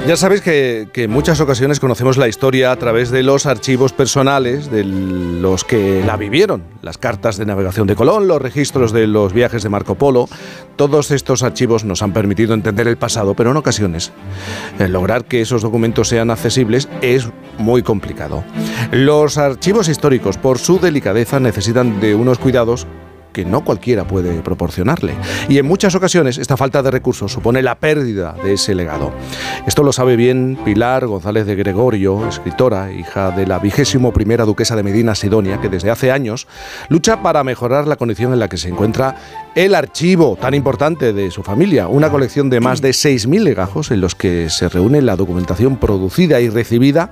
Ya 0.07 0.17
sabéis 0.17 0.43
que, 0.43 0.89
en 0.95 1.11
muchas 1.11 1.41
ocasiones 1.41 1.81
conocemos 1.81 2.19
la 2.19 2.29
historia 2.29 2.71
a 2.71 2.77
través 2.77 3.11
de 3.11 3.25
los 3.25 3.47
archivos 3.47 3.93
personales 3.93 4.71
de 4.71 4.85
los 4.85 5.65
que 5.65 6.05
la 6.07 6.17
vivieron, 6.17 6.63
las 6.83 6.97
cartas 6.97 7.37
de 7.37 7.47
navegación 7.47 7.89
de 7.89 7.97
Colón, 7.97 8.29
los 8.29 8.41
registros 8.41 8.93
de 8.93 9.09
los 9.09 9.33
viajes 9.33 9.65
de 9.65 9.71
Marco 9.71 9.97
Polo. 9.97 10.29
Todos 10.77 11.11
estos 11.11 11.43
archivos 11.43 11.85
nos 11.85 12.01
han 12.03 12.13
permitido 12.13 12.55
entender 12.55 12.87
el 12.87 12.97
pasado, 12.97 13.35
pero 13.35 13.51
en 13.51 13.57
ocasiones 13.57 14.13
eh, 14.79 14.87
lograr 14.87 15.25
que 15.25 15.41
esos 15.41 15.63
documentos 15.63 16.09
sean 16.09 16.31
accesibles 16.31 16.89
es 17.03 17.29
muy 17.59 17.83
complicado. 17.83 18.45
Los 18.93 19.37
archivos 19.37 19.89
históricos, 19.89 20.39
por 20.39 20.61
su 20.61 20.79
delicadeza, 20.79 21.41
necesitan 21.41 21.99
de 22.01 22.15
unos 22.15 22.39
cuidados 22.39 22.87
que 23.35 23.45
no 23.45 23.65
cualquiera 23.65 24.07
puede 24.07 24.41
proporcionarle. 24.41 25.13
Y 25.51 25.59
en 25.59 25.67
muchas 25.67 25.95
ocasiones 25.95 26.39
esta 26.39 26.57
falta 26.57 26.83
de 26.83 26.91
recursos 26.91 27.31
supone 27.31 27.61
la 27.61 27.75
pérdida 27.75 28.35
de 28.43 28.55
ese 28.55 28.75
legado. 28.75 29.13
Esto 29.67 29.83
lo 29.83 29.93
sabe 29.93 30.17
bien 30.17 30.57
Pilar 30.65 31.07
González 31.07 31.45
de 31.45 31.55
Gregorio, 31.55 32.27
escritora, 32.27 32.93
hija 32.93 33.33
de 33.33 33.47
la 33.47 33.59
vigésimo 33.59 34.13
primera 34.13 34.47
duquesa 34.47 34.77
de 34.77 34.83
Medina 34.83 35.15
Sidonia, 35.15 35.61
que 35.61 35.69
desde 35.69 35.91
hace 35.91 36.11
años 36.11 36.47
lucha 36.89 37.23
para 37.23 37.45
mejorar 37.45 37.87
la 37.87 37.97
condición 37.97 38.33
en 38.33 38.39
la 38.39 38.49
que 38.49 38.57
se 38.57 38.69
encuentra 38.69 39.17
el 39.55 39.75
archivo 39.75 40.39
tan 40.41 40.55
importante 40.55 41.13
de 41.13 41.31
su 41.31 41.43
familia, 41.43 41.89
una 41.89 42.11
colección 42.11 42.49
de 42.49 42.61
más 42.61 42.81
de 42.81 42.91
6.000 42.91 43.43
legajos 43.43 43.91
en 43.91 44.01
los 44.01 44.15
que 44.15 44.49
se 44.49 44.69
reúne 44.69 45.03
la 45.03 45.17
documentación 45.17 45.77
producida 45.77 46.41
y 46.41 46.49
recibida 46.49 47.11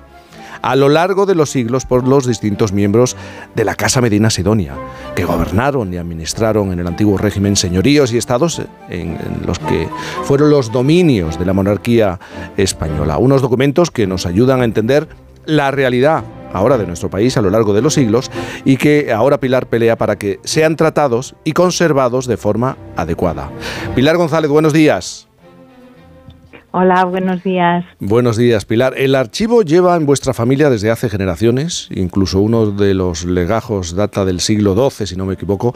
a 0.62 0.76
lo 0.76 0.88
largo 0.88 1.26
de 1.26 1.34
los 1.34 1.50
siglos 1.50 1.84
por 1.84 2.06
los 2.06 2.26
distintos 2.26 2.72
miembros 2.72 3.16
de 3.54 3.64
la 3.64 3.74
Casa 3.74 4.00
Medina 4.00 4.30
Sidonia, 4.30 4.74
que 5.14 5.24
gobernaron 5.24 5.92
y 5.92 5.96
administraron 5.96 6.72
en 6.72 6.80
el 6.80 6.86
antiguo 6.86 7.18
régimen 7.18 7.56
señoríos 7.56 8.12
y 8.12 8.18
estados 8.18 8.62
en, 8.88 9.18
los 9.46 9.58
que 9.58 9.88
fueron 10.24 10.50
los 10.50 10.72
dominios 10.72 11.38
de 11.38 11.44
la 11.44 11.52
monarquía 11.52 12.20
española. 12.56 13.18
Unos 13.18 13.42
documentos 13.42 13.90
que 13.90 14.06
nos 14.06 14.26
ayudan 14.26 14.62
a 14.62 14.64
entender 14.64 15.08
la 15.44 15.70
realidad 15.70 16.24
ahora 16.52 16.78
de 16.78 16.86
nuestro 16.86 17.10
país 17.10 17.36
a 17.36 17.42
lo 17.42 17.50
largo 17.50 17.72
de 17.72 17.82
los 17.82 17.94
siglos 17.94 18.30
y 18.64 18.76
que 18.76 19.12
ahora 19.12 19.40
Pilar 19.40 19.66
pelea 19.66 19.96
para 19.96 20.16
que 20.16 20.38
sean 20.44 20.76
tratados 20.76 21.34
y 21.44 21.52
conservados 21.52 22.26
de 22.26 22.36
forma 22.36 22.76
adecuada. 22.96 23.50
Pilar 23.94 24.16
González, 24.16 24.50
buenos 24.50 24.72
días. 24.72 25.31
Hola, 26.74 27.04
buenos 27.04 27.42
días. 27.44 27.84
Buenos 28.00 28.38
días, 28.38 28.64
Pilar. 28.64 28.94
El 28.96 29.14
archivo 29.14 29.60
lleva 29.60 29.94
en 29.94 30.06
vuestra 30.06 30.32
familia 30.32 30.70
desde 30.70 30.90
hace 30.90 31.10
generaciones, 31.10 31.90
incluso 31.94 32.40
uno 32.40 32.70
de 32.70 32.94
los 32.94 33.26
legajos 33.26 33.94
data 33.94 34.24
del 34.24 34.40
siglo 34.40 34.74
XII, 34.74 35.06
si 35.06 35.14
no 35.14 35.26
me 35.26 35.34
equivoco. 35.34 35.74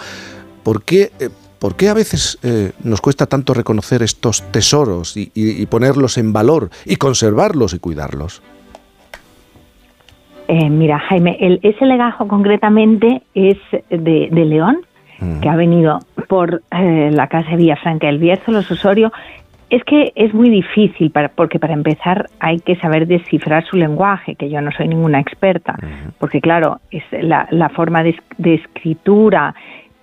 ¿Por 0.62 0.84
qué, 0.84 1.10
eh, 1.20 1.28
por 1.58 1.76
qué 1.76 1.90
a 1.90 1.94
veces 1.94 2.38
eh, 2.42 2.72
nos 2.82 3.02
cuesta 3.02 3.26
tanto 3.26 3.52
reconocer 3.52 4.02
estos 4.02 4.50
tesoros 4.50 5.18
y, 5.18 5.66
ponerlos 5.66 6.16
en 6.16 6.32
valor 6.32 6.70
y 6.86 6.96
conservarlos 6.96 7.74
y 7.74 7.78
cuidarlos? 7.78 8.42
Eh, 10.48 10.70
mira, 10.70 10.98
Jaime, 10.98 11.36
el, 11.40 11.60
ese 11.62 11.84
legajo 11.84 12.26
concretamente 12.26 13.22
es 13.34 13.58
de, 13.90 14.30
León, 14.32 14.78
mm. 15.20 15.40
que 15.40 15.48
ha 15.50 15.56
venido 15.56 15.98
por 16.26 16.62
la 16.70 17.26
casa 17.28 17.50
de 17.50 17.56
Villafranca 17.56 18.06
del 18.06 18.18
Bierzo, 18.18 18.50
los 18.50 18.70
Osorio, 18.70 19.12
es 19.68 19.82
que 19.84 20.12
es 20.14 20.32
muy 20.32 20.48
difícil, 20.48 21.10
para, 21.10 21.28
porque 21.28 21.58
para 21.58 21.74
empezar 21.74 22.28
hay 22.38 22.60
que 22.60 22.76
saber 22.76 23.06
descifrar 23.06 23.64
su 23.64 23.76
lenguaje, 23.76 24.36
que 24.36 24.48
yo 24.48 24.60
no 24.60 24.70
soy 24.72 24.88
ninguna 24.88 25.20
experta, 25.20 25.76
porque 26.18 26.40
claro, 26.40 26.80
es 26.90 27.02
la, 27.10 27.48
la 27.50 27.68
forma 27.70 28.04
de, 28.04 28.14
escritura 28.38 29.54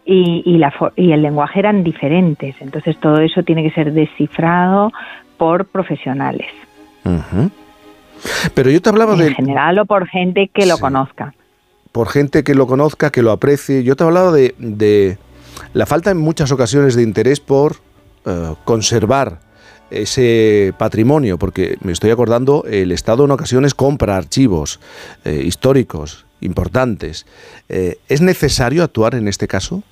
y, 0.06 0.43
y, 0.45 0.58
la, 0.58 0.74
y 0.98 1.14
el 1.14 1.22
lenguaje 1.22 1.59
eran 1.59 1.83
diferentes, 1.83 2.56
entonces 2.59 3.00
todo 3.00 3.19
eso 3.22 3.43
tiene 3.43 3.64
que 3.64 3.72
ser 3.72 3.93
descifrado 3.93 4.92
por 5.38 5.66
profesionales. 5.66 6.48
Pero 8.53 8.69
yo 8.69 8.82
te 8.82 8.90
hablaba 8.90 9.16
de... 9.16 9.27
En 9.27 9.35
general 9.35 9.80
o 9.80 9.85
por 9.85 10.08
gente 10.08 10.50
que 10.53 10.66
lo 10.66 10.77
conozca. 10.77 11.33
Por 11.92 12.09
gente 12.09 12.43
que 12.43 12.56
lo 12.56 12.67
conozca, 12.67 13.11
que 13.11 13.22
lo 13.22 13.32
aprecie. 13.32 13.83
Yo 13.83 13.95
te 13.95 14.03
hablaba 14.03 14.32
de, 14.32 14.56
de 14.58 15.17
la 15.74 15.85
falta 15.85 16.11
en 16.11 16.17
muchas 16.17 16.51
ocasiones 16.51 16.95
de 16.95 17.03
interés 17.03 17.40
por 17.40 17.75
eh, 18.25 18.56
conservar 18.66 19.40
ese 19.93 20.73
patrimonio, 20.77 21.38
porque 21.38 21.77
me 21.81 21.91
estoy 21.91 22.11
acordando, 22.11 22.63
el 22.69 22.91
Estado 22.91 23.25
en 23.25 23.31
ocasiones 23.31 23.73
compra 23.73 24.17
archivos 24.17 24.80
eh, 25.25 25.41
históricos 25.45 26.25
importantes. 26.41 27.25
Eh, 27.69 27.97
¿Es 28.09 28.22
necesario 28.22 28.83
actuar 28.83 29.15
en 29.15 29.27
este 29.27 29.47
caso? 29.47 29.83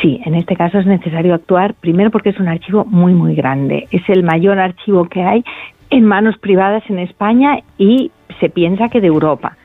Sí, 0.00 0.20
en 0.24 0.34
este 0.34 0.56
caso 0.56 0.78
es 0.78 0.86
necesario 0.86 1.34
actuar, 1.34 1.74
primero 1.74 2.10
porque 2.10 2.30
es 2.30 2.40
un 2.40 2.48
archivo 2.48 2.84
muy, 2.86 3.12
muy 3.12 3.34
grande. 3.34 3.86
Es 3.90 4.02
el 4.08 4.22
mayor 4.22 4.58
archivo 4.58 5.08
que 5.08 5.22
hay 5.22 5.44
en 5.90 6.04
manos 6.04 6.38
privadas 6.38 6.82
en 6.88 6.98
España 6.98 7.58
y 7.76 8.10
se 8.38 8.48
piensa 8.48 8.88
que 8.88 9.00
de 9.00 9.08
Europa. 9.08 9.56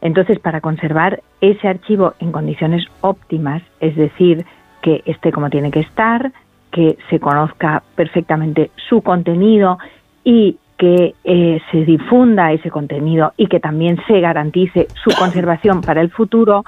Entonces, 0.00 0.38
para 0.40 0.60
conservar 0.60 1.22
ese 1.40 1.68
archivo 1.68 2.14
en 2.18 2.32
condiciones 2.32 2.84
óptimas, 3.00 3.62
es 3.80 3.94
decir, 3.96 4.44
que 4.82 5.02
esté 5.06 5.32
como 5.32 5.50
tiene 5.50 5.70
que 5.70 5.80
estar, 5.80 6.32
que 6.76 6.98
se 7.08 7.18
conozca 7.18 7.82
perfectamente 7.94 8.70
su 8.76 9.00
contenido 9.00 9.78
y 10.22 10.58
que 10.76 11.14
eh, 11.24 11.58
se 11.72 11.86
difunda 11.86 12.52
ese 12.52 12.70
contenido 12.70 13.32
y 13.38 13.46
que 13.46 13.60
también 13.60 13.96
se 14.06 14.20
garantice 14.20 14.88
su 15.02 15.08
conservación 15.18 15.80
para 15.80 16.02
el 16.02 16.10
futuro, 16.10 16.66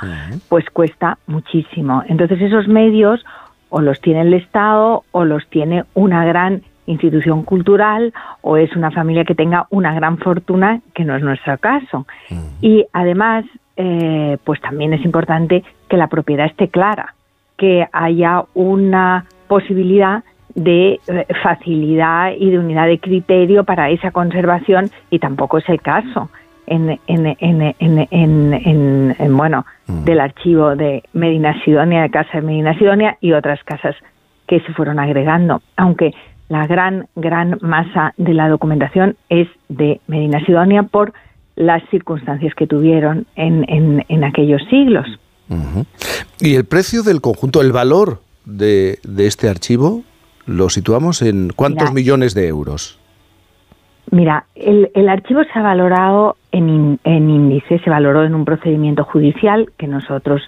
pues 0.48 0.64
cuesta 0.70 1.18
muchísimo. 1.26 2.02
Entonces 2.08 2.40
esos 2.40 2.68
medios 2.68 3.22
o 3.68 3.82
los 3.82 4.00
tiene 4.00 4.22
el 4.22 4.32
Estado 4.32 5.04
o 5.10 5.26
los 5.26 5.46
tiene 5.48 5.84
una 5.92 6.24
gran 6.24 6.62
institución 6.86 7.42
cultural 7.42 8.14
o 8.40 8.56
es 8.56 8.74
una 8.74 8.90
familia 8.90 9.26
que 9.26 9.34
tenga 9.34 9.66
una 9.68 9.92
gran 9.92 10.16
fortuna, 10.16 10.80
que 10.94 11.04
no 11.04 11.16
es 11.16 11.22
nuestro 11.22 11.58
caso. 11.58 12.06
Y 12.62 12.86
además, 12.94 13.44
eh, 13.76 14.38
pues 14.42 14.58
también 14.62 14.94
es 14.94 15.04
importante 15.04 15.62
que 15.86 15.98
la 15.98 16.06
propiedad 16.06 16.46
esté 16.46 16.68
clara, 16.68 17.14
que 17.58 17.86
haya 17.92 18.44
una 18.54 19.26
posibilidad 19.48 20.22
de 20.54 21.00
eh, 21.06 21.26
facilidad 21.42 22.32
y 22.38 22.50
de 22.50 22.58
unidad 22.58 22.86
de 22.86 22.98
criterio 22.98 23.64
para 23.64 23.90
esa 23.90 24.10
conservación 24.10 24.90
y 25.10 25.18
tampoco 25.18 25.58
es 25.58 25.68
el 25.68 25.80
caso 25.80 26.30
en, 26.66 26.98
en, 27.06 27.36
en, 27.80 29.14
en 29.18 29.36
bueno 29.36 29.64
mm. 29.86 30.04
del 30.04 30.20
archivo 30.20 30.76
de 30.76 31.02
Medina 31.12 31.62
Sidonia, 31.64 32.02
de 32.02 32.10
Casa 32.10 32.30
de 32.34 32.42
Medina 32.42 32.76
Sidonia 32.78 33.16
y 33.20 33.32
otras 33.32 33.62
casas 33.64 33.94
que 34.46 34.60
se 34.60 34.72
fueron 34.72 34.98
agregando, 34.98 35.62
aunque 35.76 36.12
la 36.48 36.66
gran, 36.66 37.08
gran 37.14 37.58
masa 37.60 38.14
de 38.16 38.34
la 38.34 38.48
documentación 38.48 39.16
es 39.28 39.48
de 39.68 40.00
Medina 40.06 40.44
Sidonia 40.44 40.82
por 40.82 41.12
las 41.56 41.82
circunstancias 41.90 42.54
que 42.54 42.66
tuvieron 42.66 43.26
en, 43.36 43.64
en, 43.68 44.04
en 44.08 44.24
aquellos 44.24 44.62
siglos. 44.70 45.06
¿Y 46.40 46.54
el 46.54 46.64
precio 46.64 47.02
del 47.02 47.20
conjunto, 47.20 47.60
el 47.60 47.72
valor 47.72 48.20
de, 48.48 48.98
este 49.18 49.48
archivo 49.48 50.02
lo 50.46 50.70
situamos 50.70 51.22
en 51.22 51.50
cuántos 51.54 51.92
millones 51.92 52.34
de 52.34 52.48
euros? 52.48 52.98
Mira, 54.10 54.46
el, 54.54 54.90
el, 54.94 55.08
archivo 55.10 55.42
se 55.44 55.58
ha 55.58 55.62
valorado 55.62 56.36
en, 56.50 56.98
en, 57.04 57.28
índice, 57.28 57.78
se 57.80 57.90
valoró 57.90 58.24
en 58.24 58.34
un 58.34 58.46
procedimiento 58.46 59.04
judicial 59.04 59.70
que 59.76 59.86
nosotros 59.86 60.40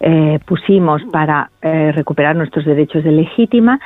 eh, 0.00 0.40
pusimos 0.44 1.00
para 1.12 1.50
eh, 1.62 1.92
recuperar 1.92 2.34
nuestros 2.34 2.64
derechos 2.64 3.04
de 3.04 3.12
legítima, 3.12 3.78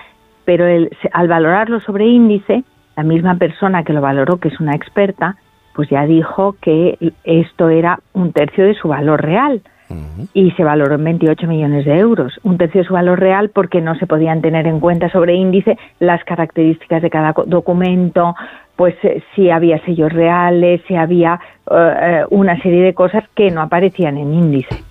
pero 0.47 0.67
el, 0.67 0.91
al 1.13 1.29
valorarlo 1.29 1.81
sobre 1.81 2.07
índice, 2.07 2.65
la 2.97 3.03
misma 3.03 3.37
persona 3.37 3.85
que 3.85 3.93
lo 3.93 4.01
valoró, 4.01 4.39
que 4.39 4.49
es 4.49 4.59
una 4.61 4.75
experta, 4.75 5.37
pues 5.75 5.91
ya 5.91 6.07
dijo 6.07 6.57
que 6.63 7.13
esto 7.25 7.69
era 7.69 8.01
un 8.15 8.33
tercio 8.33 8.65
de 8.65 8.75
su 8.75 8.89
valor 8.89 9.23
real 9.23 9.61
y 10.35 10.51
se 10.53 10.65
valoró 10.65 10.97
en 10.97 11.05
28 11.05 11.47
millones 11.47 11.85
de 11.85 11.99
euros, 11.99 12.39
un 12.43 12.59
tercio 12.59 12.83
de 12.83 12.87
su 12.87 12.93
valor 12.93 13.19
real 13.19 13.51
porque 13.51 13.81
no 13.81 13.95
se 13.97 14.07
podían 14.07 14.43
tener 14.43 14.67
en 14.67 14.81
cuenta 14.81 15.11
sobre 15.11 15.35
índice 15.35 15.79
las 15.99 16.23
características 16.25 17.03
de 17.03 17.11
cada 17.11 17.35
documento, 17.47 18.35
pues 18.77 18.95
eh, 19.03 19.23
si 19.35 19.51
había 19.51 19.83
sellos 19.85 20.13
reales, 20.13 20.83
si 20.87 20.95
había 20.95 21.41
eh, 21.71 21.75
eh, 21.75 22.25
una 22.31 22.61
serie 22.63 22.83
de 22.83 22.95
cosas 22.95 23.25
que 23.35 23.51
no 23.51 23.63
aparecían 23.63 24.19
en 24.19 24.35
índice. 24.35 24.85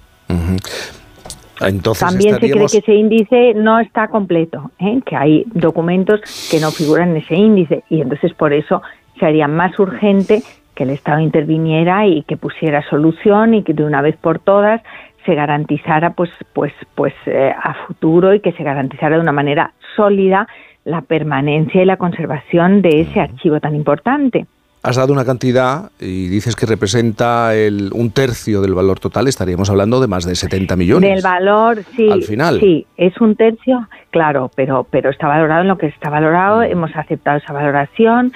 Entonces 1.62 2.08
También 2.08 2.36
se 2.40 2.52
cree 2.52 2.68
que 2.68 2.78
ese 2.78 2.94
índice 2.94 3.54
no 3.56 3.80
está 3.80 4.10
completo, 4.10 4.72
que 5.06 5.16
hay 5.16 5.44
documentos 5.48 6.22
que 6.52 6.60
no 6.60 6.70
figuran 6.72 7.12
en 7.12 7.18
ese 7.18 7.36
índice 7.36 7.84
y 7.90 8.02
entonces 8.02 8.34
por 8.34 8.54
eso 8.54 8.82
sería 9.20 9.48
más 9.48 9.78
urgente 9.80 10.44
que 10.78 10.84
el 10.84 10.92
Estado 10.92 11.20
interviniera 11.20 12.06
y 12.06 12.22
que 12.22 12.38
pusiera 12.38 12.88
solución 12.88 13.56
y 13.56 13.64
que 13.64 13.74
de 13.74 13.84
una 13.84 14.04
vez 14.04 14.16
por 14.16 14.38
todas 14.38 14.80
se 15.26 15.34
garantizara 15.34 16.12
pues 16.12 16.30
pues 16.54 16.72
pues 16.94 17.14
eh, 17.26 17.52
a 17.52 17.74
futuro 17.88 18.34
y 18.36 18.42
que 18.42 18.52
se 18.52 18.64
garantizara 18.64 19.16
de 19.16 19.22
una 19.22 19.32
manera 19.32 19.74
sólida 19.96 20.48
la 20.86 21.02
permanencia 21.02 21.82
y 21.82 21.86
la 21.86 21.98
conservación 21.98 22.84
de 22.84 23.02
ese 23.02 23.20
archivo 23.20 23.60
tan 23.60 23.76
importante. 23.76 24.46
Has 24.84 24.96
dado 24.96 25.12
una 25.12 25.26
cantidad 25.26 25.92
y 26.00 26.28
dices 26.28 26.56
que 26.56 26.68
representa 26.68 27.56
el, 27.56 27.90
un 27.94 28.12
tercio 28.12 28.62
del 28.62 28.76
valor 28.76 29.00
total, 29.00 29.28
estaríamos 29.28 29.70
hablando 29.70 30.00
de 30.00 30.08
más 30.08 30.24
de 30.24 30.36
70 30.36 30.76
millones. 30.78 31.10
Del 31.10 31.24
valor, 31.24 31.84
sí. 31.96 32.10
Al 32.10 32.24
final. 32.24 32.60
Sí, 32.60 32.86
es 32.96 33.20
un 33.20 33.36
tercio, 33.36 33.90
claro, 34.12 34.50
pero, 34.56 34.86
pero 34.90 35.10
está 35.10 35.28
valorado 35.28 35.64
en 35.64 35.68
lo 35.68 35.78
que 35.78 35.88
está 35.88 36.10
valorado, 36.10 36.62
hemos 36.62 36.96
aceptado 36.96 37.40
esa 37.40 37.52
valoración 37.52 38.32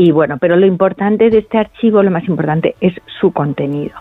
y 0.00 0.12
bueno, 0.12 0.38
pero 0.38 0.54
lo 0.54 0.64
importante 0.64 1.28
de 1.28 1.38
este 1.38 1.58
archivo, 1.58 2.04
lo 2.04 2.12
más 2.12 2.22
importante 2.28 2.76
es 2.80 2.94
su 3.20 3.32
contenido. 3.32 3.96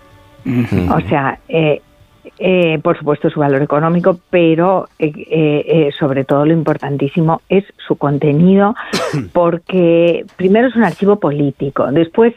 O 0.92 1.02
sea, 1.10 1.40
eh, 1.50 1.82
eh, 2.38 2.78
por 2.84 3.00
supuesto 3.00 3.32
su 3.32 3.40
valor 3.40 3.64
económico, 3.64 4.20
pero 4.30 4.90
eh, 5.00 5.90
sobre 5.98 6.24
todo 6.24 6.46
lo 6.46 6.54
importantísimo 6.54 7.42
es 7.50 7.66
su 7.88 7.96
contenido, 7.96 8.76
porque 9.34 10.24
primero 10.36 10.68
es 10.68 10.76
un 10.76 10.84
archivo 10.84 11.16
político, 11.16 11.92
después 11.92 12.32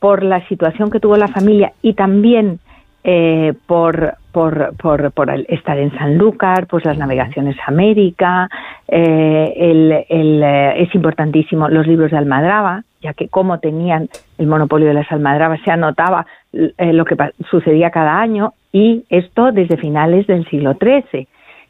por 0.00 0.22
la 0.22 0.48
situación 0.48 0.90
que 0.90 0.98
tuvo 0.98 1.18
la 1.18 1.28
familia 1.28 1.74
y 1.82 1.92
también 1.92 2.60
eh, 3.04 3.52
por, 3.66 4.14
por, 4.30 4.76
por, 4.76 5.10
por 5.10 5.28
el 5.28 5.44
estar 5.48 5.76
en 5.76 5.90
Sanlúcar, 5.98 6.68
pues 6.68 6.84
las 6.84 6.96
navegaciones 6.96 7.56
a 7.58 7.64
América, 7.66 8.48
eh, 8.86 9.52
el, 9.56 10.04
el, 10.08 10.42
eh, 10.42 10.82
es 10.82 10.94
importantísimo 10.94 11.68
los 11.68 11.86
libros 11.86 12.12
de 12.12 12.18
Almadraba, 12.18 12.84
ya 13.02 13.12
que 13.12 13.28
como 13.28 13.58
tenían 13.58 14.08
el 14.38 14.46
monopolio 14.46 14.88
de 14.88 14.94
las 14.94 15.10
almadrabas 15.10 15.60
se 15.64 15.70
anotaba 15.70 16.26
eh, 16.52 16.92
lo 16.92 17.04
que 17.04 17.16
sucedía 17.50 17.90
cada 17.90 18.20
año 18.20 18.54
y 18.72 19.04
esto 19.10 19.52
desde 19.52 19.76
finales 19.76 20.26
del 20.26 20.48
siglo 20.48 20.76
XIII. 20.80 21.26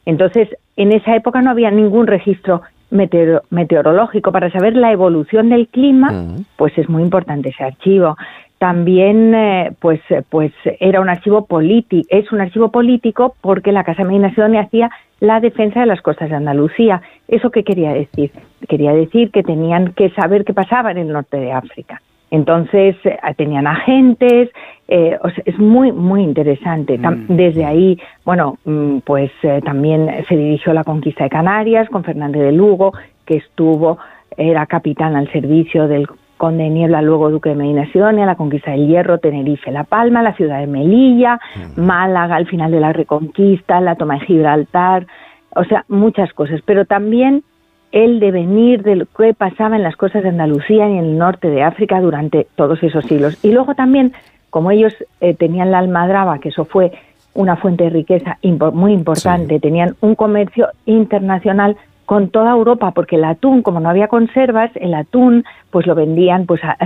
Entonces, 0.06 0.48
en 0.76 0.92
esa 0.92 1.16
época 1.16 1.42
no 1.42 1.50
había 1.50 1.70
ningún 1.70 2.06
registro 2.06 2.62
meteoro- 2.90 3.42
meteorológico 3.50 4.32
para 4.32 4.50
saber 4.50 4.76
la 4.76 4.92
evolución 4.92 5.48
del 5.48 5.68
clima, 5.68 6.12
pues 6.56 6.76
es 6.76 6.88
muy 6.88 7.02
importante 7.02 7.48
ese 7.48 7.64
archivo. 7.64 8.16
También, 8.62 9.34
eh, 9.34 9.72
pues, 9.80 10.00
eh, 10.08 10.22
pues 10.30 10.52
era 10.78 11.00
un 11.00 11.08
archivo 11.08 11.46
político, 11.46 12.06
es 12.10 12.30
un 12.30 12.40
archivo 12.40 12.70
político 12.70 13.34
porque 13.40 13.72
la 13.72 13.82
Casa 13.82 14.04
Medina 14.04 14.32
Sidonia 14.32 14.60
hacía 14.60 14.88
la 15.18 15.40
defensa 15.40 15.80
de 15.80 15.86
las 15.86 16.00
costas 16.00 16.30
de 16.30 16.36
Andalucía. 16.36 17.02
¿Eso 17.26 17.50
qué 17.50 17.64
quería 17.64 17.92
decir? 17.92 18.30
Quería 18.68 18.92
decir 18.92 19.32
que 19.32 19.42
tenían 19.42 19.94
que 19.94 20.10
saber 20.10 20.44
qué 20.44 20.54
pasaba 20.54 20.92
en 20.92 20.98
el 20.98 21.08
norte 21.08 21.38
de 21.38 21.50
África. 21.50 22.00
Entonces 22.30 22.94
eh, 23.02 23.18
tenían 23.36 23.66
agentes, 23.66 24.50
eh, 24.86 25.18
o 25.20 25.28
sea, 25.30 25.42
es 25.44 25.58
muy 25.58 25.90
muy 25.90 26.22
interesante. 26.22 27.00
Tam- 27.00 27.26
Desde 27.26 27.64
ahí, 27.64 27.98
bueno, 28.24 28.58
mm, 28.64 28.98
pues 28.98 29.32
también 29.64 30.08
se 30.28 30.36
dirigió 30.36 30.70
a 30.70 30.76
la 30.76 30.84
conquista 30.84 31.24
de 31.24 31.30
Canarias 31.30 31.88
con 31.88 32.04
Fernández 32.04 32.42
de 32.42 32.52
Lugo, 32.52 32.92
que 33.26 33.38
estuvo 33.38 33.98
era 34.36 34.66
capitán 34.66 35.16
al 35.16 35.30
servicio 35.32 35.88
del 35.88 36.06
conde 36.42 36.64
de 36.64 36.70
Niebla, 36.70 37.02
luego 37.02 37.30
duque 37.30 37.50
de 37.50 37.54
Medina 37.54 37.86
Sidonia, 37.92 38.26
la 38.26 38.34
conquista 38.34 38.72
del 38.72 38.88
Hierro, 38.88 39.18
Tenerife, 39.18 39.70
La 39.70 39.84
Palma, 39.84 40.22
la 40.22 40.34
ciudad 40.34 40.58
de 40.58 40.66
Melilla, 40.66 41.38
Málaga, 41.76 42.34
al 42.34 42.48
final 42.48 42.72
de 42.72 42.80
la 42.80 42.92
Reconquista, 42.92 43.80
la 43.80 43.94
toma 43.94 44.14
de 44.14 44.26
Gibraltar, 44.26 45.06
o 45.54 45.62
sea, 45.62 45.84
muchas 45.86 46.32
cosas. 46.32 46.60
Pero 46.64 46.84
también 46.84 47.44
el 47.92 48.18
devenir 48.18 48.82
de 48.82 48.96
lo 48.96 49.06
que 49.06 49.34
pasaba 49.34 49.76
en 49.76 49.84
las 49.84 49.94
costas 49.94 50.24
de 50.24 50.30
Andalucía 50.30 50.88
y 50.88 50.98
en 50.98 51.04
el 51.04 51.16
norte 51.16 51.48
de 51.48 51.62
África 51.62 52.00
durante 52.00 52.48
todos 52.56 52.82
esos 52.82 53.04
siglos. 53.04 53.38
Y 53.44 53.52
luego 53.52 53.76
también, 53.76 54.12
como 54.50 54.72
ellos 54.72 54.92
eh, 55.20 55.34
tenían 55.34 55.70
la 55.70 55.78
almadraba, 55.78 56.40
que 56.40 56.48
eso 56.48 56.64
fue 56.64 56.90
una 57.34 57.54
fuente 57.54 57.84
de 57.84 57.90
riqueza 57.90 58.38
impo- 58.42 58.72
muy 58.72 58.92
importante, 58.92 59.60
tenían 59.60 59.94
un 60.00 60.16
comercio 60.16 60.66
internacional 60.86 61.76
con 62.12 62.28
toda 62.28 62.50
Europa, 62.50 62.90
porque 62.90 63.16
el 63.16 63.24
atún, 63.24 63.62
como 63.62 63.80
no 63.80 63.88
había 63.88 64.06
conservas, 64.06 64.70
el 64.74 64.92
atún, 64.92 65.44
pues 65.70 65.86
lo 65.86 65.94
vendían, 65.94 66.44
pues 66.44 66.62
a- 66.62 66.76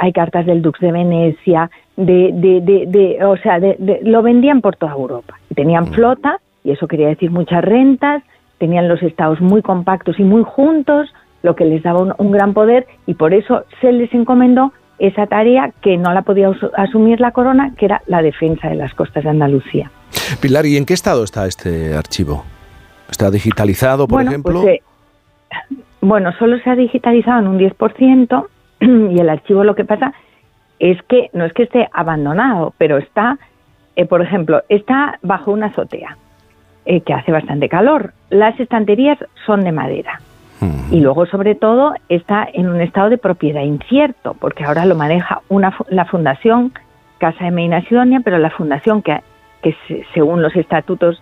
hay 0.00 0.12
cartas 0.12 0.44
del 0.44 0.60
Dux 0.60 0.80
de 0.80 0.90
Venecia, 0.90 1.70
de, 1.96 2.30
de, 2.32 2.60
de, 2.62 2.86
de- 2.88 3.24
o 3.24 3.36
sea, 3.36 3.60
lo 4.02 4.22
vendían 4.22 4.60
por 4.60 4.74
toda 4.74 4.90
Europa. 4.94 5.34
Tenían 5.54 5.86
flota, 5.86 6.40
y 6.64 6.72
eso 6.72 6.88
quería 6.88 7.06
decir 7.06 7.30
muchas 7.30 7.62
rentas, 7.64 8.24
tenían 8.58 8.88
los 8.88 9.00
estados 9.04 9.40
muy 9.40 9.62
compactos 9.62 10.18
y 10.18 10.24
muy 10.24 10.42
juntos, 10.42 11.14
lo 11.44 11.54
que 11.54 11.64
les 11.64 11.84
daba 11.84 12.00
un, 12.00 12.12
un 12.18 12.32
gran 12.32 12.52
poder, 12.52 12.88
y 13.06 13.14
por 13.14 13.34
eso 13.34 13.62
se 13.80 13.92
les 13.92 14.12
encomendó 14.12 14.72
esa 14.98 15.28
tarea 15.28 15.70
que 15.80 15.96
no 15.96 16.12
la 16.12 16.22
podía 16.22 16.50
asumir 16.76 17.20
la 17.20 17.30
corona, 17.30 17.72
que 17.78 17.84
era 17.84 18.02
la 18.08 18.20
defensa 18.20 18.68
de 18.68 18.74
las 18.74 18.92
costas 18.94 19.22
de 19.22 19.30
Andalucía. 19.30 19.92
Pilar, 20.40 20.66
¿y 20.66 20.76
en 20.76 20.86
qué 20.86 20.94
estado 20.94 21.22
está 21.22 21.46
este 21.46 21.94
archivo? 21.94 22.42
¿Está 23.12 23.30
digitalizado, 23.30 24.08
por 24.08 24.16
bueno, 24.16 24.30
ejemplo? 24.30 24.62
pues, 24.62 24.80
eh, 24.80 24.82
bueno, 26.00 26.32
solo 26.38 26.58
se 26.60 26.70
ha 26.70 26.74
digitalizado 26.74 27.40
en 27.40 27.46
un 27.48 27.58
10% 27.58 28.46
y 28.80 29.20
el 29.20 29.28
archivo 29.28 29.62
lo 29.64 29.74
que 29.74 29.84
pasa 29.84 30.14
es 30.80 31.00
que 31.04 31.28
no 31.34 31.44
es 31.44 31.52
que 31.52 31.64
esté 31.64 31.88
abandonado, 31.92 32.72
pero 32.78 32.96
está, 32.96 33.38
eh, 33.96 34.06
por 34.06 34.22
ejemplo, 34.22 34.62
está 34.70 35.18
bajo 35.22 35.52
una 35.52 35.66
azotea 35.66 36.16
eh, 36.86 37.02
que 37.02 37.12
hace 37.12 37.30
bastante 37.30 37.68
calor. 37.68 38.14
Las 38.30 38.58
estanterías 38.58 39.18
son 39.46 39.62
de 39.62 39.72
madera. 39.72 40.20
Y 40.92 41.00
luego, 41.00 41.26
sobre 41.26 41.54
todo, 41.56 41.92
está 42.08 42.48
en 42.52 42.68
un 42.68 42.80
estado 42.80 43.10
de 43.10 43.18
propiedad 43.18 43.62
incierto, 43.62 44.36
porque 44.38 44.62
ahora 44.64 44.84
lo 44.86 44.94
maneja 44.94 45.40
una, 45.48 45.76
la 45.88 46.04
Fundación 46.04 46.72
Casa 47.18 47.44
de 47.46 47.50
Medina 47.50 47.82
Sidonia, 47.88 48.20
pero 48.24 48.38
la 48.38 48.50
Fundación, 48.50 49.02
que, 49.02 49.20
que 49.60 49.74
se- 49.88 50.04
según 50.14 50.40
los 50.40 50.54
estatutos 50.54 51.20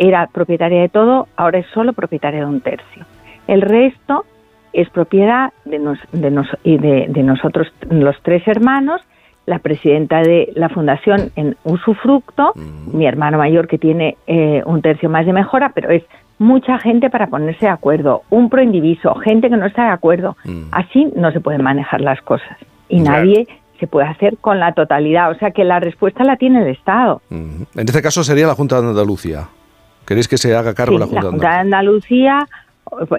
era 0.00 0.26
propietaria 0.32 0.80
de 0.80 0.88
todo, 0.88 1.28
ahora 1.36 1.58
es 1.58 1.66
solo 1.74 1.92
propietaria 1.92 2.40
de 2.40 2.46
un 2.46 2.60
tercio. 2.62 3.04
El 3.46 3.60
resto 3.62 4.24
es 4.72 4.88
propiedad 4.90 5.52
de, 5.66 5.78
nos- 5.78 5.98
de 6.12 6.30
nos- 6.30 6.56
y 6.64 6.78
de, 6.78 7.06
de 7.08 7.22
nosotros, 7.22 7.68
los 7.90 8.16
tres 8.22 8.42
hermanos, 8.48 9.02
la 9.46 9.58
presidenta 9.58 10.20
de 10.22 10.52
la 10.54 10.68
fundación 10.70 11.30
en 11.36 11.56
usufructo, 11.64 12.52
mi 12.92 13.04
hermano 13.06 13.36
mayor 13.36 13.68
que 13.68 13.78
tiene 13.78 14.16
eh, 14.26 14.62
un 14.64 14.80
tercio 14.80 15.10
más 15.10 15.26
de 15.26 15.32
mejora, 15.32 15.72
pero 15.74 15.90
es 15.90 16.02
mucha 16.38 16.78
gente 16.78 17.10
para 17.10 17.26
ponerse 17.26 17.66
de 17.66 17.72
acuerdo, 17.72 18.22
un 18.30 18.48
proindiviso, 18.48 19.14
gente 19.16 19.50
que 19.50 19.56
no 19.56 19.66
está 19.66 19.84
de 19.84 19.90
acuerdo. 19.90 20.36
Así 20.70 21.12
no 21.14 21.30
se 21.32 21.40
pueden 21.40 21.62
manejar 21.62 22.00
las 22.00 22.22
cosas 22.22 22.56
y 22.88 23.02
Claro. 23.02 23.18
nadie 23.26 23.46
se 23.78 23.86
puede 23.86 24.06
hacer 24.08 24.36
con 24.38 24.58
la 24.60 24.72
totalidad. 24.72 25.30
O 25.30 25.34
sea 25.34 25.50
que 25.50 25.64
la 25.64 25.80
respuesta 25.80 26.22
la 26.24 26.36
tiene 26.36 26.62
el 26.62 26.68
Estado. 26.68 27.20
En 27.30 27.66
este 27.74 28.00
caso 28.02 28.22
sería 28.24 28.46
la 28.46 28.54
Junta 28.54 28.80
de 28.80 28.88
Andalucía. 28.88 29.48
¿Queréis 30.10 30.26
que 30.26 30.38
se 30.38 30.56
haga 30.56 30.74
cargo 30.74 30.94
Sí, 30.94 30.98
la 30.98 31.06
Junta 31.06 31.22
la 31.22 31.30
Junta 31.30 31.60
Andalucía? 31.60 32.32
de 32.34 32.40
Andalucía 32.40 32.48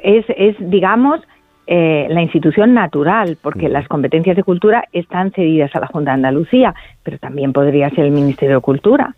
es, 0.03 0.25
es 0.59 0.69
digamos, 0.69 1.21
eh, 1.65 2.07
la 2.09 2.21
institución 2.21 2.73
natural, 2.73 3.37
porque 3.41 3.69
las 3.69 3.87
competencias 3.87 4.35
de 4.35 4.43
cultura 4.43 4.83
están 4.91 5.31
cedidas 5.31 5.73
a 5.73 5.79
la 5.79 5.87
Junta 5.87 6.11
de 6.11 6.15
Andalucía, 6.15 6.75
pero 7.01 7.17
también 7.17 7.53
podría 7.53 7.89
ser 7.91 8.03
el 8.03 8.11
Ministerio 8.11 8.55
de 8.55 8.61
Cultura. 8.61 9.15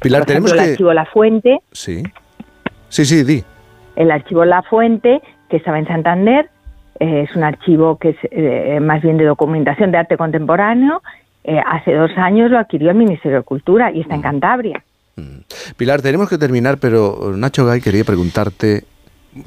Pilar, 0.00 0.22
Por 0.22 0.26
tenemos 0.28 0.50
ejemplo, 0.50 0.64
el 0.64 0.70
archivo 0.70 0.92
La 0.94 1.04
Fuente, 1.04 1.58
Sí. 1.72 2.02
Sí, 2.88 3.04
sí, 3.04 3.22
di. 3.22 3.44
el 3.96 4.10
archivo 4.10 4.46
La 4.46 4.62
Fuente, 4.62 5.20
que 5.50 5.58
estaba 5.58 5.78
en 5.78 5.86
Santander, 5.86 6.48
eh, 7.00 7.26
es 7.28 7.36
un 7.36 7.44
archivo 7.44 7.98
que 7.98 8.10
es 8.10 8.16
eh, 8.30 8.78
más 8.80 9.02
bien 9.02 9.18
de 9.18 9.26
documentación 9.26 9.90
de 9.90 9.98
arte 9.98 10.16
contemporáneo. 10.16 11.02
Hace 11.66 11.92
dos 11.92 12.12
años 12.16 12.50
lo 12.50 12.58
adquirió 12.58 12.88
el 12.92 12.96
Ministerio 12.96 13.36
de 13.40 13.44
Cultura 13.44 13.92
y 13.92 14.00
está 14.00 14.14
en 14.14 14.22
Cantabria. 14.22 14.82
Pilar, 15.76 16.02
tenemos 16.02 16.28
que 16.28 16.38
terminar, 16.38 16.78
pero 16.78 17.34
Nacho 17.36 17.66
Gay 17.66 17.80
quería 17.80 18.04
preguntarte... 18.04 18.84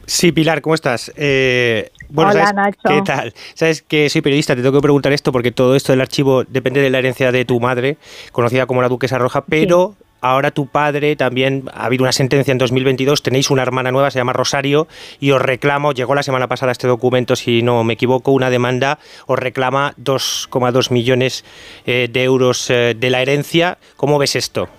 Sí, 0.06 0.34
Pilar, 0.34 0.62
¿cómo 0.62 0.76
estás? 0.76 1.14
Eh, 1.16 1.92
bueno, 2.10 2.32
Hola, 2.32 2.48
¿sabes 2.48 2.56
Nacho. 2.56 2.80
¿Qué 2.90 3.02
tal? 3.04 3.34
Sabes 3.54 3.82
que 3.82 4.10
soy 4.10 4.22
periodista, 4.22 4.54
te 4.56 4.62
tengo 4.62 4.78
que 4.78 4.82
preguntar 4.82 5.14
esto 5.14 5.32
porque 5.32 5.52
todo 5.52 5.76
esto 5.76 5.94
del 5.94 6.02
archivo 6.02 6.44
depende 6.44 6.82
de 6.82 6.90
la 6.90 7.00
herencia 7.00 7.32
de 7.32 7.46
tu 7.46 7.60
madre, 7.60 7.98
conocida 8.34 8.66
como 8.66 8.82
la 8.82 8.90
Duquesa 8.90 9.18
Roja, 9.18 9.46
pero 9.46 9.96
ahora 10.22 10.52
tu 10.52 10.68
padre 10.68 11.16
también, 11.16 11.64
ha 11.74 11.86
habido 11.86 12.04
una 12.04 12.12
sentencia 12.12 12.52
en 12.52 12.58
2022, 12.58 13.24
tenéis 13.24 13.50
una 13.50 13.62
hermana 13.62 13.92
nueva, 13.92 14.12
se 14.12 14.20
llama 14.20 14.34
Rosario, 14.34 14.88
y 15.20 15.32
os 15.32 15.42
reclamo, 15.42 15.94
llegó 15.94 16.16
la 16.16 16.24
semana 16.24 16.48
pasada 16.48 16.72
este 16.72 16.88
documento, 16.88 17.36
si 17.36 17.62
no 17.62 17.84
me 17.84 17.94
equivoco, 17.94 18.32
una 18.32 18.50
demanda, 18.50 19.00
os 19.26 19.40
reclama 19.40 19.94
2,2 19.98 20.92
millones 20.92 21.46
eh, 21.86 22.10
de 22.12 22.24
euros 22.24 22.70
eh, 22.70 22.96
de 22.98 23.10
la 23.10 23.22
herencia. 23.22 23.78
¿Cómo 23.96 24.18
ves 24.18 24.36
esto? 24.36 24.70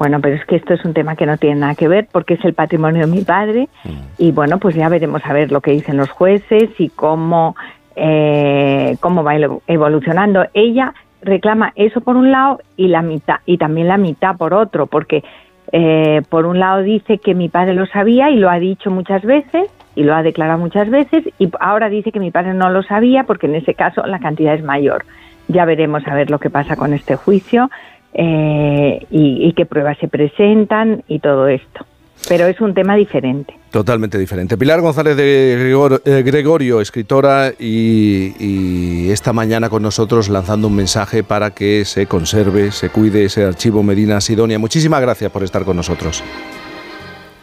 Bueno, 0.00 0.18
pero 0.22 0.34
es 0.34 0.44
que 0.46 0.56
esto 0.56 0.72
es 0.72 0.82
un 0.86 0.94
tema 0.94 1.14
que 1.14 1.26
no 1.26 1.36
tiene 1.36 1.56
nada 1.60 1.74
que 1.74 1.86
ver 1.86 2.08
porque 2.10 2.32
es 2.32 2.44
el 2.46 2.54
patrimonio 2.54 3.02
de 3.02 3.12
mi 3.12 3.20
padre 3.22 3.68
y 4.16 4.32
bueno, 4.32 4.58
pues 4.58 4.74
ya 4.74 4.88
veremos 4.88 5.20
a 5.26 5.34
ver 5.34 5.52
lo 5.52 5.60
que 5.60 5.72
dicen 5.72 5.98
los 5.98 6.08
jueces 6.08 6.70
y 6.78 6.88
cómo, 6.88 7.54
eh, 7.96 8.96
cómo 9.00 9.22
va 9.22 9.34
evolu- 9.34 9.60
evolucionando. 9.66 10.46
Ella 10.54 10.94
reclama 11.20 11.74
eso 11.76 12.00
por 12.00 12.16
un 12.16 12.30
lado 12.32 12.60
y 12.78 12.88
la 12.88 13.02
mitad 13.02 13.40
y 13.44 13.58
también 13.58 13.88
la 13.88 13.98
mitad 13.98 14.38
por 14.38 14.54
otro, 14.54 14.86
porque 14.86 15.22
eh, 15.70 16.22
por 16.30 16.46
un 16.46 16.58
lado 16.58 16.80
dice 16.80 17.18
que 17.18 17.34
mi 17.34 17.50
padre 17.50 17.74
lo 17.74 17.84
sabía 17.84 18.30
y 18.30 18.36
lo 18.36 18.48
ha 18.48 18.58
dicho 18.58 18.90
muchas 18.90 19.20
veces 19.22 19.68
y 19.94 20.04
lo 20.04 20.14
ha 20.14 20.22
declarado 20.22 20.58
muchas 20.58 20.88
veces 20.88 21.24
y 21.38 21.50
ahora 21.60 21.90
dice 21.90 22.10
que 22.10 22.20
mi 22.20 22.30
padre 22.30 22.54
no 22.54 22.70
lo 22.70 22.82
sabía 22.82 23.24
porque 23.24 23.48
en 23.48 23.54
ese 23.54 23.74
caso 23.74 24.06
la 24.06 24.18
cantidad 24.18 24.54
es 24.54 24.64
mayor. 24.64 25.04
Ya 25.48 25.64
veremos 25.64 26.06
a 26.06 26.14
ver 26.14 26.30
lo 26.30 26.38
que 26.38 26.48
pasa 26.48 26.76
con 26.76 26.94
este 26.94 27.16
juicio 27.16 27.70
eh, 28.14 29.06
y, 29.10 29.52
qué 29.54 29.66
pruebas 29.66 29.98
se 29.98 30.08
presentan 30.08 31.02
y 31.08 31.18
todo 31.20 31.48
esto. 31.48 31.86
Pero 32.28 32.46
es 32.46 32.60
un 32.60 32.74
tema 32.74 32.96
diferente. 32.96 33.54
Totalmente 33.70 34.18
diferente. 34.18 34.58
Pilar 34.58 34.80
González 34.82 35.16
de 35.16 35.72
eh, 36.04 36.22
Gregorio, 36.22 36.80
escritora, 36.80 37.52
y, 37.58 38.34
y 38.38 39.10
esta 39.10 39.32
mañana 39.32 39.70
con 39.70 39.82
nosotros 39.82 40.28
lanzando 40.28 40.68
un 40.68 40.76
mensaje 40.76 41.22
para 41.22 41.52
que 41.52 41.84
se 41.86 42.06
conserve, 42.06 42.72
se 42.72 42.90
cuide 42.90 43.24
ese 43.24 43.44
archivo 43.44 43.82
Medina 43.82 44.20
Sidonia. 44.20 44.58
Muchísimas 44.58 45.00
gracias 45.00 45.30
por 45.30 45.42
estar 45.44 45.64
con 45.64 45.76
nosotros. 45.76 46.22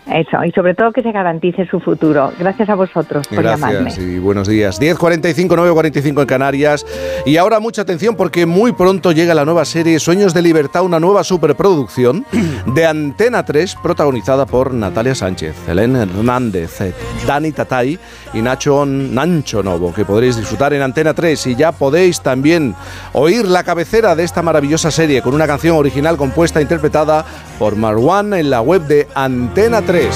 Eso, 0.09 0.43
y 0.45 0.51
sobre 0.51 0.73
todo 0.73 0.93
que 0.93 1.01
se 1.01 1.11
garantice 1.11 1.65
su 1.67 1.79
futuro. 1.79 2.31
Gracias 2.39 2.69
a 2.69 2.75
vosotros 2.75 3.27
por 3.27 3.43
llamarme. 3.43 3.81
Gracias 3.81 4.05
y 4.05 4.19
buenos 4.19 4.47
días. 4.47 4.79
10.45, 4.79 5.47
9.45 5.47 6.21
en 6.21 6.25
Canarias. 6.25 6.85
Y 7.25 7.35
ahora 7.37 7.59
mucha 7.59 7.81
atención 7.81 8.15
porque 8.15 8.45
muy 8.45 8.71
pronto 8.71 9.11
llega 9.11 9.33
la 9.33 9.43
nueva 9.43 9.65
serie 9.65 9.99
Sueños 9.99 10.33
de 10.33 10.41
Libertad, 10.41 10.83
una 10.83 10.99
nueva 10.99 11.23
superproducción 11.25 12.25
de 12.73 12.85
Antena 12.85 13.43
3 13.43 13.75
protagonizada 13.83 14.45
por 14.45 14.73
Natalia 14.73 15.13
Sánchez, 15.13 15.55
Helen 15.67 15.95
Hernández, 15.97 16.79
eh, 16.81 16.93
Dani 17.25 17.51
Tatay 17.51 17.99
y 18.33 18.41
Nacho 18.41 18.85
Nancho 18.85 19.61
Novo, 19.61 19.93
que 19.93 20.05
podréis 20.05 20.37
disfrutar 20.37 20.73
en 20.73 20.83
Antena 20.83 21.13
3 21.13 21.47
y 21.47 21.55
ya 21.55 21.73
podéis 21.73 22.21
también 22.21 22.75
oír 23.11 23.45
la 23.45 23.63
cabecera 23.63 24.15
de 24.15 24.23
esta 24.23 24.41
maravillosa 24.41 24.89
serie 24.89 25.21
con 25.21 25.33
una 25.33 25.47
canción 25.47 25.75
original 25.75 26.15
compuesta 26.15 26.59
e 26.59 26.61
interpretada 26.61 27.25
por 27.59 27.75
Marwan 27.75 28.33
en 28.33 28.49
la 28.49 28.61
web 28.61 28.83
de 28.83 29.07
Antena 29.15 29.81
3. 29.97 30.15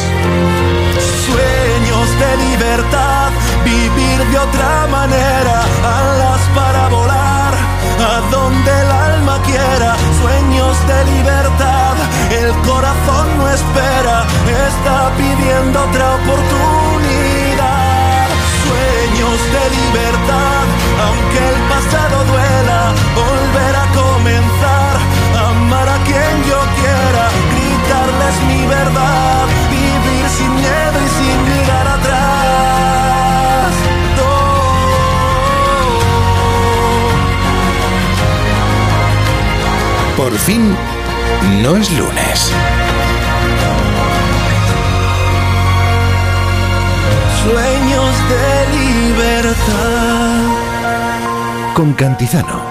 Sueños 1.25 2.07
de 2.19 2.37
libertad, 2.49 3.31
vivir 3.65 4.19
de 4.31 4.37
otra 4.37 4.85
manera, 4.91 5.63
alas 5.83 6.41
para 6.53 6.87
volar, 6.89 7.53
a 8.11 8.21
donde 8.29 8.71
el 8.81 8.91
alma 8.91 9.41
quiera. 9.43 9.95
Sueños 10.21 10.75
de 10.87 11.05
libertad, 11.15 11.95
el 12.29 12.51
corazón 12.69 13.25
no 13.39 13.49
espera, 13.49 14.27
está 14.67 15.11
pidiendo 15.17 15.83
otra 15.83 16.13
oportunidad. 16.13 16.80
Por 40.31 40.39
fin, 40.39 40.77
no 41.61 41.75
es 41.75 41.91
lunes. 41.91 42.53
Sueños 47.43 48.15
de 48.29 48.67
libertad. 48.79 49.51
Con 51.75 51.91
Cantizano. 51.95 52.70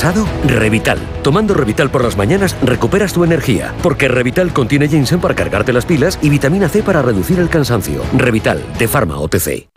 ¿Cansado? 0.00 0.26
Revital. 0.46 0.98
Tomando 1.22 1.52
Revital 1.52 1.90
por 1.90 2.02
las 2.02 2.16
mañanas 2.16 2.56
recuperas 2.62 3.12
tu 3.12 3.22
energía, 3.22 3.74
porque 3.82 4.08
Revital 4.08 4.50
contiene 4.54 4.88
ginseng 4.88 5.20
para 5.20 5.34
cargarte 5.34 5.74
las 5.74 5.84
pilas 5.84 6.18
y 6.22 6.30
vitamina 6.30 6.70
C 6.70 6.82
para 6.82 7.02
reducir 7.02 7.38
el 7.38 7.50
cansancio. 7.50 8.02
Revital, 8.16 8.64
de 8.78 8.88
Pharma 8.88 9.18
OTC. 9.18 9.68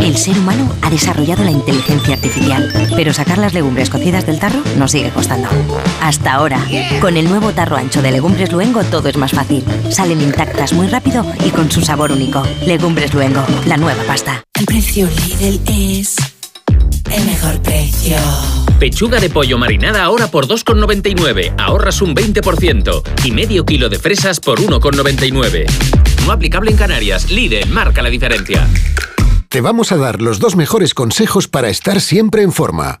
El 0.00 0.16
ser 0.16 0.38
humano 0.38 0.74
ha 0.80 0.88
desarrollado 0.88 1.44
la 1.44 1.50
inteligencia 1.50 2.14
artificial, 2.14 2.66
pero 2.96 3.12
sacar 3.12 3.36
las 3.36 3.52
legumbres 3.52 3.90
cocidas 3.90 4.24
del 4.24 4.38
tarro 4.38 4.62
nos 4.78 4.90
sigue 4.90 5.10
costando. 5.10 5.50
Hasta 6.00 6.32
ahora, 6.32 6.64
con 7.02 7.18
el 7.18 7.28
nuevo 7.28 7.52
tarro 7.52 7.76
ancho 7.76 8.00
de 8.00 8.10
Legumbres 8.10 8.50
Luengo 8.50 8.82
todo 8.84 9.10
es 9.10 9.18
más 9.18 9.32
fácil. 9.32 9.62
Salen 9.90 10.22
intactas 10.22 10.72
muy 10.72 10.86
rápido 10.86 11.26
y 11.44 11.50
con 11.50 11.70
su 11.70 11.82
sabor 11.82 12.10
único. 12.10 12.42
Legumbres 12.64 13.12
Luengo, 13.12 13.44
la 13.66 13.76
nueva 13.76 14.02
pasta. 14.04 14.42
El 14.58 14.64
precio 14.64 15.06
Lidl 15.08 15.60
es 15.66 16.16
el 17.14 17.26
mejor 17.26 17.60
precio. 17.60 18.16
Pechuga 18.78 19.18
de 19.18 19.28
pollo 19.28 19.58
marinada 19.58 20.04
ahora 20.04 20.28
por 20.28 20.46
2,99. 20.46 21.54
Ahorras 21.58 22.00
un 22.00 22.14
20%. 22.14 23.02
Y 23.24 23.32
medio 23.32 23.66
kilo 23.66 23.88
de 23.88 23.98
fresas 23.98 24.38
por 24.38 24.60
1,99. 24.60 25.66
No 26.24 26.32
aplicable 26.32 26.70
en 26.70 26.76
Canarias. 26.76 27.30
Lidl 27.30 27.68
marca 27.70 28.02
la 28.02 28.08
diferencia. 28.08 28.68
Te 29.48 29.60
vamos 29.60 29.90
a 29.90 29.96
dar 29.96 30.22
los 30.22 30.38
dos 30.38 30.54
mejores 30.54 30.94
consejos 30.94 31.48
para 31.48 31.70
estar 31.70 32.00
siempre 32.00 32.42
en 32.42 32.52
forma. 32.52 33.00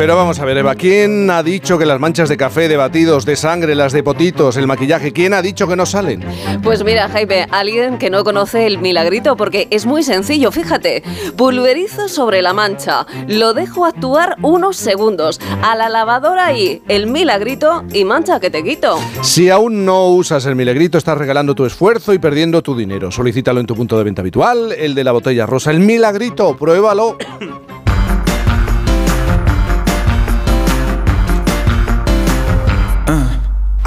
Pero 0.00 0.16
vamos 0.16 0.40
a 0.40 0.46
ver, 0.46 0.56
Eva, 0.56 0.76
¿quién 0.76 1.28
ha 1.28 1.42
dicho 1.42 1.76
que 1.76 1.84
las 1.84 2.00
manchas 2.00 2.30
de 2.30 2.38
café, 2.38 2.68
de 2.68 2.78
batidos, 2.78 3.26
de 3.26 3.36
sangre, 3.36 3.74
las 3.74 3.92
de 3.92 4.02
potitos, 4.02 4.56
el 4.56 4.66
maquillaje, 4.66 5.12
¿quién 5.12 5.34
ha 5.34 5.42
dicho 5.42 5.68
que 5.68 5.76
no 5.76 5.84
salen? 5.84 6.24
Pues 6.62 6.82
mira, 6.82 7.10
Jaime, 7.10 7.46
alguien 7.50 7.98
que 7.98 8.08
no 8.08 8.24
conoce 8.24 8.66
el 8.66 8.78
milagrito, 8.78 9.36
porque 9.36 9.68
es 9.70 9.84
muy 9.84 10.02
sencillo, 10.02 10.52
fíjate. 10.52 11.02
Pulverizo 11.36 12.08
sobre 12.08 12.40
la 12.40 12.54
mancha, 12.54 13.06
lo 13.28 13.52
dejo 13.52 13.84
actuar 13.84 14.36
unos 14.40 14.78
segundos, 14.78 15.38
a 15.60 15.76
la 15.76 15.90
lavadora 15.90 16.54
y 16.54 16.80
el 16.88 17.06
milagrito 17.06 17.84
y 17.92 18.06
mancha 18.06 18.40
que 18.40 18.48
te 18.48 18.64
quito. 18.64 18.98
Si 19.20 19.50
aún 19.50 19.84
no 19.84 20.06
usas 20.06 20.46
el 20.46 20.56
milagrito, 20.56 20.96
estás 20.96 21.18
regalando 21.18 21.54
tu 21.54 21.66
esfuerzo 21.66 22.14
y 22.14 22.18
perdiendo 22.18 22.62
tu 22.62 22.74
dinero. 22.74 23.10
Solicítalo 23.10 23.60
en 23.60 23.66
tu 23.66 23.76
punto 23.76 23.98
de 23.98 24.04
venta 24.04 24.22
habitual, 24.22 24.72
el 24.72 24.94
de 24.94 25.04
la 25.04 25.12
botella 25.12 25.44
rosa. 25.44 25.70
El 25.70 25.80
milagrito, 25.80 26.56
pruébalo. 26.56 27.18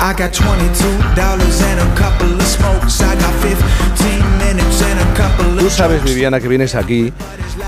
I 0.06 0.12
got 0.14 0.34
$22 0.34 1.62
and 1.64 1.80
a 1.80 1.96
couple 1.96 2.34
of 2.36 2.42
smokes. 2.44 3.00
I 3.02 3.16
got 3.16 3.34
15 3.42 4.38
minutes 4.38 4.82
and 4.84 5.00
a 5.00 5.14
couple 5.16 5.58
Tú 5.58 5.68
of 5.68 5.72
sabes, 5.72 6.04
Viviana, 6.04 6.42
que 6.42 6.50
vienes 6.50 6.76
aquí 6.76 7.14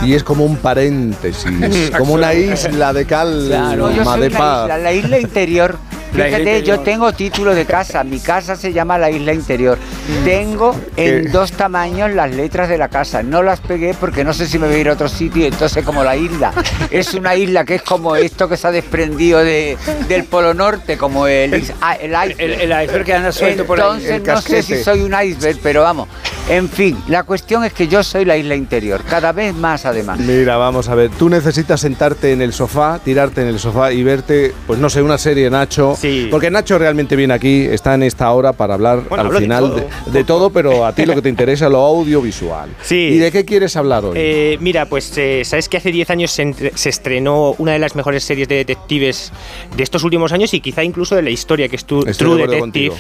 y 0.02 0.14
es 0.16 0.24
como 0.24 0.44
un 0.44 0.58
paréntesis, 0.58 1.92
como 1.98 2.14
una 2.14 2.34
isla 2.34 2.92
de 2.92 3.06
calma, 3.06 3.48
Claro, 3.48 3.90
yo 3.92 4.04
soy 4.04 4.20
de 4.20 4.30
la 4.32 4.38
paz. 4.38 4.64
isla, 4.66 4.78
la 4.80 4.92
isla 4.92 5.20
interior. 5.20 5.78
Fíjate, 6.16 6.64
yo 6.64 6.80
tengo 6.80 7.12
título 7.14 7.54
de 7.56 7.66
casa. 7.66 8.04
Mi 8.04 8.20
casa 8.20 8.56
se 8.56 8.72
llama 8.74 8.98
la 8.98 9.10
isla 9.12 9.34
interior. 9.34 9.78
Tengo 10.24 10.76
en 10.96 11.32
dos 11.32 11.52
tamaños 11.52 12.12
las 12.12 12.32
letras 12.34 12.70
de 12.70 12.78
la 12.78 12.88
casa. 12.90 13.24
No 13.24 13.44
las 13.44 13.60
pegué 13.60 13.94
porque 13.94 14.24
no 14.24 14.34
sé 14.34 14.48
si 14.48 14.58
me 14.60 14.68
voy 14.68 14.76
a 14.78 14.80
ir 14.80 14.90
a 14.90 14.94
otro 14.94 15.10
sitio. 15.10 15.46
Entonces, 15.46 15.84
como 15.84 16.04
la 16.04 16.16
isla 16.16 16.54
es 16.92 17.14
una 17.14 17.36
isla 17.36 17.66
que 17.66 17.76
es 17.76 17.82
como 17.82 18.16
esto 18.16 18.48
que 18.48 18.58
se 18.58 18.68
ha 18.68 18.72
desprendido 18.72 19.40
de, 19.40 19.78
del 20.08 20.24
Polo 20.26 20.54
Norte, 20.54 20.98
como 20.98 21.28
el, 21.28 21.54
is- 21.56 21.74
ah, 21.82 21.96
el 21.96 22.12
iceberg. 22.12 22.36
el- 22.62 22.72
el 22.72 22.84
iceberg 22.84 23.06
que 23.06 23.14
anda 23.14 23.32
suelto 23.32 23.66
por 23.66 23.80
ahí. 23.80 23.86
Entonces, 23.88 24.12
El 24.12 24.24
no 24.24 24.42
sé 24.42 24.64
si 24.64 24.84
soy 24.84 25.02
un 25.02 25.14
iceberg, 25.22 25.60
pero 25.62 25.82
vamos. 25.84 26.08
En 26.48 26.70
fin, 26.70 26.96
la 27.08 27.24
cuestión 27.24 27.64
es 27.64 27.74
que 27.74 27.88
yo 27.88 28.04
soy 28.04 28.24
la 28.24 28.38
isla 28.38 28.54
interior. 28.54 29.02
Cada 29.10 29.32
vez 29.32 29.56
más, 29.56 29.86
además. 29.86 30.20
Mira, 30.20 30.58
vamos 30.58 30.90
a 30.90 30.94
ver, 30.96 31.10
tú 31.10 31.28
necesitas 31.28 31.82
sentarte 31.82 32.32
en 32.34 32.42
el 32.42 32.54
sofá, 32.54 33.00
tirarte 33.04 33.42
en 33.42 33.48
el 33.48 33.58
sofá 33.60 33.92
y 33.92 34.04
verte, 34.04 34.54
pues 34.68 34.78
no 34.80 34.90
sé, 34.92 35.02
una 35.02 35.18
serie, 35.18 35.50
Nacho. 35.50 35.96
Porque 36.32 36.50
Nacho 36.52 36.78
realmente 36.78 37.16
viene 37.16 37.34
aquí, 37.34 37.62
está 37.66 37.96
en 37.96 38.04
esta 38.04 38.32
hora 38.32 38.54
para 38.54 38.74
hablar 38.76 39.02
Bueno, 39.10 39.22
al 39.22 39.28
hablo 39.28 39.40
de 39.40 39.46
final 39.46 39.64
todo. 39.64 39.76
de, 39.76 40.12
de 40.12 40.24
todo, 40.24 40.50
pero 40.50 40.86
a 40.86 40.94
ti 40.94 41.06
lo 41.06 41.16
que 41.16 41.22
te 41.22 41.30
interesa 41.30 41.66
es 41.66 41.72
lo 41.72 41.80
audiovisual. 41.80 42.70
Sí. 42.82 42.96
¿Y 43.14 43.18
de 43.18 43.32
qué 43.32 43.46
quieres 43.46 43.76
hablar 43.76 44.06
hoy? 44.06 44.14
Eh, 44.16 44.58
mira, 44.60 44.86
pues 44.88 45.18
eh, 45.18 45.44
sabes 45.46 45.70
que 45.70 45.78
hace 45.78 45.92
10 45.92 46.10
años 46.10 46.32
se, 46.32 46.42
entre- 46.44 46.78
se 46.78 46.90
estrenó 46.90 47.56
una 47.58 47.74
de 47.74 47.80
las 47.80 47.96
mejores 47.96 48.24
series 48.24 48.48
de 48.48 48.56
detectives 48.56 49.32
de 49.76 49.84
estos 49.84 50.04
últimos 50.04 50.32
años 50.32 50.54
y 50.54 50.60
quizá 50.62 50.84
incluso 50.84 51.16
de 51.16 51.22
la 51.22 51.30
historia, 51.30 51.68
que 51.70 51.76
es 51.76 51.86
tu- 51.86 52.04
de 52.04 52.14
True 52.14 52.44
acuerdo 52.44 52.66
Detective. 52.66 52.96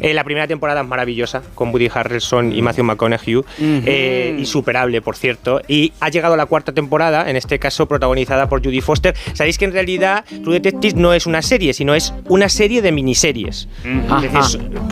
Eh, 0.00 0.14
la 0.14 0.24
primera 0.24 0.46
temporada 0.46 0.80
es 0.82 0.86
maravillosa, 0.88 1.42
con 1.54 1.70
Woody 1.70 1.88
Harrelson 1.92 2.52
y 2.52 2.62
Matthew 2.62 2.84
McConaughey, 2.84 3.40
eh, 3.60 4.36
insuperable, 4.38 5.00
por 5.02 5.16
cierto. 5.16 5.60
Y 5.68 5.92
ha 6.00 6.08
llegado 6.08 6.36
la 6.36 6.46
cuarta 6.46 6.72
temporada, 6.72 7.28
en 7.30 7.36
este 7.36 7.58
caso 7.58 7.86
protagonizada 7.86 8.48
por 8.48 8.62
Judy 8.64 8.80
Foster. 8.80 9.14
Sabéis 9.34 9.58
que 9.58 9.64
en 9.64 9.72
realidad 9.72 10.24
True 10.42 10.54
Detective 10.60 10.94
no 11.00 11.12
es 11.14 11.26
una 11.26 11.42
serie, 11.42 11.72
sino 11.74 11.94
es 11.94 12.12
una 12.28 12.45
una 12.46 12.50
serie 12.50 12.80
de 12.80 12.92
miniseries. 12.92 13.66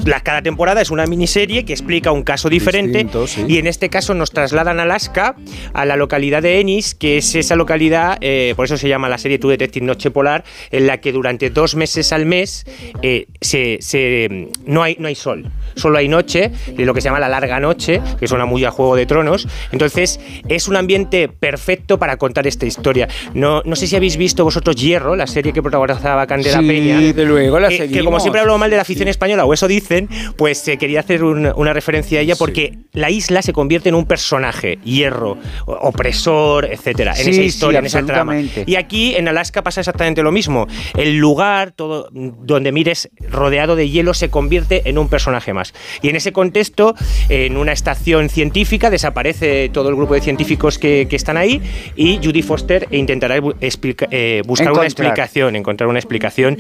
La- 0.05 0.19
cada 0.21 0.43
temporada 0.43 0.81
es 0.81 0.91
una 0.91 1.07
miniserie 1.07 1.65
que 1.65 1.73
explica 1.73 2.11
un 2.11 2.25
caso 2.25 2.49
diferente 2.49 2.99
Distinto, 2.99 3.29
sí. 3.29 3.45
y 3.47 3.59
en 3.59 3.69
este 3.69 3.89
caso 3.91 4.13
nos 4.13 4.33
trasladan 4.33 4.81
a 4.81 4.83
Alaska, 4.83 5.37
a 5.73 5.85
la 5.85 5.95
localidad 5.97 6.43
de 6.43 6.59
Ennis, 6.61 6.97
que 6.97 7.19
es 7.19 7.33
esa 7.37 7.55
localidad, 7.55 8.19
eh, 8.23 8.55
por 8.57 8.65
eso 8.65 8.77
se 8.77 8.89
llama 8.89 9.09
la 9.09 9.19
serie 9.19 9.39
Tu 9.39 9.49
Detective 9.49 9.87
Noche 9.87 10.11
Polar, 10.11 10.43
en 10.73 10.89
la 10.89 10.99
que 11.01 11.13
durante 11.13 11.49
dos 11.51 11.77
meses 11.77 12.13
al 12.13 12.27
mes 12.27 12.67
eh, 13.03 13.27
se, 13.41 13.79
se- 13.81 14.49
no, 14.67 14.83
hay, 14.83 14.97
no 14.99 15.07
hay 15.07 15.15
sol, 15.15 15.49
solo 15.77 15.99
hay 15.99 16.09
noche, 16.09 16.51
y 16.77 16.85
lo 16.85 16.93
que 16.93 17.01
se 17.01 17.05
llama 17.09 17.21
la 17.21 17.29
larga 17.29 17.61
noche, 17.61 18.01
que 18.19 18.27
suena 18.27 18.47
muy 18.47 18.65
a 18.65 18.73
Juego 18.73 18.97
de 18.97 19.07
Tronos. 19.07 19.47
Entonces 19.71 20.19
es 20.49 20.67
un 20.67 20.75
ambiente 20.75 21.29
perfecto 21.29 22.01
para 22.01 22.17
contar 22.17 22.49
esta 22.49 22.67
historia. 22.67 23.07
No, 23.33 23.63
no 23.65 23.77
sé 23.77 23.87
si 23.87 23.95
habéis 23.95 24.17
visto 24.17 24.43
vosotros 24.43 24.75
Hierro, 24.75 25.15
la 25.15 25.29
serie 25.29 25.53
que 25.53 25.63
protagonizaba 25.63 26.27
Candela 26.27 26.59
Sí, 26.61 26.67
Peña. 26.67 27.01
luego, 27.25 27.44
la 27.51 27.69
que, 27.69 27.89
que 27.89 28.05
como 28.05 28.21
siempre 28.21 28.41
hablo 28.41 28.57
mal 28.59 28.71
de 28.71 28.77
la 28.77 28.83
afición 28.83 29.09
española, 29.09 29.45
o 29.45 29.53
eso 29.55 29.69
dicen, 29.69 30.09
pues 30.37 30.67
eh, 30.69 30.77
quería 30.79 31.01
hacer 31.01 31.23
un- 31.25 31.53
una 31.57 31.73
referencia 31.73 32.19
a 32.19 32.23
ella 32.23 32.37
porque 32.37 32.79
la 32.93 33.11
isla 33.11 33.43
se 33.43 33.53
convierte 33.53 33.89
en 33.89 33.95
un 33.95 34.07
personaje, 34.07 34.79
hierro, 34.85 35.39
opresor, 35.67 36.67
etcétera, 36.71 37.13
en 37.13 37.25
Sí, 37.25 37.31
esa 37.31 37.41
sí, 37.41 37.47
historia, 37.47 37.79
en 37.81 37.87
esa 37.87 38.05
trama. 38.05 38.37
Y 38.67 38.77
aquí 38.77 39.15
en 39.17 39.29
Alaska 39.29 39.63
pasa 39.63 39.81
exactamente 39.81 40.23
lo 40.23 40.33
mismo. 40.33 40.67
El 40.97 41.17
lugar, 41.19 41.73
todo 41.73 42.09
donde 42.13 42.73
mires 42.73 43.09
rodeado 43.31 43.77
de 43.77 43.89
hielo, 43.89 44.15
se 44.15 44.29
convierte 44.31 44.83
en 44.89 44.99
un 44.99 45.09
personaje 45.09 45.53
más. 45.53 45.73
Y 46.03 46.09
en 46.09 46.17
ese 46.17 46.33
contexto, 46.33 46.95
en 47.29 47.57
una 47.57 47.73
estación 47.73 48.29
científica, 48.29 48.91
desaparece 48.91 49.69
todo 49.71 49.89
el 49.89 49.97
grupo 49.97 50.15
de 50.15 50.21
científicos 50.21 50.79
que, 50.79 51.07
que 51.09 51.17
están 51.17 51.37
ahí 51.37 51.61
y 51.97 52.19
Judy 52.23 52.43
Foster 52.43 52.89
intentará 52.91 53.37
explica- 53.61 54.09
eh, 54.11 54.43
buscar 54.47 54.73
una 54.73 54.83
Encontrar. 54.85 54.87
explicación, 55.09 55.57
encontrar 55.57 55.89
una 55.89 55.99
explicación. 55.99 56.59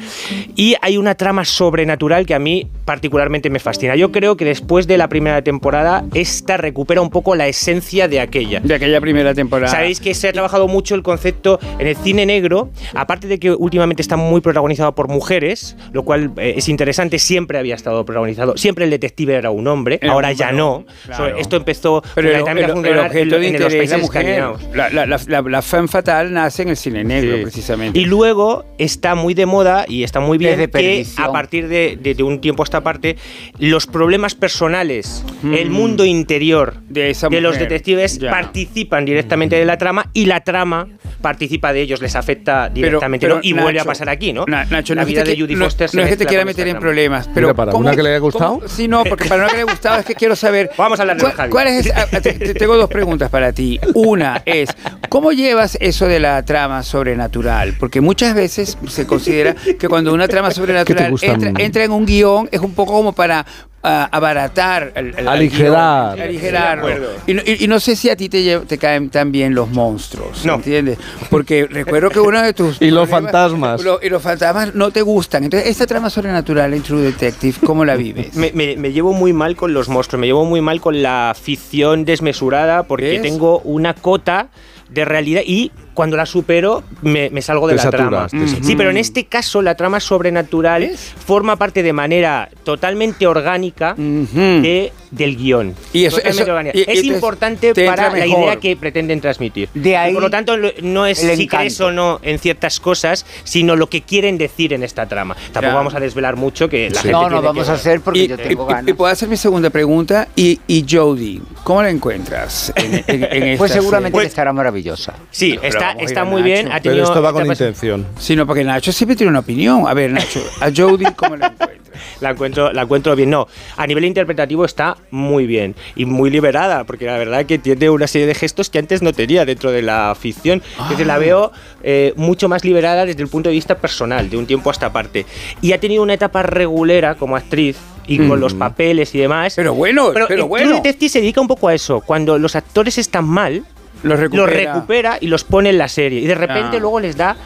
Y 0.56 0.63
hay 0.80 0.96
una 0.96 1.14
trama 1.14 1.44
sobrenatural 1.44 2.24
que 2.26 2.34
a 2.34 2.38
mí 2.38 2.68
particularmente 2.84 3.50
me 3.50 3.58
fascina. 3.58 3.96
Yo 3.96 4.12
creo 4.12 4.36
que 4.36 4.44
después 4.44 4.86
de 4.86 4.98
la 4.98 5.08
primera 5.08 5.42
temporada, 5.42 6.04
esta 6.14 6.56
recupera 6.56 7.00
un 7.00 7.10
poco 7.10 7.34
la 7.34 7.46
esencia 7.48 8.08
de 8.08 8.20
aquella. 8.20 8.60
De 8.60 8.74
aquella 8.74 9.00
primera 9.00 9.34
temporada. 9.34 9.70
Sabéis 9.72 10.00
que 10.00 10.14
se 10.14 10.28
ha 10.28 10.32
trabajado 10.32 10.68
mucho 10.68 10.94
el 10.94 11.02
concepto 11.02 11.58
en 11.78 11.86
el 11.86 11.96
cine 11.96 12.26
negro, 12.26 12.70
aparte 12.94 13.26
de 13.26 13.38
que 13.38 13.52
últimamente 13.52 14.02
está 14.02 14.16
muy 14.16 14.40
protagonizado 14.40 14.94
por 14.94 15.08
mujeres, 15.08 15.76
lo 15.92 16.04
cual 16.04 16.32
eh, 16.36 16.54
es 16.56 16.68
interesante, 16.68 17.18
siempre 17.18 17.58
había 17.58 17.74
estado 17.74 18.04
protagonizado, 18.04 18.56
siempre 18.56 18.84
el 18.84 18.90
detective 18.90 19.34
era 19.34 19.50
un 19.50 19.66
hombre, 19.66 19.98
Era 20.02 20.12
ahora 20.12 20.28
un 20.30 20.34
ya 20.34 20.48
hombre, 20.50 20.58
no. 20.58 20.84
claro. 21.06 21.30
So, 21.34 21.36
esto 21.40 21.56
empezó 21.56 22.02
Pero 22.14 22.28
el, 22.28 22.34
el- 22.36 22.86
el 22.86 22.98
objeto 22.98 23.38
de 23.38 23.46
interés 23.48 23.90
la 23.90 23.98
mujer. 23.98 24.44
La, 24.74 24.90
la, 24.90 25.06
la, 25.06 25.42
la, 25.42 25.62
femme 25.62 25.88
fatal 25.88 26.32
nace 26.32 26.62
en 26.62 26.68
el 26.68 26.76
cine 26.76 27.02
negro, 27.04 27.36
Sí. 27.36 27.42
precisamente. 27.42 27.98
Y 27.98 28.04
luego 28.04 28.64
está 28.78 29.14
muy 29.14 29.34
de 29.34 29.46
moda 29.46 29.84
y 29.88 30.02
está 30.04 30.20
muy 30.20 30.38
bien 30.38 30.53
De 30.56 30.70
que 30.70 31.04
a 31.16 31.32
partir 31.32 31.68
de, 31.68 31.98
de- 32.00 32.14
de 32.14 32.22
un 32.22 32.40
tiempo 32.40 32.62
a 32.62 32.64
esta 32.64 32.82
parte, 32.82 33.16
los 33.58 33.86
problemas 33.86 34.34
personales, 34.34 35.24
el 35.42 35.70
mundo 35.70 36.04
interior 36.04 36.74
de, 36.88 37.14
los 37.40 37.58
detectives 37.58 38.18
Ya. 38.18 38.30
participan 38.30 39.04
directamente 39.04 39.56
de 39.56 39.64
la 39.64 39.78
trama 39.78 40.10
y 40.12 40.26
la 40.26 40.40
trama 40.40 40.88
participa 41.24 41.72
de 41.72 41.80
ellos, 41.80 42.02
les 42.02 42.14
afecta 42.16 42.68
directamente. 42.68 43.24
pero, 43.26 43.36
¿no? 43.36 43.40
Y 43.42 43.54
vuelve 43.54 43.80
a 43.80 43.84
pasar 43.84 44.10
aquí, 44.10 44.34
¿no? 44.34 44.44
Na- 44.46 44.66
Nacho, 44.66 44.94
la 44.94 45.00
no 45.00 45.02
es 45.02 45.06
que 45.08 45.12
vida 45.14 45.24
te 45.24 45.30
de 45.30 45.36
qui- 45.36 45.40
Judy 45.40 45.54
no- 45.56 45.64
Foster 45.64 45.88
se 45.88 45.96
no 45.96 46.02
es 46.02 46.08
que 46.10 46.16
te 46.16 46.18
mezcla 46.24 46.28
quiera 46.28 46.44
meter 46.44 46.68
en 46.68 46.78
problemas, 46.78 47.28
pero 47.32 47.46
Mira, 47.48 47.54
para 47.56 47.72
¿cómo- 47.72 47.80
una 47.86 47.96
que 47.96 48.02
le 48.02 48.10
haya 48.10 48.18
gustado. 48.18 48.54
cómo- 48.60 48.68
Sí, 48.68 48.86
no, 48.88 49.02
porque 49.04 49.24
para 49.28 49.40
una 49.42 49.46
que 49.50 49.56
le 49.56 49.62
haya 49.62 49.72
gustado 49.72 49.98
es 50.00 50.04
que 50.04 50.14
quiero 50.14 50.36
saber. 50.36 50.70
Vamos 50.76 50.98
a 50.98 51.02
hablar 51.02 51.16
de 51.16 51.22
¿cuál, 51.22 51.32
Javi. 51.32 51.50
cuál 51.50 51.66
es? 51.68 51.90
ah, 51.96 52.06
te- 52.20 52.34
te- 52.34 52.52
tengo 52.54 52.76
dos 52.76 52.90
preguntas 52.90 53.30
para 53.30 53.52
ti. 53.52 53.80
Una 53.94 54.42
es 54.44 54.68
¿cómo 55.08 55.32
llevas 55.32 55.78
eso 55.80 56.06
de 56.06 56.20
la 56.20 56.44
trama 56.44 56.82
sobrenatural? 56.82 57.74
Porque 57.80 58.00
muchas 58.02 58.34
veces 58.34 58.76
se 58.88 59.06
considera 59.06 59.54
que 59.54 59.88
cuando 59.88 60.12
una 60.12 60.28
trama 60.28 60.50
sobrenatural 60.52 61.14
entra, 61.22 61.52
entra 61.58 61.84
en 61.84 61.90
un 61.92 62.04
guion 62.04 62.48
es 62.52 62.60
un 62.60 62.74
poco 62.74 62.92
como 62.92 63.12
para 63.14 63.46
ah, 63.86 64.08
abaratar, 64.10 64.92
el, 64.94 65.08
el- 65.08 65.14
el 65.18 65.28
Aligerar. 65.28 66.14
guion, 66.16 66.26
aligerarlo. 66.28 66.88
Y, 67.26 67.34
no- 67.34 67.42
y- 67.44 67.64
y 67.64 67.68
no 67.68 67.78
sé 67.80 67.94
si 67.96 68.08
a 68.08 68.16
ti 68.16 68.28
te, 68.30 68.60
te 68.60 68.78
caen 68.78 69.10
tan 69.10 69.30
bien 69.30 69.54
los 69.54 69.68
monstruos, 69.70 70.44
No. 70.46 70.54
¿entiendes? 70.54 70.98
Porque 71.30 71.66
recuerdo 71.66 72.10
que 72.10 72.20
uno 72.20 72.40
de 72.42 72.52
tus 72.52 72.76
Y 72.82 72.90
los 72.90 73.08
fantasmas. 73.08 73.82
lo- 73.82 73.98
y 74.02 74.08
los 74.08 74.22
fantasmas 74.22 74.74
no 74.74 74.90
te 74.90 75.02
gustan. 75.02 75.44
Entonces, 75.44 75.68
esta 75.70 75.86
trama 75.86 76.10
sobrenatural 76.10 76.72
en 76.74 76.82
True 76.82 77.02
Detective, 77.02 77.58
¿cómo 77.64 77.84
la 77.84 77.96
vives? 77.96 78.34
Me, 78.36 78.52
me- 78.52 78.76
me 78.76 78.92
llevo 78.92 79.12
muy 79.12 79.32
mal 79.32 79.56
con 79.56 79.72
los 79.74 79.88
monstruos, 79.88 80.20
me 80.20 80.26
llevo 80.26 80.44
muy 80.44 80.60
mal 80.60 80.80
con 80.80 81.02
la 81.02 81.34
ficción 81.40 82.04
desmesurada 82.04 82.84
porque 82.84 83.18
tengo 83.20 83.60
una 83.60 83.94
cota 83.94 84.48
de 84.90 85.04
realidad 85.04 85.42
y 85.44 85.72
cuando 85.94 86.16
la 86.16 86.26
supero 86.26 86.82
me, 87.02 87.30
me 87.30 87.40
salgo 87.40 87.66
de 87.68 87.74
Te 87.74 87.76
la 87.78 87.82
saturas, 87.84 88.30
trama. 88.30 88.46
Sí, 88.62 88.74
pero 88.76 88.90
en 88.90 88.96
este 88.96 89.24
caso 89.26 89.62
la 89.62 89.74
trama 89.76 90.00
sobrenatural 90.00 90.90
forma 91.26 91.56
parte 91.56 91.82
de 91.82 91.92
manera 91.92 92.48
totalmente 92.64 93.26
orgánica 93.26 93.94
de, 93.96 94.92
del 95.10 95.36
guion. 95.36 95.74
Y 95.92 96.04
eso- 96.06 96.18
y- 96.18 96.84
es 96.86 97.04
importante 97.04 97.72
te 97.72 97.86
para 97.86 98.08
la 98.10 98.14
mejor. 98.24 98.40
idea 98.44 98.56
que 98.56 98.76
pretenden 98.76 99.20
transmitir. 99.20 99.68
De 99.74 99.96
ahí 99.96 100.10
Y 100.10 100.14
por 100.14 100.22
lo 100.24 100.30
tanto, 100.30 100.56
no 100.82 101.06
es 101.06 101.22
el 101.22 101.36
si 101.36 101.46
crees 101.46 101.74
encanto. 101.80 101.86
o 101.86 101.92
no 101.92 102.20
en 102.22 102.38
ciertas 102.38 102.80
cosas, 102.80 103.24
sino 103.44 103.76
lo 103.76 103.88
que 103.88 104.02
quieren 104.02 104.38
decir 104.38 104.72
en 104.72 104.82
esta 104.82 105.06
trama. 105.06 105.34
Tampoco 105.52 105.68
Ya. 105.72 105.74
vamos 105.74 105.94
a 105.94 106.00
desvelar 106.00 106.36
mucho 106.36 106.68
que 106.68 106.90
la 106.90 106.96
Sí. 106.96 107.08
gente 107.08 107.12
No, 107.12 107.30
no, 107.30 107.42
vamos 107.42 107.66
que 107.66 107.70
a 107.70 107.74
hacer 107.74 108.00
porque 108.00 108.26
yo 108.28 108.36
tengo 108.36 108.66
ganas. 108.66 108.88
Y 108.88 108.92
puedo 108.94 109.12
hacer 109.12 109.28
mi 109.28 109.36
segunda 109.36 109.70
pregunta. 109.70 110.28
Y, 110.34 110.60
y 110.66 110.84
Jodie, 110.88 111.40
¿cómo 111.62 111.82
la 111.82 111.90
encuentras 111.90 112.72
en, 112.76 113.04
en- 113.06 113.24
en 113.24 113.42
esta 113.44 113.58
Pues 113.58 113.72
seguramente 113.72 114.16
serie? 114.18 114.28
estará 114.28 114.52
maravillosa. 114.52 115.14
Sí, 115.30 115.56
Pero 115.60 115.68
está, 115.68 115.83
está 115.92 116.22
a 116.22 116.24
muy 116.24 116.42
bien. 116.42 116.68
Ha 116.68 116.80
Pero 116.80 116.82
tenido 116.82 117.04
esto 117.04 117.22
va 117.22 117.32
con 117.32 117.46
intención. 117.46 118.06
Sí, 118.18 118.36
no, 118.36 118.46
porque 118.46 118.64
Nacho 118.64 118.92
siempre 118.92 119.16
tiene 119.16 119.30
una 119.30 119.40
opinión. 119.40 119.84
A 119.86 119.94
ver, 119.94 120.10
Nacho, 120.10 120.40
a 120.60 120.70
Jodie, 120.74 121.12
¿cómo 121.14 121.36
la 121.36 121.48
encuentras? 121.48 121.84
La 122.20 122.30
encuentro, 122.30 122.72
la 122.72 122.82
encuentro 122.82 123.14
bien. 123.16 123.30
No, 123.30 123.46
a 123.76 123.86
nivel 123.86 124.04
interpretativo 124.04 124.64
está 124.64 124.96
muy 125.10 125.46
bien 125.46 125.74
y 125.96 126.04
muy 126.04 126.30
liberada, 126.30 126.84
porque 126.84 127.06
la 127.06 127.16
verdad 127.18 127.46
que 127.46 127.58
tiene 127.58 127.90
una 127.90 128.06
serie 128.06 128.26
de 128.26 128.34
gestos 128.34 128.70
que 128.70 128.78
antes 128.78 129.02
no 129.02 129.12
tenía 129.12 129.44
dentro 129.44 129.70
de 129.70 129.82
la 129.82 130.16
ficción. 130.18 130.62
Entonces 130.78 131.06
la 131.06 131.18
veo 131.18 131.52
eh, 131.82 132.12
mucho 132.16 132.48
más 132.48 132.64
liberada 132.64 133.06
desde 133.06 133.22
el 133.22 133.28
punto 133.28 133.48
de 133.48 133.54
vista 133.54 133.76
personal, 133.76 134.28
de 134.30 134.36
un 134.36 134.46
tiempo 134.46 134.70
a 134.70 134.72
esta 134.72 134.92
parte. 134.92 135.26
Y 135.60 135.72
ha 135.72 135.80
tenido 135.80 136.02
una 136.02 136.14
etapa 136.14 136.42
regulera 136.42 137.14
como 137.14 137.36
actriz 137.36 137.76
y 138.06 138.18
con 138.26 138.38
los 138.40 138.54
papeles 138.54 139.14
y 139.14 139.18
demás. 139.18 139.54
Pero 139.56 139.74
bueno, 139.74 140.10
pero, 140.12 140.26
True 140.26 140.42
bueno. 140.42 140.74
Detective 140.74 141.08
se 141.08 141.20
dedica 141.20 141.40
un 141.40 141.48
poco 141.48 141.68
a 141.68 141.74
eso. 141.74 142.00
Cuando 142.00 142.38
los 142.38 142.54
actores 142.54 142.98
están 142.98 143.24
mal, 143.24 143.64
Los 144.04 144.18
recupera. 144.20 144.46
los 144.46 144.54
recupera 144.74 145.18
y 145.20 145.26
los 145.26 145.44
pone 145.44 145.70
en 145.70 145.78
la 145.78 145.88
serie. 145.88 146.20
Y 146.20 146.26
de 146.26 146.34
repente 146.34 146.76
Ah. 146.76 146.80
luego 146.80 147.00
les 147.00 147.16
da 147.16 147.36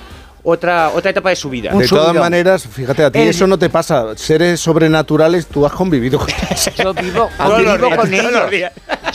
otra, 0.44 0.90
otra 0.94 1.10
etapa 1.10 1.30
de 1.30 1.36
su 1.36 1.50
vida. 1.50 1.72
De 1.74 1.86
todas 1.86 2.14
maneras, 2.14 2.66
fíjate, 2.66 3.04
a 3.04 3.10
ti 3.10 3.18
eso 3.18 3.46
no 3.46 3.58
te 3.58 3.68
pasa. 3.68 4.16
Seres 4.16 4.60
sobrenaturales, 4.60 5.46
tú 5.46 5.66
has 5.66 5.72
convivido 5.72 6.18
con 6.18 6.28
ellos. 6.30 6.70
Yo 6.76 6.94
vivo, 6.94 7.28
convivo 7.38 7.96
con 7.96 8.14
ellos. 8.14 8.50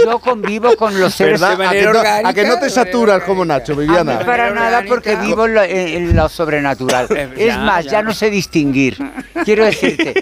Yo 0.03 0.19
convivo 0.19 0.75
con 0.75 0.99
los 0.99 1.13
seres 1.13 1.39
¿Verdad? 1.39 1.61
¿A 1.67 1.71
que, 1.71 1.81
no, 1.83 2.27
a 2.29 2.33
que 2.33 2.45
no 2.45 2.59
te 2.59 2.69
saturas 2.69 3.23
como 3.23 3.45
Nacho, 3.45 3.73
A 3.73 3.75
mí 3.77 3.83
Viviana? 3.83 4.19
para 4.25 4.51
nada 4.51 4.83
porque 4.87 5.15
vivo 5.15 5.45
en 5.45 5.53
lo, 5.53 5.63
en- 5.63 5.87
en 6.09 6.15
lo 6.15 6.27
sobrenatural. 6.29 7.07
Es 7.37 7.47
ya, 7.55 7.57
más, 7.59 7.85
ya. 7.85 7.91
ya 7.91 8.01
no 8.01 8.13
sé 8.13 8.29
distinguir. 8.29 8.97
Quiero 9.45 9.63
decirte, 9.65 10.13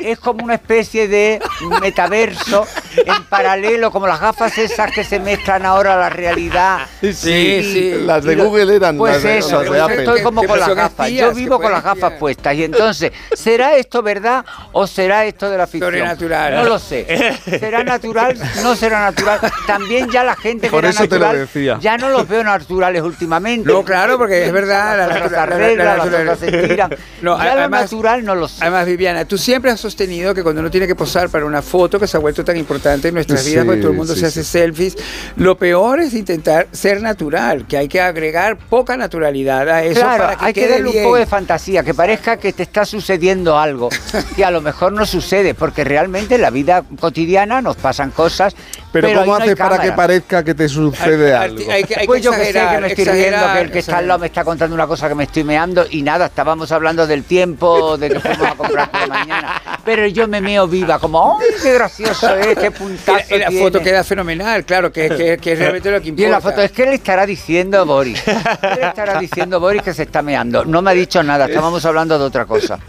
es 0.00 0.18
como 0.18 0.44
una 0.44 0.54
especie 0.54 1.08
de 1.08 1.40
metaverso 1.80 2.66
en 2.96 3.24
paralelo, 3.24 3.90
como 3.90 4.06
las 4.06 4.20
gafas 4.20 4.56
esas 4.58 4.90
que 4.92 5.04
se 5.04 5.18
mezclan 5.20 5.64
ahora 5.66 5.94
a 5.94 5.96
la 5.96 6.08
realidad. 6.10 6.78
Sí, 7.00 7.12
sí. 7.14 7.94
Las 8.04 8.24
de 8.24 8.36
lo- 8.36 8.44
Google 8.44 8.76
eran 8.76 8.96
Pues 8.98 9.14
las 9.14 9.22
de- 9.22 9.38
eso, 9.38 9.50
las 9.56 9.62
de 9.62 9.68
pues 9.68 9.80
Apple. 9.80 9.98
estoy 9.98 10.22
como 10.22 10.42
con 10.44 10.58
las 10.60 10.74
gafas. 10.74 11.10
Yo 11.10 11.32
vivo 11.34 11.60
con 11.60 11.72
las 11.72 11.82
gafas 11.82 12.12
puestas. 12.18 12.54
Y 12.54 12.64
entonces, 12.64 13.12
¿será 13.34 13.76
esto 13.76 14.02
verdad 14.02 14.44
o 14.72 14.86
será 14.86 15.24
esto 15.24 15.48
de 15.50 15.58
la 15.58 15.66
ficción? 15.66 15.90
Sobrenatural. 15.92 16.54
No 16.54 16.64
lo 16.64 16.78
sé. 16.78 17.06
¿Será 17.44 17.82
natural? 17.84 18.36
No 18.62 18.74
será 18.76 19.00
natural. 19.00 19.40
También 19.66 20.10
ya 20.10 20.24
la 20.24 20.36
gente 20.36 20.68
Por 20.68 20.80
que 20.82 20.86
era 20.88 20.90
eso 20.94 21.08
te 21.08 21.18
lo 21.18 21.26
natural, 21.26 21.46
decía. 21.46 21.78
ya 21.80 21.96
no 21.96 22.08
los 22.10 22.28
veo 22.28 22.44
naturales 22.44 23.02
últimamente. 23.02 23.68
No, 23.70 23.84
claro, 23.84 24.18
porque 24.18 24.44
es 24.46 24.52
verdad. 24.52 24.96
Las 24.98 25.08
cosas 25.18 25.30
se 25.30 25.36
arreglan, 25.36 25.86
las 25.98 26.08
cosas 26.08 26.38
se 26.38 26.60
estiran. 26.62 26.90
No, 27.22 27.38
Ya 27.38 27.54
lo 27.54 27.60
además- 27.60 27.82
natural 27.82 28.24
no 28.24 28.34
lo 28.34 28.48
sé. 28.48 28.58
Además, 28.60 28.86
Viviana, 28.86 29.24
tú 29.24 29.38
siempre 29.38 29.70
has 29.70 29.80
sostenido 29.80 30.34
que 30.34 30.42
cuando 30.42 30.60
uno 30.60 30.70
tiene 30.70 30.86
que 30.86 30.94
posar 30.94 31.28
para 31.28 31.44
una 31.44 31.62
foto 31.62 31.98
que 31.98 32.06
se 32.06 32.16
ha 32.16 32.20
vuelto 32.20 32.44
tan 32.44 32.56
importante 32.56 32.81
en 32.84 33.14
nuestras 33.14 33.42
Sí, 33.42 33.50
vidas, 33.50 33.64
porque 33.64 33.80
todo 33.80 33.90
el 33.92 33.96
mundo 33.96 34.14
sí, 34.14 34.20
se 34.20 34.30
sí. 34.30 34.40
hace 34.40 34.44
selfies, 34.44 34.96
lo 35.36 35.56
peor 35.56 36.00
es 36.00 36.14
intentar 36.14 36.68
ser 36.72 37.00
natural, 37.02 37.66
que 37.66 37.76
hay 37.76 37.88
que 37.88 38.00
agregar 38.00 38.56
poca 38.58 38.96
naturalidad 38.96 39.68
a 39.68 39.82
eso 39.84 40.00
Claro, 40.00 40.24
para 40.24 40.36
que 40.36 40.44
hay 40.46 40.52
que 40.52 40.60
quede 40.62 40.70
darle 40.72 40.86
un 40.86 40.92
bien. 40.92 41.04
poco 41.04 41.16
de 41.16 41.26
fantasía, 41.26 41.82
que 41.82 41.94
parezca 41.94 42.36
que 42.36 42.52
te 42.52 42.62
está 42.64 42.84
sucediendo 42.84 43.58
algo, 43.58 43.88
que 44.36 44.44
a 44.44 44.50
lo 44.50 44.60
mejor 44.60 44.92
no 44.92 45.06
sucede, 45.06 45.54
porque 45.54 45.84
realmente 45.84 46.34
en 46.34 46.42
la 46.42 46.50
vida 46.50 46.84
cotidiana 47.00 47.62
nos 47.62 47.76
pasan 47.76 48.10
cosas. 48.10 48.54
Pero, 48.92 49.08
ahí 49.08 49.14
¿cómo 49.14 49.26
no 49.26 49.34
hay 49.36 49.42
haces 49.42 49.56
para 49.56 49.78
que 49.78 49.92
parezca 49.92 50.44
que 50.44 50.54
te 50.54 50.68
sucede 50.68 51.34
algo? 51.34 51.64
pues 52.04 52.22
yo 52.22 52.30
que 52.32 52.44
sé, 52.46 52.52
que 52.52 52.78
me 52.78 52.86
estoy 52.88 53.04
riendo, 53.04 53.52
que 53.54 53.60
el 53.60 53.70
que 53.70 53.78
está 53.78 53.98
al 53.98 54.08
lado 54.08 54.18
me 54.20 54.26
está 54.26 54.44
contando 54.44 54.74
una 54.74 54.86
cosa 54.86 55.08
que 55.08 55.14
me 55.14 55.24
estoy 55.24 55.44
meando 55.44 55.86
y 55.88 56.02
nada, 56.02 56.26
estábamos 56.26 56.70
hablando 56.72 57.06
del 57.06 57.24
tiempo, 57.24 57.96
de 57.96 58.10
que 58.10 58.20
fuimos 58.20 58.46
a 58.46 58.54
comprar 58.54 58.90
por 58.90 59.00
la 59.00 59.06
mañana. 59.06 59.62
Pero 59.84 60.06
yo 60.08 60.28
me 60.28 60.40
meo 60.40 60.66
viva, 60.68 60.98
como, 60.98 61.38
¡ay, 61.40 61.46
qué 61.62 61.72
gracioso 61.74 62.36
es! 62.36 62.58
qué 62.58 62.70
puntazo 62.72 63.34
Y 63.34 63.38
la, 63.38 63.46
y 63.46 63.48
tiene. 63.48 63.64
foto 63.64 63.80
queda 63.80 64.04
fenomenal, 64.04 64.64
claro, 64.64 64.90
que, 64.92 65.08
que- 65.08 65.38
que 65.38 65.52
es 65.52 65.58
realmente 65.58 65.90
lo 65.90 66.00
que 66.00 66.06
Y 66.06 66.10
importa. 66.10 66.24
en 66.26 66.30
la 66.32 66.40
foto 66.40 66.62
es 66.62 66.72
que 66.72 66.84
le 66.86 66.94
estará 66.94 67.24
diciendo 67.26 67.84
Boris. 67.86 68.20
¿Qué 68.22 68.74
le 68.80 68.86
estará 68.88 69.18
diciendo 69.18 69.60
Boris 69.60 69.82
que 69.82 69.94
se 69.94 70.02
está 70.04 70.22
meando? 70.22 70.64
No 70.64 70.82
me 70.82 70.90
ha 70.90 70.94
dicho 70.94 71.22
nada, 71.22 71.46
estábamos 71.46 71.84
hablando 71.84 72.18
de 72.18 72.24
otra 72.24 72.44
cosa. 72.46 72.78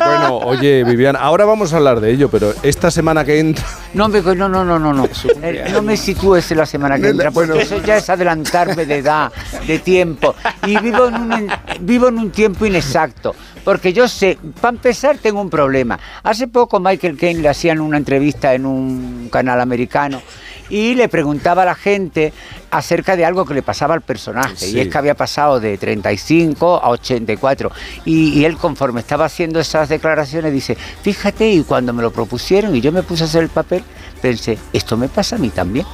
Bueno, 0.00 0.38
oye, 0.38 0.82
Vivian, 0.84 1.14
ahora 1.16 1.44
vamos 1.44 1.72
a 1.72 1.76
hablar 1.76 2.00
de 2.00 2.10
ello, 2.10 2.28
pero 2.30 2.54
esta 2.62 2.90
semana 2.90 3.24
que 3.24 3.38
entra. 3.38 3.64
No, 3.94 4.08
me, 4.08 4.20
no, 4.22 4.48
no, 4.48 4.64
no, 4.64 4.78
no, 4.78 4.92
no. 4.92 5.08
Eh, 5.42 5.66
No 5.72 5.82
me 5.82 5.96
sitúes 5.96 6.50
en 6.50 6.58
la 6.58 6.66
semana 6.66 6.98
que 6.98 7.08
entra, 7.08 7.30
porque 7.30 7.60
eso 7.62 7.78
ya 7.84 7.96
es 7.98 8.08
adelantarme 8.08 8.86
de 8.86 8.98
edad, 8.98 9.30
de 9.66 9.78
tiempo. 9.78 10.34
Y 10.66 10.78
vivo 10.80 11.08
en 11.08 11.14
un, 11.14 11.32
en- 11.32 11.50
vivo 11.80 12.08
en 12.08 12.18
un 12.18 12.30
tiempo 12.30 12.64
inexacto. 12.66 13.34
Porque 13.64 13.92
yo 13.92 14.08
sé, 14.08 14.38
para 14.60 14.76
empezar, 14.76 15.18
tengo 15.18 15.40
un 15.40 15.50
problema. 15.50 15.98
Hace 16.22 16.48
poco 16.48 16.80
Michael 16.80 17.16
Caine 17.16 17.40
le 17.40 17.48
hacían 17.48 17.80
una 17.80 17.96
entrevista 17.96 18.54
en 18.54 18.66
un 18.66 19.28
canal 19.30 19.60
americano 19.60 20.20
y 20.70 20.94
le 20.94 21.08
preguntaba 21.08 21.62
a 21.62 21.66
la 21.66 21.74
gente 21.74 22.32
acerca 22.70 23.16
de 23.16 23.24
algo 23.24 23.44
que 23.44 23.54
le 23.54 23.62
pasaba 23.62 23.94
al 23.94 24.00
personaje. 24.00 24.56
Sí. 24.56 24.76
Y 24.76 24.80
es 24.80 24.88
que 24.88 24.96
había 24.96 25.14
pasado 25.14 25.60
de 25.60 25.76
35 25.76 26.76
a 26.82 26.90
84. 26.90 27.70
Y, 28.04 28.38
y 28.38 28.44
él, 28.44 28.56
conforme 28.56 29.00
estaba 29.00 29.24
haciendo 29.24 29.60
esas 29.60 29.88
declaraciones, 29.88 30.52
dice, 30.52 30.76
fíjate, 31.02 31.50
y 31.50 31.64
cuando 31.64 31.92
me 31.92 32.02
lo 32.02 32.12
propusieron 32.12 32.74
y 32.74 32.80
yo 32.80 32.92
me 32.92 33.02
puse 33.02 33.24
a 33.24 33.26
hacer 33.26 33.42
el 33.42 33.48
papel, 33.48 33.82
pensé, 34.22 34.58
esto 34.72 34.96
me 34.96 35.08
pasa 35.08 35.36
a 35.36 35.38
mí 35.38 35.50
también. 35.50 35.86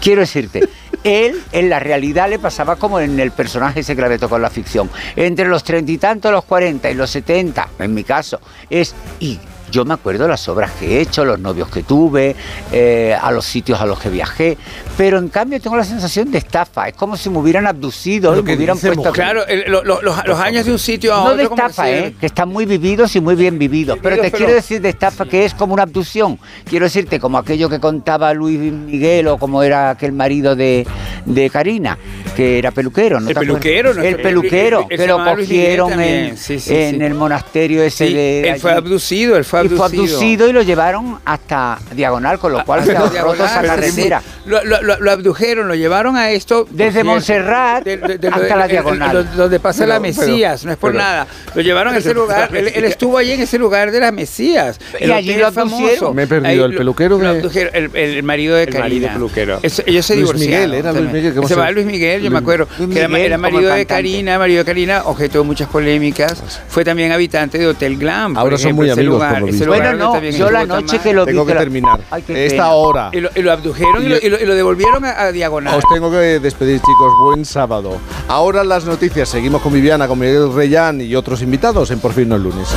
Quiero 0.00 0.22
decirte, 0.22 0.66
él 1.04 1.40
en 1.52 1.70
la 1.70 1.78
realidad 1.78 2.28
le 2.28 2.38
pasaba 2.38 2.76
como 2.76 3.00
en 3.00 3.18
el 3.18 3.30
personaje 3.30 3.80
ese 3.80 3.96
que 3.96 4.02
le 4.02 4.18
tocado 4.18 4.36
en 4.36 4.42
la 4.42 4.50
ficción. 4.50 4.90
Entre 5.16 5.48
los 5.48 5.64
treinta 5.64 5.92
y 5.92 5.98
tantos, 5.98 6.32
los 6.32 6.44
40 6.44 6.90
y 6.90 6.94
los 6.94 7.10
70, 7.10 7.68
en 7.78 7.94
mi 7.94 8.04
caso, 8.04 8.40
es... 8.68 8.94
Y 9.18 9.38
yo 9.70 9.84
me 9.84 9.94
acuerdo 9.94 10.24
de 10.24 10.30
las 10.30 10.48
obras 10.48 10.70
que 10.78 10.98
he 10.98 11.00
hecho, 11.00 11.24
los 11.24 11.38
novios 11.38 11.68
que 11.68 11.82
tuve, 11.82 12.34
eh, 12.72 13.16
a 13.20 13.30
los 13.30 13.44
sitios 13.44 13.80
a 13.80 13.86
los 13.86 13.98
que 14.00 14.08
viajé, 14.08 14.56
pero 14.96 15.18
en 15.18 15.28
cambio 15.28 15.60
tengo 15.60 15.76
la 15.76 15.84
sensación 15.84 16.30
de 16.30 16.38
estafa. 16.38 16.88
Es 16.88 16.94
como 16.94 17.16
si 17.16 17.30
me 17.30 17.38
hubieran 17.38 17.66
abducido 17.66 18.38
y 18.38 18.42
me 18.42 18.54
hubieran 18.56 18.78
puesto... 18.78 19.12
Claro, 19.12 19.46
el- 19.46 19.64
lo- 19.70 19.84
lo- 19.84 20.02
los, 20.02 20.24
los 20.26 20.38
años 20.40 20.64
de 20.66 20.72
un 20.72 20.78
sitio 20.78 21.14
a 21.14 21.18
No 21.18 21.24
otro. 21.26 21.36
de 21.36 21.48
como 21.48 21.62
estafa, 21.62 21.84
decir- 21.88 22.04
¿eh? 22.08 22.14
que 22.20 22.26
están 22.26 22.48
muy 22.48 22.66
vividos 22.66 23.14
y 23.16 23.20
muy 23.20 23.34
bien 23.34 23.58
vividos. 23.58 23.98
Pero 24.02 24.16
te 24.16 24.22
Vividos, 24.22 24.30
quiero 24.38 24.46
pero- 24.50 24.56
decir 24.56 24.80
de 24.80 24.88
estafa 24.88 25.24
que 25.26 25.44
es 25.44 25.54
como 25.54 25.74
una 25.74 25.84
abducción. 25.84 26.38
Quiero 26.68 26.84
decirte, 26.86 27.18
como 27.20 27.38
aquello 27.38 27.68
que 27.68 27.78
contaba 27.80 28.32
Luis 28.34 28.58
Miguel 28.58 29.28
o 29.28 29.38
como 29.38 29.62
era 29.62 29.90
aquel 29.90 30.12
marido 30.12 30.56
de, 30.56 30.86
de 31.24 31.50
Karina, 31.50 31.96
que 32.36 32.58
era 32.58 32.70
peluquero. 32.72 33.20
¿no 33.20 33.28
El 33.28 33.34
peluquero, 33.36 33.94
no, 33.94 34.00
El 34.02 34.14
el- 34.16 34.20
peluquero, 34.22 34.86
el- 34.88 34.92
el- 34.92 34.98
que 34.98 35.06
lo 35.06 35.24
cogieron 35.24 36.00
en, 36.00 36.36
Sí, 36.36 36.58
sí, 36.58 36.74
en 36.74 36.96
sí. 36.98 37.02
el 37.04 37.14
monasterio 37.14 37.82
ese 37.82 38.08
Sí, 38.08 38.14
de. 38.14 38.48
él 38.50 38.60
fue 38.60 38.70
allí. 38.72 38.78
abducido, 38.78 39.36
él 39.36 39.44
fue 39.44 39.59
Y 39.64 39.68
fue 39.68 39.86
abducido. 39.86 40.02
abducido 40.16 40.48
y 40.48 40.52
lo 40.52 40.62
llevaron 40.62 41.18
hasta 41.24 41.78
Diagonal, 41.94 42.38
con 42.38 42.52
lo 42.52 42.64
cual 42.64 42.84
se 42.84 42.92
Hasta 42.96 43.20
ahorró 43.20 43.34
toda 43.34 43.48
esa 43.48 43.62
carretera. 43.62 44.22
Lo, 44.46 44.64
lo- 44.64 44.82
lo- 44.82 44.98
lo 45.00 45.10
abdujeron, 45.10 45.68
lo 45.68 45.74
llevaron 45.74 46.16
a 46.16 46.30
esto. 46.30 46.66
Desde 46.70 47.04
Montserrat 47.04 47.84
de- 47.84 47.96
de- 47.96 48.18
de- 48.18 48.28
hasta 48.28 48.40
de- 48.40 48.56
la 48.56 48.68
Diagonal. 48.68 49.30
de- 49.30 49.36
Donde 49.36 49.60
pasa 49.60 49.80
Pero- 49.80 49.92
la 49.94 50.00
Mesías, 50.00 50.60
pero- 50.60 50.66
no 50.68 50.72
es 50.72 50.78
por 50.78 50.92
pero- 50.92 51.02
nada. 51.04 51.26
Lo 51.54 51.62
llevaron 51.62 51.94
a 51.94 51.98
ese 51.98 52.14
lugar, 52.14 52.54
él, 52.54 52.70
él 52.74 52.84
estuvo 52.84 53.18
allí 53.18 53.32
en 53.32 53.40
ese 53.42 53.58
lugar 53.58 53.90
de 53.90 54.00
la 54.00 54.12
Mesías. 54.12 54.78
Y 54.98 55.04
el 55.04 55.12
allí 55.12 55.34
lo 55.36 55.52
famoso. 55.52 56.12
Me 56.14 56.22
he 56.24 56.26
perdido, 56.26 56.48
Ahí 56.50 56.58
el 56.58 56.74
peluquero 56.76 57.18
lo 57.18 57.24
de- 57.24 57.38
abdujeron, 57.38 57.74
el, 57.74 57.96
el 57.96 58.22
marido 58.22 58.56
de 58.56 58.64
El 58.64 58.70
Karina. 58.74 59.12
peluquero. 59.12 59.58
Eso- 59.62 59.82
ellos 59.86 60.06
se 60.06 60.14
Luis 60.16 60.26
divorciaron. 60.26 60.70
Miguel, 60.70 60.74
era 60.86 60.92
Luis. 60.92 61.12
Miguel, 61.12 61.34
¿cómo 61.34 61.42
Se 61.46 61.54
se- 61.54 61.54
llamaba 61.54 61.72
Luis 61.72 61.86
Miguel, 61.86 62.22
yo 62.22 62.30
me 62.30 62.38
acuerdo. 62.38 62.66
Que 62.92 63.00
era, 63.00 63.38
marido 63.38 63.72
de. 63.72 63.86
Karina, 63.86 64.38
marido 64.38 64.58
de 64.58 64.64
Karina, 64.64 65.02
objeto 65.04 65.38
de 65.38 65.44
muchas 65.44 65.68
polémicas. 65.68 66.42
Fue 66.68 66.84
también 66.84 67.12
habitante 67.12 67.58
de 67.58 67.66
Hotel 67.66 67.96
Glam. 67.96 68.36
Ahora 68.36 68.56
son 68.58 68.74
muy 68.74 68.88
ese 68.90 69.00
amigos, 69.00 69.20
visto. 69.50 69.66
Bueno, 69.66 69.92
no, 69.94 70.20
yo 70.22 70.50
la 70.50 70.66
noche 70.66 70.98
que 70.98 71.12
lo 71.12 71.24
vi. 71.26 71.32
Tengo 71.32 71.46
que 71.46 71.54
terminar. 71.54 72.00
Esta 72.10 72.26
pena. 72.26 72.70
hora. 72.70 73.10
Y 73.12 73.20
lo, 73.20 73.30
y 73.34 73.42
lo 73.42 73.52
abdujeron 73.52 74.04
y 74.04 74.08
lo, 74.08 74.16
y 74.18 74.28
lo- 74.28 74.40
y 74.40 74.44
lo 74.46 74.54
devolvieron 74.54 75.04
a, 75.04 75.20
a 75.22 75.32
Diagonal. 75.32 75.76
Os 75.78 75.84
tengo 75.92 76.10
que 76.10 76.38
despedir, 76.40 76.78
chicos. 76.80 77.12
Buen 77.24 77.44
sábado. 77.44 77.98
Ahora 78.28 78.64
las 78.64 78.84
noticias. 78.84 79.28
Seguimos 79.28 79.62
con 79.62 79.72
Viviana, 79.72 80.06
con 80.08 80.18
Miguel 80.18 80.52
Reyán 80.52 81.00
y 81.00 81.14
otros 81.14 81.42
invitados 81.42 81.90
en 81.90 81.98
Por 82.00 82.12
fin 82.12 82.28
no 82.28 82.36
es 82.36 82.42
lunes. 82.42 82.68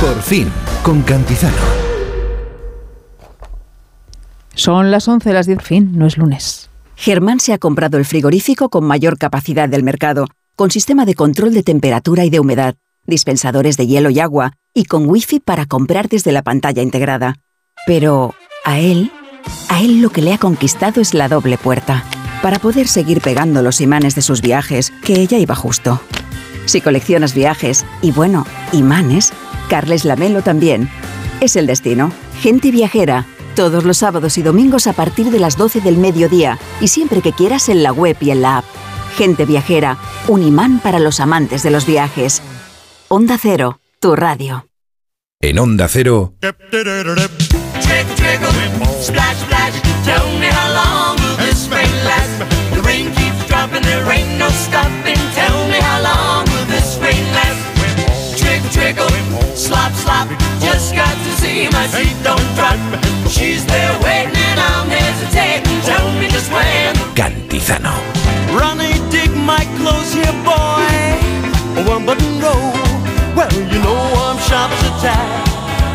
Por 0.00 0.20
fin, 0.22 0.50
con 0.82 1.02
Cantizano. 1.02 1.56
Son 4.54 4.90
las 4.90 5.06
11 5.08 5.28
de 5.28 5.34
las 5.34 5.46
10, 5.46 5.62
fin, 5.62 5.92
no 5.98 6.06
es 6.06 6.16
lunes. 6.16 6.70
Germán 6.96 7.40
se 7.40 7.52
ha 7.52 7.58
comprado 7.58 7.98
el 7.98 8.04
frigorífico 8.06 8.70
con 8.70 8.84
mayor 8.84 9.18
capacidad 9.18 9.68
del 9.68 9.82
mercado, 9.82 10.26
con 10.54 10.70
sistema 10.70 11.04
de 11.04 11.14
control 11.14 11.52
de 11.52 11.62
temperatura 11.62 12.24
y 12.24 12.30
de 12.30 12.40
humedad, 12.40 12.74
dispensadores 13.04 13.76
de 13.76 13.86
hielo 13.86 14.08
y 14.08 14.20
agua, 14.20 14.52
y 14.76 14.84
con 14.84 15.08
wifi 15.08 15.40
para 15.40 15.64
comprar 15.64 16.10
desde 16.10 16.32
la 16.32 16.42
pantalla 16.42 16.82
integrada. 16.82 17.38
Pero 17.86 18.34
a 18.62 18.78
él, 18.78 19.10
a 19.70 19.80
él 19.80 20.02
lo 20.02 20.10
que 20.10 20.20
le 20.20 20.34
ha 20.34 20.38
conquistado 20.38 21.00
es 21.00 21.14
la 21.14 21.28
doble 21.28 21.56
puerta, 21.56 22.04
para 22.42 22.58
poder 22.58 22.86
seguir 22.86 23.22
pegando 23.22 23.62
los 23.62 23.80
imanes 23.80 24.14
de 24.14 24.20
sus 24.20 24.42
viajes, 24.42 24.92
que 25.02 25.14
ella 25.14 25.38
iba 25.38 25.54
justo. 25.54 25.98
Si 26.66 26.82
coleccionas 26.82 27.34
viajes 27.34 27.86
y 28.02 28.12
bueno, 28.12 28.46
imanes, 28.72 29.32
Carles 29.70 30.04
Lamelo 30.04 30.42
también. 30.42 30.90
Es 31.40 31.56
el 31.56 31.66
destino. 31.66 32.12
Gente 32.42 32.70
viajera. 32.70 33.24
Todos 33.54 33.84
los 33.84 33.96
sábados 33.96 34.36
y 34.36 34.42
domingos 34.42 34.86
a 34.86 34.92
partir 34.92 35.30
de 35.30 35.40
las 35.40 35.56
12 35.56 35.80
del 35.80 35.96
mediodía 35.96 36.58
y 36.82 36.88
siempre 36.88 37.22
que 37.22 37.32
quieras 37.32 37.70
en 37.70 37.82
la 37.82 37.92
web 37.92 38.18
y 38.20 38.30
en 38.30 38.42
la 38.42 38.58
app. 38.58 38.66
Gente 39.16 39.46
viajera. 39.46 39.96
Un 40.28 40.42
imán 40.42 40.80
para 40.80 40.98
los 40.98 41.20
amantes 41.20 41.62
de 41.62 41.70
los 41.70 41.86
viajes. 41.86 42.42
Onda 43.08 43.38
Cero, 43.40 43.78
tu 44.06 44.14
radio. 44.14 44.64
En 45.40 45.58
Onda 45.58 45.88
Cero, 45.88 46.34
Trickle, 46.38 48.14
trickle, 48.14 48.52
splash, 49.02 49.38
splash. 49.42 49.74
Tell 50.04 50.26
me 50.38 50.46
how 50.46 50.68
long 50.78 51.16
will 51.18 51.36
this 51.42 51.66
rain 51.68 51.90
last? 52.06 52.38
The 52.70 52.82
rain 52.82 53.10
keeps 53.18 53.42
dropping, 53.48 53.82
there 53.82 54.06
ain't 54.08 54.38
no 54.38 54.48
stopping. 54.50 55.18
Tell 55.34 55.58
me 55.72 55.80
how 55.82 55.98
long 56.06 56.46
will 56.46 56.66
this 56.70 56.98
rain 57.02 57.24
last? 57.34 57.58
Trickle, 58.38 58.70
trickle, 58.70 59.10
slop, 59.56 59.92
slop. 59.94 60.28
Just 60.60 60.94
got 60.94 61.16
to 61.26 61.30
see 61.42 61.66
my 61.74 61.88
feet 61.88 62.16
don't 62.22 62.48
drop. 62.54 62.78
She's 63.26 63.66
there 63.66 63.94
waiting 64.06 64.38
and 64.38 64.60
I'm 64.70 64.88
hesitating. 64.88 65.82
Tell 65.82 66.06
me 66.20 66.28
just 66.28 66.52
when. 66.52 66.94
Cantizano. 67.18 67.98
Ronnie, 68.54 69.02
dig 69.10 69.34
my 69.34 69.64
clothes 69.78 70.14
here, 70.14 70.36
boy. 70.46 71.90
One 71.90 72.06
button 72.06 72.40
roll. 72.40 72.85
You 73.56 73.78
know 73.80 73.96
I'm 73.96 74.38
sharp 74.48 74.70
as 74.70 74.82
a 74.84 74.92
tack. 75.00 75.28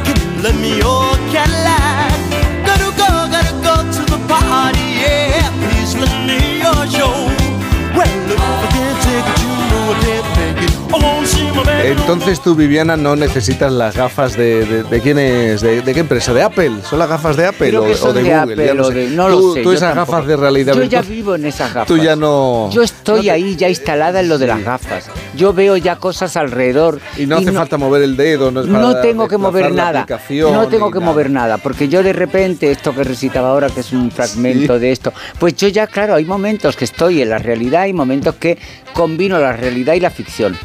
Can 0.06 0.18
you 0.18 0.42
lend 0.42 0.60
me 0.60 0.78
your 0.78 1.14
Cadillac? 1.30 2.10
Gotta 2.66 2.90
go, 2.98 3.10
gotta 3.30 3.54
go 3.62 3.76
to 3.86 4.02
the 4.12 4.18
party, 4.28 4.88
yeah. 4.98 5.46
Please 5.62 5.94
lend 5.94 6.26
me 6.26 6.58
your 6.58 6.82
show. 6.90 7.14
Well, 7.94 8.32
if 8.34 8.42
I 8.42 8.68
can't 8.74 8.98
take 9.06 9.28
it, 9.30 9.38
you 9.46 9.54
know 9.70 9.94
I 9.94 10.02
can't 10.02 10.31
Entonces 11.84 12.42
tú, 12.42 12.56
Viviana, 12.56 12.96
no 12.96 13.16
necesitas 13.16 13.72
las 13.72 13.96
gafas 13.96 14.38
de, 14.38 14.66
de, 14.66 14.84
de 14.84 15.02
quién 15.02 15.18
es, 15.18 15.62
de, 15.62 15.82
de 15.82 15.94
qué 15.94 16.00
empresa, 16.02 16.34
de 16.34 16.44
Apple. 16.44 16.72
¿Son 16.88 17.00
las 17.00 17.10
gafas 17.10 17.36
de 17.36 17.48
Apple 17.48 17.70
Creo 17.70 17.84
o, 17.84 17.86
que 17.86 17.94
o 17.94 17.98
son 17.98 18.14
de 18.14 18.24
de 18.24 18.30
Google? 18.30 18.54
Apple 18.54 18.66
Ya 18.68 18.74
no 18.74 18.84
sé. 18.86 19.10
no 19.10 19.28
tú, 19.28 19.32
lo 19.48 19.54
sé, 19.54 19.62
tú 19.64 19.72
esas 19.72 19.94
tampoco. 19.96 20.12
gafas 20.12 20.28
de 20.28 20.38
realidad 20.38 20.74
Yo 20.76 20.84
ya 20.84 21.02
vivo 21.02 21.36
en 21.36 21.46
esas 21.46 21.74
gafas. 21.74 21.88
Tú 21.88 21.98
ya 21.98 22.16
no. 22.16 22.70
Yo 22.72 22.82
estoy 22.84 23.30
ahí 23.30 23.56
ya 23.56 23.68
instalada 23.70 24.20
en 24.20 24.30
lo 24.30 24.38
de 24.38 24.48
las 24.48 24.64
gafas. 24.64 25.06
Yo 25.36 25.54
veo 25.54 25.76
ya 25.78 25.96
cosas 25.96 26.38
alrededor. 26.38 27.00
Y 27.18 27.26
no 27.26 27.38
hace 27.38 27.52
falta 27.52 27.78
mover 27.78 28.04
el 28.04 28.16
dedo, 28.16 28.52
no 28.52 28.62
es 28.62 28.68
para 28.68 28.80
No 28.80 29.02
tengo 29.02 29.28
que 29.28 29.38
mover 29.38 29.74
nada. 29.74 30.06
No 30.30 30.68
tengo 30.68 30.92
que 30.92 31.00
nada. 31.00 31.12
mover 31.12 31.30
nada, 31.30 31.58
porque 31.58 31.88
yo 31.90 32.04
de 32.04 32.14
repente, 32.14 32.70
esto 32.72 32.94
que 32.94 33.04
recitaba 33.04 33.50
ahora, 33.50 33.70
que 33.70 33.80
es 33.82 33.92
un 33.92 34.12
fragmento 34.12 34.78
de 34.78 34.92
esto, 34.92 35.14
pues 35.40 35.56
yo 35.56 35.68
ya, 35.68 35.88
claro, 35.88 36.16
hay 36.16 36.26
momentos 36.26 36.76
que 36.76 36.86
estoy 36.86 37.22
en 37.22 37.30
la 37.30 37.38
realidad 37.40 37.88
y 37.88 37.94
momentos 37.94 38.36
que 38.36 38.58
combino 38.94 39.40
la 39.40 39.54
realidad 39.54 39.94
y 39.96 40.00
la 40.00 40.10
ficción. 40.10 40.58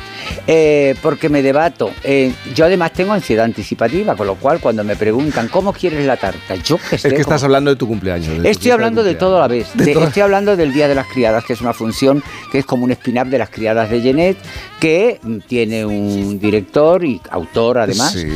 Eh, 0.47 0.85
porque 0.94 1.28
me 1.28 1.42
debato. 1.42 1.90
Eh, 2.05 2.32
yo 2.55 2.66
además 2.66 2.92
tengo 2.92 3.12
ansiedad 3.12 3.44
anticipativa, 3.44 4.15
con 4.15 4.26
lo 4.26 4.36
cual 4.36 4.60
cuando 4.60 4.84
me 4.84 4.97
preguntan 4.97 5.48
cómo 5.48 5.73
quieres 5.73 6.05
la 6.06 6.16
tarta, 6.16 6.55
yo 6.56 6.78
que 6.78 6.98
sé. 6.98 7.08
Es 7.08 7.15
que 7.15 7.20
estás 7.20 7.42
hablando 7.42 7.70
de 7.70 7.76
tu 7.76 7.86
cumpleaños. 7.86 8.42
de 8.42 8.50
Estoy 8.50 8.70
hablando 8.70 9.02
de 9.02 9.12
cumpleaños. 9.12 9.18
todo 9.18 9.36
a 9.39 9.40
la 9.40 9.48
vez. 9.48 9.68
De 9.74 9.92
Estoy 9.92 10.23
hablando 10.23 10.56
del 10.56 10.73
Día 10.73 10.89
de 10.89 10.94
las 10.94 11.06
Criadas, 11.06 11.44
que 11.44 11.55
es 11.55 11.60
una 11.60 11.73
función 11.73 12.23
que 12.52 12.58
es 12.58 12.66
como 12.66 12.84
un 12.84 12.92
spin-off 12.92 13.28
de 13.28 13.39
las 13.39 13.50
criadas 13.50 13.90
de 13.90 14.00
Genet, 14.00 14.36
que 14.81 15.18
mm, 15.23 15.39
tiene 15.47 15.84
un 15.84 16.39
director 16.39 17.05
y 17.05 17.20
autor 17.31 17.78
además. 17.78 18.12
Sí. 18.12 18.26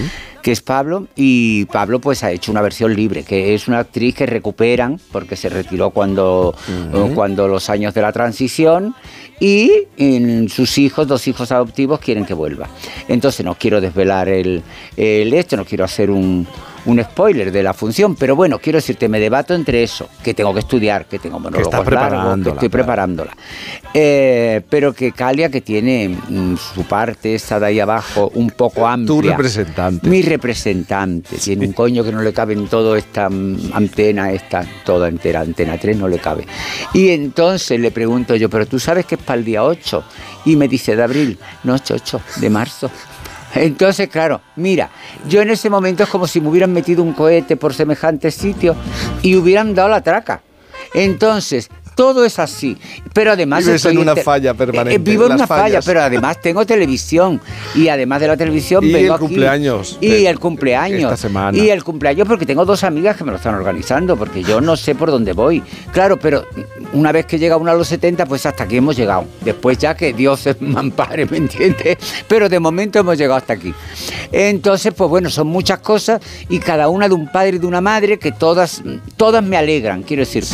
que 0.43 0.53
es 0.53 0.63
Pablo, 0.63 1.07
y 1.17 1.67
Pablo 1.67 2.01
pues 2.01 2.25
ha 2.25 2.31
hecho 2.31 2.51
una 2.51 2.63
versión 2.63 2.95
libre, 2.97 3.25
que 3.25 3.55
es 3.55 3.69
una 3.69 3.81
actriz 3.81 4.15
que 4.15 4.25
recuperan, 4.25 4.99
porque 5.13 5.37
se 5.37 5.51
retiró 5.51 5.91
cuando, 5.91 6.55
cuando 7.15 7.47
los 7.47 7.69
años 7.69 7.93
de 7.93 8.01
la 8.01 8.11
transición, 8.11 8.95
y 9.41 9.89
en 9.97 10.49
sus 10.51 10.77
hijos, 10.79 11.09
dos 11.09 11.27
hijos 11.27 11.51
adoptivos, 11.51 11.99
quieren 11.99 12.27
que 12.27 12.35
vuelva. 12.35 12.69
Entonces 13.09 13.45
no 13.45 13.55
quiero 13.57 13.81
desvelar 13.81 14.29
el, 14.29 14.63
el 14.97 15.33
esto, 15.33 15.57
no 15.57 15.65
quiero 15.65 15.85
hacer 15.85 16.11
un, 16.11 16.47
un 16.87 17.03
spoiler 17.03 17.53
de 17.53 17.63
la 17.63 17.75
función, 17.75 18.17
pero 18.17 18.37
bueno, 18.37 18.59
quiero 18.59 18.79
decirte, 18.79 19.09
me 19.09 19.21
debato 19.21 19.55
entre 19.55 19.83
eso, 19.83 20.09
que 20.23 20.35
tengo 20.35 20.53
que 20.53 20.61
estudiar, 20.61 21.07
que 21.07 21.19
tengo 21.19 21.39
monólogos 21.39 21.73
estás 21.73 21.93
largos, 21.93 22.43
que 22.43 22.51
estoy 22.51 22.69
preparándola. 22.69 23.37
Eh, 23.93 24.63
pero 24.69 24.93
que 24.93 25.13
Calia, 25.13 25.51
que 25.51 25.61
tiene 25.61 26.09
mm, 26.09 26.57
su 26.57 26.85
parte, 26.85 27.35
esa 27.35 27.61
de 27.61 27.67
ahí 27.67 27.81
abajo, 27.81 28.31
un 28.35 28.51
poco 28.51 28.87
amplia. 28.87 29.33
representante. 29.33 30.09
Mi 30.09 30.23
representante. 30.23 31.37
Tiene 31.37 31.67
un 31.67 31.73
coño 31.73 32.05
que 32.05 32.13
no 32.13 32.23
le 32.23 32.33
cabe 32.33 32.55
en 32.55 32.69
todo 32.69 32.97
esta 32.97 33.29
mm, 33.29 33.73
antena, 33.73 34.33
esta 34.33 34.65
toda 34.85 35.09
entera, 35.09 35.41
antena 35.41 35.79
3 35.79 35.97
no 35.97 36.09
le 36.09 36.19
cabe. 36.19 36.47
Y 36.95 37.11
entonces 37.11 37.81
le 37.81 37.91
pregunto 37.91 38.37
yo, 38.37 38.49
pero 38.49 38.67
tú 38.67 38.79
sabes 38.79 39.07
que 39.07 39.17
es 39.17 39.21
para 39.21 39.39
el 39.39 39.45
día 39.45 39.65
8. 39.65 40.05
Y 40.47 40.57
me 40.57 40.69
dice, 40.69 40.97
de 40.97 41.03
abril, 41.03 41.39
no, 41.65 41.75
8 41.75 42.21
de 42.37 42.51
marzo. 42.51 42.91
Entonces, 43.55 44.09
claro, 44.09 44.41
mira, 44.57 44.91
yo 45.29 45.43
en 45.43 45.51
ese 45.51 45.71
momento 45.71 46.05
es 46.05 46.09
como 46.09 46.27
si 46.27 46.41
me 46.41 46.49
hubieran 46.49 46.73
metido 46.73 47.03
un 47.03 47.13
cohete 47.13 47.57
por 47.57 47.75
semejante 47.75 48.31
sitio 48.31 48.77
y 49.23 49.37
hubieran 49.37 49.75
dado 49.75 49.89
la 49.89 50.03
traca. 50.03 50.43
Entonces, 50.95 51.71
todo 52.01 52.25
es 52.25 52.39
así. 52.39 52.79
Pero 53.13 53.33
además... 53.33 53.63
Vives 53.67 53.85
en 53.85 53.99
una 53.99 54.17
falla 54.17 54.55
permanente, 54.55 54.95
Eh, 54.95 54.99
vivo 54.99 55.27
en 55.27 55.33
una 55.33 55.47
falla, 55.47 55.81
pero 55.85 56.01
además 56.01 56.41
tengo 56.41 56.65
televisión. 56.65 57.39
Y 57.75 57.89
además 57.89 58.23
de 58.23 58.29
la 58.29 58.39
televisión 58.39 58.83
Y 58.87 58.91
vengo 58.91 59.09
el 59.09 59.13
aquí. 59.13 59.27
cumpleaños 59.27 59.99
Y 60.01 60.09
de- 60.09 60.27
el 60.31 60.39
cumpleaños. 60.39 61.03
esta 61.13 61.17
semana. 61.19 61.59
Y 61.59 61.69
el 61.69 61.85
cumpleaños 61.85 62.27
porque 62.27 62.47
tengo 62.47 62.65
dos 62.65 62.85
amigas 62.85 63.19
que 63.19 63.25
me 63.25 63.33
lo 63.33 63.37
están 63.37 63.55
organizando, 63.55 64.17
porque 64.17 64.43
yo 64.43 64.63
no 64.63 64.79
sé 64.79 64.95
por 64.95 65.11
dónde 65.11 65.35
voy. 65.35 65.63
Claro, 65.93 66.19
pero 66.19 66.47
una 66.95 67.13
vez 67.13 67.27
que 67.27 67.39
llega 67.39 67.59
uno 67.59 67.71
a 67.71 67.75
los 67.75 67.89
70, 67.89 68.25
pues 68.25 68.47
hasta 68.47 68.65
aquí 68.65 68.79
hemos 68.79 68.97
llegado. 68.97 69.27
Después 69.43 69.77
ya 69.77 69.95
que 69.95 70.15
Dios 70.15 70.49
me 70.61 70.79
ampare, 70.81 71.27
¿me 71.27 71.37
entiendes? 71.37 71.99
Pero 72.27 72.49
de 72.49 72.61
momento 72.61 72.99
hemos 72.99 73.19
llegado 73.19 73.37
hasta 73.37 73.53
aquí. 73.53 73.75
Entonces, 74.33 74.95
pues 74.97 75.11
bueno, 75.11 75.29
son 75.29 75.49
muchas 75.49 75.81
cosas 75.81 76.23
y 76.49 76.61
cada 76.61 76.89
una 76.89 77.09
de 77.09 77.15
un 77.15 77.31
padre 77.31 77.57
y 77.57 77.59
de 77.59 77.67
una 77.67 77.83
madre 77.83 78.19
que 78.19 78.33
todas, 78.33 78.83
todas 79.19 79.45
me 79.45 79.59
alegran, 79.59 80.03
quiero 80.03 80.21
decir. 80.23 80.45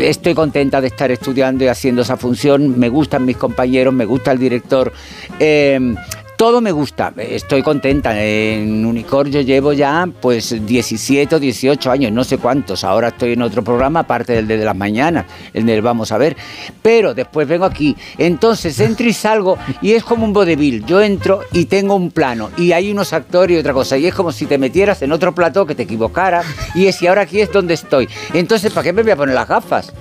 Estoy 0.00 0.34
contenta 0.34 0.65
de 0.70 0.88
estar 0.88 1.10
estudiando 1.10 1.64
y 1.64 1.68
haciendo 1.68 2.02
esa 2.02 2.16
función, 2.16 2.78
me 2.78 2.88
gustan 2.88 3.24
mis 3.24 3.36
compañeros, 3.36 3.94
me 3.94 4.04
gusta 4.04 4.32
el 4.32 4.38
director. 4.38 4.92
eh, 5.38 5.94
todo 6.36 6.60
me 6.60 6.70
gusta, 6.70 7.14
estoy 7.16 7.62
contenta. 7.62 8.22
En 8.22 8.84
Unicor 8.84 9.28
yo 9.28 9.40
llevo 9.40 9.72
ya 9.72 10.06
pues 10.20 10.66
17 10.66 11.34
o 11.34 11.40
18 11.40 11.90
años, 11.90 12.12
no 12.12 12.24
sé 12.24 12.36
cuántos. 12.36 12.84
Ahora 12.84 13.08
estoy 13.08 13.32
en 13.32 13.42
otro 13.42 13.64
programa, 13.64 14.00
aparte 14.00 14.34
del 14.34 14.46
de 14.46 14.58
las 14.58 14.76
mañanas, 14.76 15.24
el 15.54 15.80
Vamos 15.80 16.12
a 16.12 16.18
ver. 16.18 16.36
Pero 16.82 17.14
después 17.14 17.48
vengo 17.48 17.64
aquí. 17.64 17.96
Entonces 18.18 18.78
entro 18.80 19.06
y 19.06 19.12
salgo 19.12 19.56
y 19.80 19.92
es 19.92 20.04
como 20.04 20.24
un 20.24 20.34
vodevil. 20.34 20.84
Yo 20.84 21.00
entro 21.00 21.40
y 21.52 21.66
tengo 21.66 21.94
un 21.96 22.10
plano 22.10 22.50
y 22.56 22.72
hay 22.72 22.90
unos 22.90 23.14
actores 23.14 23.56
y 23.56 23.60
otra 23.60 23.72
cosa. 23.72 23.96
Y 23.96 24.06
es 24.06 24.14
como 24.14 24.30
si 24.30 24.44
te 24.44 24.58
metieras 24.58 25.00
en 25.00 25.12
otro 25.12 25.34
plató 25.34 25.64
que 25.64 25.74
te 25.74 25.84
equivocara 25.84 26.42
y 26.74 26.86
es 26.86 27.00
y 27.00 27.06
ahora 27.06 27.22
aquí 27.22 27.40
es 27.40 27.50
donde 27.50 27.74
estoy. 27.74 28.08
Entonces, 28.34 28.72
¿para 28.72 28.84
qué 28.84 28.92
me 28.92 29.02
voy 29.02 29.12
a 29.12 29.16
poner 29.16 29.34
las 29.34 29.48
gafas? 29.48 29.92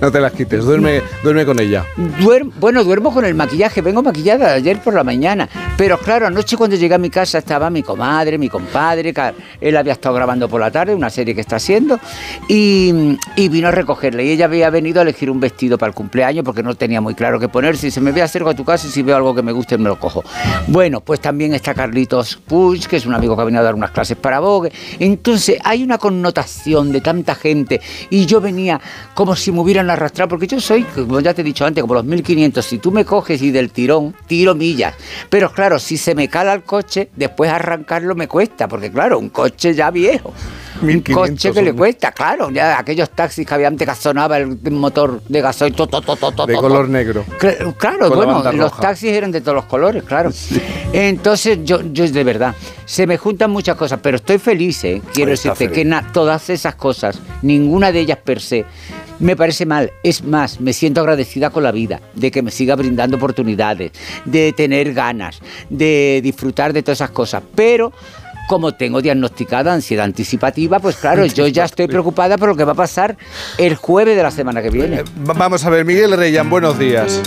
No 0.00 0.10
te 0.10 0.20
las 0.20 0.32
quites, 0.32 0.64
duerme, 0.64 1.02
duerme 1.22 1.44
con 1.44 1.58
ella. 1.58 1.84
Bueno, 2.58 2.84
duermo 2.84 3.12
con 3.12 3.24
el 3.24 3.34
maquillaje, 3.34 3.80
vengo 3.80 4.02
maquillada 4.02 4.54
ayer 4.54 4.80
por 4.80 4.94
la 4.94 5.04
mañana. 5.04 5.48
Pero 5.76 5.98
claro, 5.98 6.26
anoche 6.26 6.56
cuando 6.56 6.76
llegué 6.76 6.94
a 6.94 6.98
mi 6.98 7.10
casa 7.10 7.38
estaba 7.38 7.70
mi 7.70 7.82
comadre, 7.82 8.38
mi 8.38 8.48
compadre, 8.48 9.12
él 9.60 9.76
había 9.76 9.92
estado 9.92 10.14
grabando 10.14 10.48
por 10.48 10.60
la 10.60 10.70
tarde 10.70 10.94
una 10.94 11.10
serie 11.10 11.34
que 11.34 11.40
está 11.40 11.56
haciendo 11.56 11.98
y, 12.48 13.18
y 13.36 13.48
vino 13.48 13.68
a 13.68 13.70
recogerle. 13.70 14.24
Y 14.24 14.30
ella 14.30 14.44
había 14.46 14.70
venido 14.70 15.00
a 15.00 15.02
elegir 15.02 15.30
un 15.30 15.40
vestido 15.40 15.78
para 15.78 15.88
el 15.88 15.94
cumpleaños 15.94 16.44
porque 16.44 16.62
no 16.62 16.74
tenía 16.74 17.00
muy 17.00 17.14
claro 17.14 17.38
qué 17.40 17.48
ponerse. 17.48 17.88
Y 17.88 17.90
se 17.90 18.00
me 18.00 18.12
a 18.20 18.24
acerco 18.24 18.50
a 18.50 18.54
tu 18.54 18.64
casa 18.64 18.86
y 18.86 18.90
si 18.90 19.02
veo 19.02 19.16
algo 19.16 19.34
que 19.34 19.42
me 19.42 19.52
guste 19.52 19.78
me 19.78 19.88
lo 19.88 19.98
cojo. 19.98 20.22
Bueno, 20.68 21.00
pues 21.00 21.20
también 21.20 21.54
está 21.54 21.74
Carlitos 21.74 22.36
Puig, 22.36 22.86
que 22.86 22.96
es 22.96 23.06
un 23.06 23.14
amigo 23.14 23.36
que 23.36 23.42
ha 23.42 23.44
venido 23.44 23.60
a 23.60 23.64
dar 23.64 23.74
unas 23.74 23.90
clases 23.90 24.16
para 24.16 24.40
Vogue. 24.40 24.72
Entonces 24.98 25.58
hay 25.64 25.82
una 25.82 25.98
connotación 25.98 26.92
de 26.92 27.00
tanta 27.00 27.34
gente 27.34 27.80
y 28.10 28.26
yo 28.26 28.40
venía 28.40 28.80
como 29.14 29.36
si 29.42 29.52
me 29.52 29.60
hubieran 29.60 29.90
arrastrado, 29.90 30.28
porque 30.28 30.46
yo 30.46 30.60
soy, 30.60 30.82
como 30.84 31.20
ya 31.20 31.34
te 31.34 31.40
he 31.42 31.44
dicho 31.44 31.64
antes, 31.66 31.82
como 31.82 31.94
los 31.94 32.04
1500, 32.04 32.64
si 32.64 32.78
tú 32.78 32.90
me 32.92 33.04
coges 33.04 33.42
y 33.42 33.50
del 33.50 33.70
tirón, 33.70 34.14
tiro 34.26 34.54
millas. 34.54 34.94
Pero 35.28 35.52
claro, 35.52 35.78
si 35.78 35.96
se 35.96 36.14
me 36.14 36.28
cala 36.28 36.52
el 36.54 36.62
coche, 36.62 37.10
después 37.16 37.50
arrancarlo 37.50 38.14
me 38.14 38.28
cuesta, 38.28 38.68
porque 38.68 38.90
claro, 38.90 39.18
un 39.18 39.28
coche 39.30 39.74
ya 39.74 39.90
viejo. 39.90 40.32
Un 40.80 40.86
1500 40.88 41.14
coche 41.34 41.52
que 41.52 41.62
le 41.62 41.72
cuesta, 41.74 42.12
claro, 42.12 42.50
ya 42.50 42.78
aquellos 42.78 43.10
taxis 43.10 43.46
que 43.46 43.54
había 43.54 43.68
antes 43.68 43.86
que 43.88 43.94
sonaba 43.94 44.38
el 44.38 44.58
motor 44.70 45.22
de 45.28 45.40
gasoil, 45.40 45.74
to, 45.74 45.86
to, 45.86 46.00
to, 46.00 46.46
De 46.46 46.54
color 46.54 46.88
negro. 46.88 47.24
Cla- 47.38 47.74
Claro, 47.76 48.08
Con 48.08 48.16
bueno, 48.18 48.52
los 48.52 48.76
taxis 48.78 49.10
eran 49.12 49.30
de 49.32 49.40
todos 49.40 49.56
los 49.56 49.64
colores, 49.66 50.02
claro. 50.04 50.30
Entonces, 50.92 51.58
yo, 51.64 51.80
yo 51.92 52.08
de 52.08 52.24
verdad, 52.24 52.54
se 52.84 53.06
me 53.06 53.16
juntan 53.16 53.50
muchas 53.50 53.76
cosas, 53.76 54.00
pero 54.02 54.16
estoy 54.16 54.38
feliz, 54.38 54.82
¿eh? 54.84 55.02
Quiero 55.12 55.32
Está 55.32 55.50
decirte 55.50 55.64
feliz. 55.74 55.74
que 55.74 55.84
na- 55.84 56.12
todas 56.12 56.50
esas 56.50 56.74
cosas, 56.74 57.18
ninguna 57.42 57.92
de 57.92 58.00
ellas 58.00 58.18
per 58.22 58.40
se, 58.40 58.64
me 59.22 59.34
parece 59.36 59.64
mal. 59.64 59.90
Es 60.02 60.22
más, 60.22 60.60
me 60.60 60.72
siento 60.74 61.00
agradecida 61.00 61.48
con 61.50 61.62
la 61.62 61.72
vida, 61.72 62.00
de 62.14 62.30
que 62.30 62.42
me 62.42 62.50
siga 62.50 62.76
brindando 62.76 63.16
oportunidades, 63.16 63.92
de 64.26 64.52
tener 64.52 64.92
ganas, 64.92 65.40
de 65.70 66.20
disfrutar 66.22 66.72
de 66.74 66.82
todas 66.82 66.98
esas 66.98 67.10
cosas. 67.10 67.42
Pero 67.54 67.92
como 68.48 68.72
tengo 68.74 69.00
diagnosticada 69.00 69.72
ansiedad 69.72 70.04
anticipativa, 70.04 70.78
pues 70.80 70.96
claro, 70.96 71.24
yo 71.24 71.46
ya 71.46 71.64
estoy 71.64 71.86
preocupada 71.86 72.36
por 72.36 72.48
lo 72.50 72.56
que 72.56 72.64
va 72.64 72.72
a 72.72 72.74
pasar 72.74 73.16
el 73.56 73.76
jueves 73.76 74.16
de 74.16 74.22
la 74.22 74.30
semana 74.30 74.60
que 74.60 74.68
viene. 74.70 75.02
Va- 75.26 75.32
Vamos 75.34 75.64
a 75.64 75.70
ver, 75.70 75.84
Miguel 75.86 76.14
Reyan, 76.16 76.50
buenos 76.50 76.78
días. 76.78 77.22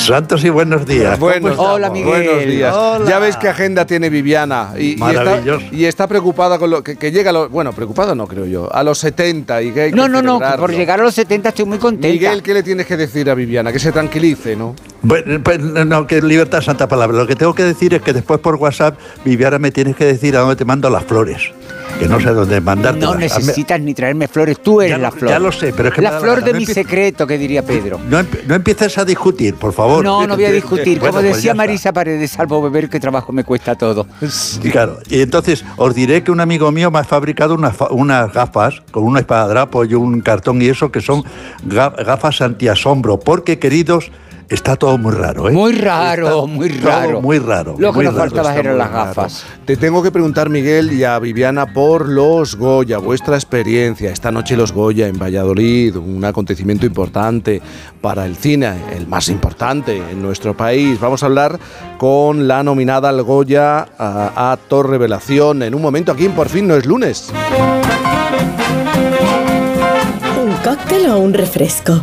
Santos 0.00 0.42
y 0.44 0.48
buenos 0.48 0.86
días. 0.86 1.18
¿Cómo 1.18 1.26
Buenos? 1.30 1.58
Hola, 1.58 1.90
Miguel. 1.90 2.08
Buenos 2.08 2.46
días. 2.46 2.74
Hola. 2.74 3.08
Ya 3.08 3.18
ves 3.18 3.36
qué 3.36 3.48
agenda 3.48 3.84
tiene 3.84 4.08
Viviana. 4.08 4.70
Y, 4.76 4.80
y 4.80 4.92
está, 4.92 5.04
Maravilloso. 5.04 5.66
y 5.70 5.84
está 5.84 6.06
preocupada 6.06 6.58
con 6.58 6.70
lo 6.70 6.82
que, 6.82 6.96
que 6.96 7.12
llega 7.12 7.30
a 7.30 7.32
los. 7.32 7.50
Bueno, 7.50 7.72
preocupada 7.72 8.14
no 8.14 8.26
creo 8.26 8.46
yo. 8.46 8.74
A 8.74 8.82
los 8.82 8.98
70 8.98 9.62
y 9.62 9.72
que 9.72 9.80
hay 9.82 9.90
que 9.90 9.96
No, 9.96 10.08
no, 10.08 10.22
no, 10.22 10.40
por 10.58 10.72
llegar 10.72 11.00
a 11.00 11.02
los 11.02 11.14
70 11.14 11.50
estoy 11.50 11.66
muy 11.66 11.78
contenta. 11.78 12.08
Miguel, 12.08 12.42
¿qué 12.42 12.54
le 12.54 12.62
tienes 12.62 12.86
que 12.86 12.96
decir 12.96 13.28
a 13.28 13.34
Viviana? 13.34 13.72
Que 13.72 13.78
se 13.78 13.92
tranquilice, 13.92 14.56
¿no? 14.56 14.74
Bueno, 15.02 15.40
pues, 15.42 15.60
no, 15.60 16.06
que 16.06 16.22
libertad 16.22 16.62
santa 16.62 16.88
palabra. 16.88 17.18
Lo 17.18 17.26
que 17.26 17.36
tengo 17.36 17.54
que 17.54 17.64
decir 17.64 17.92
es 17.94 18.02
que 18.02 18.12
después 18.12 18.40
por 18.40 18.56
WhatsApp, 18.56 18.98
Viviana, 19.24 19.58
me 19.58 19.70
tienes 19.70 19.96
que 19.96 20.06
decir 20.06 20.36
a 20.36 20.40
dónde 20.40 20.56
te 20.56 20.64
mando 20.64 20.88
las 20.88 21.04
flores. 21.04 21.52
Que 22.00 22.08
no 22.08 22.18
sé 22.18 22.30
dónde 22.30 22.60
mandarte. 22.60 22.98
No 23.00 23.14
necesitas 23.14 23.80
ni 23.80 23.94
traerme 23.94 24.26
flores, 24.26 24.58
tú 24.62 24.80
eres 24.80 24.96
Ya 24.96 24.98
la 24.98 25.10
flor. 25.10 25.30
ya 25.30 25.38
lo 25.38 25.52
sé, 25.52 25.72
pero 25.76 25.90
es 25.90 25.94
que 25.94 26.00
La 26.02 26.18
flor 26.18 26.42
de 26.42 26.52
No 26.52 26.58
mi 26.58 26.66
secreto, 26.66 27.26
que 27.26 27.36
diría 27.38 27.64
Pedro. 27.64 28.00
No, 28.08 28.22
no 28.46 28.54
empieces 28.54 28.96
a 28.98 29.04
discutir, 29.04 29.54
por 29.54 29.72
favor. 29.72 30.02
No, 30.02 30.26
no 30.26 30.34
voy 30.34 30.46
a 30.46 30.52
discutir. 30.52 30.98
Bueno, 30.98 31.12
Como 31.12 31.22
pues 31.24 31.36
decía 31.36 31.50
está. 31.52 31.56
Marisa 31.62 31.92
Paredes, 31.92 32.30
salvo 32.30 32.62
beber, 32.62 32.88
que 32.88 32.98
trabajo 32.98 33.32
me 33.32 33.44
cuesta 33.44 33.74
todo. 33.76 34.06
Y 34.62 34.70
claro, 34.70 34.98
y 35.08 35.20
entonces 35.20 35.64
os 35.76 35.94
diré 35.94 36.22
que 36.22 36.30
un 36.30 36.40
amigo 36.40 36.72
mío 36.72 36.90
me 36.90 36.98
ha 37.00 37.04
fabricado 37.04 37.54
unas, 37.54 37.74
unas 37.90 38.32
gafas 38.32 38.82
con 38.90 39.04
una 39.04 39.20
espadadrapo 39.20 39.84
y 39.84 39.94
un 39.94 40.20
cartón 40.20 40.62
y 40.62 40.66
eso 40.68 40.90
que 40.90 41.00
son 41.00 41.22
ga- 41.68 41.94
gafas 42.04 42.40
antiasombro, 42.40 43.20
porque 43.20 43.58
queridos, 43.58 44.10
está 44.50 44.74
todo 44.76 44.98
muy 44.98 45.12
raro, 45.12 45.48
¿eh? 45.48 45.52
Muy 45.52 45.72
raro, 45.72 46.26
Está 46.28 46.46
muy 46.46 46.68
todo 46.70 46.90
raro. 46.90 47.20
muy 47.22 47.38
raro. 47.38 47.76
Lo 47.78 47.92
que 47.92 48.02
nos 48.02 48.14
faltaba 48.14 48.54
eran 48.56 48.76
las 48.76 48.90
raro. 48.90 49.06
gafas. 49.06 49.44
Te 49.64 49.76
tengo 49.76 50.02
que 50.02 50.10
preguntar, 50.10 50.50
Miguel, 50.50 50.92
y 50.92 51.04
a 51.04 51.18
Viviana 51.20 51.72
por 51.72 52.08
los 52.08 52.56
Goya, 52.56 52.98
vuestra 52.98 53.36
experiencia. 53.36 54.10
Esta 54.10 54.30
noche 54.32 54.56
los 54.56 54.72
Goya 54.72 55.06
en 55.06 55.18
Valladolid, 55.18 55.96
un 55.96 56.24
acontecimiento 56.24 56.84
importante 56.84 57.62
para 58.00 58.26
el 58.26 58.36
cine, 58.36 58.72
el 58.96 59.06
más 59.06 59.28
importante 59.28 59.96
en 60.10 60.20
nuestro 60.20 60.56
país. 60.56 60.98
Vamos 61.00 61.22
a 61.22 61.26
hablar 61.26 61.58
con 61.98 62.48
la 62.48 62.62
nominada 62.62 63.08
al 63.08 63.22
Goya 63.22 63.86
a 63.98 64.52
Actor 64.52 64.90
Revelación 64.90 65.62
en 65.62 65.74
un 65.74 65.82
momento 65.82 66.10
aquí 66.12 66.26
en 66.26 66.32
Por 66.32 66.48
fin 66.48 66.66
no 66.66 66.74
es 66.74 66.86
lunes. 66.86 67.30
¿Un 70.42 70.52
cóctel 70.64 71.08
o 71.10 71.18
un 71.18 71.32
refresco? 71.34 72.02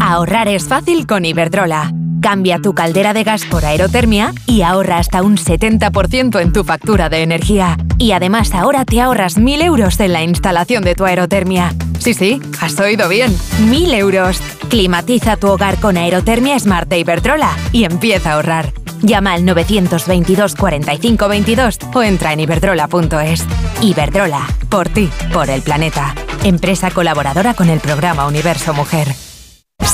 Ahorrar 0.00 0.48
es 0.48 0.68
fácil 0.68 1.06
con 1.06 1.24
Iberdrola. 1.24 1.92
Cambia 2.20 2.58
tu 2.58 2.74
caldera 2.74 3.14
de 3.14 3.24
gas 3.24 3.44
por 3.44 3.64
aerotermia 3.64 4.32
y 4.46 4.62
ahorra 4.62 4.98
hasta 4.98 5.22
un 5.22 5.36
70% 5.36 6.40
en 6.40 6.52
tu 6.52 6.64
factura 6.64 7.08
de 7.08 7.22
energía. 7.22 7.76
Y 7.96 8.12
además 8.12 8.54
ahora 8.54 8.84
te 8.84 9.00
ahorras 9.00 9.38
1.000 9.38 9.62
euros 9.62 10.00
en 10.00 10.12
la 10.12 10.22
instalación 10.22 10.82
de 10.82 10.94
tu 10.94 11.04
aerotermia. 11.04 11.74
Sí, 11.98 12.14
sí, 12.14 12.40
has 12.60 12.78
oído 12.80 13.08
bien. 13.08 13.32
1.000 13.68 13.94
euros. 13.94 14.40
Climatiza 14.68 15.36
tu 15.36 15.48
hogar 15.48 15.78
con 15.78 15.96
aerotermia 15.96 16.58
Smart 16.58 16.88
de 16.88 16.98
Iberdrola 16.98 17.50
y 17.72 17.84
empieza 17.84 18.30
a 18.30 18.34
ahorrar. 18.34 18.72
Llama 19.02 19.34
al 19.34 19.44
922 19.44 20.54
45 20.56 21.28
22 21.28 21.78
o 21.94 22.02
entra 22.02 22.32
en 22.32 22.40
iberdrola.es. 22.40 23.46
Iberdrola, 23.80 24.46
por 24.68 24.88
ti, 24.88 25.08
por 25.32 25.50
el 25.50 25.62
planeta. 25.62 26.14
Empresa 26.42 26.90
colaboradora 26.90 27.54
con 27.54 27.68
el 27.68 27.80
programa 27.80 28.26
Universo 28.26 28.74
Mujer. 28.74 29.08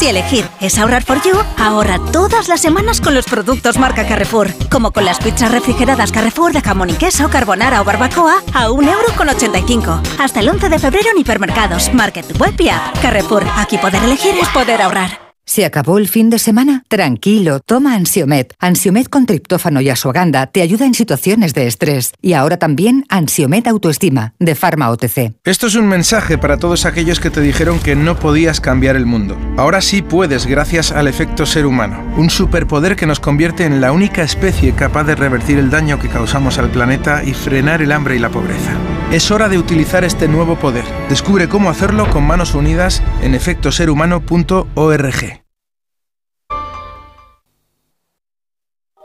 Si 0.04 0.10
elegir 0.10 0.44
es 0.60 0.76
ahorrar 0.76 1.02
for 1.02 1.22
you, 1.22 1.34
ahorra 1.56 1.98
todas 2.12 2.48
las 2.48 2.60
semanas 2.60 3.00
con 3.00 3.14
los 3.14 3.26
productos 3.26 3.78
marca 3.78 4.06
Carrefour. 4.06 4.48
Como 4.68 4.90
con 4.90 5.04
las 5.04 5.18
pizzas 5.18 5.52
refrigeradas 5.52 6.12
Carrefour 6.12 6.52
de 6.52 6.60
jamón 6.60 6.90
y 6.90 6.94
queso, 6.94 7.30
carbonara 7.30 7.80
o 7.80 7.84
barbacoa 7.84 8.42
a 8.52 8.68
1,85€. 8.68 10.02
Hasta 10.18 10.40
el 10.40 10.48
11 10.50 10.68
de 10.68 10.78
febrero 10.78 11.10
en 11.10 11.18
hipermercados, 11.18 11.94
market, 11.94 12.38
web 12.38 12.54
y 12.58 12.68
app. 12.68 13.00
Carrefour, 13.00 13.46
aquí 13.56 13.78
poder 13.78 14.02
elegir 14.02 14.34
es 14.36 14.48
poder 14.48 14.82
ahorrar. 14.82 15.23
¿Se 15.46 15.64
acabó 15.64 15.98
el 15.98 16.08
fin 16.08 16.30
de 16.30 16.38
semana? 16.38 16.84
Tranquilo, 16.88 17.60
toma 17.60 17.94
Ansiomet. 17.94 18.54
Ansiomet 18.58 19.08
con 19.08 19.26
triptófano 19.26 19.80
y 19.82 19.90
asuaganda 19.90 20.46
te 20.46 20.62
ayuda 20.62 20.86
en 20.86 20.94
situaciones 20.94 21.52
de 21.52 21.66
estrés. 21.66 22.12
Y 22.22 22.32
ahora 22.32 22.56
también 22.56 23.04
Ansiomet 23.10 23.66
Autoestima, 23.66 24.32
de 24.38 24.54
Pharma 24.54 24.90
OTC. 24.90 25.34
Esto 25.44 25.66
es 25.66 25.74
un 25.74 25.86
mensaje 25.86 26.38
para 26.38 26.56
todos 26.56 26.86
aquellos 26.86 27.20
que 27.20 27.30
te 27.30 27.42
dijeron 27.42 27.78
que 27.78 27.94
no 27.94 28.18
podías 28.18 28.60
cambiar 28.60 28.96
el 28.96 29.04
mundo. 29.04 29.36
Ahora 29.58 29.82
sí 29.82 30.00
puedes 30.00 30.46
gracias 30.46 30.92
al 30.92 31.08
efecto 31.08 31.44
ser 31.44 31.66
humano, 31.66 32.02
un 32.16 32.30
superpoder 32.30 32.96
que 32.96 33.06
nos 33.06 33.20
convierte 33.20 33.64
en 33.64 33.80
la 33.80 33.92
única 33.92 34.22
especie 34.22 34.72
capaz 34.72 35.04
de 35.04 35.14
revertir 35.14 35.58
el 35.58 35.70
daño 35.70 35.98
que 35.98 36.08
causamos 36.08 36.58
al 36.58 36.70
planeta 36.70 37.22
y 37.22 37.34
frenar 37.34 37.82
el 37.82 37.92
hambre 37.92 38.16
y 38.16 38.18
la 38.18 38.30
pobreza. 38.30 38.72
Es 39.12 39.30
hora 39.30 39.48
de 39.48 39.58
utilizar 39.58 40.04
este 40.04 40.26
nuevo 40.26 40.56
poder. 40.56 40.84
Descubre 41.08 41.48
cómo 41.48 41.70
hacerlo 41.70 42.10
con 42.10 42.24
manos 42.24 42.54
unidas 42.54 43.02
en 43.22 43.34
efectoserhumano.org. 43.34 45.33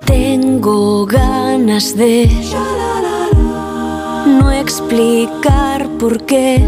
Tengo 0.10 1.06
ganas 1.06 1.96
de 1.96 2.28
no 4.26 4.52
explicar 4.52 5.88
por 6.00 6.26
qué. 6.26 6.68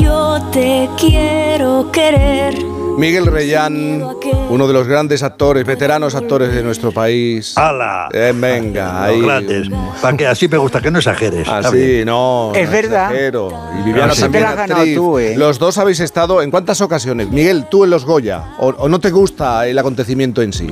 Yo 0.00 0.40
te 0.50 0.88
quiero 0.96 1.92
querer. 1.92 2.75
Miguel 2.96 3.26
Reyán, 3.26 4.02
uno 4.48 4.66
de 4.66 4.72
los 4.72 4.86
grandes 4.88 5.22
actores, 5.22 5.66
veteranos 5.66 6.14
actores 6.14 6.52
de 6.54 6.62
nuestro 6.62 6.92
país. 6.92 7.52
¡Hala! 7.56 8.08
Eh, 8.12 8.32
venga, 8.34 8.92
Los 9.08 9.16
ahí. 9.16 9.20
grandes. 9.22 9.68
Para 10.00 10.16
que 10.16 10.26
así 10.26 10.48
me 10.48 10.56
gusta, 10.56 10.80
que 10.80 10.90
no 10.90 10.98
exageres. 10.98 11.46
Así, 11.48 12.02
no. 12.06 12.52
Es 12.54 12.66
no 12.66 12.72
verdad. 12.72 13.10
exagero. 13.10 13.48
Y 13.78 13.82
Viviana 13.84 14.14
Sí. 14.14 14.22
también 14.22 14.42
Te 14.44 14.46
la 14.46 14.50
has 14.50 14.56
ganado 14.56 14.80
actriz. 14.80 14.96
tú, 14.96 15.18
¿eh? 15.18 15.34
Los 15.36 15.58
dos 15.58 15.76
habéis 15.78 16.00
estado 16.00 16.40
en 16.40 16.50
cuántas 16.50 16.80
ocasiones. 16.80 17.28
Miguel, 17.30 17.66
tú 17.70 17.84
en 17.84 17.90
los 17.90 18.04
Goya. 18.06 18.44
¿O, 18.58 18.68
o 18.68 18.88
no 18.88 18.98
te 18.98 19.10
gusta 19.10 19.66
el 19.66 19.78
acontecimiento 19.78 20.40
en 20.40 20.52
sí? 20.54 20.66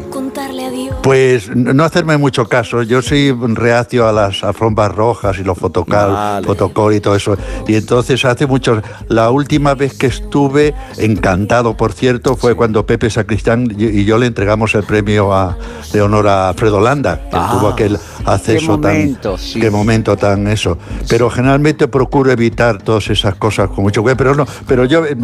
Pues 1.05 1.55
no 1.55 1.85
hacerme 1.85 2.17
mucho 2.17 2.47
caso. 2.49 2.83
Yo 2.83 3.03
soy 3.03 3.31
reacio 3.31 4.09
a 4.09 4.13
las 4.13 4.43
alfombras 4.43 4.91
rojas 4.95 5.39
y 5.39 5.45
los 5.45 5.59
fotocal, 5.59 6.43
fotocall 6.47 6.95
y 6.95 7.01
todo 7.01 7.15
eso. 7.15 7.37
Y 7.69 7.75
entonces 7.75 8.25
hace 8.25 8.47
mucho. 8.47 8.81
La 9.09 9.31
última 9.31 9.75
vez 9.75 9.93
que 9.99 10.07
estuve, 10.07 10.75
encantado 10.97 11.77
por 11.77 11.93
cierto, 11.93 12.37
fue 12.37 12.55
cuando 12.55 12.87
Pepe 12.87 13.11
Sacristán 13.11 13.69
y 13.77 14.07
yo 14.07 14.17
le 14.17 14.25
entregamos 14.25 14.75
el 14.75 14.85
premio 14.85 15.35
a, 15.35 15.59
de 15.93 16.01
honor 16.01 16.27
a 16.27 16.55
Fredo 16.57 16.81
Landa, 16.81 17.21
que 17.31 17.37
Ah, 17.37 17.51
tuvo 17.53 17.69
aquel 17.69 17.99
acceso 18.25 18.61
qué 18.61 18.67
momento, 18.89 19.37
tan. 19.37 19.61
Qué 19.61 19.71
momento 19.71 20.17
tan 20.17 20.49
eso. 20.49 20.79
Pero 21.07 21.29
generalmente 21.29 21.87
procuro 21.87 22.31
evitar 22.33 22.83
todas 22.83 23.11
esas 23.11 23.35
cosas 23.35 23.69
con 23.69 23.85
mucho 23.85 24.01
cuidado. 24.01 24.17
Pero 24.17 24.35
no, 24.35 24.47
pero 24.67 24.87
yo, 24.87 25.05
eh, 25.05 25.15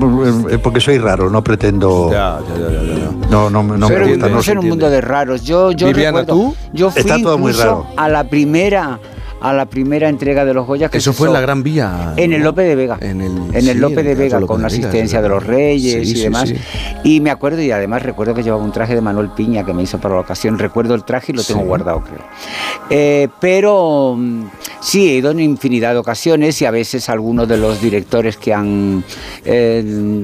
eh, 0.50 0.58
porque 0.62 0.80
soy 0.80 0.98
raro, 0.98 1.30
no 1.30 1.42
pretendo. 1.42 2.10
No, 3.30 3.48
no, 3.48 3.62
no 3.62 3.88
Pero 3.88 4.06
me 4.06 4.16
gusta. 4.16 4.54
no 4.54 4.60
un 4.60 4.68
mundo 4.68 4.90
de 4.90 5.00
raros. 5.00 5.42
Yo, 5.44 5.69
yo 5.72 5.86
Viviana, 5.88 6.20
recuerdo, 6.20 6.42
¿tú? 6.50 6.56
yo 6.72 6.90
fui 6.90 7.00
Está 7.00 7.18
todo 7.20 7.38
muy 7.38 7.50
incluso 7.52 7.68
raro. 7.68 7.86
a 7.96 8.08
la 8.08 8.24
primera 8.24 8.98
a 9.40 9.52
la 9.52 9.66
primera 9.66 10.08
entrega 10.08 10.44
de 10.44 10.54
los 10.54 10.66
Goya 10.66 10.88
que 10.88 10.98
Eso 10.98 11.12
fue 11.12 11.28
en 11.28 11.34
la 11.34 11.40
Gran 11.40 11.62
Vía. 11.62 12.14
en 12.16 12.32
el 12.32 12.42
Lope 12.42 12.62
de 12.62 12.74
Vega. 12.74 12.98
En 13.00 13.20
el, 13.20 13.32
en 13.52 13.54
el 13.54 13.64
sí, 13.64 13.74
Lope 13.74 14.02
de 14.02 14.14
Vega, 14.14 14.40
con 14.42 14.60
de 14.60 14.66
asistencia 14.66 15.22
de 15.22 15.28
los. 15.28 15.44
Reyes 15.44 16.06
Sí, 16.06 16.12
y 16.12 16.16
sí, 16.16 16.22
demás. 16.22 16.52
Y 17.04 17.20
me 17.20 17.30
acuerdo, 17.30 17.62
y 17.62 17.70
además 17.70 18.02
recuerdo 18.02 18.34
que 18.34 18.42
llevaba 18.42 18.62
un 18.62 18.72
traje 18.72 18.94
de 18.94 19.00
Manuel 19.00 19.30
Piña 19.30 19.64
que 19.64 19.72
me 19.72 19.82
hizo 19.82 19.98
para 19.98 20.14
la 20.14 20.20
ocasión. 20.20 20.58
Recuerdo 20.58 20.94
el 20.94 21.04
traje 21.04 21.32
y 21.32 21.36
lo 21.36 21.42
tengo 21.42 21.62
guardado, 21.62 22.02
creo. 22.02 22.24
Eh, 22.90 23.28
pero 23.40 24.14
mm, 24.18 24.44
sí, 24.80 25.08
he 25.08 25.16
ido 25.16 25.30
en 25.30 25.40
infinidad 25.40 25.92
de 25.92 25.98
ocasiones 25.98 26.60
y 26.60 26.66
a 26.66 26.70
veces 26.70 27.08
algunos 27.08 27.48
de 27.48 27.56
los 27.56 27.80
directores 27.80 28.36
que 28.36 28.52
han 28.52 29.04
eh, 29.44 29.82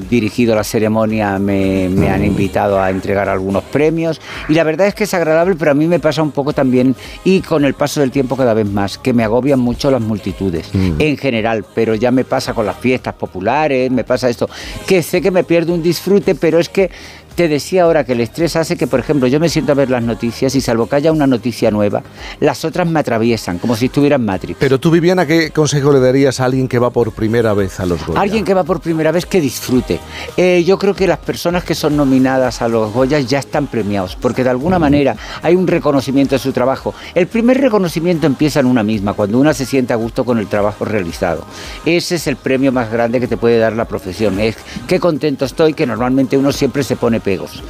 dirigido 0.09 0.55
la 0.55 0.65
ceremonia 0.65 1.39
me, 1.39 1.89
me 1.89 2.11
han 2.11 2.25
invitado 2.25 2.81
a 2.81 2.91
entregar 2.91 3.29
algunos 3.29 3.63
premios. 3.65 4.21
Y 4.49 4.55
la 4.55 4.65
verdad 4.65 4.87
es 4.87 4.95
que 4.95 5.05
es 5.05 5.15
agradable, 5.15 5.57
pero 5.59 5.71
a 5.71 5.75
mí 5.75 5.87
me 5.87 6.01
pasa 6.01 6.23
un 6.23 6.33
poco 6.33 6.53
también, 6.53 6.95
y 7.25 7.41
con 7.41 7.65
el 7.65 7.75
paso 7.75 8.01
del 8.01 8.11
tiempo 8.11 8.37
cada 8.37 8.55
vez 8.55 8.69
más, 8.69 8.99
que 9.07 9.13
me 9.13 9.23
agobian 9.23 9.61
mucho 9.61 9.89
las 9.89 10.03
multitudes 10.03 10.69
en 10.75 11.17
general, 11.17 11.65
pero 11.77 11.95
ya 11.95 12.11
me 12.11 12.25
pasa 12.25 12.55
con 12.55 12.67
las 12.67 12.77
fiestas 12.77 13.15
populares, 13.15 13.89
me 13.89 14.03
pasa 14.03 14.29
esto, 14.29 14.51
que 14.85 15.01
sé 15.01 15.23
que 15.23 15.31
me 15.31 15.45
pierdo 15.45 15.73
un 15.75 15.81
disfrute, 15.81 16.35
pero 16.35 16.59
es 16.59 16.69
que 16.69 16.91
te 17.37 17.49
decía 17.49 17.83
ahora 17.83 18.03
que 18.05 18.15
el 18.15 18.23
estrés 18.23 18.57
hace 18.57 18.77
que, 18.77 18.87
por 18.87 18.99
ejemplo, 18.99 19.29
yo 19.29 19.39
me 19.39 19.51
siento 19.51 19.73
a 19.73 19.75
ver 19.75 19.91
las 19.91 20.03
noticias 20.03 20.55
y 20.55 20.61
salvo 20.63 20.89
que 20.89 20.97
haya 20.97 21.13
una 21.13 21.27
noticia 21.27 21.71
nueva, 21.71 22.03
las 22.41 22.65
otras 22.65 22.89
me 22.89 22.99
atraviesan, 22.99 23.59
como 23.59 23.77
si 23.77 23.87
estuviera 23.87 24.17
en 24.17 24.25
Matrix. 24.25 24.57
Pero 24.59 24.81
tú, 24.81 24.91
Viviana, 24.91 25.27
¿qué 25.27 25.51
consejo 25.51 25.93
le 25.93 26.01
darías 26.01 26.41
a 26.41 26.47
alguien 26.47 26.67
que 26.67 26.79
va 26.79 26.91
por 26.91 27.13
primera 27.13 27.53
vez 27.53 27.79
a 27.79 27.85
los 27.85 28.05
Goya? 28.07 28.19
Alguien 28.19 28.43
que 28.43 28.55
va 28.55 28.65
por 28.65 28.81
primera 28.81 29.13
vez 29.13 29.27
que 29.27 29.43
disfrute. 29.43 30.01
Eh, 30.39 30.65
yo 30.67 30.79
creo 30.79 30.95
que 30.95 31.07
las 31.07 31.19
personas 31.19 31.63
que 31.63 31.75
son 31.75 31.95
nominadas 31.95 32.63
a 32.63 32.69
los 32.69 32.91
Goyas 32.93 33.27
ya 33.27 33.39
están 33.39 33.67
premiados, 33.67 34.17
porque 34.17 34.43
de 34.43 34.51
alguna 34.51 34.79
manera 34.79 35.15
hay 35.43 35.55
un 35.55 35.67
reconocimiento 35.67 36.37
de 36.37 36.39
su 36.39 36.53
trabajo. 36.53 36.95
El 37.15 37.27
primer 37.27 37.61
reconocimiento 37.61 38.27
empieza 38.27 38.61
en 38.61 38.67
una 38.67 38.83
misma, 38.83 39.13
cuando 39.13 39.39
una 39.39 39.53
se 39.53 39.67
siente 39.67 39.93
a 39.93 39.97
gusto 39.97 40.25
con 40.25 40.39
el 40.39 40.47
trabajo 40.47 40.87
realizado. 40.87 41.45
Ese 41.85 42.15
es 42.15 42.27
el 42.29 42.37
premio 42.37 42.73
más 42.73 42.91
grande 42.91 43.21
que 43.21 43.29
te 43.29 43.37
puede 43.37 43.59
dar 43.59 43.75
la 43.75 43.85
profesión. 43.85 44.41
Es 44.41 44.57
qué 44.89 44.99
contento 44.99 45.45
estoy, 45.45 45.75
que 45.75 45.87
normalmente 45.87 46.39
uno 46.39 46.51
siempre 46.51 46.83
se 46.83 46.97
pone 46.97 47.21
pegos. 47.27 47.61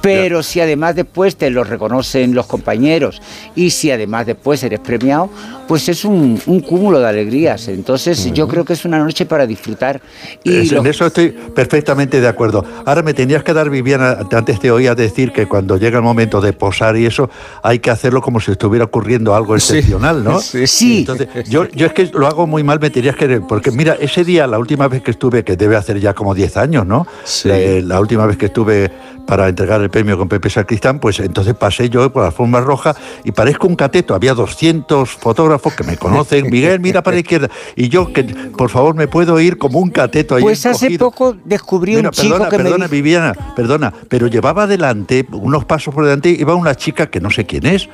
Pero 0.00 0.42
si 0.42 0.60
además 0.60 0.94
después 0.94 1.36
te 1.36 1.50
lo 1.50 1.64
reconocen 1.64 2.32
los 2.34 2.46
compañeros 2.46 3.20
y 3.56 3.70
si 3.70 3.90
además 3.90 4.24
después 4.26 4.62
eres 4.62 4.78
premiado, 4.80 5.28
pues 5.66 5.88
es 5.88 6.04
un, 6.04 6.40
un 6.46 6.60
cúmulo 6.60 7.00
de 7.00 7.08
alegrías. 7.08 7.66
Entonces 7.68 8.32
yo 8.32 8.46
creo 8.46 8.64
que 8.64 8.74
es 8.74 8.84
una 8.84 8.98
noche 9.00 9.26
para 9.26 9.46
disfrutar. 9.46 10.00
Y 10.44 10.58
Es- 10.58 10.72
lo- 10.72 10.80
en 10.80 10.86
eso 10.86 11.06
estoy 11.06 11.30
perfectamente 11.54 12.20
de 12.20 12.28
acuerdo. 12.28 12.64
Ahora 12.84 13.02
me 13.02 13.14
tenías 13.14 13.42
que 13.42 13.52
dar, 13.52 13.68
Viviana, 13.68 14.18
antes 14.32 14.60
te 14.60 14.70
oía 14.70 14.94
decir 14.94 15.32
que 15.32 15.46
cuando 15.46 15.76
llega 15.76 15.96
el 15.98 16.04
momento 16.04 16.40
de 16.40 16.52
posar 16.52 16.96
y 16.96 17.04
eso, 17.06 17.28
hay 17.64 17.80
que 17.80 17.90
hacerlo 17.90 18.22
como 18.22 18.38
si 18.38 18.52
estuviera 18.52 18.84
ocurriendo 18.84 19.34
algo 19.34 19.56
excepcional, 19.56 20.22
¿no? 20.22 20.38
Sí. 20.40 21.00
Entonces, 21.00 21.28
yo, 21.48 21.68
yo 21.70 21.86
es 21.86 21.92
que 21.92 22.06
lo 22.14 22.28
hago 22.28 22.46
muy 22.46 22.62
mal, 22.62 22.78
me 22.78 22.90
tenías 22.90 23.16
que... 23.16 23.40
Porque 23.40 23.72
mira, 23.72 23.96
ese 24.00 24.22
día, 24.24 24.46
la 24.46 24.58
última 24.60 24.86
vez 24.86 25.02
que 25.02 25.10
estuve, 25.10 25.42
que 25.42 25.56
debe 25.56 25.74
hacer 25.74 25.98
ya 25.98 26.14
como 26.14 26.32
10 26.34 26.56
años, 26.58 26.86
¿no? 26.86 27.08
La, 27.48 27.56
la 27.82 28.00
última 28.00 28.24
vez 28.26 28.36
que 28.36 28.46
estuve 28.46 28.85
para 29.26 29.48
entregar 29.48 29.80
el 29.80 29.90
premio 29.90 30.16
con 30.16 30.28
Pepe 30.28 30.48
Sacristán, 30.50 31.00
pues 31.00 31.18
entonces 31.20 31.54
pasé 31.54 31.90
yo 31.90 32.12
por 32.12 32.22
la 32.22 32.30
forma 32.30 32.60
roja 32.60 32.94
y 33.24 33.32
parezco 33.32 33.66
un 33.66 33.76
cateto. 33.76 34.14
Había 34.14 34.34
200 34.34 35.10
fotógrafos 35.10 35.74
que 35.74 35.84
me 35.84 35.96
conocen. 35.96 36.46
Miguel, 36.50 36.80
mira 36.80 37.02
para 37.02 37.16
la 37.16 37.20
izquierda. 37.20 37.50
Y 37.74 37.88
yo, 37.88 38.12
que 38.12 38.24
por 38.24 38.70
favor, 38.70 38.94
me 38.94 39.08
puedo 39.08 39.38
ir 39.40 39.58
como 39.58 39.80
un 39.80 39.90
cateto 39.90 40.36
ahí 40.36 40.42
Pues 40.42 40.64
hace 40.66 40.96
poco 40.98 41.36
descubrí 41.44 41.96
Mira, 41.96 42.08
un 42.08 42.12
chico 42.12 42.34
perdona, 42.34 42.50
que 42.50 42.56
perdona, 42.56 42.76
me 42.78 42.84
dijo... 42.84 42.92
Viviana, 42.92 43.32
perdona, 43.54 43.92
pero 44.08 44.26
llevaba 44.28 44.62
adelante, 44.64 45.26
unos 45.32 45.64
pasos 45.64 45.94
por 45.94 46.04
delante, 46.04 46.30
iba 46.30 46.54
una 46.54 46.74
chica 46.74 47.08
que 47.08 47.20
no 47.20 47.30
sé 47.30 47.44
quién 47.44 47.66
es, 47.66 47.88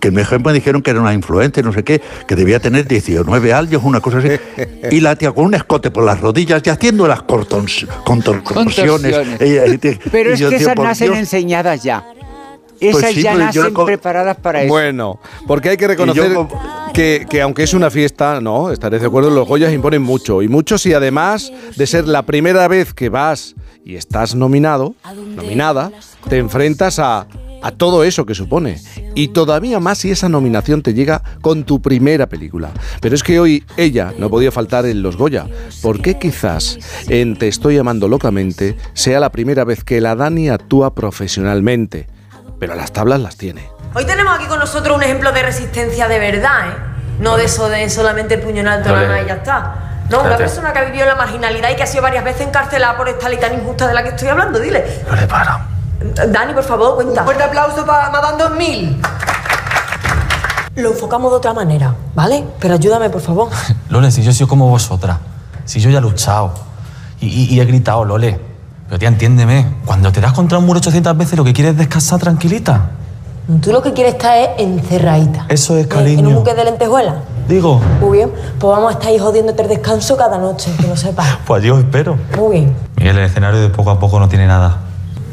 que 0.00 0.10
me 0.10 0.52
dijeron 0.52 0.82
que 0.82 0.90
era 0.90 1.00
una 1.00 1.12
influencer, 1.12 1.64
no 1.64 1.72
sé 1.72 1.84
qué, 1.84 2.00
que 2.26 2.36
debía 2.36 2.60
tener 2.60 2.86
19 2.86 3.52
años, 3.52 3.82
una 3.84 4.00
cosa 4.00 4.18
así, 4.18 4.28
y 4.90 5.00
la 5.00 5.16
tía 5.16 5.32
con 5.32 5.46
un 5.46 5.54
escote 5.54 5.90
por 5.90 6.04
las 6.04 6.20
rodillas 6.20 6.62
y 6.64 6.70
haciendo 6.70 7.06
las 7.06 7.22
contorsiones. 7.22 7.88
Te- 9.80 9.98
Pero 10.28 10.32
y 10.32 10.34
es 10.34 10.40
yo, 10.40 10.50
que 10.50 10.56
esas 10.56 10.76
nacen 10.76 11.08
Dios. 11.08 11.18
enseñadas 11.18 11.82
ya. 11.82 12.04
Pues 12.80 12.96
Esas 12.96 13.10
sí, 13.12 13.22
ya 13.22 13.34
nacen 13.34 13.74
preparadas 13.74 14.36
para 14.36 14.62
eso. 14.62 14.68
Bueno, 14.68 15.18
porque 15.46 15.70
hay 15.70 15.76
que 15.76 15.88
reconocer 15.88 16.32
que, 16.94 17.26
que 17.28 17.42
aunque 17.42 17.64
es 17.64 17.74
una 17.74 17.90
fiesta, 17.90 18.40
no, 18.40 18.70
estaré 18.70 19.00
de 19.00 19.06
acuerdo, 19.06 19.30
los 19.30 19.48
Goyas 19.48 19.72
imponen 19.72 20.02
mucho. 20.02 20.42
Y 20.42 20.48
mucho 20.48 20.78
si 20.78 20.92
además 20.92 21.52
de 21.76 21.86
ser 21.86 22.06
la 22.06 22.22
primera 22.22 22.68
vez 22.68 22.94
que 22.94 23.08
vas 23.08 23.56
y 23.84 23.96
estás 23.96 24.36
nominado, 24.36 24.94
nominada, 25.34 25.90
te 26.28 26.38
enfrentas 26.38 27.00
a, 27.00 27.26
a 27.62 27.70
todo 27.72 28.04
eso 28.04 28.26
que 28.26 28.34
supone. 28.34 28.80
Y 29.14 29.28
todavía 29.28 29.80
más 29.80 29.98
si 29.98 30.10
esa 30.10 30.28
nominación 30.28 30.82
te 30.82 30.94
llega 30.94 31.22
con 31.40 31.64
tu 31.64 31.82
primera 31.82 32.26
película. 32.26 32.70
Pero 33.00 33.14
es 33.14 33.22
que 33.22 33.40
hoy 33.40 33.64
ella 33.76 34.12
no 34.18 34.30
podía 34.30 34.52
faltar 34.52 34.86
en 34.86 35.02
los 35.02 35.16
Goya, 35.16 35.46
porque 35.82 36.18
quizás 36.18 36.78
en 37.08 37.36
Te 37.36 37.48
estoy 37.48 37.78
amando 37.78 38.08
locamente 38.08 38.76
sea 38.94 39.20
la 39.20 39.30
primera 39.30 39.64
vez 39.64 39.84
que 39.84 40.00
la 40.00 40.14
Dani 40.14 40.48
actúa 40.48 40.94
profesionalmente. 40.94 42.08
Pero 42.58 42.74
las 42.74 42.92
tablas 42.92 43.20
las 43.20 43.36
tiene. 43.36 43.68
Hoy 43.94 44.04
tenemos 44.04 44.36
aquí 44.36 44.46
con 44.46 44.58
nosotros 44.58 44.96
un 44.96 45.02
ejemplo 45.02 45.32
de 45.32 45.42
resistencia 45.42 46.08
de 46.08 46.18
verdad, 46.18 46.68
¿eh? 46.68 46.74
No 47.20 47.36
de 47.36 47.44
eso 47.44 47.68
de 47.68 47.88
solamente 47.90 48.34
el 48.34 48.40
puño 48.40 48.60
en 48.60 48.68
alto 48.68 48.90
y 48.90 49.26
ya 49.26 49.34
está. 49.34 50.04
No, 50.10 50.22
una 50.22 50.36
persona 50.36 50.72
que 50.72 50.78
ha 50.78 50.84
vivido 50.84 51.02
en 51.02 51.10
la 51.10 51.16
marginalidad 51.16 51.70
y 51.70 51.76
que 51.76 51.82
ha 51.82 51.86
sido 51.86 52.02
varias 52.02 52.24
veces 52.24 52.46
encarcelada 52.46 52.96
por 52.96 53.08
esta 53.08 53.28
ley 53.28 53.38
tan 53.38 53.54
injusta 53.54 53.86
de 53.86 53.94
la 53.94 54.02
que 54.02 54.10
estoy 54.10 54.28
hablando, 54.28 54.58
dile. 54.58 54.84
No 55.08 55.16
le 55.16 55.26
paro. 55.26 55.77
Dani, 56.00 56.52
por 56.54 56.62
favor, 56.64 56.94
cuenta. 56.96 57.20
Un 57.22 57.26
fuerte 57.26 57.42
aplauso 57.44 57.84
para 57.84 58.10
Madame 58.10 58.38
2000. 58.42 59.00
Lo 60.76 60.90
enfocamos 60.90 61.30
de 61.32 61.36
otra 61.38 61.52
manera, 61.52 61.94
¿vale? 62.14 62.44
Pero 62.60 62.74
ayúdame, 62.74 63.10
por 63.10 63.20
favor. 63.20 63.48
Lole, 63.88 64.10
si 64.12 64.22
yo 64.22 64.30
he 64.30 64.34
sido 64.34 64.46
como 64.48 64.68
vosotras, 64.68 65.18
si 65.64 65.80
yo 65.80 65.90
ya 65.90 65.98
he 65.98 66.00
luchado 66.00 66.52
y, 67.20 67.26
y- 67.26 67.54
y 67.54 67.60
he 67.60 67.64
gritado, 67.64 68.04
Lole, 68.04 68.40
Pero 68.86 68.98
tía, 68.98 69.08
entiéndeme. 69.08 69.66
Cuando 69.84 70.12
te 70.12 70.20
das 70.20 70.32
contra 70.32 70.58
un 70.58 70.66
muro 70.66 70.78
800 70.78 71.16
veces, 71.16 71.36
lo 71.36 71.44
que 71.44 71.52
quieres 71.52 71.72
es 71.72 71.78
descansar 71.78 72.20
tranquilita. 72.20 72.90
Tú 73.60 73.72
lo 73.72 73.82
que 73.82 73.92
quieres 73.92 74.14
estar 74.14 74.36
es 74.36 74.48
encerradita. 74.58 75.46
Eso 75.48 75.76
es, 75.76 75.84
¿En 75.86 75.92
un 75.92 75.98
cariño. 75.98 76.30
buque 76.38 76.54
de 76.54 76.64
lentejuela? 76.64 77.16
Digo, 77.48 77.80
Muy 78.00 78.18
bien. 78.18 78.30
Pues 78.58 78.70
vamos 78.70 78.90
a 78.90 78.92
estar 78.92 79.08
ahí 79.08 79.18
jodiéndote 79.18 79.62
el 79.62 79.68
descanso 79.68 80.16
cada 80.16 80.38
noche, 80.38 80.70
que 80.80 80.86
lo 80.86 80.96
sepas. 80.96 81.26
pues 81.46 81.62
yo 81.64 81.76
espero. 81.78 82.16
Muy 82.36 82.52
bien. 82.60 82.76
Miguel, 82.96 83.18
el 83.18 83.24
escenario 83.24 83.60
de 83.60 83.68
poco 83.70 83.90
a 83.90 83.98
poco 83.98 84.20
no 84.20 84.28
tiene 84.28 84.46
nada. 84.46 84.78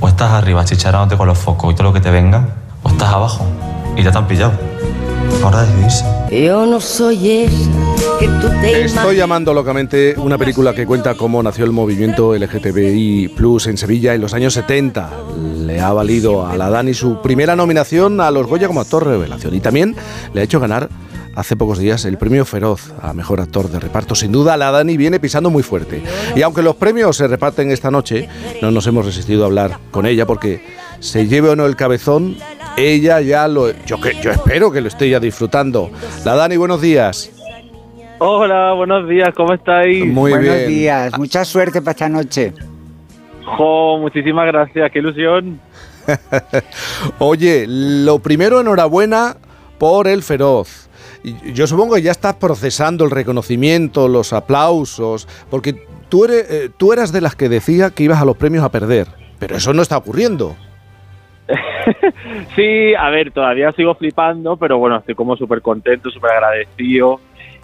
O 0.05 0.07
estás 0.07 0.33
arriba 0.33 0.63
chicharándote 0.63 1.17
con 1.17 1.27
los 1.27 1.35
focos 1.35 1.73
y 1.73 1.75
todo 1.75 1.87
lo 1.87 1.93
que 1.93 1.99
te 1.99 2.11
venga, 2.11 2.47
o 2.83 2.89
estás 2.89 3.09
abajo 3.09 3.43
y 3.97 4.03
ya 4.03 4.11
te 4.11 4.19
han 4.19 4.27
pillado. 4.27 4.51
Ahora 5.43 5.63
decidirse. 5.63 6.05
Yo 6.29 6.67
no 6.67 6.79
soy 6.79 7.41
esa 7.41 7.71
que 8.19 8.27
tú 8.27 8.47
te 8.61 8.85
Estoy 8.85 9.15
llamando 9.15 9.51
locamente 9.51 10.13
una 10.17 10.37
película 10.37 10.75
que 10.75 10.85
cuenta 10.85 11.15
cómo 11.15 11.41
nació 11.41 11.65
el 11.65 11.71
movimiento 11.71 12.35
LGTBI 12.35 13.29
Plus 13.29 13.65
en 13.65 13.79
Sevilla 13.79 14.13
en 14.13 14.21
los 14.21 14.35
años 14.35 14.53
70. 14.53 15.09
Le 15.65 15.81
ha 15.81 15.91
valido 15.91 16.45
a 16.45 16.55
la 16.55 16.69
Dani 16.69 16.93
su 16.93 17.19
primera 17.23 17.55
nominación 17.55 18.21
a 18.21 18.29
los 18.29 18.45
Goya 18.45 18.67
como 18.67 18.81
actor 18.81 19.07
revelación 19.07 19.55
y 19.55 19.59
también 19.59 19.95
le 20.35 20.41
ha 20.41 20.43
hecho 20.43 20.59
ganar 20.59 20.87
hace 21.35 21.55
pocos 21.55 21.79
días 21.79 22.05
el 22.05 22.17
premio 22.17 22.45
Feroz 22.45 22.93
a 23.01 23.13
mejor 23.13 23.41
actor 23.41 23.69
de 23.69 23.79
reparto. 23.79 24.15
Sin 24.15 24.31
duda, 24.31 24.57
la 24.57 24.71
Dani 24.71 24.97
viene 24.97 25.19
pisando 25.19 25.49
muy 25.49 25.63
fuerte. 25.63 26.01
Y 26.35 26.41
aunque 26.41 26.61
los 26.61 26.75
premios 26.75 27.17
se 27.17 27.27
reparten 27.27 27.71
esta 27.71 27.91
noche, 27.91 28.27
no 28.61 28.71
nos 28.71 28.87
hemos 28.87 29.05
resistido 29.05 29.43
a 29.43 29.47
hablar 29.47 29.77
con 29.91 30.05
ella 30.05 30.25
porque 30.25 30.61
se 30.99 31.27
lleve 31.27 31.49
o 31.49 31.55
no 31.55 31.65
el 31.65 31.75
cabezón, 31.75 32.37
ella 32.77 33.21
ya 33.21 33.47
lo. 33.47 33.71
Yo, 33.85 33.99
que, 33.99 34.15
yo 34.21 34.31
espero 34.31 34.71
que 34.71 34.81
lo 34.81 34.87
esté 34.87 35.09
ya 35.09 35.19
disfrutando. 35.19 35.91
La 36.23 36.35
Dani, 36.35 36.57
buenos 36.57 36.81
días. 36.81 37.31
Hola, 38.17 38.71
buenos 38.71 39.09
días, 39.09 39.29
¿cómo 39.35 39.53
estáis? 39.53 40.05
Muy 40.05 40.31
Buenos 40.31 40.55
bien. 40.55 40.69
días, 40.69 41.17
mucha 41.17 41.43
suerte 41.43 41.81
para 41.81 41.91
esta 41.91 42.07
noche. 42.09 42.53
Jo, 43.45 43.97
muchísimas 43.99 44.47
gracias, 44.47 44.89
qué 44.91 44.99
ilusión. 44.99 45.59
Oye, 47.19 47.65
lo 47.67 48.19
primero, 48.19 48.61
enhorabuena 48.61 49.35
por 49.77 50.07
el 50.07 50.23
feroz. 50.23 50.84
Yo 51.53 51.65
supongo 51.67 51.95
que 51.95 52.01
ya 52.01 52.11
estás 52.11 52.35
procesando 52.35 53.03
el 53.05 53.11
reconocimiento, 53.11 54.07
los 54.07 54.33
aplausos, 54.33 55.27
porque 55.49 55.73
tú, 56.09 56.25
eres, 56.25 56.51
eh, 56.51 56.69
tú 56.77 56.93
eras 56.93 57.11
de 57.11 57.21
las 57.21 57.35
que 57.35 57.49
decía 57.49 57.89
que 57.91 58.03
ibas 58.03 58.21
a 58.21 58.25
los 58.25 58.37
premios 58.37 58.63
a 58.63 58.69
perder, 58.69 59.07
pero 59.39 59.55
eso 59.55 59.73
no 59.73 59.81
está 59.81 59.97
ocurriendo. 59.97 60.55
Sí, 62.55 62.93
a 62.95 63.09
ver, 63.09 63.31
todavía 63.31 63.71
sigo 63.73 63.93
flipando, 63.95 64.57
pero 64.57 64.77
bueno, 64.79 64.97
estoy 64.97 65.13
como 65.13 65.35
súper 65.37 65.61
contento, 65.61 66.09
súper 66.09 66.31
agradecido. 66.31 67.19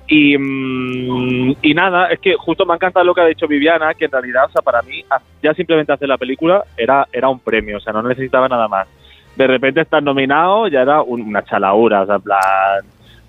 Y, 0.07 0.37
mm, 0.37 1.55
y 1.61 1.73
nada, 1.73 2.07
es 2.07 2.19
que 2.19 2.35
justo 2.35 2.65
me 2.65 2.73
ha 2.73 2.75
encantado 2.75 3.05
lo 3.05 3.13
que 3.15 3.21
ha 3.21 3.25
dicho 3.25 3.47
Viviana, 3.47 3.93
que 3.95 4.05
en 4.05 4.11
realidad, 4.11 4.45
o 4.45 4.51
sea, 4.51 4.61
para 4.61 4.81
mí, 4.83 5.03
ya 5.41 5.53
simplemente 5.53 5.93
hacer 5.93 6.07
la 6.07 6.17
película 6.17 6.63
era, 6.77 7.07
era 7.11 7.29
un 7.29 7.39
premio, 7.39 7.77
o 7.77 7.79
sea, 7.79 7.93
no 7.93 8.03
necesitaba 8.03 8.47
nada 8.47 8.67
más. 8.67 8.87
De 9.35 9.47
repente 9.47 9.81
estar 9.81 10.03
nominado 10.03 10.67
ya 10.67 10.81
era 10.81 11.01
un- 11.01 11.21
una 11.21 11.43
chalaura, 11.43 12.01
o 12.01 12.05
sea, 12.05 12.15
en 12.15 12.21
plan, 12.21 12.39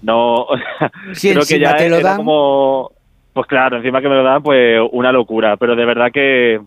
no, 0.03 0.43
o 0.45 0.57
sea, 0.79 0.91
Si 1.15 1.31
creo 1.33 1.45
que 1.45 1.59
ya 1.59 1.77
te 1.77 1.89
lo 1.89 1.97
era 1.97 2.11
dan. 2.11 2.17
como, 2.19 2.91
pues 3.33 3.47
claro, 3.47 3.77
encima 3.79 4.01
que 4.01 4.09
me 4.09 4.17
lo 4.17 4.23
dan, 4.25 4.43
pues 4.43 4.81
una 4.93 5.13
locura, 5.13 5.57
pero 5.57 5.75
de 5.77 5.85
verdad 5.85 6.09
que, 6.13 6.61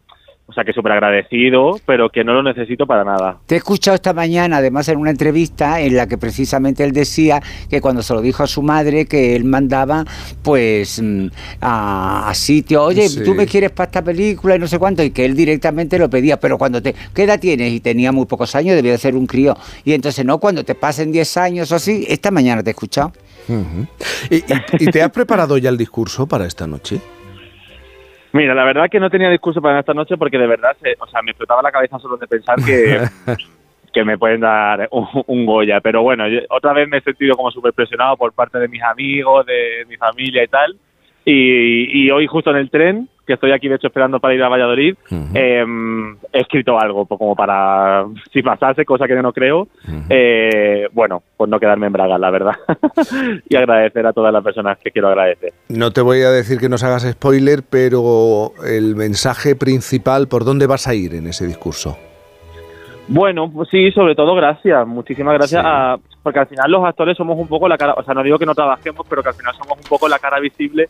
o 0.48 0.54
sea, 0.54 0.64
que 0.64 0.74
súper 0.74 0.92
agradecido, 0.92 1.80
pero 1.88 2.10
que 2.10 2.24
no 2.24 2.34
lo 2.34 2.44
necesito 2.44 2.86
para 2.86 3.04
nada. 3.04 3.38
Te 3.48 3.56
he 3.56 3.58
escuchado 3.58 3.96
esta 3.96 4.14
mañana, 4.14 4.58
además, 4.58 4.88
en 4.90 5.00
una 5.00 5.10
entrevista 5.10 5.82
en 5.82 5.96
la 5.98 6.06
que 6.08 6.20
precisamente 6.20 6.84
él 6.84 6.92
decía 6.92 7.42
que 7.68 7.82
cuando 7.82 8.04
se 8.04 8.14
lo 8.14 8.22
dijo 8.22 8.44
a 8.44 8.48
su 8.48 8.62
madre, 8.62 9.08
que 9.08 9.36
él 9.36 9.44
mandaba, 9.44 10.06
pues, 10.44 11.02
mm, 11.02 11.28
a, 11.62 12.30
a 12.30 12.34
sitio, 12.36 12.84
oye, 12.84 13.10
Sí. 13.10 13.24
tú 13.24 13.34
me 13.34 13.48
quieres 13.48 13.72
para 13.72 13.88
esta 13.88 14.04
película 14.04 14.56
y 14.56 14.60
no 14.60 14.68
sé 14.68 14.78
cuánto, 14.78 15.02
y 15.02 15.10
que 15.10 15.26
él 15.26 15.36
directamente 15.36 15.98
lo 15.98 16.12
pedía, 16.12 16.40
pero 16.40 16.60
cuando 16.60 16.80
te, 16.80 16.94
¿qué 17.16 17.24
edad 17.24 17.40
tienes? 17.40 17.74
Y 17.74 17.80
tenía 17.80 18.12
muy 18.12 18.28
pocos 18.28 18.54
años, 18.56 18.76
debía 18.76 18.92
de 18.92 18.98
ser 19.00 19.16
un 19.16 19.26
crío. 19.26 19.58
Y 19.84 19.94
entonces, 19.94 20.24
no, 20.26 20.38
cuando 20.38 20.64
te 20.64 20.76
pasen 20.76 21.12
10 21.12 21.38
años 21.38 21.72
o 21.72 21.76
así, 21.76 22.06
esta 22.08 22.30
mañana 22.30 22.62
te 22.62 22.70
he 22.70 22.74
escuchado. 22.74 23.12
¿Y, 24.30 24.36
y- 24.38 24.44
y 24.80 24.86
te 24.88 25.02
has 25.02 25.12
preparado 25.12 25.58
ya 25.58 25.70
el 25.70 25.78
discurso 25.78 26.28
para 26.28 26.46
esta 26.46 26.66
noche? 26.68 27.00
Mira, 28.34 28.54
la 28.54 28.66
verdad 28.66 28.90
que 28.90 29.00
no 29.00 29.10
tenía 29.10 29.30
discurso 29.30 29.62
para 29.62 29.80
esta 29.80 29.94
noche 29.94 30.18
porque 30.18 30.38
de 30.38 30.48
verdad, 30.48 30.76
se- 30.82 30.96
o 31.00 31.08
sea, 31.08 31.22
me 31.22 31.32
explotaba 31.32 31.62
la 31.62 31.72
cabeza 31.72 31.98
solo 32.00 32.18
de 32.18 32.28
pensar 32.28 32.58
que, 32.66 33.00
que 33.94 34.04
me 34.04 34.18
pueden 34.18 34.42
dar 34.42 34.90
un, 34.92 35.08
un 35.28 35.46
Goya. 35.46 35.80
Pero 35.82 36.02
bueno, 36.04 36.28
yo- 36.28 36.42
otra 36.50 36.74
vez 36.74 36.88
me 36.90 36.98
he 36.98 37.02
sentido 37.02 37.36
como 37.36 37.50
súper 37.52 37.72
presionado 37.74 38.18
por 38.18 38.34
parte 38.34 38.60
de 38.60 38.68
mis 38.68 38.82
amigos, 38.84 39.46
de 39.46 39.86
mi 39.88 39.96
familia 39.96 40.44
y 40.44 40.48
tal. 40.48 40.76
Y, 41.24 42.06
y 42.06 42.12
hoy 42.12 42.28
justo 42.28 42.52
en 42.52 42.58
el 42.58 42.70
tren, 42.70 43.10
que 43.26 43.34
estoy 43.34 43.52
aquí 43.52 43.68
de 43.68 43.76
hecho 43.76 43.88
esperando 43.88 44.20
para 44.20 44.34
ir 44.36 44.44
a 44.44 44.50
Valladolid, 44.50 44.96
eh, 45.34 45.66
he 46.32 46.40
escrito 46.40 46.80
algo 46.80 47.06
pues, 47.06 47.18
como 47.18 47.36
para, 47.36 48.06
si 48.32 48.42
pasase, 48.42 48.86
cosa 48.86 49.08
que 49.08 49.16
yo 49.16 49.22
no 49.22 49.34
creo, 49.34 49.68
eh, 50.10 50.88
bueno, 50.94 51.24
pues 51.38 51.50
no 51.50 51.60
quedarme 51.60 51.88
en 51.88 51.94
bragas, 51.94 52.20
la 52.20 52.30
verdad. 52.32 52.54
y 53.50 53.56
agradecer 53.56 54.06
a 54.06 54.14
todas 54.14 54.32
las 54.32 54.44
personas 54.44 54.78
que 54.78 54.92
quiero 54.92 55.08
agradecer. 55.10 55.54
No 55.70 55.92
te 55.92 56.02
voy 56.02 56.22
a 56.22 56.30
decir 56.30 56.60
que 56.60 56.70
nos 56.70 56.84
hagas 56.84 57.04
spoiler, 57.10 57.64
pero 57.70 58.52
el 58.68 58.96
mensaje 58.96 59.56
principal, 59.56 60.28
¿por 60.28 60.46
dónde 60.46 60.68
vas 60.68 60.88
a 60.88 60.94
ir 60.94 61.16
en 61.16 61.28
ese 61.28 61.46
discurso? 61.48 61.98
Bueno, 63.08 63.52
pues 63.52 63.70
sí, 63.70 63.92
sobre 63.92 64.16
todo 64.16 64.34
gracias, 64.36 64.88
muchísimas 64.88 65.36
gracias, 65.36 65.62
a- 65.64 65.98
porque 66.24 66.40
al 66.40 66.48
final 66.48 66.72
los 66.72 66.84
actores 66.84 67.16
somos 67.16 67.38
un 67.38 67.48
poco 67.48 67.68
la 67.68 67.78
cara, 67.78 67.94
o 67.94 68.04
sea, 68.04 68.16
no 68.16 68.24
digo 68.24 68.40
que 68.40 68.48
no 68.48 68.56
trabajemos, 68.56 69.06
pero 69.08 69.22
que 69.22 69.30
al 69.30 69.36
final 69.36 69.54
somos 69.56 69.78
un 69.78 69.84
poco 69.88 70.08
la 70.08 70.18
cara 70.18 70.40
visible 70.40 70.90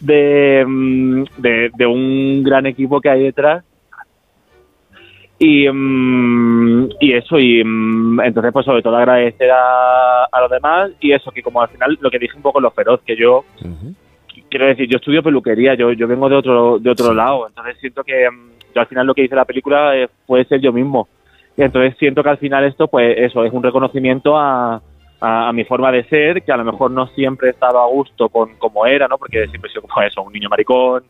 de, 0.00 0.64
mm, 0.66 1.24
de, 1.38 1.70
de 1.76 1.86
un 1.86 2.42
gran 2.42 2.66
equipo 2.66 3.00
que 3.00 3.10
hay 3.10 3.22
detrás. 3.22 3.64
Y, 5.38 5.68
mm, 5.68 6.88
y 7.00 7.12
eso, 7.12 7.38
y 7.38 7.62
mm, 7.64 8.20
entonces 8.20 8.52
pues 8.52 8.66
sobre 8.66 8.82
todo 8.82 8.96
agradecer 8.96 9.50
a, 9.50 10.24
a 10.24 10.40
los 10.40 10.50
demás 10.50 10.90
y 11.00 11.12
eso, 11.12 11.30
que 11.30 11.42
como 11.42 11.62
al 11.62 11.68
final 11.68 11.96
lo 12.00 12.10
que 12.10 12.18
dije 12.18 12.36
un 12.36 12.42
poco 12.42 12.60
lo 12.60 12.72
feroz, 12.72 13.00
que 13.06 13.16
yo 13.16 13.44
quiero 14.50 14.66
decir, 14.66 14.88
yo 14.88 14.96
estudio 14.96 15.22
peluquería, 15.22 15.74
yo, 15.74 15.92
yo 15.92 16.08
vengo 16.08 16.28
de 16.28 16.36
otro, 16.36 16.78
de 16.78 16.90
otro 16.90 17.14
lado, 17.14 17.46
entonces 17.46 17.76
siento 17.78 18.02
que 18.02 18.26
yo 18.74 18.80
al 18.80 18.86
final 18.86 19.06
lo 19.06 19.14
que 19.14 19.24
hice 19.24 19.36
la 19.36 19.44
película 19.44 19.96
eh, 19.96 20.08
puede 20.26 20.44
ser 20.44 20.60
yo 20.60 20.72
mismo. 20.72 21.08
Y 21.56 21.62
entonces 21.62 21.96
siento 21.98 22.22
que 22.22 22.30
al 22.30 22.38
final 22.38 22.64
esto, 22.64 22.88
pues 22.88 23.16
eso, 23.18 23.44
es 23.44 23.52
un 23.52 23.62
reconocimiento 23.62 24.36
a, 24.36 24.80
a, 25.20 25.48
a 25.48 25.52
mi 25.52 25.64
forma 25.64 25.90
de 25.92 26.04
ser, 26.08 26.42
que 26.42 26.52
a 26.52 26.56
lo 26.56 26.64
mejor 26.64 26.90
no 26.90 27.06
siempre 27.08 27.48
he 27.48 27.50
estado 27.50 27.80
a 27.80 27.86
gusto 27.86 28.28
con 28.28 28.54
como 28.56 28.86
era, 28.86 29.08
¿no? 29.08 29.18
Porque 29.18 29.46
siempre 29.48 29.68
he 29.68 29.72
sido 29.72 29.82
como 29.82 30.02
eso, 30.02 30.22
un 30.22 30.32
niño 30.32 30.48
maricón. 30.48 31.02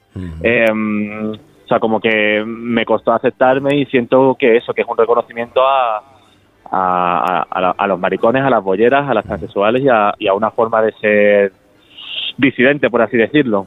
em, 0.42 1.32
o 1.32 1.68
sea, 1.68 1.78
como 1.80 2.00
que 2.00 2.42
me 2.46 2.86
costó 2.86 3.12
aceptarme 3.12 3.76
y 3.76 3.84
siento 3.86 4.34
que 4.38 4.56
eso, 4.56 4.72
que 4.72 4.80
es 4.82 4.88
un 4.88 4.96
reconocimiento 4.96 5.60
a, 5.66 5.98
a, 6.70 7.40
a- 7.40 7.46
a 7.50 7.60
la- 7.60 7.74
a 7.76 7.86
los 7.86 7.98
maricones, 8.00 8.42
a 8.42 8.48
las 8.50 8.62
bolleras, 8.64 9.08
a 9.08 9.12
las 9.14 9.24
transexuales 9.26 9.82
y 9.82 9.88
a, 9.88 10.14
y 10.18 10.28
a 10.28 10.32
una 10.34 10.50
forma 10.50 10.80
de 10.82 10.92
ser 11.00 11.52
disidente, 12.38 12.88
por 12.88 13.02
así 13.02 13.16
decirlo. 13.16 13.66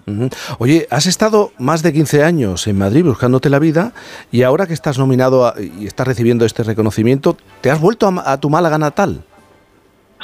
Oye, 0.60 0.88
has 0.90 1.06
estado 1.06 1.52
más 1.60 1.84
de 1.84 1.92
15 1.94 2.24
años 2.24 2.68
en 2.68 2.78
Madrid 2.78 3.04
buscándote 3.04 3.50
la 3.50 3.60
vida 3.60 3.92
y 4.32 4.44
ahora 4.44 4.66
que 4.66 4.74
estás 4.74 4.98
nominado 4.98 5.46
a- 5.46 5.54
y 5.60 5.86
estás 5.86 6.08
recibiendo 6.08 6.46
este 6.46 6.64
reconocimiento, 6.64 7.36
¿te 7.62 7.70
has 7.70 7.82
vuelto 7.82 8.08
a, 8.08 8.32
a 8.32 8.40
tu 8.40 8.50
Málaga 8.50 8.78
natal? 8.78 9.24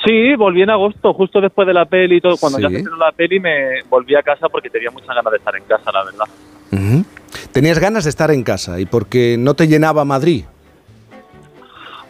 Sí, 0.05 0.35
volví 0.35 0.61
en 0.61 0.69
agosto, 0.69 1.13
justo 1.13 1.41
después 1.41 1.67
de 1.67 1.73
la 1.73 1.85
peli 1.85 2.17
y 2.17 2.21
todo. 2.21 2.37
Cuando 2.37 2.59
ya 2.59 2.69
se 2.69 2.77
estrenó 2.77 2.97
la 2.97 3.11
peli 3.11 3.39
me 3.39 3.81
volví 3.89 4.15
a 4.15 4.21
casa 4.21 4.47
porque 4.49 4.69
tenía 4.69 4.91
muchas 4.91 5.15
ganas 5.15 5.31
de 5.31 5.37
estar 5.37 5.55
en 5.55 5.63
casa, 5.63 5.91
la 5.91 6.03
verdad. 6.03 6.25
Ujú. 6.71 7.05
Tenías 7.51 7.79
ganas 7.79 8.03
de 8.03 8.09
estar 8.09 8.31
en 8.31 8.43
casa 8.43 8.79
y 8.79 8.85
porque 8.85 9.35
no 9.39 9.53
te 9.53 9.67
llenaba 9.67 10.05
Madrid. 10.05 10.45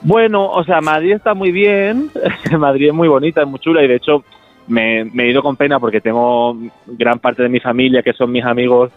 Bueno, 0.02 0.50
o 0.50 0.64
sea, 0.64 0.82
Madrid 0.82 1.14
está 1.14 1.34
muy 1.34 1.52
bien, 1.52 2.12
Madrid 2.58 2.90
es 2.90 2.94
muy 2.94 3.08
bonita, 3.08 3.42
es 3.42 3.48
muy 3.48 3.60
chula 3.60 3.84
y 3.84 3.88
de 3.88 3.96
hecho 3.96 4.24
me, 4.68 5.06
me 5.06 5.24
he 5.24 5.32
ido 5.32 5.42
con 5.42 5.56
pena 5.56 5.80
porque 5.80 6.02
tengo 6.02 6.58
gran 6.86 7.20
parte 7.20 7.44
de 7.44 7.50
mi 7.50 7.60
familia, 7.60 8.04
que 8.04 8.14
son 8.14 8.32
mis 8.32 8.44
amigos, 8.44 8.92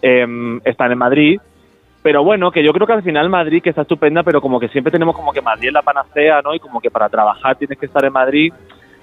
em, 0.00 0.60
están 0.64 0.92
en 0.92 0.98
Madrid. 0.98 1.40
Pero 2.06 2.22
bueno, 2.22 2.52
que 2.52 2.62
yo 2.62 2.72
creo 2.72 2.86
que 2.86 2.92
al 2.92 3.02
final 3.02 3.28
Madrid, 3.28 3.60
que 3.60 3.70
está 3.70 3.82
estupenda, 3.82 4.22
pero 4.22 4.40
como 4.40 4.60
que 4.60 4.68
siempre 4.68 4.92
tenemos 4.92 5.16
como 5.16 5.32
que 5.32 5.42
Madrid 5.42 5.66
es 5.66 5.72
la 5.74 5.82
panacea, 5.82 6.40
¿no? 6.40 6.54
Y 6.54 6.60
como 6.60 6.80
que 6.80 6.88
para 6.88 7.08
trabajar 7.08 7.56
tienes 7.56 7.76
que 7.76 7.86
estar 7.86 8.04
en 8.04 8.12
Madrid 8.12 8.52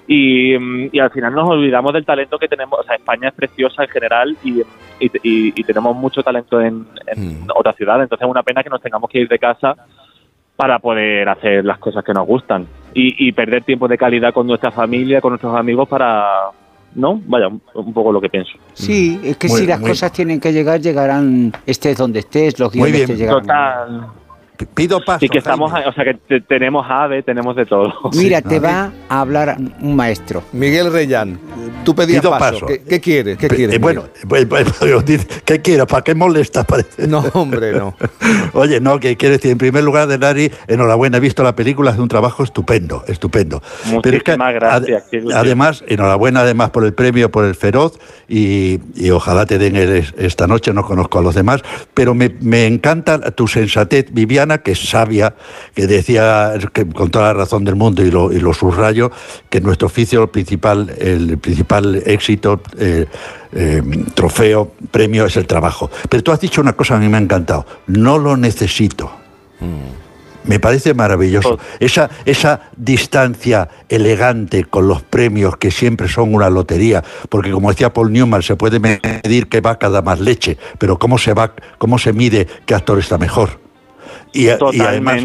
y, 0.06 0.56
mm, 0.58 0.88
y 0.90 0.98
al 1.00 1.10
final 1.10 1.34
nos 1.34 1.46
olvidamos 1.50 1.92
del 1.92 2.06
talento 2.06 2.38
que 2.38 2.48
tenemos. 2.48 2.80
O 2.80 2.82
sea, 2.82 2.96
España 2.96 3.28
es 3.28 3.34
preciosa 3.34 3.82
en 3.84 3.90
general 3.90 4.34
y, 4.42 4.60
y, 5.00 5.10
y- 5.22 5.64
tenemos 5.64 5.94
mucho 5.94 6.22
talento 6.22 6.58
en, 6.62 6.86
en 7.06 7.46
otras 7.54 7.76
ciudades. 7.76 8.04
Entonces 8.04 8.24
es 8.24 8.30
una 8.30 8.42
pena 8.42 8.62
que 8.62 8.70
nos 8.70 8.80
tengamos 8.80 9.10
que 9.10 9.20
ir 9.20 9.28
de 9.28 9.38
casa 9.38 9.74
para 10.56 10.78
poder 10.78 11.28
hacer 11.28 11.62
las 11.62 11.76
cosas 11.76 12.02
que 12.02 12.14
nos 12.14 12.26
gustan 12.26 12.66
y, 12.94 13.28
y 13.28 13.32
perder 13.32 13.64
tiempo 13.64 13.86
de 13.86 13.98
calidad 13.98 14.32
con 14.32 14.46
nuestra 14.46 14.70
familia, 14.70 15.20
con 15.20 15.32
nuestros 15.32 15.54
amigos 15.54 15.86
para, 15.90 16.24
¿no? 16.94 17.20
Vaya, 17.26 17.48
un, 17.48 17.92
poco 17.92 18.12
lo 18.12 18.20
que 18.20 18.28
pienso. 18.28 18.52
Sí, 18.72 19.20
es 19.22 19.36
que 19.36 19.48
Muy- 19.48 19.60
si 19.60 19.66
las 19.66 19.80
cosas 19.80 20.12
tienen 20.12 20.40
que 20.40 20.52
llegar, 20.52 20.80
llegarán, 20.80 21.52
estés 21.66 21.96
donde 21.96 22.20
estés, 22.20 22.58
los 22.58 22.72
guiones 22.72 23.06
te 23.06 23.16
llegarán. 23.16 23.42
Total. 23.42 24.23
Pido 24.74 25.04
paso. 25.04 25.24
Y 25.24 25.28
que 25.28 25.38
estamos, 25.38 25.72
Jaime. 25.72 25.88
o 25.88 25.92
sea, 25.92 26.04
que 26.04 26.14
te- 26.14 26.40
tenemos 26.40 26.86
ave, 26.88 27.22
tenemos 27.24 27.56
de 27.56 27.66
todo. 27.66 27.92
Mira, 28.14 28.40
te 28.40 28.60
va 28.60 28.92
a 29.08 29.20
hablar 29.20 29.56
un 29.80 29.96
maestro. 29.96 30.44
Miguel 30.52 30.92
Reyán, 30.92 31.40
tú 31.84 31.94
pedías 31.94 32.20
Pido 32.20 32.30
paso. 32.30 32.52
paso. 32.60 32.66
¿Qué, 32.66 32.82
qué 32.82 33.00
quieres? 33.00 33.36
¿Qué 33.36 33.48
quieres? 33.48 33.74
eh, 33.74 33.78
bueno, 33.78 34.04
pues, 34.28 34.44
pues, 34.48 35.04
dice, 35.04 35.26
¿qué 35.44 35.60
quieres? 35.60 35.86
¿Para 35.86 36.02
qué 36.04 36.14
molestas? 36.14 36.64
Parece? 36.68 37.06
No, 37.08 37.24
hombre, 37.32 37.72
no. 37.72 37.96
Oye, 38.52 38.80
no, 38.80 39.00
que 39.00 39.16
quiero 39.16 39.34
decir, 39.34 39.50
en 39.50 39.58
primer 39.58 39.82
lugar, 39.82 40.06
de 40.06 40.18
Nari, 40.18 40.52
enhorabuena, 40.68 41.16
he 41.16 41.20
visto 41.20 41.42
la 41.42 41.56
película, 41.56 41.90
hace 41.90 42.00
un 42.00 42.08
trabajo 42.08 42.44
estupendo, 42.44 43.02
estupendo. 43.08 43.60
Pero 44.02 44.16
es 44.18 44.22
que, 44.22 44.32
Muchísimas 44.36 44.54
gracias, 44.54 45.04
además, 45.34 45.84
enhorabuena 45.88 46.40
además 46.40 46.70
por 46.70 46.84
el 46.84 46.94
premio, 46.94 47.30
por 47.30 47.44
el 47.44 47.56
Feroz, 47.56 47.98
y, 48.28 48.78
y 48.94 49.10
ojalá 49.10 49.46
te 49.46 49.58
den 49.58 49.74
el 49.76 49.90
es- 49.96 50.14
esta 50.16 50.46
noche, 50.46 50.72
no 50.72 50.84
conozco 50.84 51.18
a 51.18 51.22
los 51.22 51.34
demás, 51.34 51.62
pero 51.92 52.14
me, 52.14 52.34
me 52.40 52.66
encanta 52.66 53.32
tu 53.32 53.48
sensatez, 53.48 54.06
Que 54.62 54.72
es 54.72 54.88
sabia, 54.88 55.34
que 55.74 55.86
decía, 55.86 56.52
que 56.72 56.86
con 56.86 57.10
toda 57.10 57.26
la 57.26 57.34
razón 57.34 57.64
del 57.64 57.76
mundo, 57.76 58.02
y 58.02 58.10
lo, 58.10 58.32
y 58.32 58.40
lo 58.40 58.52
subrayo, 58.52 59.10
que 59.48 59.60
nuestro 59.60 59.86
oficio 59.86 60.22
el 60.22 60.28
principal, 60.28 60.94
el 60.98 61.38
principal 61.38 62.02
éxito, 62.06 62.60
eh, 62.78 63.06
eh, 63.52 63.82
trofeo, 64.14 64.72
premio 64.90 65.26
es 65.26 65.36
el 65.36 65.46
trabajo. 65.46 65.90
Pero 66.08 66.22
tú 66.22 66.32
has 66.32 66.40
dicho 66.40 66.60
una 66.60 66.74
cosa, 66.74 66.96
a 66.96 66.98
mí 66.98 67.08
me 67.08 67.16
ha 67.16 67.20
encantado, 67.20 67.66
no 67.86 68.18
lo 68.18 68.36
necesito. 68.36 69.10
Me 70.44 70.60
parece 70.60 70.92
maravilloso. 70.92 71.58
Esa, 71.80 72.10
esa 72.26 72.70
distancia 72.76 73.68
elegante 73.88 74.64
con 74.64 74.86
los 74.86 75.02
premios 75.02 75.56
que 75.56 75.70
siempre 75.70 76.06
son 76.06 76.34
una 76.34 76.50
lotería, 76.50 77.02
porque 77.30 77.50
como 77.50 77.70
decía 77.70 77.92
Paul 77.92 78.12
Newman, 78.12 78.42
se 78.42 78.56
puede 78.56 78.78
medir 78.78 79.48
qué 79.48 79.60
vaca 79.60 79.88
da 79.88 80.02
más 80.02 80.20
leche, 80.20 80.58
pero 80.78 80.98
cómo 80.98 81.16
se 81.16 81.32
va, 81.32 81.54
cómo 81.78 81.98
se 81.98 82.12
mide 82.12 82.46
qué 82.66 82.74
actor 82.74 82.98
está 82.98 83.16
mejor. 83.16 83.63
Y, 84.34 84.46
y 84.46 84.80
además 84.80 85.24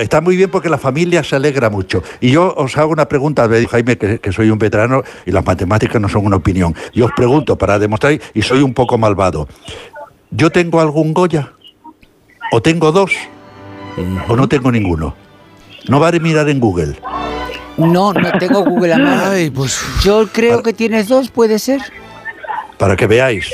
está 0.00 0.20
muy 0.22 0.34
bien 0.36 0.50
porque 0.50 0.70
la 0.70 0.78
familia 0.78 1.22
se 1.22 1.36
alegra 1.36 1.68
mucho. 1.68 2.02
Y 2.20 2.30
yo 2.30 2.54
os 2.56 2.76
hago 2.78 2.90
una 2.90 3.06
pregunta, 3.06 3.48
Jaime, 3.70 3.98
que, 3.98 4.18
que 4.18 4.32
soy 4.32 4.48
un 4.50 4.58
veterano 4.58 5.02
y 5.26 5.30
las 5.30 5.44
matemáticas 5.44 6.00
no 6.00 6.08
son 6.08 6.24
una 6.26 6.36
opinión. 6.36 6.74
Yo 6.94 7.04
os 7.04 7.12
pregunto 7.12 7.56
para 7.56 7.78
demostrar, 7.78 8.18
y 8.32 8.42
soy 8.42 8.62
un 8.62 8.72
poco 8.72 8.96
malvado, 8.96 9.46
¿yo 10.30 10.50
tengo 10.50 10.80
algún 10.80 11.12
Goya? 11.12 11.52
¿O 12.50 12.62
tengo 12.62 12.92
dos? 12.92 13.12
¿O 14.28 14.36
no 14.36 14.48
tengo 14.48 14.72
ninguno? 14.72 15.14
No 15.88 16.00
vale 16.00 16.18
mirar 16.18 16.48
en 16.48 16.60
Google. 16.60 16.96
No, 17.76 18.12
no 18.12 18.32
tengo 18.38 18.64
Google 18.64 18.94
a 18.94 18.98
mano. 18.98 19.30
pues, 19.54 19.80
Yo 20.02 20.26
creo 20.32 20.62
que 20.62 20.72
tienes 20.72 21.08
dos, 21.08 21.30
puede 21.30 21.58
ser. 21.58 21.80
para 22.78 22.96
que 22.96 23.06
veáis. 23.06 23.50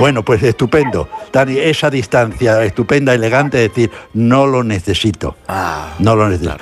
Bueno, 0.00 0.22
pues 0.22 0.42
estupendo. 0.42 1.08
Dani, 1.30 1.58
esa 1.58 1.90
distancia 1.90 2.64
estupenda, 2.64 3.12
elegante, 3.14 3.62
es 3.62 3.68
decir, 3.70 3.90
no 4.14 4.46
lo 4.46 4.64
necesito. 4.64 5.36
no 5.98 6.16
lo 6.16 6.28
necesito. 6.28 6.56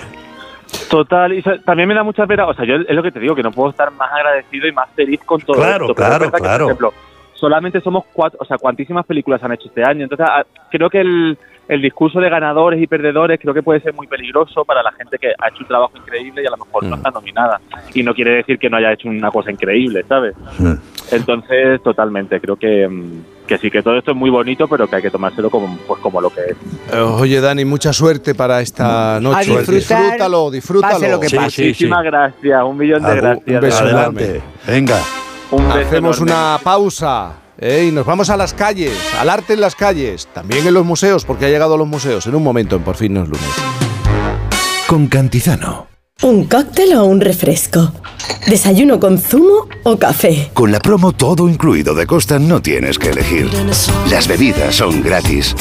Total, 0.90 1.32
y 1.32 1.42
también 1.64 1.88
me 1.88 1.94
da 1.94 2.02
mucha 2.02 2.26
pena, 2.26 2.46
o 2.46 2.54
sea, 2.54 2.64
yo 2.66 2.74
es 2.76 2.94
lo 2.94 3.02
que 3.02 3.12
te 3.12 3.20
digo, 3.20 3.34
que 3.34 3.42
no 3.42 3.52
puedo 3.52 3.70
estar 3.70 3.90
más 3.92 4.10
agradecido 4.12 4.66
y 4.66 4.72
más 4.72 4.88
feliz 4.94 5.20
con 5.24 5.40
todo 5.40 5.56
Claro, 5.56 5.86
esto. 5.86 5.92
es 5.92 5.96
claro, 6.08 6.30
claro. 6.32 6.64
ejemplo, 6.66 6.92
solamente 7.34 7.80
somos 7.80 8.04
cuatro, 8.12 8.38
o 8.42 8.44
sea, 8.44 8.58
cuantísimas 8.58 9.06
películas 9.06 9.42
han 9.42 9.52
hecho 9.52 9.68
este 9.68 9.82
año. 9.84 10.02
Entonces, 10.02 10.26
a- 10.28 10.44
creo 10.70 10.90
que 10.90 11.00
el, 11.00 11.38
el 11.68 11.82
discurso 11.82 12.18
de 12.20 12.30
ganadores 12.30 12.80
y 12.82 12.86
perdedores 12.86 13.38
creo 13.40 13.52
que 13.54 13.62
puede 13.62 13.80
ser 13.80 13.94
muy 13.94 14.06
peligroso 14.06 14.64
para 14.64 14.82
la 14.82 14.90
gente 14.92 15.18
que 15.18 15.28
ha 15.38 15.48
hecho 15.48 15.58
un 15.60 15.66
trabajo 15.68 15.92
increíble 15.96 16.42
y 16.42 16.46
a 16.46 16.50
lo 16.50 16.56
mejor 16.56 16.84
Mm. 16.84 16.88
no 16.90 16.96
está 16.96 17.10
nominada. 17.10 17.60
Y 17.94 18.02
no 18.02 18.14
quiere 18.14 18.36
decir 18.36 18.58
que 18.58 18.70
no 18.70 18.78
haya 18.78 18.92
hecho 18.92 19.08
una 19.08 19.30
cosa 19.30 19.50
increíble, 19.50 20.04
¿sabes? 20.08 20.34
Entonces, 21.10 21.82
totalmente, 21.82 22.40
creo 22.40 22.56
que, 22.56 22.86
mm, 22.88 23.46
que 23.46 23.58
sí, 23.58 23.70
que 23.70 23.82
todo 23.82 23.96
esto 23.96 24.10
es 24.10 24.16
muy 24.16 24.30
bonito, 24.30 24.68
pero 24.68 24.86
que 24.88 24.96
hay 24.96 25.02
que 25.02 25.10
tomárselo 25.10 25.48
como, 25.50 25.76
pues, 25.86 26.00
como 26.00 26.20
lo 26.20 26.30
que 26.30 26.40
es. 26.40 26.56
Eh, 26.92 26.98
Oye, 27.00 27.40
Dani, 27.40 27.64
mucha 27.64 27.92
suerte 27.92 28.34
para 28.34 28.60
esta 28.60 29.18
noche. 29.20 29.50
disfrutar, 29.50 29.74
disfrútalo, 30.02 30.50
disfrútalo. 30.50 30.92
pase 30.94 31.10
lo 31.10 31.20
que 31.20 31.26
pase. 31.30 31.40
Muchísimas 31.66 32.04
gracias, 32.04 32.62
un 32.64 32.76
millón 32.76 33.02
de 33.02 33.14
gracias. 33.16 33.46
Un 33.46 33.60
beso. 33.60 34.42
Venga. 34.66 34.98
Un 35.50 35.66
beso 35.68 35.78
Hacemos 35.78 36.16
enorme. 36.18 36.32
una 36.34 36.58
pausa 36.62 37.32
¿eh? 37.58 37.86
y 37.88 37.92
nos 37.92 38.06
vamos 38.06 38.30
a 38.30 38.36
las 38.36 38.54
calles, 38.54 38.96
al 39.18 39.28
arte 39.28 39.54
en 39.54 39.60
las 39.60 39.74
calles, 39.74 40.28
también 40.32 40.66
en 40.66 40.74
los 40.74 40.86
museos, 40.86 41.24
porque 41.24 41.46
ha 41.46 41.48
llegado 41.48 41.74
a 41.74 41.78
los 41.78 41.88
museos 41.88 42.26
en 42.26 42.34
un 42.34 42.42
momento 42.42 42.76
en 42.76 42.82
Por 42.82 42.96
fin 42.96 43.14
no 43.14 43.22
es 43.22 43.28
lunes. 43.28 43.48
Con 44.86 45.08
Cantizano. 45.08 45.88
¿Un 46.22 46.46
cóctel 46.46 46.94
o 46.94 47.04
un 47.04 47.20
refresco? 47.20 47.92
¿Desayuno 48.48 48.98
con 48.98 49.18
zumo 49.18 49.68
o 49.84 49.98
café? 49.98 50.50
Con 50.52 50.72
la 50.72 50.80
promo 50.80 51.12
todo 51.12 51.48
incluido 51.48 51.94
de 51.94 52.06
Costa 52.06 52.40
no 52.40 52.60
tienes 52.60 52.98
que 52.98 53.10
elegir. 53.10 53.48
Las 54.10 54.26
bebidas 54.26 54.74
son 54.74 55.00
gratis. 55.00 55.54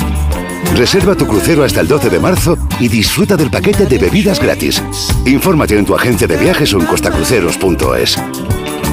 Reserva 0.75 1.15
tu 1.15 1.27
crucero 1.27 1.63
hasta 1.63 1.81
el 1.81 1.87
12 1.87 2.09
de 2.09 2.19
marzo 2.19 2.57
y 2.79 2.87
disfruta 2.87 3.35
del 3.35 3.51
paquete 3.51 3.85
de 3.85 3.99
bebidas 3.99 4.39
gratis. 4.39 4.81
Infórmate 5.25 5.77
en 5.77 5.85
tu 5.85 5.93
agencia 5.93 6.27
de 6.27 6.37
viajes 6.37 6.73
o 6.73 6.79
en 6.79 6.85
costacruceros.es. 6.87 8.17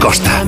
Costa. 0.01 0.45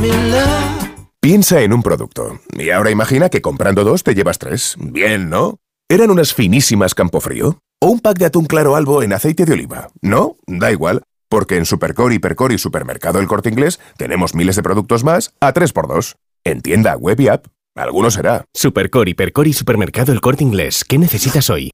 Piensa 1.27 1.61
en 1.63 1.73
un 1.73 1.83
producto 1.83 2.39
y 2.57 2.71
ahora 2.71 2.93
imagina 2.93 3.29
que 3.31 3.43
comprando 3.43 3.83
dos 3.83 4.05
te 4.05 4.15
llevas 4.15 4.39
tres. 4.39 4.77
Bien, 4.79 5.29
¿no? 5.29 5.59
¿Eran 5.89 6.13
unas 6.13 6.33
finísimas 6.33 6.95
Campofrío? 6.95 7.59
¿O 7.81 7.89
un 7.89 7.99
pack 7.99 8.17
de 8.19 8.27
atún 8.27 8.45
claro 8.45 8.77
albo 8.77 9.03
en 9.03 9.13
aceite 9.13 9.45
de 9.45 9.55
oliva? 9.55 9.89
No, 10.01 10.37
da 10.47 10.71
igual, 10.71 11.03
porque 11.29 11.57
en 11.57 11.67
Supercore, 11.67 12.15
Hipercore 12.15 12.55
y 12.55 12.59
Supermercado 12.59 13.19
El 13.19 13.27
Corte 13.27 13.49
Inglés 13.49 13.81
tenemos 13.97 14.37
miles 14.37 14.55
de 14.55 14.63
productos 14.63 15.03
más 15.03 15.33
a 15.41 15.53
3x2. 15.53 16.15
En 16.45 16.61
tienda, 16.61 16.97
web 16.97 17.19
y 17.19 17.27
app. 17.27 17.47
Alguno 17.75 18.13
será. 18.13 18.45
Supercore, 18.55 19.11
Hipercore 19.11 19.51
y 19.51 19.53
Supermercado 19.53 20.13
El 20.13 20.21
Corte 20.21 20.45
Inglés. 20.45 20.85
¿Qué 20.85 20.97
necesitas 20.97 21.51
hoy? 21.51 21.73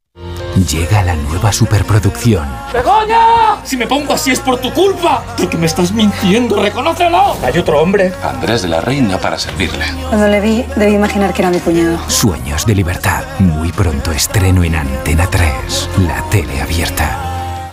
Llega 0.56 1.02
la 1.02 1.16
nueva 1.16 1.50
superproducción. 1.50 2.46
¡Begoña! 2.72 3.64
Si 3.64 3.76
me 3.76 3.86
pongo 3.86 4.12
así 4.12 4.32
es 4.32 4.40
por 4.40 4.58
tu 4.58 4.70
culpa. 4.72 5.24
Porque 5.38 5.56
me 5.56 5.66
estás 5.66 5.92
mintiendo, 5.92 6.62
reconócelo. 6.62 7.36
Hay 7.42 7.58
otro 7.58 7.80
hombre. 7.80 8.12
Andrés 8.22 8.62
de 8.62 8.68
la 8.68 8.82
Reina 8.82 9.18
para 9.18 9.38
servirle. 9.38 9.84
Cuando 10.10 10.28
le 10.28 10.40
vi, 10.40 10.64
debí 10.76 10.94
imaginar 10.94 11.32
que 11.32 11.42
era 11.42 11.50
mi 11.50 11.58
cuñado. 11.58 11.98
Sueños 12.08 12.66
de 12.66 12.74
libertad. 12.74 13.24
Muy 13.38 13.72
pronto 13.72 14.12
estreno 14.12 14.62
en 14.62 14.74
Antena 14.74 15.26
3, 15.30 15.88
la 16.06 16.22
tele 16.28 16.60
abierta. 16.60 17.72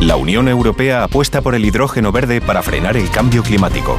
La 0.00 0.16
Unión 0.16 0.48
Europea 0.48 1.04
apuesta 1.04 1.42
por 1.42 1.54
el 1.54 1.64
hidrógeno 1.66 2.10
verde 2.10 2.40
para 2.40 2.62
frenar 2.62 2.96
el 2.96 3.10
cambio 3.10 3.42
climático. 3.42 3.98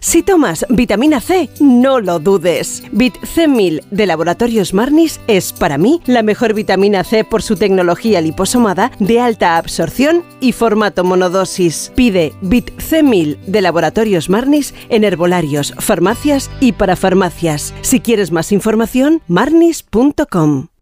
Si 0.00 0.22
tomas 0.22 0.64
vitamina 0.68 1.20
C, 1.20 1.48
no 1.60 2.00
lo 2.00 2.18
dudes. 2.18 2.82
Vit 2.92 3.14
C1000 3.20 3.84
de 3.90 4.06
Laboratorios 4.06 4.74
Marnis 4.74 5.20
es 5.26 5.52
para 5.52 5.78
mí 5.78 6.00
la 6.06 6.22
mejor 6.22 6.54
vitamina 6.54 7.04
C 7.04 7.24
por 7.24 7.42
su 7.42 7.56
tecnología 7.56 8.20
liposomada 8.20 8.92
de 8.98 9.20
alta 9.20 9.56
absorción 9.56 10.24
y 10.40 10.52
formato 10.52 11.04
monodosis. 11.04 11.92
Pide 11.94 12.32
Vit 12.42 12.70
C1000 12.78 13.38
de 13.46 13.62
Laboratorios 13.62 14.28
Marnis 14.28 14.74
en 14.88 15.04
herbolarios, 15.04 15.74
farmacias 15.78 16.50
y 16.60 16.72
parafarmacias. 16.72 17.74
Si 17.82 18.00
quieres 18.00 18.32
más 18.32 18.52
información, 18.52 19.22
marnis.com. 19.26 20.68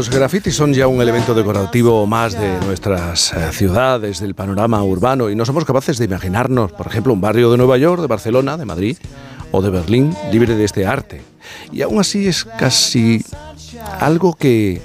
Los 0.00 0.08
grafitis 0.08 0.56
son 0.56 0.72
ya 0.72 0.86
un 0.86 1.02
elemento 1.02 1.34
decorativo 1.34 2.06
más 2.06 2.32
de 2.32 2.58
nuestras 2.60 3.34
eh, 3.34 3.52
ciudades, 3.52 4.18
del 4.18 4.34
panorama 4.34 4.82
urbano, 4.82 5.28
y 5.28 5.36
no 5.36 5.44
somos 5.44 5.66
capaces 5.66 5.98
de 5.98 6.06
imaginarnos, 6.06 6.72
por 6.72 6.86
ejemplo, 6.86 7.12
un 7.12 7.20
barrio 7.20 7.50
de 7.50 7.58
Nueva 7.58 7.76
York, 7.76 8.00
de 8.00 8.06
Barcelona, 8.06 8.56
de 8.56 8.64
Madrid 8.64 8.96
o 9.52 9.60
de 9.60 9.68
Berlín 9.68 10.16
libre 10.32 10.56
de 10.56 10.64
este 10.64 10.86
arte. 10.86 11.20
Y 11.70 11.82
aún 11.82 12.00
así 12.00 12.26
es 12.26 12.46
casi 12.46 13.22
algo 14.00 14.32
que, 14.32 14.80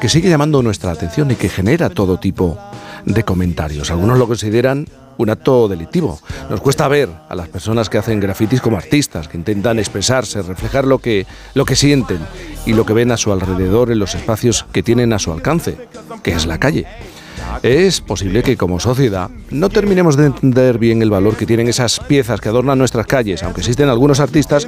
que 0.00 0.08
sigue 0.08 0.30
llamando 0.30 0.62
nuestra 0.62 0.92
atención 0.92 1.30
y 1.30 1.34
que 1.34 1.50
genera 1.50 1.90
todo 1.90 2.18
tipo 2.18 2.56
de 3.04 3.22
comentarios. 3.24 3.90
Algunos 3.90 4.16
lo 4.16 4.26
consideran 4.26 4.86
un 5.20 5.30
acto 5.30 5.68
delictivo. 5.68 6.18
Nos 6.48 6.60
cuesta 6.60 6.88
ver 6.88 7.08
a 7.28 7.34
las 7.34 7.48
personas 7.48 7.88
que 7.88 7.98
hacen 7.98 8.20
grafitis 8.20 8.60
como 8.60 8.76
artistas, 8.76 9.28
que 9.28 9.36
intentan 9.36 9.78
expresarse, 9.78 10.42
reflejar 10.42 10.86
lo 10.86 10.98
que, 10.98 11.26
lo 11.54 11.64
que 11.64 11.76
sienten 11.76 12.18
y 12.66 12.72
lo 12.72 12.86
que 12.86 12.94
ven 12.94 13.12
a 13.12 13.16
su 13.16 13.32
alrededor 13.32 13.90
en 13.90 13.98
los 13.98 14.14
espacios 14.14 14.64
que 14.72 14.82
tienen 14.82 15.12
a 15.12 15.18
su 15.18 15.32
alcance, 15.32 15.76
que 16.22 16.32
es 16.32 16.46
la 16.46 16.58
calle. 16.58 16.86
Es 17.62 18.00
posible 18.00 18.42
que 18.42 18.56
como 18.56 18.80
sociedad 18.80 19.30
no 19.50 19.68
terminemos 19.68 20.16
de 20.16 20.26
entender 20.26 20.78
bien 20.78 21.02
el 21.02 21.10
valor 21.10 21.36
que 21.36 21.46
tienen 21.46 21.68
esas 21.68 22.00
piezas 22.00 22.40
que 22.40 22.48
adornan 22.48 22.78
nuestras 22.78 23.06
calles, 23.06 23.42
aunque 23.42 23.60
existen 23.60 23.88
algunos 23.88 24.20
artistas 24.20 24.66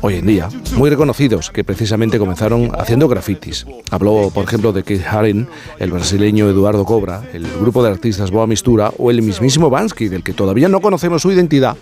hoy 0.00 0.16
en 0.16 0.26
día 0.26 0.48
muy 0.76 0.90
reconocidos 0.90 1.50
que 1.50 1.64
precisamente 1.64 2.18
comenzaron 2.18 2.70
haciendo 2.78 3.08
grafitis. 3.08 3.66
Habló, 3.90 4.30
por 4.32 4.44
ejemplo, 4.44 4.72
de 4.72 4.82
Keith 4.82 5.06
Haring, 5.06 5.48
el 5.78 5.90
brasileño 5.90 6.48
Eduardo 6.48 6.84
Cobra, 6.84 7.22
el 7.32 7.46
grupo 7.60 7.82
de 7.82 7.90
artistas 7.90 8.30
Boa 8.30 8.46
Mistura 8.46 8.92
o 8.98 9.10
el 9.10 9.22
mismísimo 9.22 9.70
Bansky, 9.70 10.08
del 10.08 10.22
que 10.22 10.32
todavía 10.32 10.68
no 10.68 10.80
conocemos 10.80 11.22
su 11.22 11.30
identidad. 11.30 11.76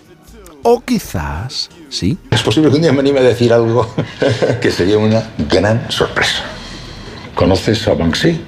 O 0.63 0.81
quizás, 0.81 1.69
sí. 1.89 2.17
Es 2.29 2.41
posible 2.43 2.69
que 2.69 2.75
un 2.75 2.81
día 2.83 2.93
me 2.93 2.99
anime 2.99 3.19
a 3.19 3.23
decir 3.23 3.51
algo 3.51 3.87
que 4.61 4.71
sería 4.71 4.97
una 4.97 5.23
gran 5.49 5.89
sorpresa. 5.89 6.43
¿Conoces 7.33 7.87
a 7.87 7.93
Banksy? 7.95 8.39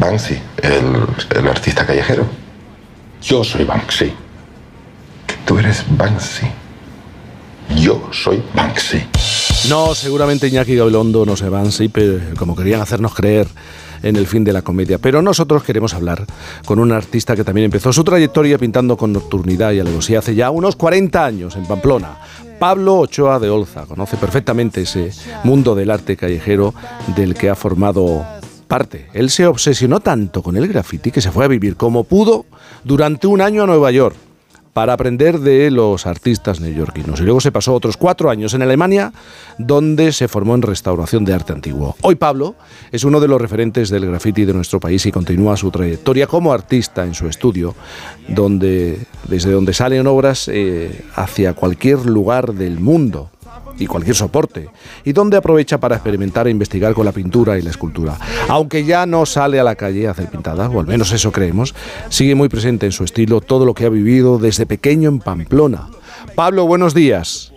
Banksy, 0.00 0.38
el, 0.62 1.38
el 1.38 1.48
artista 1.48 1.86
callejero. 1.86 2.26
Yo 3.22 3.44
soy 3.44 3.64
Banksy. 3.64 4.12
Tú 5.44 5.58
eres 5.58 5.84
Banksy. 5.96 6.46
Yo 7.76 8.08
soy 8.12 8.42
Banksy. 8.54 9.02
No, 9.68 9.94
seguramente 9.94 10.46
Iñaki 10.46 10.76
Gabilondo 10.76 11.26
no 11.26 11.36
se 11.36 11.48
Banksy, 11.48 11.88
pero 11.88 12.20
como 12.38 12.54
querían 12.54 12.80
hacernos 12.80 13.14
creer 13.14 13.48
en 14.02 14.16
el 14.16 14.26
fin 14.26 14.44
de 14.44 14.52
la 14.52 14.62
comedia. 14.62 14.98
Pero 14.98 15.22
nosotros 15.22 15.62
queremos 15.62 15.94
hablar 15.94 16.24
con 16.64 16.78
un 16.78 16.92
artista 16.92 17.34
que 17.34 17.44
también 17.44 17.66
empezó 17.66 17.92
su 17.92 18.04
trayectoria 18.04 18.58
pintando 18.58 18.96
con 18.96 19.12
nocturnidad 19.12 19.72
y 19.72 19.80
alevosía 19.80 20.20
hace 20.20 20.34
ya 20.34 20.50
unos 20.50 20.76
40 20.76 21.24
años 21.24 21.56
en 21.56 21.66
Pamplona. 21.66 22.18
Pablo 22.58 23.00
Ochoa 23.00 23.38
de 23.38 23.50
Olza 23.50 23.84
conoce 23.84 24.16
perfectamente 24.16 24.82
ese 24.82 25.10
mundo 25.44 25.74
del 25.74 25.90
arte 25.90 26.16
callejero 26.16 26.72
del 27.14 27.34
que 27.34 27.50
ha 27.50 27.54
formado 27.54 28.24
parte. 28.66 29.08
Él 29.12 29.30
se 29.30 29.46
obsesionó 29.46 30.00
tanto 30.00 30.42
con 30.42 30.56
el 30.56 30.68
graffiti 30.68 31.10
que 31.10 31.20
se 31.20 31.30
fue 31.30 31.44
a 31.44 31.48
vivir 31.48 31.76
como 31.76 32.04
pudo 32.04 32.46
durante 32.84 33.26
un 33.26 33.40
año 33.40 33.62
a 33.62 33.66
Nueva 33.66 33.90
York 33.90 34.16
para 34.76 34.92
aprender 34.92 35.40
de 35.40 35.70
los 35.70 36.06
artistas 36.06 36.60
neoyorquinos. 36.60 37.18
Y 37.20 37.22
luego 37.22 37.40
se 37.40 37.50
pasó 37.50 37.72
otros 37.72 37.96
cuatro 37.96 38.28
años 38.28 38.52
en 38.52 38.60
Alemania, 38.60 39.10
donde 39.56 40.12
se 40.12 40.28
formó 40.28 40.54
en 40.54 40.60
restauración 40.60 41.24
de 41.24 41.32
arte 41.32 41.54
antiguo. 41.54 41.96
Hoy 42.02 42.16
Pablo 42.16 42.56
es 42.92 43.02
uno 43.02 43.18
de 43.18 43.26
los 43.26 43.40
referentes 43.40 43.88
del 43.88 44.04
graffiti 44.04 44.44
de 44.44 44.52
nuestro 44.52 44.78
país 44.78 45.06
y 45.06 45.12
continúa 45.12 45.56
su 45.56 45.70
trayectoria 45.70 46.26
como 46.26 46.52
artista 46.52 47.04
en 47.04 47.14
su 47.14 47.26
estudio, 47.26 47.74
donde, 48.28 48.98
desde 49.26 49.50
donde 49.50 49.72
salen 49.72 50.06
obras 50.06 50.46
eh, 50.52 51.06
hacia 51.14 51.54
cualquier 51.54 52.04
lugar 52.04 52.52
del 52.52 52.78
mundo 52.78 53.30
y 53.78 53.86
cualquier 53.86 54.16
soporte, 54.16 54.68
y 55.04 55.12
donde 55.12 55.36
aprovecha 55.36 55.78
para 55.78 55.96
experimentar 55.96 56.46
e 56.46 56.50
investigar 56.50 56.94
con 56.94 57.04
la 57.04 57.12
pintura 57.12 57.58
y 57.58 57.62
la 57.62 57.70
escultura. 57.70 58.16
Aunque 58.48 58.84
ya 58.84 59.06
no 59.06 59.26
sale 59.26 59.60
a 59.60 59.64
la 59.64 59.74
calle 59.74 60.08
a 60.08 60.12
hacer 60.12 60.28
pintadas, 60.28 60.70
o 60.72 60.80
al 60.80 60.86
menos 60.86 61.12
eso 61.12 61.32
creemos, 61.32 61.74
sigue 62.08 62.34
muy 62.34 62.48
presente 62.48 62.86
en 62.86 62.92
su 62.92 63.04
estilo 63.04 63.40
todo 63.40 63.64
lo 63.64 63.74
que 63.74 63.86
ha 63.86 63.90
vivido 63.90 64.38
desde 64.38 64.66
pequeño 64.66 65.08
en 65.08 65.18
Pamplona. 65.20 65.88
Pablo, 66.34 66.66
buenos 66.66 66.94
días. 66.94 67.52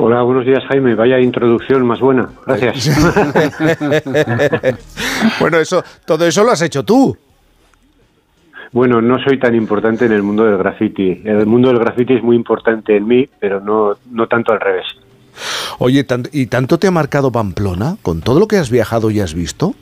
Hola, 0.00 0.22
buenos 0.22 0.46
días 0.46 0.62
Jaime. 0.68 0.94
Vaya 0.94 1.18
introducción 1.18 1.84
más 1.84 1.98
buena. 1.98 2.30
Gracias. 2.46 2.88
bueno, 5.40 5.58
eso, 5.58 5.82
todo 6.04 6.24
eso 6.24 6.44
lo 6.44 6.52
has 6.52 6.62
hecho 6.62 6.84
tú. 6.84 7.16
Bueno, 8.72 9.00
no 9.00 9.18
soy 9.22 9.38
tan 9.38 9.54
importante 9.54 10.06
en 10.06 10.12
el 10.12 10.22
mundo 10.22 10.44
del 10.44 10.58
graffiti. 10.58 11.22
El 11.24 11.46
mundo 11.46 11.68
del 11.68 11.78
graffiti 11.78 12.14
es 12.14 12.22
muy 12.22 12.36
importante 12.36 12.96
en 12.96 13.06
mí, 13.06 13.28
pero 13.40 13.60
no, 13.60 13.94
no 14.10 14.26
tanto 14.26 14.52
al 14.52 14.60
revés. 14.60 14.86
Oye, 15.78 16.04
¿y 16.32 16.46
tanto 16.46 16.78
te 16.78 16.88
ha 16.88 16.90
marcado 16.90 17.30
Pamplona 17.30 17.96
con 18.02 18.20
todo 18.20 18.40
lo 18.40 18.48
que 18.48 18.56
has 18.56 18.70
viajado 18.70 19.10
y 19.10 19.20
has 19.20 19.34
visto? 19.34 19.74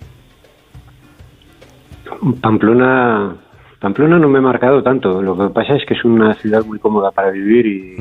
Pamplona, 2.41 3.37
Pamplona 3.81 4.19
no 4.19 4.29
me 4.29 4.39
ha 4.39 4.43
marcado 4.43 4.83
tanto. 4.83 5.23
Lo 5.23 5.37
que 5.37 5.53
pasa 5.53 5.75
es 5.75 5.85
que 5.87 5.95
es 5.95 6.05
una 6.05 6.35
ciudad 6.35 6.65
muy 6.65 6.79
cómoda 6.79 7.11
para 7.11 7.31
vivir 7.31 7.67
y, 7.67 7.97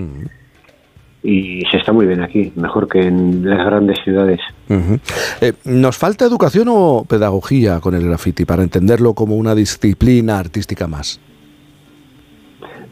y 1.25 1.61
se 1.71 1.77
está 1.77 1.91
muy 1.91 2.05
bien 2.05 2.21
aquí, 2.21 2.51
mejor 2.55 2.87
que 2.87 3.01
en 3.01 3.49
las 3.49 3.65
grandes 3.65 3.97
ciudades. 4.03 4.39
Eh, 4.69 5.53
¿Nos 5.65 5.97
falta 5.97 6.23
educación 6.25 6.67
o 6.69 7.03
pedagogía 7.09 7.79
con 7.79 7.95
el 7.95 8.05
graffiti 8.07 8.45
para 8.45 8.61
entenderlo 8.61 9.13
como 9.15 9.35
una 9.35 9.55
disciplina 9.55 10.37
artística 10.37 10.87
más? 10.87 11.19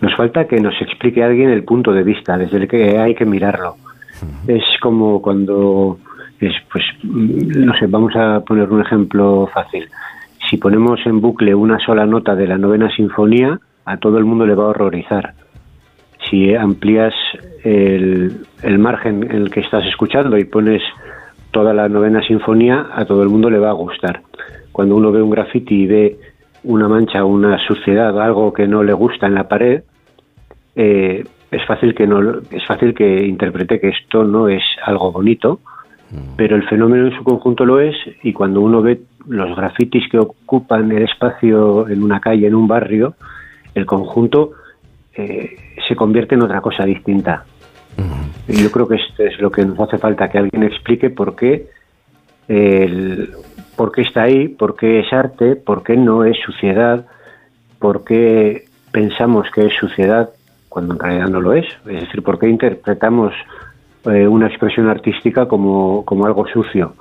Nos 0.01 0.15
falta 0.15 0.47
que 0.47 0.59
nos 0.59 0.73
explique 0.81 1.23
alguien 1.23 1.49
el 1.49 1.63
punto 1.63 1.93
de 1.93 2.03
vista 2.03 2.37
desde 2.37 2.57
el 2.57 2.67
que 2.67 2.97
hay 2.97 3.13
que 3.13 3.25
mirarlo. 3.25 3.75
Es 4.47 4.63
como 4.81 5.21
cuando, 5.21 5.99
es, 6.39 6.53
pues, 6.71 6.83
no 7.03 7.73
sé, 7.77 7.85
vamos 7.87 8.15
a 8.15 8.39
poner 8.39 8.69
un 8.69 8.81
ejemplo 8.81 9.47
fácil. 9.53 9.87
Si 10.49 10.57
ponemos 10.57 10.99
en 11.05 11.21
bucle 11.21 11.53
una 11.53 11.77
sola 11.79 12.05
nota 12.05 12.35
de 12.35 12.47
la 12.47 12.57
novena 12.57 12.89
sinfonía, 12.95 13.59
a 13.85 13.97
todo 13.97 14.17
el 14.17 14.25
mundo 14.25 14.45
le 14.45 14.55
va 14.55 14.63
a 14.63 14.67
horrorizar 14.67 15.33
si 16.29 16.55
amplías 16.55 17.13
el, 17.63 18.45
margen 18.79 19.23
en 19.23 19.43
el 19.43 19.51
que 19.51 19.61
estás 19.61 19.85
escuchando 19.85 20.37
y 20.37 20.45
pones 20.45 20.81
toda 21.51 21.73
la 21.73 21.87
novena 21.87 22.21
sinfonía, 22.21 22.87
a 22.93 23.05
todo 23.05 23.23
el 23.23 23.29
mundo 23.29 23.49
le 23.49 23.59
va 23.59 23.69
a 23.69 23.73
gustar. 23.73 24.21
Cuando 24.71 24.95
uno 24.95 25.11
ve 25.11 25.21
un 25.21 25.29
graffiti 25.29 25.83
y 25.83 25.87
ve 25.87 26.17
una 26.63 26.87
mancha, 26.87 27.23
una 27.23 27.59
suciedad, 27.67 28.19
algo 28.19 28.53
que 28.53 28.67
no 28.67 28.83
le 28.83 28.93
gusta 28.93 29.27
en 29.27 29.35
la 29.35 29.47
pared, 29.47 29.83
eh, 30.75 31.23
es 31.51 31.65
fácil 31.67 31.93
que 31.93 32.07
no 32.07 32.39
es 32.49 32.65
fácil 32.65 32.95
que 32.95 33.25
interprete 33.27 33.79
que 33.79 33.89
esto 33.89 34.23
no 34.23 34.47
es 34.47 34.63
algo 34.83 35.11
bonito, 35.11 35.59
mm. 36.09 36.35
pero 36.35 36.55
el 36.55 36.67
fenómeno 36.67 37.07
en 37.07 37.15
su 37.15 37.23
conjunto 37.23 37.65
lo 37.65 37.79
es 37.79 37.95
y 38.23 38.33
cuando 38.33 38.61
uno 38.61 38.81
ve 38.81 39.01
los 39.27 39.55
grafitis 39.55 40.09
que 40.09 40.17
ocupan 40.17 40.91
el 40.91 41.03
espacio 41.03 41.87
en 41.87 42.03
una 42.03 42.19
calle, 42.19 42.47
en 42.47 42.55
un 42.55 42.67
barrio, 42.67 43.13
el 43.75 43.85
conjunto 43.85 44.53
eh, 45.15 45.55
se 45.87 45.95
convierte 45.95 46.35
en 46.35 46.43
otra 46.43 46.61
cosa 46.61 46.85
distinta. 46.85 47.45
Y 48.47 48.61
yo 48.61 48.71
creo 48.71 48.87
que 48.87 48.95
esto 48.95 49.23
es 49.23 49.39
lo 49.39 49.51
que 49.51 49.63
nos 49.63 49.79
hace 49.79 49.97
falta, 49.97 50.29
que 50.29 50.37
alguien 50.37 50.63
explique 50.63 51.09
por 51.09 51.35
qué, 51.35 51.67
el, 52.47 53.29
por 53.75 53.91
qué 53.91 54.01
está 54.01 54.23
ahí, 54.23 54.49
por 54.49 54.75
qué 54.75 54.99
es 54.99 55.13
arte, 55.13 55.55
por 55.55 55.83
qué 55.83 55.95
no 55.95 56.25
es 56.25 56.37
suciedad, 56.45 57.05
por 57.79 58.03
qué 58.03 58.65
pensamos 58.91 59.49
que 59.51 59.67
es 59.67 59.73
suciedad 59.75 60.31
cuando 60.67 60.93
en 60.93 60.99
realidad 60.99 61.27
no 61.27 61.39
lo 61.39 61.53
es. 61.53 61.65
Es 61.85 62.01
decir, 62.01 62.21
por 62.23 62.39
qué 62.39 62.49
interpretamos 62.49 63.33
eh, 64.05 64.27
una 64.27 64.47
expresión 64.47 64.89
artística 64.89 65.47
como, 65.47 66.03
como 66.03 66.25
algo 66.25 66.45
sucio. 66.47 66.95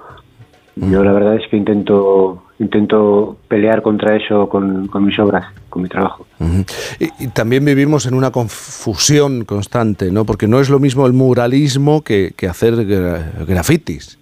Yo 0.76 1.02
la 1.02 1.12
verdad 1.12 1.36
es 1.36 1.48
que 1.48 1.56
intento 1.56 2.41
intento 2.58 3.38
pelear 3.48 3.82
contra 3.82 4.16
eso 4.16 4.48
con, 4.48 4.88
mis 5.04 5.18
obras, 5.18 5.46
con 5.68 5.82
mi 5.82 5.88
trabajo. 5.88 6.26
y, 6.98 7.28
también 7.28 7.64
vivimos 7.64 8.06
en 8.06 8.14
una 8.14 8.30
confusión 8.30 9.44
constante, 9.44 10.10
¿no? 10.10 10.24
Porque 10.24 10.46
no 10.46 10.60
es 10.60 10.70
lo 10.70 10.78
mismo 10.78 11.06
el 11.06 11.12
muralismo 11.12 12.02
que, 12.02 12.34
hacer 12.48 12.74
grafitis. 13.46 14.18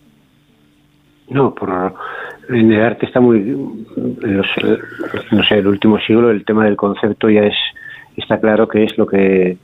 No, 1.28 1.54
por, 1.54 1.70
en 2.48 2.72
el 2.72 2.82
arte 2.82 3.06
está 3.06 3.20
muy, 3.20 3.40
no 3.96 5.44
sé, 5.44 5.58
el 5.58 5.66
último 5.66 5.98
siglo 6.00 6.30
el 6.30 6.44
tema 6.44 6.64
del 6.64 6.76
concepto 6.76 7.28
ya 7.28 7.42
es 7.42 7.54
está 8.16 8.40
claro 8.40 8.68
que 8.68 8.84
es 8.84 8.98
lo 8.98 9.06
que 9.06 9.56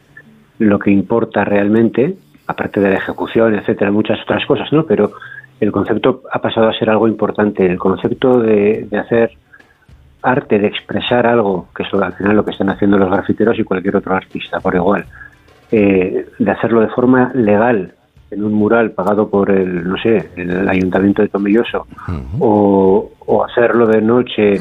lo 0.59 0.78
que 0.78 0.91
importa 0.91 1.45
realmente, 1.45 2.17
aparte 2.47 2.81
de 2.81 2.91
la 2.91 2.97
ejecución, 2.97 3.55
etcétera, 3.55 3.91
muchas 3.91 4.20
otras 4.23 4.47
cosas, 4.47 4.73
¿no? 4.73 4.86
Pero 4.86 5.12
el 5.60 5.73
concepto 5.73 6.23
ha 6.33 6.41
pasado 6.41 6.68
a 6.68 6.75
ser 6.75 6.91
algo 6.91 7.09
importante. 7.09 7.65
El 7.65 7.78
concepto 7.78 8.41
de, 8.41 8.86
hacer 8.99 9.33
arte, 10.23 10.59
de 10.59 10.67
expresar 10.67 11.26
algo, 11.26 11.68
que 11.75 11.83
es 11.83 11.94
al 11.94 12.12
final 12.12 12.36
lo 12.36 12.44
que 12.44 12.51
están 12.51 12.70
haciendo 12.70 12.99
los 12.99 13.10
grafiteros 13.10 13.59
y 13.59 13.65
cualquier 13.65 13.97
otro 13.97 14.15
artista 14.15 14.60
por 14.60 14.75
igual, 14.75 15.07
eh, 15.70 16.26
de 16.39 16.51
hacerlo 16.51 16.81
de 16.81 16.89
forma 16.89 17.31
legal 17.35 17.93
en 18.31 18.44
un 18.44 18.52
mural 18.55 18.91
pagado 18.91 19.28
por 19.28 19.51
el, 19.51 19.89
no 19.89 19.97
sé, 19.99 20.31
el 20.36 20.68
ayuntamiento 20.68 21.23
de 21.23 21.28
Tomilloso, 21.28 21.86
o, 22.41 23.44
hacerlo 23.49 23.86
de 23.86 24.02
noche 24.02 24.59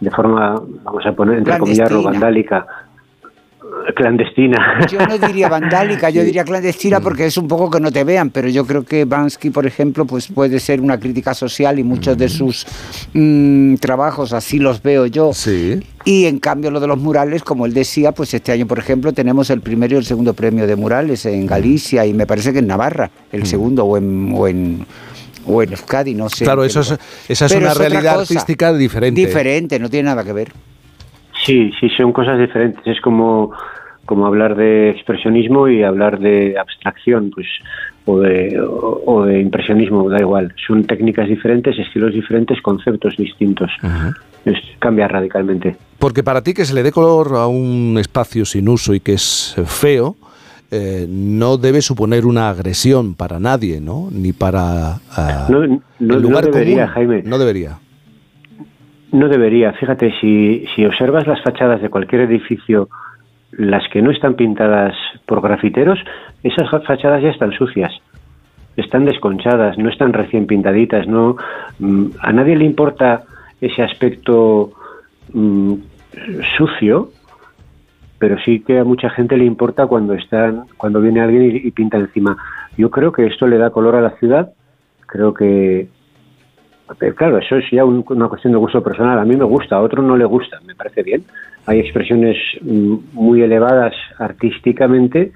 de 0.00 0.10
forma, 0.10 0.60
vamos 0.84 1.06
a 1.06 1.12
poner, 1.12 1.38
entre 1.38 1.58
comillas, 1.58 1.90
vandálica, 2.04 2.66
clandestina. 3.94 4.86
Yo 4.90 4.98
no 5.06 5.18
diría 5.18 5.48
vandálica, 5.48 6.10
yo 6.10 6.22
diría 6.22 6.44
clandestina 6.44 7.00
porque 7.00 7.26
es 7.26 7.36
un 7.36 7.48
poco 7.48 7.70
que 7.70 7.80
no 7.80 7.90
te 7.90 8.04
vean, 8.04 8.30
pero 8.30 8.48
yo 8.48 8.66
creo 8.66 8.84
que 8.84 9.04
Bansky, 9.04 9.50
por 9.50 9.66
ejemplo, 9.66 10.04
pues 10.04 10.28
puede 10.28 10.60
ser 10.60 10.80
una 10.80 10.98
crítica 10.98 11.34
social 11.34 11.78
y 11.78 11.82
muchos 11.82 12.16
de 12.16 12.28
sus 12.28 12.66
mm, 13.12 13.76
trabajos 13.76 14.32
así 14.32 14.58
los 14.58 14.82
veo 14.82 15.06
yo. 15.06 15.32
Sí. 15.32 15.80
Y 16.04 16.26
en 16.26 16.38
cambio 16.38 16.70
lo 16.70 16.80
de 16.80 16.86
los 16.86 16.98
murales, 16.98 17.42
como 17.42 17.66
él 17.66 17.74
decía, 17.74 18.12
pues 18.12 18.32
este 18.34 18.52
año, 18.52 18.66
por 18.66 18.78
ejemplo, 18.78 19.12
tenemos 19.12 19.50
el 19.50 19.60
primero 19.60 19.94
y 19.94 19.98
el 19.98 20.04
segundo 20.04 20.34
premio 20.34 20.66
de 20.66 20.76
murales 20.76 21.26
en 21.26 21.46
Galicia 21.46 22.06
y 22.06 22.12
me 22.12 22.26
parece 22.26 22.52
que 22.52 22.60
en 22.60 22.66
Navarra, 22.66 23.10
el 23.32 23.46
segundo 23.46 23.84
o 23.84 23.96
en... 23.96 24.32
O 24.34 24.48
en 24.48 24.86
o 25.48 25.62
en 25.62 25.70
Euskadi, 25.70 26.12
no 26.12 26.28
sé. 26.28 26.44
Claro, 26.44 26.64
eso 26.64 26.80
es, 26.80 26.98
esa 27.28 27.46
es 27.46 27.52
Pero 27.52 27.66
una 27.66 27.74
realidad 27.74 28.20
artística 28.20 28.72
diferente. 28.72 29.20
Diferente, 29.20 29.78
no 29.78 29.88
tiene 29.88 30.08
nada 30.08 30.24
que 30.24 30.32
ver. 30.32 30.52
Sí, 31.46 31.70
sí, 31.80 31.88
son 31.96 32.12
cosas 32.12 32.38
diferentes. 32.38 32.84
Es 32.86 33.00
como, 33.00 33.52
como 34.04 34.26
hablar 34.26 34.56
de 34.56 34.90
expresionismo 34.90 35.68
y 35.68 35.82
hablar 35.84 36.18
de 36.18 36.58
abstracción, 36.58 37.30
pues, 37.32 37.46
o 38.04 38.18
de, 38.20 38.60
o, 38.60 39.02
o 39.06 39.24
de 39.24 39.40
impresionismo, 39.40 40.08
da 40.10 40.18
igual. 40.20 40.52
Son 40.66 40.84
técnicas 40.84 41.28
diferentes, 41.28 41.78
estilos 41.78 42.12
diferentes, 42.12 42.60
conceptos 42.60 43.16
distintos. 43.16 43.70
Es- 44.44 44.56
cambia 44.80 45.08
radicalmente. 45.08 45.76
Porque 45.98 46.22
para 46.22 46.42
ti 46.42 46.52
que 46.52 46.64
se 46.64 46.74
le 46.74 46.82
dé 46.82 46.92
color 46.92 47.34
a 47.36 47.46
un 47.46 47.96
espacio 47.98 48.44
sin 48.44 48.68
uso 48.68 48.92
y 48.94 49.00
que 49.00 49.14
es 49.14 49.56
feo, 49.66 50.16
eh, 50.70 51.06
no 51.08 51.56
debe 51.58 51.80
suponer 51.80 52.26
una 52.26 52.48
agresión 52.50 53.14
para 53.14 53.38
nadie, 53.40 53.80
¿no? 53.80 54.08
Ni 54.10 54.32
para 54.32 54.96
ah, 55.16 55.46
No, 55.48 55.64
no- 55.66 55.80
el 56.00 56.08
no 56.08 56.16
lugar 56.18 56.44
debería, 56.50 56.82
común. 56.82 56.94
Jaime. 56.94 57.22
No 57.24 57.38
debería. 57.38 57.78
No 59.12 59.28
debería. 59.28 59.72
Fíjate, 59.72 60.12
si, 60.20 60.66
si 60.74 60.84
observas 60.84 61.26
las 61.26 61.42
fachadas 61.42 61.80
de 61.80 61.88
cualquier 61.90 62.22
edificio, 62.22 62.88
las 63.52 63.88
que 63.88 64.02
no 64.02 64.10
están 64.10 64.34
pintadas 64.34 64.94
por 65.26 65.40
grafiteros, 65.40 65.98
esas 66.42 66.68
fa- 66.70 66.80
fachadas 66.80 67.22
ya 67.22 67.30
están 67.30 67.52
sucias. 67.52 67.92
Están 68.76 69.04
desconchadas, 69.04 69.78
no 69.78 69.88
están 69.88 70.12
recién 70.12 70.46
pintaditas. 70.46 71.06
No, 71.06 71.36
mm, 71.78 72.06
a 72.20 72.32
nadie 72.32 72.56
le 72.56 72.64
importa 72.64 73.22
ese 73.60 73.82
aspecto 73.82 74.72
mm, 75.32 75.74
sucio, 76.58 77.10
pero 78.18 78.38
sí 78.44 78.60
que 78.60 78.78
a 78.80 78.84
mucha 78.84 79.08
gente 79.10 79.36
le 79.36 79.44
importa 79.44 79.86
cuando 79.86 80.14
están, 80.14 80.64
cuando 80.76 81.00
viene 81.00 81.20
alguien 81.20 81.42
y, 81.56 81.68
y 81.68 81.70
pinta 81.70 81.96
encima. 81.96 82.36
Yo 82.76 82.90
creo 82.90 83.12
que 83.12 83.26
esto 83.26 83.46
le 83.46 83.56
da 83.58 83.70
color 83.70 83.94
a 83.94 84.00
la 84.02 84.10
ciudad. 84.18 84.52
Creo 85.06 85.32
que 85.32 85.88
claro, 87.16 87.38
eso 87.38 87.56
es 87.56 87.64
ya 87.70 87.84
un- 87.84 88.04
una 88.08 88.28
cuestión 88.28 88.52
de 88.52 88.58
gusto 88.58 88.82
personal. 88.82 89.18
A 89.18 89.24
mí 89.24 89.36
me 89.36 89.44
gusta, 89.44 89.76
a 89.76 89.80
otro 89.82 90.02
no 90.02 90.16
le 90.16 90.24
gusta, 90.24 90.58
me 90.66 90.74
parece 90.74 91.02
bien. 91.02 91.24
Hay 91.66 91.80
expresiones 91.80 92.36
mm, 92.62 92.94
muy 93.12 93.42
elevadas 93.42 93.94
artísticamente, 94.18 95.32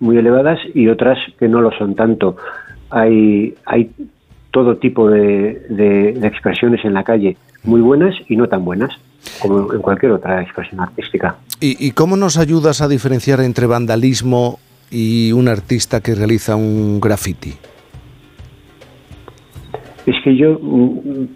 muy 0.00 0.16
elevadas, 0.16 0.58
y 0.74 0.88
otras 0.88 1.18
que 1.38 1.48
no 1.48 1.60
lo 1.60 1.70
son 1.72 1.94
tanto. 1.94 2.36
Hay, 2.90 3.54
hay 3.66 3.90
todo 4.50 4.76
tipo 4.78 5.08
de, 5.08 5.64
de- 5.70 6.12
de 6.14 6.26
expresiones 6.26 6.84
en 6.84 6.94
la 6.94 7.04
calle, 7.04 7.36
muy 7.62 7.80
buenas 7.80 8.14
y 8.28 8.36
no 8.36 8.48
tan 8.48 8.64
buenas, 8.64 8.90
como 9.40 9.72
en 9.72 9.80
cualquier 9.80 10.12
otra 10.12 10.42
expresión 10.42 10.80
artística. 10.80 11.36
¿Y, 11.60 11.86
y 11.86 11.92
cómo 11.92 12.16
nos 12.16 12.36
ayudas 12.38 12.80
a 12.80 12.88
diferenciar 12.88 13.40
entre 13.40 13.66
vandalismo 13.66 14.58
y 14.90 15.30
un 15.32 15.46
artista 15.46 16.00
que 16.00 16.14
realiza 16.16 16.56
un 16.56 16.98
graffiti? 17.00 17.54
Es 20.06 20.16
que 20.24 20.36
yo 20.36 20.58
mm, 20.60 21.26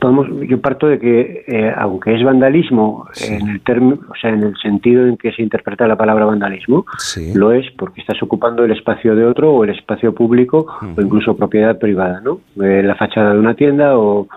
vamos, 0.00 0.28
yo 0.48 0.60
parto 0.60 0.86
de 0.86 0.98
que 0.98 1.44
eh, 1.46 1.72
aunque 1.76 2.14
es 2.14 2.22
vandalismo 2.22 3.06
en 3.20 3.48
el 3.48 3.60
término, 3.62 3.98
o 4.08 4.14
sea, 4.20 4.30
en 4.30 4.42
el 4.42 4.56
sentido 4.56 5.06
en 5.06 5.16
que 5.16 5.32
se 5.32 5.42
interpreta 5.42 5.86
la 5.86 5.96
palabra 5.96 6.24
vandalismo, 6.24 6.86
lo 7.34 7.52
es 7.52 7.66
porque 7.76 8.00
estás 8.00 8.22
ocupando 8.22 8.64
el 8.64 8.72
espacio 8.72 9.16
de 9.16 9.24
otro 9.24 9.52
o 9.52 9.64
el 9.64 9.70
espacio 9.70 10.14
público 10.14 10.66
o 10.96 11.00
incluso 11.00 11.36
propiedad 11.36 11.78
privada, 11.78 12.20
¿no? 12.20 12.40
Eh, 12.62 12.82
la 12.82 12.94
fachada 12.94 13.32
de 13.32 13.38
una 13.38 13.54
tienda 13.54 13.98
o, 13.98 14.28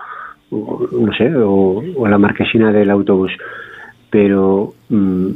o, 0.50 0.88
no 0.92 1.12
sé, 1.14 1.34
o, 1.34 1.82
o 1.96 2.08
la 2.08 2.18
marquesina 2.18 2.72
del 2.72 2.90
autobús. 2.90 3.32
Pero 4.10 4.74
mm, 4.88 5.30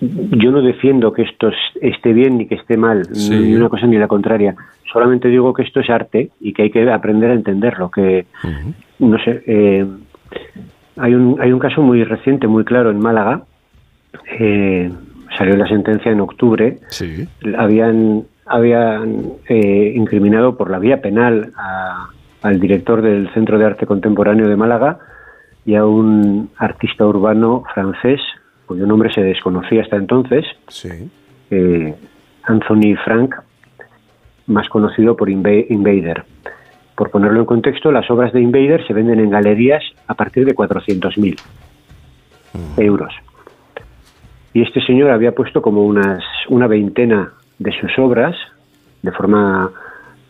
yo 0.00 0.50
no 0.52 0.62
defiendo 0.62 1.12
que 1.12 1.22
esto 1.22 1.48
es- 1.48 1.82
esté 1.82 2.12
bien 2.12 2.38
ni 2.38 2.46
que 2.46 2.54
esté 2.54 2.76
mal, 2.76 3.04
Sí. 3.12 3.30
ni 3.36 3.54
una 3.56 3.68
cosa 3.68 3.86
ni 3.86 3.96
la 3.98 4.06
contraria. 4.08 4.54
Solamente 4.92 5.28
digo 5.28 5.52
que 5.52 5.62
esto 5.62 5.80
es 5.80 5.90
arte 5.90 6.30
y 6.40 6.52
que 6.52 6.62
hay 6.62 6.70
que 6.70 6.88
aprender 6.90 7.30
a 7.30 7.34
entenderlo. 7.34 7.90
Que, 7.90 8.26
no 9.00 9.18
sé, 9.18 9.42
eh, 9.46 9.86
hay, 10.96 11.14
un, 11.14 11.36
hay 11.40 11.52
un 11.52 11.58
caso 11.58 11.82
muy 11.82 12.04
reciente, 12.04 12.46
muy 12.46 12.64
claro 12.64 12.90
en 12.90 12.98
Málaga. 13.00 13.42
eh, 14.40 14.90
salió 15.36 15.54
la 15.56 15.68
sentencia 15.68 16.10
en 16.10 16.20
octubre. 16.20 16.78
Sí. 16.88 17.28
Habían, 17.58 18.22
habían 18.46 19.22
eh, 19.48 19.92
incriminado 19.94 20.56
por 20.56 20.70
la 20.70 20.78
vía 20.78 21.02
penal 21.02 21.52
a- 21.56 22.08
al 22.42 22.58
director 22.58 23.02
del 23.02 23.28
Centro 23.34 23.58
de 23.58 23.66
Arte 23.66 23.84
Contemporáneo 23.86 24.48
de 24.48 24.56
Málaga 24.56 24.98
y 25.66 25.74
a 25.74 25.84
un 25.84 26.48
artista 26.56 27.04
urbano 27.06 27.64
francés 27.74 28.20
cuyo 28.68 28.86
nombre 28.86 29.12
se 29.12 29.22
desconocía 29.22 29.82
hasta 29.82 29.96
entonces, 29.96 30.44
eh, 31.50 31.94
Anthony 32.44 32.94
Frank, 33.04 33.34
más 34.46 34.68
conocido 34.68 35.16
por 35.16 35.28
Inva- 35.28 35.66
Invader. 35.68 36.24
Por 36.94 37.10
ponerlo 37.10 37.40
en 37.40 37.46
contexto, 37.46 37.90
las 37.90 38.08
obras 38.10 38.32
de 38.32 38.40
Invader 38.40 38.86
se 38.86 38.92
venden 38.92 39.18
en 39.20 39.30
galerías 39.30 39.82
a 40.06 40.14
partir 40.14 40.44
de 40.44 40.54
400.000 40.54 41.36
euros. 42.76 43.12
Y 44.52 44.62
este 44.62 44.80
señor 44.82 45.10
había 45.10 45.32
puesto 45.32 45.62
como 45.62 45.84
unas 45.84 46.22
una 46.48 46.66
veintena 46.66 47.32
de 47.58 47.72
sus 47.80 47.96
obras 47.98 48.34
de 49.02 49.12
forma 49.12 49.70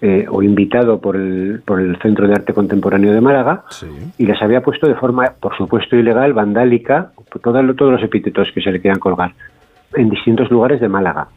eh, 0.02 0.26
o 0.28 0.42
invitado 0.42 1.00
por 1.00 1.16
el, 1.16 1.62
por 1.64 1.80
el 1.80 1.96
Centro 2.02 2.26
de 2.28 2.34
Arte 2.34 2.52
Contemporáneo 2.52 3.12
de 3.12 3.20
Málaga 3.20 3.64
y 4.18 4.26
las 4.26 4.40
había 4.42 4.60
puesto 4.62 4.86
de 4.86 4.94
forma, 4.94 5.32
por 5.40 5.56
supuesto, 5.56 5.96
ilegal, 5.96 6.32
vandálica, 6.34 7.12
todos, 7.42 7.76
todos 7.76 7.92
los 7.92 8.02
epítetos 8.02 8.50
que 8.52 8.60
se 8.60 8.72
le 8.72 8.80
quieran 8.80 8.98
colgar, 9.00 9.32
en 9.94 10.10
distintos 10.10 10.50
lugares 10.50 10.80
de 10.80 10.88
Málaga. 10.88 11.28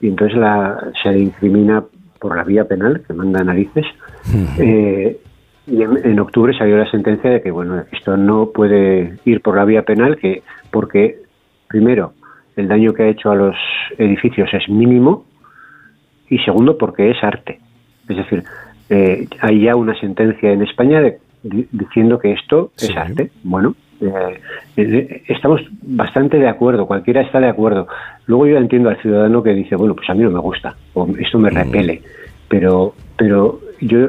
Y 0.00 0.08
entonces 0.08 0.36
la, 0.38 0.90
se 1.02 1.10
le 1.12 1.18
incrimina 1.20 1.84
por 2.18 2.36
la 2.36 2.44
vía 2.44 2.64
penal, 2.66 3.02
que 3.06 3.12
manda 3.14 3.42
narices, 3.44 3.86
eh, 4.58 5.18
y 5.66 5.82
en, 5.82 5.98
en 6.04 6.18
octubre 6.20 6.56
salió 6.56 6.76
la 6.76 6.90
sentencia 6.90 7.30
de 7.30 7.40
que 7.42 7.50
bueno 7.50 7.82
esto 7.92 8.16
no 8.16 8.50
puede 8.50 9.18
ir 9.24 9.40
por 9.40 9.56
la 9.56 9.64
vía 9.64 9.82
penal 9.82 10.16
que 10.16 10.42
porque 10.70 11.20
primero 11.68 12.12
el 12.56 12.66
daño 12.66 12.92
que 12.92 13.04
ha 13.04 13.08
hecho 13.08 13.30
a 13.30 13.36
los 13.36 13.54
edificios 13.96 14.52
es 14.52 14.68
mínimo 14.68 15.24
y 16.28 16.38
segundo 16.38 16.76
porque 16.76 17.10
es 17.10 17.22
arte. 17.22 17.60
Es 18.08 18.16
decir 18.16 18.42
eh, 18.88 19.28
hay 19.40 19.62
ya 19.62 19.76
una 19.76 19.94
sentencia 20.00 20.50
en 20.50 20.62
España 20.62 21.00
de- 21.00 21.18
di- 21.42 21.68
diciendo 21.70 22.18
que 22.18 22.32
esto 22.32 22.72
es 22.76 22.94
arte. 22.96 23.30
Bueno 23.44 23.74
eh, 24.00 24.40
eh, 24.76 25.22
estamos 25.28 25.60
bastante 25.82 26.38
de 26.38 26.48
acuerdo 26.48 26.86
cualquiera 26.86 27.20
está 27.22 27.38
de 27.40 27.48
acuerdo 27.48 27.86
luego 28.26 28.46
yo 28.46 28.56
entiendo 28.56 28.88
al 28.88 29.00
ciudadano 29.02 29.42
que 29.42 29.50
dice 29.54 29.76
bueno 29.76 29.94
pues 29.94 30.08
a 30.10 30.14
mí 30.14 30.22
no 30.22 30.30
me 30.30 30.38
gusta 30.40 30.74
o 30.94 31.06
esto 31.18 31.38
me 31.38 31.50
repele 31.50 32.02
pero 32.48 32.94
pero 33.16 33.60
yo 33.80 34.08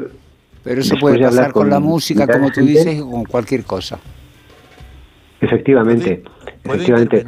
Pero 0.64 0.80
eso 0.80 0.94
Después 0.94 1.00
puede 1.00 1.18
de 1.18 1.24
hablar 1.26 1.40
pasar 1.44 1.52
con, 1.52 1.70
la 1.70 1.80
música, 1.80 2.26
como 2.26 2.48
tú 2.48 2.60
gente- 2.60 2.70
dices, 2.70 2.94
y 2.96 3.00
con 3.00 3.24
cualquier 3.24 3.64
cosa. 3.64 3.98
Efectivamente. 5.40 6.22
efectivamente. 6.64 7.24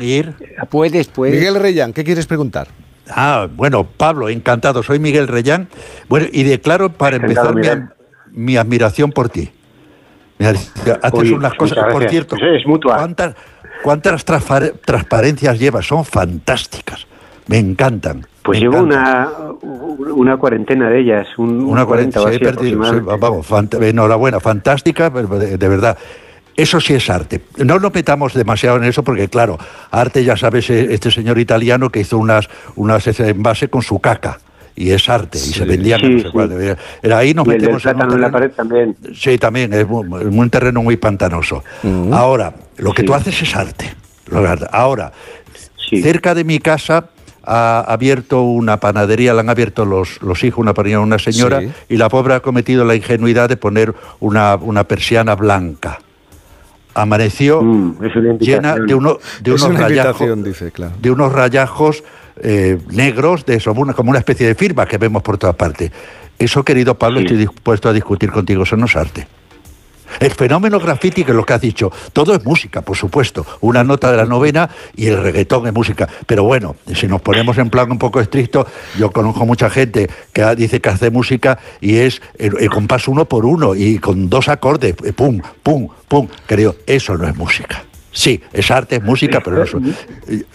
Puedes, 0.70 1.08
puedes. 1.08 1.34
Miguel 1.34 1.56
Reyán, 1.56 1.92
¿qué 1.92 2.04
quieres 2.04 2.26
preguntar? 2.26 2.68
Ah, 3.10 3.48
bueno, 3.54 3.84
Pablo, 3.84 4.28
encantado. 4.28 4.82
Soy 4.82 4.98
Miguel 4.98 5.26
Reyán. 5.28 5.68
Bueno, 6.08 6.26
y 6.32 6.44
declaro 6.44 6.90
para 6.90 7.16
Encantado, 7.16 7.50
empezar 7.50 7.94
mi 8.32 8.56
admiración 8.56 9.10
por 9.10 9.28
ti. 9.28 9.50
Haces 10.38 11.30
unas 11.30 11.54
cosas, 11.54 11.92
por 11.92 12.08
cierto. 12.08 12.36
Pues 12.36 12.60
es 12.60 12.66
mutua. 12.66 12.96
¿Cuántas, 12.96 13.34
cuántas 13.82 14.24
transparencias 14.24 15.58
llevas? 15.58 15.86
Son 15.86 16.04
fantásticas. 16.04 17.06
Me 17.46 17.58
encantan. 17.58 18.26
Pues 18.42 18.58
me 18.58 18.62
llevo 18.62 18.78
encantan. 18.84 19.58
una, 19.62 20.12
una 20.14 20.36
cuarentena 20.36 20.88
de 20.90 21.00
ellas, 21.00 21.28
un, 21.38 21.50
un 21.60 21.64
Una 21.66 21.84
40 21.86 21.86
cuarenta, 21.86 22.20
o 22.20 22.28
sí, 22.28 22.36
he 22.36 22.38
perdido, 22.40 22.84
sí, 22.84 23.18
vamos, 23.18 23.48
fant- 23.48 23.82
enhorabuena, 23.82 24.40
fantástica, 24.40 25.10
de, 25.10 25.68
verdad. 25.68 25.96
Eso 26.56 26.80
sí 26.80 26.94
es 26.94 27.10
arte. 27.10 27.42
No 27.58 27.78
nos 27.78 27.92
metamos 27.92 28.32
demasiado 28.32 28.76
en 28.76 28.84
eso 28.84 29.02
porque, 29.02 29.28
claro, 29.28 29.58
arte 29.90 30.24
ya 30.24 30.36
sabes, 30.36 30.70
eh, 30.70 30.88
este 30.94 31.10
señor 31.10 31.38
italiano 31.38 31.90
que 31.90 32.00
hizo 32.00 32.16
unas, 32.16 32.48
unas 32.76 33.06
envase 33.20 33.68
con 33.68 33.82
su 33.82 33.98
caca. 33.98 34.38
Y 34.76 34.90
es 34.90 35.08
arte, 35.08 35.38
y 35.38 35.40
se 35.40 35.64
vendían 35.64 36.00
Sí, 36.00 36.08
no 36.08 36.18
sé 36.18 36.24
sí. 36.24 36.30
cuál, 36.32 36.76
Era- 37.02 37.18
ahí 37.18 37.32
nos 37.32 37.46
Y 37.46 37.50
el 37.50 37.60
del 37.60 37.70
metemos 37.70 37.84
en 37.84 37.90
un 37.90 37.94
plátano 37.96 38.14
en 38.14 38.20
la 38.20 38.26
terreno- 38.26 38.32
pared 38.32 38.50
también. 38.56 38.96
Sí, 39.14 39.38
también, 39.38 39.72
es 39.72 39.86
un 39.88 40.50
terreno 40.50 40.82
muy 40.82 40.96
pantanoso. 40.96 41.62
Ahora, 42.12 42.52
lo 42.78 42.92
que 42.92 43.02
tú 43.04 43.14
haces 43.14 43.40
es 43.40 43.54
arte. 43.54 43.94
Ahora, 44.72 45.12
cerca 46.02 46.34
de 46.34 46.42
mi 46.44 46.58
casa 46.58 47.08
ha 47.46 47.80
abierto 47.86 48.42
una 48.42 48.80
panadería, 48.80 49.32
la 49.34 49.40
han 49.42 49.50
abierto 49.50 49.84
los, 49.84 50.20
los 50.22 50.42
hijos, 50.42 50.58
una 50.60 50.72
panadería, 50.74 50.98
una 51.00 51.18
señora, 51.18 51.60
Sí. 51.60 51.70
y 51.90 51.96
la 51.96 52.08
pobre 52.08 52.34
ha 52.34 52.40
cometido 52.40 52.84
la 52.84 52.94
ingenuidad 52.96 53.48
de 53.50 53.56
poner 53.56 53.94
una, 54.20 54.56
una 54.56 54.84
persiana 54.84 55.34
blanca. 55.36 55.98
amaneció 56.96 57.60
llena 58.38 58.76
de, 58.76 58.94
uno, 58.94 59.18
de 59.42 59.54
Es 59.54 59.62
unos 59.62 59.76
una 59.76 59.80
rayajos, 59.88 60.44
dice, 60.44 60.70
claro. 60.70 60.92
de 61.00 61.10
unos 61.10 61.32
rayajos 61.32 62.04
eh, 62.42 62.78
negros, 62.90 63.44
de 63.44 63.56
eso, 63.56 63.74
como 63.74 64.10
una 64.10 64.18
especie 64.18 64.46
de 64.46 64.54
firma 64.54 64.86
que 64.86 64.98
vemos 64.98 65.22
por 65.22 65.38
todas 65.38 65.56
partes. 65.56 65.90
Eso, 66.38 66.64
querido 66.64 66.96
Pablo, 66.98 67.20
estoy 67.20 67.36
dispuesto 67.36 67.88
a 67.88 67.92
discutir 67.92 68.30
contigo, 68.30 68.64
eso 68.64 68.76
no 68.76 68.86
es 68.86 68.96
arte. 68.96 69.26
El 70.20 70.30
fenómeno 70.30 70.78
graffiti, 70.78 71.24
que 71.24 71.32
es 71.32 71.36
lo 71.36 71.44
que 71.44 71.54
has 71.54 71.60
dicho, 71.60 71.90
todo 72.12 72.34
es 72.34 72.44
música, 72.44 72.82
por 72.82 72.96
supuesto. 72.96 73.44
Una 73.60 73.82
nota 73.82 74.10
de 74.10 74.16
la 74.16 74.24
novena 74.24 74.70
y 74.94 75.06
el 75.06 75.22
reggaetón 75.22 75.66
es 75.66 75.72
música. 75.72 76.08
Pero 76.26 76.44
bueno, 76.44 76.76
si 76.94 77.06
nos 77.06 77.20
ponemos 77.20 77.58
en 77.58 77.70
plan 77.70 77.90
un 77.90 77.98
poco 77.98 78.20
estricto, 78.20 78.66
yo 78.98 79.10
conozco 79.10 79.44
mucha 79.46 79.70
gente 79.70 80.08
que 80.32 80.54
dice 80.54 80.80
que 80.80 80.88
hace 80.88 81.10
música 81.10 81.58
y 81.80 81.96
es 81.96 82.22
el, 82.38 82.56
el 82.60 82.70
compás 82.70 83.08
uno 83.08 83.24
por 83.24 83.44
uno 83.44 83.74
y 83.74 83.98
con 83.98 84.28
dos 84.30 84.48
acordes, 84.48 84.94
eh, 85.04 85.12
pum, 85.12 85.40
pum, 85.62 85.88
pum. 86.06 86.28
Creo, 86.46 86.76
eso 86.86 87.16
no 87.16 87.26
es 87.26 87.36
música. 87.36 87.84
Sí, 88.16 88.40
es 88.52 88.70
arte, 88.70 88.94
es 88.96 89.02
música, 89.02 89.40
pero 89.44 89.56
no 89.56 89.62
es... 89.64 89.74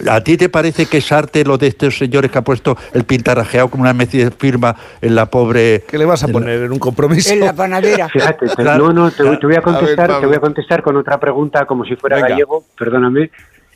¿A 0.09 0.21
ti 0.23 0.38
te 0.38 0.47
parece 0.47 0.85
que 0.85 0.97
es 0.99 1.11
arte 1.11 1.43
lo 1.43 1.57
de 1.57 1.67
estos 1.67 1.97
señores 1.97 2.31
que 2.31 2.38
ha 2.38 2.41
puesto 2.41 2.77
el 2.93 3.03
pintarrajeado 3.03 3.67
como 3.69 3.81
una 3.83 3.91
especie 3.91 4.23
de 4.25 4.31
firma 4.31 4.75
en 5.01 5.13
la 5.13 5.25
pobre... 5.25 5.83
¿Qué 5.85 5.97
le 5.97 6.05
vas 6.05 6.23
a 6.23 6.29
poner 6.29 6.61
en 6.63 6.71
un 6.71 6.79
compromiso? 6.79 7.33
En 7.33 7.41
la 7.41 7.51
panadera. 7.53 8.07
Fíjate, 8.13 8.47
te- 8.47 8.63
Claro. 8.63 8.88
no, 8.88 8.93
no, 8.93 9.11
te, 9.11 9.23
voy- 9.23 9.38
te 9.38 9.45
voy 9.45 9.55
a 9.55 9.59
A 9.59 9.61
ver, 9.61 9.73
contestar, 9.75 10.19
te 10.21 10.25
voy 10.25 10.35
a 10.35 10.39
contestar 10.39 10.81
con 10.81 10.95
otra 10.95 11.19
pregunta 11.19 11.65
como 11.65 11.83
si 11.83 11.97
fuera 11.97 12.15
Venga. 12.15 12.29
gallego, 12.29 12.63
perdóname. 12.77 13.29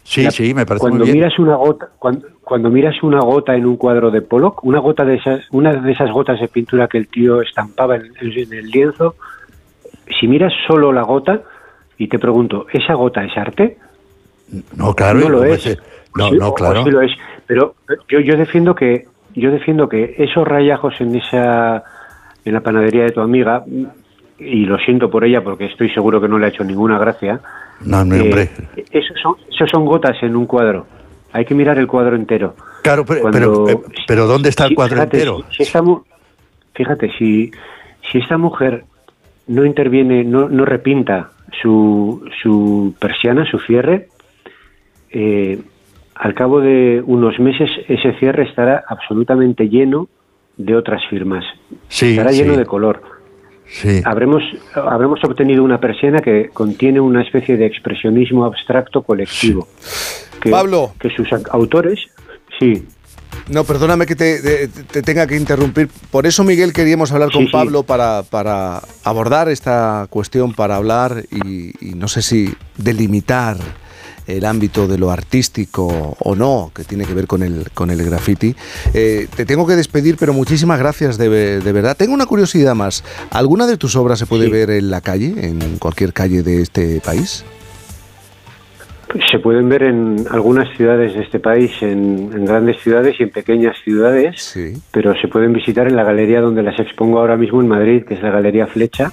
Sí, 0.05 0.29
sí, 0.31 0.53
me 0.53 0.65
parece 0.65 0.79
cuando 0.81 0.99
muy 0.99 1.07
bien. 1.13 1.17
miras 1.17 1.37
una 1.39 1.55
gota, 1.57 1.89
cuando, 1.99 2.27
cuando 2.41 2.69
miras 2.69 2.95
una 3.03 3.19
gota 3.19 3.53
en 3.55 3.65
un 3.65 3.75
cuadro 3.75 4.11
de 4.11 4.21
Pollock, 4.21 4.63
una 4.63 4.79
gota 4.79 5.03
de 5.03 5.15
esas, 5.15 5.41
una 5.51 5.73
de 5.73 5.91
esas 5.91 6.09
gotas 6.11 6.39
de 6.39 6.47
pintura 6.47 6.87
que 6.87 6.97
el 6.99 7.07
tío 7.09 7.41
estampaba 7.41 7.97
en, 7.97 8.11
en 8.21 8.53
el 8.53 8.69
lienzo, 8.69 9.15
si 10.19 10.27
miras 10.27 10.53
solo 10.67 10.91
la 10.93 11.03
gota 11.03 11.41
y 11.97 12.07
te 12.07 12.19
pregunto, 12.19 12.65
¿esa 12.72 12.93
gota 12.95 13.23
es 13.23 13.35
arte? 13.38 13.77
No, 14.75 14.93
claro, 14.93 15.19
no 15.19 15.30
lo 15.30 15.43
es. 15.45 15.77
No, 16.15 16.30
Sí, 16.30 16.38
no, 16.38 16.53
claro. 16.53 16.83
sí 16.83 16.91
lo 16.91 17.01
es. 17.01 17.11
Pero 17.47 17.75
yo, 18.07 18.19
yo 18.19 18.35
defiendo 18.38 18.75
que 18.75 19.05
yo 19.35 19.49
defiendo 19.51 19.89
que 19.89 20.13
esos 20.19 20.47
rayajos 20.47 20.93
en 21.01 21.15
esa 21.15 21.83
en 22.45 22.53
la 22.53 22.61
panadería 22.61 23.03
de 23.05 23.11
tu 23.11 23.22
amiga 23.22 23.63
y 24.38 24.65
lo 24.65 24.77
siento 24.77 25.09
por 25.09 25.23
ella 25.23 25.43
porque 25.43 25.65
estoy 25.65 25.89
seguro 25.89 26.22
que 26.22 26.27
no 26.27 26.38
le 26.38 26.45
ha 26.45 26.49
hecho 26.49 26.63
ninguna 26.63 26.99
gracia. 26.99 27.39
No, 27.83 28.05
no, 28.05 28.15
eh, 28.15 28.22
hombre. 28.22 28.49
esos 28.91 29.19
son 29.22 29.35
esos 29.51 29.69
son 29.72 29.85
gotas 29.85 30.22
en 30.22 30.35
un 30.35 30.45
cuadro. 30.45 30.85
Hay 31.31 31.45
que 31.45 31.55
mirar 31.55 31.80
el 31.80 31.88
cuadro 31.88 32.15
entero. 32.15 32.55
Claro, 32.83 33.05
pero, 33.05 33.22
Cuando- 33.22 33.65
pero, 33.65 33.69
eh, 33.69 33.83
pero 34.07 34.27
¿dónde 34.27 34.49
está 34.49 34.65
el 34.65 34.75
cuadro 34.75 34.95
fíjate, 34.97 35.17
entero? 35.17 35.43
Si, 35.49 35.57
si 35.57 35.63
esta 35.63 35.81
fíjate, 36.75 37.11
si, 37.17 37.51
si 38.11 38.19
esta 38.19 38.38
mujer 38.38 38.83
no 39.47 39.65
interviene, 39.65 40.23
no, 40.23 40.47
no 40.47 40.63
repinta 40.65 41.31
su, 41.61 42.25
su 42.41 42.95
persiana, 42.99 43.45
su 43.49 43.59
cierre, 43.59 44.07
eh, 45.11 45.59
al 46.15 46.33
cabo 46.33 46.59
de 46.61 47.03
unos 47.06 47.40
meses 47.40 47.69
ese 47.88 48.14
cierre 48.19 48.43
estará 48.43 48.83
absolutamente 48.88 49.69
lleno 49.69 50.07
de 50.57 50.75
otras 50.75 51.01
firmas. 51.09 51.43
Sí, 51.88 52.11
estará 52.11 52.32
sí. 52.32 52.43
lleno 52.43 52.57
de 52.57 52.65
color. 52.65 53.01
Sí. 53.65 54.01
Habremos, 54.06 54.43
habremos 54.75 55.23
obtenido 55.23 55.64
una 55.64 55.80
persiana 55.80 56.19
que 56.19 56.49
contiene 56.49 56.99
una 56.99 57.23
especie 57.23 57.57
de 57.57 57.65
expresionismo 57.65 58.45
abstracto 58.45 59.01
colectivo. 59.01 59.67
Que, 60.41 60.51
Pablo. 60.51 60.91
Que 60.99 61.09
sus 61.09 61.32
autores, 61.49 61.99
sí, 62.59 62.85
No, 63.49 63.63
perdóname 63.63 64.05
que 64.05 64.15
te, 64.15 64.39
te- 64.41 64.67
te 64.67 65.01
tenga 65.01 65.27
que 65.27 65.35
interrumpir. 65.35 65.89
Por 66.11 66.25
eso, 66.27 66.43
Miguel, 66.43 66.73
queríamos 66.73 67.11
hablar 67.11 67.29
con 67.31 67.41
Sí, 67.41 67.47
sí. 67.47 67.51
Pablo 67.51 67.83
para, 67.83 68.23
para 68.23 68.81
abordar 69.03 69.49
esta 69.49 70.07
cuestión, 70.09 70.53
para 70.53 70.75
hablar 70.77 71.25
y, 71.31 71.73
y 71.85 71.93
no 71.95 72.07
sé 72.07 72.21
si 72.21 72.53
delimitar 72.77 73.57
el 74.25 74.45
ámbito 74.45 74.87
de 74.87 74.97
lo 74.97 75.11
artístico 75.11 76.15
o 76.17 76.35
no, 76.35 76.71
que 76.73 76.85
tiene 76.85 77.03
que 77.05 77.13
ver 77.13 77.27
con 77.27 77.43
el, 77.43 77.69
con 77.73 77.89
el 77.91 78.01
graffiti. 78.05 78.55
Eh, 78.93 79.27
te 79.35 79.45
tengo 79.45 79.67
que 79.67 79.75
despedir, 79.75 80.15
pero 80.17 80.31
muchísimas 80.31 80.79
gracias 80.79 81.17
de, 81.17 81.27
de 81.59 81.71
verdad. 81.73 81.97
Tengo 81.97 82.13
una 82.13 82.25
curiosidad 82.25 82.73
más. 82.73 83.03
¿Alguna 83.31 83.67
de 83.67 83.75
tus 83.75 83.97
obras 83.97 84.19
se 84.19 84.25
puede 84.25 84.47
ver 84.47 84.69
en 84.69 84.89
la 84.91 85.01
calle, 85.01 85.33
en 85.37 85.77
cualquier 85.77 86.13
calle 86.13 86.41
de 86.41 86.61
este 86.61 87.01
país? 87.01 87.43
Se 89.32 89.40
pueden 89.40 89.69
ver 89.69 89.83
en 89.83 90.25
algunas 90.32 90.67
ciudades 90.75 91.14
de 91.14 91.22
este 91.22 91.40
país, 91.40 91.72
en, 91.82 92.32
en 92.33 92.45
grandes 92.45 92.77
ciudades 92.82 93.16
y 93.19 93.24
en 93.24 93.30
pequeñas 93.30 93.75
ciudades, 93.83 94.58
pero 94.92 95.14
se 95.19 95.27
pueden 95.27 95.53
visitar 95.53 95.88
en 95.88 95.95
la 95.95 96.03
galería 96.03 96.42
donde 96.42 96.64
las 96.64 96.80
expongo 96.80 97.19
ahora 97.19 97.38
mismo 97.38 97.61
en 97.61 97.67
Madrid, 97.67 98.03
que 98.08 98.16
es 98.16 98.22
la 98.24 98.32
Galería 98.32 98.66
Flecha, 98.67 99.11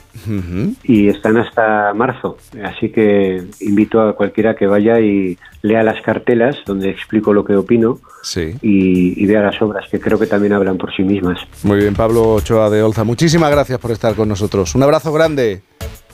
y 0.85 1.09
están 1.09 1.37
hasta 1.37 1.93
marzo. 1.95 2.39
Así 2.65 2.91
que 2.91 3.43
invito 3.61 4.01
a 4.01 4.15
cualquiera 4.15 4.55
que 4.55 4.67
vaya 4.67 5.01
y 5.01 5.37
lea 5.63 5.83
las 5.83 6.01
cartelas 6.03 6.57
donde 6.65 6.89
explico 6.91 7.33
lo 7.35 7.45
que 7.45 7.57
opino 7.57 7.99
Sí. 8.23 8.55
y, 8.63 9.23
y 9.23 9.27
vea 9.27 9.43
las 9.43 9.61
obras, 9.63 9.87
que 9.91 9.99
creo 10.01 10.19
que 10.19 10.27
también 10.27 10.53
hablan 10.55 10.79
por 10.79 10.95
sí 10.95 11.03
mismas. 11.03 11.39
Muy 11.63 11.79
bien, 11.79 11.95
Pablo 11.95 12.35
Ochoa 12.35 12.71
de 12.71 12.83
Olza. 12.83 13.05
Muchísimas 13.05 13.51
gracias 13.51 13.79
por 13.79 13.91
estar 13.91 14.15
con 14.15 14.29
nosotros. 14.29 14.75
Un 14.75 14.83
abrazo 14.83 15.13
grande. 15.13 15.63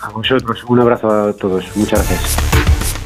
A 0.01 0.11
vosotros, 0.11 0.63
un 0.69 0.81
abrazo 0.81 1.09
a 1.11 1.33
todos. 1.33 1.65
Muchas 1.77 2.01
gracias. 2.09 2.56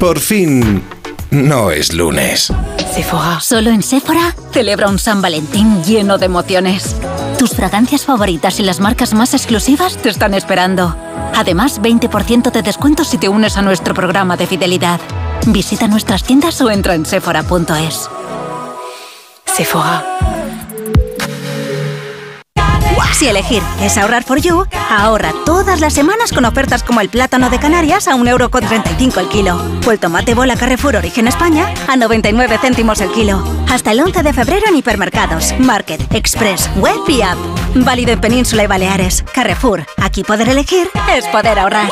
Por 0.01 0.19
fin, 0.19 0.81
no 1.29 1.69
es 1.69 1.93
lunes. 1.93 2.51
Sephora. 2.91 3.39
Solo 3.39 3.69
en 3.69 3.83
Sephora 3.83 4.35
celebra 4.51 4.89
un 4.89 4.97
San 4.97 5.21
Valentín 5.21 5.83
lleno 5.83 6.17
de 6.17 6.25
emociones. 6.25 6.95
Tus 7.37 7.51
fragancias 7.51 8.05
favoritas 8.05 8.59
y 8.59 8.63
las 8.63 8.79
marcas 8.79 9.13
más 9.13 9.35
exclusivas 9.35 9.97
te 9.97 10.09
están 10.09 10.33
esperando. 10.33 10.95
Además, 11.35 11.79
20% 11.79 12.51
de 12.51 12.63
descuento 12.63 13.03
si 13.03 13.19
te 13.19 13.29
unes 13.29 13.57
a 13.57 13.61
nuestro 13.61 13.93
programa 13.93 14.37
de 14.37 14.47
fidelidad. 14.47 14.99
Visita 15.45 15.87
nuestras 15.87 16.23
tiendas 16.23 16.59
o 16.61 16.71
entra 16.71 16.95
en 16.95 17.05
sephora.es. 17.05 18.09
Sephora. 19.45 20.40
Si 23.21 23.27
elegir 23.27 23.61
es 23.79 23.99
ahorrar 23.99 24.23
for 24.23 24.41
you, 24.41 24.65
ahorra 24.89 25.31
todas 25.45 25.79
las 25.79 25.93
semanas 25.93 26.31
con 26.33 26.43
ofertas 26.43 26.81
como 26.81 27.01
el 27.01 27.09
plátano 27.09 27.51
de 27.51 27.59
Canarias 27.59 28.07
a 28.07 28.15
1,35€ 28.15 29.19
el 29.19 29.29
kilo 29.29 29.61
o 29.85 29.91
el 29.91 29.99
tomate 29.99 30.33
bola 30.33 30.55
Carrefour 30.55 30.95
Origen 30.95 31.27
España 31.27 31.71
a 31.87 31.95
99 31.95 32.57
céntimos 32.59 32.99
el 32.99 33.11
kilo. 33.11 33.43
Hasta 33.69 33.91
el 33.91 33.99
11 33.99 34.23
de 34.23 34.33
febrero 34.33 34.65
en 34.67 34.75
hipermercados, 34.75 35.53
Market, 35.59 36.01
Express, 36.15 36.67
Web 36.77 36.97
y 37.09 37.21
App. 37.21 37.37
Válido 37.75 38.11
en 38.11 38.21
Península 38.21 38.63
y 38.63 38.67
Baleares. 38.67 39.23
Carrefour, 39.35 39.85
aquí 39.97 40.23
poder 40.23 40.49
elegir 40.49 40.89
es 41.15 41.27
poder 41.27 41.59
ahorrar. 41.59 41.91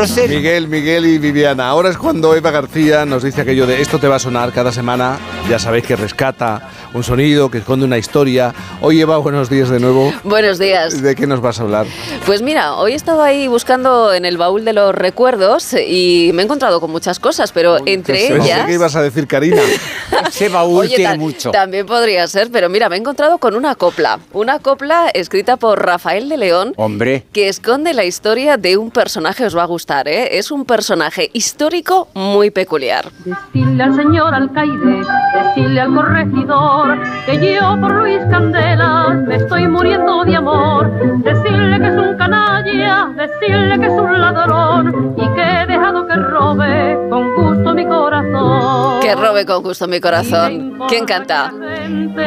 Miguel, 0.00 0.66
Miguel 0.66 1.04
y 1.04 1.18
Viviana. 1.18 1.68
Ahora 1.68 1.90
es 1.90 1.98
cuando 1.98 2.34
Eva 2.34 2.50
García 2.50 3.04
nos 3.04 3.22
dice 3.22 3.42
aquello 3.42 3.66
de 3.66 3.82
esto 3.82 3.98
te 3.98 4.08
va 4.08 4.16
a 4.16 4.18
sonar 4.18 4.50
cada 4.50 4.72
semana. 4.72 5.18
Ya 5.48 5.58
sabéis 5.58 5.84
que 5.84 5.94
rescata 5.94 6.70
un 6.94 7.04
sonido, 7.04 7.50
que 7.50 7.58
esconde 7.58 7.84
una 7.84 7.98
historia. 7.98 8.54
Hoy 8.80 9.00
Eva, 9.00 9.18
buenos 9.18 9.50
días 9.50 9.68
de 9.68 9.78
nuevo. 9.78 10.10
Buenos 10.24 10.58
días. 10.58 11.02
¿De 11.02 11.14
qué 11.14 11.26
nos 11.26 11.42
vas 11.42 11.60
a 11.60 11.64
hablar? 11.64 11.86
Pues 12.24 12.40
mira, 12.40 12.76
hoy 12.76 12.94
estaba 12.94 13.26
ahí 13.26 13.46
buscando 13.46 14.14
en 14.14 14.24
el 14.24 14.38
baúl 14.38 14.64
de 14.64 14.72
los 14.72 14.94
recuerdos 14.94 15.74
y 15.74 16.30
me 16.32 16.42
he 16.42 16.44
encontrado 16.46 16.80
con 16.80 16.90
muchas 16.90 17.20
cosas, 17.20 17.52
pero 17.52 17.76
entre 17.86 18.28
Pensé 18.28 18.36
ellas... 18.36 18.66
que 18.66 18.72
ibas 18.72 18.96
a 18.96 19.02
decir 19.02 19.26
Karina. 19.26 19.60
Ese 20.28 20.48
baúl 20.48 20.86
Oye, 20.86 20.96
tiene 20.96 21.18
mucho. 21.18 21.50
También 21.50 21.86
podría 21.86 22.26
ser, 22.26 22.50
pero 22.50 22.68
mira, 22.68 22.88
me 22.88 22.96
he 22.96 22.98
encontrado 22.98 23.38
con 23.38 23.54
una 23.54 23.74
copla. 23.74 24.18
Una 24.32 24.58
copla 24.60 25.10
escrita 25.12 25.56
por 25.56 25.84
Rafael 25.84 26.28
de 26.28 26.36
León 26.38 26.72
Hombre. 26.76 27.26
que 27.32 27.48
esconde 27.48 27.92
la 27.92 28.04
historia 28.04 28.56
de 28.56 28.76
un 28.76 28.90
personaje, 28.90 29.44
os 29.44 29.56
va 29.56 29.62
a 29.62 29.66
gustar, 29.66 29.89
¿eh? 29.90 30.38
Es 30.38 30.52
un 30.52 30.64
personaje 30.64 31.30
histórico 31.32 32.08
muy 32.14 32.50
peculiar. 32.50 33.10
Decirle 33.24 33.82
al 33.82 33.94
señor 33.96 34.32
alcaide, 34.32 35.02
decirle 35.34 35.80
al 35.80 35.94
corregidor, 35.94 36.98
que 37.26 37.54
yo 37.54 37.76
por 37.80 37.92
Luis 37.94 38.20
Candela 38.30 39.08
me 39.26 39.36
estoy 39.36 39.66
muriendo 39.66 40.24
de 40.24 40.36
amor. 40.36 40.90
Decirle 41.24 41.80
que 41.80 41.88
es 41.88 41.96
un 41.96 42.16
canalla, 42.16 43.08
decirle 43.16 43.80
que 43.80 43.86
es 43.86 43.92
un 43.92 44.20
ladrón 44.20 45.14
y 45.16 45.28
que 45.34 45.42
he 45.42 45.66
dejado 45.66 46.06
que 46.06 46.14
robe 46.14 46.98
con 47.10 47.34
gusto 47.34 47.74
mi 47.74 47.84
corazón. 47.84 49.00
Que 49.00 49.14
robe 49.16 49.44
con 49.44 49.62
gusto 49.62 49.88
mi 49.88 50.00
corazón. 50.00 50.78
¿Quién 50.88 51.04
canta? 51.04 51.52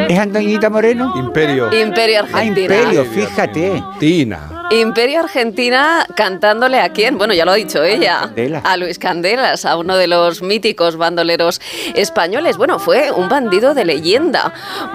¿Es 0.10 0.20
Antoñita 0.20 0.70
Moreno? 0.70 1.14
Imperio. 1.16 1.74
Imperio 1.74 2.20
Argentina. 2.20 2.76
Imperio, 2.76 3.06
fíjate. 3.06 3.82
Tina. 4.00 4.63
Imperio 4.80 5.20
Argentina 5.20 6.06
cantándole 6.16 6.80
a 6.80 6.90
quién? 6.90 7.18
Bueno, 7.18 7.34
ya 7.34 7.46
lo 7.46 7.52
ha 7.52 7.56
dicho 7.56 7.84
ella. 7.84 8.32
A 8.64 8.78
Luis 8.78 9.00
Candelas, 9.00 9.66
a 9.66 9.78
uno 9.78 9.98
de 9.98 10.08
los 10.08 10.42
míticos 10.42 10.96
bandoleros 10.96 11.62
españoles. 11.96 12.58
Bueno, 12.58 12.80
fue 12.80 13.12
un 13.12 13.30
bandido 13.30 13.74
de 13.74 13.86
leyenda. 13.86 14.54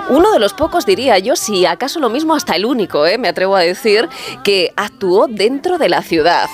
Uno 0.09 0.33
de 0.33 0.39
los 0.39 0.55
pocos, 0.55 0.87
diría 0.87 1.19
yo, 1.19 1.37
si 1.37 1.67
acaso 1.67 2.01
lo 2.01 2.11
mismo 2.11 2.35
hasta 2.35 2.57
el 2.57 2.65
único, 2.65 3.07
¿eh? 3.07 3.19
me 3.19 3.29
atrevo 3.29 3.57
a 3.57 3.61
decir, 3.61 4.09
que 4.43 4.73
actuó 4.77 5.27
dentro 5.29 5.79
de 5.79 5.89
la 5.89 6.03
ciudad. 6.03 6.49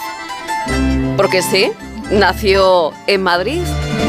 Porque 1.17 1.43
sí, 1.43 1.71
nació 2.11 2.93
en 3.07 3.23
Madrid, 3.23 3.63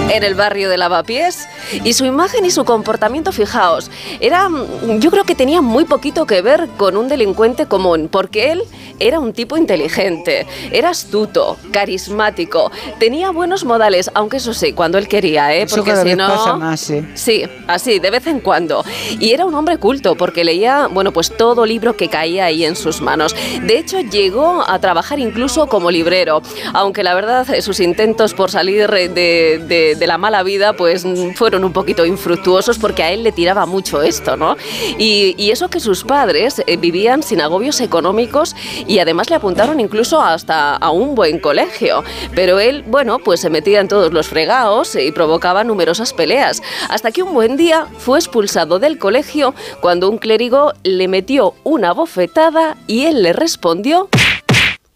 en 0.09 0.23
el 0.23 0.35
barrio 0.35 0.69
de 0.69 0.77
Lavapiés, 0.77 1.47
y 1.83 1.93
su 1.93 2.05
imagen 2.05 2.45
y 2.45 2.51
su 2.51 2.63
comportamiento, 2.63 3.31
fijaos, 3.31 3.89
era, 4.19 4.47
mm, 4.49 4.99
yo 4.99 5.11
creo 5.11 5.23
que 5.25 5.35
tenía 5.35 5.61
muy 5.61 5.83
poquito 5.85 6.25
que 6.25 6.41
ver 6.41 6.67
con 6.77 6.95
un 6.95 7.07
delincuente 7.07 7.65
común, 7.65 8.07
porque 8.09 8.51
él 8.51 8.63
era 8.99 9.19
un 9.19 9.33
tipo 9.33 9.57
inteligente, 9.57 10.47
era 10.71 10.89
astuto, 10.91 11.57
carismático, 11.71 12.71
tenía 12.97 13.31
buenos 13.31 13.65
modales, 13.65 14.09
aunque 14.13 14.37
eso 14.37 14.53
sí, 14.53 14.71
cuando 14.73 14.97
él 14.97 15.07
quería, 15.09 15.53
¿eh? 15.53 15.65
Porque 15.69 15.95
si 15.97 16.15
no... 16.15 16.27
pasa 16.29 16.55
más, 16.55 16.89
¿eh? 16.91 17.03
Sí, 17.15 17.43
así, 17.67 17.99
de 17.99 18.09
vez 18.09 18.25
en 18.27 18.39
cuando. 18.39 18.85
Y 19.19 19.31
era 19.31 19.45
un 19.45 19.53
hombre 19.55 19.77
culto 19.77 20.15
porque 20.15 20.43
leía, 20.45 20.87
bueno, 20.87 21.11
pues 21.11 21.35
todo 21.35 21.65
libro 21.65 21.97
que 21.97 22.07
caía 22.07 22.45
ahí 22.45 22.63
en 22.63 22.75
sus 22.77 23.01
manos. 23.01 23.35
De 23.63 23.77
hecho, 23.79 23.99
llegó 23.99 24.63
a 24.65 24.79
trabajar 24.79 25.19
incluso 25.19 25.67
como 25.67 25.91
librero, 25.91 26.41
aunque 26.73 27.03
la 27.03 27.15
verdad 27.15 27.49
eh, 27.53 27.61
sus 27.61 27.79
intentos 27.81 28.33
por 28.33 28.49
salir 28.51 28.89
de, 28.89 29.09
de- 29.09 29.57
de 29.97 30.07
la 30.07 30.17
mala 30.17 30.43
vida, 30.43 30.73
pues 30.73 31.05
mm, 31.05 31.31
fueron 31.33 31.65
un 31.65 31.73
poquito 31.73 32.05
infructuosos 32.05 32.77
porque 32.77 33.03
a 33.03 33.11
él 33.11 33.23
le 33.23 33.31
tiraba 33.31 33.65
mucho 33.65 34.01
esto, 34.01 34.37
¿no? 34.37 34.55
Y, 34.97 35.35
y 35.37 35.51
eso 35.51 35.69
que 35.69 35.79
sus 35.79 36.03
padres 36.03 36.63
eh, 36.65 36.77
vivían 36.77 37.23
sin 37.23 37.41
agobios 37.41 37.81
económicos 37.81 38.55
y 38.87 38.99
además 38.99 39.29
le 39.29 39.35
apuntaron 39.35 39.79
incluso 39.79 40.21
hasta 40.21 40.75
a 40.75 40.91
un 40.91 41.15
buen 41.15 41.39
colegio. 41.39 42.03
Pero 42.33 42.59
él, 42.59 42.83
bueno, 42.87 43.19
pues 43.19 43.39
se 43.39 43.49
metía 43.49 43.81
en 43.81 43.87
todos 43.87 44.13
los 44.13 44.27
fregados 44.27 44.95
y 44.95 45.11
provocaba 45.11 45.63
numerosas 45.63 46.13
peleas. 46.13 46.61
Hasta 46.89 47.11
que 47.11 47.23
un 47.23 47.33
buen 47.33 47.57
día 47.57 47.87
fue 47.97 48.19
expulsado 48.19 48.79
del 48.79 48.97
colegio 48.97 49.53
cuando 49.81 50.09
un 50.09 50.17
clérigo 50.17 50.73
le 50.83 51.07
metió 51.07 51.55
una 51.63 51.93
bofetada 51.93 52.77
y 52.87 53.05
él 53.05 53.23
le 53.23 53.33
respondió, 53.33 54.09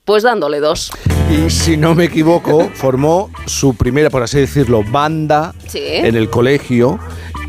pues 0.05 0.23
dándole 0.23 0.59
dos. 0.59 0.91
Y 1.29 1.49
si 1.49 1.77
no 1.77 1.93
me 1.93 2.05
equivoco, 2.05 2.69
formó 2.73 3.29
su 3.45 3.75
primera, 3.75 4.09
por 4.09 4.23
así 4.23 4.39
decirlo, 4.39 4.83
banda 4.83 5.53
Sí. 5.67 5.79
en 5.83 6.15
el 6.15 6.29
colegio 6.29 6.99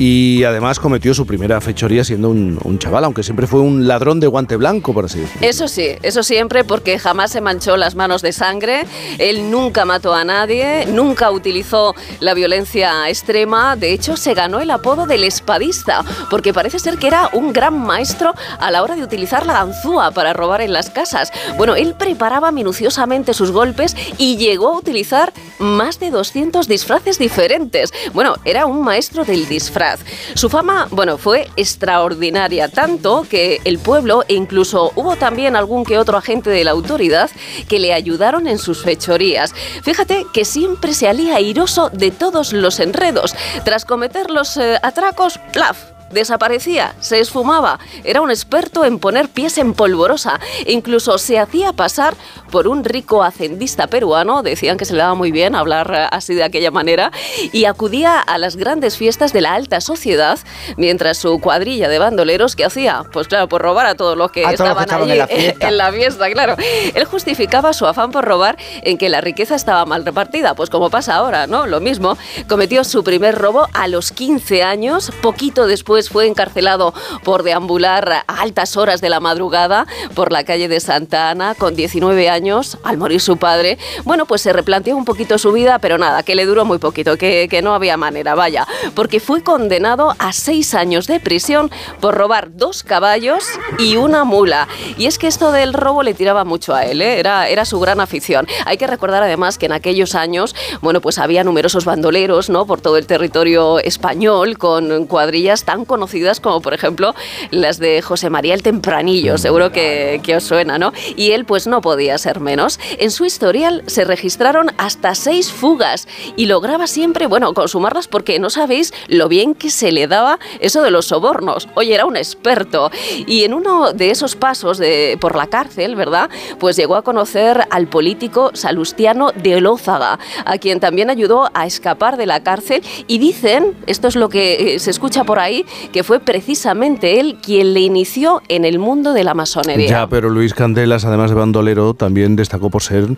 y 0.01 0.45
además 0.45 0.81
cometió 0.81 1.13
su 1.13 1.27
primera 1.27 1.61
fechoría 1.61 2.05
siendo 2.05 2.31
un, 2.31 2.59
un 2.65 2.79
chaval, 2.79 3.05
aunque 3.05 3.23
siempre 3.23 3.47
fue 3.47 3.61
un 3.61 3.87
ladrón 3.87 4.19
de 4.19 4.29
guante 4.29 4.57
blanco, 4.57 4.95
por 4.95 5.05
así 5.05 5.21
decirlo. 5.21 5.47
Eso 5.47 5.69
sí, 5.69 5.89
eso 6.01 6.23
siempre 6.23 6.65
porque 6.65 6.99
jamás 6.99 7.33
se 7.33 7.43
manchó 7.43 7.77
las 7.77 7.95
manos 7.97 8.23
de 8.23 8.33
sangre, 8.33 8.87
él 9.19 9.51
nunca 9.51 9.85
mató 9.85 10.15
a 10.15 10.25
nadie, 10.25 10.87
nunca 10.87 11.31
utilizó 11.31 11.95
la 12.21 12.33
violencia 12.33 13.11
extrema, 13.11 13.77
de 13.77 13.93
hecho 13.93 14.17
se 14.17 14.33
ganó 14.33 14.61
el 14.61 14.71
apodo 14.71 15.05
del 15.05 15.23
espadista, 15.23 16.03
porque 16.31 16.55
parece 16.55 16.79
ser 16.79 16.97
que 16.97 17.07
era 17.07 17.29
un 17.35 17.53
gran 17.53 17.79
maestro 17.79 18.33
a 18.59 18.71
la 18.71 18.83
hora 18.83 18.97
de 18.97 19.03
utilizar 19.03 19.45
la 19.45 19.53
ganzúa 19.53 20.13
para 20.13 20.33
robar 20.33 20.63
en 20.63 20.73
las 20.73 20.89
casas. 20.89 21.31
Bueno, 21.59 21.77
él 21.77 21.95
preparaba 21.99 22.53
minuciosamente 22.53 23.35
sus 23.35 23.51
golpes 23.51 23.95
y 24.17 24.39
llegó 24.39 24.69
a 24.69 24.79
utilizar 24.79 25.35
más 25.59 26.01
de 26.01 26.11
200 26.11 26.69
disfraces 26.69 27.19
diferentes. 27.19 27.93
Bueno, 28.15 28.37
era 28.47 28.65
un 28.65 28.83
maestro 28.83 29.27
del 29.27 29.47
disfraz. 29.47 29.90
Su 30.35 30.49
fama, 30.49 30.89
bueno, 30.91 31.19
fue 31.19 31.49
extraordinaria, 31.57 32.69
tanto 32.69 33.27
que 33.29 33.61
el 33.65 33.79
pueblo 33.79 34.25
e 34.29 34.35
incluso 34.35 34.93
hubo 34.95 35.17
también 35.17 35.57
algún 35.57 35.85
que 35.85 35.99
otro 35.99 36.17
agente 36.17 36.51
de 36.51 36.65
la 36.65 36.71
autoridad 36.71 37.31
que 37.69 37.79
le 37.79 37.93
ayudaron 37.93 38.47
en 38.47 38.59
sus 38.59 38.83
fechorías. 38.83 39.55
Fíjate 39.83 40.27
que 40.33 40.45
siempre 40.45 40.95
se 40.95 41.09
alía 41.09 41.37
airoso 41.37 41.91
de 41.91 42.11
todos 42.11 42.53
los 42.53 42.81
enredos. 42.81 43.35
Tras 43.65 43.85
cometer 43.85 44.31
los 44.31 44.57
eh, 44.57 44.79
atracos, 44.83 45.39
¡plaf! 45.53 46.00
Desaparecía, 46.11 46.95
se 47.01 47.21
esfumaba, 47.21 47.79
era 48.05 48.21
un 48.21 48.31
experto 48.31 48.85
en 48.85 48.99
poner 48.99 49.29
pies 49.29 49.59
en 49.59 49.75
polvorosa, 49.75 50.41
incluso 50.67 51.19
se 51.19 51.39
hacía 51.39 51.73
pasar 51.73 52.15
por 52.51 52.69
un 52.69 52.85
rico 52.85 53.23
hacendista 53.23 53.87
peruano, 53.87 54.43
decían 54.43 54.77
que 54.77 54.85
se 54.85 54.93
le 54.93 55.01
daba 55.01 55.15
muy 55.15 55.31
bien 55.31 55.55
hablar 55.55 55.93
eh, 55.95 56.07
así 56.11 56.35
de 56.35 56.43
aquella 56.43 56.71
manera, 56.71 57.13
y 57.53 57.65
acudía 57.65 58.19
a 58.19 58.39
las 58.39 58.57
grandes 58.57 58.97
fiestas 58.97 59.33
de 59.33 59.41
la 59.41 59.55
alta 59.55 59.81
sociedad, 59.81 60.39
mientras 60.77 61.19
su 61.19 61.41
cuadrilla 61.41 61.89
de 61.89 61.99
bandoleros, 61.99 62.57
que 62.57 62.65
hacía? 62.65 63.05
Pues 63.13 63.29
claro, 63.29 63.49
por 63.49 63.63
robar 63.63 63.87
a 63.87 63.95
todos 63.95 64.17
los 64.17 64.31
que 64.31 64.45
A 64.45 64.55
todos 64.55 64.71
los 64.71 64.79
que 64.79 64.83
estaban 64.83 65.03
allí 65.03 65.13
en 65.13 65.19
la 65.19 65.27
fiesta. 65.29 65.69
en 65.69 65.77
la 65.77 65.93
fiesta, 65.93 66.31
claro. 66.31 66.57
Él 66.95 67.05
justificaba 67.05 67.73
su 67.73 67.87
afán 67.87 68.11
por 68.11 68.25
robar 68.25 68.57
en 68.83 68.99
que 68.99 69.09
la 69.09 69.21
riqueza 69.21 69.55
estaba 69.55 69.85
mal 69.87 70.05
repartida, 70.05 70.55
pues 70.55 70.71
como 70.71 70.91
pasa 70.91 71.17
ahora, 71.17 71.47
¿no? 71.47 71.67
Lo 71.67 71.81
mismo. 71.81 72.17
Cometió 72.49 72.85
su 72.85 73.05
primer 73.05 73.37
robo 73.37 73.69
a 73.73 73.89
los 73.89 74.13
15 74.13 74.63
años, 74.63 75.13
poquito 75.23 75.67
después 75.67 76.00
fue 76.09 76.27
encarcelado 76.27 76.95
por 77.25 77.43
deambular 77.43 78.25
a 78.27 78.41
altas 78.41 78.77
horas 78.77 79.01
de 79.01 79.11
la 79.11 79.21
madrugada 79.21 79.87
por 80.15 80.33
la 80.33 80.45
calle 80.45 80.69
de 80.69 80.81
Santa 80.81 81.31
Ana 81.31 81.55
con 81.55 81.75
19 81.75 82.29
años, 82.29 82.79
al 82.85 82.97
morir 82.97 83.21
su 83.21 83.37
padre. 83.37 83.79
Bueno, 84.05 84.27
pues 84.27 84.43
se 84.43 84.53
replanteó 84.53 84.97
un 84.97 85.05
poquito 85.05 85.39
su 85.39 85.53
vida, 85.53 85.79
pero 85.79 85.99
nada, 85.99 86.23
que 86.23 86.35
le 86.35 86.47
duró 86.47 86.65
muy 86.65 86.79
poquito, 86.79 87.17
que, 87.17 87.49
que 87.51 87.63
no 87.63 87.75
había 87.75 87.97
manera, 87.97 88.35
vaya, 88.35 88.67
porque 88.95 89.21
fue 89.21 89.43
condenado 89.43 90.15
a 90.19 90.33
seis 90.33 90.75
años 90.75 91.07
de 91.07 91.21
prisión 91.21 91.71
por 92.01 92.15
robar 92.15 92.57
dos 92.57 92.83
caballos 92.83 93.45
y 93.79 93.97
una 93.97 94.25
mula. 94.25 94.69
Y 94.97 95.07
es 95.07 95.19
que 95.19 95.27
esto 95.27 95.53
del 95.53 95.75
robo 95.75 96.03
le 96.03 96.15
tiraba 96.15 96.45
mucho 96.45 96.75
a 96.75 96.85
él, 96.85 97.03
¿eh? 97.03 97.19
era, 97.19 97.49
era 97.49 97.65
su 97.65 97.81
gran 97.81 98.01
afición. 98.01 98.47
Hay 98.65 98.77
que 98.77 98.87
recordar 98.87 99.23
además 99.23 99.59
que 99.59 99.67
en 99.67 99.73
aquellos 99.73 100.15
años, 100.15 100.55
bueno, 100.81 101.01
pues 101.01 101.19
había 101.19 101.45
numerosos 101.45 101.85
bandoleros, 101.85 102.51
¿no? 102.51 102.67
Por 102.67 102.81
todo 102.81 102.97
el 102.97 103.07
territorio 103.07 103.79
español, 103.79 104.59
con 104.59 105.07
cuadrillas 105.07 105.65
tan 105.65 105.85
conocidas 105.91 106.39
como, 106.39 106.61
por 106.61 106.73
ejemplo, 106.73 107.17
las 107.51 107.81
de 107.81 108.01
José 108.01 108.31
María 108.31 108.55
el 108.55 108.63
Tempranillo, 108.63 109.39
seguro 109.39 109.73
que, 109.73 110.21
que 110.23 110.37
os 110.37 110.45
suena, 110.45 110.79
¿no? 110.79 110.93
Y 111.17 111.33
él, 111.33 111.45
pues 111.45 111.67
no 111.67 111.81
podía 111.81 112.17
ser 112.17 112.39
menos. 112.39 112.79
En 112.99 113.11
su 113.11 113.25
historial 113.25 113.83
se 113.89 114.05
registraron 114.05 114.71
hasta 114.79 115.17
seis 115.17 115.51
fugas 115.51 116.07
y 116.37 116.47
lograba 116.47 116.87
siempre, 116.87 117.27
bueno, 117.27 117.53
consumarlas 117.55 118.07
porque 118.07 118.39
no 118.39 118.51
sabéis 118.51 118.95
lo 119.09 119.27
bien 119.27 119.57
que 119.57 119.69
se 119.71 119.91
le 119.91 120.07
daba 120.07 120.39
eso 120.61 120.81
de 120.83 120.93
los 120.93 121.07
sobornos. 121.07 121.69
Oye, 121.75 121.93
era 121.93 122.07
un 122.07 122.17
experto. 122.17 122.93
Y 123.27 123.43
en 123.43 123.53
uno 123.53 123.93
de 123.93 124.13
esos 124.13 124.37
pasos 124.37 124.79
de, 124.79 125.19
por 125.21 125.35
la 125.35 125.49
cárcel, 125.49 125.97
¿verdad? 125.97 126.31
Pues 126.61 126.77
llegó 126.77 126.95
a 126.95 127.03
conocer 127.03 127.67
al 127.71 127.89
político 127.89 128.53
Salustiano 128.55 129.33
de 129.35 129.57
Olózaga, 129.57 130.21
a 130.45 130.59
quien 130.59 130.79
también 130.79 131.11
ayudó 131.11 131.51
a 131.53 131.67
escapar 131.67 132.17
de 132.17 132.27
la 132.27 132.45
cárcel. 132.45 132.83
Y 133.09 133.19
dicen, 133.19 133.75
esto 133.87 134.07
es 134.07 134.15
lo 134.15 134.29
que 134.29 134.75
eh, 134.75 134.79
se 134.79 134.91
escucha 134.91 135.25
por 135.25 135.39
ahí, 135.39 135.65
que 135.93 136.05
fue 136.05 136.21
precisamente 136.21 137.21
él 137.21 137.39
quien 137.43 137.75
le 137.75 137.81
inició 137.81 138.43
en 138.49 138.65
el 138.65 138.79
mundo 138.79 139.13
de 139.13 139.25
la 139.25 139.35
masonería. 139.35 139.89
Ya, 139.89 140.07
pero 140.07 140.29
Luis 140.29 140.55
Candelas, 140.55 141.05
además 141.05 141.31
de 141.31 141.37
bandolero, 141.37 141.95
también 141.95 142.37
destacó 142.37 142.71
por 142.71 142.83
ser 142.83 143.09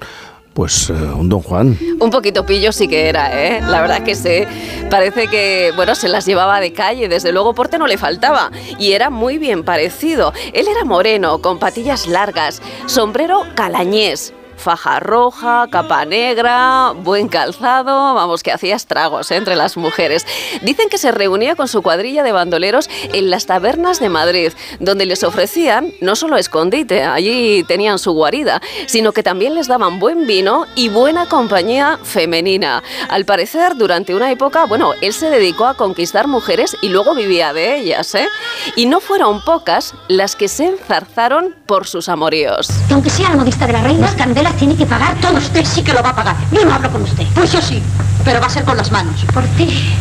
pues 0.53 0.91
eh, 0.91 0.93
un 0.93 1.29
don 1.29 1.41
Juan. 1.41 1.79
Un 1.99 2.11
poquito 2.11 2.45
pillo 2.45 2.73
sí 2.73 2.89
que 2.89 3.09
era, 3.09 3.31
¿eh? 3.43 3.61
La 3.63 3.81
verdad 3.81 4.03
que 4.03 4.15
sí. 4.15 4.45
Parece 4.91 5.29
que, 5.29 5.73
bueno, 5.77 5.95
se 5.95 6.09
las 6.09 6.27
llevaba 6.27 6.61
de 6.61 6.73
calle, 6.73 7.09
desde 7.09 7.33
luego 7.33 7.55
porte 7.55 7.79
no 7.79 7.87
le 7.87 7.97
faltaba. 7.97 8.51
Y 8.79 8.93
era 8.93 9.11
muy 9.11 9.39
bien 9.39 9.65
parecido. 9.65 10.33
Él 10.53 10.69
era 10.69 10.85
moreno, 10.85 11.41
con 11.41 11.59
patillas 11.59 12.07
largas, 12.07 12.61
sombrero 12.87 13.45
calañés. 13.55 14.35
Faja 14.63 15.01
roja, 15.01 15.67
capa 15.73 16.05
negra, 16.05 16.93
buen 16.93 17.27
calzado, 17.27 18.15
vamos, 18.15 18.45
que 18.45 18.53
hacía 18.53 18.77
estragos 18.77 19.33
¿eh? 19.33 19.37
entre 19.37 19.57
las 19.57 19.77
mujeres. 19.77 20.25
Dicen 20.63 20.89
que 20.89 20.99
se 20.99 21.11
reunía 21.11 21.57
con 21.57 21.67
su 21.67 21.83
cuadrilla 21.83 22.23
de 22.23 22.31
bandoleros 22.31 22.89
en 23.13 23.29
las 23.29 23.47
tabernas 23.47 23.99
de 23.99 24.09
Madrid, 24.09 24.53
donde 24.79 25.05
les 25.05 25.25
ofrecían 25.25 25.93
no 26.01 26.15
solo 26.15 26.37
escondite, 26.37 27.03
allí 27.03 27.65
tenían 27.65 27.99
su 27.99 28.13
guarida, 28.13 28.63
sino 28.87 29.11
que 29.11 29.25
también 29.25 29.57
les 29.57 29.67
daban 29.67 29.99
buen 29.99 30.29
vino 30.29 30.67
y 30.77 30.91
buena 30.91 31.27
compañía 31.27 31.99
femenina. 32.05 32.85
Al 33.09 33.25
parecer, 33.25 33.75
durante 33.75 34.15
una 34.15 34.31
época, 34.31 34.67
bueno, 34.67 34.93
él 35.01 35.13
se 35.13 35.29
dedicó 35.29 35.67
a 35.67 35.75
conquistar 35.75 36.29
mujeres 36.29 36.77
y 36.83 36.89
luego 36.89 37.17
vivía 37.17 37.53
de 37.53 37.79
ellas, 37.79 38.15
¿eh? 38.15 38.29
Y 38.77 38.87
no 38.87 39.01
fueron 39.01 39.45
pocas 39.45 39.93
las 40.07 40.37
que 40.37 40.47
se 40.47 40.67
enzarzaron 40.67 41.57
por 41.67 41.89
sus 41.89 42.09
amoríos. 42.09 42.69
Aunque 42.93 43.11
sea 43.11 43.31
la 43.31 43.37
modista 43.37 43.67
de 43.67 43.73
la 43.73 43.83
reina, 43.83 44.15
Candela 44.17 44.52
tiene 44.53 44.77
que 44.77 44.87
pagar 44.87 45.15
todo. 45.21 45.37
Usted 45.39 45.65
sí 45.65 45.83
que 45.83 45.93
lo 45.93 46.03
va 46.03 46.11
a 46.11 46.17
pagar. 46.17 46.37
Yo 46.51 46.65
no 46.65 46.75
hablo 46.75 46.91
con 46.91 47.03
usted. 47.03 47.27
Pues 47.35 47.53
yo 47.53 47.61
sí, 47.61 47.83
pero 48.25 48.41
va 48.41 48.47
a 48.47 48.51
ser 48.51 48.65
con 48.65 48.77
las 48.77 48.91
manos. 48.91 49.25
Por 49.33 49.45
ti, 49.57 49.95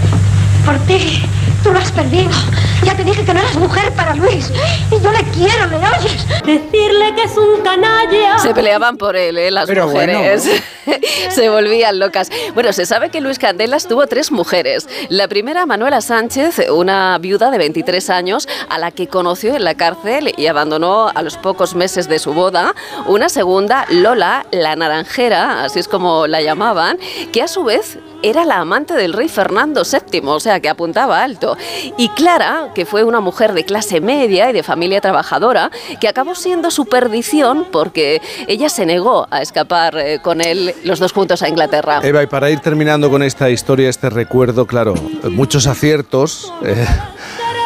por 0.66 0.78
ti, 0.80 1.24
Tú 1.64 1.72
lo 1.72 1.80
has 1.80 1.92
perdido. 1.92 2.30
Ya 2.84 2.96
te 2.96 3.04
dije 3.04 3.24
que 3.24 3.34
no 3.34 3.40
eras 3.40 3.56
mujer 3.56 3.94
para 3.94 4.16
Luis. 4.16 4.52
Y 4.90 5.04
yo 5.04 5.12
le 5.12 5.24
quiero, 5.26 5.68
¿le 5.68 5.78
oyes? 5.78 6.28
Decirle 6.44 7.14
que 7.16 7.24
es 7.24 7.38
un 7.38 7.62
canalla. 7.64 8.40
Se 8.40 8.54
peleaban 8.54 8.98
por 8.98 9.16
él, 9.16 9.38
¿eh? 9.38 9.52
las 9.52 9.68
Pero 9.68 9.88
mujeres. 9.88 10.50
se 11.30 11.50
volvían 11.50 12.00
locas. 12.00 12.30
Bueno, 12.54 12.74
se 12.74 12.86
sabe 12.86 13.10
que 13.10 13.22
Luis 13.22 13.40
Candelas 13.40 13.88
tuvo 13.88 14.08
tres 14.08 14.32
mujeres. 14.32 14.88
La 15.10 15.28
primera, 15.28 15.66
Manuela 15.66 16.02
Sánchez, 16.02 16.70
una 16.70 17.18
viuda 17.20 17.52
de 17.52 17.58
23 17.58 18.10
años, 18.10 18.48
a 18.70 18.78
la 18.78 18.92
que 18.92 19.08
conoció 19.08 19.56
en 19.56 19.64
la 19.64 19.76
cárcel 19.76 20.34
y 20.38 20.48
abandonó 20.48 21.10
a 21.14 21.22
los 21.22 21.38
pocos 21.38 21.76
meses 21.76 22.08
de 22.08 22.20
su 22.20 22.34
boda. 22.34 22.76
Una 23.08 23.30
segunda, 23.30 23.86
Lola, 23.90 24.46
la 24.52 24.76
naranjera, 24.76 25.64
así 25.64 25.80
es 25.80 25.88
como 25.88 26.28
la 26.28 26.42
llamaban, 26.42 26.98
que 27.32 27.42
a 27.42 27.48
su 27.48 27.64
vez 27.64 27.98
era 28.24 28.46
la 28.46 28.58
amante 28.58 28.94
del 28.94 29.14
rey 29.14 29.30
Fernando 29.30 29.84
VII, 29.84 30.22
o 30.26 30.40
sea, 30.40 30.60
que 30.60 30.70
apuntaba 30.70 31.24
alto. 31.24 31.58
Y 31.98 32.10
Clara, 32.10 32.70
que 32.76 32.86
fue 32.86 33.04
una 33.04 33.20
mujer 33.20 33.54
de 33.54 33.66
clase 33.66 34.00
media 34.02 34.50
y 34.50 34.54
de 34.54 34.64
familia 34.64 35.02
trabajadora, 35.02 35.72
que 36.00 36.08
acabó 36.08 36.36
siendo 36.36 36.72
su 36.72 36.86
perdición 36.86 37.66
porque 37.72 38.22
ella 38.48 38.70
se 38.70 38.86
negó 38.86 39.28
a 39.32 39.42
escapar 39.42 39.98
eh, 39.98 40.20
con 40.22 40.42
él 40.42 40.71
los 40.84 41.00
dos 41.00 41.12
juntos 41.12 41.42
a 41.42 41.50
Inglaterra. 41.50 42.02
Eva, 42.04 42.24
y 42.24 42.28
para 42.28 42.50
ir 42.50 42.60
terminando 42.60 43.10
con 43.10 43.24
esta 43.24 43.50
historia, 43.50 43.90
este 43.90 44.10
recuerdo, 44.10 44.66
claro, 44.66 44.94
muchos 45.30 45.68
aciertos 45.68 46.52
eh, 46.66 46.86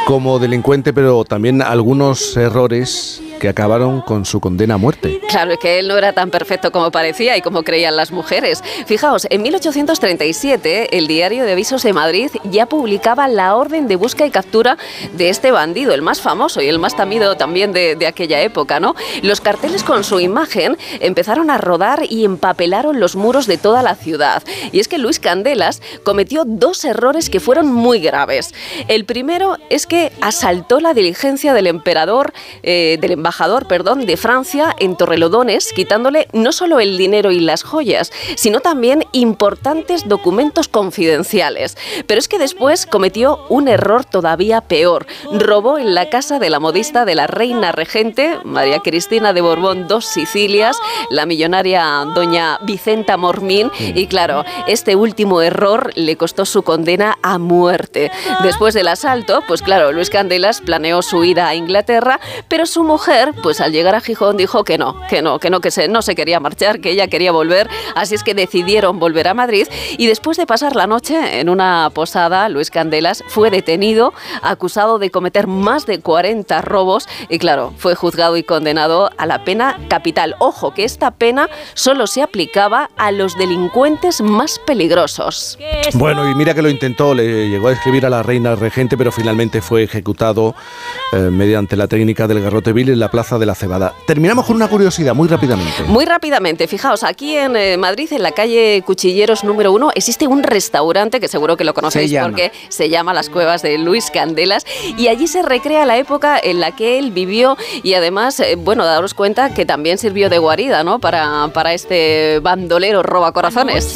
como 0.05 0.39
delincuente, 0.39 0.93
pero 0.93 1.25
también 1.25 1.61
algunos 1.61 2.37
errores 2.37 3.21
que 3.39 3.49
acabaron 3.49 4.01
con 4.01 4.25
su 4.25 4.39
condena 4.39 4.75
a 4.75 4.77
muerte. 4.77 5.21
Claro, 5.29 5.51
es 5.51 5.59
que 5.59 5.79
él 5.79 5.87
no 5.87 5.97
era 5.97 6.13
tan 6.13 6.31
perfecto 6.31 6.71
como 6.71 6.91
parecía 6.91 7.37
y 7.37 7.41
como 7.41 7.63
creían 7.63 7.95
las 7.95 8.11
mujeres. 8.11 8.63
Fijaos, 8.85 9.27
en 9.29 9.41
1837 9.41 10.97
el 10.97 11.07
diario 11.07 11.43
de 11.43 11.51
avisos 11.51 11.83
de 11.83 11.93
Madrid 11.93 12.31
ya 12.45 12.65
publicaba 12.65 13.27
la 13.27 13.55
orden 13.55 13.87
de 13.87 13.95
busca 13.95 14.25
y 14.25 14.31
captura 14.31 14.77
de 15.13 15.29
este 15.29 15.51
bandido, 15.51 15.93
el 15.93 16.01
más 16.01 16.21
famoso 16.21 16.61
y 16.61 16.67
el 16.67 16.79
más 16.79 16.95
temido 16.95 17.35
también 17.35 17.73
de, 17.73 18.05
aquella 18.05 18.41
época, 18.41 18.79
¿no? 18.79 18.95
Los 19.23 19.41
carteles 19.41 19.83
con 19.83 20.03
su 20.03 20.19
imagen 20.19 20.77
empezaron 20.99 21.49
a 21.49 21.57
rodar 21.57 22.03
y 22.07 22.23
empapelaron 22.23 22.99
los 22.99 23.15
muros 23.15 23.47
de 23.47 23.57
toda 23.57 23.81
la 23.81 23.95
ciudad. 23.95 24.43
Y 24.71 24.79
es 24.79 24.87
que 24.87 24.97
Luis 24.97 25.19
Candelas 25.19 25.81
cometió 26.03 26.43
dos 26.45 26.85
errores 26.85 27.29
que 27.29 27.39
fueron 27.39 27.71
muy 27.71 27.99
graves. 27.99 28.53
El 28.87 29.05
primero 29.05 29.57
es 29.69 29.87
que 29.87 30.11
asaltó 30.21 30.79
la 30.79 30.93
diligencia 30.93 31.53
del 31.53 31.67
emperador, 31.67 32.33
eh, 32.63 32.97
del 33.01 33.11
embajador, 33.25 33.67
perdón, 33.67 34.05
de 34.05 34.17
Francia 34.17 34.75
en 34.77 34.95
Torrelodones, 34.95 35.73
quitándole 35.73 36.27
no 36.31 36.51
solo 36.51 36.79
el 36.79 36.95
dinero 36.95 37.31
y 37.31 37.39
las 37.39 37.63
joyas, 37.63 38.11
sino 38.35 38.59
también 38.59 39.03
importantes 39.13 40.07
documentos 40.07 40.67
confidenciales. 40.67 41.75
Pero 42.05 42.19
es 42.19 42.27
que 42.27 42.37
después 42.37 42.85
cometió 42.85 43.39
un 43.49 43.67
error 43.67 44.05
todavía 44.05 44.61
peor. 44.61 45.07
Robó 45.31 45.79
en 45.79 45.95
la 45.95 46.11
casa 46.11 46.37
de 46.37 46.51
la 46.51 46.59
modista 46.59 47.03
de 47.03 47.15
la 47.15 47.25
reina 47.25 47.71
regente, 47.71 48.37
María 48.43 48.81
Cristina 48.81 49.33
de 49.33 49.41
Borbón 49.41 49.87
dos 49.87 50.05
Sicilias, 50.05 50.77
la 51.09 51.25
millonaria 51.25 52.05
doña 52.13 52.59
Vicenta 52.61 53.17
Mormín, 53.17 53.71
y 53.79 54.05
claro, 54.05 54.45
este 54.67 54.95
último 54.95 55.41
error 55.41 55.89
le 55.95 56.15
costó 56.15 56.45
su 56.45 56.61
condena 56.61 57.17
a 57.23 57.39
muerte. 57.39 58.11
Después 58.43 58.75
del 58.75 58.87
asalto, 58.87 59.41
pues 59.47 59.63
claro, 59.63 59.91
Luis 59.91 60.11
Candelas 60.11 60.61
planeó 60.61 61.01
su 61.01 61.23
ida 61.23 61.47
a 61.47 61.55
Inglaterra, 61.55 62.19
pero 62.47 62.67
su 62.67 62.83
mujer, 62.83 63.14
pues 63.41 63.61
al 63.61 63.71
llegar 63.71 63.95
a 63.95 64.01
Gijón 64.01 64.37
dijo 64.37 64.63
que 64.63 64.77
no, 64.77 64.95
que 65.09 65.21
no, 65.21 65.39
que 65.39 65.49
no, 65.49 65.61
que 65.61 65.71
se, 65.71 65.87
no 65.87 66.01
se 66.01 66.15
quería 66.15 66.39
marchar, 66.39 66.79
que 66.79 66.91
ella 66.91 67.07
quería 67.07 67.31
volver, 67.31 67.69
así 67.95 68.15
es 68.15 68.23
que 68.23 68.33
decidieron 68.33 68.99
volver 68.99 69.27
a 69.27 69.33
Madrid 69.33 69.67
y 69.97 70.07
después 70.07 70.37
de 70.37 70.45
pasar 70.45 70.75
la 70.75 70.87
noche 70.87 71.39
en 71.39 71.49
una 71.49 71.89
posada, 71.93 72.49
Luis 72.49 72.69
Candelas 72.71 73.23
fue 73.27 73.49
detenido, 73.49 74.13
acusado 74.41 74.99
de 74.99 75.11
cometer 75.11 75.47
más 75.47 75.85
de 75.85 75.99
40 75.99 76.61
robos 76.61 77.07
y 77.29 77.39
claro, 77.39 77.73
fue 77.77 77.95
juzgado 77.95 78.37
y 78.37 78.43
condenado 78.43 79.09
a 79.17 79.25
la 79.25 79.43
pena 79.43 79.77
capital. 79.89 80.35
Ojo, 80.39 80.73
que 80.73 80.83
esta 80.83 81.11
pena 81.11 81.49
solo 81.73 82.07
se 82.07 82.21
aplicaba 82.21 82.89
a 82.97 83.11
los 83.11 83.37
delincuentes 83.37 84.21
más 84.21 84.59
peligrosos. 84.65 85.57
Bueno, 85.93 86.29
y 86.29 86.35
mira 86.35 86.53
que 86.53 86.61
lo 86.61 86.69
intentó, 86.69 87.13
le 87.13 87.49
llegó 87.49 87.69
a 87.69 87.73
escribir 87.73 88.05
a 88.05 88.09
la 88.09 88.23
reina 88.23 88.55
regente, 88.55 88.97
pero 88.97 89.11
finalmente 89.11 89.61
fue 89.61 89.83
ejecutado 89.83 90.55
eh, 91.13 91.17
mediante 91.17 91.75
la 91.75 91.87
técnica 91.87 92.27
del 92.27 92.41
garrote 92.41 92.73
vil 92.73 92.89
en 92.89 92.99
la 92.99 93.04
plaza 93.09 93.37
de 93.37 93.45
la 93.45 93.55
Cebada. 93.55 93.93
Terminamos 94.07 94.45
con 94.45 94.55
una 94.55 94.67
curiosidad, 94.67 95.13
muy 95.13 95.27
rápidamente. 95.27 95.83
Muy 95.87 96.05
rápidamente, 96.05 96.67
fijaos, 96.67 97.03
aquí 97.03 97.35
en 97.37 97.55
eh, 97.55 97.77
Madrid, 97.77 98.11
en 98.11 98.23
la 98.23 98.31
calle 98.31 98.81
Cuchilleros 98.85 99.43
número 99.43 99.71
uno, 99.71 99.91
existe 99.95 100.27
un 100.27 100.43
restaurante 100.43 101.19
que 101.19 101.27
seguro 101.27 101.57
que 101.57 101.63
lo 101.63 101.73
conocéis 101.73 102.11
Se 102.11 102.19
porque 102.21 102.51
se 102.69 102.89
llama 102.89 103.13
Las 103.13 103.29
Cuevas 103.29 103.61
de 103.61 103.77
Luis 103.77 104.11
Candelas 104.11 104.65
y 104.97 105.07
allí 105.07 105.27
se 105.27 105.41
recrea 105.41 105.85
la 105.85 105.97
época 105.97 106.39
en 106.41 106.59
la 106.59 106.75
que 106.75 106.99
él 106.99 107.11
vivió 107.11 107.57
y 107.83 107.93
además, 107.93 108.39
eh, 108.39 108.55
bueno, 108.57 108.85
daros 108.85 109.13
cuenta 109.13 109.53
que 109.53 109.65
también 109.65 109.97
sirvió 109.97 110.29
de 110.29 110.37
guarida, 110.37 110.83
¿no? 110.83 110.99
Para, 110.99 111.49
para 111.53 111.73
este 111.73 112.39
bandolero 112.41 113.03
roba 113.03 113.31
corazones. 113.31 113.93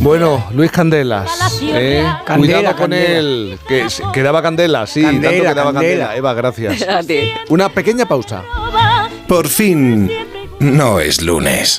Bueno, 0.00 0.44
Luis 0.52 0.70
Candelas, 0.70 1.60
eh, 1.62 2.04
Candela, 2.24 2.58
cuidado 2.58 2.76
con 2.76 2.90
candela. 2.90 3.18
él, 3.18 3.58
que, 3.68 3.80
s- 3.82 4.02
que 4.12 4.22
daba 4.22 4.42
candela, 4.42 4.86
sí, 4.86 5.02
Candela, 5.02 5.30
tanto 5.30 5.42
que 5.48 5.54
daba 5.54 5.72
candela. 5.72 6.04
candela. 6.06 6.16
Eva, 6.16 6.34
gracias. 6.34 6.82
A 6.88 7.02
ti. 7.02 7.32
Una 7.48 7.68
pequeña 7.68 7.97
pausa. 8.06 8.44
Por 9.26 9.48
fin, 9.48 10.10
no 10.60 10.98
es 10.98 11.22
lunes. 11.22 11.78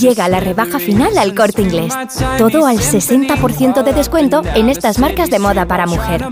Llega 0.00 0.28
la 0.28 0.40
rebaja 0.40 0.78
final 0.78 1.18
al 1.18 1.34
corte 1.34 1.62
inglés. 1.62 1.92
Todo 2.38 2.66
al 2.66 2.78
60% 2.78 3.82
de 3.82 3.92
descuento 3.92 4.42
en 4.54 4.68
estas 4.68 4.98
marcas 4.98 5.30
de 5.30 5.38
moda 5.38 5.66
para 5.66 5.86
mujer. 5.86 6.24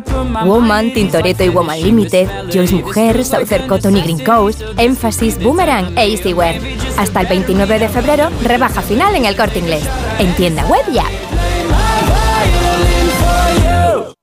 Woman, 0.45 0.93
Tintoretto 0.93 1.45
y 1.45 1.49
Woman 1.49 1.83
Limited, 1.83 2.29
Joyce 2.53 2.75
Mujer, 2.75 3.25
Southern 3.25 3.69
Cotton 3.69 3.97
y 3.97 4.03
Green 4.03 4.25
Coast, 4.25 4.63
Emphasis, 4.79 5.43
Boomerang 5.43 5.97
e 5.99 6.13
Easywear. 6.13 6.61
Hasta 6.97 7.21
el 7.21 7.27
29 7.27 7.79
de 7.79 7.89
febrero, 7.89 8.31
rebaja 8.43 8.81
final 8.81 9.15
en 9.15 9.27
el 9.27 9.37
corte 9.37 9.59
inglés. 9.59 9.85
En 10.19 10.35
tienda 10.37 10.65
web 10.67 10.85
y 10.93 10.99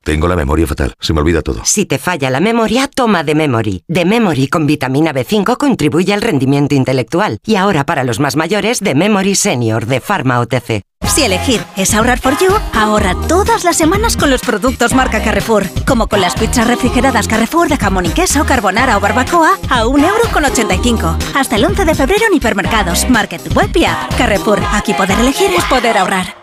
Tengo 0.07 0.29
la 0.29 0.37
memoria 0.37 0.65
fatal, 0.65 0.93
se 1.01 1.11
me 1.11 1.19
olvida 1.19 1.41
todo. 1.41 1.59
Si 1.65 1.85
te 1.85 1.97
falla 1.97 2.29
la 2.29 2.39
memoria, 2.39 2.87
toma 2.87 3.25
de 3.25 3.35
Memory. 3.35 3.83
De 3.89 4.05
Memory 4.05 4.47
con 4.47 4.65
vitamina 4.65 5.11
B5 5.11 5.57
contribuye 5.57 6.13
al 6.13 6.21
rendimiento 6.21 6.75
intelectual. 6.75 7.39
Y 7.45 7.57
ahora 7.57 7.85
para 7.85 8.05
los 8.05 8.21
más 8.21 8.37
mayores, 8.37 8.79
de 8.79 8.95
Memory 8.95 9.35
Senior 9.35 9.85
de 9.85 9.99
Pharma 9.99 10.39
OTC. 10.39 10.81
Si 11.13 11.23
elegir 11.23 11.61
es 11.75 11.93
ahorrar 11.93 12.21
for 12.21 12.37
you, 12.39 12.53
ahorra 12.73 13.15
todas 13.27 13.65
las 13.65 13.75
semanas 13.75 14.15
con 14.15 14.29
los 14.29 14.39
productos 14.39 14.93
marca 14.93 15.21
Carrefour. 15.21 15.65
Como 15.85 16.07
con 16.07 16.21
las 16.21 16.35
pizzas 16.35 16.67
refrigeradas 16.67 17.27
Carrefour 17.27 17.67
de 17.67 17.75
jamón 17.75 18.05
y 18.05 18.09
queso, 18.11 18.45
carbonara 18.45 18.95
o 18.95 19.01
barbacoa 19.01 19.57
a 19.69 19.83
1,85€. 19.83 21.17
Hasta 21.35 21.57
el 21.57 21.65
11 21.65 21.83
de 21.83 21.95
febrero 21.95 22.27
en 22.27 22.33
hipermercados, 22.33 23.09
market, 23.09 23.53
web 23.53 23.75
y 23.75 23.83
app. 23.83 24.17
Carrefour, 24.17 24.61
aquí 24.71 24.93
poder 24.93 25.19
elegir 25.19 25.51
es 25.53 25.65
poder 25.65 25.97
ahorrar. 25.97 26.36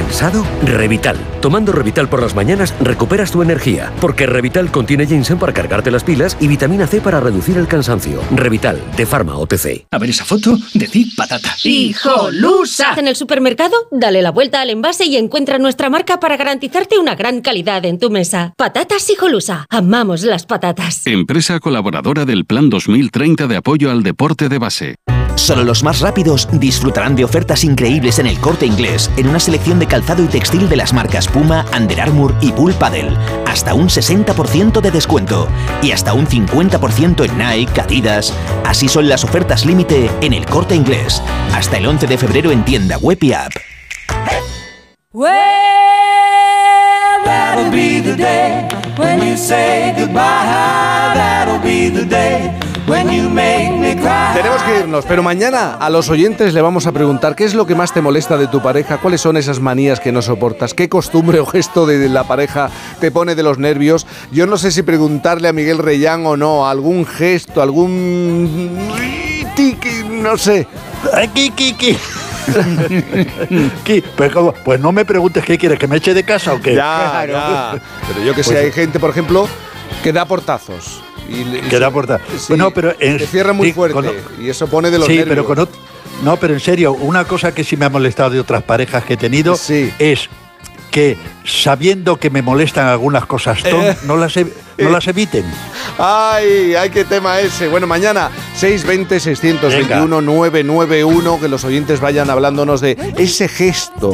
¿Cansado? 0.00 0.46
Revital. 0.64 1.18
Tomando 1.42 1.72
Revital 1.72 2.08
por 2.08 2.22
las 2.22 2.34
mañanas 2.34 2.74
recuperas 2.80 3.30
tu 3.30 3.42
energía, 3.42 3.92
porque 4.00 4.24
Revital 4.24 4.72
contiene 4.72 5.06
ginseng 5.06 5.38
para 5.38 5.52
cargarte 5.52 5.90
las 5.90 6.04
pilas 6.04 6.38
y 6.40 6.48
vitamina 6.48 6.86
C 6.86 7.02
para 7.02 7.20
reducir 7.20 7.58
el 7.58 7.68
cansancio. 7.68 8.22
Revital, 8.34 8.80
de 8.96 9.04
Pharma 9.04 9.36
OTC. 9.36 9.84
A 9.90 9.98
ver 9.98 10.08
esa 10.08 10.24
foto, 10.24 10.56
decid 10.72 11.08
patata. 11.14 11.54
¡Hijolusa! 11.64 12.94
En 12.96 13.08
el 13.08 13.14
supermercado, 13.14 13.76
dale 13.90 14.22
la 14.22 14.30
vuelta 14.30 14.62
al 14.62 14.70
envase 14.70 15.04
y 15.04 15.18
encuentra 15.18 15.58
nuestra 15.58 15.90
marca 15.90 16.18
para 16.18 16.38
garantizarte 16.38 16.98
una 16.98 17.14
gran 17.14 17.42
calidad 17.42 17.84
en 17.84 17.98
tu 17.98 18.08
mesa. 18.08 18.54
Patatas 18.56 19.10
Hijolusa. 19.10 19.66
Amamos 19.68 20.22
las 20.22 20.46
patatas. 20.46 21.06
Empresa 21.06 21.60
colaboradora 21.60 22.24
del 22.24 22.46
Plan 22.46 22.70
2030 22.70 23.46
de 23.48 23.56
apoyo 23.56 23.90
al 23.90 24.02
deporte 24.02 24.48
de 24.48 24.58
base. 24.58 24.96
Solo 25.34 25.64
los 25.64 25.82
más 25.82 26.00
rápidos 26.00 26.48
disfrutarán 26.52 27.16
de 27.16 27.24
ofertas 27.24 27.64
increíbles 27.64 28.18
en 28.18 28.26
el 28.26 28.38
corte 28.38 28.66
inglés, 28.66 29.10
en 29.16 29.28
una 29.28 29.40
selección 29.40 29.78
de 29.78 29.86
calzado 29.86 30.22
y 30.22 30.28
textil 30.28 30.68
de 30.68 30.76
las 30.76 30.92
marcas 30.92 31.26
Puma, 31.28 31.64
Under 31.76 32.00
Armour 32.00 32.34
y 32.40 32.52
Bull 32.52 32.74
Paddle. 32.74 33.16
Hasta 33.46 33.74
un 33.74 33.88
60% 33.88 34.80
de 34.80 34.90
descuento. 34.90 35.48
Y 35.82 35.92
hasta 35.92 36.12
un 36.12 36.26
50% 36.26 37.24
en 37.24 37.38
Nike, 37.38 37.80
Adidas. 37.80 38.32
Así 38.64 38.88
son 38.88 39.08
las 39.08 39.24
ofertas 39.24 39.64
límite 39.64 40.10
en 40.20 40.32
el 40.32 40.46
corte 40.46 40.74
inglés. 40.74 41.22
Hasta 41.52 41.78
el 41.78 41.86
11 41.86 42.06
de 42.06 42.18
febrero 42.18 42.50
en 42.50 42.64
tienda 42.64 42.98
web 42.98 43.18
app. 43.34 43.52
When 52.90 53.08
you 53.08 53.28
make 53.30 53.70
me 53.78 53.94
cry. 53.96 54.34
Tenemos 54.34 54.62
que 54.62 54.78
irnos, 54.80 55.04
pero 55.06 55.22
mañana 55.22 55.74
a 55.74 55.88
los 55.90 56.08
oyentes 56.10 56.52
le 56.52 56.60
vamos 56.60 56.86
a 56.86 56.92
preguntar 56.92 57.36
qué 57.36 57.44
es 57.44 57.54
lo 57.54 57.66
que 57.66 57.74
más 57.74 57.92
te 57.94 58.00
molesta 58.00 58.36
de 58.36 58.48
tu 58.48 58.60
pareja, 58.60 58.98
cuáles 58.98 59.20
son 59.20 59.36
esas 59.36 59.60
manías 59.60 60.00
que 60.00 60.10
no 60.12 60.22
soportas, 60.22 60.74
qué 60.74 60.88
costumbre 60.88 61.38
o 61.40 61.46
gesto 61.46 61.86
de 61.86 62.08
la 62.08 62.24
pareja 62.24 62.68
te 63.00 63.10
pone 63.10 63.34
de 63.34 63.42
los 63.42 63.58
nervios. 63.58 64.06
Yo 64.32 64.46
no 64.46 64.56
sé 64.56 64.72
si 64.72 64.82
preguntarle 64.82 65.48
a 65.48 65.52
Miguel 65.52 65.78
Reyán 65.78 66.26
o 66.26 66.36
no, 66.36 66.68
algún 66.68 67.06
gesto, 67.06 67.62
algún... 67.62 68.68
no 70.22 70.36
sé. 70.36 70.66
Aquí, 71.14 71.50
Kiki. 71.50 71.96
¿Qué? 73.84 74.02
Pues, 74.16 74.32
¿cómo? 74.32 74.52
Pues 74.64 74.80
no 74.80 74.90
me 74.92 75.04
preguntes 75.04 75.44
qué 75.44 75.56
quieres, 75.56 75.78
que 75.78 75.86
me 75.86 75.96
eche 75.98 76.14
de 76.14 76.24
casa 76.24 76.54
o 76.54 76.60
qué. 76.60 76.74
Ya, 76.74 77.24
ya. 77.28 77.74
Pero 78.08 78.24
yo 78.24 78.34
que 78.34 78.42
sé, 78.42 78.52
Pues- 78.52 78.64
hay 78.64 78.72
gente, 78.72 78.98
por 78.98 79.10
ejemplo, 79.10 79.48
que 80.02 80.12
da 80.12 80.24
portazos. 80.24 81.02
Y, 81.30 81.44
Que 81.68 81.78
da 81.78 81.88
Sí, 82.36 82.46
Bueno, 82.48 82.72
pero 82.72 82.92
en- 82.98 83.18
te 83.18 83.26
cierra 83.26 83.52
muy 83.52 83.72
fuerte 83.72 83.94
con- 83.94 84.06
y 84.44 84.48
eso 84.48 84.66
pone 84.66 84.90
de 84.90 84.98
los 84.98 85.06
sí, 85.06 85.16
nervios. 85.16 85.28
pero 85.28 85.44
con 85.46 85.58
No, 86.24 86.36
pero 86.36 86.52
en 86.54 86.60
serio, 86.60 86.92
una 86.92 87.24
cosa 87.24 87.54
que 87.54 87.62
sí 87.64 87.76
me 87.76 87.84
ha 87.84 87.88
molestado 87.88 88.30
de 88.30 88.40
otras 88.40 88.62
parejas 88.64 89.04
que 89.04 89.14
he 89.14 89.16
tenido 89.16 89.56
es 89.98 90.28
que 90.90 91.16
sabiendo 91.44 92.16
que 92.18 92.30
me 92.30 92.42
molestan 92.42 92.88
algunas 92.88 93.24
cosas, 93.26 93.62
ton- 93.62 93.80
Eh. 93.84 93.96
no, 94.04 94.16
las 94.16 94.36
e- 94.36 94.52
no 94.78 94.90
las 94.90 95.06
eviten. 95.08 95.44
Ay, 95.98 96.74
ay, 96.74 96.90
qué 96.90 97.04
tema 97.04 97.40
ese. 97.40 97.68
Bueno, 97.68 97.86
mañana 97.86 98.30
620-621-991, 98.58 101.40
que 101.40 101.48
los 101.48 101.64
oyentes 101.64 102.00
vayan 102.00 102.30
hablándonos 102.30 102.80
de 102.80 102.96
ese 103.18 103.48
gesto, 103.48 104.12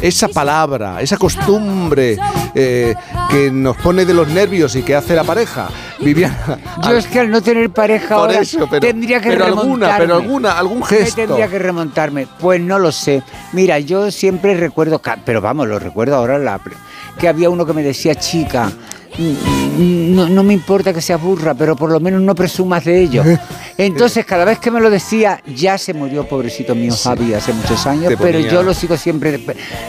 esa 0.00 0.28
palabra, 0.28 1.00
esa 1.02 1.16
costumbre 1.16 2.16
eh, 2.54 2.94
que 3.30 3.50
nos 3.50 3.76
pone 3.78 4.04
de 4.04 4.14
los 4.14 4.28
nervios 4.28 4.76
y 4.76 4.82
que 4.82 4.94
hace 4.94 5.14
la 5.14 5.24
pareja. 5.24 5.68
Viviana. 5.98 6.58
Yo 6.84 6.90
es 6.92 7.06
que 7.06 7.20
al 7.20 7.30
no 7.30 7.40
tener 7.42 7.70
pareja 7.70 8.08
Por 8.16 8.28
ahora 8.28 8.40
eso, 8.40 8.66
pero- 8.70 8.80
tendría 8.80 9.20
que 9.20 9.30
pero 9.30 9.46
alguna, 9.46 9.96
remontarme. 9.96 10.04
pero 10.06 10.14
alguna, 10.16 10.52
algún 10.58 10.80
Me 10.80 10.86
gesto. 10.86 11.16
tendría 11.16 11.48
que 11.48 11.58
remontarme. 11.58 12.26
Pues 12.38 12.60
no 12.60 12.78
lo 12.78 12.92
sé. 12.92 13.22
Mira, 13.52 13.78
yo 13.78 14.10
siempre 14.10 14.54
recuerdo, 14.56 15.00
pero 15.24 15.40
vamos, 15.40 15.66
lo 15.68 15.78
recuerdo 15.78 16.16
ahora, 16.16 16.38
la, 16.38 16.60
que 17.18 17.28
había 17.28 17.48
uno 17.48 17.64
que 17.64 17.72
me 17.72 17.82
decía, 17.82 18.14
chica, 18.14 18.70
no, 19.78 20.28
no 20.28 20.42
me 20.42 20.52
importa 20.54 20.92
que 20.92 21.00
seas 21.00 21.20
burra, 21.20 21.54
pero 21.54 21.76
por 21.76 21.90
lo 21.90 22.00
menos 22.00 22.20
no 22.22 22.34
presumas 22.34 22.84
de 22.84 23.00
ello. 23.02 23.22
Entonces, 23.78 24.24
cada 24.24 24.44
vez 24.46 24.58
que 24.58 24.70
me 24.70 24.80
lo 24.80 24.88
decía, 24.88 25.42
ya 25.54 25.76
se 25.76 25.92
murió, 25.92 26.26
pobrecito 26.26 26.74
mío 26.74 26.94
Javi, 26.96 27.34
hace 27.34 27.52
muchos 27.52 27.86
años, 27.86 28.08
Te 28.08 28.16
pero 28.16 28.38
ponía- 28.38 28.50
yo 28.50 28.62
lo 28.62 28.72
sigo 28.72 28.96
siempre. 28.96 29.38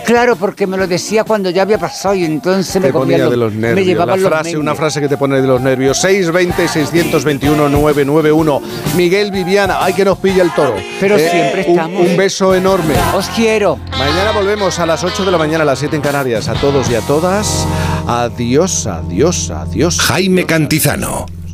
Claro, 0.05 0.35
porque 0.35 0.67
me 0.67 0.75
lo 0.77 0.87
decía 0.87 1.23
cuando 1.23 1.49
ya 1.49 1.61
había 1.61 1.77
pasado 1.77 2.13
y 2.15 2.25
entonces 2.25 2.75
me 2.81 2.87
Te 2.87 2.93
comía 2.93 3.17
ponía 3.17 3.29
de 3.29 3.37
los 3.37 3.53
nervios. 3.53 3.75
Me 3.75 3.85
llevaba 3.85 4.17
la 4.17 4.21
los 4.21 4.29
frase, 4.29 4.57
una 4.57 4.75
frase 4.75 4.99
que 4.99 5.07
te 5.07 5.15
pone 5.17 5.39
de 5.41 5.47
los 5.47 5.61
nervios. 5.61 6.03
620-621-991. 6.03 8.61
Miguel 8.95 9.31
Viviana, 9.31 9.77
ay 9.81 9.93
que 9.93 10.03
nos 10.03 10.17
pilla 10.17 10.43
el 10.43 10.53
toro. 10.53 10.75
Pero 10.99 11.17
siempre 11.17 11.63
un- 11.67 11.71
estamos. 11.71 12.01
Un, 12.07 12.17
beso 12.17 12.53
enorme. 12.55 12.93
Os 13.15 13.27
quiero. 13.29 13.79
Mañana 13.97 14.31
volvemos 14.33 14.77
a 14.79 14.85
las 14.85 15.01
8 15.03 15.23
de 15.23 15.31
la 15.31 15.37
mañana, 15.37 15.63
a 15.63 15.65
las 15.65 15.79
7 15.79 15.95
en 15.95 16.01
Canarias. 16.01 16.49
A 16.49 16.53
todos 16.55 16.89
y 16.89 16.95
a 16.95 17.01
todas. 17.01 17.65
Adiós, 18.07 18.87
adiós, 18.87 19.51
adiós. 19.51 19.97
Jaime 19.97 20.45
Cantizano. 20.45 21.36